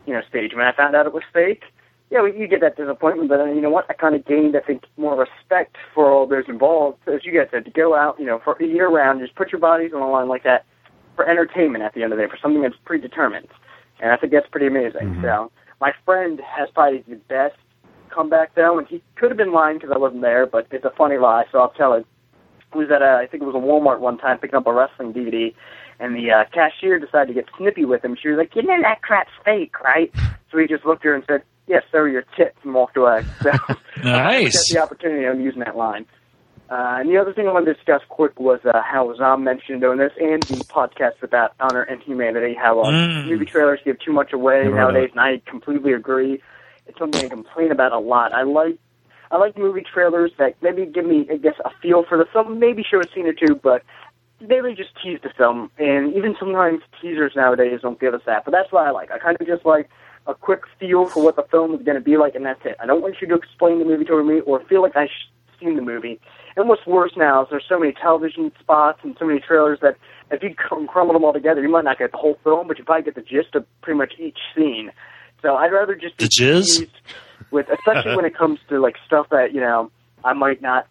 you 0.05 0.11
know, 0.11 0.21
staged. 0.27 0.53
When 0.53 0.65
I 0.65 0.73
found 0.73 0.93
out 0.93 1.05
it 1.05 1.13
was 1.13 1.23
fake, 1.31 1.63
yeah, 2.11 2.21
well, 2.21 2.33
you 2.33 2.49
get 2.49 2.59
that 2.59 2.75
disappointment, 2.75 3.29
but 3.29 3.37
then 3.37 3.55
you 3.55 3.61
know 3.61 3.69
what? 3.69 3.85
I 3.89 3.93
kind 3.93 4.15
of 4.15 4.25
gained, 4.25 4.57
I 4.57 4.59
think, 4.59 4.83
more 4.97 5.15
respect 5.15 5.77
for 5.93 6.11
all 6.11 6.27
those 6.27 6.49
involved. 6.49 6.97
As 7.07 7.23
you 7.23 7.31
guys 7.31 7.47
said, 7.51 7.63
to 7.63 7.71
go 7.71 7.95
out, 7.95 8.19
you 8.19 8.25
know, 8.25 8.41
for 8.43 8.57
a 8.61 8.65
year 8.65 8.89
round, 8.89 9.21
just 9.21 9.35
put 9.35 9.53
your 9.53 9.61
bodies 9.61 9.91
on 9.93 10.01
the 10.01 10.07
line 10.07 10.27
like 10.27 10.43
that 10.43 10.65
for 11.15 11.27
entertainment 11.27 11.83
at 11.83 11.93
the 11.93 12.03
end 12.03 12.11
of 12.13 12.17
the 12.17 12.25
day, 12.25 12.29
for 12.29 12.37
something 12.41 12.61
that's 12.61 12.75
predetermined. 12.85 13.47
And 13.99 14.11
I 14.11 14.17
think 14.17 14.33
that's 14.33 14.47
pretty 14.49 14.67
amazing. 14.67 15.19
So 15.21 15.51
my 15.79 15.93
friend 16.05 16.41
has 16.45 16.69
probably 16.73 17.03
the 17.07 17.15
best 17.15 17.55
comeback 18.09 18.55
though, 18.55 18.77
and 18.77 18.87
he 18.87 19.01
could 19.15 19.29
have 19.29 19.37
been 19.37 19.53
lying 19.53 19.77
because 19.77 19.91
I 19.93 19.97
wasn't 19.97 20.21
there, 20.21 20.45
but 20.45 20.67
it's 20.71 20.85
a 20.85 20.91
funny 20.97 21.17
lie, 21.17 21.45
so 21.51 21.59
I'll 21.59 21.71
tell 21.71 21.93
it. 21.93 22.05
He 22.73 22.79
was 22.79 22.89
at 22.91 23.01
a, 23.01 23.19
I 23.21 23.27
think 23.27 23.43
it 23.43 23.45
was 23.45 23.55
a 23.55 23.59
Walmart 23.59 23.99
one 23.99 24.17
time 24.17 24.37
picking 24.37 24.55
up 24.55 24.67
a 24.67 24.73
wrestling 24.73 25.13
DVD, 25.13 25.53
and 25.99 26.15
the 26.15 26.31
uh, 26.31 26.43
cashier 26.53 26.99
decided 26.99 27.27
to 27.27 27.33
get 27.33 27.45
snippy 27.57 27.85
with 27.85 28.03
him. 28.03 28.17
She 28.21 28.27
was 28.27 28.37
like, 28.37 28.55
"You 28.55 28.63
know 28.63 28.81
that 28.81 29.01
crap's 29.01 29.31
fake, 29.43 29.79
right?" 29.81 30.11
So 30.51 30.59
he 30.59 30.67
just 30.67 30.85
looked 30.85 31.01
at 31.01 31.09
her 31.09 31.15
and 31.15 31.23
said, 31.27 31.43
"Yes, 31.67 31.83
are 31.93 32.07
your 32.07 32.23
tits," 32.37 32.55
and 32.63 32.73
walked 32.73 32.95
away. 32.95 33.25
So 33.41 33.51
Nice. 33.51 33.73
I 34.03 34.43
got 34.43 34.63
the 34.71 34.79
opportunity 34.79 35.25
of 35.25 35.39
using 35.39 35.61
that 35.61 35.75
line. 35.75 36.05
Uh, 36.69 36.97
and 36.99 37.09
the 37.09 37.17
other 37.17 37.31
thing 37.31 37.47
I 37.47 37.53
wanted 37.53 37.65
to 37.67 37.73
discuss 37.75 38.01
quick 38.09 38.39
was 38.39 38.59
uh, 38.65 38.81
how 38.81 39.13
Zom 39.17 39.43
mentioned 39.43 39.83
on 39.83 39.99
this 39.99 40.11
and 40.19 40.47
the 40.47 40.63
podcast 40.63 41.21
about 41.21 41.51
honor 41.59 41.83
and 41.83 42.01
humanity, 42.01 42.55
how 42.59 42.81
uh, 42.81 42.91
Mm. 42.91 43.25
movie 43.29 43.45
trailers 43.45 43.79
give 43.85 43.99
too 43.99 44.11
much 44.11 44.33
away 44.33 44.63
Never 44.63 44.75
nowadays, 44.75 45.09
and 45.11 45.19
I 45.21 45.41
completely 45.45 45.93
agree. 45.93 46.41
It's 46.87 46.97
something 46.97 47.23
I 47.23 47.29
complain 47.29 47.71
about 47.71 47.91
a 47.91 47.99
lot. 47.99 48.33
I 48.33 48.43
like 48.43 48.77
I 49.31 49.37
like 49.37 49.57
movie 49.57 49.81
trailers 49.81 50.31
that 50.37 50.55
maybe 50.61 50.85
give 50.85 51.05
me, 51.05 51.27
I 51.31 51.37
guess, 51.37 51.55
a 51.65 51.69
feel 51.81 52.03
for 52.07 52.17
the 52.17 52.25
film, 52.31 52.59
maybe 52.59 52.83
show 52.83 53.01
a 53.01 53.05
scene 53.13 53.25
or 53.25 53.33
two, 53.33 53.59
but 53.61 53.81
they 54.39 54.55
really 54.61 54.75
just 54.75 54.89
tease 55.03 55.19
the 55.23 55.29
film. 55.35 55.71
And 55.77 56.13
even 56.15 56.35
sometimes 56.39 56.81
teasers 57.01 57.33
nowadays 57.35 57.79
don't 57.81 57.99
give 57.99 58.13
us 58.13 58.21
that. 58.27 58.45
But 58.45 58.51
that's 58.51 58.71
what 58.71 58.85
I 58.87 58.91
like. 58.91 59.11
I 59.11 59.17
kind 59.17 59.35
of 59.39 59.47
just 59.47 59.65
like 59.65 59.89
a 60.27 60.35
quick 60.35 60.61
feel 60.79 61.09
for 61.09 61.23
what 61.23 61.35
the 61.35 61.43
film 61.49 61.73
is 61.73 61.81
going 61.83 61.97
to 61.97 62.03
be 62.03 62.17
like, 62.17 62.35
and 62.35 62.45
that's 62.45 62.61
it. 62.65 62.75
I 62.79 62.85
don't 62.85 63.01
want 63.01 63.15
you 63.21 63.27
to 63.27 63.35
explain 63.35 63.79
the 63.79 63.85
movie 63.85 64.05
to 64.05 64.23
me 64.23 64.41
or 64.41 64.63
feel 64.65 64.81
like 64.81 64.95
I've 64.95 65.09
seen 65.59 65.75
the 65.75 65.81
movie. 65.81 66.19
And 66.57 66.69
what's 66.69 66.85
worse 66.85 67.11
now 67.17 67.43
is 67.43 67.47
there's 67.49 67.65
so 67.67 67.79
many 67.79 67.91
television 67.91 68.51
spots 68.59 68.99
and 69.03 69.15
so 69.19 69.25
many 69.25 69.39
trailers 69.39 69.79
that 69.81 69.97
if 70.31 70.41
you 70.41 70.55
crumble 70.55 71.13
them 71.13 71.23
all 71.23 71.33
together, 71.33 71.61
you 71.61 71.69
might 71.69 71.83
not 71.83 71.99
get 71.99 72.11
the 72.11 72.17
whole 72.17 72.39
film, 72.43 72.67
but 72.67 72.77
you 72.77 72.83
probably 72.85 73.03
get 73.03 73.15
the 73.15 73.21
gist 73.21 73.55
of 73.55 73.65
pretty 73.81 73.97
much 73.97 74.13
each 74.17 74.37
scene. 74.55 74.91
So 75.41 75.55
I'd 75.55 75.71
rather 75.71 75.95
just 75.95 76.17
be 76.17 76.25
The 76.25 76.29
jizz? 76.29 76.87
with, 77.51 77.67
especially 77.69 78.15
when 78.15 78.25
it 78.25 78.35
comes 78.37 78.59
to 78.69 78.79
like 78.79 78.95
stuff 79.05 79.27
that 79.31 79.53
you 79.53 79.61
know 79.61 79.91
I 80.23 80.33
might 80.33 80.61
not 80.61 80.87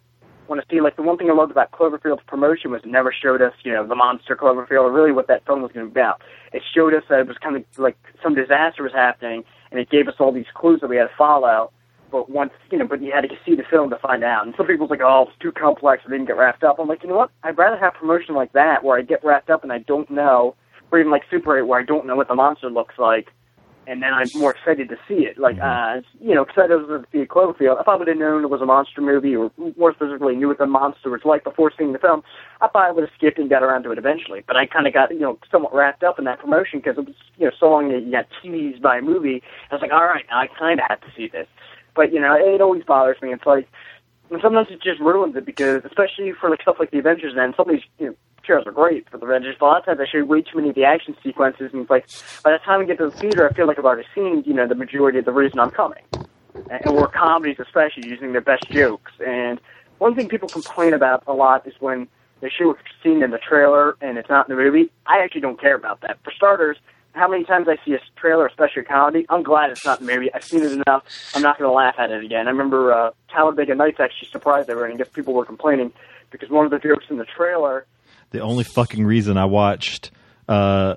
want 0.49 0.61
to 0.61 0.67
see. 0.71 0.81
Like 0.81 0.97
the 0.97 1.03
one 1.03 1.17
thing 1.17 1.31
I 1.31 1.35
loved 1.35 1.51
about 1.51 1.73
Cloverfield's 1.73 2.23
promotion 2.27 2.71
was 2.71 2.83
it 2.85 2.91
never 2.91 3.13
showed 3.13 3.41
us, 3.43 3.55
you 3.65 3.73
know, 3.73 3.87
the 3.87 3.95
monster 3.95 4.37
Cloverfield 4.37 4.85
or 4.85 4.93
really 4.93 5.13
what 5.13 5.29
that 5.29 5.45
film 5.47 5.63
was 5.63 5.73
going 5.73 5.87
to 5.87 5.93
be 5.93 5.99
about. 6.01 6.21
It 6.53 6.63
showed 6.75 6.95
us 6.95 7.03
that 7.09 7.21
it 7.21 7.27
was 7.27 7.39
kind 7.39 7.57
of 7.57 7.65
like 7.79 7.97
some 8.23 8.35
disaster 8.35 8.83
was 8.83 8.93
happening, 8.93 9.45
and 9.71 9.81
it 9.81 9.91
gave 9.91 10.09
us 10.09 10.15
all 10.19 10.33
these 10.33 10.47
clues 10.55 10.81
that 10.81 10.89
we 10.89 10.97
had 10.97 11.05
to 11.09 11.17
follow. 11.17 11.73
But 12.15 12.31
once, 12.31 12.53
you 12.71 12.79
know, 12.79 12.87
but 12.87 13.03
you 13.03 13.11
had 13.13 13.23
to 13.23 13.37
see 13.45 13.57
the 13.57 13.65
film 13.69 13.91
to 13.91 13.99
find 13.99 14.23
out. 14.23 14.47
And 14.47 14.55
some 14.57 14.69
people's 14.69 14.89
like, 14.89 15.01
oh, 15.03 15.27
it's 15.29 15.39
too 15.41 15.51
complex, 15.51 16.05
I 16.07 16.11
didn't 16.11 16.27
get 16.27 16.37
wrapped 16.37 16.63
up. 16.63 16.77
I'm 16.79 16.87
like, 16.87 17.03
you 17.03 17.09
know 17.09 17.17
what? 17.17 17.33
I'd 17.43 17.59
rather 17.59 17.77
have 17.77 17.95
promotion 17.95 18.37
like 18.37 18.53
that 18.53 18.85
where 18.85 18.97
I 18.97 19.03
get 19.03 19.25
wrapped 19.25 19.51
up 19.51 19.65
and 19.65 19.73
I 19.73 19.79
don't 19.79 20.09
know, 20.09 20.55
or 20.93 21.01
even 21.01 21.11
like 21.11 21.23
Super 21.29 21.59
8 21.59 21.63
where 21.63 21.81
I 21.81 21.83
don't 21.83 22.07
know 22.07 22.15
what 22.15 22.29
the 22.29 22.37
monster 22.37 22.71
looks 22.71 22.95
like 23.01 23.31
and 23.87 24.03
then 24.03 24.13
I'm 24.15 24.29
more 24.35 24.53
excited 24.53 24.89
to 24.89 24.97
see 25.07 25.27
it. 25.27 25.39
Like, 25.39 25.59
uh, 25.61 26.01
you 26.21 26.35
know, 26.35 26.43
excited 26.43 26.79
to 26.79 27.05
see 27.13 27.25
Cloverfield. 27.25 27.81
If 27.81 27.89
I 27.89 27.97
would 27.97 28.09
have 28.09 28.17
known 28.17 28.45
it 28.45 28.51
was 28.51 28.63
a 28.63 28.67
monster 28.67 29.01
movie, 29.01 29.37
or 29.37 29.51
more 29.77 29.93
specifically, 29.93 30.37
knew 30.37 30.49
what 30.49 30.59
the 30.59 30.67
monster 30.67 31.11
was 31.11 31.21
like 31.25 31.45
before 31.45 31.73
seeing 31.77 31.93
the 31.93 31.99
film, 31.99 32.23
I 32.61 32.69
probably 32.69 32.95
would 32.95 33.09
have 33.09 33.17
skipped 33.17 33.39
and 33.39 33.51
got 33.51 33.63
around 33.63 33.83
to 33.85 33.93
it 33.93 33.99
eventually. 33.99 34.43
But 34.47 34.57
I 34.57 34.67
kind 34.67 34.87
of 34.87 34.95
got, 34.95 35.13
you 35.13 35.21
know, 35.21 35.39
somewhat 35.51 35.75
wrapped 35.75 36.03
up 36.03 36.19
in 36.19 36.25
that 36.25 36.41
promotion 36.41 36.79
because 36.79 36.99
it 36.99 37.07
was, 37.07 37.17
you 37.37 37.47
know, 37.47 37.53
so 37.59 37.71
long 37.71 37.89
that 37.91 38.03
you 38.03 38.13
got 38.13 38.27
teased 38.43 38.83
by 38.83 38.99
a 38.99 39.03
movie. 39.03 39.43
I 39.71 39.75
was 39.75 39.83
like, 39.83 39.93
all 39.93 40.05
right, 40.05 40.25
now 40.31 40.41
I 40.41 40.47
kind 40.47 40.81
of 40.81 40.87
have 40.89 41.01
to 41.01 41.09
see 41.17 41.29
this. 41.29 41.47
But 41.95 42.13
you 42.13 42.21
know, 42.21 42.35
it 42.35 42.61
always 42.61 42.85
bothers 42.85 43.21
me. 43.23 43.33
It's 43.33 43.47
like, 43.47 43.69
and 44.31 44.41
sometimes 44.43 44.69
it 44.71 44.83
just 44.83 45.01
ruins 45.01 45.37
it 45.37 45.45
because, 45.45 45.85
especially 45.85 46.33
for 46.33 46.51
like 46.51 46.63
stuff 46.63 46.77
like 46.79 46.91
the 46.91 46.99
Avengers, 46.99 47.35
and 47.37 47.55
some 47.57 47.69
of 47.69 47.75
these, 47.75 47.85
you 47.99 48.07
know, 48.07 48.15
trailers 48.43 48.67
are 48.67 48.73
great 48.73 49.09
for 49.09 49.19
the 49.19 49.27
Avengers. 49.27 49.57
But 49.59 49.67
a 49.67 49.69
lot 49.69 49.79
of 49.81 49.85
times 49.87 50.01
I 50.01 50.07
show 50.11 50.25
way 50.25 50.43
too 50.43 50.57
many 50.57 50.71
of 50.71 50.75
the 50.75 50.85
action 50.85 51.17
sequences, 51.23 51.71
and 51.73 51.83
it's 51.83 51.91
like 51.91 52.07
by 52.43 52.53
the 52.53 52.59
time 52.59 52.81
we 52.81 52.87
get 52.87 52.99
to 52.99 53.11
the 53.11 53.17
theater, 53.17 53.49
I 53.49 53.53
feel 53.53 53.67
like 53.67 53.79
I've 53.79 53.85
already 53.85 54.09
seen, 54.15 54.43
you 54.47 54.55
know, 54.55 54.67
the 54.67 54.75
majority 54.75 55.19
of 55.19 55.25
the 55.25 55.33
reason 55.33 55.59
I'm 55.59 55.71
coming. 55.71 56.03
And 56.71 56.87
or 56.87 57.09
comedies, 57.09 57.57
especially 57.59 58.09
using 58.09 58.33
their 58.33 58.41
best 58.41 58.71
jokes. 58.71 59.11
And 59.27 59.61
one 59.99 60.15
thing 60.15 60.29
people 60.29 60.49
complain 60.49 60.95
about 60.95 61.25
a 61.27 61.33
lot 61.33 61.67
is 61.67 61.75
when 61.81 62.07
they 62.41 62.49
show 62.49 62.71
a 62.71 62.77
scene 63.03 63.23
in 63.23 63.31
the 63.31 63.39
trailer 63.39 63.97
and 64.01 64.19
it's 64.19 64.29
not 64.29 64.49
in 64.49 64.57
the 64.57 64.63
movie. 64.63 64.91
I 65.07 65.19
actually 65.19 65.41
don't 65.41 65.61
care 65.61 65.75
about 65.75 66.01
that. 66.03 66.19
For 66.23 66.31
starters, 66.31 66.77
how 67.15 67.29
many 67.29 67.45
times 67.45 67.69
I 67.69 67.77
see 67.85 67.95
a 67.95 68.01
trailer, 68.17 68.47
especially 68.47 68.83
a 68.83 68.85
comedy, 68.85 69.25
I'm 69.29 69.43
glad 69.43 69.71
it's 69.71 69.85
not 69.85 70.03
movie. 70.03 70.33
I've 70.35 70.45
seen 70.45 70.63
it 70.63 70.73
enough. 70.73 71.05
I'm 71.35 71.43
not 71.43 71.59
going 71.59 71.69
to 71.69 71.75
laugh 71.75 71.95
at 71.99 72.11
it 72.11 72.25
again. 72.25 72.49
I 72.49 72.51
remember 72.51 72.93
uh, 72.93 73.11
Talladega 73.31 73.75
Nights 73.75 74.01
actually 74.01 74.29
surprised 74.29 74.69
everyone. 74.69 74.93
I 74.93 74.97
guess 74.97 75.09
people 75.09 75.33
were 75.35 75.45
complaining 75.45 75.93
because 76.31 76.51
one 76.51 76.65
of 76.65 76.71
the 76.73 76.79
jokes 76.79 77.05
in 77.11 77.19
the 77.19 77.25
trailer 77.25 77.87
The 78.31 78.41
only 78.41 78.65
fucking 78.65 79.05
reason 79.07 79.37
I 79.37 79.45
watched 79.45 80.11
uh, 80.49 80.97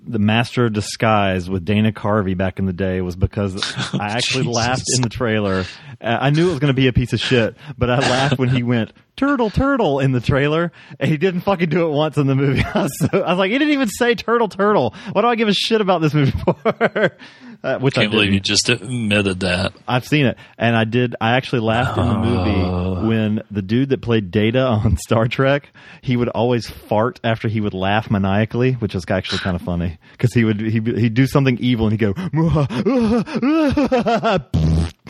the 0.00 0.18
Master 0.18 0.66
of 0.66 0.72
Disguise 0.72 1.48
with 1.48 1.64
Dana 1.64 1.92
Carvey 1.92 2.36
back 2.36 2.58
in 2.58 2.66
the 2.66 2.72
day 2.72 3.00
was 3.00 3.16
because 3.16 3.54
I 3.94 4.08
actually 4.08 4.44
Jesus. 4.44 4.56
laughed 4.56 4.84
in 4.96 5.02
the 5.02 5.08
trailer. 5.08 5.64
Uh, 6.00 6.18
I 6.20 6.30
knew 6.30 6.48
it 6.48 6.50
was 6.50 6.58
going 6.58 6.72
to 6.72 6.76
be 6.76 6.88
a 6.88 6.92
piece 6.92 7.12
of 7.12 7.20
shit, 7.20 7.56
but 7.78 7.90
I 7.90 7.98
laughed 7.98 8.38
when 8.38 8.48
he 8.48 8.62
went 8.62 8.92
turtle 9.16 9.50
turtle 9.50 10.00
in 10.00 10.12
the 10.12 10.20
trailer, 10.20 10.72
and 10.98 11.10
he 11.10 11.16
didn't 11.16 11.42
fucking 11.42 11.68
do 11.68 11.86
it 11.86 11.90
once 11.90 12.16
in 12.16 12.26
the 12.26 12.34
movie. 12.34 12.62
I 12.74 12.82
was, 12.82 12.98
so, 12.98 13.08
I 13.12 13.30
was 13.30 13.38
like, 13.38 13.50
he 13.50 13.58
didn't 13.58 13.74
even 13.74 13.88
say 13.88 14.14
turtle 14.14 14.48
turtle. 14.48 14.94
What 15.12 15.22
do 15.22 15.28
I 15.28 15.34
give 15.36 15.48
a 15.48 15.54
shit 15.54 15.80
about 15.80 16.00
this 16.00 16.14
movie 16.14 16.32
for? 16.32 17.16
Uh, 17.64 17.78
which 17.78 17.96
I 17.96 18.02
Can't 18.02 18.12
believe 18.12 18.34
you 18.34 18.40
just 18.40 18.68
admitted 18.68 19.40
that. 19.40 19.72
I've 19.88 20.04
seen 20.04 20.26
it, 20.26 20.36
and 20.58 20.76
I 20.76 20.84
did. 20.84 21.16
I 21.18 21.36
actually 21.36 21.62
laughed 21.62 21.96
in 21.98 22.06
the 22.06 22.18
movie 22.18 23.06
when 23.08 23.42
the 23.50 23.62
dude 23.62 23.88
that 23.88 24.02
played 24.02 24.30
Data 24.30 24.60
on 24.66 24.98
Star 24.98 25.26
Trek, 25.28 25.70
he 26.02 26.14
would 26.16 26.28
always 26.28 26.68
fart 26.68 27.20
after 27.24 27.48
he 27.48 27.62
would 27.62 27.72
laugh 27.72 28.10
maniacally, 28.10 28.72
which 28.72 28.92
was 28.94 29.06
actually 29.08 29.38
kind 29.38 29.56
of 29.56 29.62
funny 29.62 29.96
because 30.12 30.34
he 30.34 30.44
would 30.44 30.60
he 30.60 30.80
he'd 30.80 31.14
do 31.14 31.26
something 31.26 31.56
evil 31.58 31.86
and 31.86 31.98
he'd 31.98 32.00
go 32.00 32.12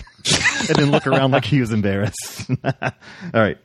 and 0.69 0.77
then 0.77 0.91
look 0.91 1.07
around 1.07 1.33
like 1.33 1.45
he 1.45 1.61
was 1.61 1.73
embarrassed. 1.73 2.51
All 2.65 2.73
right, 3.35 3.59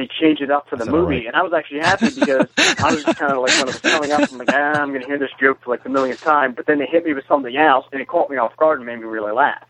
they 0.00 0.08
changed 0.20 0.40
it 0.40 0.50
up 0.50 0.66
for 0.68 0.76
the 0.76 0.84
That's 0.84 0.90
movie, 0.94 1.16
right. 1.16 1.26
and 1.26 1.36
I 1.36 1.42
was 1.42 1.52
actually 1.52 1.80
happy 1.80 2.08
because 2.18 2.46
I 2.78 2.94
was 2.94 3.04
just 3.04 3.18
kind 3.18 3.32
of 3.32 3.38
like 3.42 3.50
when 3.52 3.60
it 3.60 3.66
was 3.66 3.78
coming 3.80 4.10
up, 4.12 4.32
I'm 4.32 4.38
like, 4.38 4.48
ah, 4.50 4.80
I'm 4.80 4.88
going 4.88 5.02
to 5.02 5.06
hear 5.06 5.18
this 5.18 5.30
joke 5.38 5.58
for 5.62 5.70
like 5.70 5.82
the 5.82 5.90
millionth 5.90 6.20
time, 6.22 6.54
but 6.54 6.66
then 6.66 6.78
they 6.78 6.86
hit 6.86 7.04
me 7.04 7.12
with 7.12 7.24
something 7.28 7.54
else, 7.56 7.84
and 7.92 8.00
it 8.00 8.08
caught 8.08 8.30
me 8.30 8.36
off 8.38 8.56
guard 8.56 8.78
and 8.78 8.86
made 8.86 8.96
me 8.98 9.04
really 9.04 9.32
laugh. 9.32 9.66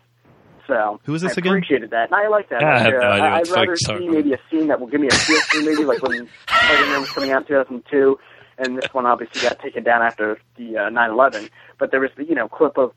So 0.67 1.01
Who 1.05 1.15
is 1.15 1.21
this 1.21 1.31
I 1.31 1.41
again? 1.41 1.51
appreciated 1.53 1.89
that, 1.89 2.11
and 2.11 2.15
I 2.15 2.27
like 2.29 2.47
that. 2.49 2.61
Yeah, 2.61 2.67
I 2.69 2.73
Like, 2.75 2.83
have 2.85 2.93
no 2.93 2.99
uh, 2.99 3.11
idea 3.11 3.25
I'd 3.31 3.45
the 3.45 3.51
rather 3.53 3.71
he's 3.71 3.79
see 3.79 3.91
talking 3.93 4.11
maybe 4.11 4.33
a 4.33 4.39
scene 4.49 4.67
that 4.67 4.79
will 4.79 4.87
give 4.87 5.01
me 5.01 5.07
a 5.07 5.11
feel 5.11 5.39
for 5.41 5.59
the 5.59 5.65
movie, 5.65 5.83
like 5.85 6.01
when 6.01 6.29
Spider-Man 6.47 7.01
was 7.01 7.09
coming 7.11 7.31
out 7.31 7.41
in 7.41 7.47
2002, 7.47 8.19
and 8.59 8.77
this 8.77 8.93
one 8.93 9.05
obviously 9.05 9.41
got 9.41 9.59
taken 9.59 9.83
down 9.83 10.01
after 10.01 10.39
the 10.57 10.77
uh, 10.77 10.89
9/11. 10.89 11.49
But 11.77 11.91
there 11.91 11.99
was 11.99 12.11
the 12.15 12.23
you 12.23 12.35
know 12.35 12.47
clip 12.47 12.77
of 12.77 12.93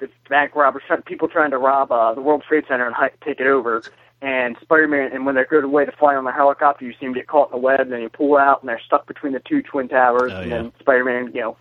the 0.00 0.08
bank 0.28 0.54
robbers, 0.54 0.82
people 1.06 1.26
trying 1.26 1.50
to 1.50 1.58
rob 1.58 1.90
uh, 1.90 2.14
the 2.14 2.20
World 2.20 2.44
Trade 2.46 2.64
Center 2.68 2.86
and 2.86 2.94
hi- 2.94 3.10
take 3.24 3.40
it 3.40 3.46
over. 3.48 3.82
And 4.20 4.56
Spider-Man, 4.62 5.10
and 5.12 5.24
when 5.26 5.34
they're 5.36 5.46
good 5.46 5.62
away 5.64 5.84
to 5.84 5.92
fly 5.92 6.16
on 6.16 6.24
the 6.24 6.32
helicopter, 6.32 6.84
you 6.84 6.92
see 6.98 7.06
him 7.06 7.12
get 7.12 7.28
caught 7.28 7.48
in 7.48 7.52
the 7.52 7.58
web, 7.64 7.80
and 7.80 7.92
then 7.92 8.00
you 8.00 8.08
pull 8.08 8.36
out, 8.36 8.60
and 8.62 8.68
they're 8.68 8.80
stuck 8.84 9.06
between 9.06 9.32
the 9.32 9.40
two 9.48 9.62
twin 9.62 9.88
towers, 9.88 10.32
Oh, 10.34 10.40
and 10.40 10.50
yeah. 10.50 10.56
then 10.62 10.72
Spider-Man, 10.80 11.30
you 11.34 11.40
know, 11.40 11.56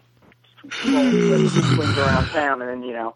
swings 0.81 1.97
around 1.97 2.27
town, 2.29 2.61
and 2.61 2.69
then 2.69 2.83
you 2.83 2.93
know, 2.93 3.13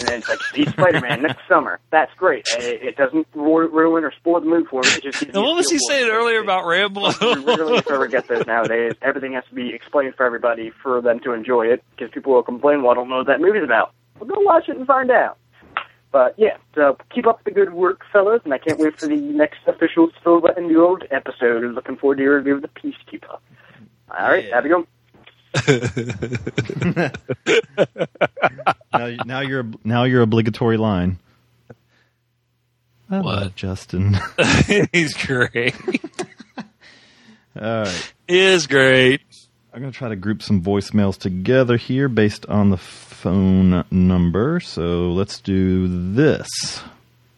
and 0.00 0.08
then 0.08 0.18
it's 0.20 0.28
like 0.28 0.40
see 0.54 0.64
Spider-Man 0.66 1.22
next 1.22 1.40
summer. 1.48 1.80
That's 1.90 2.12
great. 2.14 2.46
It, 2.58 2.82
it 2.82 2.96
doesn't 2.96 3.26
ru- 3.34 3.68
ruin 3.68 4.04
or 4.04 4.12
spoil 4.12 4.40
the 4.40 4.46
mood 4.46 4.66
for 4.68 4.80
me. 4.82 4.88
It 4.88 5.02
just 5.02 5.20
gives 5.20 5.34
Now, 5.34 5.42
me 5.42 5.48
what 5.48 5.56
was 5.56 5.70
he 5.70 5.78
saying 5.88 6.08
earlier 6.10 6.40
about 6.40 6.64
Rambo? 6.66 7.00
we 7.20 7.44
really 7.44 7.82
ever 7.90 8.06
get 8.06 8.28
those 8.28 8.46
nowadays. 8.46 8.92
Everything 9.02 9.32
has 9.34 9.44
to 9.48 9.54
be 9.54 9.74
explained 9.74 10.14
for 10.14 10.24
everybody 10.24 10.70
for 10.82 11.00
them 11.02 11.20
to 11.20 11.32
enjoy 11.32 11.66
it, 11.66 11.82
because 11.96 12.12
people 12.12 12.32
will 12.32 12.42
complain, 12.42 12.82
well, 12.82 12.92
I 12.92 12.94
don't 12.94 13.08
know 13.08 13.18
what 13.18 13.26
that 13.26 13.40
movie's 13.40 13.64
about. 13.64 13.92
Well, 14.18 14.28
go 14.28 14.40
watch 14.40 14.68
it 14.68 14.76
and 14.76 14.86
find 14.86 15.10
out. 15.10 15.36
But 16.14 16.34
yeah, 16.38 16.58
so 16.76 16.96
keep 17.12 17.26
up 17.26 17.42
the 17.42 17.50
good 17.50 17.72
work, 17.74 18.02
fellas, 18.12 18.40
and 18.44 18.54
I 18.54 18.58
can't 18.58 18.78
wait 18.78 18.96
for 18.96 19.08
the 19.08 19.16
next 19.16 19.58
official 19.66 20.10
Silver 20.22 20.50
and 20.56 20.72
Gold 20.72 21.02
episode. 21.10 21.64
Looking 21.74 21.96
forward 21.96 22.18
to 22.18 22.22
your 22.22 22.36
review 22.36 22.54
of 22.54 22.62
the 22.62 22.68
Peacekeeper. 22.68 23.36
All 24.16 24.28
right, 24.28 24.44
have 24.52 24.64
a 24.64 24.68
go. 24.68 24.86
now, 28.92 29.06
you- 29.06 29.18
now 29.24 29.40
you're 29.40 29.66
now 29.82 30.04
your 30.04 30.22
obligatory 30.22 30.76
line. 30.76 31.18
I 33.10 33.16
love 33.16 33.24
What? 33.24 33.56
Justin? 33.56 34.16
He's 34.92 35.14
great. 35.14 35.74
All 37.60 37.82
right. 37.82 38.12
Is 38.28 38.68
great. 38.68 39.20
I'm 39.74 39.80
going 39.80 39.90
to 39.92 39.98
try 39.98 40.08
to 40.08 40.14
group 40.16 40.40
some 40.40 40.62
voicemails 40.62 41.18
together 41.18 41.76
here 41.76 42.08
based 42.08 42.46
on 42.46 42.70
the 42.70 42.76
phone 42.76 43.84
number. 43.90 44.60
So 44.60 45.10
let's 45.10 45.40
do 45.40 46.12
this. 46.14 46.48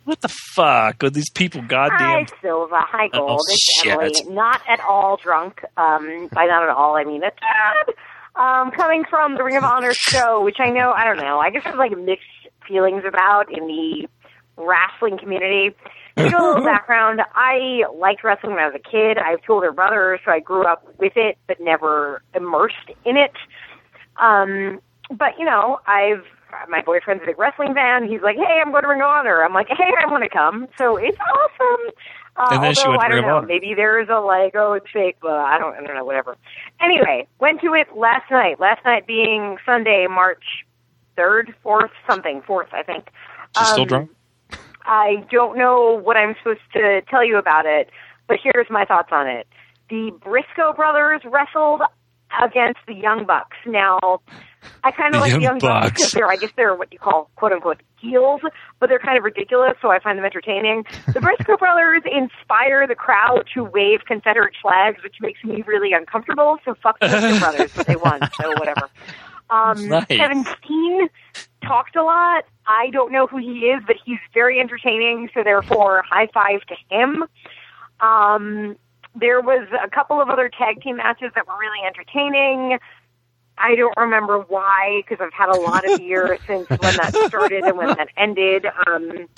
What 0.05 0.21
the 0.21 0.29
fuck 0.29 1.03
with 1.03 1.15
these 1.15 1.31
people? 1.31 1.63
Goddamn. 1.63 1.99
Hi, 1.99 2.27
Silva. 2.43 2.77
Hi, 2.81 3.09
Oh, 3.15 3.27
Gold. 3.27 3.41
it's 3.49 3.81
shit. 3.83 3.93
Emily. 3.93 4.35
Not 4.35 4.61
at 4.69 4.81
all 4.81 5.17
drunk. 5.17 5.65
Um, 5.79 6.29
by 6.31 6.45
not 6.45 6.63
at 6.63 6.69
all, 6.69 6.95
I 6.97 7.05
mean 7.05 7.23
a 7.25 7.31
tad. 7.31 7.95
Um, 8.37 8.71
coming 8.71 9.05
from 9.09 9.37
the 9.37 9.43
Ring 9.43 9.57
of 9.57 9.65
Honor 9.65 9.95
show, 9.99 10.45
which 10.45 10.57
I 10.61 10.69
know, 10.69 10.91
I 10.93 11.05
don't 11.07 11.17
know, 11.17 11.39
I 11.39 11.51
just 11.51 11.65
have 11.65 11.77
like 11.77 11.97
mixed 11.97 12.27
feelings 12.69 13.05
about 13.09 13.51
in 13.51 13.67
the 13.67 14.09
wrestling 14.59 15.17
community. 15.19 15.75
A 16.17 16.23
little 16.23 16.55
background, 16.65 17.21
I 17.35 17.83
liked 17.95 18.25
wrestling 18.25 18.55
when 18.55 18.63
I 18.63 18.67
was 18.67 18.75
a 18.77 18.91
kid. 18.91 19.19
I 19.19 19.31
have 19.31 19.43
two 19.43 19.53
older 19.53 19.73
brothers, 19.73 20.21
so 20.25 20.31
I 20.31 20.41
grew 20.41 20.65
up 20.65 20.87
with 20.99 21.13
it, 21.17 21.37
but 21.47 21.59
never 21.61 22.23
immersed 22.35 22.91
in 23.05 23.17
it. 23.17 23.33
Um, 24.17 24.81
but 25.11 25.39
you 25.39 25.45
know, 25.45 25.79
I've 25.87 26.25
my 26.71 26.81
boyfriend's 26.81 27.23
a 27.23 27.27
big 27.27 27.39
wrestling 27.39 27.75
fan. 27.75 28.09
He's 28.09 28.23
like, 28.23 28.37
"Hey, 28.37 28.61
I'm 28.65 28.71
going 28.71 28.83
to 28.83 28.89
Ring 28.89 29.01
of 29.03 29.07
Honor." 29.09 29.43
I'm 29.45 29.53
like, 29.53 29.69
"Hey, 29.69 29.93
I 30.03 30.11
want 30.11 30.23
to 30.23 30.31
come." 30.31 30.69
So 30.79 30.97
it's 30.97 31.19
awesome. 31.19 31.91
Uh, 32.37 32.49
And 32.53 32.63
then 32.65 32.75
she 32.75 32.81
although 32.87 32.99
went 32.99 33.01
to 33.03 33.07
I 33.07 33.09
don't 33.09 33.17
Ring 33.19 33.27
know, 33.27 33.43
maybe 33.43 33.75
there 33.75 34.01
is 34.01 34.09
a 34.11 34.21
like, 34.21 34.55
oh, 34.55 34.75
it's 34.75 34.87
fake, 34.93 35.17
but 35.23 35.31
I 35.33 35.59
don't, 35.59 35.75
I 35.75 35.83
don't 35.87 35.97
know, 35.97 36.05
whatever. 36.05 36.37
Anyway, 36.81 37.27
went 37.41 37.61
to 37.63 37.73
it 37.75 37.97
last 37.97 38.31
night. 38.31 38.61
Last 38.61 38.85
night 38.85 39.07
being 39.07 39.57
Sunday, 39.65 40.07
March 40.09 40.45
third, 41.17 41.55
fourth, 41.63 41.91
something, 42.09 42.43
fourth, 42.47 42.69
I 42.73 42.83
think. 42.83 43.07
She's 43.57 43.69
still 43.69 43.83
Um, 43.83 43.89
drunk? 43.89 44.11
I 44.87 45.25
don't 45.31 45.59
know 45.59 46.01
what 46.03 46.17
I'm 46.17 46.35
supposed 46.39 46.61
to 46.75 47.03
tell 47.11 47.25
you 47.27 47.37
about 47.39 47.67
it, 47.67 47.91
but 48.29 48.39
here's 48.43 48.69
my 48.71 48.85
thoughts 48.85 49.09
on 49.13 49.27
it. 49.27 49.47
The 49.91 50.13
Briscoe 50.23 50.73
brothers 50.73 51.23
wrestled 51.25 51.83
against 52.43 52.81
the 52.87 52.95
Young 52.95 53.25
Bucks. 53.25 53.57
Now, 53.67 53.99
I 54.83 54.91
kind 54.91 55.15
of 55.15 55.21
like 55.21 55.33
the 55.33 55.41
Young 55.41 55.59
Bucks 55.59 55.91
because 55.91 56.13
they're, 56.13 56.29
I 56.29 56.37
guess 56.37 56.51
they're 56.57 56.75
what 56.75 56.93
you 56.93 56.99
call 56.99 57.31
quote 57.37 57.53
unquote 57.53 57.83
heels, 58.01 58.41
but 58.79 58.89
they're 58.89 58.99
kind 58.99 59.17
of 59.17 59.25
ridiculous, 59.25 59.75
so 59.81 59.91
I 59.91 59.99
find 60.01 60.19
them 60.19 60.25
entertaining. 60.25 60.85
The 61.13 61.21
Briscoe 61.21 61.57
brothers 61.59 62.03
inspire 62.05 62.87
the 62.87 62.95
crowd 62.95 63.45
to 63.55 63.65
wave 63.65 64.01
Confederate 64.07 64.55
flags, 64.61 65.03
which 65.03 65.17
makes 65.21 65.43
me 65.45 65.63
really 65.67 65.93
uncomfortable. 65.93 66.59
So 66.65 66.75
fuck 66.83 66.99
the 67.01 67.09
Briscoe 67.09 67.39
brothers, 67.39 67.73
but 67.75 67.87
they 67.87 67.97
won, 67.97 68.21
so 68.41 68.51
whatever. 68.51 68.89
Um, 69.51 69.89
Nice. 69.89 70.07
Kevin 70.09 70.45
Steen 70.45 71.09
talked 71.63 71.97
a 71.97 72.03
lot. 72.03 72.45
I 72.67 72.91
don't 72.91 73.13
know 73.13 73.27
who 73.27 73.39
he 73.39 73.67
is, 73.67 73.83
but 73.87 73.97
he's 74.05 74.19
very 74.35 74.61
entertaining. 74.61 75.31
So 75.35 75.43
therefore, 75.43 76.03
high 76.09 76.29
five 76.33 76.61
to 76.67 76.75
him. 76.91 77.25
Um, 78.01 78.77
there 79.15 79.41
was 79.41 79.67
a 79.83 79.89
couple 79.89 80.21
of 80.21 80.29
other 80.29 80.49
tag 80.49 80.83
team 80.83 80.99
matches 80.99 81.33
that 81.35 81.47
were 81.47 81.59
really 81.59 81.87
entertaining. 81.87 82.79
I 83.59 83.75
don't 83.75 83.97
remember 83.97 84.41
why 84.41 85.03
because 85.03 85.25
I've 85.25 85.33
had 85.33 85.49
a 85.49 85.59
lot 85.59 85.89
of 85.91 86.01
years 86.01 86.39
since 86.47 86.69
when 86.69 86.79
that 86.97 87.15
started 87.29 87.65
and 87.65 87.77
when 87.79 87.89
that 87.89 88.09
ended. 88.17 88.67
Um, 88.87 89.29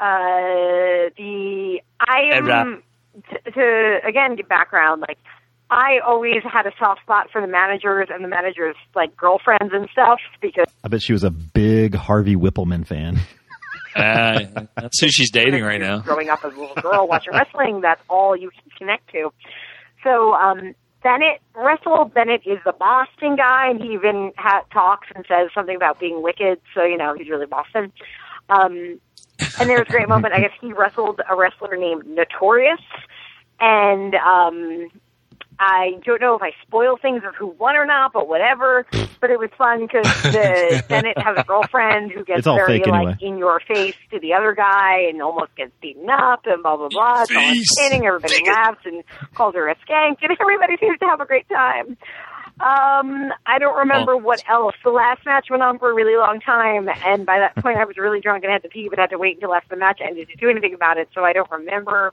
uh, 0.00 1.10
the 1.16 1.80
I 2.00 2.20
am 2.32 2.82
to, 3.30 3.50
to 3.50 4.00
again 4.04 4.36
get 4.36 4.48
background 4.48 5.00
like 5.00 5.18
I 5.70 5.98
always 6.06 6.42
had 6.50 6.66
a 6.66 6.72
soft 6.78 7.02
spot 7.02 7.28
for 7.30 7.40
the 7.40 7.46
managers 7.46 8.08
and 8.10 8.24
the 8.24 8.28
managers 8.28 8.76
like 8.94 9.16
girlfriends 9.16 9.72
and 9.72 9.88
stuff 9.92 10.18
because 10.40 10.66
I 10.82 10.88
bet 10.88 11.02
she 11.02 11.12
was 11.12 11.24
a 11.24 11.30
big 11.30 11.94
Harvey 11.94 12.36
Wippleman 12.36 12.86
fan. 12.86 13.18
Uh, 13.96 14.44
that's 14.76 15.00
who 15.00 15.08
she's 15.08 15.30
dating 15.30 15.64
right 15.64 15.80
now. 15.80 15.98
growing 15.98 16.28
up 16.28 16.44
as 16.44 16.54
a 16.54 16.56
little 16.60 16.74
girl 16.76 17.08
watching 17.08 17.32
wrestling, 17.32 17.80
that's 17.80 18.00
all 18.08 18.36
you 18.36 18.48
can 18.50 18.70
connect 18.78 19.10
to. 19.10 19.32
So 20.04 20.34
um, 20.34 20.74
Bennett 21.02 21.40
wrestled. 21.56 22.14
Bennett 22.14 22.42
is 22.46 22.58
the 22.64 22.74
Boston 22.78 23.34
guy, 23.34 23.70
and 23.70 23.80
he 23.80 23.88
even 23.94 24.32
ha- 24.36 24.62
talks 24.72 25.08
and 25.16 25.24
says 25.26 25.48
something 25.52 25.74
about 25.74 25.98
being 25.98 26.22
wicked. 26.22 26.60
So 26.74 26.84
you 26.84 26.96
know 26.96 27.14
he's 27.16 27.28
really 27.28 27.46
Boston. 27.46 27.90
Um, 28.50 29.00
and 29.58 29.68
there 29.68 29.78
was 29.78 29.86
a 29.88 29.92
great 29.92 30.08
moment. 30.08 30.32
I 30.34 30.40
guess 30.40 30.52
he 30.60 30.72
wrestled 30.72 31.20
a 31.28 31.34
wrestler 31.34 31.76
named 31.76 32.04
Notorious, 32.06 32.80
and 33.58 34.14
um, 34.16 34.90
I 35.60 35.98
don't 36.04 36.20
know 36.20 36.36
if 36.36 36.42
I 36.42 36.52
spoil 36.62 36.96
things 36.96 37.22
of 37.26 37.34
who 37.34 37.48
won 37.48 37.74
or 37.76 37.84
not, 37.84 38.12
but 38.12 38.28
whatever. 38.28 38.86
But 39.20 39.30
it 39.30 39.38
was 39.40 39.50
fun 39.58 39.80
because 39.80 40.06
the 40.22 40.84
Bennett 40.88 41.18
has 41.18 41.36
a 41.36 41.42
girlfriend 41.42 42.12
who 42.12 42.22
gets 42.24 42.44
very 42.46 42.78
like 42.78 42.86
anyway. 42.86 43.16
in 43.20 43.36
your 43.36 43.58
face 43.58 43.96
to 44.12 44.20
the 44.20 44.32
other 44.34 44.54
guy 44.54 45.08
and 45.10 45.20
almost 45.20 45.56
gets 45.56 45.72
beaten 45.82 46.08
up 46.08 46.42
and 46.46 46.62
blah 46.62 46.76
blah 46.76 46.88
blah. 46.88 47.22
It's 47.22 47.32
all 47.34 47.42
entertaining. 47.42 48.06
Everybody 48.06 48.44
laughs 48.46 48.78
and 48.84 49.02
calls 49.34 49.56
her 49.56 49.68
a 49.68 49.74
skank, 49.74 50.18
and 50.22 50.36
everybody 50.40 50.76
seems 50.78 51.00
to 51.00 51.06
have 51.06 51.20
a 51.20 51.26
great 51.26 51.48
time. 51.48 51.96
Um, 52.60 53.32
I 53.44 53.58
don't 53.58 53.76
remember 53.76 54.16
what 54.16 54.40
else. 54.48 54.76
The 54.84 54.90
last 54.90 55.26
match 55.26 55.46
went 55.50 55.64
on 55.64 55.80
for 55.80 55.90
a 55.90 55.94
really 55.94 56.16
long 56.16 56.38
time, 56.38 56.88
and 57.04 57.26
by 57.26 57.40
that 57.40 57.56
point, 57.56 57.78
I 57.78 57.84
was 57.84 57.96
really 57.96 58.20
drunk 58.20 58.44
and 58.44 58.52
had 58.52 58.62
to 58.62 58.68
pee, 58.68 58.88
but 58.88 59.00
had 59.00 59.10
to 59.10 59.18
wait 59.18 59.34
until 59.34 59.52
after 59.52 59.70
the 59.70 59.76
match 59.80 60.00
ended 60.00 60.28
to 60.28 60.36
do 60.36 60.48
anything 60.48 60.74
about 60.74 60.96
it. 60.96 61.08
So 61.12 61.24
I 61.24 61.32
don't 61.32 61.50
remember. 61.50 62.12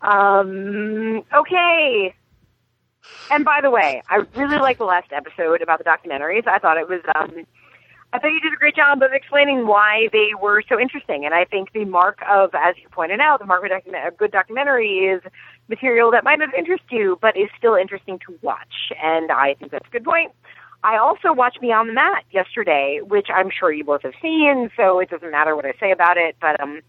Um, 0.00 1.22
okay. 1.34 2.14
And 3.30 3.44
by 3.44 3.60
the 3.62 3.70
way, 3.70 4.02
I 4.08 4.22
really 4.36 4.58
liked 4.58 4.78
the 4.78 4.84
last 4.84 5.12
episode 5.12 5.62
about 5.62 5.78
the 5.78 5.84
documentaries. 5.84 6.46
I 6.46 6.58
thought 6.58 6.76
it 6.76 6.88
was, 6.88 7.00
um, 7.14 7.46
I 8.12 8.18
thought 8.18 8.28
you 8.28 8.40
did 8.40 8.52
a 8.52 8.56
great 8.56 8.76
job 8.76 9.02
of 9.02 9.12
explaining 9.12 9.66
why 9.66 10.08
they 10.12 10.30
were 10.40 10.62
so 10.68 10.78
interesting. 10.78 11.24
And 11.24 11.34
I 11.34 11.44
think 11.44 11.72
the 11.72 11.84
mark 11.84 12.18
of, 12.28 12.54
as 12.54 12.76
you 12.82 12.88
pointed 12.90 13.20
out, 13.20 13.40
the 13.40 13.46
mark 13.46 13.64
of 13.64 13.70
a 13.72 14.10
good 14.12 14.30
documentary 14.30 14.98
is 14.98 15.22
material 15.68 16.10
that 16.12 16.24
might 16.24 16.38
not 16.38 16.54
interest 16.54 16.84
you, 16.90 17.18
but 17.20 17.36
is 17.36 17.48
still 17.58 17.74
interesting 17.74 18.18
to 18.26 18.38
watch. 18.42 18.92
And 19.02 19.32
I 19.32 19.54
think 19.54 19.72
that's 19.72 19.86
a 19.86 19.90
good 19.90 20.04
point. 20.04 20.32
I 20.84 20.98
also 20.98 21.32
watched 21.32 21.62
Beyond 21.62 21.88
the 21.88 21.94
Mat 21.94 22.24
yesterday, 22.30 23.00
which 23.02 23.28
I'm 23.34 23.48
sure 23.50 23.72
you 23.72 23.84
both 23.84 24.02
have 24.02 24.12
seen, 24.20 24.70
so 24.76 25.00
it 25.00 25.08
doesn't 25.08 25.30
matter 25.30 25.56
what 25.56 25.64
I 25.64 25.72
say 25.80 25.90
about 25.90 26.18
it. 26.18 26.36
But 26.42 26.60
um, 26.60 26.82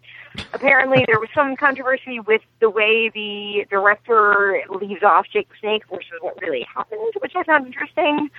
apparently, 0.53 1.05
there 1.07 1.17
was 1.17 1.29
some 1.33 1.55
controversy 1.55 2.19
with 2.19 2.41
the 2.59 2.69
way 2.69 3.09
the 3.13 3.65
director 3.69 4.59
leaves 4.69 5.01
off 5.01 5.27
Jake 5.31 5.47
the 5.47 5.55
Snake 5.61 5.83
versus 5.89 6.11
what 6.19 6.39
really 6.41 6.67
happened, 6.75 7.13
which 7.21 7.31
I 7.37 7.43
found 7.43 7.67
interesting. 7.67 8.29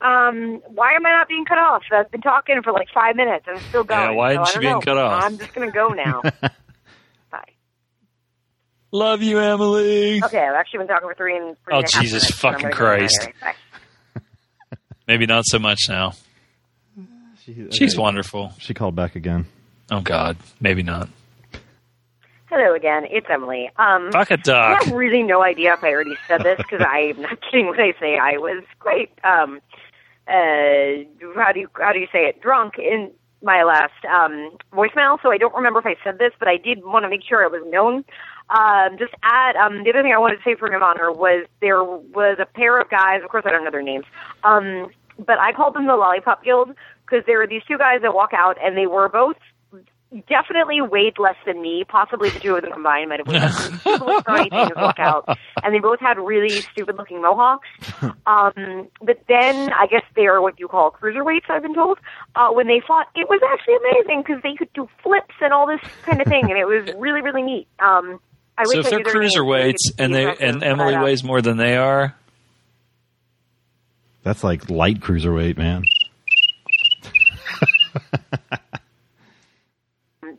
Um, 0.00 0.60
why 0.74 0.92
am 0.94 1.06
I 1.06 1.12
not 1.12 1.28
being 1.28 1.44
cut 1.44 1.58
off? 1.58 1.84
I've 1.92 2.10
been 2.10 2.20
talking 2.20 2.60
for 2.64 2.72
like 2.72 2.88
five 2.92 3.14
minutes 3.14 3.46
I'm 3.48 3.60
still 3.68 3.84
going. 3.84 4.00
Yeah, 4.00 4.10
why 4.10 4.34
so 4.34 4.42
isn't 4.42 4.46
I 4.48 4.52
she 4.54 4.58
being 4.58 4.72
know. 4.74 4.80
cut 4.80 4.98
off? 4.98 5.22
I'm 5.22 5.38
just 5.38 5.54
going 5.54 5.70
to 5.70 5.72
go 5.72 5.90
now. 5.92 6.20
Bye. 7.30 7.52
Love 8.90 9.22
you, 9.22 9.38
Emily. 9.38 10.20
Okay, 10.22 10.38
I've 10.38 10.54
actually 10.56 10.78
been 10.78 10.88
talking 10.88 11.08
for 11.08 11.14
three 11.14 11.36
and 11.36 11.56
three 11.64 11.74
Oh, 11.74 11.78
and 11.78 11.86
a 11.86 11.90
half 11.92 12.02
Jesus 12.02 12.22
minutes, 12.24 12.38
so 12.40 12.48
fucking 12.48 12.62
gonna 12.62 12.74
go 12.74 12.78
Christ. 12.78 13.28
Bye. 13.40 13.54
Maybe 15.06 15.26
not 15.26 15.44
so 15.46 15.58
much 15.58 15.80
now. 15.88 16.14
She's 17.70 17.96
wonderful. 17.96 18.52
She 18.58 18.74
called 18.74 18.96
back 18.96 19.14
again. 19.14 19.46
Oh 19.90 20.00
God, 20.00 20.36
maybe 20.60 20.82
not. 20.82 21.08
Hello 22.46 22.74
again. 22.74 23.06
It's 23.10 23.26
Emily. 23.30 23.70
Um, 23.76 24.10
Pocket 24.10 24.40
I 24.40 24.42
Doc. 24.42 24.84
have 24.84 24.94
really 24.94 25.22
no 25.22 25.42
idea 25.44 25.74
if 25.74 25.84
I 25.84 25.90
already 25.92 26.16
said 26.26 26.42
this 26.42 26.56
because 26.58 26.84
I'm 26.88 27.20
not 27.22 27.38
kidding 27.40 27.68
when 27.68 27.80
I 27.80 27.92
say 28.00 28.18
I 28.18 28.38
was 28.38 28.64
quite 28.80 29.10
um, 29.22 29.60
uh, 30.26 31.04
how 31.36 31.52
do 31.52 31.60
you 31.60 31.68
how 31.80 31.92
do 31.92 32.00
you 32.00 32.08
say 32.12 32.26
it 32.26 32.40
drunk 32.40 32.78
in 32.78 33.12
my 33.42 33.62
last 33.62 34.04
um, 34.12 34.56
voicemail. 34.72 35.18
So 35.22 35.30
I 35.30 35.38
don't 35.38 35.54
remember 35.54 35.78
if 35.78 35.86
I 35.86 35.96
said 36.02 36.18
this, 36.18 36.32
but 36.38 36.48
I 36.48 36.56
did 36.56 36.84
want 36.84 37.04
to 37.04 37.08
make 37.08 37.22
sure 37.22 37.42
it 37.44 37.52
was 37.52 37.62
known. 37.66 38.04
Um, 38.48 38.96
just 38.98 39.12
add 39.22 39.56
um, 39.56 39.82
the 39.82 39.90
other 39.90 40.02
thing 40.02 40.12
I 40.12 40.18
wanted 40.18 40.36
to 40.36 40.42
say 40.44 40.54
for 40.54 40.66
Ring 40.66 40.74
of 40.74 40.82
Honor 40.82 41.10
was 41.10 41.46
there 41.60 41.82
was 41.82 42.36
a 42.38 42.46
pair 42.46 42.78
of 42.78 42.88
guys. 42.88 43.22
Of 43.24 43.30
course, 43.30 43.44
I 43.46 43.50
don't 43.50 43.64
know 43.64 43.70
their 43.70 43.82
names. 43.82 44.04
Um, 44.44 44.90
but 45.18 45.38
I 45.38 45.52
called 45.52 45.74
them 45.74 45.86
the 45.86 45.96
Lollipop 45.96 46.44
Guild 46.44 46.74
because 47.04 47.24
there 47.26 47.38
were 47.38 47.46
these 47.46 47.62
two 47.66 47.78
guys 47.78 48.02
that 48.02 48.14
walk 48.14 48.32
out, 48.34 48.56
and 48.62 48.76
they 48.76 48.86
were 48.86 49.08
both 49.08 49.36
definitely 50.28 50.80
weighed 50.80 51.18
less 51.18 51.36
than 51.44 51.60
me. 51.60 51.84
Possibly 51.88 52.30
the 52.30 52.38
two 52.38 52.54
of 52.54 52.62
them 52.62 52.72
combined 52.72 53.08
might 53.08 53.18
have 53.18 53.26
weighed 53.26 53.42
less 53.42 53.68
than 53.84 54.00
walk 54.76 54.98
out, 54.98 55.38
and 55.64 55.74
they 55.74 55.80
both 55.80 55.98
had 55.98 56.18
really 56.18 56.50
stupid 56.50 56.96
looking 56.96 57.20
mohawks. 57.22 57.68
Um, 58.26 58.88
but 59.02 59.20
then 59.28 59.72
I 59.72 59.86
guess 59.86 60.04
they 60.14 60.26
are 60.26 60.40
what 60.40 60.58
you 60.60 60.68
call 60.68 60.90
cruiserweights. 60.92 61.48
I've 61.48 61.62
been 61.62 61.74
told. 61.74 61.98
Uh, 62.34 62.50
when 62.50 62.66
they 62.68 62.80
fought, 62.86 63.08
it 63.14 63.28
was 63.28 63.40
actually 63.50 63.74
amazing 63.76 64.22
because 64.22 64.42
they 64.42 64.54
could 64.54 64.72
do 64.72 64.88
flips 65.02 65.34
and 65.40 65.52
all 65.52 65.66
this 65.66 65.80
kind 66.02 66.20
of 66.20 66.28
thing, 66.28 66.44
and 66.44 66.58
it 66.58 66.66
was 66.66 66.88
really 66.96 67.22
really 67.22 67.42
neat. 67.42 67.66
Um, 67.80 68.20
I 68.58 68.64
So 68.64 68.80
if 68.80 68.86
I 68.86 68.90
they're 68.90 68.98
knew 68.98 69.04
their 69.04 69.14
names 69.16 69.34
so 69.34 69.40
cruiserweights 69.42 69.76
and 69.98 70.14
they 70.14 70.26
and 70.40 70.62
Emily 70.62 70.94
but, 70.94 71.04
weighs 71.04 71.24
more 71.24 71.42
than 71.42 71.56
they 71.56 71.76
are, 71.76 72.14
That's 74.22 74.42
like 74.42 74.68
light 74.70 75.00
cruiserweight, 75.00 75.56
man. 75.56 75.84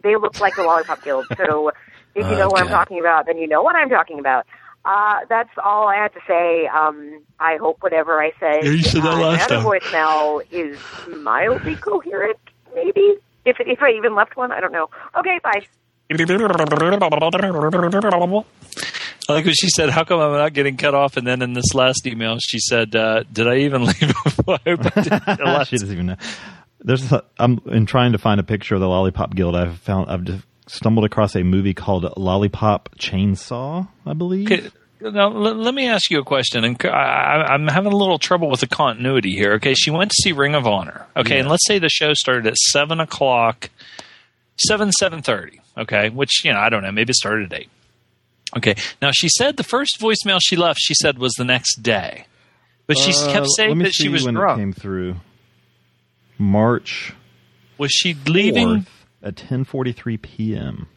they 0.03 0.15
look 0.15 0.39
like 0.39 0.55
the 0.55 0.63
Lollipop 0.63 1.03
Guild. 1.03 1.25
So 1.37 1.71
if 2.15 2.29
you 2.29 2.37
know 2.37 2.49
what 2.49 2.61
I'm 2.61 2.69
talking 2.69 2.99
about, 2.99 3.25
then 3.25 3.37
you 3.37 3.47
know 3.47 3.61
what 3.61 3.75
I'm 3.75 3.89
talking 3.89 4.19
about. 4.19 4.45
Uh, 4.85 5.19
that's 5.29 5.49
all 5.63 5.87
I 5.87 5.95
had 5.95 6.13
to 6.13 6.19
say. 6.27 6.67
Um, 6.67 7.21
I 7.39 7.57
hope 7.57 7.77
whatever 7.81 8.21
I 8.21 8.31
say 8.39 8.61
Yeah, 8.61 8.71
you 8.71 8.83
said 8.83 9.03
that 9.03 9.13
uh, 9.13 9.17
last 9.17 9.51
in 9.51 9.57
the 9.57 9.63
time. 9.63 9.63
voicemail 9.63 10.41
is 10.51 10.79
mildly 11.05 11.75
coherent, 11.75 12.37
maybe. 12.73 13.15
If 13.45 13.57
if 13.59 13.81
I 13.81 13.91
even 13.91 14.15
left 14.15 14.37
one, 14.37 14.51
I 14.51 14.59
don't 14.59 14.71
know. 14.71 14.89
Okay, 15.17 15.39
bye. 15.43 15.65
I 19.29 19.33
like 19.33 19.45
what 19.45 19.55
she 19.57 19.69
said. 19.69 19.89
How 19.89 20.03
come 20.03 20.19
I'm 20.21 20.31
not 20.31 20.53
getting 20.53 20.77
cut 20.77 20.95
off? 20.95 21.17
And 21.17 21.27
then 21.27 21.41
in 21.41 21.53
this 21.53 21.73
last 21.73 22.07
email, 22.07 22.37
she 22.39 22.59
said, 22.59 22.95
uh, 22.95 23.23
"Did 23.31 23.47
I 23.47 23.57
even 23.57 23.83
leave?" 23.85 24.13
I 24.47 24.59
I. 24.65 25.63
She 25.65 25.77
doesn't 25.77 25.91
even 25.91 26.05
know. 26.07 26.15
There's 26.79 27.11
a, 27.11 27.23
I'm 27.37 27.59
in 27.65 27.85
trying 27.85 28.13
to 28.13 28.17
find 28.17 28.39
a 28.39 28.43
picture 28.43 28.75
of 28.75 28.81
the 28.81 28.87
Lollipop 28.87 29.35
Guild. 29.35 29.55
I've 29.55 29.79
found 29.79 30.09
I've 30.09 30.23
just 30.23 30.43
stumbled 30.67 31.05
across 31.05 31.35
a 31.35 31.43
movie 31.43 31.73
called 31.73 32.05
Lollipop 32.15 32.95
Chainsaw. 32.97 33.87
I 34.05 34.13
believe. 34.13 34.49
Okay, 34.49 34.69
now 35.01 35.29
let, 35.29 35.57
let 35.57 35.73
me 35.73 35.87
ask 35.87 36.09
you 36.09 36.19
a 36.19 36.23
question, 36.23 36.63
and 36.63 36.77
I, 36.85 37.47
I'm 37.49 37.67
having 37.67 37.91
a 37.91 37.97
little 37.97 38.19
trouble 38.19 38.49
with 38.49 38.61
the 38.61 38.67
continuity 38.67 39.31
here. 39.31 39.53
Okay, 39.53 39.73
she 39.73 39.91
went 39.91 40.11
to 40.11 40.15
see 40.21 40.31
Ring 40.31 40.55
of 40.55 40.65
Honor. 40.65 41.05
Okay, 41.17 41.39
and 41.39 41.49
let's 41.49 41.67
say 41.67 41.79
the 41.79 41.89
show 41.89 42.13
started 42.13 42.47
at 42.47 42.55
seven 42.55 42.99
o'clock, 42.99 43.69
seven 44.67 44.91
seven 44.93 45.21
thirty. 45.21 45.59
Okay, 45.77 46.09
which 46.09 46.43
you 46.43 46.51
know 46.53 46.59
I 46.59 46.69
don't 46.69 46.81
know, 46.83 46.91
maybe 46.91 47.11
it 47.11 47.15
started 47.15 47.51
at 47.53 47.59
eight. 47.61 47.69
Okay, 48.57 48.75
now 49.01 49.11
she 49.13 49.29
said 49.29 49.57
the 49.57 49.63
first 49.63 49.97
voicemail 49.99 50.39
she 50.41 50.55
left, 50.55 50.79
she 50.81 50.93
said 50.95 51.19
was 51.19 51.33
the 51.33 51.43
next 51.45 51.83
day, 51.83 52.25
but 52.87 52.97
she 52.97 53.11
Uh, 53.11 53.31
kept 53.31 53.47
saying 53.55 53.77
that 53.79 53.93
she 53.93 54.09
was 54.09 54.23
when 54.25 54.33
drunk. 54.35 54.57
it 54.57 54.61
came 54.61 54.73
through. 54.73 55.17
March 56.37 57.13
was 57.77 57.91
she 57.91 58.13
leaving? 58.25 58.81
4th 58.81 58.87
at 59.23 59.35
10:43 59.35 60.21
p.m. 60.21 60.87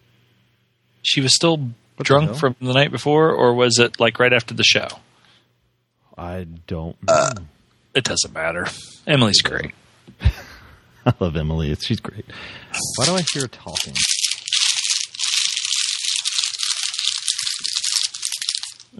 She 1.02 1.20
was 1.20 1.34
still 1.34 1.70
the 1.96 2.04
drunk 2.04 2.30
hell? 2.30 2.38
from 2.38 2.56
the 2.60 2.72
night 2.72 2.90
before, 2.90 3.30
or 3.32 3.54
was 3.54 3.78
it 3.78 3.98
like 3.98 4.18
right 4.18 4.32
after 4.32 4.54
the 4.54 4.64
show? 4.64 4.88
I 6.16 6.46
don't. 6.66 6.96
know. 7.06 7.28
It 7.94 8.04
doesn't 8.04 8.32
matter. 8.34 8.66
Emily's 9.06 9.40
great. 9.42 9.72
I 11.06 11.12
love 11.18 11.34
Emily. 11.36 11.74
She's 11.76 11.98
great. 12.00 12.26
Why 12.96 13.06
do 13.06 13.14
I 13.16 13.22
hear 13.32 13.42
her 13.42 13.48
talking? 13.48 13.94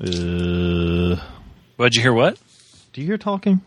Uh, 0.01 1.17
What'd 1.77 1.95
you 1.95 2.03
hear? 2.03 2.13
What? 2.13 2.39
do 2.93 3.01
you 3.01 3.07
hear 3.07 3.19
talking? 3.19 3.61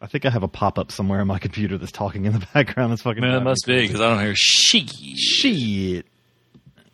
I 0.00 0.06
think 0.06 0.26
I 0.26 0.30
have 0.30 0.42
a 0.42 0.48
pop 0.48 0.78
up 0.78 0.92
somewhere 0.92 1.20
on 1.20 1.26
my 1.26 1.38
computer 1.38 1.78
that's 1.78 1.92
talking 1.92 2.26
in 2.26 2.32
the 2.32 2.46
background. 2.54 2.90
That's 2.92 3.02
fucking. 3.02 3.20
Man, 3.22 3.34
it 3.34 3.40
must 3.44 3.64
be 3.66 3.80
because 3.82 4.00
I 4.00 4.08
don't 4.10 4.20
hear 4.20 4.34
shit. 4.36 4.90
Shit. 4.90 6.06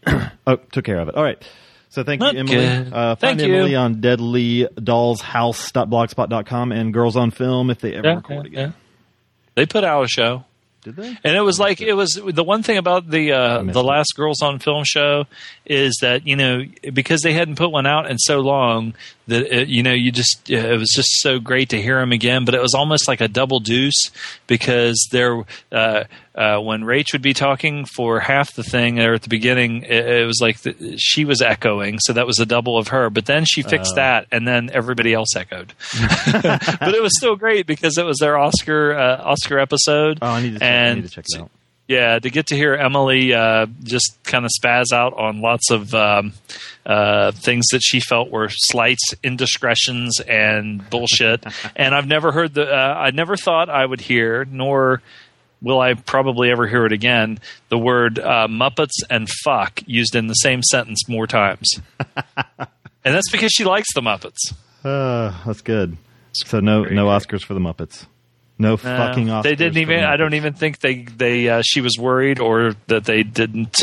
oh, 0.46 0.56
took 0.70 0.84
care 0.84 0.98
of 1.00 1.08
it. 1.08 1.14
All 1.16 1.22
right. 1.24 1.42
So 1.88 2.04
thank 2.04 2.20
Not 2.20 2.32
you, 2.34 2.40
Emily. 2.40 2.90
Uh, 2.92 3.16
Thank 3.16 3.38
find 3.38 3.40
you. 3.40 3.54
Emily 3.54 3.74
on 3.76 4.00
Deadly 4.00 4.66
Dolls 4.82 5.20
House.blogspot.com 5.20 6.72
and 6.72 6.94
Girls 6.94 7.16
on 7.16 7.30
Film 7.30 7.68
if 7.68 7.80
they 7.80 7.92
ever 7.94 8.08
Yeah, 8.08 8.14
record 8.14 8.32
yeah, 8.34 8.40
again. 8.40 8.68
yeah. 8.68 8.72
They 9.56 9.66
put 9.66 9.84
out 9.84 10.04
a 10.04 10.08
show. 10.08 10.44
Did 10.82 10.96
they? 10.96 11.16
And 11.22 11.36
it 11.36 11.42
was 11.42 11.60
like 11.60 11.80
it 11.80 11.94
was 11.94 12.20
the 12.24 12.42
one 12.42 12.62
thing 12.62 12.76
about 12.76 13.08
the 13.08 13.32
uh, 13.32 13.62
the 13.62 13.84
last 13.84 14.14
Girls 14.16 14.42
on 14.42 14.58
Film 14.58 14.82
show 14.84 15.26
is 15.64 15.96
that 16.02 16.26
you 16.26 16.34
know 16.34 16.64
because 16.92 17.22
they 17.22 17.32
hadn't 17.32 17.56
put 17.56 17.70
one 17.70 17.86
out 17.86 18.10
in 18.10 18.18
so 18.18 18.40
long 18.40 18.94
that 19.32 19.52
it, 19.62 19.68
you 19.68 19.82
know 19.82 19.92
you 19.92 20.12
just 20.12 20.48
it 20.50 20.78
was 20.78 20.90
just 20.94 21.20
so 21.20 21.38
great 21.38 21.68
to 21.70 21.80
hear 21.82 22.00
him 22.00 22.12
again. 22.12 22.44
But 22.44 22.54
it 22.54 22.60
was 22.62 22.74
almost 22.74 23.08
like 23.08 23.20
a 23.20 23.28
double 23.28 23.60
deuce 23.60 24.10
because 24.46 25.08
there 25.10 25.42
uh, 25.72 26.04
uh, 26.34 26.58
when 26.60 26.82
Rach 26.82 27.12
would 27.12 27.22
be 27.22 27.34
talking 27.34 27.84
for 27.84 28.20
half 28.20 28.54
the 28.54 28.62
thing 28.62 28.94
there 28.94 29.14
at 29.14 29.22
the 29.22 29.28
beginning, 29.28 29.82
it, 29.82 30.06
it 30.06 30.26
was 30.26 30.38
like 30.40 30.60
the, 30.60 30.96
she 30.98 31.24
was 31.24 31.42
echoing, 31.42 31.98
so 31.98 32.12
that 32.12 32.26
was 32.26 32.38
a 32.38 32.46
double 32.46 32.78
of 32.78 32.88
her. 32.88 33.10
But 33.10 33.26
then 33.26 33.44
she 33.44 33.62
fixed 33.62 33.92
Oh. 33.92 33.96
that, 33.96 34.26
and 34.30 34.46
then 34.46 34.70
everybody 34.72 35.12
else 35.12 35.34
echoed. 35.36 35.72
but 36.32 36.94
it 36.94 37.02
was 37.02 37.12
still 37.18 37.36
great 37.36 37.66
because 37.66 37.98
it 37.98 38.04
was 38.04 38.18
their 38.18 38.38
Oscar 38.38 38.94
uh, 38.96 39.22
Oscar 39.22 39.58
episode. 39.58 40.18
Oh, 40.22 40.28
I 40.28 40.42
need 40.42 40.54
to 40.54 40.58
check, 40.60 40.62
I 40.68 40.72
and 40.72 41.00
need 41.02 41.08
to 41.08 41.14
check 41.14 41.24
it 41.28 41.40
out. 41.40 41.50
Yeah, 41.88 42.18
to 42.18 42.30
get 42.30 42.46
to 42.46 42.56
hear 42.56 42.74
Emily 42.74 43.34
uh, 43.34 43.66
just 43.82 44.18
kind 44.24 44.44
of 44.44 44.50
spaz 44.58 44.92
out 44.92 45.14
on 45.14 45.40
lots 45.40 45.70
of 45.70 45.94
um, 45.94 46.32
uh, 46.86 47.32
things 47.32 47.66
that 47.72 47.80
she 47.82 48.00
felt 48.00 48.30
were 48.30 48.48
slights, 48.50 49.02
indiscretions, 49.22 50.20
and 50.20 50.88
bullshit. 50.90 51.44
and 51.76 51.94
I've 51.94 52.06
never 52.06 52.32
heard 52.32 52.54
the. 52.54 52.72
Uh, 52.72 52.94
I 52.94 53.10
never 53.10 53.36
thought 53.36 53.68
I 53.68 53.84
would 53.84 54.00
hear, 54.00 54.44
nor 54.44 55.02
will 55.62 55.80
I 55.80 55.94
probably 55.94 56.50
ever 56.50 56.66
hear 56.66 56.84
it 56.86 56.92
again, 56.92 57.38
the 57.68 57.78
word 57.78 58.18
uh, 58.18 58.48
Muppets 58.48 59.02
and 59.08 59.28
fuck 59.44 59.80
used 59.86 60.16
in 60.16 60.26
the 60.26 60.34
same 60.34 60.62
sentence 60.62 61.08
more 61.08 61.26
times. 61.26 61.70
and 62.26 63.14
that's 63.14 63.30
because 63.30 63.52
she 63.52 63.64
likes 63.64 63.88
the 63.94 64.00
Muppets. 64.00 64.52
Uh, 64.84 65.32
that's 65.46 65.60
good. 65.60 65.96
So 66.32 66.60
no 66.60 66.84
no 66.84 67.06
Oscars 67.06 67.44
for 67.44 67.54
the 67.54 67.60
Muppets. 67.60 68.06
No 68.62 68.76
fucking 68.76 69.28
off. 69.30 69.44
They 69.44 69.54
didn't 69.54 69.78
even. 69.78 70.04
I 70.04 70.16
don't 70.16 70.34
even 70.34 70.52
think 70.54 70.78
they. 70.80 71.02
They. 71.02 71.48
Uh, 71.48 71.62
she 71.64 71.80
was 71.80 71.96
worried, 71.98 72.38
or 72.40 72.74
that 72.86 73.04
they 73.04 73.22
didn't 73.22 73.76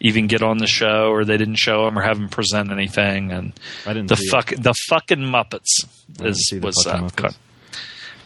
even 0.00 0.26
get 0.26 0.42
on 0.42 0.58
the 0.58 0.66
show, 0.66 1.10
or 1.10 1.24
they 1.24 1.36
didn't 1.36 1.56
show 1.56 1.86
him, 1.86 1.98
or 1.98 2.02
have 2.02 2.18
him 2.18 2.28
present 2.28 2.70
anything. 2.72 3.30
And 3.32 3.52
I 3.86 3.92
didn't 3.92 4.08
the 4.08 4.16
see 4.16 4.26
it. 4.26 4.30
fuck. 4.30 4.46
The 4.56 4.74
fucking 4.88 5.18
Muppets 5.18 5.84
is 6.22 6.52
was. 6.62 6.86
Uh, 6.86 6.98
Muppets. 7.00 7.36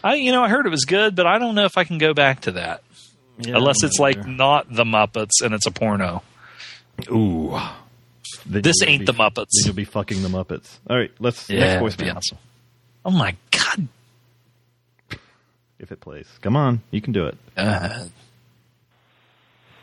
I. 0.05 0.15
You 0.15 0.33
know, 0.33 0.43
I 0.45 0.49
heard 0.49 0.67
it 0.67 0.71
was 0.71 0.85
good, 0.85 1.17
but 1.17 1.27
I 1.27 1.39
don't 1.39 1.55
know 1.55 1.65
if 1.65 1.77
I 1.77 1.85
can 1.85 1.99
go 1.99 2.15
back 2.15 2.43
to 2.43 2.53
that 2.53 2.83
Yeah, 3.39 3.57
unless 3.57 3.83
it's 3.83 3.99
like 3.99 4.19
either. 4.19 4.29
not 4.29 4.73
the 4.73 4.85
Muppets 4.85 5.43
and 5.43 5.53
it's 5.55 5.67
a 5.67 5.71
porno. 5.71 6.23
Ooh. 7.11 7.59
Then 8.47 8.63
This 8.63 8.77
ain't 8.85 9.01
be- 9.01 9.07
the 9.07 9.13
Muppets. 9.13 9.51
You'll 9.65 9.75
be 9.75 9.85
fucking 9.85 10.23
the 10.23 10.29
Muppets. 10.29 10.79
All 10.89 10.97
right, 10.97 11.11
let's 11.19 11.49
Yeah, 11.51 11.81
next 11.81 11.97
be 11.97 12.05
voicemail. 12.05 12.17
awesome. 12.17 12.39
Oh 13.05 13.11
my 13.11 13.33
god. 13.33 13.39
If 15.79 15.93
it 15.93 16.01
plays, 16.01 16.27
come 16.41 16.57
on, 16.57 16.81
you 16.91 17.01
can 17.03 17.13
do 17.13 17.27
it. 17.27 17.37
Uh, 17.57 18.07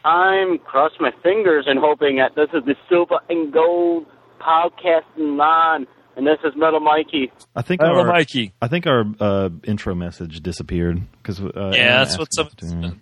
I'm 0.06 0.58
crossing 0.60 0.98
my 1.02 1.12
fingers 1.22 1.66
and 1.68 1.80
hoping 1.80 2.18
that 2.18 2.36
this 2.36 2.50
is 2.54 2.66
the 2.66 2.76
silver 2.90 3.20
and 3.30 3.54
gold 3.54 4.06
podcasting 4.42 5.38
line, 5.38 5.88
and 6.18 6.28
this 6.28 6.40
is 6.44 6.54
Metal 6.58 6.80
Mikey. 6.80 7.32
I 7.56 7.62
think 7.62 7.82
Hello, 7.82 8.00
our 8.02 8.08
Mikey. 8.08 8.54
I 8.62 8.68
think 8.68 8.86
our 8.88 9.06
uh, 9.20 9.50
intro 9.64 9.96
message 9.96 10.42
disappeared 10.42 11.02
because 11.22 11.40
uh, 11.40 11.72
Yeah, 11.74 12.00
that's 12.04 12.18
what's 12.18 12.38
up. 12.38 12.54
to. 12.58 12.96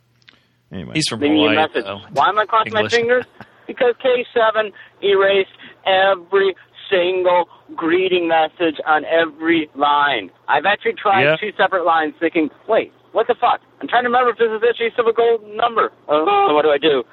Anyway, 0.71 0.91
He's 0.93 1.07
from 1.07 1.19
Leave 1.21 1.31
me 1.31 1.39
Hawaii. 1.39 1.55
message. 1.55 1.83
though. 1.85 2.01
Why 2.13 2.29
am 2.29 2.37
I 2.39 2.45
crossing 2.45 2.73
English. 2.75 2.91
my 2.91 2.97
fingers? 2.97 3.25
Because 3.67 3.93
K7 4.03 4.73
erased 5.01 5.49
every 5.85 6.55
single 6.91 7.49
greeting 7.75 8.27
message 8.27 8.79
on 8.85 9.05
every 9.05 9.69
line. 9.75 10.29
I've 10.47 10.65
actually 10.65 10.93
tried 10.93 11.23
Yeah. 11.23 11.35
two 11.37 11.53
separate 11.57 11.85
lines 11.85 12.13
thinking, 12.19 12.51
wait, 12.67 12.91
what 13.13 13.27
the 13.27 13.35
fuck? 13.35 13.61
I'm 13.81 13.87
trying 13.87 14.03
to 14.03 14.09
remember 14.09 14.31
if 14.31 14.37
this 14.37 14.51
is 14.51 14.61
actually 14.67 14.93
a 15.09 15.13
gold 15.13 15.43
number. 15.55 15.91
Oh, 16.07 16.53
what 16.53 16.63
do 16.63 16.71
I 16.71 16.77
do? 16.77 17.03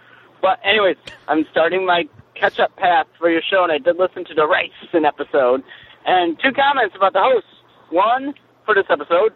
But 0.42 0.60
anyways, 0.64 0.96
I'm 1.28 1.46
starting 1.50 1.86
my 1.86 2.08
catch-up 2.34 2.74
path 2.76 3.06
for 3.18 3.30
your 3.30 3.42
show, 3.42 3.62
and 3.64 3.72
I 3.72 3.78
did 3.78 3.96
listen 3.96 4.24
to 4.26 4.34
the 4.34 4.46
Racing 4.46 5.04
episode. 5.04 5.62
And 6.06 6.38
two 6.38 6.52
comments 6.52 6.94
about 6.94 7.12
the 7.12 7.20
hosts. 7.20 7.50
One, 7.90 8.34
for 8.64 8.74
this 8.74 8.86
episode, 8.90 9.32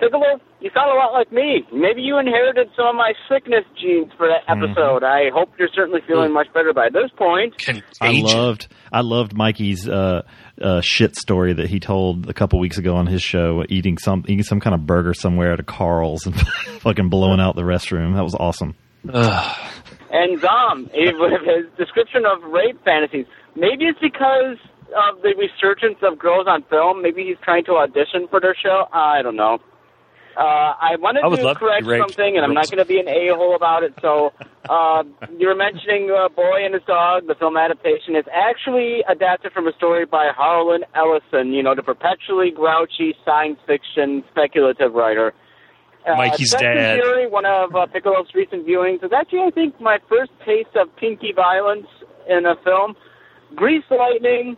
Piccolo, 0.00 0.40
you 0.60 0.70
sound 0.74 0.90
a 0.90 0.94
lot 0.94 1.12
like 1.12 1.30
me. 1.32 1.64
Maybe 1.72 2.02
you 2.02 2.18
inherited 2.18 2.68
some 2.76 2.86
of 2.86 2.94
my 2.96 3.12
sickness 3.28 3.64
genes 3.80 4.10
for 4.16 4.26
that 4.28 4.42
Mm-hmm. 4.52 4.64
episode. 4.64 5.04
I 5.04 5.30
hope 5.32 5.50
you're 5.58 5.68
certainly 5.74 6.00
feeling 6.06 6.32
much 6.32 6.48
better 6.52 6.72
by 6.74 6.88
this 6.92 7.10
point. 7.16 7.54
I 8.00 8.20
loved 8.22 8.66
I 8.92 9.00
loved 9.00 9.34
Mikey's 9.34 9.88
uh, 9.88 10.22
uh, 10.60 10.80
shit 10.82 11.16
story 11.16 11.52
that 11.54 11.68
he 11.68 11.80
told 11.80 12.28
a 12.28 12.34
couple 12.34 12.58
weeks 12.58 12.76
ago 12.78 12.94
on 12.96 13.06
his 13.06 13.22
show, 13.22 13.64
eating 13.68 13.96
some 13.98 14.24
eating 14.28 14.42
some 14.42 14.60
kind 14.60 14.74
of 14.74 14.86
burger 14.86 15.14
somewhere 15.14 15.52
at 15.52 15.60
a 15.60 15.64
Carl's 15.64 16.26
and 16.26 16.34
fucking 16.80 17.08
blowing 17.08 17.40
out 17.40 17.56
the 17.56 17.62
restroom. 17.62 18.14
That 18.16 18.24
was 18.24 18.34
awesome. 18.34 18.74
And 19.04 20.40
Zom, 20.40 20.90
his 20.94 21.64
description 21.78 22.24
of 22.26 22.42
rape 22.50 22.78
fantasies, 22.84 23.26
maybe 23.56 23.84
it's 23.86 23.98
because 24.00 24.56
of 24.96 25.22
the 25.22 25.34
resurgence 25.36 25.98
of 26.02 26.18
girls 26.18 26.46
on 26.48 26.62
film. 26.64 27.02
Maybe 27.02 27.24
he's 27.24 27.38
trying 27.42 27.64
to 27.64 27.72
audition 27.72 28.28
for 28.30 28.40
their 28.40 28.54
show. 28.60 28.84
I 28.92 29.22
don't 29.22 29.36
know. 29.36 29.58
Uh, 30.36 30.74
I 30.80 30.96
wanted 30.98 31.22
I 31.22 31.28
to 31.28 31.42
love 31.42 31.58
to 31.58 31.60
correct 31.60 31.86
something, 31.86 32.36
and 32.36 32.44
I'm 32.44 32.54
not 32.54 32.70
going 32.70 32.78
to 32.78 32.84
be 32.84 32.98
an 32.98 33.08
a-hole 33.08 33.54
about 33.54 33.84
it. 33.84 33.94
So, 34.02 34.32
uh, 34.68 35.04
you 35.38 35.46
were 35.46 35.54
mentioning 35.54 36.10
uh, 36.10 36.28
Boy 36.28 36.64
and 36.64 36.74
His 36.74 36.82
Dog, 36.86 37.26
the 37.26 37.36
film 37.36 37.56
adaptation. 37.56 38.16
is 38.16 38.24
actually 38.32 39.04
adapted 39.08 39.52
from 39.52 39.68
a 39.68 39.72
story 39.74 40.06
by 40.06 40.30
Harlan 40.34 40.84
Ellison, 40.94 41.52
you 41.52 41.62
know, 41.62 41.74
the 41.74 41.82
perpetually 41.82 42.50
grouchy 42.50 43.14
science 43.24 43.58
fiction 43.66 44.24
speculative 44.30 44.94
writer. 44.94 45.34
Uh, 46.06 46.16
Mikey's 46.16 46.50
Sex 46.50 46.62
dad. 46.62 47.00
Fury, 47.00 47.28
one 47.28 47.46
of 47.46 47.74
uh, 47.74 47.86
Piccolo's 47.86 48.28
recent 48.34 48.66
viewings, 48.66 49.04
is 49.04 49.12
actually, 49.12 49.40
I 49.46 49.50
think, 49.50 49.80
my 49.80 49.98
first 50.08 50.32
taste 50.44 50.74
of 50.74 50.94
pinky 50.96 51.32
violence 51.32 51.86
in 52.28 52.44
a 52.44 52.56
film. 52.64 52.96
Grease 53.54 53.84
Lightning. 53.90 54.56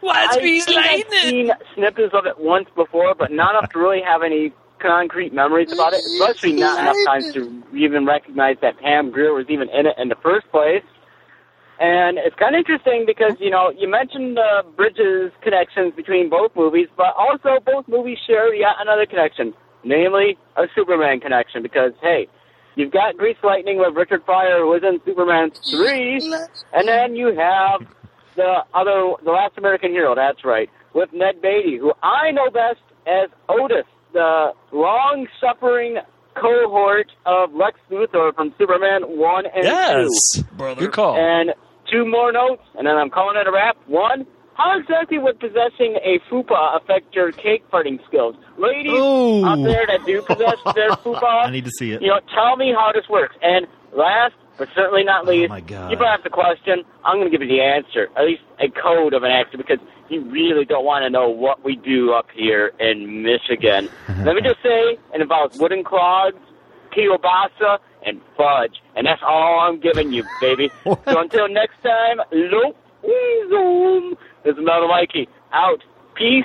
What's 0.00 0.36
I 0.36 0.40
Grease 0.40 0.64
think 0.64 0.84
I've 0.84 1.12
seen 1.20 1.52
snippets 1.74 2.14
of 2.14 2.26
it 2.26 2.38
once 2.38 2.66
before, 2.74 3.14
but 3.14 3.30
not 3.30 3.54
enough 3.54 3.70
to 3.72 3.78
really 3.78 4.00
have 4.02 4.22
any 4.22 4.52
concrete 4.82 5.32
memories 5.32 5.72
about 5.72 5.92
it, 5.92 6.00
especially 6.04 6.54
not 6.54 6.80
enough 6.80 6.96
times 7.06 7.32
to 7.32 7.62
even 7.74 8.04
recognize 8.04 8.56
that 8.60 8.78
Pam 8.80 9.10
Grier 9.10 9.32
was 9.32 9.46
even 9.48 9.68
in 9.70 9.86
it 9.86 9.94
in 9.98 10.08
the 10.08 10.16
first 10.22 10.50
place. 10.50 10.84
And 11.80 12.18
it's 12.18 12.36
kind 12.36 12.54
of 12.54 12.60
interesting 12.60 13.04
because, 13.06 13.34
you 13.40 13.50
know, 13.50 13.72
you 13.76 13.88
mentioned 13.88 14.38
uh, 14.38 14.62
Bridges' 14.76 15.32
connections 15.42 15.94
between 15.96 16.28
both 16.28 16.54
movies, 16.54 16.88
but 16.96 17.14
also 17.18 17.58
both 17.64 17.88
movies 17.88 18.18
share 18.26 18.54
yet 18.54 18.74
another 18.80 19.06
connection, 19.06 19.54
namely 19.82 20.38
a 20.56 20.64
Superman 20.76 21.18
connection. 21.18 21.62
Because, 21.62 21.92
hey, 22.00 22.28
you've 22.76 22.92
got 22.92 23.16
Grease 23.16 23.38
Lightning 23.42 23.78
with 23.78 23.94
Richard 23.96 24.24
Pryor, 24.24 24.60
who 24.60 24.68
was 24.68 24.82
in 24.84 25.00
Superman 25.04 25.50
3, 25.70 26.20
and 26.72 26.86
then 26.86 27.16
you 27.16 27.34
have 27.34 27.80
the 28.36 28.64
other, 28.74 29.14
the 29.24 29.30
Last 29.30 29.58
American 29.58 29.90
Hero, 29.90 30.14
that's 30.14 30.44
right, 30.44 30.70
with 30.94 31.12
Ned 31.12 31.42
Beatty, 31.42 31.78
who 31.78 31.92
I 32.02 32.30
know 32.30 32.50
best 32.50 32.80
as 33.06 33.28
Otis, 33.48 33.86
the 34.12 34.52
long-suffering 34.72 35.98
cohort 36.34 37.10
of 37.26 37.52
Lex 37.54 37.78
Luthor 37.90 38.34
from 38.34 38.54
Superman 38.58 39.02
1 39.02 39.44
and 39.46 39.62
2. 39.64 39.68
Yes, 39.68 40.42
brother. 40.56 40.80
Good 40.82 40.92
call. 40.92 41.16
And 41.16 41.52
two 41.90 42.06
more 42.06 42.32
notes, 42.32 42.62
and 42.76 42.86
then 42.86 42.96
I'm 42.96 43.10
calling 43.10 43.36
it 43.36 43.46
a 43.46 43.52
wrap. 43.52 43.76
One, 43.86 44.26
how 44.54 44.78
exactly 44.78 45.18
would 45.18 45.38
possessing 45.40 45.96
a 46.04 46.18
fupa 46.30 46.76
affect 46.80 47.14
your 47.14 47.32
cake 47.32 47.68
farting 47.70 48.04
skills? 48.06 48.34
Ladies 48.58 48.92
Ooh. 48.92 49.44
out 49.44 49.62
there 49.62 49.86
that 49.86 50.04
do 50.06 50.22
possess 50.22 50.56
their 50.74 50.90
fupa, 50.90 51.46
I 51.46 51.50
need 51.50 51.64
to 51.64 51.70
see 51.70 51.92
it. 51.92 52.02
you 52.02 52.08
know, 52.08 52.20
tell 52.34 52.56
me 52.56 52.72
how 52.72 52.92
this 52.94 53.08
works. 53.10 53.36
And 53.42 53.66
last, 53.94 54.34
but 54.58 54.68
certainly 54.74 55.04
not 55.04 55.26
oh 55.26 55.30
least, 55.30 55.50
Oh 55.50 55.54
my 55.54 55.60
God. 55.60 55.90
you 55.90 55.96
brought 55.96 56.18
up 56.18 56.24
the 56.24 56.30
question. 56.30 56.84
I'm 57.04 57.18
going 57.18 57.30
to 57.30 57.36
give 57.36 57.42
you 57.46 57.48
the 57.56 57.62
answer, 57.62 58.08
at 58.16 58.24
least 58.24 58.42
a 58.60 58.68
code 58.70 59.12
of 59.14 59.22
an 59.22 59.30
answer, 59.30 59.56
because 59.58 59.78
you 60.12 60.22
really 60.30 60.64
don't 60.64 60.84
want 60.84 61.04
to 61.04 61.10
know 61.10 61.28
what 61.28 61.64
we 61.64 61.76
do 61.76 62.12
up 62.12 62.26
here 62.34 62.72
in 62.78 63.22
Michigan. 63.22 63.88
Let 64.24 64.34
me 64.34 64.42
just 64.42 64.62
say, 64.62 64.98
it 65.14 65.20
involves 65.20 65.58
wooden 65.58 65.84
clogs, 65.84 66.38
kielbasa, 66.96 67.78
and 68.04 68.20
fudge. 68.36 68.80
And 68.96 69.06
that's 69.06 69.22
all 69.26 69.60
I'm 69.60 69.80
giving 69.80 70.12
you, 70.12 70.24
baby. 70.40 70.70
so 70.84 70.98
until 71.06 71.48
next 71.48 71.82
time, 71.82 72.18
loop, 72.30 72.76
zoom. 73.02 74.16
This 74.44 74.52
is 74.52 74.58
another 74.58 74.88
Mikey. 74.88 75.28
Out. 75.52 75.82
Peace 76.14 76.44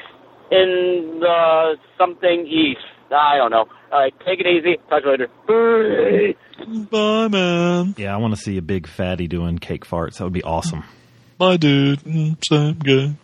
in 0.51 1.19
the 1.19 1.75
something 1.97 2.47
east. 2.47 2.79
I 3.11 3.37
don't 3.37 3.51
know. 3.51 3.65
All 3.91 3.99
right, 3.99 4.13
take 4.25 4.39
it 4.39 4.47
easy. 4.47 4.77
Talk 4.89 5.03
to 5.03 5.09
you 5.09 5.11
later. 5.11 5.27
Bye. 5.47 6.87
Bye, 6.91 7.27
man. 7.29 7.95
Yeah, 7.97 8.13
I 8.13 8.17
want 8.17 8.35
to 8.35 8.39
see 8.39 8.57
a 8.57 8.61
big 8.61 8.87
fatty 8.87 9.27
doing 9.27 9.59
cake 9.59 9.85
farts. 9.85 10.17
That 10.17 10.25
would 10.25 10.33
be 10.33 10.43
awesome. 10.43 10.83
Bye, 11.37 11.57
dude. 11.57 11.99
Mm, 12.01 12.37
Same 12.45 12.73
good. 12.75 13.15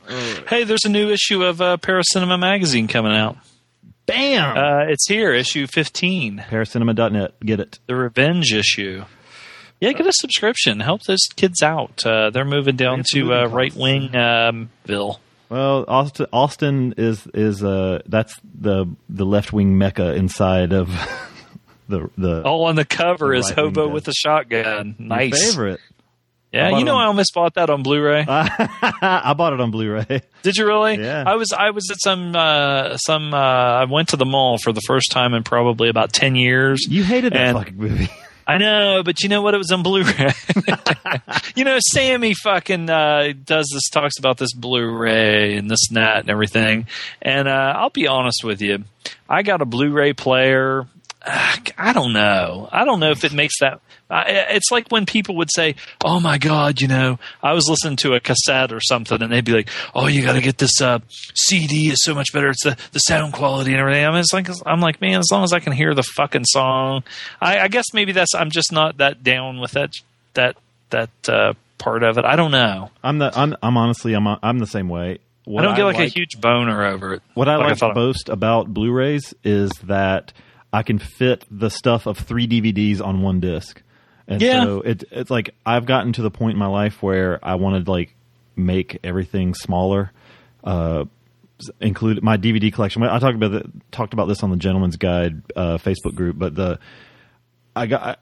Hey, 0.47 0.63
there's 0.63 0.85
a 0.85 0.89
new 0.89 1.09
issue 1.09 1.43
of 1.43 1.61
uh, 1.61 1.77
Paracinema 1.77 2.39
magazine 2.39 2.87
coming 2.87 3.13
out. 3.13 3.37
Bam! 4.05 4.57
Uh, 4.57 4.91
it's 4.91 5.07
here, 5.07 5.33
issue 5.33 5.65
15, 5.65 6.45
Paracinema.net. 6.49 7.39
Get 7.39 7.59
it. 7.59 7.79
the 7.87 7.95
revenge 7.95 8.53
issue. 8.53 9.05
Yeah, 9.79 9.91
get 9.93 10.05
a 10.05 10.11
subscription. 10.13 10.79
Help 10.81 11.03
those 11.03 11.21
kids 11.35 11.61
out. 11.63 12.05
Uh, 12.05 12.29
they're 12.29 12.45
moving 12.45 12.75
down 12.75 12.99
It's 13.01 13.13
a 13.15 13.19
to 13.19 13.33
uh, 13.33 13.45
right 13.47 13.73
wing 13.75 14.15
um, 14.15 14.69
Bill. 14.85 15.19
Well, 15.49 15.85
Austin, 15.87 16.25
Austin 16.33 16.93
is 16.97 17.27
is 17.33 17.63
uh 17.63 18.01
that's 18.07 18.33
the 18.59 18.85
the 19.09 19.25
left 19.25 19.53
wing 19.53 19.77
mecca 19.77 20.13
inside 20.15 20.73
of 20.73 20.87
the 21.89 22.09
the 22.17 22.41
All 22.43 22.65
on 22.65 22.75
the 22.75 22.85
cover 22.85 23.29
The 23.33 23.39
is 23.39 23.49
Hobo 23.51 23.87
guy. 23.87 23.93
with 23.93 24.07
a 24.07 24.13
Shotgun. 24.13 24.95
your 24.97 25.07
Nice. 25.09 25.49
favorite. 25.51 25.79
Yeah, 26.53 26.77
you 26.77 26.85
know 26.85 26.95
on- 26.95 27.03
I 27.03 27.05
almost 27.07 27.33
bought 27.33 27.55
that 27.55 27.71
on 27.71 27.81
Blu-ray. 27.81 28.25
I 28.29 29.33
bought 29.35 29.53
it 29.53 29.59
on 29.59 29.71
Blu-ray. 29.71 30.21
Did 30.43 30.55
you 30.55 30.67
really? 30.67 30.97
Yeah. 30.97 31.23
I 31.25 31.35
was 31.35 31.51
I 31.51 31.71
was 31.71 31.89
at 31.89 31.97
some 31.99 32.35
uh, 32.35 32.95
some 32.97 33.33
uh, 33.33 33.37
I 33.37 33.85
went 33.85 34.09
to 34.09 34.17
the 34.17 34.25
mall 34.25 34.59
for 34.59 34.71
the 34.71 34.81
first 34.81 35.11
time 35.11 35.33
in 35.33 35.43
probably 35.43 35.89
about 35.89 36.13
ten 36.13 36.35
years. 36.35 36.85
You 36.87 37.03
hated 37.03 37.33
that 37.33 37.53
fucking 37.55 37.75
movie. 37.77 38.07
I 38.45 38.57
know, 38.57 39.03
but 39.03 39.21
you 39.23 39.29
know 39.29 39.41
what? 39.41 39.53
It 39.53 39.57
was 39.57 39.71
on 39.71 39.83
Blu-ray. 39.83 40.31
you 41.55 41.63
know, 41.63 41.77
Sammy 41.79 42.33
fucking 42.33 42.89
uh, 42.89 43.31
does 43.45 43.69
this, 43.73 43.89
talks 43.89 44.19
about 44.19 44.37
this 44.37 44.53
Blu-ray 44.53 45.55
and 45.55 45.71
this 45.71 45.87
and 45.87 45.95
that 45.95 46.19
and 46.19 46.29
everything. 46.29 46.87
And 47.21 47.47
uh, 47.47 47.73
I'll 47.77 47.89
be 47.89 48.05
honest 48.07 48.43
with 48.43 48.61
you, 48.61 48.83
I 49.29 49.43
got 49.43 49.61
a 49.61 49.65
Blu-ray 49.65 50.11
player. 50.13 50.85
I 51.25 51.93
don't 51.93 52.11
know. 52.13 52.67
I 52.71 52.83
don't 52.85 52.99
know 52.99 53.11
if 53.11 53.23
it 53.23 53.33
makes 53.33 53.59
that. 53.59 53.79
It's 54.09 54.69
like 54.71 54.89
when 54.89 55.05
people 55.05 55.35
would 55.37 55.49
say, 55.51 55.75
"Oh 56.03 56.19
my 56.19 56.37
God," 56.37 56.81
you 56.81 56.87
know, 56.87 57.17
I 57.41 57.53
was 57.53 57.67
listening 57.69 57.95
to 57.97 58.13
a 58.13 58.19
cassette 58.19 58.71
or 58.73 58.79
something, 58.81 59.21
and 59.21 59.31
they'd 59.31 59.45
be 59.45 59.53
like, 59.53 59.69
"Oh, 59.95 60.07
you 60.07 60.21
got 60.23 60.33
to 60.33 60.41
get 60.41 60.57
this 60.57 60.81
uh, 60.81 60.99
CD. 61.33 61.89
is 61.89 62.03
so 62.03 62.13
much 62.13 62.31
better. 62.33 62.49
It's 62.49 62.63
the 62.63 62.77
the 62.91 62.99
sound 62.99 63.33
quality 63.33 63.71
and 63.71 63.79
everything." 63.79 64.05
I 64.05 64.09
mean, 64.11 64.19
it's 64.19 64.33
like 64.33 64.49
I'm 64.65 64.81
like, 64.81 65.01
man, 65.01 65.19
as 65.19 65.29
long 65.31 65.43
as 65.43 65.53
I 65.53 65.59
can 65.59 65.73
hear 65.73 65.95
the 65.95 66.03
fucking 66.03 66.45
song, 66.45 67.03
I, 67.41 67.59
I 67.61 67.67
guess 67.69 67.85
maybe 67.93 68.11
that's 68.11 68.35
I'm 68.35 68.51
just 68.51 68.71
not 68.71 68.97
that 68.97 69.23
down 69.23 69.59
with 69.59 69.71
that 69.71 69.93
that 70.35 70.57
that 70.91 71.09
uh, 71.27 71.53
part 71.79 72.03
of 72.03 72.17
it. 72.17 72.25
I 72.25 72.35
don't 72.35 72.51
know. 72.51 72.91
I'm 73.03 73.17
the 73.17 73.31
I'm, 73.33 73.55
I'm 73.63 73.77
honestly 73.77 74.13
I'm 74.13 74.27
I'm 74.27 74.59
the 74.59 74.67
same 74.67 74.89
way. 74.89 75.19
What 75.45 75.63
I 75.63 75.67
don't 75.67 75.75
get 75.75 75.83
like, 75.85 75.95
like 75.97 76.07
a 76.07 76.11
huge 76.11 76.39
boner 76.39 76.85
over 76.85 77.15
it. 77.15 77.21
What 77.33 77.49
I 77.49 77.55
Like 77.55 77.65
I 77.65 77.69
like 77.69 77.77
thought- 77.79 77.95
most 77.95 78.29
about 78.29 78.67
Blu-rays 78.73 79.33
is 79.43 79.71
that 79.85 80.31
I 80.73 80.83
can 80.83 80.97
fit 80.99 81.45
the 81.51 81.69
stuff 81.69 82.05
of 82.07 82.17
three 82.17 82.47
DVDs 82.47 82.99
on 82.99 83.21
one 83.21 83.39
disc. 83.39 83.81
And 84.27 84.41
Yeah. 84.41 84.63
so 84.63 84.81
it, 84.81 85.03
it's 85.11 85.29
like 85.29 85.53
I've 85.65 85.85
gotten 85.85 86.13
to 86.13 86.21
the 86.23 86.31
point 86.31 86.53
in 86.53 86.59
my 86.59 86.65
life 86.67 87.03
where 87.03 87.39
I 87.43 87.55
want 87.55 87.85
to 87.85 87.91
like 87.91 88.15
make 88.55 88.99
everything 89.03 89.53
smaller. 89.53 90.11
Uh, 90.63 91.05
s- 91.59 91.69
include 91.79 92.23
my 92.23 92.37
DVD 92.37 92.73
collection. 92.73 93.03
I 93.03 93.19
talked 93.19 93.35
about 93.35 93.51
the, 93.51 93.71
talked 93.91 94.13
about 94.13 94.27
this 94.27 94.41
on 94.43 94.49
the 94.49 94.55
Gentleman's 94.57 94.95
Guide 94.97 95.41
uh, 95.55 95.77
Facebook 95.77 96.15
group, 96.15 96.39
but 96.39 96.55
the 96.55 96.79
I 97.75 97.85
got. 97.87 98.01
I, 98.03 98.15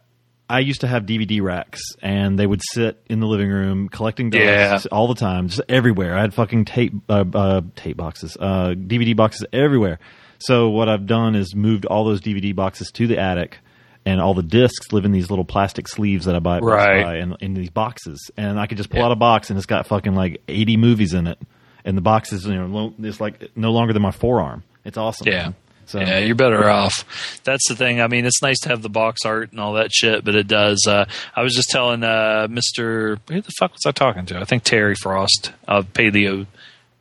I 0.49 0.59
used 0.59 0.81
to 0.81 0.88
have 0.88 1.03
DVD 1.03 1.41
racks, 1.41 1.81
and 2.01 2.38
they 2.38 2.45
would 2.45 2.59
sit 2.73 3.01
in 3.07 3.21
the 3.21 3.25
living 3.25 3.47
room 3.49 3.88
collecting 3.88 4.30
dust 4.31 4.43
Yeah. 4.43 4.80
all 4.91 5.07
the 5.07 5.15
time, 5.15 5.47
just 5.47 5.61
everywhere. 5.69 6.17
I 6.17 6.19
had 6.19 6.33
fucking 6.33 6.65
tape 6.65 6.91
uh, 7.07 7.23
uh, 7.33 7.61
tape 7.77 7.95
boxes, 7.95 8.35
uh, 8.38 8.73
DVD 8.75 9.15
boxes 9.15 9.45
everywhere. 9.53 9.99
So 10.41 10.69
what 10.69 10.89
I've 10.89 11.05
done 11.05 11.35
is 11.35 11.55
moved 11.55 11.85
all 11.85 12.03
those 12.03 12.21
DVD 12.21 12.55
boxes 12.55 12.91
to 12.91 13.07
the 13.07 13.19
attic, 13.19 13.59
and 14.05 14.19
all 14.19 14.33
the 14.33 14.43
discs 14.43 14.91
live 14.91 15.05
in 15.05 15.11
these 15.11 15.29
little 15.29 15.45
plastic 15.45 15.87
sleeves 15.87 16.25
that 16.25 16.35
I 16.35 16.39
buy 16.39 16.57
at 16.57 16.63
Right. 16.63 17.03
Buy 17.03 17.17
in, 17.17 17.35
in 17.39 17.53
these 17.53 17.69
boxes, 17.69 18.31
and 18.37 18.59
I 18.59 18.65
could 18.67 18.77
just 18.77 18.89
pull 18.89 19.03
out 19.03 19.11
a 19.11 19.15
box 19.15 19.49
and 19.49 19.57
it's 19.57 19.65
got 19.65 19.87
fucking 19.87 20.15
like 20.15 20.41
eighty 20.47 20.77
movies 20.77 21.13
in 21.13 21.27
it, 21.27 21.37
and 21.85 21.95
the 21.97 22.01
box 22.01 22.33
is 22.33 22.45
you 22.45 22.55
know 22.55 22.93
it's 22.99 23.21
like 23.21 23.55
no 23.55 23.71
longer 23.71 23.93
than 23.93 24.01
my 24.01 24.11
forearm. 24.11 24.63
It's 24.83 24.97
awesome. 24.97 25.27
Yeah. 25.27 25.43
man. 25.43 25.55
So 25.85 25.99
Yeah, 25.99 26.19
you're 26.19 26.35
better 26.35 26.69
off. 26.69 27.41
That's 27.43 27.67
the 27.67 27.75
thing. 27.75 27.99
I 27.99 28.07
mean, 28.07 28.25
it's 28.25 28.41
nice 28.41 28.59
to 28.61 28.69
have 28.69 28.81
the 28.81 28.89
box 28.89 29.25
art 29.25 29.51
and 29.51 29.59
all 29.59 29.73
that 29.73 29.91
shit, 29.91 30.23
but 30.23 30.35
it 30.35 30.47
does. 30.47 30.85
Uh, 30.87 31.05
I 31.35 31.41
was 31.41 31.53
just 31.53 31.69
telling 31.69 32.03
uh, 32.03 32.47
Mister, 32.49 33.17
who 33.27 33.41
the 33.41 33.51
fuck 33.59 33.73
was 33.73 33.81
I 33.85 33.91
talking 33.91 34.25
to? 34.27 34.39
I 34.39 34.45
think 34.45 34.63
Terry 34.63 34.95
Frost 34.95 35.51
of 35.67 35.91
Paleo 35.93 36.47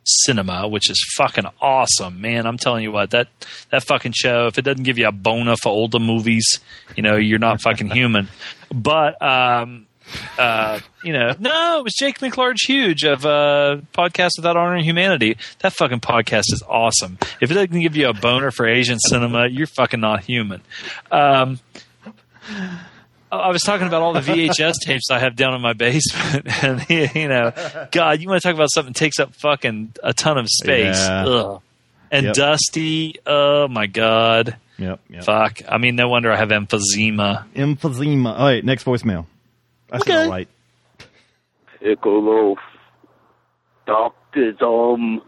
Cinema, 0.03 0.67
which 0.67 0.89
is 0.89 0.99
fucking 1.17 1.45
awesome, 1.61 2.21
man. 2.21 2.45
I'm 2.47 2.57
telling 2.57 2.83
you 2.83 2.91
what 2.91 3.11
that 3.11 3.27
that 3.69 3.83
fucking 3.83 4.13
show. 4.13 4.47
If 4.47 4.57
it 4.57 4.63
doesn't 4.63 4.83
give 4.83 4.97
you 4.97 5.07
a 5.07 5.11
boner 5.11 5.55
for 5.55 5.69
older 5.69 5.99
movies, 5.99 6.59
you 6.95 7.03
know, 7.03 7.15
you're 7.17 7.39
not 7.39 7.61
fucking 7.61 7.89
human. 7.91 8.27
But 8.73 9.21
um, 9.21 9.85
Uh, 10.37 10.79
you 11.05 11.13
know, 11.13 11.33
no, 11.39 11.79
it 11.79 11.83
was 11.85 11.93
Jake 11.97 12.19
McLarge 12.19 12.65
Huge 12.67 13.05
of 13.05 13.25
uh, 13.25 13.77
Podcast 13.93 14.31
Without 14.37 14.57
Honor 14.57 14.75
and 14.75 14.83
Humanity. 14.83 15.37
That 15.59 15.71
fucking 15.73 16.01
podcast 16.01 16.51
is 16.51 16.61
awesome. 16.67 17.17
If 17.39 17.49
it 17.49 17.53
doesn't 17.53 17.79
give 17.79 17.95
you 17.95 18.09
a 18.09 18.13
boner 18.13 18.51
for 18.51 18.67
Asian 18.67 18.99
cinema, 18.99 19.47
you're 19.47 19.67
fucking 19.67 20.01
not 20.01 20.23
human. 20.25 20.61
Um, 21.11 21.59
I 23.31 23.49
was 23.49 23.61
talking 23.61 23.87
about 23.87 24.01
all 24.01 24.13
the 24.13 24.19
VHS 24.19 24.73
tapes 24.83 25.09
I 25.09 25.19
have 25.19 25.35
down 25.35 25.53
in 25.53 25.61
my 25.61 25.73
basement, 25.73 26.47
and 26.63 26.85
you 27.15 27.27
know, 27.27 27.51
God, 27.91 28.21
you 28.21 28.27
want 28.29 28.41
to 28.41 28.47
talk 28.47 28.55
about 28.55 28.69
something 28.71 28.93
that 28.93 28.99
takes 28.99 29.19
up 29.19 29.33
fucking 29.35 29.93
a 30.03 30.13
ton 30.13 30.37
of 30.37 30.47
space, 30.49 30.99
Yeah. 30.99 31.25
Ugh. 31.25 31.61
and 32.11 32.25
Yep. 32.27 32.35
dusty. 32.35 33.15
Oh 33.25 33.67
my 33.69 33.87
God, 33.87 34.57
Yep. 34.77 34.99
yep. 35.09 35.23
fuck. 35.23 35.61
I 35.69 35.77
mean, 35.77 35.95
no 35.95 36.09
wonder 36.09 36.31
I 36.31 36.35
have 36.35 36.49
emphysema. 36.49 37.45
Emphysema. 37.55 38.37
All 38.37 38.45
right, 38.45 38.63
next 38.65 38.83
voicemail. 38.83 39.25
I 39.91 39.97
said 39.99 40.01
Okay. 40.09 40.23
all 40.23 40.29
right. 40.29 40.47
Piccolo. 41.79 42.55
Dr. 43.87 44.51
Dom. 44.53 45.21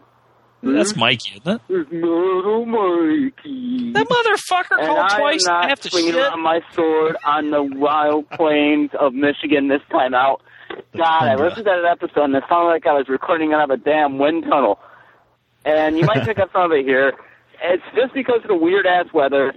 That's 0.63 0.91
mm-hmm. 0.91 0.99
Mikey, 1.01 1.31
isn't 1.41 1.55
it? 1.55 1.61
It's 1.67 1.91
little 1.91 2.65
Mikey. 2.65 3.91
That 3.91 4.07
motherfucker 4.07 4.77
and 4.79 4.87
called 4.87 5.11
I 5.11 5.19
twice. 5.19 5.47
am 5.47 5.53
not 5.53 5.65
I 5.65 5.69
have 5.69 5.79
to 5.81 5.89
swinging 5.89 6.13
shit. 6.13 6.21
around 6.21 6.41
my 6.41 6.61
sword 6.73 7.17
on 7.25 7.51
the 7.51 7.63
wild 7.63 8.29
plains 8.29 8.91
of 8.97 9.13
Michigan 9.13 9.67
this 9.67 9.81
time 9.91 10.13
out. 10.13 10.41
God, 10.95 11.23
I 11.23 11.35
listened 11.35 11.65
to 11.65 11.81
that 11.83 11.85
episode 11.85 12.25
and 12.25 12.35
it 12.35 12.43
sounded 12.47 12.69
like 12.69 12.87
I 12.87 12.93
was 12.93 13.09
recording 13.09 13.51
out 13.51 13.69
of 13.69 13.69
a 13.71 13.77
damn 13.77 14.19
wind 14.19 14.43
tunnel. 14.43 14.79
And 15.65 15.97
you 15.97 16.05
might 16.05 16.23
pick 16.25 16.39
up 16.39 16.49
some 16.53 16.63
of 16.63 16.71
it 16.71 16.85
here. 16.85 17.13
It's 17.61 17.83
just 17.93 18.13
because 18.13 18.39
of 18.43 18.47
the 18.47 18.55
weird 18.55 18.85
ass 18.85 19.07
weather 19.13 19.53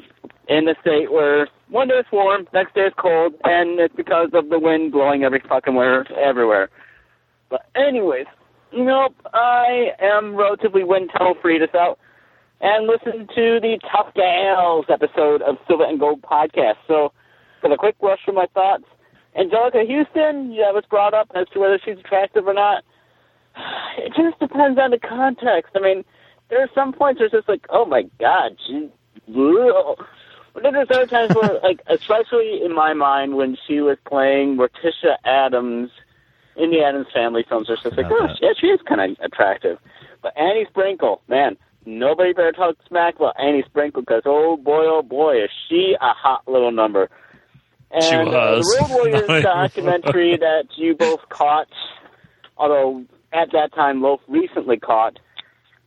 in 0.49 0.65
the 0.65 0.75
state 0.81 1.13
where 1.13 1.49
one 1.69 1.87
day 1.89 1.95
it's 1.99 2.11
warm, 2.11 2.49
next 2.53 2.75
day 2.75 2.83
it's 2.83 2.97
cold, 2.99 3.35
and 3.45 3.79
it's 3.79 3.95
because 3.95 4.31
of 4.33 4.49
the 4.49 4.59
wind 4.59 4.93
blowing 4.93 5.23
every 5.23 5.43
fucking 5.49 5.75
where 5.75 6.05
everywhere. 6.13 6.69
But 7.49 7.67
anyways, 7.77 8.27
know, 8.73 9.09
I 9.33 9.91
am 10.01 10.37
relatively 10.37 10.85
wind 10.85 11.11
tunnel 11.17 11.35
free 11.41 11.59
to 11.59 11.77
out 11.77 11.99
and 12.61 12.87
listen 12.87 13.27
to 13.35 13.61
the 13.61 13.79
Tough 13.93 14.15
Gals 14.15 14.87
episode 14.89 15.43
of 15.43 15.57
Silver 15.67 15.85
and 15.85 16.01
Gold 16.01 16.23
podcast. 16.23 16.77
So, 16.89 17.13
for 17.61 17.71
the 17.71 17.77
quick 17.77 17.97
rush 18.01 18.21
through 18.25 18.35
my 18.35 18.47
thoughts, 18.55 18.85
Anjelica 19.39 19.85
Huston, 19.87 20.53
yeah, 20.53 20.71
was 20.73 20.85
brought 20.89 21.15
up 21.15 21.31
as 21.35 21.47
to 21.53 21.61
whether 21.61 21.79
she's 21.85 21.99
attractive 21.99 22.47
or 22.47 22.55
not. 22.55 22.85
It 23.99 24.13
just 24.15 24.39
depends 24.39 24.79
on 24.79 24.91
the 24.91 24.99
context. 24.99 25.73
I 25.75 25.81
mean, 25.81 26.05
there 26.51 26.63
are 26.63 26.69
some 26.75 26.93
points 26.93 27.19
where 27.19 27.27
it's 27.27 27.35
just 27.35 27.49
like, 27.49 27.65
oh 27.71 27.87
my 27.87 28.03
god, 28.21 28.57
she's. 28.67 28.91
ugh. 29.29 30.05
But 30.53 30.63
then 30.63 30.73
there's 30.73 30.89
other 30.91 31.07
times 31.07 31.35
where, 31.35 31.61
like, 31.63 31.83
especially 31.87 32.63
in 32.65 32.75
my 32.75 32.95
mind, 32.95 33.37
when 33.37 33.59
she 33.67 33.83
was 33.83 33.99
playing 34.07 34.57
Morticia 34.57 35.17
Addams 35.23 35.91
in 36.57 36.71
the 36.71 36.83
Addams 36.83 37.09
Family 37.13 37.45
films, 37.49 37.69
are 37.71 37.77
just 37.77 37.97
like, 37.97 38.07
oh, 38.11 38.29
yeah, 38.41 38.51
she 38.59 38.69
is 38.69 38.81
kind 38.89 39.01
of 39.01 39.17
attractive. 39.25 39.79
But 40.23 40.37
Annie 40.37 40.67
Sprinkle, 40.71 41.23
man, 41.29 41.57
nobody 41.85 42.33
better 42.33 42.53
talk 42.53 42.77
smack 42.89 43.17
about 43.17 43.35
Annie 43.39 43.65
Sprinkle 43.67 44.03
because, 44.03 44.23
oh 44.25 44.57
boy, 44.57 44.85
oh 44.87 45.03
boy, 45.03 45.43
is 45.45 45.51
she 45.69 45.95
a 46.01 46.13
hot 46.13 46.47
little 46.47 46.73
number. 46.73 47.09
And 47.91 48.03
She 48.03 48.15
uh, 48.15 48.25
was. 48.25 48.67
the 48.67 48.83
Road 48.83 48.91
Warriors 48.91 49.43
documentary 49.43 50.37
that 50.37 50.65
you 50.77 50.97
both 50.97 51.21
caught, 51.29 51.69
although 52.57 53.05
at 53.33 53.53
that 53.53 53.75
time 53.75 54.01
both 54.01 54.21
recently 54.29 54.79
caught, 54.79 55.19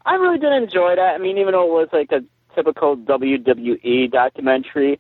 I 0.06 0.16
really 0.16 0.40
did 0.40 0.54
enjoy 0.54 0.96
that. 0.96 1.16
I 1.16 1.18
mean, 1.18 1.38
even 1.38 1.52
though 1.52 1.66
it 1.66 1.82
was 1.82 1.90
like 1.92 2.12
a 2.12 2.24
typical 2.56 2.96
WWE 2.98 4.12
documentary, 4.12 5.00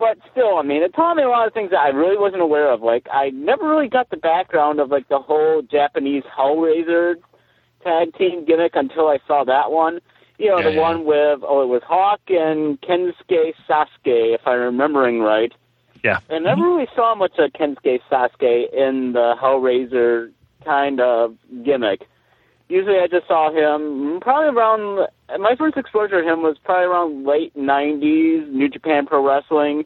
but 0.00 0.18
still, 0.32 0.56
I 0.56 0.62
mean, 0.62 0.82
it 0.82 0.94
taught 0.94 1.14
me 1.14 1.22
a 1.22 1.28
lot 1.28 1.46
of 1.46 1.52
things 1.52 1.70
that 1.70 1.78
I 1.78 1.88
really 1.90 2.16
wasn't 2.16 2.40
aware 2.42 2.72
of. 2.72 2.80
Like, 2.82 3.06
I 3.12 3.30
never 3.30 3.68
really 3.68 3.88
got 3.88 4.08
the 4.10 4.16
background 4.16 4.80
of 4.80 4.90
like 4.90 5.08
the 5.08 5.18
whole 5.18 5.62
Japanese 5.62 6.24
Hellraiser 6.24 7.16
tag 7.84 8.16
team 8.16 8.46
gimmick 8.46 8.72
until 8.74 9.08
I 9.08 9.18
saw 9.28 9.44
that 9.44 9.70
one. 9.70 10.00
You 10.38 10.48
know, 10.48 10.58
Yeah, 10.58 10.70
the 10.70 10.72
yeah. 10.72 10.80
one 10.80 11.04
with 11.04 11.40
oh, 11.46 11.62
it 11.62 11.68
was 11.68 11.82
Hawk 11.86 12.20
and 12.28 12.80
Kensuke 12.80 13.52
Sasaki, 13.68 14.32
if 14.34 14.40
I'm 14.46 14.58
remembering 14.60 15.20
right. 15.20 15.52
Yeah. 16.02 16.20
I 16.30 16.38
never 16.38 16.62
really 16.62 16.88
saw 16.96 17.14
much 17.14 17.32
of 17.38 17.52
Kensuke 17.52 18.00
Sasaki 18.08 18.66
in 18.72 19.12
the 19.12 19.34
Hellraiser 19.40 20.32
kind 20.64 20.98
of 21.00 21.36
gimmick. 21.62 22.08
Usually 22.70 22.98
I 22.98 23.06
just 23.06 23.26
saw 23.26 23.50
him 23.50 24.20
probably 24.20 24.56
around, 24.56 25.08
my 25.38 25.54
first 25.56 25.76
exposure 25.76 26.22
to 26.22 26.28
him 26.28 26.42
was 26.42 26.56
probably 26.64 26.86
around 26.86 27.26
late 27.26 27.54
90s, 27.56 28.50
New 28.50 28.68
Japan 28.68 29.06
Pro 29.06 29.26
Wrestling, 29.26 29.84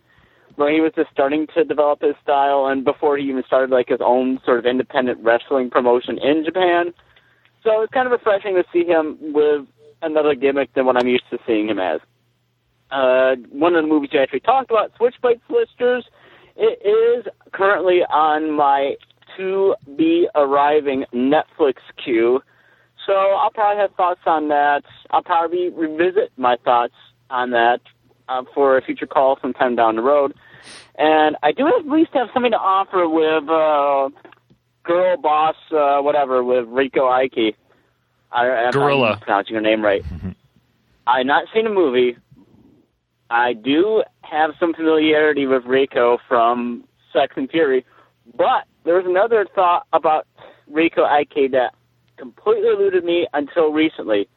where 0.57 0.73
he 0.73 0.81
was 0.81 0.93
just 0.95 1.11
starting 1.11 1.47
to 1.55 1.65
develop 1.65 2.03
his 2.03 2.15
style 2.23 2.67
and 2.67 2.85
before 2.85 3.17
he 3.19 3.29
even 3.29 3.43
started 3.47 3.71
like 3.71 3.89
his 3.89 4.01
own 4.01 4.41
sort 4.45 4.59
of 4.59 4.67
independent 4.67 5.19
wrestling 5.23 5.71
promotion 5.71 6.19
in 6.19 6.45
Japan. 6.45 6.93
So 7.63 7.83
it's 7.83 7.93
kind 7.93 8.07
of 8.07 8.13
refreshing 8.13 8.55
to 8.55 8.65
see 8.73 8.85
him 8.85 9.19
with 9.21 9.67
another 10.03 10.35
gimmick 10.35 10.73
than 10.75 10.87
what 10.87 10.97
I'm 10.97 11.09
used 11.09 11.25
to 11.31 11.39
seeing 11.47 11.69
him 11.69 11.79
as 11.79 12.01
uh, 12.91 13.37
one 13.51 13.75
of 13.75 13.83
the 13.83 13.89
movies 13.89 14.11
you 14.13 14.21
actually 14.21 14.41
talked 14.41 14.71
about, 14.71 14.93
Switchblade 14.97 15.41
Solicitors. 15.47 16.05
It 16.57 16.79
is 16.87 17.27
currently 17.53 18.03
on 18.09 18.53
my 18.53 18.95
to 19.37 19.75
be 19.97 20.29
arriving 20.35 21.05
Netflix 21.13 21.77
queue. 22.03 22.41
So 23.07 23.13
I'll 23.13 23.51
probably 23.51 23.81
have 23.81 23.95
thoughts 23.95 24.21
on 24.27 24.49
that. 24.49 24.83
I'll 25.11 25.23
probably 25.23 25.69
revisit 25.69 26.33
my 26.37 26.57
thoughts 26.65 26.95
on 27.31 27.51
that 27.51 27.81
uh, 28.29 28.45
for 28.55 28.79
a 28.79 28.83
future 28.83 29.07
call 29.07 29.39
sometime 29.41 29.77
down 29.77 29.97
the 29.97 30.03
road. 30.03 30.35
And 30.97 31.37
I 31.43 31.53
do 31.53 31.67
at 31.69 31.87
least 31.87 32.11
have 32.15 32.29
something 32.33 32.53
to 32.53 32.59
offer 32.59 33.09
with 33.09 33.49
uh, 33.51 34.09
Girl 34.85 35.17
Boss, 35.17 35.57
uh, 35.71 36.01
whatever, 36.01 36.43
with 36.43 36.67
Reiko 36.67 37.11
Ike. 37.11 37.57
I, 38.33 38.47
I'm 38.49 38.71
Gorilla. 38.73 39.11
not 39.11 39.21
pronouncing 39.21 39.55
her 39.55 39.61
name 39.61 39.83
right. 39.83 40.05
I've 41.07 41.27
not 41.27 41.45
seen 41.55 41.67
a 41.67 41.71
movie. 41.71 42.17
I 43.29 43.53
do 43.53 44.03
have 44.23 44.53
some 44.59 44.73
familiarity 44.75 45.47
with 45.47 45.65
Reiko 45.65 46.19
from 46.29 46.85
Sex 47.13 47.35
and 47.37 47.51
Fury, 47.51 47.85
but 48.37 48.65
there 48.85 48.95
was 48.95 49.05
another 49.07 49.47
thought 49.55 49.87
about 49.93 50.27
Reiko 50.71 51.05
Ike 51.05 51.51
that 51.53 51.75
completely 52.17 52.69
eluded 52.69 53.05
me 53.05 53.27
until 53.33 53.73
recently. 53.73 54.29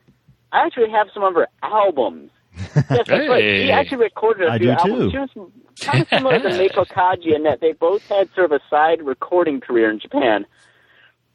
I 0.52 0.66
actually 0.66 0.90
have 0.92 1.08
some 1.14 1.24
of 1.24 1.34
her 1.36 1.48
albums. 1.62 2.32
Yes, 2.76 2.86
that's 3.08 3.10
right. 3.10 3.44
She 3.44 3.72
actually 3.72 3.98
recorded 3.98 4.48
a 4.48 4.52
I 4.52 4.58
few 4.60 4.72
albums. 4.72 5.12
too. 5.12 5.28
She 5.34 5.40
was 5.40 5.52
kind 5.82 6.02
of 6.02 6.08
similar 6.10 6.40
to 6.40 6.50
Meiko 6.50 6.88
Kaji 6.88 7.36
in 7.36 7.44
that 7.44 7.60
they 7.60 7.74
both 7.74 8.08
had 8.08 8.30
sort 8.34 8.52
of 8.52 8.60
a 8.60 8.60
side 8.70 9.02
recording 9.04 9.60
career 9.62 9.90
in 9.92 10.00
Japan. 10.00 10.46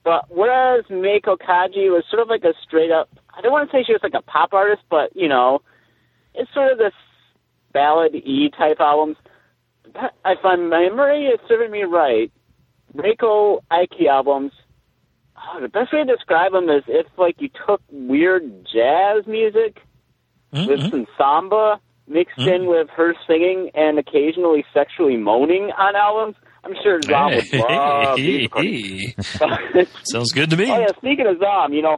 But 0.04 0.24
whereas 0.30 0.84
Meiko 0.86 1.36
Kaji 1.38 1.90
was 1.90 2.04
sort 2.10 2.22
of 2.22 2.28
like 2.28 2.42
a 2.44 2.54
straight 2.66 2.90
up, 2.90 3.08
I 3.36 3.40
don't 3.40 3.52
want 3.52 3.70
to 3.70 3.76
say 3.76 3.84
she 3.84 3.92
was 3.92 4.02
like 4.02 4.14
a 4.14 4.22
pop 4.22 4.52
artist, 4.52 4.82
but 4.90 5.14
you 5.14 5.28
know, 5.28 5.62
it's 6.34 6.52
sort 6.54 6.72
of 6.72 6.78
this 6.78 6.94
ballad 7.72 8.14
E 8.14 8.50
type 8.56 8.80
albums. 8.80 9.16
If 9.94 10.38
my 10.42 10.56
memory 10.56 11.26
is 11.26 11.40
serving 11.48 11.70
me 11.70 11.82
right, 11.84 12.32
Reiko 12.96 13.60
Ike 13.70 14.00
albums, 14.10 14.52
oh, 15.36 15.60
the 15.60 15.68
best 15.68 15.92
way 15.92 16.04
to 16.04 16.16
describe 16.16 16.52
them 16.52 16.68
is 16.68 16.84
if 16.88 17.06
like 17.16 17.36
you 17.40 17.48
took 17.66 17.80
weird 17.90 18.66
jazz 18.72 19.26
music 19.26 19.80
mm-hmm. 20.52 20.68
with 20.68 20.90
some 20.90 21.06
samba 21.18 21.80
mixed 22.06 22.38
mm-hmm. 22.38 22.48
in 22.48 22.66
with 22.66 22.88
her 22.90 23.14
singing 23.26 23.70
and 23.74 23.98
occasionally 23.98 24.64
sexually 24.72 25.16
moaning 25.16 25.70
on 25.76 25.96
albums. 25.96 26.36
I'm 26.64 26.74
sure 26.82 27.00
Zom 27.02 27.34
would 27.34 27.52
love 27.52 28.18
recordings. 28.18 29.14
Sounds 30.04 30.32
good 30.32 30.50
to 30.50 30.56
me. 30.56 30.70
Oh 30.70 30.78
yeah, 30.78 30.86
speaking 30.96 31.26
of 31.26 31.38
Zom, 31.38 31.72
you 31.72 31.82
know, 31.82 31.96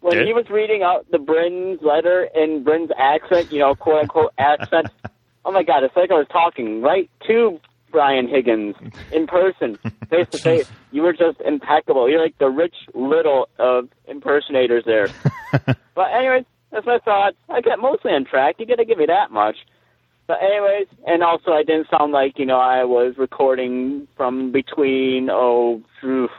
when 0.00 0.26
he 0.26 0.32
was 0.32 0.48
reading 0.48 0.82
out 0.82 1.06
the 1.10 1.18
Bryn's 1.18 1.80
letter 1.82 2.28
in 2.34 2.64
Bryn's 2.64 2.90
accent, 2.96 3.52
you 3.52 3.58
know, 3.58 3.74
quote 3.74 4.02
unquote 4.02 4.32
accent, 4.38 4.86
oh 5.44 5.52
my 5.52 5.62
god, 5.62 5.82
it's 5.82 5.96
like 5.96 6.10
I 6.10 6.14
was 6.14 6.28
talking 6.32 6.80
right 6.80 7.10
to 7.26 7.60
Brian 7.90 8.28
Higgins 8.28 8.74
in 9.12 9.26
person, 9.26 9.76
face 10.10 10.28
to 10.30 10.38
face. 10.38 10.70
You 10.92 11.02
were 11.02 11.12
just 11.12 11.40
impeccable. 11.44 12.08
You're 12.08 12.22
like 12.22 12.38
the 12.38 12.48
Rich 12.48 12.74
Little 12.94 13.48
of 13.58 13.88
impersonators 14.06 14.84
there. 14.86 15.08
but 15.94 16.12
anyways, 16.14 16.44
that's 16.70 16.86
my 16.86 16.98
thoughts. 17.04 17.36
I 17.48 17.60
got 17.60 17.78
mostly 17.78 18.12
on 18.12 18.24
track. 18.24 18.56
You 18.58 18.66
gotta 18.66 18.84
give 18.84 18.98
me 18.98 19.06
that 19.06 19.30
much. 19.30 19.56
But 20.26 20.38
anyways, 20.42 20.88
and 21.06 21.22
also 21.22 21.52
I 21.52 21.62
didn't 21.62 21.88
sound 21.90 22.12
like, 22.12 22.38
you 22.38 22.44
know, 22.44 22.58
I 22.58 22.84
was 22.84 23.14
recording 23.16 24.06
from 24.16 24.52
between, 24.52 25.30
oh, 25.30 25.82
oof, 26.04 26.30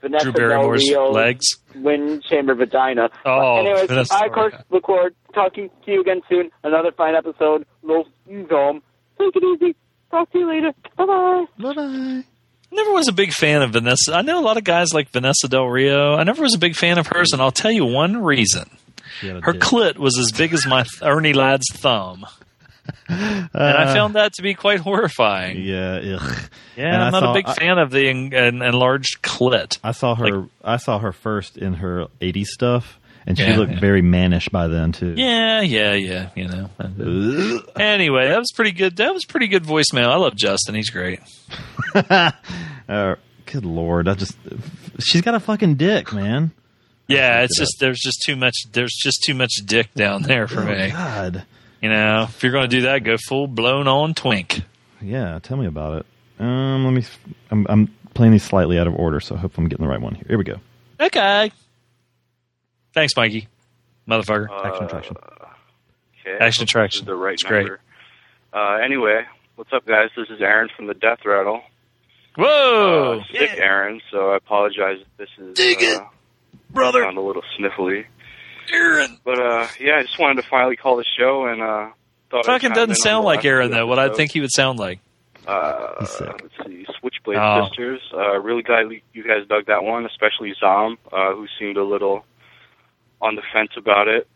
Vanessa 0.00 0.24
Drew 0.24 0.32
Barrymore's 0.32 0.90
legs. 1.10 1.44
wind 1.74 2.22
chamber 2.24 2.54
vagina. 2.54 3.10
Oh, 3.26 3.56
But 3.56 3.58
anyways, 3.66 3.88
Vanessa 3.88 4.14
I, 4.14 4.26
of 4.26 4.32
course, 4.32 4.54
look 4.70 4.86
forward 4.86 5.14
talking 5.34 5.68
to 5.84 5.90
you 5.92 6.00
again 6.00 6.22
soon. 6.30 6.50
Another 6.62 6.92
fine 6.92 7.14
episode. 7.14 7.66
Los 7.82 8.06
Dome. 8.48 8.82
Take 9.18 9.36
it 9.36 9.42
easy. 9.42 9.76
Talk 10.14 10.30
to 10.30 10.38
you 10.38 10.46
later. 10.48 10.72
Bye-bye. 10.96 11.44
Bye-bye. 11.58 12.24
never 12.70 12.92
was 12.92 13.08
a 13.08 13.12
big 13.12 13.32
fan 13.32 13.62
of 13.62 13.72
Vanessa. 13.72 14.14
I 14.14 14.22
know 14.22 14.38
a 14.38 14.44
lot 14.44 14.56
of 14.56 14.62
guys 14.62 14.92
like 14.94 15.10
Vanessa 15.10 15.48
Del 15.48 15.66
Rio. 15.66 16.14
I 16.14 16.22
never 16.22 16.40
was 16.42 16.54
a 16.54 16.58
big 16.58 16.76
fan 16.76 16.98
of 16.98 17.08
hers, 17.08 17.32
and 17.32 17.42
I'll 17.42 17.50
tell 17.50 17.72
you 17.72 17.84
one 17.84 18.22
reason. 18.22 18.70
She 19.20 19.26
had 19.26 19.38
a 19.38 19.40
Her 19.40 19.52
dick. 19.54 19.62
clit 19.62 19.98
was 19.98 20.16
as 20.16 20.30
big 20.30 20.52
as 20.54 20.66
my 20.66 20.84
Ernie 21.02 21.32
Ladd's 21.32 21.66
thumb. 21.72 22.26
and 23.08 23.48
I 23.52 23.92
found 23.92 24.14
that 24.14 24.34
to 24.34 24.42
be 24.42 24.54
quite 24.54 24.78
horrifying. 24.80 25.60
Yeah, 25.62 26.16
ugh. 26.20 26.50
Yeah, 26.76 26.94
And 26.94 27.02
I 27.02 27.06
I'm 27.06 27.12
not 27.12 27.22
saw- 27.22 27.30
a 27.32 27.34
big 27.34 27.46
I- 27.46 27.54
fan 27.54 27.78
of 27.78 27.90
the 27.90 28.08
en- 28.08 28.32
en- 28.32 28.62
enlarged 28.62 29.20
clit. 29.22 29.78
I 29.82 29.90
saw 29.92 30.14
her. 30.14 30.46
I 30.62 30.76
saw 30.76 30.98
her 31.00 31.10
first 31.12 31.56
in 31.56 31.74
her 31.74 32.06
'80s 32.20 32.46
stuff, 32.46 32.98
and 33.26 33.36
she 33.38 33.44
Yeah, 33.44 33.56
looked 33.56 33.72
yeah. 33.72 33.80
very 33.80 34.02
mannish 34.02 34.48
by 34.48 34.68
then 34.68 34.92
too. 34.92 35.14
Yeah, 35.16 35.60
yeah, 35.60 35.92
yeah. 35.94 36.30
You 36.34 36.48
know. 36.48 36.70
anyway, 37.76 38.28
that 38.28 38.38
was 38.38 38.52
pretty 38.54 38.72
good. 38.72 38.96
That 38.96 39.12
was 39.14 39.24
pretty 39.24 39.48
good 39.48 39.64
voicemail. 39.64 40.08
I 40.08 40.16
love 40.16 40.34
Justin. 40.36 40.74
He's 40.74 40.90
great. 40.90 41.20
Uh, 42.86 43.14
good 43.46 43.64
lord, 43.64 44.08
I 44.08 44.14
just 44.14 44.36
she's 45.00 45.22
got 45.22 45.34
a 45.34 45.40
fucking 45.40 45.76
dick, 45.76 46.12
man. 46.12 46.50
Yeah, 47.06 47.40
it's 47.42 47.56
just 47.58 47.76
there's 47.80 47.98
just 47.98 48.22
too 48.26 48.36
much. 48.36 48.54
There's 48.72 48.92
just 48.94 49.22
too 49.24 49.32
much 49.32 49.52
dick 49.64 49.92
down 49.94 50.22
there 50.22 50.46
for 50.46 50.60
Oh, 50.60 50.66
me. 50.66 50.90
God. 50.90 51.44
You 51.80 51.88
know, 51.88 52.26
if 52.28 52.42
you're 52.42 52.52
going 52.52 52.68
to 52.68 52.76
do 52.76 52.82
that, 52.82 52.98
go 53.04 53.16
full 53.16 53.46
blown 53.46 53.88
on 53.88 54.12
twink. 54.12 54.60
Yeah, 55.00 55.38
tell 55.42 55.56
me 55.56 55.64
about 55.66 56.00
it. 56.00 56.06
Um, 56.42 56.84
let 56.84 56.92
me. 56.92 57.04
I'm, 57.50 57.66
I'm 57.70 57.94
playing 58.12 58.32
these 58.32 58.42
slightly 58.42 58.78
out 58.78 58.86
of 58.86 58.94
order, 58.94 59.18
so 59.20 59.34
I 59.34 59.38
hope 59.38 59.56
I'm 59.56 59.68
getting 59.68 59.84
the 59.86 59.90
right 59.90 60.00
one 60.00 60.14
here. 60.14 60.24
Here 60.28 60.36
we 60.38 60.44
go. 60.44 60.60
Okay. 61.00 61.52
Thanks, 62.94 63.16
Mikey. 63.16 63.48
Motherfucker. 64.08 64.46
Action 64.64 64.84
attraction. 64.84 65.16
Okay. 66.26 66.36
Action 66.44 66.62
attraction. 66.64 67.00
Is 67.02 67.06
the 67.06 67.14
right 67.14 67.34
It's 67.34 67.42
great. 67.42 67.68
Uh, 68.52 68.76
anyway, 68.84 69.22
what's 69.56 69.72
up, 69.72 69.84
guys? 69.86 70.10
This 70.16 70.28
is 70.30 70.40
Aaron 70.40 70.68
from 70.76 70.86
the 70.86 70.94
Death 70.94 71.18
Rattle. 71.24 71.60
Whoa! 72.36 73.20
Uh, 73.20 73.24
sick 73.32 73.50
Aaron, 73.58 74.00
so 74.10 74.30
I 74.32 74.36
apologize 74.36 74.98
if 75.00 75.06
this 75.16 75.28
is 75.38 75.54
Dig 75.54 75.78
uh, 75.78 75.86
it, 75.86 76.02
brother. 76.70 77.02
Sound 77.02 77.16
a 77.18 77.20
little 77.20 77.42
sniffly. 77.58 78.04
Aaron. 78.72 79.18
But 79.24 79.38
uh, 79.38 79.68
yeah, 79.80 79.96
I 79.98 80.02
just 80.02 80.18
wanted 80.18 80.42
to 80.42 80.48
finally 80.48 80.74
call 80.76 80.96
the 80.96 81.04
show 81.18 81.46
and 81.46 81.62
uh, 81.62 81.90
thought 82.30 82.46
Fucking 82.46 82.72
doesn't 82.72 82.96
sound 82.96 83.24
like 83.24 83.44
Aaron 83.44 83.70
though. 83.70 83.86
What 83.86 83.98
I 83.98 84.04
episodes. 84.04 84.16
think 84.16 84.32
he 84.32 84.40
would 84.40 84.52
sound 84.52 84.78
like. 84.78 84.98
Uh, 85.46 85.94
let's 86.00 86.18
see, 86.18 86.86
Switchblade 86.98 87.36
Oh. 87.38 87.66
Sisters. 87.68 88.00
Uh, 88.12 88.38
really 88.40 88.62
glad 88.62 88.86
you 89.12 89.22
guys 89.22 89.46
dug 89.48 89.66
that 89.66 89.84
one, 89.84 90.06
especially 90.06 90.54
Zom, 90.58 90.96
uh, 91.12 91.34
who 91.34 91.46
seemed 91.58 91.76
a 91.76 91.84
little 91.84 92.24
on 93.20 93.36
the 93.36 93.42
fence 93.52 93.70
about 93.76 94.08
it. 94.08 94.26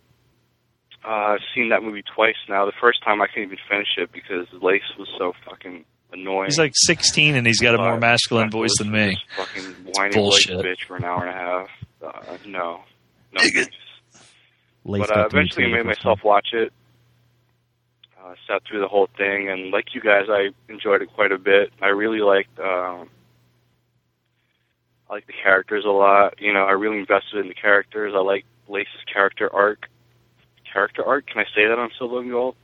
Uh, 1.05 1.09
I've 1.37 1.41
seen 1.55 1.69
that 1.71 1.83
movie 1.83 2.03
twice 2.15 2.35
now. 2.49 2.67
The 2.67 2.73
first 2.81 3.03
time 3.05 3.23
I 3.23 3.27
couldn't 3.29 3.45
even 3.45 3.59
finish 3.71 3.89
it 3.99 4.11
because 4.13 4.47
Lace 4.63 4.83
was 4.99 5.09
so 5.17 5.33
fucking 5.49 5.85
annoying. 6.13 6.47
He's 6.47 6.59
like 6.59 6.73
16 6.75 7.37
and 7.37 7.47
he's 7.47 7.61
got 7.61 7.75
a 7.75 7.79
more 7.79 7.93
Uh, 7.93 7.99
masculine 7.99 8.51
voice 8.51 8.77
than 8.79 8.91
me. 8.91 9.17
fucking 9.37 9.63
whiny 9.95 10.15
bullshit. 10.15 10.57
like 10.57 10.67
bitch 10.67 10.85
for 10.87 10.97
an 10.97 11.05
hour 11.05 11.25
and 11.25 11.31
a 11.31 11.33
half. 11.33 11.69
Uh, 12.03 12.37
no, 12.47 12.81
no. 13.33 13.41
Lace 13.43 15.01
but 15.07 15.11
uh, 15.11 15.15
got 15.23 15.31
to 15.31 15.37
me 15.37 15.41
eventually, 15.43 15.65
I 15.67 15.69
made 15.77 15.87
myself 15.87 16.21
watch 16.25 16.49
it. 16.53 16.73
Uh, 18.21 18.35
sat 18.47 18.63
through 18.69 18.81
the 18.81 18.89
whole 18.89 19.09
thing, 19.17 19.49
and 19.49 19.71
like 19.71 19.95
you 19.95 20.01
guys, 20.01 20.25
I 20.29 20.49
enjoyed 20.69 21.03
it 21.03 21.09
quite 21.15 21.31
a 21.33 21.39
bit. 21.39 21.73
I 21.81 21.89
really 21.89 22.21
liked. 22.21 22.59
Um, 22.59 23.09
I 25.09 25.15
like 25.15 25.27
the 25.27 25.33
characters 25.43 25.85
a 25.87 25.91
lot. 25.91 26.35
You 26.41 26.53
know, 26.53 26.65
I 26.65 26.73
really 26.73 26.99
invested 26.99 27.39
in 27.41 27.49
the 27.49 27.55
characters. 27.55 28.13
I 28.17 28.21
like 28.21 28.45
Lace's 28.69 29.05
character 29.13 29.53
arc. 29.55 29.87
Character 30.73 31.05
arc? 31.05 31.27
Can 31.27 31.41
I 31.41 31.45
say 31.55 31.67
that 31.69 31.79
on 31.79 31.91
Silver 31.99 32.21
and 32.21 32.31
Gold? 32.31 32.55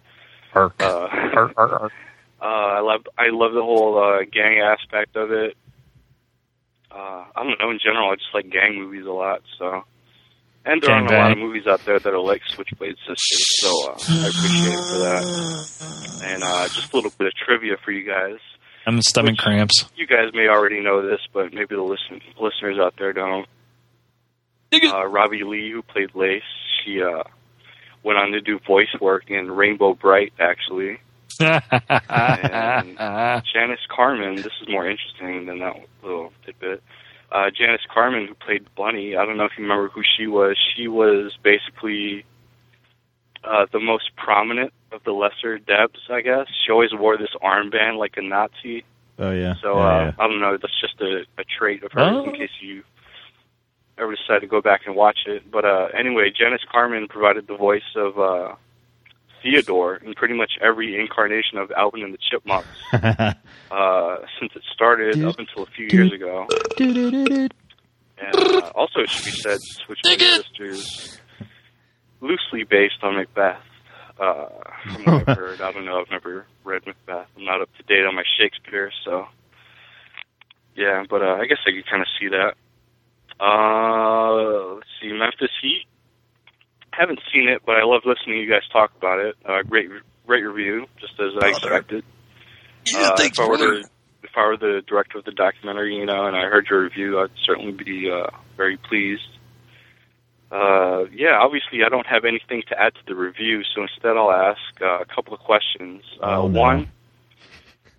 Arc. 0.55 0.74
Uh, 0.83 0.86
arc, 1.12 1.55
arc, 1.57 1.73
arc. 1.73 1.92
uh, 2.41 2.44
I 2.44 2.81
love 2.81 3.07
I 3.18 3.28
love 3.31 3.52
the 3.55 3.62
whole 3.62 3.99
uh, 3.99 4.24
gang 4.31 4.60
aspect 4.60 5.16
of 5.16 5.31
it. 5.33 5.57
Uh, 6.91 7.24
I 7.34 7.42
don't 7.42 7.58
know. 7.58 7.70
In 7.70 7.78
general, 7.83 8.10
I 8.10 8.15
just 8.15 8.33
like 8.34 8.50
gang 8.50 8.76
movies 8.78 9.05
a 9.07 9.10
lot. 9.10 9.42
So, 9.58 9.83
and 10.65 10.81
there 10.81 10.92
aren't 10.92 11.10
a 11.10 11.16
lot 11.16 11.33
of 11.33 11.39
movies 11.39 11.66
out 11.66 11.84
there 11.84 11.99
that 11.99 12.12
are 12.12 12.20
like 12.20 12.42
Switchblade 12.49 12.97
Sisters. 12.99 13.60
So 13.60 13.68
uh, 13.89 13.92
I 13.92 14.28
appreciate 14.28 14.74
it 14.74 14.84
for 14.92 14.99
that. 14.99 16.23
And 16.24 16.42
uh, 16.44 16.68
just 16.68 16.92
a 16.92 16.97
little 16.97 17.10
bit 17.18 17.26
of 17.26 17.33
trivia 17.34 17.76
for 17.84 17.91
you 17.91 18.07
guys. 18.07 18.39
I'm 18.86 19.00
stomach 19.02 19.39
cramps. 19.39 19.86
You 19.97 20.07
guys 20.07 20.33
may 20.34 20.47
already 20.47 20.81
know 20.81 21.02
this, 21.02 21.20
but 21.33 21.52
maybe 21.52 21.74
the 21.74 21.83
listen- 21.83 22.20
listeners 22.39 22.78
out 22.78 22.94
there 22.99 23.12
don't. 23.12 23.47
Uh, 24.82 25.06
Robbie 25.06 25.44
Lee, 25.44 25.70
who 25.70 25.82
played 25.82 26.10
Lace, 26.14 26.42
she 26.84 27.02
uh, 27.02 27.22
went 28.02 28.18
on 28.18 28.32
to 28.32 28.40
do 28.40 28.58
voice 28.66 28.88
work 29.00 29.30
in 29.30 29.50
Rainbow 29.50 29.94
Brite, 29.94 30.32
actually. 30.38 30.98
and 31.40 32.96
Janice 33.52 33.80
Karman, 33.90 34.36
this 34.36 34.52
is 34.62 34.68
more 34.68 34.88
interesting 34.88 35.46
than 35.46 35.58
that 35.60 35.74
little 36.02 36.32
tidbit. 36.44 36.82
Uh, 37.32 37.50
Janice 37.50 37.80
Karman, 37.94 38.28
who 38.28 38.34
played 38.34 38.66
Bunny, 38.76 39.16
I 39.16 39.24
don't 39.24 39.36
know 39.36 39.44
if 39.44 39.52
you 39.58 39.64
remember 39.64 39.88
who 39.88 40.02
she 40.16 40.26
was. 40.26 40.56
She 40.76 40.86
was 40.86 41.36
basically 41.42 42.24
uh, 43.42 43.66
the 43.72 43.80
most 43.80 44.14
prominent 44.16 44.72
of 44.92 45.02
the 45.04 45.10
lesser 45.12 45.58
Debs, 45.58 45.98
I 46.10 46.20
guess. 46.20 46.46
She 46.64 46.70
always 46.70 46.90
wore 46.94 47.16
this 47.18 47.30
armband 47.42 47.98
like 47.98 48.14
a 48.16 48.22
Nazi. 48.22 48.84
Oh 49.18 49.32
yeah. 49.32 49.54
So 49.62 49.76
yeah, 49.78 49.84
uh, 49.86 50.04
yeah. 50.06 50.12
I 50.18 50.28
don't 50.28 50.40
know. 50.40 50.56
That's 50.60 50.80
just 50.80 51.00
a, 51.00 51.24
a 51.38 51.44
trait 51.44 51.82
of 51.82 51.92
hers 51.92 52.12
Oh. 52.16 52.24
in 52.24 52.36
case 52.36 52.50
you 52.60 52.82
ever 53.98 54.14
decide 54.14 54.40
to 54.40 54.47
go 54.47 54.60
back 54.60 54.82
and 54.86 54.97
watch 54.97 55.20
it. 55.26 55.50
But 55.50 55.64
uh, 55.64 55.89
anyway, 55.97 56.31
Janice 56.36 56.62
Karman 56.73 57.08
provided 57.08 57.47
the 57.47 57.56
voice 57.56 57.82
of 57.97 58.18
uh, 58.18 58.55
Theodore 59.42 59.97
in 59.97 60.14
pretty 60.14 60.34
much 60.34 60.52
every 60.60 60.98
incarnation 60.98 61.58
of 61.58 61.70
Alvin 61.73 62.02
and 62.02 62.14
the 62.14 62.18
Chipmunks 62.18 62.66
uh, 62.92 64.16
since 64.40 64.52
it 64.56 64.62
started 64.73 65.23
up 65.24 65.39
until 65.39 65.62
a 65.62 65.66
few 65.66 65.86
years 65.90 66.12
ago. 66.12 66.47
And 68.18 68.34
uh, 68.36 68.73
also, 68.74 69.00
it 69.00 69.10
should 69.10 69.24
be 69.24 69.31
said, 69.32 69.60
Switchblade 69.60 70.20
Sisters 70.20 71.20
loosely 72.20 72.64
based 72.64 73.02
on 73.02 73.16
Macbeth. 73.16 73.60
Uh, 74.18 74.47
from 74.84 75.05
what 75.05 75.28
I've 75.28 75.36
heard, 75.36 75.60
I 75.60 75.73
don't 75.73 75.84
know. 75.84 76.00
I've 76.00 76.10
never 76.10 76.47
read 76.62 76.86
Macbeth. 76.86 77.26
I'm 77.36 77.44
not 77.44 77.60
up 77.60 77.68
to 77.76 77.82
date 77.82 78.06
on 78.06 78.14
my 78.14 78.23
Shakespeare, 78.39 78.92
so 79.05 79.26
yeah. 80.76 81.05
But 81.10 81.23
uh, 81.23 81.34
I 81.40 81.47
guess 81.47 81.58
I 81.66 81.73
could 81.73 81.86
kind 81.90 82.00
of 82.00 82.08
see 82.20 82.28
that. 82.28 82.55
Uh, 83.40 84.74
let's 84.74 84.86
see, 85.00 85.12
Memphis 85.12 85.50
Heat. 85.62 85.84
Haven't 86.92 87.20
seen 87.32 87.48
it, 87.48 87.62
but 87.66 87.76
I 87.76 87.84
love 87.84 88.02
listening 88.04 88.36
to 88.36 88.40
you 88.42 88.48
guys 88.50 88.62
talk 88.72 88.92
about 88.96 89.18
it. 89.18 89.34
Uh, 89.44 89.62
great, 89.62 89.88
great 90.26 90.42
review, 90.42 90.86
just 91.00 91.14
as 91.20 91.32
I 91.42 91.48
expected. 91.48 92.04
uh, 92.94 93.14
if 93.18 93.40
I 93.40 93.48
were 93.48 93.56
the 93.56 93.88
if 94.22 94.30
I 94.36 94.46
were 94.46 94.56
the 94.56 94.82
director 94.86 95.18
of 95.18 95.24
the 95.24 95.32
documentary, 95.32 95.96
you 95.96 96.06
know, 96.06 96.26
and 96.26 96.36
I 96.36 96.42
heard 96.42 96.66
your 96.70 96.82
review, 96.82 97.20
I'd 97.20 97.30
certainly 97.44 97.72
be 97.72 98.10
uh, 98.10 98.30
very 98.56 98.76
pleased. 98.76 99.22
Uh, 100.52 101.04
yeah, 101.12 101.38
obviously 101.40 101.82
I 101.84 101.88
don't 101.88 102.06
have 102.06 102.24
anything 102.24 102.62
to 102.68 102.80
add 102.80 102.94
to 102.94 103.00
the 103.08 103.14
review, 103.16 103.62
so 103.74 103.82
instead 103.82 104.16
I'll 104.16 104.30
ask 104.30 104.60
uh, 104.80 105.00
a 105.00 105.04
couple 105.04 105.34
of 105.34 105.40
questions. 105.40 106.02
Uh, 106.22 106.42
Oh, 106.42 106.48
no. 106.48 106.60
One, 106.60 106.88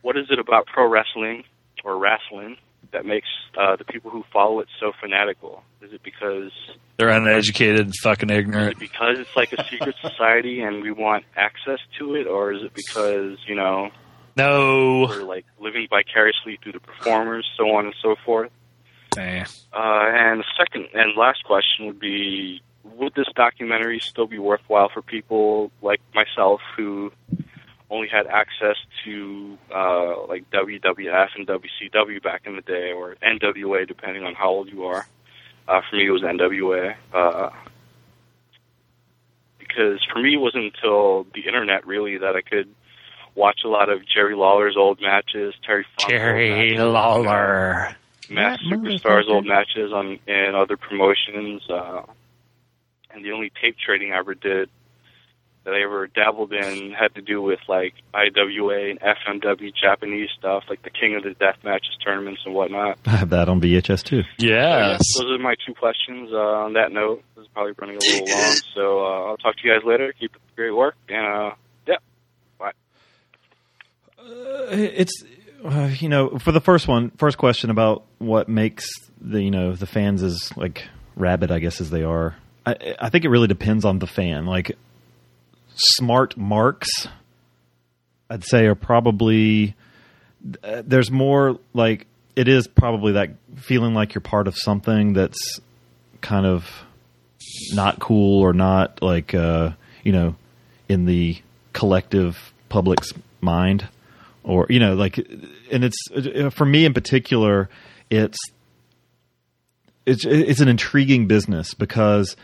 what 0.02 0.16
is 0.18 0.28
it 0.30 0.40
about 0.40 0.68
pro 0.68 0.88
wrestling 0.88 1.44
or 1.84 1.98
wrestling 1.98 2.56
that 2.96 3.06
makes 3.06 3.28
uh, 3.58 3.76
the 3.76 3.84
people 3.86 4.10
who 4.10 4.24
follow 4.34 4.60
it 4.62 4.68
so 4.80 4.92
fanatical? 5.00 5.64
Is 5.82 5.94
it 5.94 6.02
because 6.02 6.52
They're 6.98 7.10
uneducated 7.10 7.82
and 7.82 7.94
fucking 8.02 8.30
is 8.32 8.40
ignorant. 8.40 8.72
it 8.72 8.80
because 8.80 9.20
it's 9.20 9.36
like 9.36 9.54
a 9.54 9.64
secret 9.70 9.96
society 10.02 10.62
and 10.62 10.82
we 10.82 10.92
want 10.92 11.26
access 11.36 11.80
to 12.00 12.16
it, 12.16 12.26
or 12.26 12.52
is 12.54 12.64
it 12.64 12.74
because 12.74 13.38
you 13.48 13.56
know 13.56 13.90
No. 14.36 15.06
we're 15.10 15.24
like 15.24 15.46
living 15.60 15.88
vicariously 15.90 16.58
through 16.64 16.72
the 16.74 16.80
performers, 16.80 17.46
so 17.58 17.70
on 17.76 17.86
and 17.86 17.96
so 18.02 18.16
forth? 18.26 18.50
Nah. 19.16 19.44
Uh, 19.74 20.10
and 20.12 20.40
the 20.42 20.46
second 20.58 20.88
and 20.94 21.16
last 21.18 21.44
question 21.46 21.86
would 21.86 22.00
be: 22.00 22.62
Would 22.84 23.14
this 23.16 23.28
documentary 23.36 24.00
still 24.00 24.28
be 24.28 24.40
worthwhile 24.40 24.90
for 24.94 25.02
people 25.02 25.72
like 25.82 26.02
myself 26.14 26.62
who 26.76 27.12
only 27.90 28.08
had 28.08 28.28
access 28.28 28.78
to 29.04 29.58
uh, 29.74 30.26
like 30.28 30.50
WWF 30.52 31.30
and 31.36 31.48
WCW 31.48 32.22
back 32.22 32.42
in 32.46 32.56
the 32.56 32.62
day, 32.62 32.92
or 32.92 33.16
NWA, 33.24 33.88
depending 33.88 34.24
on 34.24 34.34
how 34.34 34.50
old 34.50 34.70
you 34.70 34.86
are? 34.86 35.06
Uh, 35.68 35.82
for 35.90 35.96
me, 35.96 36.08
it 36.08 36.12
was 36.12 36.22
NWA. 36.22 36.96
Uh, 37.14 37.50
because 39.60 40.04
for 40.12 40.22
me, 40.22 40.36
it 40.36 40.38
wasn't 40.38 40.74
until 40.76 41.26
the 41.34 41.46
internet 41.48 41.86
really 41.86 42.18
that 42.18 42.36
I 42.36 42.42
could 42.42 42.70
watch 43.36 43.62
a 43.66 43.68
lot 43.68 43.90
of 43.90 44.08
Jerry 44.08 44.36
Lawler's 44.36 44.78
old 44.78 45.02
matches, 45.02 45.54
Terry 45.66 45.86
Funk's 45.98 46.12
Jerry 46.12 46.72
matches, 46.72 46.80
Lawler. 46.80 47.96
Mass 48.30 48.60
That 48.70 48.80
Superstars 48.80 49.28
old 49.28 49.46
matches 49.46 49.92
on 49.92 50.20
in 50.28 50.56
other 50.56 50.78
promotions, 50.78 51.62
uh, 51.70 52.04
and 53.12 53.24
the 53.24 53.32
only 53.32 53.52
tape 53.62 53.76
trading 53.78 54.14
I 54.14 54.18
ever 54.18 54.34
did 54.34 54.70
that 55.66 55.74
I 55.74 55.84
ever 55.84 56.08
dabbled 56.08 56.54
in 56.54 56.92
had 56.92 57.14
to 57.16 57.22
do 57.22 57.42
with 57.42 57.60
like 57.68 57.94
IWA 58.14 58.92
and 58.92 59.00
FMW 59.00 59.74
Japanese 59.76 60.30
stuff, 60.38 60.64
like 60.70 60.84
the 60.84 60.92
King 60.92 61.16
of 61.16 61.24
the 61.24 61.32
Death 61.32 61.58
matches 61.64 61.98
tournaments 62.04 62.42
and 62.46 62.54
whatnot. 62.54 63.00
I 63.06 63.18
have 63.18 63.30
that 63.32 63.50
on 63.50 63.60
VHS 63.60 64.04
too. 64.04 64.24
Yes. 64.38 65.02
Those 65.18 65.32
are 65.32 65.44
my 65.44 65.56
two 65.66 65.74
questions. 65.74 66.30
Uh, 66.32 66.38
on 66.38 66.74
that 66.74 66.92
note, 66.92 67.24
this 67.36 67.44
is 67.44 67.50
probably 67.54 67.74
running 67.80 67.98
a 67.98 68.00
little 68.00 68.28
long, 68.28 68.56
so 68.76 69.00
uh, 69.00 69.26
I'll 69.26 69.38
talk 69.38 69.56
to 69.58 69.68
you 69.68 69.74
guys 69.74 69.86
later. 69.86 70.14
Keep 70.20 70.36
up 70.36 70.42
the 70.48 70.56
great 70.56 70.76
work, 70.76 70.96
and 71.10 71.26
uh, 71.26 71.56
yeah, 71.88 71.96
bye. 72.60 72.72
it's 74.72 75.24
uh, 75.64 75.90
you 76.00 76.10
know 76.10 76.38
for 76.38 76.52
the 76.52 76.62
first 76.62 76.88
one 76.88 77.10
first 77.18 77.38
question 77.38 77.72
about 77.72 78.04
what 78.20 78.48
makes 78.48 78.88
the 79.20 79.42
you 79.42 79.52
know 79.52 79.74
the 79.74 79.88
fans 79.88 80.22
as 80.22 80.56
like 80.56 80.88
rabid 81.16 81.50
i 81.50 81.60
guess 81.60 81.80
as 81.82 81.90
they 81.90 82.04
are 82.04 82.36
i 82.66 82.76
i 83.00 83.10
think 83.10 83.26
it 83.26 83.30
really 83.30 83.48
depends 83.48 83.86
on 83.86 84.00
the 84.00 84.08
fan 84.08 84.46
like 84.46 84.78
smart 85.76 86.38
marks 86.38 86.90
I'd 88.30 88.44
say 88.44 88.66
are 88.66 88.76
probably 88.76 89.76
uh, 90.64 90.84
there's 90.86 91.12
more 91.12 91.60
like 91.74 92.08
it 92.36 92.48
is 92.48 92.68
probably 92.68 93.14
that 93.14 93.32
feeling 93.56 93.94
like 93.94 94.14
you're 94.14 94.22
part 94.22 94.48
of 94.48 94.58
something 94.58 95.14
that's 95.14 95.60
kind 96.22 96.46
of 96.46 96.70
not 97.74 98.00
cool 98.00 98.42
or 98.42 98.54
not 98.54 99.02
like 99.02 99.34
uh, 99.34 99.72
you 100.04 100.12
know 100.12 100.36
in 100.90 101.06
the 101.06 101.38
collective 101.74 102.54
public's 102.70 103.14
mind 103.42 103.88
or 104.44 104.66
you 104.70 104.80
know 104.80 104.96
like 104.96 105.18
and 105.72 105.84
it's 105.84 105.98
uh, 106.16 106.50
for 106.50 106.66
me 106.66 106.86
in 106.86 106.94
particular 106.94 107.70
it's 108.10 108.38
it's 110.06 110.26
it's 110.26 110.62
an 110.62 110.68
intriguing 110.68 111.28
business 111.28 111.74
because 111.74 112.36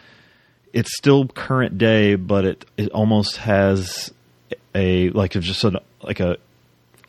it's 0.74 0.96
still 0.98 1.28
current 1.28 1.78
day 1.78 2.16
but 2.16 2.46
it 2.46 2.66
it 2.78 2.92
almost 2.92 3.38
has 3.38 4.12
a 4.76 5.10
like 5.10 5.32
just 5.32 5.64
a 5.64 5.82
like 6.02 6.20
a 6.20 6.38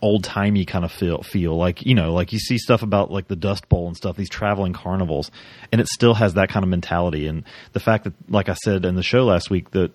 old 0.02 0.24
timey 0.24 0.64
kind 0.64 0.84
of 0.84 0.92
feel 0.92 1.22
feel. 1.22 1.56
Like 1.56 1.86
you 1.86 1.94
know 1.94 2.12
like 2.12 2.32
you 2.32 2.38
see 2.38 2.58
stuff 2.58 2.82
about 2.82 3.10
like 3.10 3.28
the 3.28 3.36
Dust 3.36 3.68
Bowl 3.68 3.86
and 3.86 3.96
stuff 3.96 4.16
these 4.16 4.28
traveling 4.28 4.72
carnivals 4.72 5.30
and 5.70 5.80
it 5.80 5.88
still 5.88 6.14
has 6.14 6.34
that 6.34 6.48
kind 6.48 6.64
of 6.64 6.68
mentality. 6.68 7.26
And 7.28 7.44
the 7.72 7.80
fact 7.80 8.04
that 8.04 8.12
like 8.28 8.48
I 8.48 8.54
said 8.54 8.84
in 8.84 8.96
the 8.96 9.02
show 9.02 9.24
last 9.24 9.48
week 9.48 9.70
that 9.70 9.92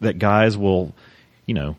that 0.00 0.18
guys 0.18 0.56
will 0.56 0.94
you 1.46 1.54
know 1.54 1.76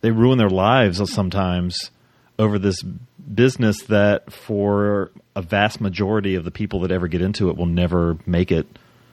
they 0.00 0.10
ruin 0.10 0.38
their 0.38 0.50
lives 0.50 1.00
sometimes 1.12 1.90
over 2.38 2.58
this 2.58 2.82
business 2.82 3.82
that 3.84 4.30
for 4.32 5.10
a 5.34 5.42
vast 5.42 5.80
majority 5.80 6.34
of 6.34 6.44
the 6.44 6.50
people 6.50 6.80
that 6.80 6.90
ever 6.90 7.08
get 7.08 7.22
into 7.22 7.48
it 7.48 7.56
will 7.56 7.66
never 7.66 8.18
make 8.26 8.52
it 8.52 8.66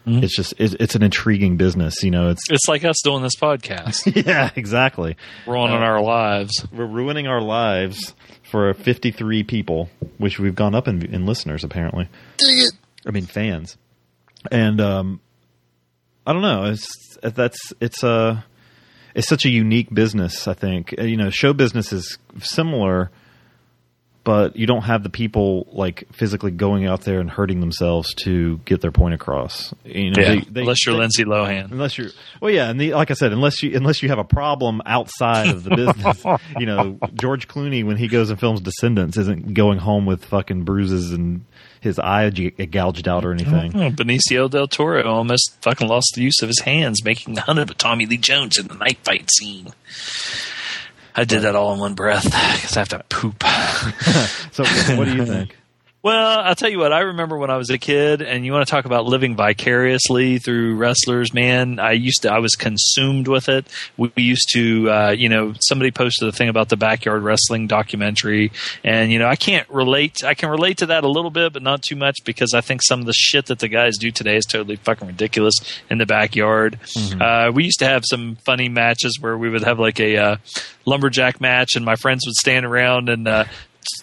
it's 0.06 0.36
just 0.36 0.54
it's, 0.58 0.74
it's 0.80 0.96
an 0.96 1.04
intriguing 1.04 1.56
business 1.58 2.04
you 2.04 2.12
know 2.12 2.30
it's 2.30 2.42
It's 2.50 2.68
like 2.68 2.84
us 2.84 3.02
doing 3.04 3.24
this 3.24 3.36
podcast. 3.36 4.26
yeah 4.26 4.50
exactly 4.56 5.16
Ruining 5.48 5.78
Uh, 5.82 5.86
our 5.86 6.02
lives. 6.02 6.66
we're 6.72 6.86
ruining 6.86 7.28
our 7.28 7.42
lives 7.42 8.14
for 8.52 8.74
53 8.74 9.44
people, 9.44 9.90
which 10.18 10.38
we've 10.40 10.54
gone 10.56 10.76
up 10.76 10.88
in, 10.88 11.04
in 11.14 11.26
listeners 11.26 11.64
apparently. 11.64 12.08
I 13.08 13.12
mean 13.12 13.26
fans, 13.26 13.78
and 14.52 14.80
um, 14.80 15.20
I 16.28 16.34
don't 16.34 16.42
know. 16.42 16.66
It's 16.66 17.18
that's 17.22 17.74
it's 17.80 18.04
a 18.04 18.46
it's 19.16 19.28
such 19.28 19.46
a 19.46 19.50
unique 19.50 19.94
business. 19.94 20.48
I 20.48 20.54
think 20.54 20.94
Uh, 21.00 21.04
you 21.04 21.18
know 21.18 21.30
show 21.30 21.54
business 21.54 21.92
is 21.94 22.18
similar, 22.40 23.10
but 24.24 24.56
you 24.56 24.66
don't 24.66 24.84
have 24.84 25.03
the 25.03 25.10
people 25.10 25.68
like 25.72 26.06
physically 26.14 26.52
going 26.52 26.85
out 26.85 27.02
there 27.02 27.19
and 27.19 27.30
hurting 27.30 27.60
themselves 27.60 28.14
to 28.24 28.58
get 28.66 28.80
their 28.82 28.92
point 28.92 29.14
across. 29.14 29.74
You 29.84 30.11
know, 30.11 30.22
Yeah, 30.22 30.27
they- 30.35 30.40
they- 30.50 30.61
unless 30.61 30.85
you're 30.85 30.95
they- 30.95 31.00
Lindsay 31.02 31.26
Lohan. 31.26 31.72
Unless 31.72 31.98
you're, 31.98 32.10
well, 32.40 32.52
yeah, 32.52 32.69
and 32.69 32.80
the, 32.80 32.93
like 32.93 33.11
I 33.11 33.16
said, 33.16 33.34
unless 33.34 33.61
you 33.61 33.76
unless 33.76 34.02
you 34.02 34.10
have 34.10 34.19
a 34.19 34.24
problem 34.24 34.82
outside 34.85 35.50
of 35.50 35.64
the 35.64 35.76
business, 35.76 36.24
you 36.58 36.66
know, 36.66 36.98
George 37.16 37.48
Clooney 37.48 37.85
when 37.85 37.98
he 37.98 38.08
goes 38.08 38.30
and 38.30 38.40
films 38.40 38.61
Descendants 38.61 39.18
isn't 39.18 39.53
going 39.53 39.80
home 39.80 40.06
with 40.06 40.24
fucking 40.26 40.64
bruises 40.64 41.11
and 41.11 41.43
his 41.82 42.00
eye 42.00 42.26
eh, 42.26 42.66
gouged 42.66 43.10
out 43.10 43.26
or 43.26 43.30
oh, 43.30 43.34
anything. 43.34 43.76
Oh, 43.76 43.90
Benicio 43.92 44.50
del 44.50 44.68
Toro 44.68 45.03
almost 45.03 45.58
fucking 45.61 45.88
lost 45.88 46.14
the 46.16 46.22
use 46.22 46.42
of 46.42 46.48
his 46.48 46.60
hands 46.61 47.03
making 47.03 47.34
the 47.34 47.42
hunt 47.42 47.60
of 47.60 47.77
Tommy 47.77 48.06
Lee 48.06 48.18
Jones 48.18 48.58
in 48.58 48.68
the 48.69 48.76
night 48.76 49.00
fight 49.03 49.30
scene. 49.38 49.74
I 51.16 51.25
did 51.25 51.42
that 51.42 51.56
all 51.56 51.74
in 51.74 51.80
one 51.80 51.93
breath 51.93 52.24
because 52.25 52.75
I 52.75 52.80
have 52.80 52.90
to 52.90 53.03
poop. 53.09 53.43
so, 54.51 54.64
what 54.95 55.06
do 55.06 55.16
you 55.16 55.25
think? 55.25 55.58
Well, 56.04 56.42
I'll 56.42 56.54
tell 56.54 56.70
you 56.70 56.80
what. 56.80 56.92
I 56.92 57.00
remember 57.00 57.38
when 57.38 57.50
I 57.50 57.56
was 57.56 57.70
a 57.70 57.78
kid, 57.78 58.22
and 58.22 58.46
you 58.46 58.52
want 58.52 58.68
to 58.68 58.70
talk 58.70 58.84
about 58.84 59.06
living 59.06 59.38
vicariously 59.38 60.38
through 60.38 60.76
wrestlers, 60.76 61.34
man. 61.34 61.80
I 61.80 61.94
used 61.94 62.24
to, 62.24 62.30
I 62.34 62.40
was 62.40 62.56
consumed 62.56 63.30
with 63.30 63.48
it. 63.48 63.68
We, 63.96 64.12
we 64.14 64.24
used 64.24 64.50
to, 64.52 64.92
uh, 64.92 65.12
you 65.12 65.30
know, 65.30 65.54
somebody 65.62 65.92
posted 65.92 66.28
a 66.28 66.34
thing 66.34 66.50
about 66.50 66.68
the 66.68 66.76
backyard 66.76 67.24
wrestling 67.24 67.68
documentary, 67.68 68.52
and 68.84 69.14
you 69.14 69.18
know, 69.18 69.28
I 69.28 69.38
can't 69.38 69.70
relate. 69.70 70.26
I 70.26 70.34
can 70.34 70.50
relate 70.50 70.80
to 70.80 70.88
that 70.88 71.06
a 71.06 71.08
little 71.08 71.32
bit, 71.32 71.54
but 71.54 71.64
not 71.64 71.82
too 71.82 71.96
much 71.96 72.18
because 72.26 72.54
I 72.54 72.60
think 72.60 72.82
some 72.84 73.00
of 73.00 73.06
the 73.06 73.14
shit 73.14 73.46
that 73.46 73.60
the 73.60 73.70
guys 73.70 73.98
do 73.98 74.12
today 74.12 74.36
is 74.36 74.46
totally 74.46 74.76
fucking 74.76 75.08
ridiculous 75.08 75.56
in 75.90 76.00
the 76.00 76.06
backyard. 76.06 76.80
Uh, 77.22 77.50
we 77.54 77.64
used 77.64 77.80
to 77.80 77.86
have 77.86 78.04
some 78.06 78.36
funny 78.44 78.68
matches 78.68 79.20
where 79.22 79.38
we 79.38 79.50
would 79.50 79.64
have 79.64 79.80
like 79.80 80.02
a 80.02 80.18
uh, 80.18 80.36
lumberjack 80.86 81.40
match, 81.40 81.78
and 81.78 81.86
my 81.86 81.96
friends 81.96 82.26
would 82.28 82.36
stand 82.36 82.66
around 82.66 83.08
and. 83.08 83.26
Uh, 83.26 83.46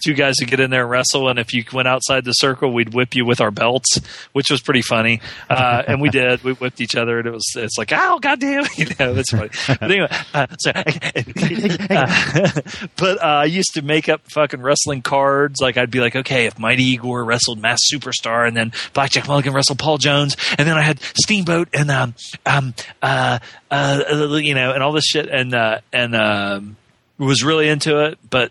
two 0.05 0.15
guys 0.15 0.37
would 0.41 0.51
get 0.51 0.61
in 0.61 0.71
there 0.71 0.83
and 0.83 0.91
wrestle, 0.91 1.29
and 1.29 1.39
if 1.39 1.53
you 1.53 1.65
went 1.73 1.89
outside 1.89 2.25
the 2.25 2.33
circle, 2.33 2.73
we'd 2.73 2.95
whip 2.95 3.15
you 3.15 3.25
with 3.25 3.41
our 3.41 3.51
belts, 3.51 4.01
which 4.33 4.51
was 4.51 4.61
pretty 4.61 4.83
funny. 4.83 5.21
Uh, 5.49 5.83
and 5.87 6.01
we 6.01 6.09
did. 6.11 6.43
We 6.43 6.53
whipped 6.53 6.81
each 6.81 6.97
other, 6.97 7.19
and 7.19 7.27
it 7.27 7.33
was 7.33 7.45
it's 7.57 7.79
like, 7.79 7.93
oh 7.93 8.19
goddamn, 8.19 8.65
you 8.77 8.87
know, 8.99 9.15
that's 9.15 9.31
funny. 9.31 9.51
But 9.67 9.83
anyway, 9.83 10.09
uh, 10.35 10.47
so, 10.59 10.71
uh, 10.75 12.61
but 12.97 13.23
uh, 13.23 13.27
I 13.27 13.45
used 13.45 13.75
to 13.75 13.83
make 13.83 14.09
up 14.09 14.23
fucking 14.33 14.61
wrestling 14.61 15.03
cards. 15.03 15.61
Like 15.61 15.77
I'd 15.77 15.91
be 15.91 16.01
like, 16.01 16.17
okay, 16.17 16.47
if 16.47 16.59
Mighty 16.59 16.85
Igor 16.85 17.25
wrestled 17.25 17.61
Masked 17.61 17.93
Superstar, 17.93 18.47
and 18.47 18.57
then 18.57 18.73
Blackjack 18.93 19.29
Mulligan 19.29 19.53
wrestled 19.53 19.79
Paul 19.79 19.99
Jones, 19.99 20.37
and 20.59 20.67
then 20.67 20.77
I 20.77 20.83
had 20.83 21.01
Steamboat 21.01 21.69
and 21.73 21.91
um 21.91 22.15
um 22.47 22.75
uh, 23.03 23.39
uh 23.71 24.03
you 24.41 24.55
know 24.55 24.73
and 24.73 24.83
all 24.83 24.93
this 24.93 25.05
shit, 25.05 25.29
and 25.29 25.55
uh, 25.55 25.81
and 25.93 26.15
um 26.15 26.77
was 27.19 27.45
really 27.45 27.69
into 27.69 27.99
it, 27.99 28.19
but 28.29 28.51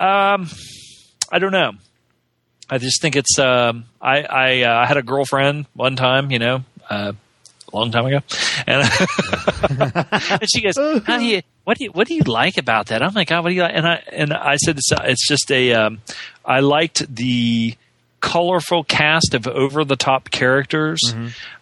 um, 0.00 0.48
I 1.30 1.38
don't 1.38 1.52
know. 1.52 1.72
I 2.68 2.78
just 2.78 3.00
think 3.02 3.16
it's. 3.16 3.38
Um, 3.38 3.84
I 4.00 4.22
I, 4.22 4.62
uh, 4.62 4.74
I 4.82 4.86
had 4.86 4.96
a 4.96 5.02
girlfriend 5.02 5.66
one 5.74 5.96
time, 5.96 6.30
you 6.30 6.38
know, 6.38 6.64
uh, 6.88 7.12
a 7.72 7.76
long 7.76 7.90
time 7.90 8.06
ago, 8.06 8.20
and, 8.66 8.82
and 10.30 10.50
she 10.50 10.60
goes, 10.62 10.76
"How 11.04 11.18
do 11.18 11.24
you? 11.24 11.42
What 11.64 11.78
do 11.78 11.84
you? 11.84 11.90
What 11.90 12.08
do 12.08 12.14
you 12.14 12.22
like 12.22 12.58
about 12.58 12.86
that?" 12.86 13.02
I'm 13.02 13.12
like, 13.14 13.28
"God, 13.28 13.42
what 13.44 13.50
do 13.50 13.56
you 13.56 13.62
like?" 13.62 13.74
And 13.74 13.86
I 13.86 14.02
and 14.12 14.32
I 14.32 14.56
said, 14.56 14.78
"It's 14.78 14.90
it's 14.92 15.26
just 15.28 15.50
a. 15.50 15.72
Um, 15.74 15.98
I 16.44 16.60
liked 16.60 17.14
the." 17.14 17.76
colorful 18.22 18.84
cast 18.84 19.32
of 19.32 19.48
over 19.48 19.82
the 19.82 19.96
top 19.96 20.30
characters 20.30 21.00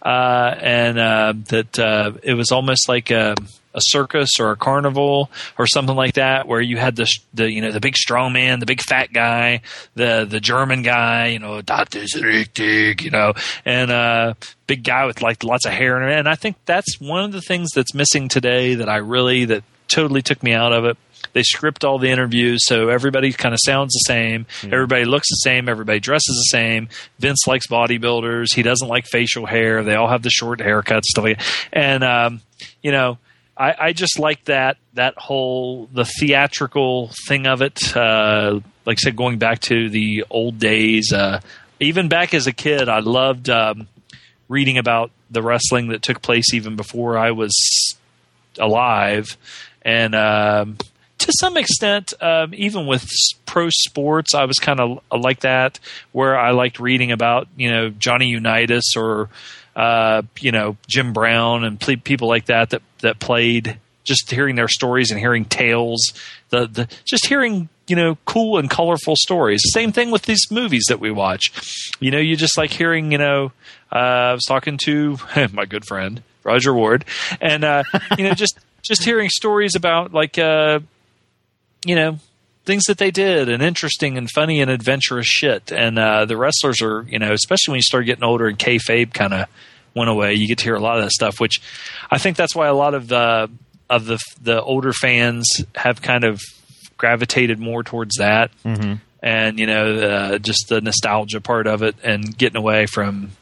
uh, 0.03 0.55
and 0.61 0.99
uh, 0.99 1.33
that 1.51 1.79
uh, 1.79 2.11
it 2.25 2.35
was 2.35 2.51
almost 2.51 2.89
like 2.89 3.13
a, 3.13 3.37
a 3.75 3.81
circus 3.83 4.41
or 4.41 4.51
a 4.51 4.57
carnival 4.57 5.31
or 5.59 5.67
something 5.67 5.95
like 5.95 6.15
that 6.15 6.49
where 6.49 6.61
you 6.61 6.77
had 6.77 6.97
the 6.97 7.07
the 7.35 7.51
you 7.53 7.61
know 7.61 7.71
the 7.71 7.81
big 7.81 7.97
strong 7.97 8.33
man 8.33 8.61
the 8.61 8.67
big 8.67 8.81
fat 8.81 9.13
guy 9.13 9.61
the 9.95 10.27
the 10.29 10.41
German 10.41 10.83
guy 10.83 11.27
you 11.29 11.39
know 11.39 11.61
Doctor's 11.61 12.15
richtig 12.15 13.03
you 13.03 13.11
know 13.11 13.35
and 13.65 13.91
uh 13.91 14.35
big 14.67 14.85
guy 14.85 15.05
with 15.07 15.23
like 15.23 15.45
lots 15.45 15.67
of 15.67 15.73
hair 15.73 16.01
and 16.01 16.11
and 16.13 16.29
I 16.29 16.35
think 16.35 16.57
that's 16.65 16.99
one 17.01 17.25
of 17.25 17.33
the 17.33 17.41
things 17.43 17.71
that's 17.75 17.95
missing 17.95 18.29
today 18.29 18.75
that 18.75 18.89
I 18.89 18.97
really 18.97 19.45
that 19.45 19.65
totally 19.89 20.23
took 20.23 20.43
me 20.43 20.53
out 20.53 20.73
of 20.73 20.85
it. 20.85 20.97
They 21.33 21.43
script 21.43 21.85
all 21.85 21.99
the 21.99 22.09
interviews 22.11 22.67
so 22.67 22.89
everybody 22.89 23.33
kind 23.33 23.55
of 23.55 23.61
sounds 23.63 23.93
the 23.93 24.05
same. 24.07 24.47
Everybody 24.65 25.05
looks 25.05 25.29
the 25.29 25.37
same. 25.37 25.69
Everybody 25.69 26.01
dresses 26.01 26.37
the 26.37 26.57
same. 26.57 26.89
Vince 27.19 27.47
likes 27.47 27.67
bodybuilders. 27.67 28.55
He 28.55 28.63
doesn't 28.63 28.89
like 28.89 29.05
facial 29.07 29.47
hair. 29.47 29.83
They 29.85 29.95
all 29.95 30.09
have 30.09 30.23
the 30.23 30.31
short 30.31 30.61
haircuts 30.61 31.05
stuff 31.05 31.25
like 31.25 31.39
that. 31.39 31.47
and 31.73 32.03
um, 32.05 32.41
you 32.83 32.93
know 32.93 33.19
I, 33.59 33.75
I 33.79 33.93
just 33.93 34.19
like 34.19 34.45
that 34.45 34.77
that 34.95 35.19
whole 35.19 35.89
the 35.93 36.05
theatrical 36.05 37.11
thing 37.27 37.47
of 37.47 37.61
it. 37.61 37.97
Uh, 37.97 38.61
like 38.85 38.99
I 38.99 39.01
said 39.05 39.17
going 39.17 39.39
back 39.39 39.61
to 39.63 39.91
the 39.91 40.25
old 40.31 40.59
days 40.59 41.13
uh, 41.13 41.41
even 41.81 42.09
back 42.09 42.33
as 42.33 42.47
a 42.47 42.53
kid 42.53 42.89
i 42.89 43.01
loved 43.01 43.51
um, 43.51 43.87
reading 44.49 44.79
about 44.79 45.11
the 45.31 45.43
wrestling 45.43 45.89
that 45.89 46.01
took 46.01 46.23
place 46.23 46.55
even 46.55 46.75
before 46.75 47.19
i 47.19 47.31
was 47.31 47.53
alive. 48.59 49.37
And 49.83 50.15
um, 50.15 50.77
to 51.19 51.33
some 51.41 51.57
extent, 51.57 52.13
um, 52.21 52.53
even 52.55 52.87
with 52.87 53.07
pro 53.47 53.69
sports, 53.71 54.35
I 54.35 54.45
was 54.45 54.59
kind 54.59 54.81
of 54.81 55.01
like 55.11 55.41
that, 55.41 55.79
where 56.13 56.39
I 56.39 56.51
liked 56.51 56.81
reading 56.81 57.13
about 57.13 57.49
you 57.57 57.71
know 57.71 57.91
Johnny 57.91 58.29
Unitas 58.29 58.95
or 58.97 59.29
uh, 59.79 60.23
you 60.41 60.53
know 60.53 60.77
Jim 60.89 61.13
Brown 61.15 61.65
and 61.65 61.81
ple- 61.81 61.97
people 61.97 62.29
like 62.29 62.47
that 62.47 62.71
that 62.71 62.83
that 63.01 63.19
played. 63.19 63.79
Just 64.05 64.31
hearing 64.31 64.55
their 64.57 64.69
stories 64.69 65.11
and 65.11 65.21
hearing 65.21 65.45
tales, 65.45 66.15
the 66.49 66.67
the 66.67 66.89
just 67.05 67.27
hearing 67.27 67.69
you 67.87 67.95
know 67.95 68.17
cool 68.25 68.57
and 68.59 68.71
colorful 68.71 69.15
stories. 69.17 69.61
Same 69.73 69.93
thing 69.93 70.11
with 70.11 70.23
these 70.23 70.51
movies 70.51 70.85
that 70.89 70.99
we 70.99 71.11
watch. 71.11 71.53
You 72.01 72.11
know, 72.11 72.19
you 72.19 72.35
just 72.35 72.57
like 72.57 72.71
hearing. 72.71 73.13
You 73.13 73.19
know, 73.19 73.53
uh, 73.93 73.99
I 73.99 74.33
was 74.33 74.45
talking 74.45 74.79
to 74.85 75.19
my 75.53 75.67
good 75.67 75.85
friend 75.85 76.23
Roger 76.43 76.73
Ward, 76.73 77.05
and 77.41 77.65
uh, 77.65 77.83
you 78.17 78.25
know 78.25 78.33
just 78.33 78.59
just 78.83 79.05
hearing 79.05 79.29
stories 79.29 79.75
about 79.77 80.15
like 80.15 80.39
uh, 80.39 80.81
you 81.85 81.95
know 81.95 82.19
things 82.69 82.85
that 82.85 82.99
they 82.99 83.11
did 83.11 83.49
and 83.49 83.63
interesting 83.63 84.19
and 84.19 84.31
funny 84.31 84.61
and 84.61 84.71
adventurous 84.71 85.27
shit. 85.27 85.73
And 85.73 85.99
uh, 85.99 86.27
the 86.27 86.37
wrestlers 86.37 86.83
are 86.83 87.03
you 87.09 87.19
know 87.19 87.33
especially 87.33 87.73
when 87.73 87.79
you 87.79 87.83
start 87.83 88.07
getting 88.07 88.23
older 88.23 88.47
and 88.47 88.59
kayfabe 88.59 89.13
kind 89.13 89.33
of 89.35 89.49
went 89.95 90.11
away. 90.11 90.35
You 90.35 90.47
get 90.47 90.59
to 90.59 90.65
hear 90.65 90.77
a 90.77 90.81
lot 90.81 90.99
of 90.99 91.05
that 91.05 91.11
stuff, 91.11 91.41
which 91.41 91.61
I 92.11 92.19
think 92.19 92.37
that's 92.37 92.55
why 92.55 92.69
a 92.69 92.75
lot 92.75 92.95
of 92.95 93.09
the 93.09 93.51
of 93.91 94.05
the 94.05 94.19
the 94.41 94.63
older 94.63 94.93
fans 94.93 95.49
have 95.75 96.03
kind 96.03 96.25
of 96.25 96.41
gravitated 96.99 97.59
more 97.59 97.83
towards 97.83 98.17
that. 98.17 98.51
Mm-hmm. 98.65 98.95
And 99.21 99.59
you 99.59 99.67
know, 99.67 99.99
uh, 99.99 100.39
just 100.39 100.69
the 100.69 100.81
nostalgia 100.81 101.41
part 101.41 101.67
of 101.67 101.83
it, 101.83 101.97
and 102.05 102.37
getting 102.37 102.59
away 102.59 102.87
from 102.87 103.33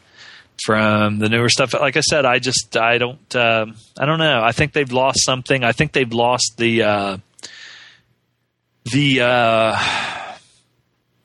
from 0.64 1.18
the 1.18 1.28
newer 1.28 1.50
stuff. 1.50 1.74
Like 1.74 1.96
I 1.96 2.00
said, 2.00 2.24
I 2.24 2.38
just 2.38 2.76
I 2.76 2.98
don't 2.98 3.36
um 3.36 3.74
I 3.98 4.06
don't 4.06 4.18
know. 4.18 4.40
I 4.40 4.52
think 4.52 4.72
they've 4.72 4.92
lost 4.92 5.18
something. 5.24 5.64
I 5.64 5.72
think 5.72 5.92
they've 5.92 6.12
lost 6.12 6.54
the 6.56 6.82
uh, 6.82 7.16
the 8.92 9.20
uh, 9.20 10.36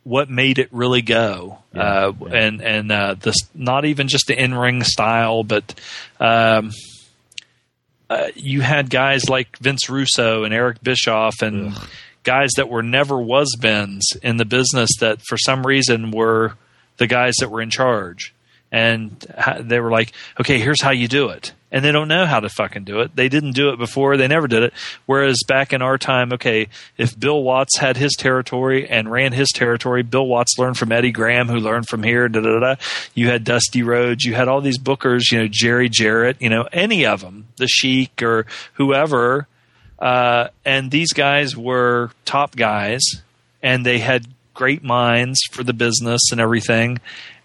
what 0.03 0.29
made 0.29 0.59
it 0.59 0.69
really 0.71 1.01
go, 1.01 1.59
uh, 1.75 2.11
and 2.31 2.61
and 2.61 2.91
uh, 2.91 3.15
this 3.19 3.35
not 3.53 3.85
even 3.85 4.07
just 4.07 4.27
the 4.27 4.41
in 4.41 4.53
ring 4.53 4.83
style, 4.83 5.43
but 5.43 5.73
um, 6.19 6.71
uh, 8.09 8.27
you 8.35 8.61
had 8.61 8.89
guys 8.89 9.29
like 9.29 9.57
Vince 9.57 9.89
Russo 9.89 10.43
and 10.43 10.53
Eric 10.53 10.81
Bischoff 10.83 11.41
and 11.41 11.77
guys 12.23 12.49
that 12.57 12.69
were 12.69 12.83
never 12.83 13.19
was 13.19 13.55
bens 13.59 14.05
in 14.21 14.37
the 14.37 14.45
business 14.45 14.89
that 14.99 15.21
for 15.21 15.37
some 15.37 15.65
reason 15.65 16.11
were 16.11 16.53
the 16.97 17.07
guys 17.07 17.35
that 17.39 17.49
were 17.49 17.61
in 17.61 17.69
charge. 17.69 18.33
And 18.71 19.11
they 19.59 19.79
were 19.79 19.91
like, 19.91 20.13
okay, 20.39 20.59
here's 20.59 20.81
how 20.81 20.91
you 20.91 21.07
do 21.07 21.29
it. 21.29 21.51
And 21.73 21.85
they 21.85 21.91
don't 21.91 22.09
know 22.09 22.25
how 22.25 22.41
to 22.41 22.49
fucking 22.49 22.83
do 22.83 22.99
it. 22.99 23.15
They 23.15 23.29
didn't 23.29 23.53
do 23.53 23.69
it 23.69 23.77
before. 23.77 24.17
They 24.17 24.27
never 24.27 24.47
did 24.47 24.63
it. 24.63 24.73
Whereas 25.05 25.37
back 25.47 25.71
in 25.71 25.81
our 25.81 25.97
time, 25.97 26.33
okay, 26.33 26.67
if 26.97 27.17
Bill 27.17 27.41
Watts 27.43 27.77
had 27.77 27.95
his 27.95 28.13
territory 28.17 28.89
and 28.89 29.09
ran 29.09 29.31
his 29.31 29.49
territory, 29.49 30.03
Bill 30.03 30.25
Watts 30.25 30.57
learned 30.57 30.77
from 30.77 30.91
Eddie 30.91 31.11
Graham, 31.11 31.47
who 31.47 31.57
learned 31.57 31.87
from 31.87 32.03
here, 32.03 32.27
da 32.27 32.41
da 32.41 32.59
da. 32.59 32.75
You 33.13 33.29
had 33.29 33.45
Dusty 33.45 33.83
Rhodes. 33.83 34.25
You 34.25 34.33
had 34.33 34.49
all 34.49 34.59
these 34.59 34.79
bookers, 34.79 35.31
you 35.31 35.39
know, 35.39 35.47
Jerry 35.49 35.87
Jarrett, 35.87 36.37
you 36.41 36.49
know, 36.49 36.67
any 36.73 37.05
of 37.05 37.21
them, 37.21 37.47
the 37.55 37.67
Sheik 37.67 38.21
or 38.21 38.45
whoever. 38.73 39.47
Uh, 39.97 40.47
and 40.65 40.91
these 40.91 41.13
guys 41.13 41.55
were 41.55 42.11
top 42.25 42.55
guys 42.55 43.01
and 43.61 43.85
they 43.85 43.99
had 43.99 44.27
great 44.53 44.83
minds 44.83 45.39
for 45.51 45.63
the 45.63 45.73
business 45.73 46.31
and 46.31 46.41
everything. 46.41 46.99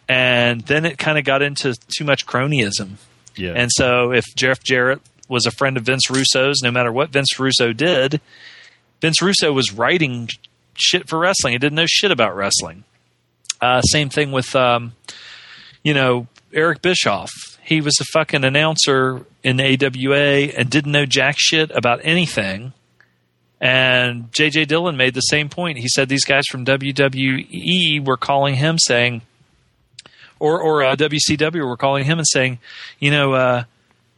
And 0.08 0.60
then 0.62 0.84
it 0.84 0.98
kind 0.98 1.18
of 1.18 1.24
got 1.24 1.42
into 1.42 1.74
too 1.96 2.04
much 2.04 2.26
cronyism. 2.26 2.96
Yeah. 3.34 3.52
And 3.56 3.70
so 3.72 4.12
if 4.12 4.24
Jeff 4.34 4.62
Jarrett 4.62 5.00
was 5.28 5.46
a 5.46 5.50
friend 5.50 5.76
of 5.76 5.84
Vince 5.84 6.08
Russo's, 6.08 6.60
no 6.62 6.70
matter 6.70 6.92
what 6.92 7.10
Vince 7.10 7.38
Russo 7.38 7.72
did, 7.72 8.20
Vince 9.00 9.20
Russo 9.20 9.52
was 9.52 9.72
writing 9.72 10.28
shit 10.74 11.08
for 11.08 11.18
wrestling. 11.18 11.52
He 11.52 11.58
didn't 11.58 11.74
know 11.74 11.86
shit 11.86 12.10
about 12.10 12.36
wrestling. 12.36 12.84
Uh, 13.60 13.80
same 13.82 14.08
thing 14.08 14.32
with, 14.32 14.54
um, 14.54 14.92
you 15.82 15.94
know, 15.94 16.26
Eric 16.52 16.82
Bischoff. 16.82 17.30
He 17.62 17.80
was 17.80 17.98
a 18.00 18.04
fucking 18.12 18.44
announcer 18.44 19.26
in 19.42 19.60
AWA 19.60 20.52
and 20.56 20.70
didn't 20.70 20.92
know 20.92 21.06
jack 21.06 21.34
shit 21.38 21.70
about 21.72 22.00
anything. 22.04 22.72
And 23.60 24.30
JJ 24.32 24.68
Dillon 24.68 24.96
made 24.96 25.14
the 25.14 25.20
same 25.20 25.48
point. 25.48 25.78
He 25.78 25.88
said 25.88 26.08
these 26.08 26.24
guys 26.24 26.44
from 26.50 26.64
WWE 26.64 28.04
were 28.04 28.16
calling 28.16 28.54
him 28.54 28.78
saying, 28.78 29.22
or 30.38 30.60
or 30.60 30.84
uh, 30.84 30.96
WCW 30.96 31.66
were 31.66 31.76
calling 31.76 32.04
him 32.04 32.18
and 32.18 32.26
saying, 32.28 32.58
you 32.98 33.10
know, 33.10 33.32
uh, 33.32 33.64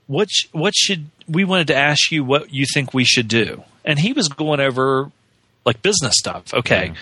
what 0.06 0.28
sh- 0.30 0.46
what 0.52 0.74
should 0.74 1.06
we 1.28 1.44
wanted 1.44 1.68
to 1.68 1.76
ask 1.76 2.10
you 2.10 2.24
what 2.24 2.52
you 2.52 2.66
think 2.72 2.92
we 2.94 3.04
should 3.04 3.28
do? 3.28 3.62
And 3.84 3.98
he 3.98 4.12
was 4.12 4.28
going 4.28 4.60
over 4.60 5.10
like 5.64 5.82
business 5.82 6.14
stuff. 6.18 6.52
Okay, 6.52 6.92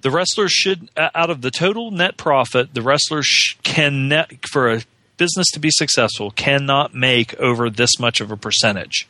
the 0.00 0.10
wrestlers 0.10 0.52
should 0.52 0.90
uh, 0.96 1.10
out 1.14 1.30
of 1.30 1.40
the 1.40 1.50
total 1.50 1.90
net 1.90 2.16
profit, 2.16 2.74
the 2.74 2.82
wrestlers 2.82 3.26
sh- 3.26 3.56
can 3.62 4.08
net 4.08 4.46
for 4.46 4.70
a 4.70 4.82
business 5.16 5.50
to 5.52 5.60
be 5.60 5.70
successful 5.70 6.30
cannot 6.30 6.94
make 6.94 7.34
over 7.38 7.68
this 7.68 7.98
much 7.98 8.20
of 8.20 8.30
a 8.30 8.36
percentage. 8.36 9.06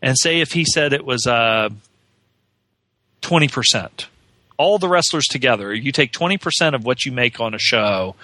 And 0.00 0.16
say 0.18 0.40
if 0.40 0.52
he 0.52 0.64
said 0.64 0.92
it 0.92 1.04
was 1.04 1.26
uh, 1.26 1.70
twenty 3.20 3.48
percent 3.48 4.06
all 4.56 4.78
the 4.78 4.88
wrestlers 4.88 5.24
together, 5.24 5.74
you 5.74 5.92
take 5.92 6.12
20% 6.12 6.74
of 6.74 6.84
what 6.84 7.04
you 7.04 7.12
make 7.12 7.40
on 7.40 7.54
a 7.54 7.58
show, 7.58 8.14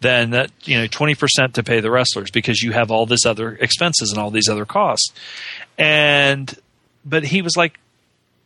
then 0.00 0.30
that, 0.30 0.50
you 0.62 0.78
know, 0.78 0.86
20% 0.86 1.52
to 1.54 1.62
pay 1.62 1.80
the 1.80 1.90
wrestlers 1.90 2.30
because 2.30 2.62
you 2.62 2.72
have 2.72 2.90
all 2.90 3.06
this 3.06 3.26
other 3.26 3.52
expenses 3.60 4.10
and 4.10 4.18
all 4.18 4.30
these 4.30 4.48
other 4.48 4.64
costs. 4.64 5.12
And, 5.78 6.56
but 7.04 7.24
he 7.24 7.42
was 7.42 7.56
like, 7.56 7.78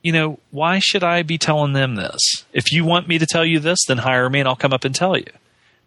you 0.02 0.12
know, 0.12 0.38
why 0.50 0.78
should 0.78 1.02
I 1.02 1.22
be 1.22 1.38
telling 1.38 1.72
them 1.72 1.94
this? 1.94 2.20
If 2.52 2.72
you 2.72 2.84
want 2.84 3.08
me 3.08 3.18
to 3.18 3.26
tell 3.26 3.44
you 3.44 3.58
this, 3.58 3.78
then 3.86 3.98
hire 3.98 4.28
me 4.28 4.40
and 4.40 4.48
I'll 4.48 4.56
come 4.56 4.72
up 4.72 4.84
and 4.84 4.94
tell 4.94 5.16
you. 5.16 5.30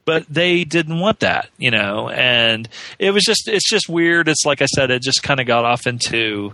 But 0.05 0.25
they 0.29 0.63
didn't 0.63 0.99
want 0.99 1.19
that, 1.19 1.49
you 1.57 1.69
know, 1.69 2.09
and 2.09 2.69
it 2.97 3.11
was 3.11 3.23
just, 3.23 3.47
it's 3.47 3.69
just 3.69 3.89
weird. 3.89 4.27
It's 4.27 4.45
like 4.45 4.61
I 4.61 4.65
said, 4.65 4.89
it 4.89 5.01
just 5.01 5.21
kind 5.21 5.39
of 5.39 5.45
got 5.45 5.65
off 5.65 5.85
into, 5.85 6.53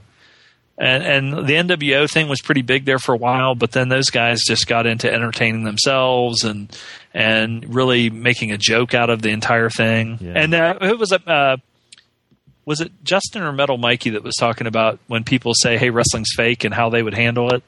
and, 0.77 1.03
and 1.03 1.47
the 1.47 1.53
NWO 1.53 2.09
thing 2.09 2.27
was 2.27 2.41
pretty 2.41 2.63
big 2.63 2.85
there 2.85 2.99
for 2.99 3.13
a 3.13 3.17
while, 3.17 3.53
but 3.53 3.71
then 3.71 3.89
those 3.89 4.09
guys 4.09 4.39
just 4.45 4.67
got 4.67 4.87
into 4.87 5.11
entertaining 5.11 5.63
themselves 5.63 6.43
and 6.43 6.75
and 7.13 7.73
really 7.73 8.09
making 8.09 8.51
a 8.51 8.57
joke 8.57 8.95
out 8.95 9.11
of 9.11 9.21
the 9.21 9.29
entire 9.29 9.69
thing. 9.69 10.17
And 10.35 10.53
uh, 10.53 10.77
it 10.81 10.97
was 10.97 11.11
a 11.11 11.29
uh, 11.29 11.57
was 12.65 12.81
it 12.81 12.91
Justin 13.03 13.43
or 13.43 13.51
Metal 13.51 13.77
Mikey 13.77 14.11
that 14.11 14.23
was 14.23 14.35
talking 14.35 14.67
about 14.67 14.99
when 15.07 15.23
people 15.23 15.53
say, 15.53 15.77
"Hey, 15.77 15.89
wrestling's 15.89 16.33
fake," 16.35 16.63
and 16.63 16.73
how 16.73 16.89
they 16.89 17.03
would 17.03 17.13
handle 17.13 17.53
it. 17.53 17.63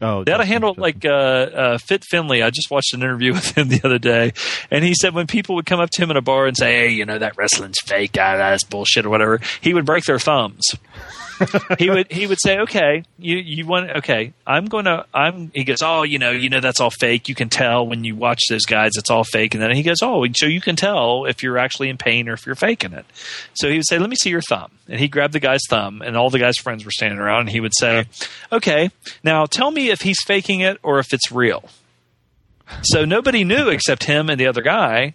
Oh, 0.00 0.22
they 0.22 0.30
had 0.30 0.38
to 0.38 0.44
handle 0.44 0.72
it 0.72 0.78
like 0.78 1.04
uh, 1.04 1.08
uh, 1.08 1.78
Fit 1.78 2.04
Finlay. 2.04 2.42
I 2.42 2.50
just 2.50 2.70
watched 2.70 2.94
an 2.94 3.02
interview 3.02 3.32
with 3.34 3.56
him 3.56 3.68
the 3.68 3.80
other 3.84 3.98
day, 3.98 4.32
and 4.70 4.84
he 4.84 4.94
said 4.94 5.14
when 5.14 5.26
people 5.26 5.54
would 5.54 5.66
come 5.66 5.80
up 5.80 5.90
to 5.90 6.02
him 6.02 6.10
in 6.10 6.16
a 6.16 6.22
bar 6.22 6.46
and 6.46 6.56
say, 6.56 6.74
"Hey, 6.74 6.90
you 6.90 7.06
know 7.06 7.18
that 7.18 7.36
wrestling's 7.36 7.80
fake, 7.84 8.16
ah, 8.18 8.36
that's 8.36 8.64
bullshit," 8.64 9.06
or 9.06 9.10
whatever, 9.10 9.40
he 9.60 9.72
would 9.72 9.86
break 9.86 10.04
their 10.04 10.18
thumbs. 10.18 10.64
He 11.78 11.90
would 11.90 12.10
he 12.10 12.26
would 12.26 12.38
say, 12.40 12.58
"Okay, 12.60 13.04
you 13.18 13.36
you 13.36 13.66
want 13.66 13.90
okay, 13.98 14.32
I'm 14.46 14.66
going 14.66 14.84
to 14.86 15.04
I'm." 15.12 15.50
He 15.54 15.64
goes, 15.64 15.82
"Oh, 15.82 16.02
you 16.02 16.18
know, 16.18 16.30
you 16.30 16.48
know 16.48 16.60
that's 16.60 16.80
all 16.80 16.90
fake. 16.90 17.28
You 17.28 17.34
can 17.34 17.48
tell 17.48 17.86
when 17.86 18.04
you 18.04 18.16
watch 18.16 18.40
those 18.48 18.64
guys, 18.64 18.92
it's 18.96 19.10
all 19.10 19.24
fake." 19.24 19.54
And 19.54 19.62
then 19.62 19.74
he 19.74 19.82
goes, 19.82 19.98
"Oh, 20.02 20.26
so 20.34 20.46
you 20.46 20.60
can 20.60 20.76
tell 20.76 21.24
if 21.26 21.42
you're 21.42 21.58
actually 21.58 21.88
in 21.88 21.98
pain 21.98 22.28
or 22.28 22.34
if 22.34 22.46
you're 22.46 22.54
faking 22.54 22.92
it." 22.92 23.04
So 23.54 23.68
he 23.68 23.76
would 23.76 23.88
say, 23.88 23.98
"Let 23.98 24.10
me 24.10 24.16
see 24.16 24.30
your 24.30 24.42
thumb," 24.42 24.70
and 24.88 24.98
he 24.98 25.08
grabbed 25.08 25.32
the 25.32 25.40
guy's 25.40 25.62
thumb, 25.68 26.02
and 26.02 26.16
all 26.16 26.30
the 26.30 26.38
guy's 26.38 26.58
friends 26.58 26.84
were 26.84 26.90
standing 26.90 27.18
around, 27.18 27.40
and 27.40 27.50
he 27.50 27.60
would 27.60 27.74
say, 27.78 28.04
"Okay, 28.52 28.90
now 29.22 29.46
tell 29.46 29.70
me 29.70 29.90
if 29.90 30.02
he's 30.02 30.22
faking 30.26 30.60
it 30.60 30.78
or 30.82 30.98
if 30.98 31.12
it's 31.12 31.30
real." 31.30 31.68
So 32.82 33.04
nobody 33.04 33.44
knew 33.44 33.68
except 33.68 34.04
him 34.04 34.28
and 34.28 34.38
the 34.38 34.46
other 34.46 34.62
guy 34.62 35.14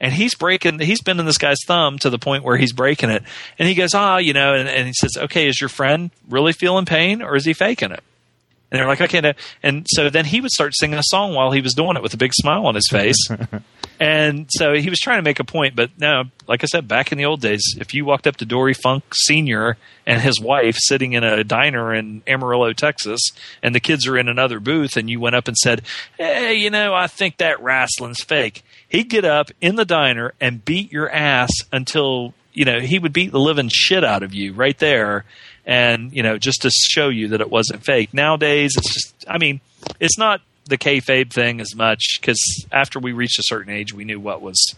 and 0.00 0.12
he's 0.12 0.34
breaking 0.34 0.78
he's 0.78 1.00
bending 1.00 1.26
this 1.26 1.38
guy's 1.38 1.58
thumb 1.66 1.98
to 1.98 2.10
the 2.10 2.18
point 2.18 2.44
where 2.44 2.56
he's 2.56 2.72
breaking 2.72 3.10
it. 3.10 3.22
And 3.58 3.68
he 3.68 3.74
goes 3.74 3.94
ah 3.94 4.18
you 4.18 4.32
know 4.32 4.54
and, 4.54 4.68
and 4.68 4.86
he 4.86 4.92
says 4.94 5.16
okay 5.16 5.48
is 5.48 5.60
your 5.60 5.68
friend 5.68 6.10
really 6.28 6.52
feeling 6.52 6.84
pain 6.84 7.22
or 7.22 7.36
is 7.36 7.44
he 7.44 7.52
faking 7.52 7.92
it? 7.92 8.02
And 8.70 8.80
they're 8.80 8.86
like 8.86 9.00
okay 9.00 9.20
no. 9.20 9.32
and 9.62 9.86
so 9.88 10.10
then 10.10 10.24
he 10.24 10.40
would 10.40 10.50
start 10.50 10.72
singing 10.74 10.98
a 10.98 11.04
song 11.04 11.34
while 11.34 11.52
he 11.52 11.60
was 11.60 11.74
doing 11.74 11.96
it 11.96 12.02
with 12.02 12.14
a 12.14 12.18
big 12.18 12.32
smile 12.34 12.66
on 12.66 12.74
his 12.74 12.88
face. 12.88 13.28
And 13.98 14.46
so 14.50 14.74
he 14.74 14.90
was 14.90 14.98
trying 14.98 15.18
to 15.18 15.22
make 15.22 15.40
a 15.40 15.44
point 15.44 15.74
but 15.74 15.90
no 15.98 16.24
like 16.46 16.62
i 16.62 16.66
said 16.66 16.86
back 16.86 17.12
in 17.12 17.18
the 17.18 17.24
old 17.24 17.40
days 17.40 17.62
if 17.78 17.94
you 17.94 18.04
walked 18.04 18.26
up 18.26 18.36
to 18.36 18.44
dory 18.44 18.74
funk 18.74 19.04
senior 19.14 19.78
and 20.06 20.20
his 20.20 20.38
wife 20.38 20.76
sitting 20.78 21.14
in 21.14 21.24
a 21.24 21.42
diner 21.42 21.94
in 21.94 22.22
amarillo 22.26 22.72
texas 22.74 23.20
and 23.62 23.74
the 23.74 23.80
kids 23.80 24.06
are 24.06 24.18
in 24.18 24.28
another 24.28 24.60
booth 24.60 24.96
and 24.96 25.08
you 25.08 25.18
went 25.18 25.34
up 25.34 25.48
and 25.48 25.56
said 25.56 25.82
hey 26.18 26.54
you 26.54 26.68
know 26.68 26.92
i 26.92 27.06
think 27.06 27.38
that 27.38 27.62
wrestling's 27.62 28.22
fake 28.22 28.62
he'd 28.88 29.08
get 29.08 29.24
up 29.24 29.50
in 29.60 29.76
the 29.76 29.84
diner 29.84 30.32
and 30.40 30.64
beat 30.64 30.92
your 30.92 31.10
ass 31.10 31.50
until 31.72 32.34
you 32.52 32.64
know 32.64 32.80
he 32.80 32.98
would 32.98 33.12
beat 33.12 33.32
the 33.32 33.40
living 33.40 33.68
shit 33.72 34.04
out 34.04 34.22
of 34.22 34.34
you 34.34 34.52
right 34.52 34.78
there 34.78 35.24
and 35.64 36.12
you 36.12 36.22
know 36.22 36.38
just 36.38 36.62
to 36.62 36.70
show 36.70 37.08
you 37.08 37.28
that 37.28 37.40
it 37.40 37.50
wasn't 37.50 37.84
fake. 37.84 38.14
Nowadays 38.14 38.72
it's 38.76 38.92
just 38.92 39.24
i 39.28 39.38
mean 39.38 39.60
it's 40.00 40.18
not 40.18 40.40
the 40.66 40.78
kayfabe 40.78 41.32
thing 41.32 41.60
as 41.60 41.74
much 41.74 42.18
because 42.20 42.40
after 42.72 42.98
we 42.98 43.12
reached 43.12 43.38
a 43.38 43.44
certain 43.44 43.72
age 43.72 43.92
we 43.92 44.04
knew 44.04 44.18
what 44.18 44.42
was 44.42 44.74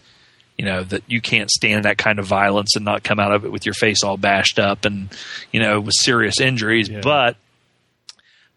you 0.57 0.65
know 0.65 0.83
that 0.83 1.03
you 1.07 1.21
can't 1.21 1.49
stand 1.49 1.85
that 1.85 1.97
kind 1.97 2.19
of 2.19 2.25
violence 2.25 2.75
and 2.75 2.83
not 2.83 3.01
come 3.01 3.17
out 3.17 3.31
of 3.31 3.45
it 3.45 3.51
with 3.51 3.65
your 3.65 3.73
face 3.73 4.03
all 4.03 4.17
bashed 4.17 4.59
up 4.59 4.83
and 4.83 5.09
you 5.53 5.59
know 5.61 5.79
with 5.79 5.93
serious 5.97 6.41
injuries. 6.41 6.89
But 6.89 7.37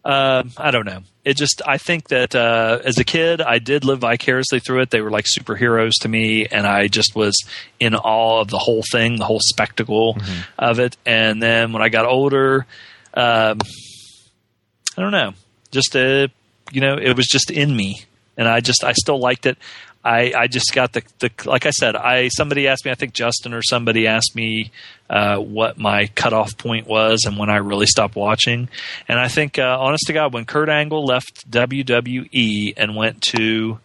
uh, 0.05 0.43
I 0.57 0.71
don't 0.71 0.85
know. 0.85 1.03
It 1.23 1.37
just 1.37 1.61
I 1.65 1.77
think 1.77 2.09
that 2.09 2.35
uh, 2.35 2.79
as 2.83 2.97
a 2.97 3.05
kid 3.05 3.41
I 3.41 3.59
did 3.59 3.85
live 3.85 3.99
vicariously 3.99 4.59
through 4.59 4.81
it. 4.81 4.89
They 4.89 4.99
were 5.01 5.11
like 5.11 5.25
superheroes 5.25 5.93
to 6.01 6.09
me, 6.09 6.45
and 6.45 6.67
I 6.67 6.87
just 6.87 7.15
was 7.15 7.35
in 7.79 7.95
awe 7.95 8.41
of 8.41 8.49
the 8.49 8.57
whole 8.57 8.83
thing, 8.91 9.17
the 9.17 9.25
whole 9.25 9.39
spectacle 9.41 10.17
of 10.59 10.79
it. 10.79 10.97
And 11.05 11.41
then 11.41 11.71
when 11.71 11.81
I 11.81 11.89
got 11.89 12.05
older, 12.05 12.65
um, 13.13 13.59
I 14.97 15.01
don't 15.01 15.11
know, 15.11 15.33
just 15.71 15.95
uh, 15.95 16.27
you 16.71 16.81
know, 16.81 16.95
it 16.95 17.15
was 17.15 17.27
just 17.27 17.49
in 17.49 17.73
me, 17.75 18.03
and 18.35 18.47
I 18.47 18.59
just 18.59 18.83
I 18.83 18.91
still 18.91 19.19
liked 19.19 19.45
it. 19.45 19.57
I, 20.03 20.33
I 20.35 20.47
just 20.47 20.73
got 20.73 20.93
the, 20.93 21.03
the 21.19 21.31
like 21.45 21.65
I 21.65 21.69
said 21.69 21.95
I 21.95 22.27
somebody 22.27 22.67
asked 22.67 22.83
me 22.83 22.91
I 22.91 22.95
think 22.95 23.13
Justin 23.13 23.53
or 23.53 23.61
somebody 23.61 24.05
asked 24.05 24.35
me 24.35 24.71
uh, 25.09 25.37
what 25.37 25.77
my 25.77 26.07
cutoff 26.07 26.57
point 26.57 26.87
was 26.87 27.23
and 27.25 27.37
when 27.37 27.49
I 27.49 27.57
really 27.57 27.85
stopped 27.85 28.15
watching. 28.15 28.67
And 29.07 29.19
I 29.19 29.27
think 29.27 29.59
uh, 29.59 29.77
honest 29.79 30.05
to 30.07 30.13
God 30.13 30.33
when 30.33 30.45
Kurt 30.45 30.69
Angle 30.69 31.05
left 31.05 31.49
WWE 31.49 32.73
and 32.75 32.95
went 32.95 33.21
to 33.33 33.79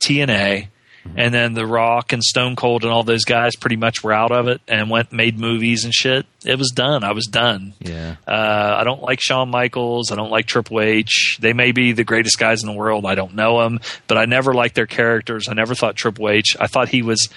TNA 0.00 0.68
and 1.16 1.32
then 1.32 1.54
The 1.54 1.66
Rock 1.66 2.12
and 2.12 2.22
Stone 2.22 2.56
Cold 2.56 2.84
and 2.84 2.92
all 2.92 3.02
those 3.02 3.24
guys 3.24 3.56
pretty 3.56 3.76
much 3.76 4.02
were 4.02 4.12
out 4.12 4.32
of 4.32 4.48
it 4.48 4.60
and 4.66 4.90
went 4.90 5.12
made 5.12 5.38
movies 5.38 5.84
and 5.84 5.92
shit. 5.92 6.26
It 6.44 6.58
was 6.58 6.70
done. 6.70 7.04
I 7.04 7.12
was 7.12 7.26
done. 7.26 7.74
Yeah. 7.80 8.16
Uh, 8.26 8.76
I 8.78 8.84
don't 8.84 9.02
like 9.02 9.20
Shawn 9.20 9.50
Michaels. 9.50 10.10
I 10.10 10.16
don't 10.16 10.30
like 10.30 10.46
Triple 10.46 10.80
H. 10.80 11.38
They 11.40 11.52
may 11.52 11.72
be 11.72 11.92
the 11.92 12.04
greatest 12.04 12.38
guys 12.38 12.62
in 12.62 12.68
the 12.68 12.76
world. 12.76 13.06
I 13.06 13.14
don't 13.14 13.34
know 13.34 13.62
them, 13.62 13.80
but 14.06 14.18
I 14.18 14.24
never 14.24 14.54
liked 14.54 14.74
their 14.74 14.86
characters. 14.86 15.48
I 15.48 15.54
never 15.54 15.74
thought 15.74 15.96
Triple 15.96 16.28
H. 16.30 16.56
I 16.58 16.66
thought 16.66 16.88
he 16.88 17.02
was 17.02 17.28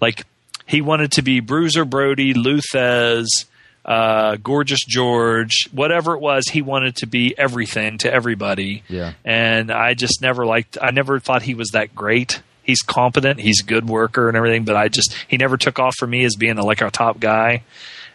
like 0.00 0.24
he 0.66 0.80
wanted 0.80 1.12
to 1.12 1.22
be 1.22 1.40
Bruiser 1.40 1.84
Brody, 1.84 2.34
Lou 2.34 2.58
Thesz, 2.58 3.46
uh, 3.88 4.36
Gorgeous 4.36 4.84
George, 4.86 5.68
whatever 5.72 6.14
it 6.14 6.20
was, 6.20 6.46
he 6.48 6.60
wanted 6.60 6.96
to 6.96 7.06
be 7.06 7.34
everything 7.38 7.96
to 7.98 8.12
everybody. 8.12 8.82
Yeah. 8.86 9.14
And 9.24 9.70
I 9.70 9.94
just 9.94 10.20
never 10.20 10.44
liked. 10.44 10.76
I 10.80 10.90
never 10.90 11.18
thought 11.18 11.42
he 11.42 11.54
was 11.54 11.70
that 11.70 11.94
great. 11.96 12.42
He's 12.68 12.82
competent. 12.82 13.40
He's 13.40 13.62
a 13.62 13.64
good 13.64 13.88
worker 13.88 14.28
and 14.28 14.36
everything, 14.36 14.64
but 14.64 14.76
I 14.76 14.88
just 14.88 15.16
he 15.26 15.38
never 15.38 15.56
took 15.56 15.78
off 15.78 15.94
for 15.96 16.06
me 16.06 16.22
as 16.24 16.36
being 16.36 16.58
a, 16.58 16.62
like 16.62 16.82
our 16.82 16.90
top 16.90 17.18
guy. 17.18 17.62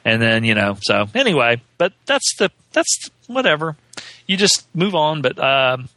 And 0.06 0.22
then 0.22 0.43
you 0.43 0.53
know, 0.53 0.77
so 0.80 1.07
anyway, 1.15 1.59
but 1.80 1.91
that's 2.06 2.35
the 2.38 2.51
that's 2.72 3.09
whatever. 3.25 3.75
You 4.27 4.38
just 4.38 4.67
move 4.75 4.93
on, 4.93 5.23
but. 5.23 5.40
Um, 5.40 5.90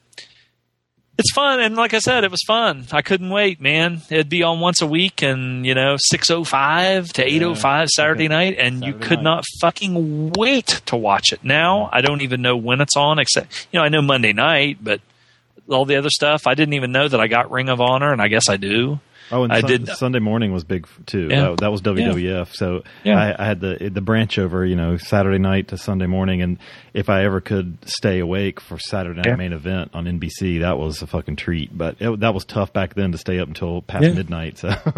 it's 1.19 1.33
fun 1.33 1.61
and 1.61 1.77
like 1.77 1.95
i 1.95 1.99
said 1.99 2.25
it 2.25 2.31
was 2.31 2.43
fun 2.47 2.85
i 2.93 3.01
couldn't 3.01 3.31
wait 3.31 3.59
man 3.59 4.03
it'd 4.11 4.29
be 4.29 4.43
on 4.43 4.61
once 4.61 4.83
a 4.83 4.87
week 4.87 5.23
and 5.23 5.65
you 5.65 5.75
know 5.75 5.97
605 5.99 7.11
to 7.15 7.25
805 7.25 7.89
saturday 7.89 8.29
night 8.29 8.57
and 8.59 8.85
you 8.85 8.93
could 8.93 9.23
not 9.23 9.43
fucking 9.63 10.33
wait 10.37 10.83
to 10.85 10.95
watch 10.95 11.33
it 11.33 11.43
now 11.43 11.89
i 11.91 12.03
don't 12.03 12.21
even 12.21 12.43
know 12.43 12.55
when 12.55 12.83
it's 12.83 12.99
on 12.99 13.19
except 13.19 13.67
you 13.73 13.79
know 13.79 13.85
i 13.85 13.89
know 13.89 14.03
monday 14.03 14.35
night 14.35 14.77
but 14.83 15.01
all 15.69 15.85
the 15.85 15.97
other 15.97 16.11
stuff 16.11 16.47
i 16.47 16.55
didn't 16.55 16.75
even 16.75 16.93
know 16.93 17.07
that 17.09 17.21
i 17.21 17.27
got 17.27 17.51
ring 17.51 17.69
of 17.69 17.81
honor 17.81 18.13
and 18.13 18.21
i 18.23 18.29
guess 18.29 18.49
i 18.49 18.57
do 18.57 18.99
Oh, 19.29 19.43
and 19.43 19.53
I 19.53 19.59
Sun- 19.61 19.69
did- 19.71 19.89
Sunday 19.89 20.21
morning 20.21 20.53
was 20.53 20.63
big 20.63 20.87
too. 21.07 21.27
Yeah. 21.29 21.41
That, 21.49 21.57
that 21.63 21.73
was 21.73 21.83
WWF. 21.83 22.55
So 22.55 22.85
Yeah. 23.03 23.21
I, 23.21 23.43
I 23.43 23.45
had 23.45 23.59
the 23.61 23.91
the 23.93 24.01
branch 24.01 24.39
over, 24.39 24.65
you 24.65 24.77
know, 24.77 24.99
Saturday 24.99 25.39
night 25.39 25.67
to 25.71 25.77
Sunday 25.79 26.07
morning, 26.07 26.43
and 26.43 26.59
if 26.95 27.11
I 27.11 27.25
ever 27.25 27.41
could 27.41 27.77
stay 27.89 28.21
awake 28.21 28.61
for 28.61 28.79
Saturday 28.79 29.17
night 29.17 29.27
Yeah. 29.27 29.35
main 29.35 29.53
event 29.53 29.91
on 29.95 30.05
NBC, 30.05 30.61
that 30.61 30.79
was 30.79 31.03
a 31.03 31.09
fucking 31.09 31.35
treat. 31.35 31.77
But 31.77 31.97
it, 31.99 32.21
that 32.21 32.35
was 32.35 32.45
tough 32.45 32.73
back 32.73 32.95
then 32.95 33.11
to 33.11 33.19
stay 33.19 33.41
up 33.41 33.49
until 33.49 33.83
past 33.83 34.05
Yeah. 34.05 34.13
midnight. 34.13 34.59
So 34.59 34.69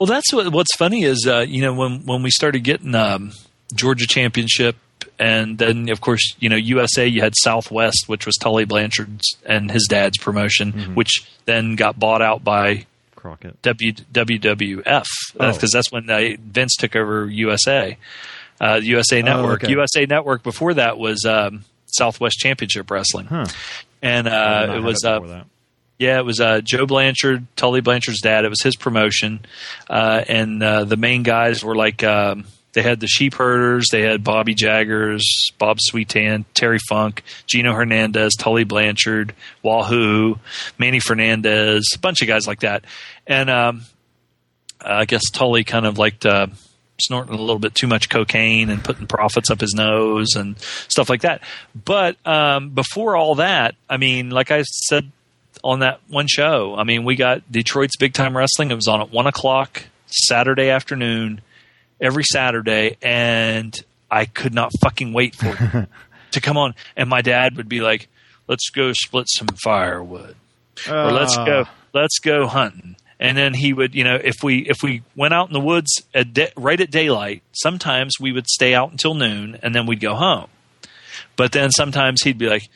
Well, 0.00 0.06
that's 0.08 0.32
what, 0.32 0.50
what's 0.52 0.74
funny 0.74 1.04
is 1.04 1.24
uh, 1.28 1.44
you 1.46 1.62
know 1.62 1.72
when 1.72 2.04
when 2.04 2.24
we 2.24 2.30
started 2.32 2.64
getting 2.64 2.96
um, 2.96 3.30
Georgia 3.76 4.06
championship, 4.08 4.74
and 5.18 5.58
then 5.58 5.88
of 5.88 6.00
course 6.00 6.34
you 6.38 6.48
know 6.48 6.56
USA, 6.56 7.06
you 7.06 7.20
had 7.20 7.34
Southwest, 7.36 8.04
which 8.08 8.26
was 8.26 8.36
Tully 8.36 8.64
Blanchard's 8.64 9.36
and 9.44 9.70
his 9.70 9.86
dad's 9.88 10.18
promotion, 10.18 10.72
Mm-hmm. 10.72 10.94
which 10.94 11.10
then 11.44 11.76
got 11.76 11.98
bought 11.98 12.22
out 12.22 12.44
by 12.44 12.86
Crockett. 13.16 13.60
W, 13.62 13.92
WWF 13.92 15.04
Oh. 15.40 15.52
because 15.52 15.70
that's 15.72 15.90
when 15.90 16.08
uh, 16.10 16.36
Vince 16.40 16.76
took 16.76 16.94
over 16.96 17.26
USA, 17.28 17.96
uh, 18.60 18.80
USA 18.82 19.22
Network. 19.22 19.62
Oh, 19.64 19.66
okay. 19.66 19.70
USA 19.70 20.06
Network 20.06 20.42
before 20.42 20.74
that 20.74 20.98
was 20.98 21.24
um, 21.24 21.64
Southwest 21.86 22.38
Championship 22.38 22.90
Wrestling, 22.90 23.26
Huh. 23.26 23.46
and 24.02 24.28
uh, 24.28 24.74
it 24.76 24.80
was 24.82 25.02
it 25.04 25.08
uh, 25.10 25.20
that. 25.20 25.46
yeah, 25.98 26.18
it 26.18 26.24
was 26.24 26.40
uh, 26.40 26.60
Joe 26.62 26.86
Blanchard, 26.86 27.44
Tully 27.56 27.80
Blanchard's 27.80 28.20
dad. 28.20 28.44
It 28.44 28.50
was 28.50 28.62
his 28.62 28.76
promotion, 28.76 29.40
uh, 29.90 30.22
and 30.28 30.62
uh, 30.62 30.84
the 30.84 30.96
main 30.96 31.22
guys 31.24 31.64
were 31.64 31.74
like 31.74 32.04
um, 32.04 32.44
they 32.78 32.88
had 32.88 33.00
the 33.00 33.08
Sheep 33.08 33.34
Herders, 33.34 33.88
they 33.90 34.02
had 34.02 34.22
Bobby 34.22 34.54
Jaggers, 34.54 35.50
Bob 35.58 35.78
Sweetan, 35.78 36.44
Terry 36.54 36.78
Funk, 36.88 37.24
Gino 37.48 37.72
Hernandez, 37.72 38.34
Tully 38.36 38.62
Blanchard, 38.62 39.34
Wahoo, 39.64 40.38
Manny 40.78 41.00
Fernandez, 41.00 41.90
a 41.94 41.98
bunch 41.98 42.22
of 42.22 42.28
guys 42.28 42.46
like 42.46 42.60
that, 42.60 42.84
and 43.26 43.50
um, 43.50 43.82
I 44.80 45.06
guess 45.06 45.28
Tully 45.30 45.64
kind 45.64 45.86
of 45.86 45.98
liked. 45.98 46.24
Uh, 46.24 46.48
Snorting 47.00 47.32
a 47.32 47.38
little 47.38 47.60
bit 47.60 47.76
too 47.76 47.86
much 47.86 48.08
cocaine 48.08 48.70
and 48.70 48.82
putting 48.82 49.06
profits 49.06 49.52
up 49.52 49.60
his 49.60 49.72
nose 49.72 50.34
and 50.34 50.58
stuff 50.88 51.08
like 51.08 51.20
that. 51.20 51.44
But 51.72 52.16
um, 52.26 52.70
before 52.70 53.14
all 53.14 53.36
that, 53.36 53.76
I 53.88 53.98
mean, 53.98 54.30
like 54.30 54.50
I 54.50 54.62
said 54.62 55.12
on 55.62 55.78
that 55.80 56.00
one 56.08 56.26
show. 56.26 56.74
I 56.76 56.82
mean, 56.82 57.04
we 57.04 57.14
got 57.14 57.52
Detroit's 57.52 57.96
Big 57.96 58.14
Time 58.14 58.36
Wrestling. 58.36 58.72
It 58.72 58.74
was 58.74 58.88
on 58.88 59.00
at 59.00 59.12
one 59.12 59.28
o'clock 59.28 59.84
Saturday 60.06 60.70
afternoon, 60.70 61.40
every 62.00 62.24
Saturday, 62.24 62.96
and 63.02 63.74
I 64.10 64.24
could 64.24 64.54
not 64.54 64.72
fucking 64.82 65.12
wait 65.12 65.34
for 65.34 65.48
it 65.48 65.88
to 66.32 66.40
come 66.40 66.56
on. 66.56 66.74
And 66.96 67.08
my 67.08 67.22
dad 67.22 67.56
would 67.56 67.68
be 67.68 67.80
like, 67.80 68.08
"Let's 68.46 68.70
go 68.70 68.92
split 68.92 69.26
some 69.28 69.48
firewood, 69.62 70.36
or 70.88 71.10
let's 71.12 71.36
go, 71.36 71.64
Ah. 71.66 71.70
let's 71.92 72.18
go 72.18 72.46
hunting." 72.46 72.96
And 73.20 73.36
then 73.36 73.52
he 73.54 73.72
would, 73.72 73.96
you 73.96 74.04
know, 74.04 74.14
if 74.14 74.36
we 74.44 74.58
if 74.60 74.76
we 74.82 75.02
went 75.16 75.34
out 75.34 75.48
in 75.48 75.52
the 75.52 75.60
woods 75.60 75.90
at 76.14 76.32
da- 76.32 76.52
right 76.56 76.80
at 76.80 76.90
daylight, 76.90 77.42
sometimes 77.52 78.14
we 78.20 78.30
would 78.32 78.46
stay 78.46 78.74
out 78.74 78.90
until 78.92 79.14
noon, 79.14 79.58
and 79.62 79.74
then 79.74 79.86
we'd 79.86 80.00
go 80.00 80.14
home. 80.14 80.46
But 81.36 81.50
then 81.52 81.70
sometimes 81.72 82.22
he'd 82.22 82.38
be 82.38 82.48
like, 82.48 82.68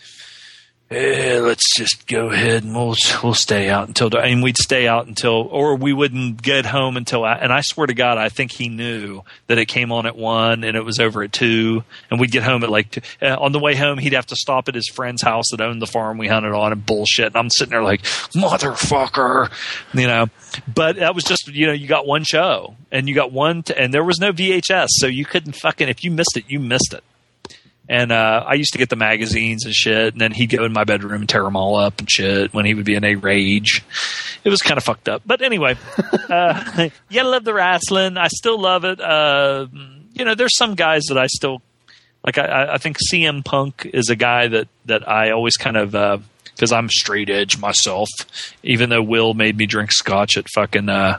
eh, 0.92 1.40
let's 1.40 1.76
just 1.76 2.06
go 2.06 2.30
ahead 2.30 2.62
and 2.62 2.74
we'll 2.74 2.94
we'll 3.22 3.34
stay 3.34 3.68
out 3.68 3.88
until 3.88 4.10
dark. 4.10 4.24
and 4.26 4.42
we'd 4.42 4.56
stay 4.56 4.86
out 4.86 5.06
until 5.06 5.48
or 5.50 5.76
we 5.76 5.92
wouldn't 5.92 6.42
get 6.42 6.66
home 6.66 6.96
until 6.96 7.26
and 7.26 7.52
I 7.52 7.60
swear 7.62 7.86
to 7.86 7.94
God 7.94 8.18
I 8.18 8.28
think 8.28 8.52
he 8.52 8.68
knew 8.68 9.22
that 9.46 9.58
it 9.58 9.66
came 9.66 9.92
on 9.92 10.06
at 10.06 10.16
one 10.16 10.64
and 10.64 10.76
it 10.76 10.84
was 10.84 10.98
over 10.98 11.22
at 11.22 11.32
two 11.32 11.82
and 12.10 12.20
we'd 12.20 12.30
get 12.30 12.42
home 12.42 12.62
at 12.64 12.70
like 12.70 12.90
two. 12.90 13.00
Uh, 13.20 13.36
on 13.40 13.52
the 13.52 13.58
way 13.58 13.74
home 13.74 13.98
he'd 13.98 14.12
have 14.12 14.26
to 14.26 14.36
stop 14.36 14.68
at 14.68 14.74
his 14.74 14.88
friend's 14.88 15.22
house 15.22 15.46
that 15.50 15.60
owned 15.60 15.80
the 15.82 15.86
farm 15.86 16.18
we 16.18 16.28
hunted 16.28 16.52
on 16.52 16.72
and 16.72 16.84
bullshit 16.84 17.26
and 17.26 17.36
I'm 17.36 17.50
sitting 17.50 17.70
there 17.70 17.82
like 17.82 18.02
motherfucker 18.02 19.50
you 19.94 20.06
know 20.06 20.26
but 20.72 20.96
that 20.96 21.14
was 21.14 21.24
just 21.24 21.48
you 21.48 21.66
know 21.66 21.72
you 21.72 21.86
got 21.86 22.06
one 22.06 22.24
show 22.24 22.76
and 22.90 23.08
you 23.08 23.14
got 23.14 23.32
one 23.32 23.62
t- 23.62 23.74
and 23.76 23.92
there 23.92 24.04
was 24.04 24.18
no 24.20 24.32
VHS 24.32 24.88
so 24.90 25.06
you 25.06 25.24
couldn't 25.24 25.54
fucking 25.54 25.88
if 25.88 26.04
you 26.04 26.10
missed 26.10 26.36
it 26.36 26.44
you 26.48 26.60
missed 26.60 26.92
it 26.92 27.02
and 27.88 28.12
uh, 28.12 28.44
I 28.46 28.54
used 28.54 28.72
to 28.72 28.78
get 28.78 28.88
the 28.90 28.96
magazines 28.96 29.64
and 29.64 29.74
shit, 29.74 30.14
and 30.14 30.20
then 30.20 30.32
he'd 30.32 30.50
go 30.50 30.64
in 30.64 30.72
my 30.72 30.84
bedroom 30.84 31.20
and 31.20 31.28
tear 31.28 31.42
them 31.42 31.56
all 31.56 31.76
up 31.76 31.98
and 31.98 32.10
shit 32.10 32.54
when 32.54 32.64
he 32.64 32.74
would 32.74 32.84
be 32.84 32.94
in 32.94 33.04
a 33.04 33.16
rage. 33.16 33.84
It 34.44 34.50
was 34.50 34.60
kind 34.60 34.78
of 34.78 34.84
fucked 34.84 35.08
up. 35.08 35.22
But 35.26 35.42
anyway, 35.42 35.76
uh, 36.28 36.88
yeah, 37.10 37.22
I 37.22 37.26
love 37.26 37.44
the 37.44 37.54
wrestling. 37.54 38.16
I 38.16 38.28
still 38.28 38.60
love 38.60 38.84
it. 38.84 39.00
Uh, 39.00 39.66
you 40.12 40.24
know, 40.24 40.34
there's 40.34 40.56
some 40.56 40.74
guys 40.74 41.04
that 41.08 41.18
I 41.18 41.26
still 41.26 41.60
like. 42.24 42.38
I, 42.38 42.74
I 42.74 42.78
think 42.78 42.98
CM 43.12 43.44
Punk 43.44 43.90
is 43.92 44.08
a 44.10 44.16
guy 44.16 44.48
that 44.48 44.68
that 44.86 45.08
I 45.08 45.30
always 45.30 45.56
kind 45.56 45.76
of 45.76 45.92
because 46.54 46.72
I'm 46.72 46.88
straight 46.88 47.30
edge 47.30 47.58
myself. 47.58 48.08
Even 48.62 48.90
though 48.90 49.02
Will 49.02 49.34
made 49.34 49.56
me 49.56 49.66
drink 49.66 49.92
scotch 49.92 50.36
at 50.36 50.46
fucking. 50.54 50.88
Uh, 50.88 51.18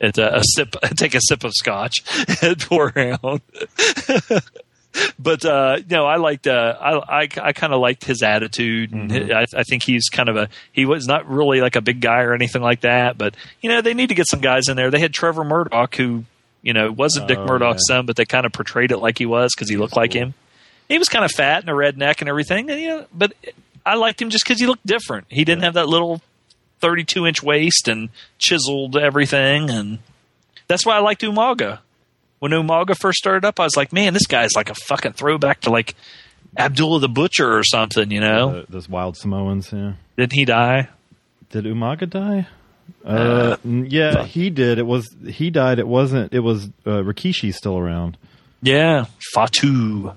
at 0.00 0.18
a, 0.18 0.38
a 0.38 0.42
sip, 0.42 0.74
take 0.96 1.14
a 1.14 1.20
sip 1.20 1.44
of 1.44 1.52
scotch 1.54 1.94
and 2.42 2.58
pour 2.60 2.92
around. 2.94 3.40
but 5.18 5.44
uh, 5.44 5.78
no, 5.90 6.06
I 6.06 6.16
liked. 6.16 6.46
Uh, 6.46 6.76
I 6.80 7.22
I, 7.22 7.28
I 7.42 7.52
kind 7.52 7.72
of 7.72 7.80
liked 7.80 8.04
his 8.04 8.22
attitude, 8.22 8.92
and 8.92 9.10
Mm-hmm. 9.10 9.32
I, 9.56 9.60
I 9.60 9.62
think 9.64 9.82
he's 9.82 10.08
kind 10.08 10.28
of 10.28 10.36
a. 10.36 10.48
He 10.72 10.86
was 10.86 11.06
not 11.06 11.28
really 11.28 11.60
like 11.60 11.76
a 11.76 11.80
big 11.80 12.00
guy 12.00 12.20
or 12.22 12.34
anything 12.34 12.62
like 12.62 12.80
that, 12.82 13.18
but 13.18 13.34
you 13.60 13.70
know 13.70 13.80
they 13.80 13.94
need 13.94 14.08
to 14.10 14.14
get 14.14 14.28
some 14.28 14.40
guys 14.40 14.68
in 14.68 14.76
there. 14.76 14.90
They 14.90 15.00
had 15.00 15.12
Trevor 15.14 15.44
Murdoch, 15.44 15.94
who 15.96 16.24
you 16.62 16.72
know 16.72 16.90
wasn't 16.92 17.28
Dick 17.28 17.38
Oh, 17.38 17.46
Murdoch's 17.46 17.84
yeah. 17.88 17.96
son, 17.96 18.06
but 18.06 18.16
they 18.16 18.24
kind 18.24 18.46
of 18.46 18.52
portrayed 18.52 18.92
it 18.92 18.98
like 18.98 19.18
he 19.18 19.26
was 19.26 19.52
because 19.54 19.68
he 19.68 19.76
looked 19.76 19.96
like 19.96 20.12
him. 20.12 20.34
He 20.88 20.98
was 20.98 21.08
kind 21.08 21.24
of 21.24 21.30
fat 21.30 21.60
and 21.62 21.70
a 21.70 21.72
redneck 21.72 22.20
and 22.20 22.28
everything, 22.28 22.70
and, 22.70 22.80
you 22.80 22.88
know, 22.88 23.06
but 23.12 23.32
I 23.86 23.94
liked 23.94 24.20
him 24.20 24.30
just 24.30 24.44
because 24.44 24.60
he 24.60 24.66
looked 24.66 24.86
different. 24.86 25.26
He 25.28 25.44
didn't 25.44 25.62
have 25.64 25.74
that 25.74 25.88
little 25.88 26.20
thirty-two 26.80 27.26
inch 27.26 27.42
waist 27.42 27.88
and 27.88 28.10
chiseled 28.38 28.96
everything, 28.96 29.70
and 29.70 29.98
that's 30.68 30.84
why 30.86 30.96
I 30.96 31.00
liked 31.00 31.22
Umaga 31.22 31.78
when 32.44 32.52
Umaga 32.52 32.94
first 32.94 33.16
started 33.16 33.46
up, 33.46 33.58
I 33.58 33.64
was 33.64 33.74
like, 33.74 33.90
man, 33.90 34.12
this 34.12 34.26
guy's 34.26 34.50
like 34.54 34.68
a 34.68 34.74
fucking 34.74 35.14
throwback 35.14 35.62
to 35.62 35.70
like 35.70 35.94
Abdullah 36.58 37.00
the 37.00 37.08
Butcher 37.08 37.50
or 37.56 37.64
something, 37.64 38.10
you 38.10 38.20
know? 38.20 38.50
Uh, 38.50 38.64
those 38.68 38.86
wild 38.86 39.16
Samoans. 39.16 39.72
Yeah. 39.72 39.94
Didn't 40.18 40.34
he 40.34 40.44
die? 40.44 40.90
Did 41.48 41.64
Umaga 41.64 42.10
die? 42.10 42.46
Uh, 43.02 43.56
n- 43.64 43.86
yeah, 43.88 44.24
he 44.24 44.50
did. 44.50 44.78
It 44.78 44.86
was 44.86 45.08
he 45.26 45.48
died. 45.48 45.78
It 45.78 45.88
wasn't. 45.88 46.34
It 46.34 46.40
was 46.40 46.66
uh, 46.84 47.00
Rikishi's 47.00 47.56
still 47.56 47.78
around. 47.78 48.18
Yeah, 48.60 49.06
Fatu. 49.32 50.12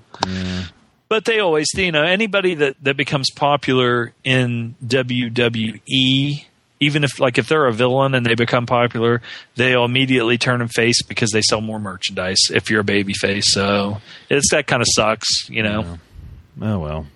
But 1.08 1.24
they 1.24 1.38
always, 1.40 1.68
you 1.74 1.92
know, 1.92 2.02
anybody 2.02 2.56
that, 2.56 2.76
that 2.82 2.98
becomes 2.98 3.30
popular 3.30 4.12
in 4.22 4.74
WWE, 4.84 6.44
even 6.80 7.04
if 7.04 7.20
like 7.20 7.38
if 7.38 7.48
they're 7.48 7.66
a 7.66 7.72
villain 7.72 8.14
and 8.14 8.24
they 8.24 8.34
become 8.34 8.66
popular, 8.66 9.20
they'll 9.56 9.84
immediately 9.84 10.38
turn 10.38 10.58
them 10.60 10.68
face 10.68 11.02
because 11.02 11.30
they 11.32 11.42
sell 11.42 11.60
more 11.60 11.78
merchandise. 11.78 12.38
If 12.50 12.70
you're 12.70 12.80
a 12.80 12.84
baby 12.84 13.14
face, 13.14 13.52
so 13.52 14.00
it's 14.28 14.50
that 14.50 14.66
kind 14.66 14.82
of 14.82 14.88
sucks, 14.94 15.48
you 15.48 15.62
know. 15.62 15.98
Oh 16.60 16.78
well. 16.78 17.06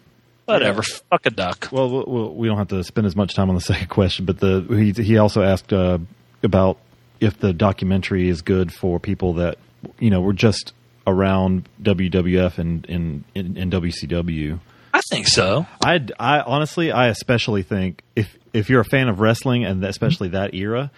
Whatever, 0.45 0.83
fuck 0.83 1.25
a 1.25 1.31
duck. 1.31 1.69
Well, 1.71 2.33
we- 2.35 2.49
don't 2.49 2.59
have 2.59 2.69
to 2.69 2.83
spend 2.85 3.07
as 3.07 3.15
much 3.17 3.35
time 3.35 3.49
on 3.49 3.55
the 3.55 3.61
second 3.73 3.89
question, 3.89 4.25
but 4.25 4.41
the 4.41 4.61
he 4.97 5.03
he 5.03 5.19
also 5.19 5.43
asked 5.43 5.73
uh, 5.73 5.99
about 6.43 6.79
if 7.21 7.39
the 7.39 7.53
documentary 7.53 8.29
is 8.29 8.43
good 8.43 8.73
for 8.73 8.99
people 8.99 9.35
that 9.35 9.57
you 9.99 10.11
know 10.11 10.21
were 10.21 10.33
just 10.33 10.73
around 11.07 11.69
WWF 11.83 12.59
and 12.59 12.85
in 12.87 13.25
in, 13.35 13.57
in 13.57 13.71
WCW. 13.71 14.59
I 14.93 15.01
think 15.01 15.27
so. 15.27 15.67
I 15.85 16.01
I 16.21 16.41
honestly 16.41 16.93
I 16.93 17.09
especially 17.09 17.63
think 17.63 18.03
if 18.17 18.37
if 18.53 18.69
you're 18.69 18.81
a 18.81 18.85
fan 18.85 19.09
of 19.09 19.21
wrestling 19.21 19.65
and 19.65 19.83
especially 19.85 20.29
that 20.29 20.55
era, 20.55 20.91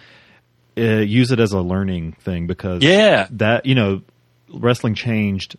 uh, 0.77 0.81
use 0.81 1.31
it 1.31 1.39
as 1.39 1.53
a 1.53 1.61
learning 1.61 2.13
thing 2.19 2.47
because 2.47 2.83
Yeah. 2.83 3.27
that 3.31 3.65
you 3.65 3.75
know 3.75 4.01
wrestling 4.53 4.95
changed. 4.95 5.55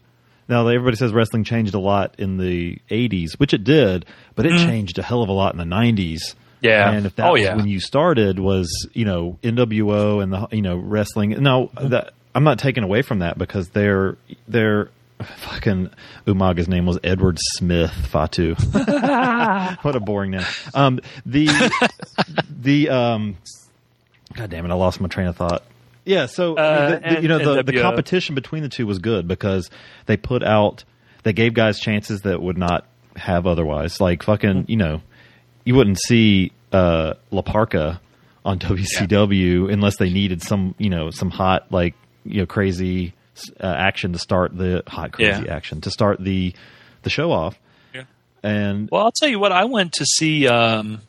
Now 0.49 0.67
everybody 0.69 0.97
says 0.97 1.13
wrestling 1.13 1.45
changed 1.45 1.75
a 1.75 1.79
lot 1.79 2.15
in 2.19 2.37
the 2.37 2.79
'80s, 2.91 3.33
which 3.39 3.53
it 3.55 3.65
did, 3.65 4.05
but 4.35 4.47
it 4.47 4.53
Mhm. 4.53 4.67
changed 4.67 4.99
a 4.99 5.03
hell 5.03 5.23
of 5.23 5.29
a 5.29 5.33
lot 5.33 5.53
in 5.55 5.59
the 5.59 5.65
'90s. 5.65 6.35
Yeah. 6.63 6.91
and 6.91 7.07
if 7.07 7.15
that 7.17 7.27
Oh, 7.29 7.33
was 7.33 7.43
yeah. 7.43 7.55
when 7.55 7.69
you 7.69 7.81
started 7.81 8.39
was 8.39 8.69
you 8.93 9.05
know 9.05 9.39
NWO 9.43 10.21
and 10.23 10.33
the 10.33 10.49
you 10.53 10.63
know 10.63 10.77
wrestling. 10.77 11.31
Now 11.43 11.71
that 11.81 12.13
I'm 12.35 12.45
not 12.45 12.59
taking 12.59 12.83
away 12.85 13.03
from 13.03 13.21
that 13.21 13.39
because 13.39 13.69
they're 13.71 14.17
they're 14.49 14.89
fucking 15.23 15.91
Umaga's 16.27 16.69
name 16.69 16.87
was 16.87 16.99
Edward 17.03 17.39
Smith 17.57 17.91
Fatu. 17.91 18.55
what 19.83 19.97
a 19.97 20.01
boring 20.01 20.33
name. 20.33 20.45
Um, 20.75 21.01
the 21.25 21.47
the 22.49 22.89
um, 22.91 23.37
God 24.35 24.51
damn 24.51 24.65
it! 24.67 24.71
I 24.71 24.75
lost 24.75 25.01
my 25.01 25.09
train 25.09 25.27
of 25.27 25.37
thought. 25.37 25.63
Yeah, 26.05 26.27
so 26.27 26.55
Uh, 26.57 26.91
the, 27.01 27.15
the- 27.17 27.23
you 27.23 27.29
know 27.29 27.39
the, 27.39 27.63
the 27.63 27.73
competition 27.83 28.35
between 28.35 28.63
the 28.63 28.69
two 28.69 28.87
was 28.87 28.99
good 28.99 29.27
because 29.27 29.71
they 30.07 30.17
put 30.17 30.43
out 30.45 30.85
they 31.25 31.33
gave 31.33 31.55
guys 31.55 31.81
chances 31.81 32.21
that 32.23 32.41
would 32.41 32.57
not 32.59 32.87
have 33.17 33.47
otherwise. 33.47 34.01
Like 34.01 34.23
fucking, 34.23 34.67
you 34.69 34.77
know, 34.77 35.01
you 35.65 35.75
wouldn't 35.75 35.99
see 35.99 36.53
uh, 36.73 37.15
La 37.33 37.43
Parca 37.43 37.99
on 38.45 38.59
WCW 38.61 39.73
unless 39.73 39.97
they 39.97 40.11
needed 40.11 40.43
some, 40.43 40.75
you 40.79 40.91
know, 40.91 41.11
some 41.11 41.31
hot 41.31 41.73
like 41.73 41.95
you 42.25 42.39
know 42.43 42.47
crazy 42.47 43.15
uh, 43.61 43.67
action 43.67 44.13
to 44.13 44.19
start 44.19 44.57
the 44.57 44.83
hot 44.87 45.13
crazy 45.13 45.45
Yeah. 45.45 45.55
action 45.55 45.81
to 45.83 45.91
start 45.91 46.23
the 46.23 46.55
the 47.03 47.11
show 47.11 47.31
off. 47.33 47.59
Yeah. 47.95 48.03
And 48.43 48.89
Well, 48.91 49.03
I'll 49.05 49.13
tell 49.13 49.29
you 49.29 49.39
what. 49.39 49.53
I 49.53 49.65
went 49.65 49.93
to 49.95 50.05
see 50.05 50.47
um, 50.49 51.01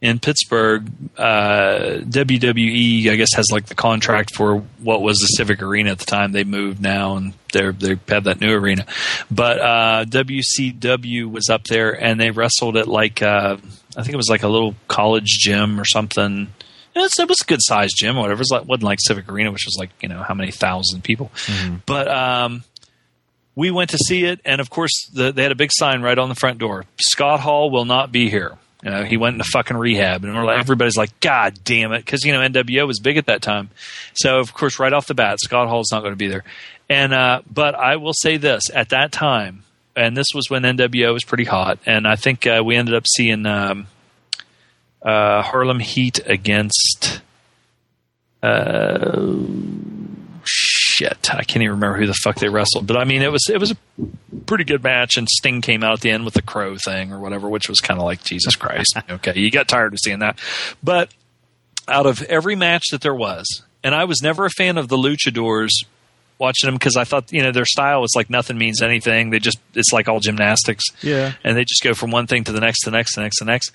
in 0.00 0.18
Pittsburgh. 0.18 0.90
Uh, 1.16 1.98
WWE, 2.02 3.10
I 3.10 3.16
guess, 3.16 3.32
has 3.34 3.46
like 3.52 3.66
the 3.66 3.74
contract 3.74 4.34
for 4.34 4.58
what 4.80 5.02
was 5.02 5.18
the 5.18 5.26
Civic 5.28 5.62
Arena 5.62 5.90
at 5.92 5.98
the 5.98 6.04
time. 6.04 6.32
They 6.32 6.44
moved 6.44 6.80
now, 6.82 7.16
and 7.16 7.32
they're 7.52 7.72
they 7.72 7.96
have 8.08 8.24
that 8.24 8.40
new 8.40 8.52
arena. 8.52 8.86
But 9.30 9.60
uh, 9.60 10.04
WCW 10.08 11.30
was 11.30 11.48
up 11.48 11.64
there, 11.64 11.92
and 11.92 12.20
they 12.20 12.30
wrestled 12.30 12.76
at 12.76 12.88
like 12.88 13.22
uh, 13.22 13.56
I 13.96 14.02
think 14.02 14.12
it 14.12 14.16
was 14.16 14.28
like 14.28 14.42
a 14.42 14.48
little 14.48 14.74
college 14.88 15.26
gym 15.40 15.80
or 15.80 15.84
something. 15.84 16.48
It 16.96 17.00
was, 17.00 17.12
it 17.18 17.28
was 17.28 17.38
a 17.42 17.44
good 17.44 17.60
sized 17.62 17.94
gym, 17.96 18.16
or 18.16 18.22
whatever. 18.22 18.38
It 18.38 18.48
was 18.48 18.50
like 18.50 18.64
wasn't 18.64 18.84
like 18.84 18.98
Civic 19.00 19.30
Arena, 19.30 19.52
which 19.52 19.66
was 19.66 19.76
like 19.78 19.90
you 20.00 20.08
know 20.08 20.22
how 20.22 20.34
many 20.34 20.50
thousand 20.50 21.04
people. 21.04 21.30
But 21.84 22.08
um, 22.08 22.64
we 23.54 23.70
went 23.70 23.90
to 23.90 23.98
see 23.98 24.24
it, 24.24 24.40
and 24.44 24.60
of 24.60 24.70
course, 24.70 24.92
the, 25.12 25.30
they 25.30 25.42
had 25.42 25.52
a 25.52 25.56
big 25.56 25.70
sign 25.72 26.00
right 26.02 26.18
on 26.18 26.28
the 26.28 26.34
front 26.34 26.58
door: 26.58 26.86
Scott 26.98 27.40
Hall 27.40 27.70
will 27.70 27.84
not 27.84 28.10
be 28.12 28.30
here. 28.30 28.56
You 28.82 28.90
know, 28.90 29.04
he 29.04 29.16
went 29.16 29.34
into 29.34 29.44
fucking 29.44 29.76
rehab, 29.76 30.24
and 30.24 30.34
we're 30.34 30.44
like, 30.44 30.58
everybody's 30.60 30.96
like, 30.96 31.18
God 31.20 31.58
damn 31.64 31.92
it, 31.92 31.98
because 31.98 32.24
you 32.24 32.32
know 32.32 32.40
NWO 32.40 32.86
was 32.86 33.00
big 33.00 33.16
at 33.16 33.26
that 33.26 33.42
time. 33.42 33.70
So 34.14 34.38
of 34.38 34.54
course, 34.54 34.78
right 34.78 34.92
off 34.92 35.06
the 35.06 35.14
bat, 35.14 35.38
Scott 35.40 35.68
Hall's 35.68 35.90
not 35.90 36.00
going 36.00 36.12
to 36.12 36.16
be 36.16 36.28
there. 36.28 36.44
And 36.88 37.12
uh, 37.12 37.42
but 37.52 37.74
I 37.74 37.96
will 37.96 38.14
say 38.14 38.36
this: 38.36 38.70
at 38.72 38.90
that 38.90 39.12
time, 39.12 39.64
and 39.96 40.16
this 40.16 40.28
was 40.34 40.48
when 40.48 40.62
NWO 40.62 41.12
was 41.12 41.24
pretty 41.24 41.44
hot, 41.44 41.78
and 41.84 42.06
I 42.06 42.16
think 42.16 42.46
uh, 42.46 42.62
we 42.64 42.76
ended 42.76 42.94
up 42.94 43.06
seeing 43.06 43.44
um, 43.46 43.86
uh, 45.02 45.42
Harlem 45.42 45.80
Heat 45.80 46.20
against. 46.26 47.20
Uh, 48.42 49.38
shit, 50.44 51.34
I 51.34 51.42
can't 51.42 51.62
even 51.62 51.70
remember 51.76 51.96
who 51.98 52.06
the 52.06 52.14
fuck 52.14 52.36
they 52.38 52.48
wrestled, 52.48 52.86
but 52.86 52.96
I 52.96 53.04
mean, 53.04 53.22
it 53.22 53.32
was 53.32 53.48
it 53.48 53.58
was 53.58 53.72
a 53.72 53.76
pretty 54.46 54.64
good 54.64 54.82
match, 54.82 55.16
and 55.16 55.28
Sting 55.28 55.60
came 55.62 55.82
out 55.82 55.94
at 55.94 56.00
the 56.00 56.10
end 56.10 56.24
with 56.24 56.34
the 56.34 56.42
crow 56.42 56.76
thing 56.76 57.12
or 57.12 57.18
whatever, 57.18 57.48
which 57.48 57.68
was 57.68 57.80
kind 57.80 57.98
of 57.98 58.04
like 58.04 58.22
Jesus 58.22 58.54
Christ. 58.54 58.96
okay, 59.10 59.32
you 59.38 59.50
got 59.50 59.68
tired 59.68 59.92
of 59.94 59.98
seeing 60.00 60.20
that, 60.20 60.38
but 60.82 61.10
out 61.88 62.06
of 62.06 62.22
every 62.24 62.54
match 62.56 62.84
that 62.92 63.00
there 63.00 63.14
was, 63.14 63.62
and 63.82 63.94
I 63.94 64.04
was 64.04 64.22
never 64.22 64.44
a 64.44 64.50
fan 64.50 64.78
of 64.78 64.88
the 64.88 64.96
luchadors 64.96 65.70
watching 66.38 66.66
them 66.68 66.74
because 66.74 66.96
I 66.96 67.04
thought 67.04 67.32
you 67.32 67.42
know 67.42 67.50
their 67.52 67.64
style 67.64 68.00
was 68.02 68.12
like 68.14 68.30
nothing 68.30 68.58
means 68.58 68.82
anything. 68.82 69.30
They 69.30 69.38
just 69.40 69.58
it's 69.74 69.92
like 69.92 70.08
all 70.08 70.20
gymnastics, 70.20 70.84
Yeah. 71.02 71.32
and 71.42 71.56
they 71.56 71.64
just 71.64 71.82
go 71.82 71.94
from 71.94 72.10
one 72.12 72.26
thing 72.28 72.44
to 72.44 72.52
the 72.52 72.60
next, 72.60 72.80
to 72.84 72.90
the 72.90 72.96
next, 72.96 73.14
to 73.14 73.20
the 73.20 73.24
next, 73.24 73.38
to 73.38 73.44
the 73.44 73.50
next. 73.50 73.72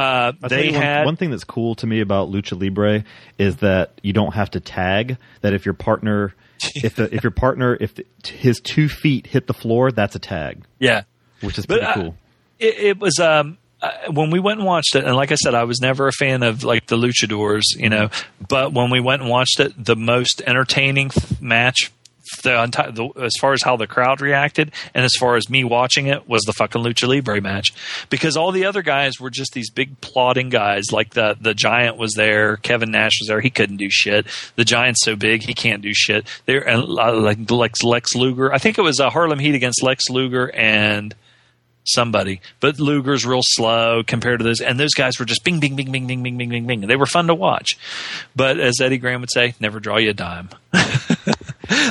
Uh, 0.00 0.32
they 0.48 0.70
one, 0.70 0.80
had 0.82 1.04
one 1.04 1.16
thing 1.16 1.30
that's 1.30 1.44
cool 1.44 1.74
to 1.76 1.86
me 1.86 2.00
about 2.00 2.30
lucha 2.30 2.60
libre 2.60 3.04
is 3.38 3.56
that 3.56 3.92
you 4.02 4.12
don't 4.12 4.34
have 4.34 4.50
to 4.52 4.60
tag. 4.60 5.16
That 5.42 5.52
if 5.52 5.64
your 5.66 5.74
partner, 5.74 6.34
if 6.76 6.94
the, 6.96 7.14
if 7.14 7.22
your 7.22 7.30
partner, 7.32 7.76
if 7.80 7.94
the, 7.94 8.04
his 8.24 8.60
two 8.60 8.88
feet 8.88 9.26
hit 9.26 9.46
the 9.46 9.54
floor, 9.54 9.90
that's 9.92 10.14
a 10.16 10.18
tag, 10.20 10.64
yeah. 10.78 11.02
which 11.40 11.58
is 11.58 11.66
But, 11.66 11.80
pretty 11.80 11.86
uh, 11.86 11.94
cool. 11.94 12.16
it, 12.58 12.78
it 12.78 12.98
was 12.98 13.18
um 13.18 13.58
uh, 13.82 13.90
when 14.12 14.30
we 14.30 14.38
went 14.40 14.58
and 14.58 14.66
watched 14.66 14.94
it 14.94 15.04
and 15.04 15.16
like 15.16 15.32
i 15.32 15.36
said 15.36 15.54
i 15.54 15.64
was 15.64 15.80
never 15.80 16.06
a 16.06 16.12
fan 16.12 16.42
of 16.42 16.64
like 16.64 16.84
the 16.88 16.96
luchadors 16.96 17.62
you 17.76 17.88
know 17.88 18.10
but 18.46 18.74
when 18.74 18.90
we 18.90 19.00
went 19.00 19.22
and 19.22 19.30
watched 19.30 19.58
it 19.58 19.72
the 19.82 19.96
most 19.96 20.42
entertaining 20.46 21.08
th- 21.08 21.40
match 21.40 21.90
the, 22.42 22.92
the 22.92 23.22
as 23.22 23.32
far 23.40 23.52
as 23.52 23.62
how 23.62 23.76
the 23.76 23.86
crowd 23.86 24.20
reacted 24.20 24.72
and 24.94 25.04
as 25.04 25.12
far 25.18 25.36
as 25.36 25.48
me 25.48 25.64
watching 25.64 26.06
it 26.06 26.28
was 26.28 26.42
the 26.42 26.52
fucking 26.52 26.82
lucha 26.82 27.08
libre 27.08 27.40
match 27.40 27.72
because 28.08 28.36
all 28.36 28.52
the 28.52 28.64
other 28.64 28.82
guys 28.82 29.20
were 29.20 29.30
just 29.30 29.52
these 29.52 29.70
big 29.70 30.00
plodding 30.00 30.48
guys 30.48 30.92
like 30.92 31.10
the 31.10 31.36
the 31.40 31.54
giant 31.54 31.96
was 31.96 32.12
there 32.14 32.56
kevin 32.58 32.90
nash 32.90 33.20
was 33.20 33.28
there 33.28 33.40
he 33.40 33.50
couldn't 33.50 33.76
do 33.76 33.88
shit 33.90 34.26
the 34.56 34.64
giant's 34.64 35.04
so 35.04 35.16
big 35.16 35.42
he 35.42 35.54
can't 35.54 35.82
do 35.82 35.92
shit 35.94 36.26
there 36.46 36.66
and 36.66 36.82
uh, 36.82 37.14
like 37.14 37.50
lex 37.50 37.82
lex 37.82 38.14
luger 38.14 38.52
i 38.52 38.58
think 38.58 38.78
it 38.78 38.82
was 38.82 39.00
uh, 39.00 39.10
harlem 39.10 39.38
heat 39.38 39.54
against 39.54 39.82
lex 39.82 40.08
luger 40.08 40.50
and 40.54 41.14
somebody. 41.84 42.40
But 42.60 42.78
Luger's 42.78 43.26
real 43.26 43.42
slow 43.42 44.02
compared 44.02 44.40
to 44.40 44.44
those, 44.44 44.60
and 44.60 44.78
those 44.78 44.94
guys 44.94 45.18
were 45.18 45.24
just 45.24 45.44
bing, 45.44 45.60
bing, 45.60 45.76
bing, 45.76 45.90
bing, 45.90 46.06
bing, 46.06 46.22
bing, 46.22 46.36
bing, 46.36 46.50
bing, 46.50 46.66
bing. 46.66 46.80
They 46.82 46.96
were 46.96 47.06
fun 47.06 47.26
to 47.28 47.34
watch. 47.34 47.78
But 48.34 48.58
as 48.58 48.80
Eddie 48.80 48.98
Graham 48.98 49.20
would 49.20 49.32
say, 49.32 49.54
never 49.60 49.80
draw 49.80 49.98
you 49.98 50.10
a 50.10 50.14
dime. 50.14 50.50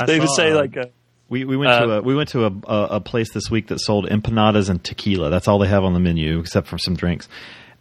they 0.06 0.20
would 0.20 0.30
say 0.30 0.52
uh, 0.52 0.56
like, 0.56 0.76
uh, 0.76 0.86
We 1.28 1.44
we 1.44 1.56
went 1.56 1.70
to 1.70 1.84
uh, 1.94 1.98
a 1.98 2.02
we 2.02 2.14
went 2.14 2.28
to 2.30 2.44
a, 2.46 2.52
a 2.66 2.84
a 2.96 3.00
place 3.00 3.32
this 3.32 3.50
week 3.50 3.68
that 3.68 3.80
sold 3.80 4.06
empanadas 4.08 4.68
and 4.68 4.82
tequila. 4.82 5.30
That's 5.30 5.48
all 5.48 5.58
they 5.58 5.68
have 5.68 5.84
on 5.84 5.94
the 5.94 6.00
menu 6.00 6.38
except 6.40 6.66
for 6.66 6.78
some 6.78 6.94
drinks. 6.96 7.28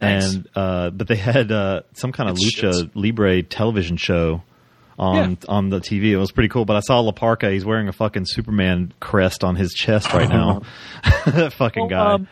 Nice. 0.02 0.34
And 0.36 0.48
uh, 0.56 0.90
but 0.92 1.08
they 1.08 1.16
had 1.18 1.52
uh, 1.52 1.82
some 1.94 2.12
kind 2.12 2.30
of 2.30 2.38
It's 2.38 2.56
lucha 2.56 2.72
shits. 2.72 2.92
libre 2.96 3.44
television 3.44 3.98
show 3.98 4.44
on 4.98 5.38
on 5.48 5.70
the 5.70 5.80
TV. 5.80 6.12
It 6.12 6.18
was 6.18 6.32
pretty 6.32 6.50
cool. 6.50 6.66
But 6.66 6.78
I 6.78 6.80
saw 6.82 7.00
La 7.02 7.12
Parca. 7.12 7.52
He's 7.52 7.66
wearing 7.66 7.88
a 7.90 7.94
fucking 7.94 8.26
Superman 8.26 8.94
crest 9.00 9.44
on 9.44 9.56
his 9.56 9.74
chest 9.74 10.14
right 10.14 10.30
now. 10.40 10.62
that 11.26 11.54
fucking 11.54 11.90
Well, 11.90 11.90
guy. 11.90 12.14
um, 12.14 12.28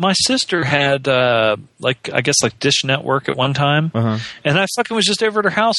my 0.00 0.12
sister 0.14 0.64
had 0.64 1.06
uh, 1.06 1.56
like 1.78 2.10
I 2.12 2.22
guess 2.22 2.42
like 2.42 2.58
Dish 2.58 2.82
Network 2.84 3.28
at 3.28 3.36
one 3.36 3.54
time, 3.54 3.92
Uh-huh. 3.94 4.18
and 4.44 4.58
I 4.58 4.66
fucking 4.74 4.94
was 4.96 5.04
just 5.04 5.22
over 5.22 5.38
at 5.40 5.44
her 5.44 5.50
house, 5.50 5.76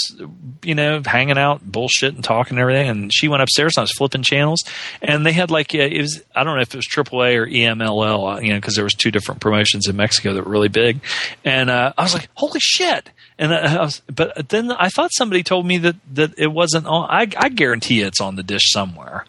you 0.64 0.76
know, 0.76 1.02
hanging 1.06 1.38
out, 1.38 1.62
bullshit, 1.70 2.14
and 2.16 2.24
talking 2.24 2.52
and 2.58 2.62
everything. 2.62 2.88
And 2.90 3.12
she 3.14 3.28
went 3.28 3.42
upstairs, 3.42 3.74
and 3.76 3.82
I 3.82 3.84
was 3.84 3.92
flipping 3.92 4.24
channels, 4.24 4.64
and 5.02 5.26
they 5.26 5.32
had 5.34 5.52
like 5.52 5.74
uh, 5.76 5.80
it 5.80 6.00
was 6.02 6.22
I 6.36 6.44
don't 6.44 6.56
know 6.56 6.62
if 6.62 6.74
it 6.74 6.78
was 6.78 6.88
AAA 6.88 7.36
or 7.36 7.48
EMLL, 7.48 8.38
uh, 8.38 8.40
you 8.40 8.50
know, 8.54 8.58
because 8.58 8.76
there 8.76 8.84
was 8.86 8.94
two 8.94 9.12
different 9.12 9.42
promotions 9.42 9.88
in 9.88 9.96
Mexico 9.96 10.34
that 10.34 10.46
were 10.46 10.52
really 10.52 10.70
big, 10.70 11.02
and 11.44 11.70
uh, 11.70 11.92
I 11.98 12.04
was 12.04 12.14
like, 12.14 12.30
holy 12.36 12.60
shit! 12.62 13.10
And 13.40 13.54
I 13.54 13.76
I 13.78 13.82
was, 13.82 14.02
but 14.14 14.50
then 14.50 14.72
I 14.72 14.90
thought 14.90 15.10
somebody 15.14 15.42
told 15.44 15.66
me 15.66 15.78
that 15.80 15.96
that 16.14 16.34
it 16.38 16.52
wasn't 16.52 16.86
on. 16.86 17.10
I, 17.10 17.28
I 17.38 17.50
guarantee 17.50 18.02
it's 18.02 18.22
on 18.22 18.36
the 18.36 18.44
dish 18.44 18.72
somewhere. 18.72 19.26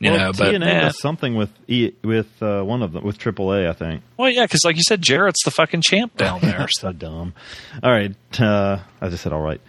You 0.00 0.12
well, 0.12 0.18
know, 0.18 0.32
but 0.32 0.54
TNA 0.54 0.66
eh, 0.66 0.80
does 0.80 0.98
something 0.98 1.34
with 1.34 1.50
e, 1.68 1.92
with 2.02 2.42
uh, 2.42 2.62
one 2.62 2.82
of 2.82 2.92
them 2.92 3.04
with 3.04 3.18
AAA, 3.18 3.68
I 3.68 3.74
think. 3.74 4.02
Well, 4.16 4.30
yeah, 4.30 4.46
because 4.46 4.64
like 4.64 4.76
you 4.76 4.82
said, 4.88 5.02
Jarrett's 5.02 5.44
the 5.44 5.50
fucking 5.50 5.82
champ 5.82 6.16
down 6.16 6.40
there. 6.42 6.66
so 6.70 6.90
dumb. 6.92 7.34
All 7.82 7.90
right, 7.92 8.14
uh, 8.40 8.78
I 9.00 9.08
just 9.10 9.22
said 9.22 9.34
all 9.34 9.42
right. 9.42 9.60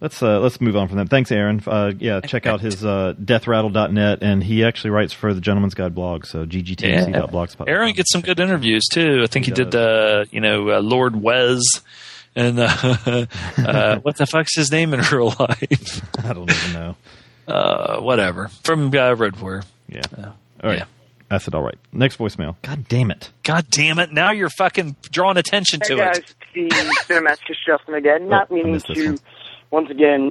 Let's 0.00 0.20
uh, 0.22 0.40
let's 0.40 0.60
move 0.60 0.74
on 0.74 0.88
from 0.88 0.96
that. 0.96 1.10
Thanks, 1.10 1.30
Aaron. 1.30 1.62
Uh, 1.64 1.92
yeah, 1.96 2.20
check 2.22 2.46
out 2.46 2.60
his 2.60 2.84
uh, 2.84 3.14
deathrattle.net, 3.22 4.22
and 4.22 4.42
he 4.42 4.64
actually 4.64 4.90
writes 4.90 5.12
for 5.12 5.32
the 5.34 5.40
Gentleman's 5.40 5.74
Guide 5.74 5.94
blog. 5.94 6.24
So 6.26 6.44
ggtmc.blogspot. 6.44 7.68
Aaron 7.68 7.92
gets 7.92 8.10
some 8.10 8.22
good 8.22 8.40
interviews 8.40 8.84
too. 8.90 9.20
I 9.22 9.26
think 9.26 9.46
he, 9.46 9.52
did, 9.52 9.74
uh, 9.76 10.24
you 10.32 10.40
know, 10.40 10.70
uh, 10.70 10.80
Lord 10.80 11.22
Wes, 11.22 11.60
and 12.34 12.58
uh, 12.58 12.64
uh, 13.58 13.98
what 14.00 14.16
the 14.16 14.26
fuck's 14.26 14.56
his 14.56 14.72
name 14.72 14.92
in 14.92 15.00
real 15.12 15.34
life? 15.38 16.18
I 16.24 16.32
don't 16.32 16.50
even 16.50 16.72
know. 16.72 16.96
Uh, 17.46 18.00
whatever 18.00 18.48
from 18.62 18.94
uh, 18.94 19.12
Road 19.14 19.36
Warrior. 19.36 19.62
Yeah. 19.88 20.02
Uh, 20.16 20.26
All 20.62 20.70
right. 20.70 20.78
yeah. 20.78 20.84
I 21.30 21.38
said 21.38 21.54
all 21.54 21.62
right. 21.62 21.78
Next 21.92 22.18
voicemail. 22.18 22.56
God 22.62 22.86
damn 22.88 23.10
it. 23.10 23.30
God 23.42 23.66
damn 23.70 23.98
it! 23.98 24.12
Now 24.12 24.32
you're 24.32 24.50
fucking 24.50 24.96
drawing 25.10 25.38
attention 25.38 25.80
Hey 25.82 25.88
to 25.88 25.96
guys, 25.96 26.18
it. 26.18 26.34
the 26.54 26.68
Cinematicus 27.08 27.56
Justin 27.66 27.94
again. 27.94 28.28
Not 28.28 28.48
Oh, 28.50 28.54
I 28.56 28.62
meaning 28.62 28.80
to 28.80 29.06
one. 29.08 29.18
once 29.70 29.90
again 29.90 30.30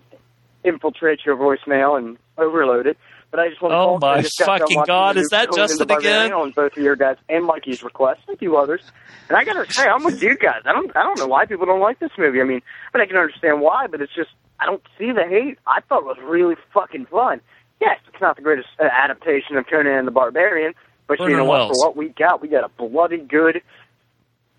infiltrate 0.64 1.22
your 1.25 1.35
voicemail 1.35 1.98
and 1.98 2.17
overload 2.38 2.85
it, 2.85 2.98
but 3.31 3.40
I 3.40 3.49
just 3.49 3.61
want 3.64 3.72
to 3.73 3.77
Oh 3.77 3.85
call 3.85 3.99
'cause 3.99 4.03
I 4.11 4.15
my 4.17 4.22
just 4.22 4.38
got 4.38 4.45
done 4.45 4.59
fucking 4.59 4.83
God, 4.85 5.17
is 5.17 5.30
that 5.30 5.49
Conan 5.49 5.61
the 5.61 5.67
Justin 5.69 5.88
Barbarian 5.88 6.22
again? 6.27 6.33
On 6.33 6.51
both 6.51 6.77
of 6.77 6.83
your 6.83 6.95
guys 6.95 7.17
and 7.30 7.45
Mikey's 7.45 7.81
request, 7.83 8.22
a 8.31 8.38
few 8.38 8.56
others. 8.57 8.81
And 9.27 9.38
I 9.38 9.43
gotta 9.43 9.72
say, 9.73 9.88
I'm 9.88 10.03
with 10.03 10.22
you 10.22 10.38
guys. 10.38 10.61
I 10.65 10.72
don't, 10.72 10.95
I 10.95 11.01
don't 11.01 11.17
know 11.17 11.25
why 11.27 11.45
people 11.48 11.65
don't 11.65 11.80
like 11.80 11.98
this 11.99 12.11
movie. 12.17 12.41
I 12.41 12.43
mean, 12.43 12.61
but 12.93 13.01
I 13.01 13.07
can 13.07 13.17
understand 13.17 13.59
why, 13.61 13.88
but 13.88 14.01
it's 14.01 14.14
just 14.14 14.30
I 14.61 14.65
don't 14.65 14.83
see 14.98 15.11
the 15.11 15.25
hate. 15.27 15.57
I 15.65 15.81
thought 15.81 16.01
it 16.01 16.06
was 16.06 16.17
really 16.23 16.56
fucking 16.73 17.07
fun. 17.07 17.41
Yes, 17.81 17.98
it's 18.07 18.22
not 18.22 18.35
the 18.35 18.43
greatest 18.43 18.67
uh, 18.80 18.85
adaptation 18.85 19.57
of 19.57 19.65
Conan 19.67 19.98
and 19.98 20.07
the 20.07 20.11
Barbarian, 20.11 20.73
but 21.07 21.19
you 21.19 21.35
know 21.35 21.45
what? 21.45 21.59
Wells. 21.59 21.77
For 21.77 21.88
what 21.88 21.98
we 21.98 22.09
got, 22.09 22.41
we 22.41 22.48
got 22.48 22.64
a 22.64 22.69
bloody 22.69 23.17
good 23.17 23.61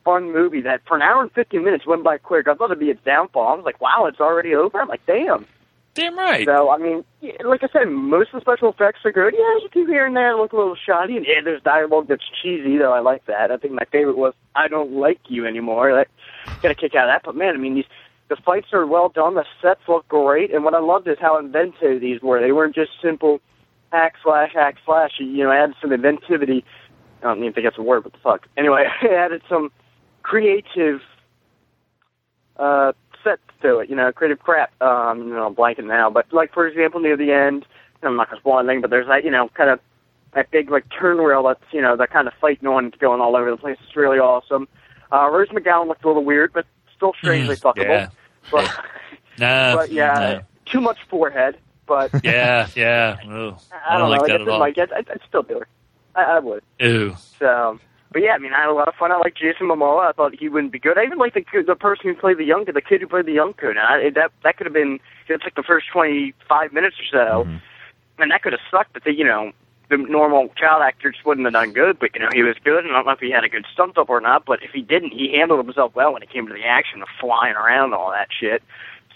fun 0.04 0.32
movie 0.32 0.60
that 0.62 0.80
for 0.86 0.96
an 0.96 1.02
hour 1.02 1.22
and 1.22 1.32
15 1.32 1.62
minutes 1.62 1.86
went 1.86 2.02
by 2.02 2.18
quick. 2.18 2.48
I 2.48 2.54
thought 2.54 2.66
it'd 2.66 2.80
be 2.80 2.90
its 2.90 3.04
downfall. 3.04 3.48
I 3.48 3.54
was 3.54 3.64
like, 3.64 3.80
wow, 3.80 4.06
it's 4.06 4.20
already 4.20 4.54
over. 4.54 4.80
I'm 4.80 4.88
like, 4.88 5.06
damn. 5.06 5.46
Damn 5.94 6.16
right. 6.18 6.46
So, 6.46 6.70
I 6.70 6.78
mean, 6.78 7.04
like 7.44 7.62
I 7.62 7.68
said, 7.70 7.84
most 7.84 8.32
of 8.32 8.40
the 8.40 8.40
special 8.40 8.70
effects 8.70 9.00
are 9.04 9.12
good. 9.12 9.34
Yeah, 9.34 9.58
you 9.60 9.68
do 9.72 9.86
here 9.86 10.06
and 10.06 10.16
there 10.16 10.34
look 10.36 10.52
a 10.52 10.56
little 10.56 10.74
shoddy. 10.74 11.16
And 11.18 11.26
yeah, 11.26 11.42
there's 11.44 11.62
dialogue 11.62 12.08
that's 12.08 12.24
cheesy, 12.42 12.78
though. 12.78 12.92
I 12.92 13.00
like 13.00 13.26
that. 13.26 13.50
I 13.50 13.58
think 13.58 13.74
my 13.74 13.84
favorite 13.92 14.16
was, 14.16 14.32
I 14.56 14.68
don't 14.68 14.92
like 14.92 15.20
you 15.28 15.46
anymore. 15.46 15.94
That, 15.94 16.08
got 16.62 16.72
a 16.72 16.74
kick 16.74 16.94
out 16.94 17.08
of 17.08 17.12
that. 17.12 17.22
But 17.24 17.36
man, 17.36 17.54
I 17.54 17.58
mean, 17.58 17.74
these, 17.74 17.84
the 18.34 18.42
fights 18.42 18.68
are 18.72 18.86
well 18.86 19.10
done. 19.10 19.34
The 19.34 19.44
sets 19.60 19.82
look 19.86 20.08
great. 20.08 20.54
And 20.54 20.64
what 20.64 20.72
I 20.72 20.80
loved 20.80 21.06
is 21.06 21.18
how 21.20 21.38
inventive 21.38 22.00
these 22.00 22.22
were. 22.22 22.40
They 22.40 22.52
weren't 22.52 22.74
just 22.74 22.92
simple 23.02 23.42
hack 23.92 24.14
slash 24.22 24.52
hack 24.54 24.76
slash. 24.86 25.12
You 25.18 25.44
know, 25.44 25.52
added 25.52 25.76
some 25.82 25.90
inventivity. 25.90 26.64
I 27.20 27.24
don't 27.26 27.40
even 27.40 27.52
think 27.52 27.66
that's 27.66 27.76
a 27.76 27.82
word. 27.82 28.04
What 28.04 28.14
the 28.14 28.18
fuck? 28.22 28.48
Anyway, 28.56 28.86
it 29.02 29.12
added 29.12 29.42
some 29.50 29.70
creative 30.22 31.00
uh, 32.56 32.92
set 33.22 33.38
to 33.60 33.80
it. 33.80 33.90
You 33.90 33.96
know, 33.96 34.10
creative 34.12 34.38
crap. 34.38 34.80
Um, 34.80 35.28
you 35.28 35.34
know, 35.34 35.46
I'm 35.46 35.54
blanking 35.54 35.86
now, 35.86 36.08
but 36.08 36.32
like 36.32 36.54
for 36.54 36.66
example, 36.66 37.00
near 37.00 37.18
the 37.18 37.32
end, 37.32 37.66
I'm 38.02 38.16
not 38.16 38.30
gonna 38.30 38.40
spoil 38.40 38.60
anything, 38.60 38.80
but 38.80 38.88
there's 38.88 39.08
that 39.08 39.24
you 39.24 39.30
know 39.30 39.50
kind 39.50 39.68
of 39.68 39.78
that 40.32 40.50
big 40.50 40.70
like 40.70 40.86
turn 40.88 41.18
rail 41.18 41.42
that's 41.42 41.60
you 41.70 41.82
know 41.82 41.98
that 41.98 42.10
kind 42.10 42.28
of 42.28 42.32
fighting 42.40 42.66
on 42.66 42.86
it's 42.86 42.96
going 42.96 43.20
all 43.20 43.36
over 43.36 43.50
the 43.50 43.58
place. 43.58 43.76
It's 43.86 43.94
really 43.94 44.18
awesome. 44.18 44.68
Uh, 45.12 45.28
Rose 45.28 45.48
McGowan 45.48 45.86
looked 45.86 46.04
a 46.04 46.06
little 46.06 46.24
weird, 46.24 46.54
but 46.54 46.64
still 46.96 47.12
strangely 47.18 47.56
fuckable. 47.56 47.88
yeah. 47.88 48.08
But, 48.50 48.70
Nah, 49.38 49.76
but 49.76 49.92
yeah, 49.92 50.14
no. 50.14 50.40
too 50.66 50.80
much 50.80 50.98
forehead. 51.08 51.58
But 51.86 52.10
yeah, 52.24 52.68
yeah. 52.74 53.16
Ugh. 53.24 53.58
I 53.88 53.98
don't, 53.98 54.10
like 54.10 54.22
know. 54.22 54.26
that 54.28 54.40
I 54.40 54.42
at 54.42 54.48
all. 54.48 54.58
Like, 54.60 54.78
I'd, 54.78 54.92
I'd 54.92 55.20
still 55.28 55.42
do 55.42 55.58
it. 55.58 55.68
I, 56.14 56.22
I 56.22 56.38
would. 56.38 56.62
Ew. 56.78 57.16
So, 57.38 57.78
but 58.12 58.22
yeah, 58.22 58.32
I 58.32 58.38
mean, 58.38 58.52
I 58.52 58.60
had 58.60 58.68
a 58.68 58.74
lot 58.74 58.88
of 58.88 58.94
fun. 58.94 59.10
I 59.10 59.16
like 59.16 59.34
Jason 59.34 59.68
Momoa. 59.68 60.08
I 60.08 60.12
thought 60.12 60.34
he 60.38 60.48
wouldn't 60.48 60.72
be 60.72 60.78
good. 60.78 60.98
I 60.98 61.04
even 61.04 61.18
like 61.18 61.34
the 61.34 61.44
the 61.66 61.74
person 61.74 62.10
who 62.10 62.14
played 62.14 62.38
the 62.38 62.44
young 62.44 62.64
the 62.64 62.80
kid 62.80 63.00
who 63.00 63.08
played 63.08 63.26
the 63.26 63.32
young 63.32 63.54
coon. 63.54 63.76
I, 63.78 64.10
that 64.14 64.30
that 64.44 64.56
could 64.56 64.66
have 64.66 64.74
been 64.74 65.00
it's 65.28 65.44
like 65.44 65.54
the 65.54 65.62
first 65.62 65.86
twenty 65.92 66.34
five 66.48 66.72
minutes 66.72 66.96
or 67.00 67.04
so, 67.10 67.44
mm-hmm. 67.44 68.22
and 68.22 68.30
that 68.30 68.42
could 68.42 68.52
have 68.52 68.60
sucked. 68.70 68.92
But 68.92 69.04
the 69.04 69.12
you 69.12 69.24
know 69.24 69.52
the 69.92 69.98
normal 69.98 70.48
child 70.56 70.82
actor 70.82 71.10
just 71.10 71.24
wouldn't 71.26 71.46
have 71.46 71.52
done 71.52 71.72
good. 71.72 71.98
But 71.98 72.14
you 72.14 72.20
know 72.20 72.28
he 72.32 72.42
was 72.42 72.56
good, 72.64 72.84
and 72.84 72.92
I 72.92 72.96
don't 72.98 73.06
know 73.06 73.12
if 73.12 73.20
he 73.20 73.30
had 73.30 73.44
a 73.44 73.48
good 73.48 73.66
stunt 73.72 73.98
up 73.98 74.08
or 74.08 74.20
not. 74.20 74.44
But 74.44 74.62
if 74.62 74.70
he 74.70 74.82
didn't, 74.82 75.12
he 75.12 75.32
handled 75.36 75.64
himself 75.64 75.94
well 75.94 76.12
when 76.12 76.22
it 76.22 76.30
came 76.30 76.46
to 76.46 76.54
the 76.54 76.64
action 76.64 77.02
of 77.02 77.08
flying 77.20 77.54
around 77.54 77.92
and 77.92 77.94
all 77.94 78.10
that 78.10 78.28
shit. 78.32 78.62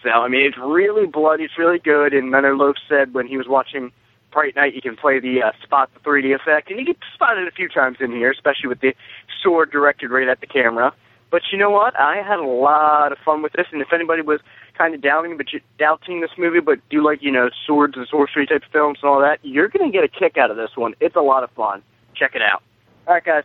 So 0.03 0.11
I 0.11 0.29
mean, 0.29 0.47
it's 0.47 0.59
really 0.59 1.07
bloody. 1.07 1.45
It's 1.45 1.59
really 1.59 1.79
good. 1.79 2.13
And 2.13 2.31
Leonard 2.31 2.59
Loaf 2.59 2.77
said 2.89 3.15
when 3.15 3.27
he 3.27 3.37
was 3.37 3.49
watching 3.49 3.91
Fright 4.33 4.55
Night, 4.55 4.75
you 4.75 4.83
can 4.83 4.97
play 4.97 5.19
the 5.19 5.43
uh, 5.43 5.53
spot 5.63 5.91
the 5.95 6.01
3D 6.01 6.35
effect, 6.35 6.71
and 6.71 6.79
you 6.79 6.85
get 6.85 6.99
spotted 7.15 7.49
a 7.49 7.51
few 7.51 7.69
times 7.69 7.97
in 8.01 8.13
here, 8.13 8.31
especially 8.31 8.69
with 8.69 8.81
the 8.81 8.95
sword 9.43 9.71
directed 9.71 10.11
right 10.11 10.29
at 10.29 10.41
the 10.41 10.47
camera. 10.47 10.93
But 11.31 11.43
you 11.51 11.59
know 11.59 11.71
what? 11.71 11.99
I 11.99 12.23
had 12.23 12.39
a 12.39 12.45
lot 12.45 13.13
of 13.13 13.19
fun 13.25 13.43
with 13.43 13.53
this, 13.53 13.67
and 13.73 13.83
if 13.83 13.93
anybody 13.93 14.23
was 14.23 14.41
kind 14.77 14.95
of 14.95 15.01
doubting, 15.01 15.37
but 15.37 15.53
you, 15.53 15.61
doubting 15.79 16.21
this 16.21 16.31
movie, 16.39 16.61
but 16.61 16.79
do 16.91 17.05
like 17.05 17.23
you 17.23 17.31
know 17.33 17.49
swords 17.67 17.97
and 17.97 18.07
sorcery 18.09 18.47
type 18.47 18.63
films 18.73 18.99
and 19.03 19.11
all 19.11 19.21
that, 19.21 19.39
you're 19.43 19.69
gonna 19.69 19.91
get 19.91 20.05
a 20.05 20.09
kick 20.09 20.37
out 20.37 20.51
of 20.51 20.57
this 20.57 20.71
one. 20.77 20.95
It's 21.01 21.17
a 21.17 21.21
lot 21.21 21.45
of 21.45 21.51
fun. 21.51 21.83
Check 22.15 22.35
it 22.35 22.43
out. 22.43 22.63
All 23.07 23.15
right, 23.15 23.25
guys. 23.25 23.45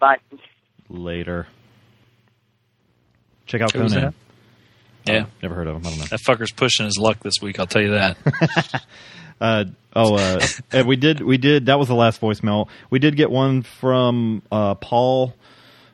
Bye. 0.00 0.16
Later. 0.88 1.46
Check 3.46 3.60
out 3.60 3.72
Who 3.72 3.80
Conan. 3.80 3.92
that? 3.92 4.14
Yeah. 5.06 5.26
Never 5.42 5.54
heard 5.54 5.66
of 5.66 5.76
him. 5.76 5.86
I 5.86 5.90
don't 5.90 5.98
know. 5.98 6.04
That 6.06 6.20
fucker's 6.20 6.52
pushing 6.52 6.86
his 6.86 6.96
luck 6.98 7.20
this 7.22 7.34
week. 7.42 7.58
I'll 7.60 7.66
tell 7.66 7.82
you 7.82 7.92
that. 7.92 8.16
Uh, 9.40 9.64
oh, 9.94 10.14
uh, 10.14 10.40
and 10.72 10.86
we 10.86 10.94
did. 10.94 11.20
We 11.20 11.38
did. 11.38 11.66
That 11.66 11.78
was 11.78 11.88
the 11.88 11.94
last 11.94 12.20
voicemail. 12.20 12.68
We 12.88 13.00
did 13.00 13.16
get 13.16 13.30
one 13.32 13.62
from 13.62 14.42
uh, 14.50 14.76
Paul 14.76 15.34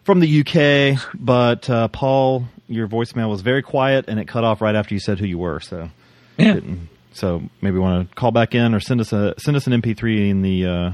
from 0.04 0.20
the 0.20 0.40
UK, 0.40 1.00
but 1.14 1.68
uh, 1.70 1.88
Paul, 1.88 2.44
your 2.70 2.88
voicemail 2.88 3.28
was 3.28 3.40
very 3.42 3.62
quiet, 3.62 4.06
and 4.08 4.18
it 4.18 4.26
cut 4.28 4.44
off 4.44 4.60
right 4.62 4.74
after 4.74 4.94
you 4.94 5.00
said 5.00 5.18
who 5.18 5.26
you 5.26 5.36
were. 5.38 5.60
So, 5.60 5.90
Yeah. 6.38 6.54
didn't- 6.54 6.88
so 7.12 7.42
maybe 7.60 7.78
want 7.78 8.08
to 8.08 8.14
call 8.14 8.30
back 8.30 8.54
in 8.54 8.72
or 8.74 8.80
send 8.80 9.00
us 9.00 9.12
a 9.12 9.34
send 9.38 9.56
us 9.56 9.66
an 9.66 9.72
MP3 9.74 10.30
in 10.30 10.42
the 10.42 10.64
uh, 10.66 10.90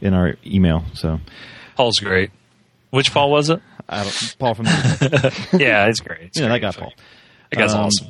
in 0.00 0.14
our 0.14 0.36
email. 0.46 0.84
So, 0.94 1.20
Paul's 1.76 1.98
great. 1.98 2.30
Which 2.90 3.12
Paul 3.12 3.30
was 3.30 3.50
it? 3.50 3.60
Paul 4.38 4.54
from 4.54 4.64
the 4.66 5.46
yeah, 5.58 5.86
it's 5.88 6.00
great. 6.00 6.22
It's 6.28 6.38
yeah, 6.38 6.46
great. 6.48 6.62
that 6.62 6.74
guy 6.76 6.80
Paul. 6.80 6.92
That 7.50 7.56
guy's 7.58 7.74
Um, 7.74 7.80
awesome. 7.86 8.06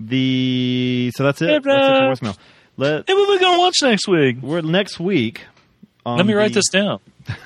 The 0.00 1.12
so 1.14 1.22
that's 1.24 1.40
it. 1.40 1.62
That's 1.62 1.66
it 1.66 2.20
for 2.20 2.26
voicemail. 2.26 2.38
Let 2.76 3.04
Hey, 3.08 3.14
what 3.14 3.28
are 3.28 3.32
we 3.32 3.38
gonna 3.38 3.58
watch 3.60 3.76
next 3.82 4.08
week? 4.08 4.38
we're 4.42 4.60
next 4.60 4.98
week. 4.98 5.42
on 6.04 6.16
Let 6.18 6.26
me 6.26 6.34
write 6.34 6.52
this 6.52 6.68
down. 6.70 6.98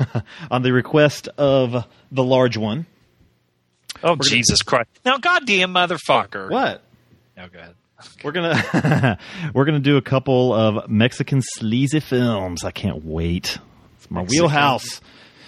on 0.51 0.63
the 0.63 0.73
request 0.73 1.29
of 1.39 1.85
the 2.11 2.25
large 2.25 2.57
one. 2.57 2.87
Oh 4.03 4.17
Jesus 4.17 4.63
Christ! 4.63 4.89
Now, 5.05 5.19
goddamn 5.19 5.75
motherfucker! 5.75 6.51
What? 6.51 6.83
Oh, 7.39 7.47
go 7.53 7.59
ahead. 7.59 7.75
We're 8.25 8.33
gonna 8.33 9.19
we're 9.55 9.65
gonna 9.65 9.81
do 9.81 9.97
a 9.97 10.03
couple 10.03 10.55
of 10.55 10.89
Mexican 10.89 11.43
sleazy 11.43 11.99
films. 11.99 12.63
I 12.63 12.71
can't 12.71 13.05
wait. 13.05 13.59
It's 13.97 14.09
my 14.09 14.21
Mexican 14.21 14.43
wheelhouse. 14.45 15.01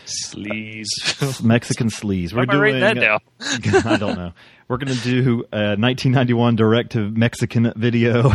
Sleaze. 0.05 1.43
Mexican 1.45 1.89
sleaze. 1.89 2.33
We're 2.33 2.43
am 2.43 2.51
I 2.51 2.81
that 2.81 2.95
doing. 2.95 3.77
I 3.87 3.97
don't 3.97 4.17
know. 4.17 4.33
We're 4.67 4.79
gonna 4.79 4.97
do 4.97 5.45
a 5.53 5.77
1991 5.77 6.57
direct 6.57 6.93
to 6.93 7.09
Mexican 7.11 7.73
video. 7.77 8.31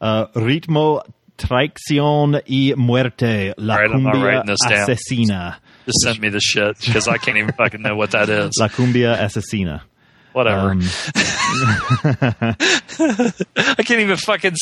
uh, 0.00 0.26
Ritmo 0.34 1.02
Traición 1.38 2.42
y 2.46 2.74
Muerte. 2.76 3.54
La 3.56 3.76
right, 3.76 3.90
cumbia 3.90 4.42
asesina. 4.44 5.58
Just 5.86 5.98
send 6.02 6.20
me 6.20 6.28
the 6.28 6.40
shit 6.40 6.78
because 6.78 7.08
I 7.08 7.18
can't 7.18 7.36
even 7.38 7.52
fucking 7.52 7.82
know 7.82 7.96
what 7.96 8.12
that 8.12 8.28
is. 8.28 8.52
La 8.58 8.68
cumbia 8.68 9.16
asesina. 9.18 9.82
Whatever. 10.32 10.70
Um, 10.70 10.80
I 13.56 13.82
can't 13.84 14.00
even 14.00 14.16
fucking 14.16 14.54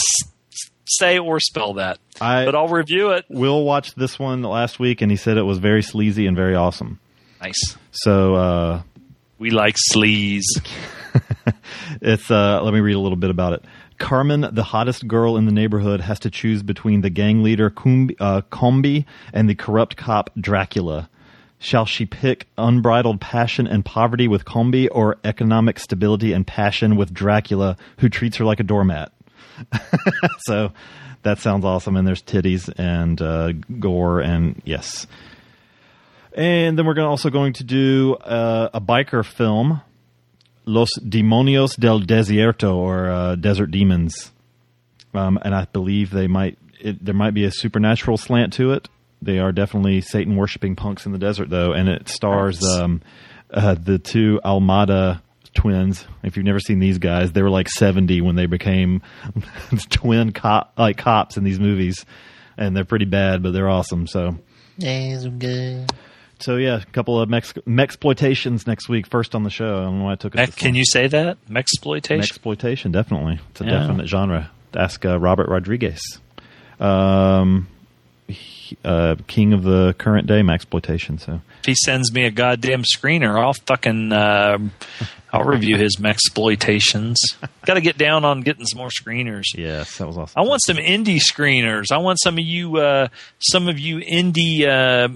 say 0.89 1.19
or 1.19 1.39
spell 1.41 1.75
that. 1.75 1.99
I 2.21 2.45
but 2.45 2.55
I'll 2.55 2.69
review 2.69 3.11
it. 3.11 3.25
Will 3.29 3.65
watched 3.65 3.97
this 3.97 4.19
one 4.19 4.43
last 4.43 4.79
week, 4.81 5.01
and 5.01 5.11
he 5.11 5.17
said 5.17 5.37
it 5.37 5.43
was 5.43 5.59
very 5.59 5.83
sleazy 5.83 6.27
and 6.27 6.37
very 6.37 6.55
awesome. 6.57 6.99
Nice. 7.41 7.77
So 7.93 8.35
uh, 8.35 8.83
We 9.39 9.51
like 9.51 9.77
sleaze. 9.95 10.43
it's 12.03 12.31
uh, 12.31 12.61
let 12.63 12.75
me 12.75 12.81
read 12.81 12.95
a 12.95 12.99
little 13.01 13.17
bit 13.17 13.31
about 13.31 13.53
it. 13.55 13.65
Carmen, 14.01 14.49
the 14.51 14.65
hottest 14.65 15.07
girl 15.07 15.37
in 15.37 15.47
the 15.47 15.53
neighborhood, 15.53 16.01
has 16.01 16.19
to 16.21 16.31
choose 16.31 16.65
between 16.65 17.03
the 17.03 17.11
gang 17.11 17.45
leader 17.45 17.71
Kumbi, 17.71 18.17
uh, 18.19 18.41
Combi 18.51 19.05
and 19.33 19.49
the 19.49 19.55
corrupt 19.55 19.97
cop 19.97 20.31
Dracula. 20.41 21.09
Shall 21.61 21.85
she 21.85 22.07
pick 22.07 22.49
unbridled 22.59 23.21
passion 23.21 23.67
and 23.67 23.85
poverty 23.85 24.27
with 24.27 24.47
Combi 24.47 24.89
or 24.91 25.19
economic 25.23 25.79
stability 25.79 26.33
and 26.33 26.47
passion 26.47 26.97
with 26.97 27.13
Dracula, 27.13 27.77
who 27.99 28.09
treats 28.09 28.39
her 28.39 28.45
like 28.45 28.59
a 28.59 28.65
doormat? 28.65 29.13
so 30.39 30.73
that 31.23 31.39
sounds 31.39 31.65
awesome. 31.65 31.97
And 31.97 32.09
there's 32.09 32.23
titties 32.23 32.73
and 32.79 33.21
uh, 33.21 33.53
gore 33.79 34.21
and 34.21 34.61
yes. 34.65 35.07
And 36.33 36.79
then 36.79 36.87
we're 36.87 36.99
also 37.01 37.29
going 37.29 37.53
to 37.55 37.65
do 37.65 38.15
uh, 38.15 38.71
a 38.73 38.81
biker 38.81 39.25
film, 39.25 39.83
Los 40.71 40.91
Demonios 40.99 41.77
del 41.77 42.01
Desierto, 42.01 42.77
or 42.77 43.11
uh, 43.11 43.35
Desert 43.37 43.71
Demons. 43.71 44.33
Um, 45.13 45.39
and 45.43 45.55
I 45.55 45.67
believe 45.67 46.11
they 46.11 46.29
might 46.29 46.57
it, 46.81 47.05
there 47.05 47.15
might 47.15 47.35
be 47.35 47.45
a 47.45 47.51
supernatural 47.51 48.17
slant 48.17 48.53
to 48.55 48.73
it. 48.73 48.89
They 49.23 49.39
are 49.39 49.53
definitely 49.53 50.01
Satan 50.01 50.37
worshiping 50.37 50.77
punks 50.77 51.05
in 51.05 51.13
the 51.13 51.19
desert, 51.19 51.51
though, 51.51 51.73
and 51.73 51.89
it 51.89 52.09
stars 52.09 52.65
um, 52.65 53.03
uh, 53.51 53.75
the 53.75 53.99
two 53.99 54.41
Almada 54.45 55.21
twins. 55.55 56.07
If 56.23 56.37
you've 56.37 56.47
never 56.47 56.61
seen 56.61 56.79
these 56.79 56.99
guys, 56.99 57.33
they 57.33 57.43
were 57.43 57.51
like 57.51 57.69
seventy 57.69 58.21
when 58.21 58.37
they 58.37 58.47
became 58.47 59.03
twin 59.91 60.33
cop 60.33 60.73
like 60.79 60.97
cops 60.97 61.37
in 61.37 61.45
these 61.45 61.61
movies, 61.61 62.07
and 62.57 62.75
they're 62.77 62.85
pretty 62.85 63.05
bad, 63.05 63.43
but 63.43 63.53
they're 63.53 63.69
awesome. 63.69 64.07
So 64.07 64.39
so 66.41 66.57
yeah, 66.57 66.81
a 66.81 66.85
couple 66.87 67.21
of 67.21 67.29
Mex 67.29 67.53
exploitations 67.79 68.67
next 68.67 68.89
week. 68.89 69.07
First 69.07 69.35
on 69.35 69.43
the 69.45 69.51
show. 69.51 69.79
I 69.79 69.83
don't 69.85 69.99
know 69.99 70.05
why 70.07 70.13
I 70.13 70.17
took 70.17 70.35
it. 70.35 70.57
Can 70.57 70.69
long. 70.71 70.75
you 70.77 70.85
say 70.85 71.07
that? 71.09 71.39
Mexploitation? 71.49 72.19
Exploitation, 72.19 72.93
definitely. 72.93 73.39
It's 73.51 73.61
a 73.61 73.65
Yeah. 73.65 73.71
definite 73.81 74.09
genre. 74.09 74.51
Ask 74.75 75.05
uh, 75.05 75.19
Robert 75.19 75.49
Rodriguez, 75.49 76.01
um, 76.79 77.67
he- 78.29 78.35
uh, 78.85 79.17
king 79.27 79.53
of 79.53 79.63
the 79.63 79.95
current 79.99 80.27
day 80.27 80.41
exploitation. 80.41 81.19
So 81.19 81.41
if 81.61 81.67
he 81.67 81.75
sends 81.75 82.13
me 82.13 82.25
a 82.25 82.31
goddamn 82.31 82.83
screener, 82.83 83.39
I'll 83.39 83.55
fucking 83.55 84.13
uh, 84.13 84.59
I'll 85.33 85.45
review 85.45 85.77
his 85.77 85.97
mexploitations. 85.97 87.17
Got 87.67 87.75
to 87.75 87.81
get 87.81 87.97
down 87.97 88.25
on 88.25 88.41
getting 88.41 88.65
some 88.67 88.79
more 88.79 88.89
screeners. 88.89 89.45
yes, 89.55 89.99
that 89.99 90.07
was 90.07 90.19
awesome. 90.19 90.41
I 90.43 90.47
want 90.47 90.61
some 90.65 90.77
indie 90.77 91.21
screeners. 91.21 91.93
I 91.93 91.99
want 91.99 92.19
some 92.21 92.37
of 92.37 92.45
you, 92.45 92.79
uh, 92.79 93.09
some 93.39 93.69
of 93.69 93.79
you 93.79 93.99
indie 93.99 94.67
uh, 94.67 95.09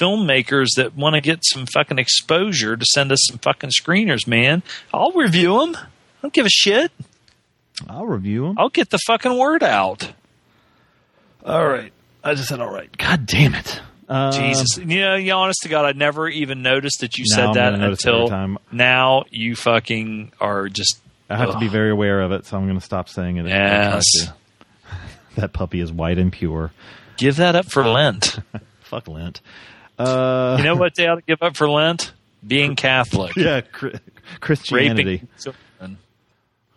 filmmakers 0.00 0.74
that 0.76 0.94
want 0.94 1.14
to 1.14 1.20
get 1.20 1.40
some 1.42 1.66
fucking 1.66 1.98
exposure 1.98 2.76
to 2.76 2.84
send 2.92 3.12
us 3.12 3.20
some 3.28 3.38
fucking 3.38 3.70
screeners, 3.70 4.26
man. 4.26 4.62
I'll 4.92 5.12
review 5.12 5.58
them. 5.60 5.76
I 5.76 5.86
don't 6.22 6.34
give 6.34 6.46
a 6.46 6.50
shit. 6.50 6.92
I'll 7.88 8.06
review 8.06 8.48
them. 8.48 8.58
I'll 8.58 8.68
get 8.68 8.90
the 8.90 8.98
fucking 9.06 9.38
word 9.38 9.62
out. 9.62 10.12
All 11.44 11.66
right, 11.66 11.92
I 12.24 12.34
just 12.34 12.48
said 12.48 12.60
all 12.60 12.72
right. 12.72 12.94
God 12.96 13.26
damn 13.26 13.54
it. 13.54 13.80
Um, 14.08 14.32
Jesus, 14.32 14.76
you 14.78 15.00
know, 15.00 15.14
you 15.14 15.32
honest 15.32 15.60
to 15.62 15.68
God, 15.68 15.84
I 15.86 15.92
never 15.92 16.28
even 16.28 16.62
noticed 16.62 17.00
that 17.00 17.16
you 17.18 17.24
said 17.26 17.46
I'm 17.46 17.54
that 17.54 17.70
gonna 17.72 17.84
notice 17.84 18.04
it 18.04 18.08
every 18.08 18.22
until 18.24 18.58
now. 18.70 19.24
You 19.30 19.56
fucking 19.56 20.32
are 20.40 20.68
just. 20.68 20.98
I 21.30 21.36
have 21.36 21.52
to 21.52 21.58
be 21.58 21.68
very 21.68 21.90
aware 21.90 22.20
of 22.20 22.30
it, 22.32 22.44
so 22.44 22.58
I'm 22.58 22.64
going 22.66 22.78
to 22.78 22.84
stop 22.84 23.08
saying 23.08 23.38
it. 23.38 23.46
if 23.46 23.52
I 23.52 23.56
try 23.56 23.94
Yes. 23.94 24.04
That 25.36 25.54
puppy 25.54 25.80
is 25.80 25.90
white 25.90 26.18
and 26.18 26.30
pure. 26.30 26.72
Give 27.16 27.36
that 27.36 27.54
up 27.56 27.64
for 27.70 27.86
Lent. 27.86 28.38
Fuck 28.82 29.08
Lent. 29.08 29.40
Uh, 29.98 30.56
you 30.58 30.64
know 30.64 30.74
what 30.76 30.94
they 30.96 31.06
ought 31.06 31.14
to 31.14 31.22
give 31.22 31.42
up 31.42 31.56
for 31.56 31.70
Lent? 31.70 32.12
Being 32.46 32.76
Catholic. 32.76 33.34
yeah, 33.36 33.62
Chri- 33.62 33.98
Christianity. 34.40 35.22
Raping. 35.38 35.54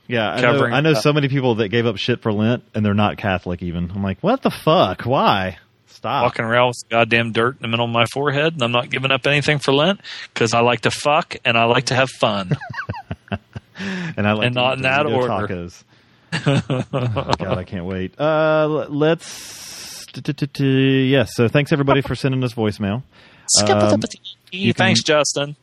Yeah, 0.08 0.30
I 0.30 0.42
know, 0.42 0.64
I 0.66 0.82
know 0.82 0.94
so 0.94 1.14
many 1.14 1.28
people 1.30 1.56
that 1.56 1.70
gave 1.70 1.86
up 1.86 1.98
shit 1.98 2.22
for 2.22 2.32
Lent 2.32 2.64
and 2.74 2.86
they're 2.86 2.94
not 2.94 3.18
Catholic 3.18 3.64
even. 3.64 3.92
I'm 3.92 4.04
like, 4.04 4.20
what 4.22 4.42
the 4.44 4.52
fuck? 4.52 5.02
Why? 5.04 5.58
Stop. 5.88 6.24
walking 6.24 6.46
around 6.46 6.68
with 6.68 6.84
goddamn 6.90 7.32
dirt 7.32 7.56
in 7.56 7.62
the 7.64 7.68
middle 7.68 7.86
of 7.86 7.92
my 7.92 8.06
forehead, 8.06 8.54
and 8.54 8.62
I'm 8.62 8.72
not 8.72 8.92
giving 8.92 9.12
up 9.12 9.26
anything 9.26 9.58
for 9.60 9.74
Lent 9.74 10.02
because 10.32 10.54
I 10.54 10.60
like 10.60 10.82
to 10.82 10.92
fuck 10.92 11.38
and 11.44 11.58
I 11.58 11.64
like 11.64 11.86
to 11.86 11.96
have 11.96 12.10
fun. 12.10 12.52
and 13.80 14.28
I 14.28 14.34
like 14.34 14.46
and 14.48 14.56
to 14.56 14.62
not 14.62 14.78
in 14.78 14.84
that 14.84 15.06
order. 15.08 15.48
Tacos. 15.48 15.84
Oh, 16.94 17.32
God, 17.40 17.58
I 17.58 17.64
can't 17.64 17.86
wait. 17.86 18.20
Uh, 18.20 18.88
let's. 18.90 20.06
Yes. 20.60 21.36
So 21.36 21.48
thanks 21.48 21.72
everybody 21.72 22.02
for 22.02 22.14
sending 22.14 22.44
us 22.44 22.54
voicemail. 22.54 23.04
Um, 23.68 24.02
Thanks, 24.74 25.02
Justin. 25.04 25.56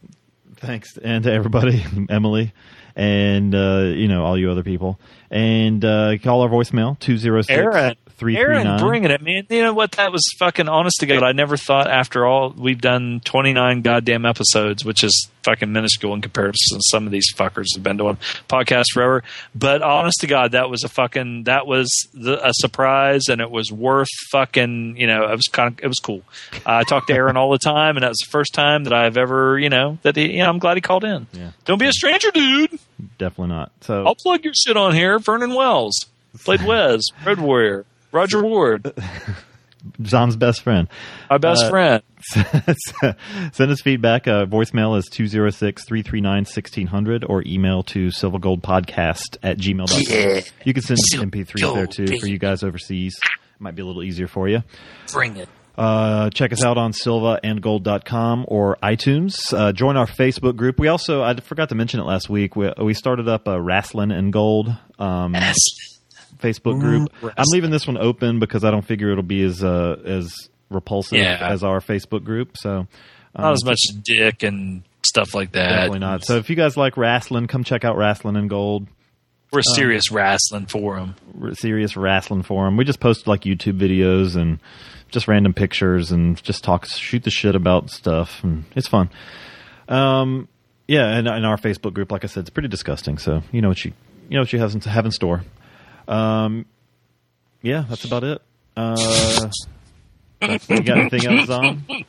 Thanks, 0.57 0.97
and 0.99 1.25
to 1.25 1.33
everybody, 1.33 1.85
Emily, 2.09 2.53
and 2.97 3.55
uh, 3.55 3.93
you 3.95 4.09
know 4.09 4.25
all 4.25 4.39
you 4.39 4.51
other 4.51 4.63
people, 4.63 4.99
and 5.31 5.85
uh, 5.85 6.17
call 6.19 6.43
our 6.43 6.49
voicemail 6.49 6.99
two 6.99 7.17
zero 7.17 7.43
six 7.43 7.57
Aaron, 7.57 7.97
three 8.23 8.37
Aaron, 8.37 8.65
nine. 8.65 8.79
bringing 8.79 9.11
it, 9.11 9.21
man. 9.21 9.47
You 9.51 9.63
know 9.63 9.75
what? 9.75 9.93
That 9.93 10.13
was 10.13 10.25
fucking 10.39 10.69
honest 10.69 11.01
to 11.01 11.07
God. 11.07 11.25
I 11.25 11.33
never 11.33 11.57
thought 11.57 11.91
after 11.91 12.25
all 12.25 12.51
we've 12.51 12.81
done 12.81 13.21
29 13.25 13.83
goddamn 13.83 14.25
episodes, 14.25 14.85
which 14.85 15.03
is 15.03 15.29
fucking 15.43 15.73
minuscule 15.73 16.15
in 16.15 16.21
comparison 16.21 16.79
to 16.79 16.83
some 16.89 17.05
of 17.05 17.11
these 17.11 17.27
fuckers 17.35 17.67
have 17.75 17.83
been 17.83 17.97
doing 17.97 18.17
podcasts 18.49 18.93
forever. 18.93 19.25
But 19.57 19.83
honest 19.83 20.21
to 20.21 20.29
God, 20.29 20.53
that 20.53 20.71
was 20.71 20.85
a 20.85 20.89
fucking 20.89 21.45
that 21.45 21.67
was 21.67 21.89
the, 22.15 22.47
a 22.47 22.53
surprise, 22.55 23.29
and 23.29 23.41
it 23.41 23.51
was 23.51 23.73
worth 23.73 24.09
fucking. 24.31 24.97
You 24.97 25.09
know, 25.09 25.25
it 25.25 25.37
was 25.37 25.49
kind 25.49 25.73
of 25.73 25.85
it 25.85 25.89
was 25.89 25.99
cool. 25.99 26.23
Uh, 26.55 26.59
I 26.67 26.83
talk 26.85 27.09
to 27.09 27.13
Aaron 27.15 27.37
all 27.37 27.51
the 27.51 27.59
time, 27.59 27.97
and 27.97 28.05
that 28.05 28.11
was 28.11 28.19
the 28.19 28.31
first 28.31 28.55
time 28.55 28.85
that 28.85 28.93
I've 28.93 29.17
ever 29.17 29.59
you 29.59 29.69
know 29.69 29.99
that 30.03 30.15
he, 30.15 30.33
you 30.33 30.39
know 30.39 30.49
I'm 30.49 30.61
glad 30.61 30.77
he 30.77 30.81
called 30.81 31.03
in. 31.03 31.27
Yeah. 31.33 31.51
Don't 31.65 31.79
be 31.79 31.87
a 31.87 31.93
stranger, 31.93 32.31
dude. 32.31 32.79
Definitely 33.19 33.49
not. 33.49 33.73
So 33.81 34.07
I'll 34.07 34.15
plug 34.15 34.45
your 34.45 34.55
shit 34.55 34.77
on 34.77 34.95
here. 34.95 35.19
Vernon 35.19 35.55
Wells 35.55 36.07
played 36.45 36.61
Wez, 36.67 37.01
Road 37.25 37.41
Warrior, 37.41 37.85
Roger 38.13 38.43
Ward, 38.43 38.93
John's 40.03 40.37
best 40.37 40.63
friend. 40.63 40.89
my 41.31 41.39
best 41.39 41.65
Uh, 41.65 41.71
friend. 41.71 42.03
Send 43.53 43.71
us 43.73 43.81
feedback. 43.83 44.29
Uh, 44.29 44.47
voicemail 44.47 44.97
is 44.97 45.09
206-339-1600 45.11 47.25
or 47.29 47.43
email 47.47 47.83
to 47.85 48.09
silvergoldpodcast 48.09 49.39
at 49.43 49.59
gmail.com. 49.59 50.01
Yeah. 50.09 50.41
You 50.65 50.73
can 50.75 50.83
send 50.83 50.99
MP3s 51.33 51.75
there 51.75 51.87
too 51.87 52.05
Silvergold, 52.05 52.21
for 52.21 52.27
you 52.29 52.39
guys 52.39 52.63
overseas. 52.63 53.19
Might 53.59 53.75
be 53.75 53.83
a 53.83 53.87
little 53.87 54.03
easier 54.03 54.29
for 54.29 54.49
you. 54.49 54.63
Bring 55.13 55.37
it. 55.37 55.49
Uh, 55.77 56.31
check 56.31 56.53
us 56.53 56.63
out 56.63 56.77
on 56.79 56.93
silvaandgold.com 56.93 58.45
or 58.49 58.77
iTunes. 58.83 59.35
Uh, 59.53 59.73
join 59.73 59.97
our 59.97 60.07
Facebook 60.07 60.57
group. 60.57 60.79
We 60.79 60.89
also, 60.89 61.23
I 61.23 61.35
forgot 61.37 61.71
to 61.71 61.75
mention 61.75 62.01
it 62.01 62.05
last 62.05 62.29
week, 62.29 62.57
we, 62.57 62.71
we 62.79 62.95
started 62.95 63.29
up 63.29 63.49
a 63.49 63.61
Wrestling 63.61 64.11
and 64.11 64.33
Gold 64.33 64.75
um, 64.99 65.35
Facebook 66.43 66.81
group. 66.81 67.09
I'm 67.23 67.45
leaving 67.49 67.71
this 67.71 67.87
one 67.87 67.97
open 67.99 68.39
because 68.41 68.65
I 68.65 68.71
don't 68.71 68.85
figure 68.85 69.11
it'll 69.11 69.23
be 69.23 69.43
as 69.43 69.63
uh, 69.63 69.97
as 70.05 70.33
repulsive 70.71 71.19
Yeah. 71.19 71.39
as 71.41 71.63
our 71.63 71.81
Facebook 71.81 72.25
group. 72.25 72.57
So 72.59 72.87
Not 73.37 73.47
um, 73.47 73.53
as 73.53 73.65
much 73.65 73.79
dick 74.05 74.43
and 74.43 74.83
stuff 75.07 75.35
like 75.35 75.53
that. 75.53 75.69
Definitely 75.69 75.99
not. 76.01 76.25
So 76.25 76.37
if 76.37 76.51
you 76.51 76.57
guys 76.57 76.77
like 76.77 76.97
wrestling, 76.97 77.47
come 77.47 77.65
check 77.65 77.85
out 77.85 77.97
Wrestling 77.97 78.37
and 78.37 78.49
Gold. 78.51 78.87
We're 79.53 79.59
a 79.59 79.71
Um, 79.71 79.75
serious 79.75 80.11
wrestling 80.11 80.67
forum. 80.67 81.15
r- 81.43 81.55
serious 81.55 81.95
wrestling 81.97 82.43
forum. 82.43 82.77
We 82.79 82.85
just 82.85 83.01
post 83.01 83.27
like 83.27 83.43
YouTube 83.43 83.79
videos 83.79 84.35
and 84.35 84.59
just 85.11 85.29
random 85.29 85.53
pictures 85.53 86.11
and 86.11 86.43
just 86.43 86.65
talk, 86.65 86.87
shoot 86.87 87.23
the 87.23 87.31
shit 87.31 87.55
about 87.55 87.91
stuff, 87.91 88.43
and 88.43 88.65
it's 88.75 88.89
fun. 88.89 89.11
Um, 89.89 90.49
yeah, 90.89 91.07
and 91.17 91.27
in 91.29 91.45
our 91.45 91.59
Facebook 91.59 91.93
group, 91.93 92.11
like 92.11 92.25
I 92.25 92.29
said, 92.29 92.41
it's 92.43 92.51
pretty 92.51 92.69
disgusting. 92.69 93.19
So 93.19 93.43
you 93.53 93.61
know 93.61 93.69
what 93.69 93.85
you 93.85 93.93
you 94.31 94.37
know 94.37 94.41
what 94.43 94.53
you 94.55 94.59
have 94.59 94.75
in, 94.75 94.81
have 94.83 95.05
in 95.05 95.11
store. 95.13 95.43
Um, 96.09 96.67
yeah, 97.63 97.85
that's 97.89 98.05
about 98.05 98.25
it. 98.25 98.43
Uh, 98.77 99.49
you 100.41 100.83
got 100.83 100.99
anything 100.99 101.27
else 101.27 101.49
on? 101.51 101.85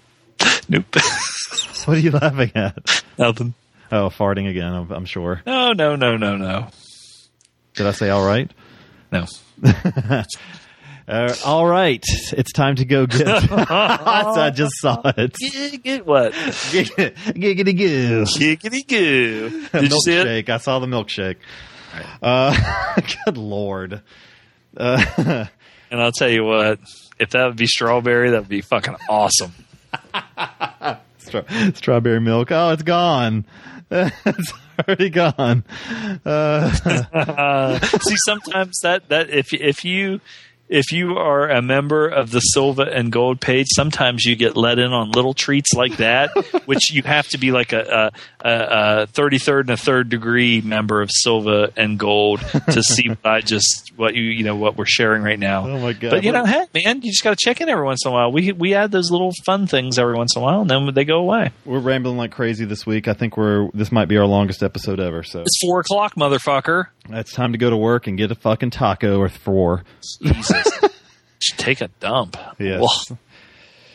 Nope. 0.67 0.95
what 1.85 1.97
are 1.97 1.99
you 1.99 2.11
laughing 2.11 2.51
at? 2.55 3.03
Nothing. 3.17 3.53
Oh, 3.91 4.09
farting 4.09 4.49
again. 4.49 4.73
I'm, 4.73 4.91
I'm 4.91 5.05
sure. 5.05 5.41
No, 5.45 5.71
no, 5.73 5.95
no, 5.95 6.17
no, 6.17 6.35
no. 6.35 6.67
Did 7.75 7.87
I 7.87 7.91
say 7.91 8.09
all 8.09 8.25
right? 8.25 8.51
No. 9.11 9.25
Uh, 11.05 11.35
all 11.43 11.67
right, 11.67 12.01
it's 12.31 12.53
time 12.53 12.77
to 12.77 12.85
go 12.85 13.05
get. 13.05 13.27
I 13.27 14.51
just 14.55 14.71
saw 14.77 15.01
it. 15.03 15.33
Get, 15.33 15.83
get 15.83 16.05
what? 16.05 16.31
Giggity 16.31 17.77
goo. 17.77 18.23
Giggity 18.23 18.87
goo. 18.87 19.67
Did 19.73 19.91
you 19.91 19.99
see 19.99 20.13
it? 20.13 20.25
milkshake. 20.25 20.49
I 20.49 20.57
saw 20.59 20.79
the 20.79 20.87
milkshake. 20.87 21.35
Uh, 22.21 22.55
good 23.25 23.37
lord. 23.37 24.01
Uh, 24.77 25.45
And 25.91 26.01
I'll 26.01 26.11
tell 26.11 26.29
you 26.29 26.43
what, 26.43 26.79
if 27.19 27.29
that 27.29 27.45
would 27.45 27.55
be 27.55 27.67
strawberry, 27.67 28.31
that 28.31 28.39
would 28.39 28.49
be 28.49 28.61
fucking 28.61 28.95
awesome. 29.07 29.53
stra- 31.19 31.45
strawberry 31.75 32.19
milk. 32.19 32.51
Oh, 32.51 32.71
it's 32.71 32.81
gone. 32.81 33.45
it's 33.91 34.53
already 34.79 35.11
gone. 35.11 35.63
Uh, 36.25 37.79
See, 37.99 38.15
sometimes 38.25 38.79
that 38.81 39.07
that 39.09 39.29
if 39.29 39.53
if 39.53 39.85
you 39.85 40.19
if 40.73 40.91
you 40.91 41.17
are 41.17 41.47
a 41.49 41.61
member 41.61 42.07
of 42.07 42.31
the 42.31 42.39
Silver 42.39 42.81
and 42.83 43.11
Gold 43.11 43.39
page, 43.39 43.67
sometimes 43.75 44.25
you 44.25 44.35
get 44.35 44.57
let 44.57 44.79
in 44.79 44.91
on 44.91 45.11
little 45.11 45.35
treats 45.35 45.73
like 45.73 45.97
that, 45.97 46.31
which 46.65 46.91
you 46.91 47.03
have 47.03 47.27
to 47.29 47.37
be 47.37 47.51
like 47.51 47.73
a 47.73 48.11
a 48.41 49.07
thirty 49.07 49.37
third 49.37 49.67
and 49.69 49.73
a 49.73 49.77
third 49.77 50.09
degree 50.09 50.61
member 50.61 51.01
of 51.01 51.09
Silver 51.11 51.69
and 51.77 51.99
Gold 51.99 52.39
to 52.71 52.81
see 52.83 53.07
what 53.09 53.25
I 53.25 53.41
just 53.41 53.91
what 53.95 54.15
you 54.15 54.23
you 54.23 54.43
know 54.43 54.55
what 54.55 54.75
we're 54.75 54.85
sharing 54.85 55.21
right 55.21 55.37
now. 55.39 55.67
Oh 55.67 55.79
my 55.79 55.93
God. 55.93 56.09
But 56.11 56.23
you 56.23 56.31
know, 56.31 56.45
hey 56.45 56.65
man, 56.73 57.01
you 57.03 57.11
just 57.11 57.23
got 57.23 57.37
to 57.37 57.37
check 57.39 57.61
in 57.61 57.69
every 57.69 57.85
once 57.85 58.03
in 58.05 58.09
a 58.11 58.13
while. 58.13 58.31
We 58.31 58.51
we 58.51 58.73
add 58.73 58.91
those 58.91 59.11
little 59.11 59.31
fun 59.45 59.67
things 59.67 59.99
every 59.99 60.15
once 60.15 60.35
in 60.35 60.41
a 60.41 60.43
while, 60.45 60.61
and 60.61 60.69
then 60.69 60.93
they 60.93 61.05
go 61.05 61.19
away. 61.19 61.51
we're 61.65 61.79
rambling 61.79 62.17
like 62.17 62.31
crazy 62.31 62.65
this 62.65 62.85
week. 62.85 63.07
I 63.07 63.13
think 63.13 63.37
we're 63.37 63.69
this 63.73 63.91
might 63.91 64.07
be 64.07 64.17
our 64.17 64.25
longest 64.25 64.63
episode 64.63 64.99
ever. 64.99 65.21
So 65.23 65.41
It's 65.41 65.57
four 65.61 65.79
o'clock, 65.81 66.15
motherfucker. 66.15 66.85
it's 67.09 67.31
time 67.33 67.51
to 67.51 67.57
go 67.57 67.69
to 67.69 67.77
work 67.77 68.07
and 68.07 68.17
get 68.17 68.31
a 68.31 68.35
fucking 68.35 68.71
taco 68.71 69.19
or 69.19 69.29
four. 69.29 69.83
Take 71.57 71.81
a 71.81 71.89
dump. 71.99 72.37
Yes. 72.59 72.79
Well, 72.81 73.17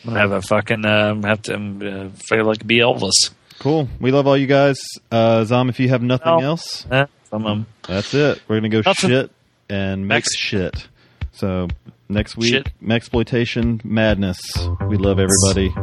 I'm 0.05 0.13
gonna 0.13 0.19
have 0.19 0.31
a 0.31 0.41
fucking 0.41 0.85
um, 0.85 1.23
have 1.23 1.41
to 1.43 1.55
um, 1.55 1.81
uh, 1.81 2.09
feel 2.27 2.45
like 2.45 2.65
be 2.65 2.77
Elvis. 2.79 3.31
Cool. 3.59 3.89
We 3.99 4.11
love 4.11 4.27
all 4.27 4.37
you 4.37 4.47
guys. 4.47 4.77
Uh, 5.11 5.43
Zom, 5.45 5.69
if 5.69 5.79
you 5.79 5.89
have 5.89 6.01
nothing 6.01 6.37
No. 6.39 6.39
else, 6.39 6.85
Eh, 6.89 7.05
'em. 7.33 7.65
that's 7.87 8.13
it. 8.13 8.41
We're 8.47 8.57
gonna 8.57 8.69
go 8.69 8.81
Nothing. 8.85 9.09
shit 9.09 9.31
and 9.69 10.07
make 10.07 10.15
Next. 10.25 10.37
shit. 10.37 10.87
So 11.33 11.67
next 12.07 12.37
week, 12.37 12.71
exploitation 12.89 13.81
madness. 13.83 14.39
We 14.87 14.97
love 14.97 15.19
everybody. 15.19 15.73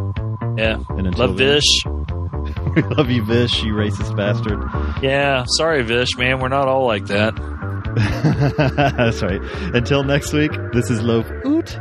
Yeah. 0.57 0.83
And 0.91 1.07
until 1.09 1.27
Love 1.29 1.37
then- 1.37 1.55
Vish. 1.61 1.85
we 2.75 2.83
love 2.97 3.11
you, 3.11 3.25
Vish. 3.25 3.63
You 3.63 3.73
racist 3.75 4.17
bastard. 4.17 4.63
Yeah. 5.03 5.45
Sorry, 5.59 5.83
Vish, 5.83 6.17
man. 6.17 6.41
We're 6.41 6.49
not 6.49 6.69
all 6.69 6.87
like 6.87 7.07
that. 7.07 7.35
That's 8.97 9.23
right. 9.23 9.41
Until 9.75 10.05
next 10.05 10.33
week, 10.34 10.52
this 10.73 10.91
is 10.91 11.00
Loaf 11.02 11.31
Oot. 11.47 11.78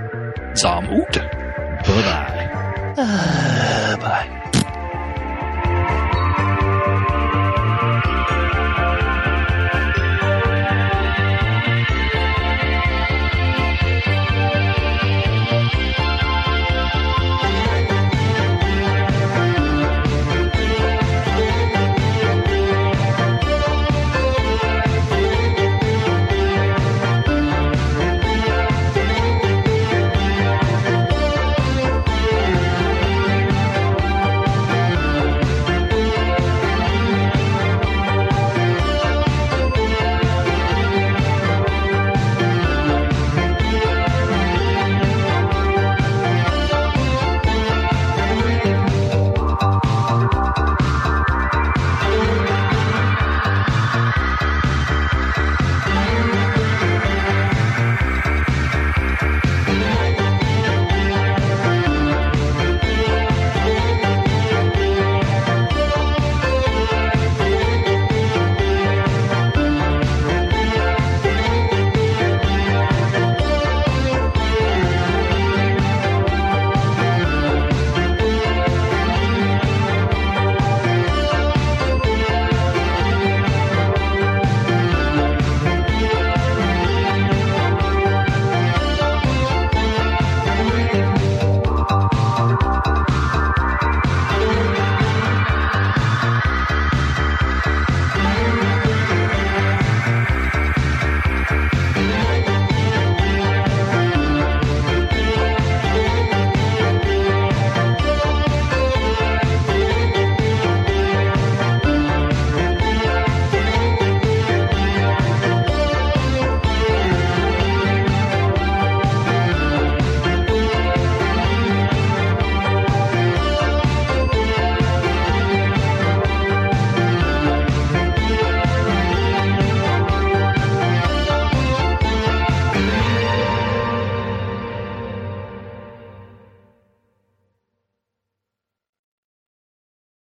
Zom 0.55 0.85
Oot. 0.89 1.11
Bye 1.13 1.83
bye. 2.95 3.97
Bye. 3.99 4.41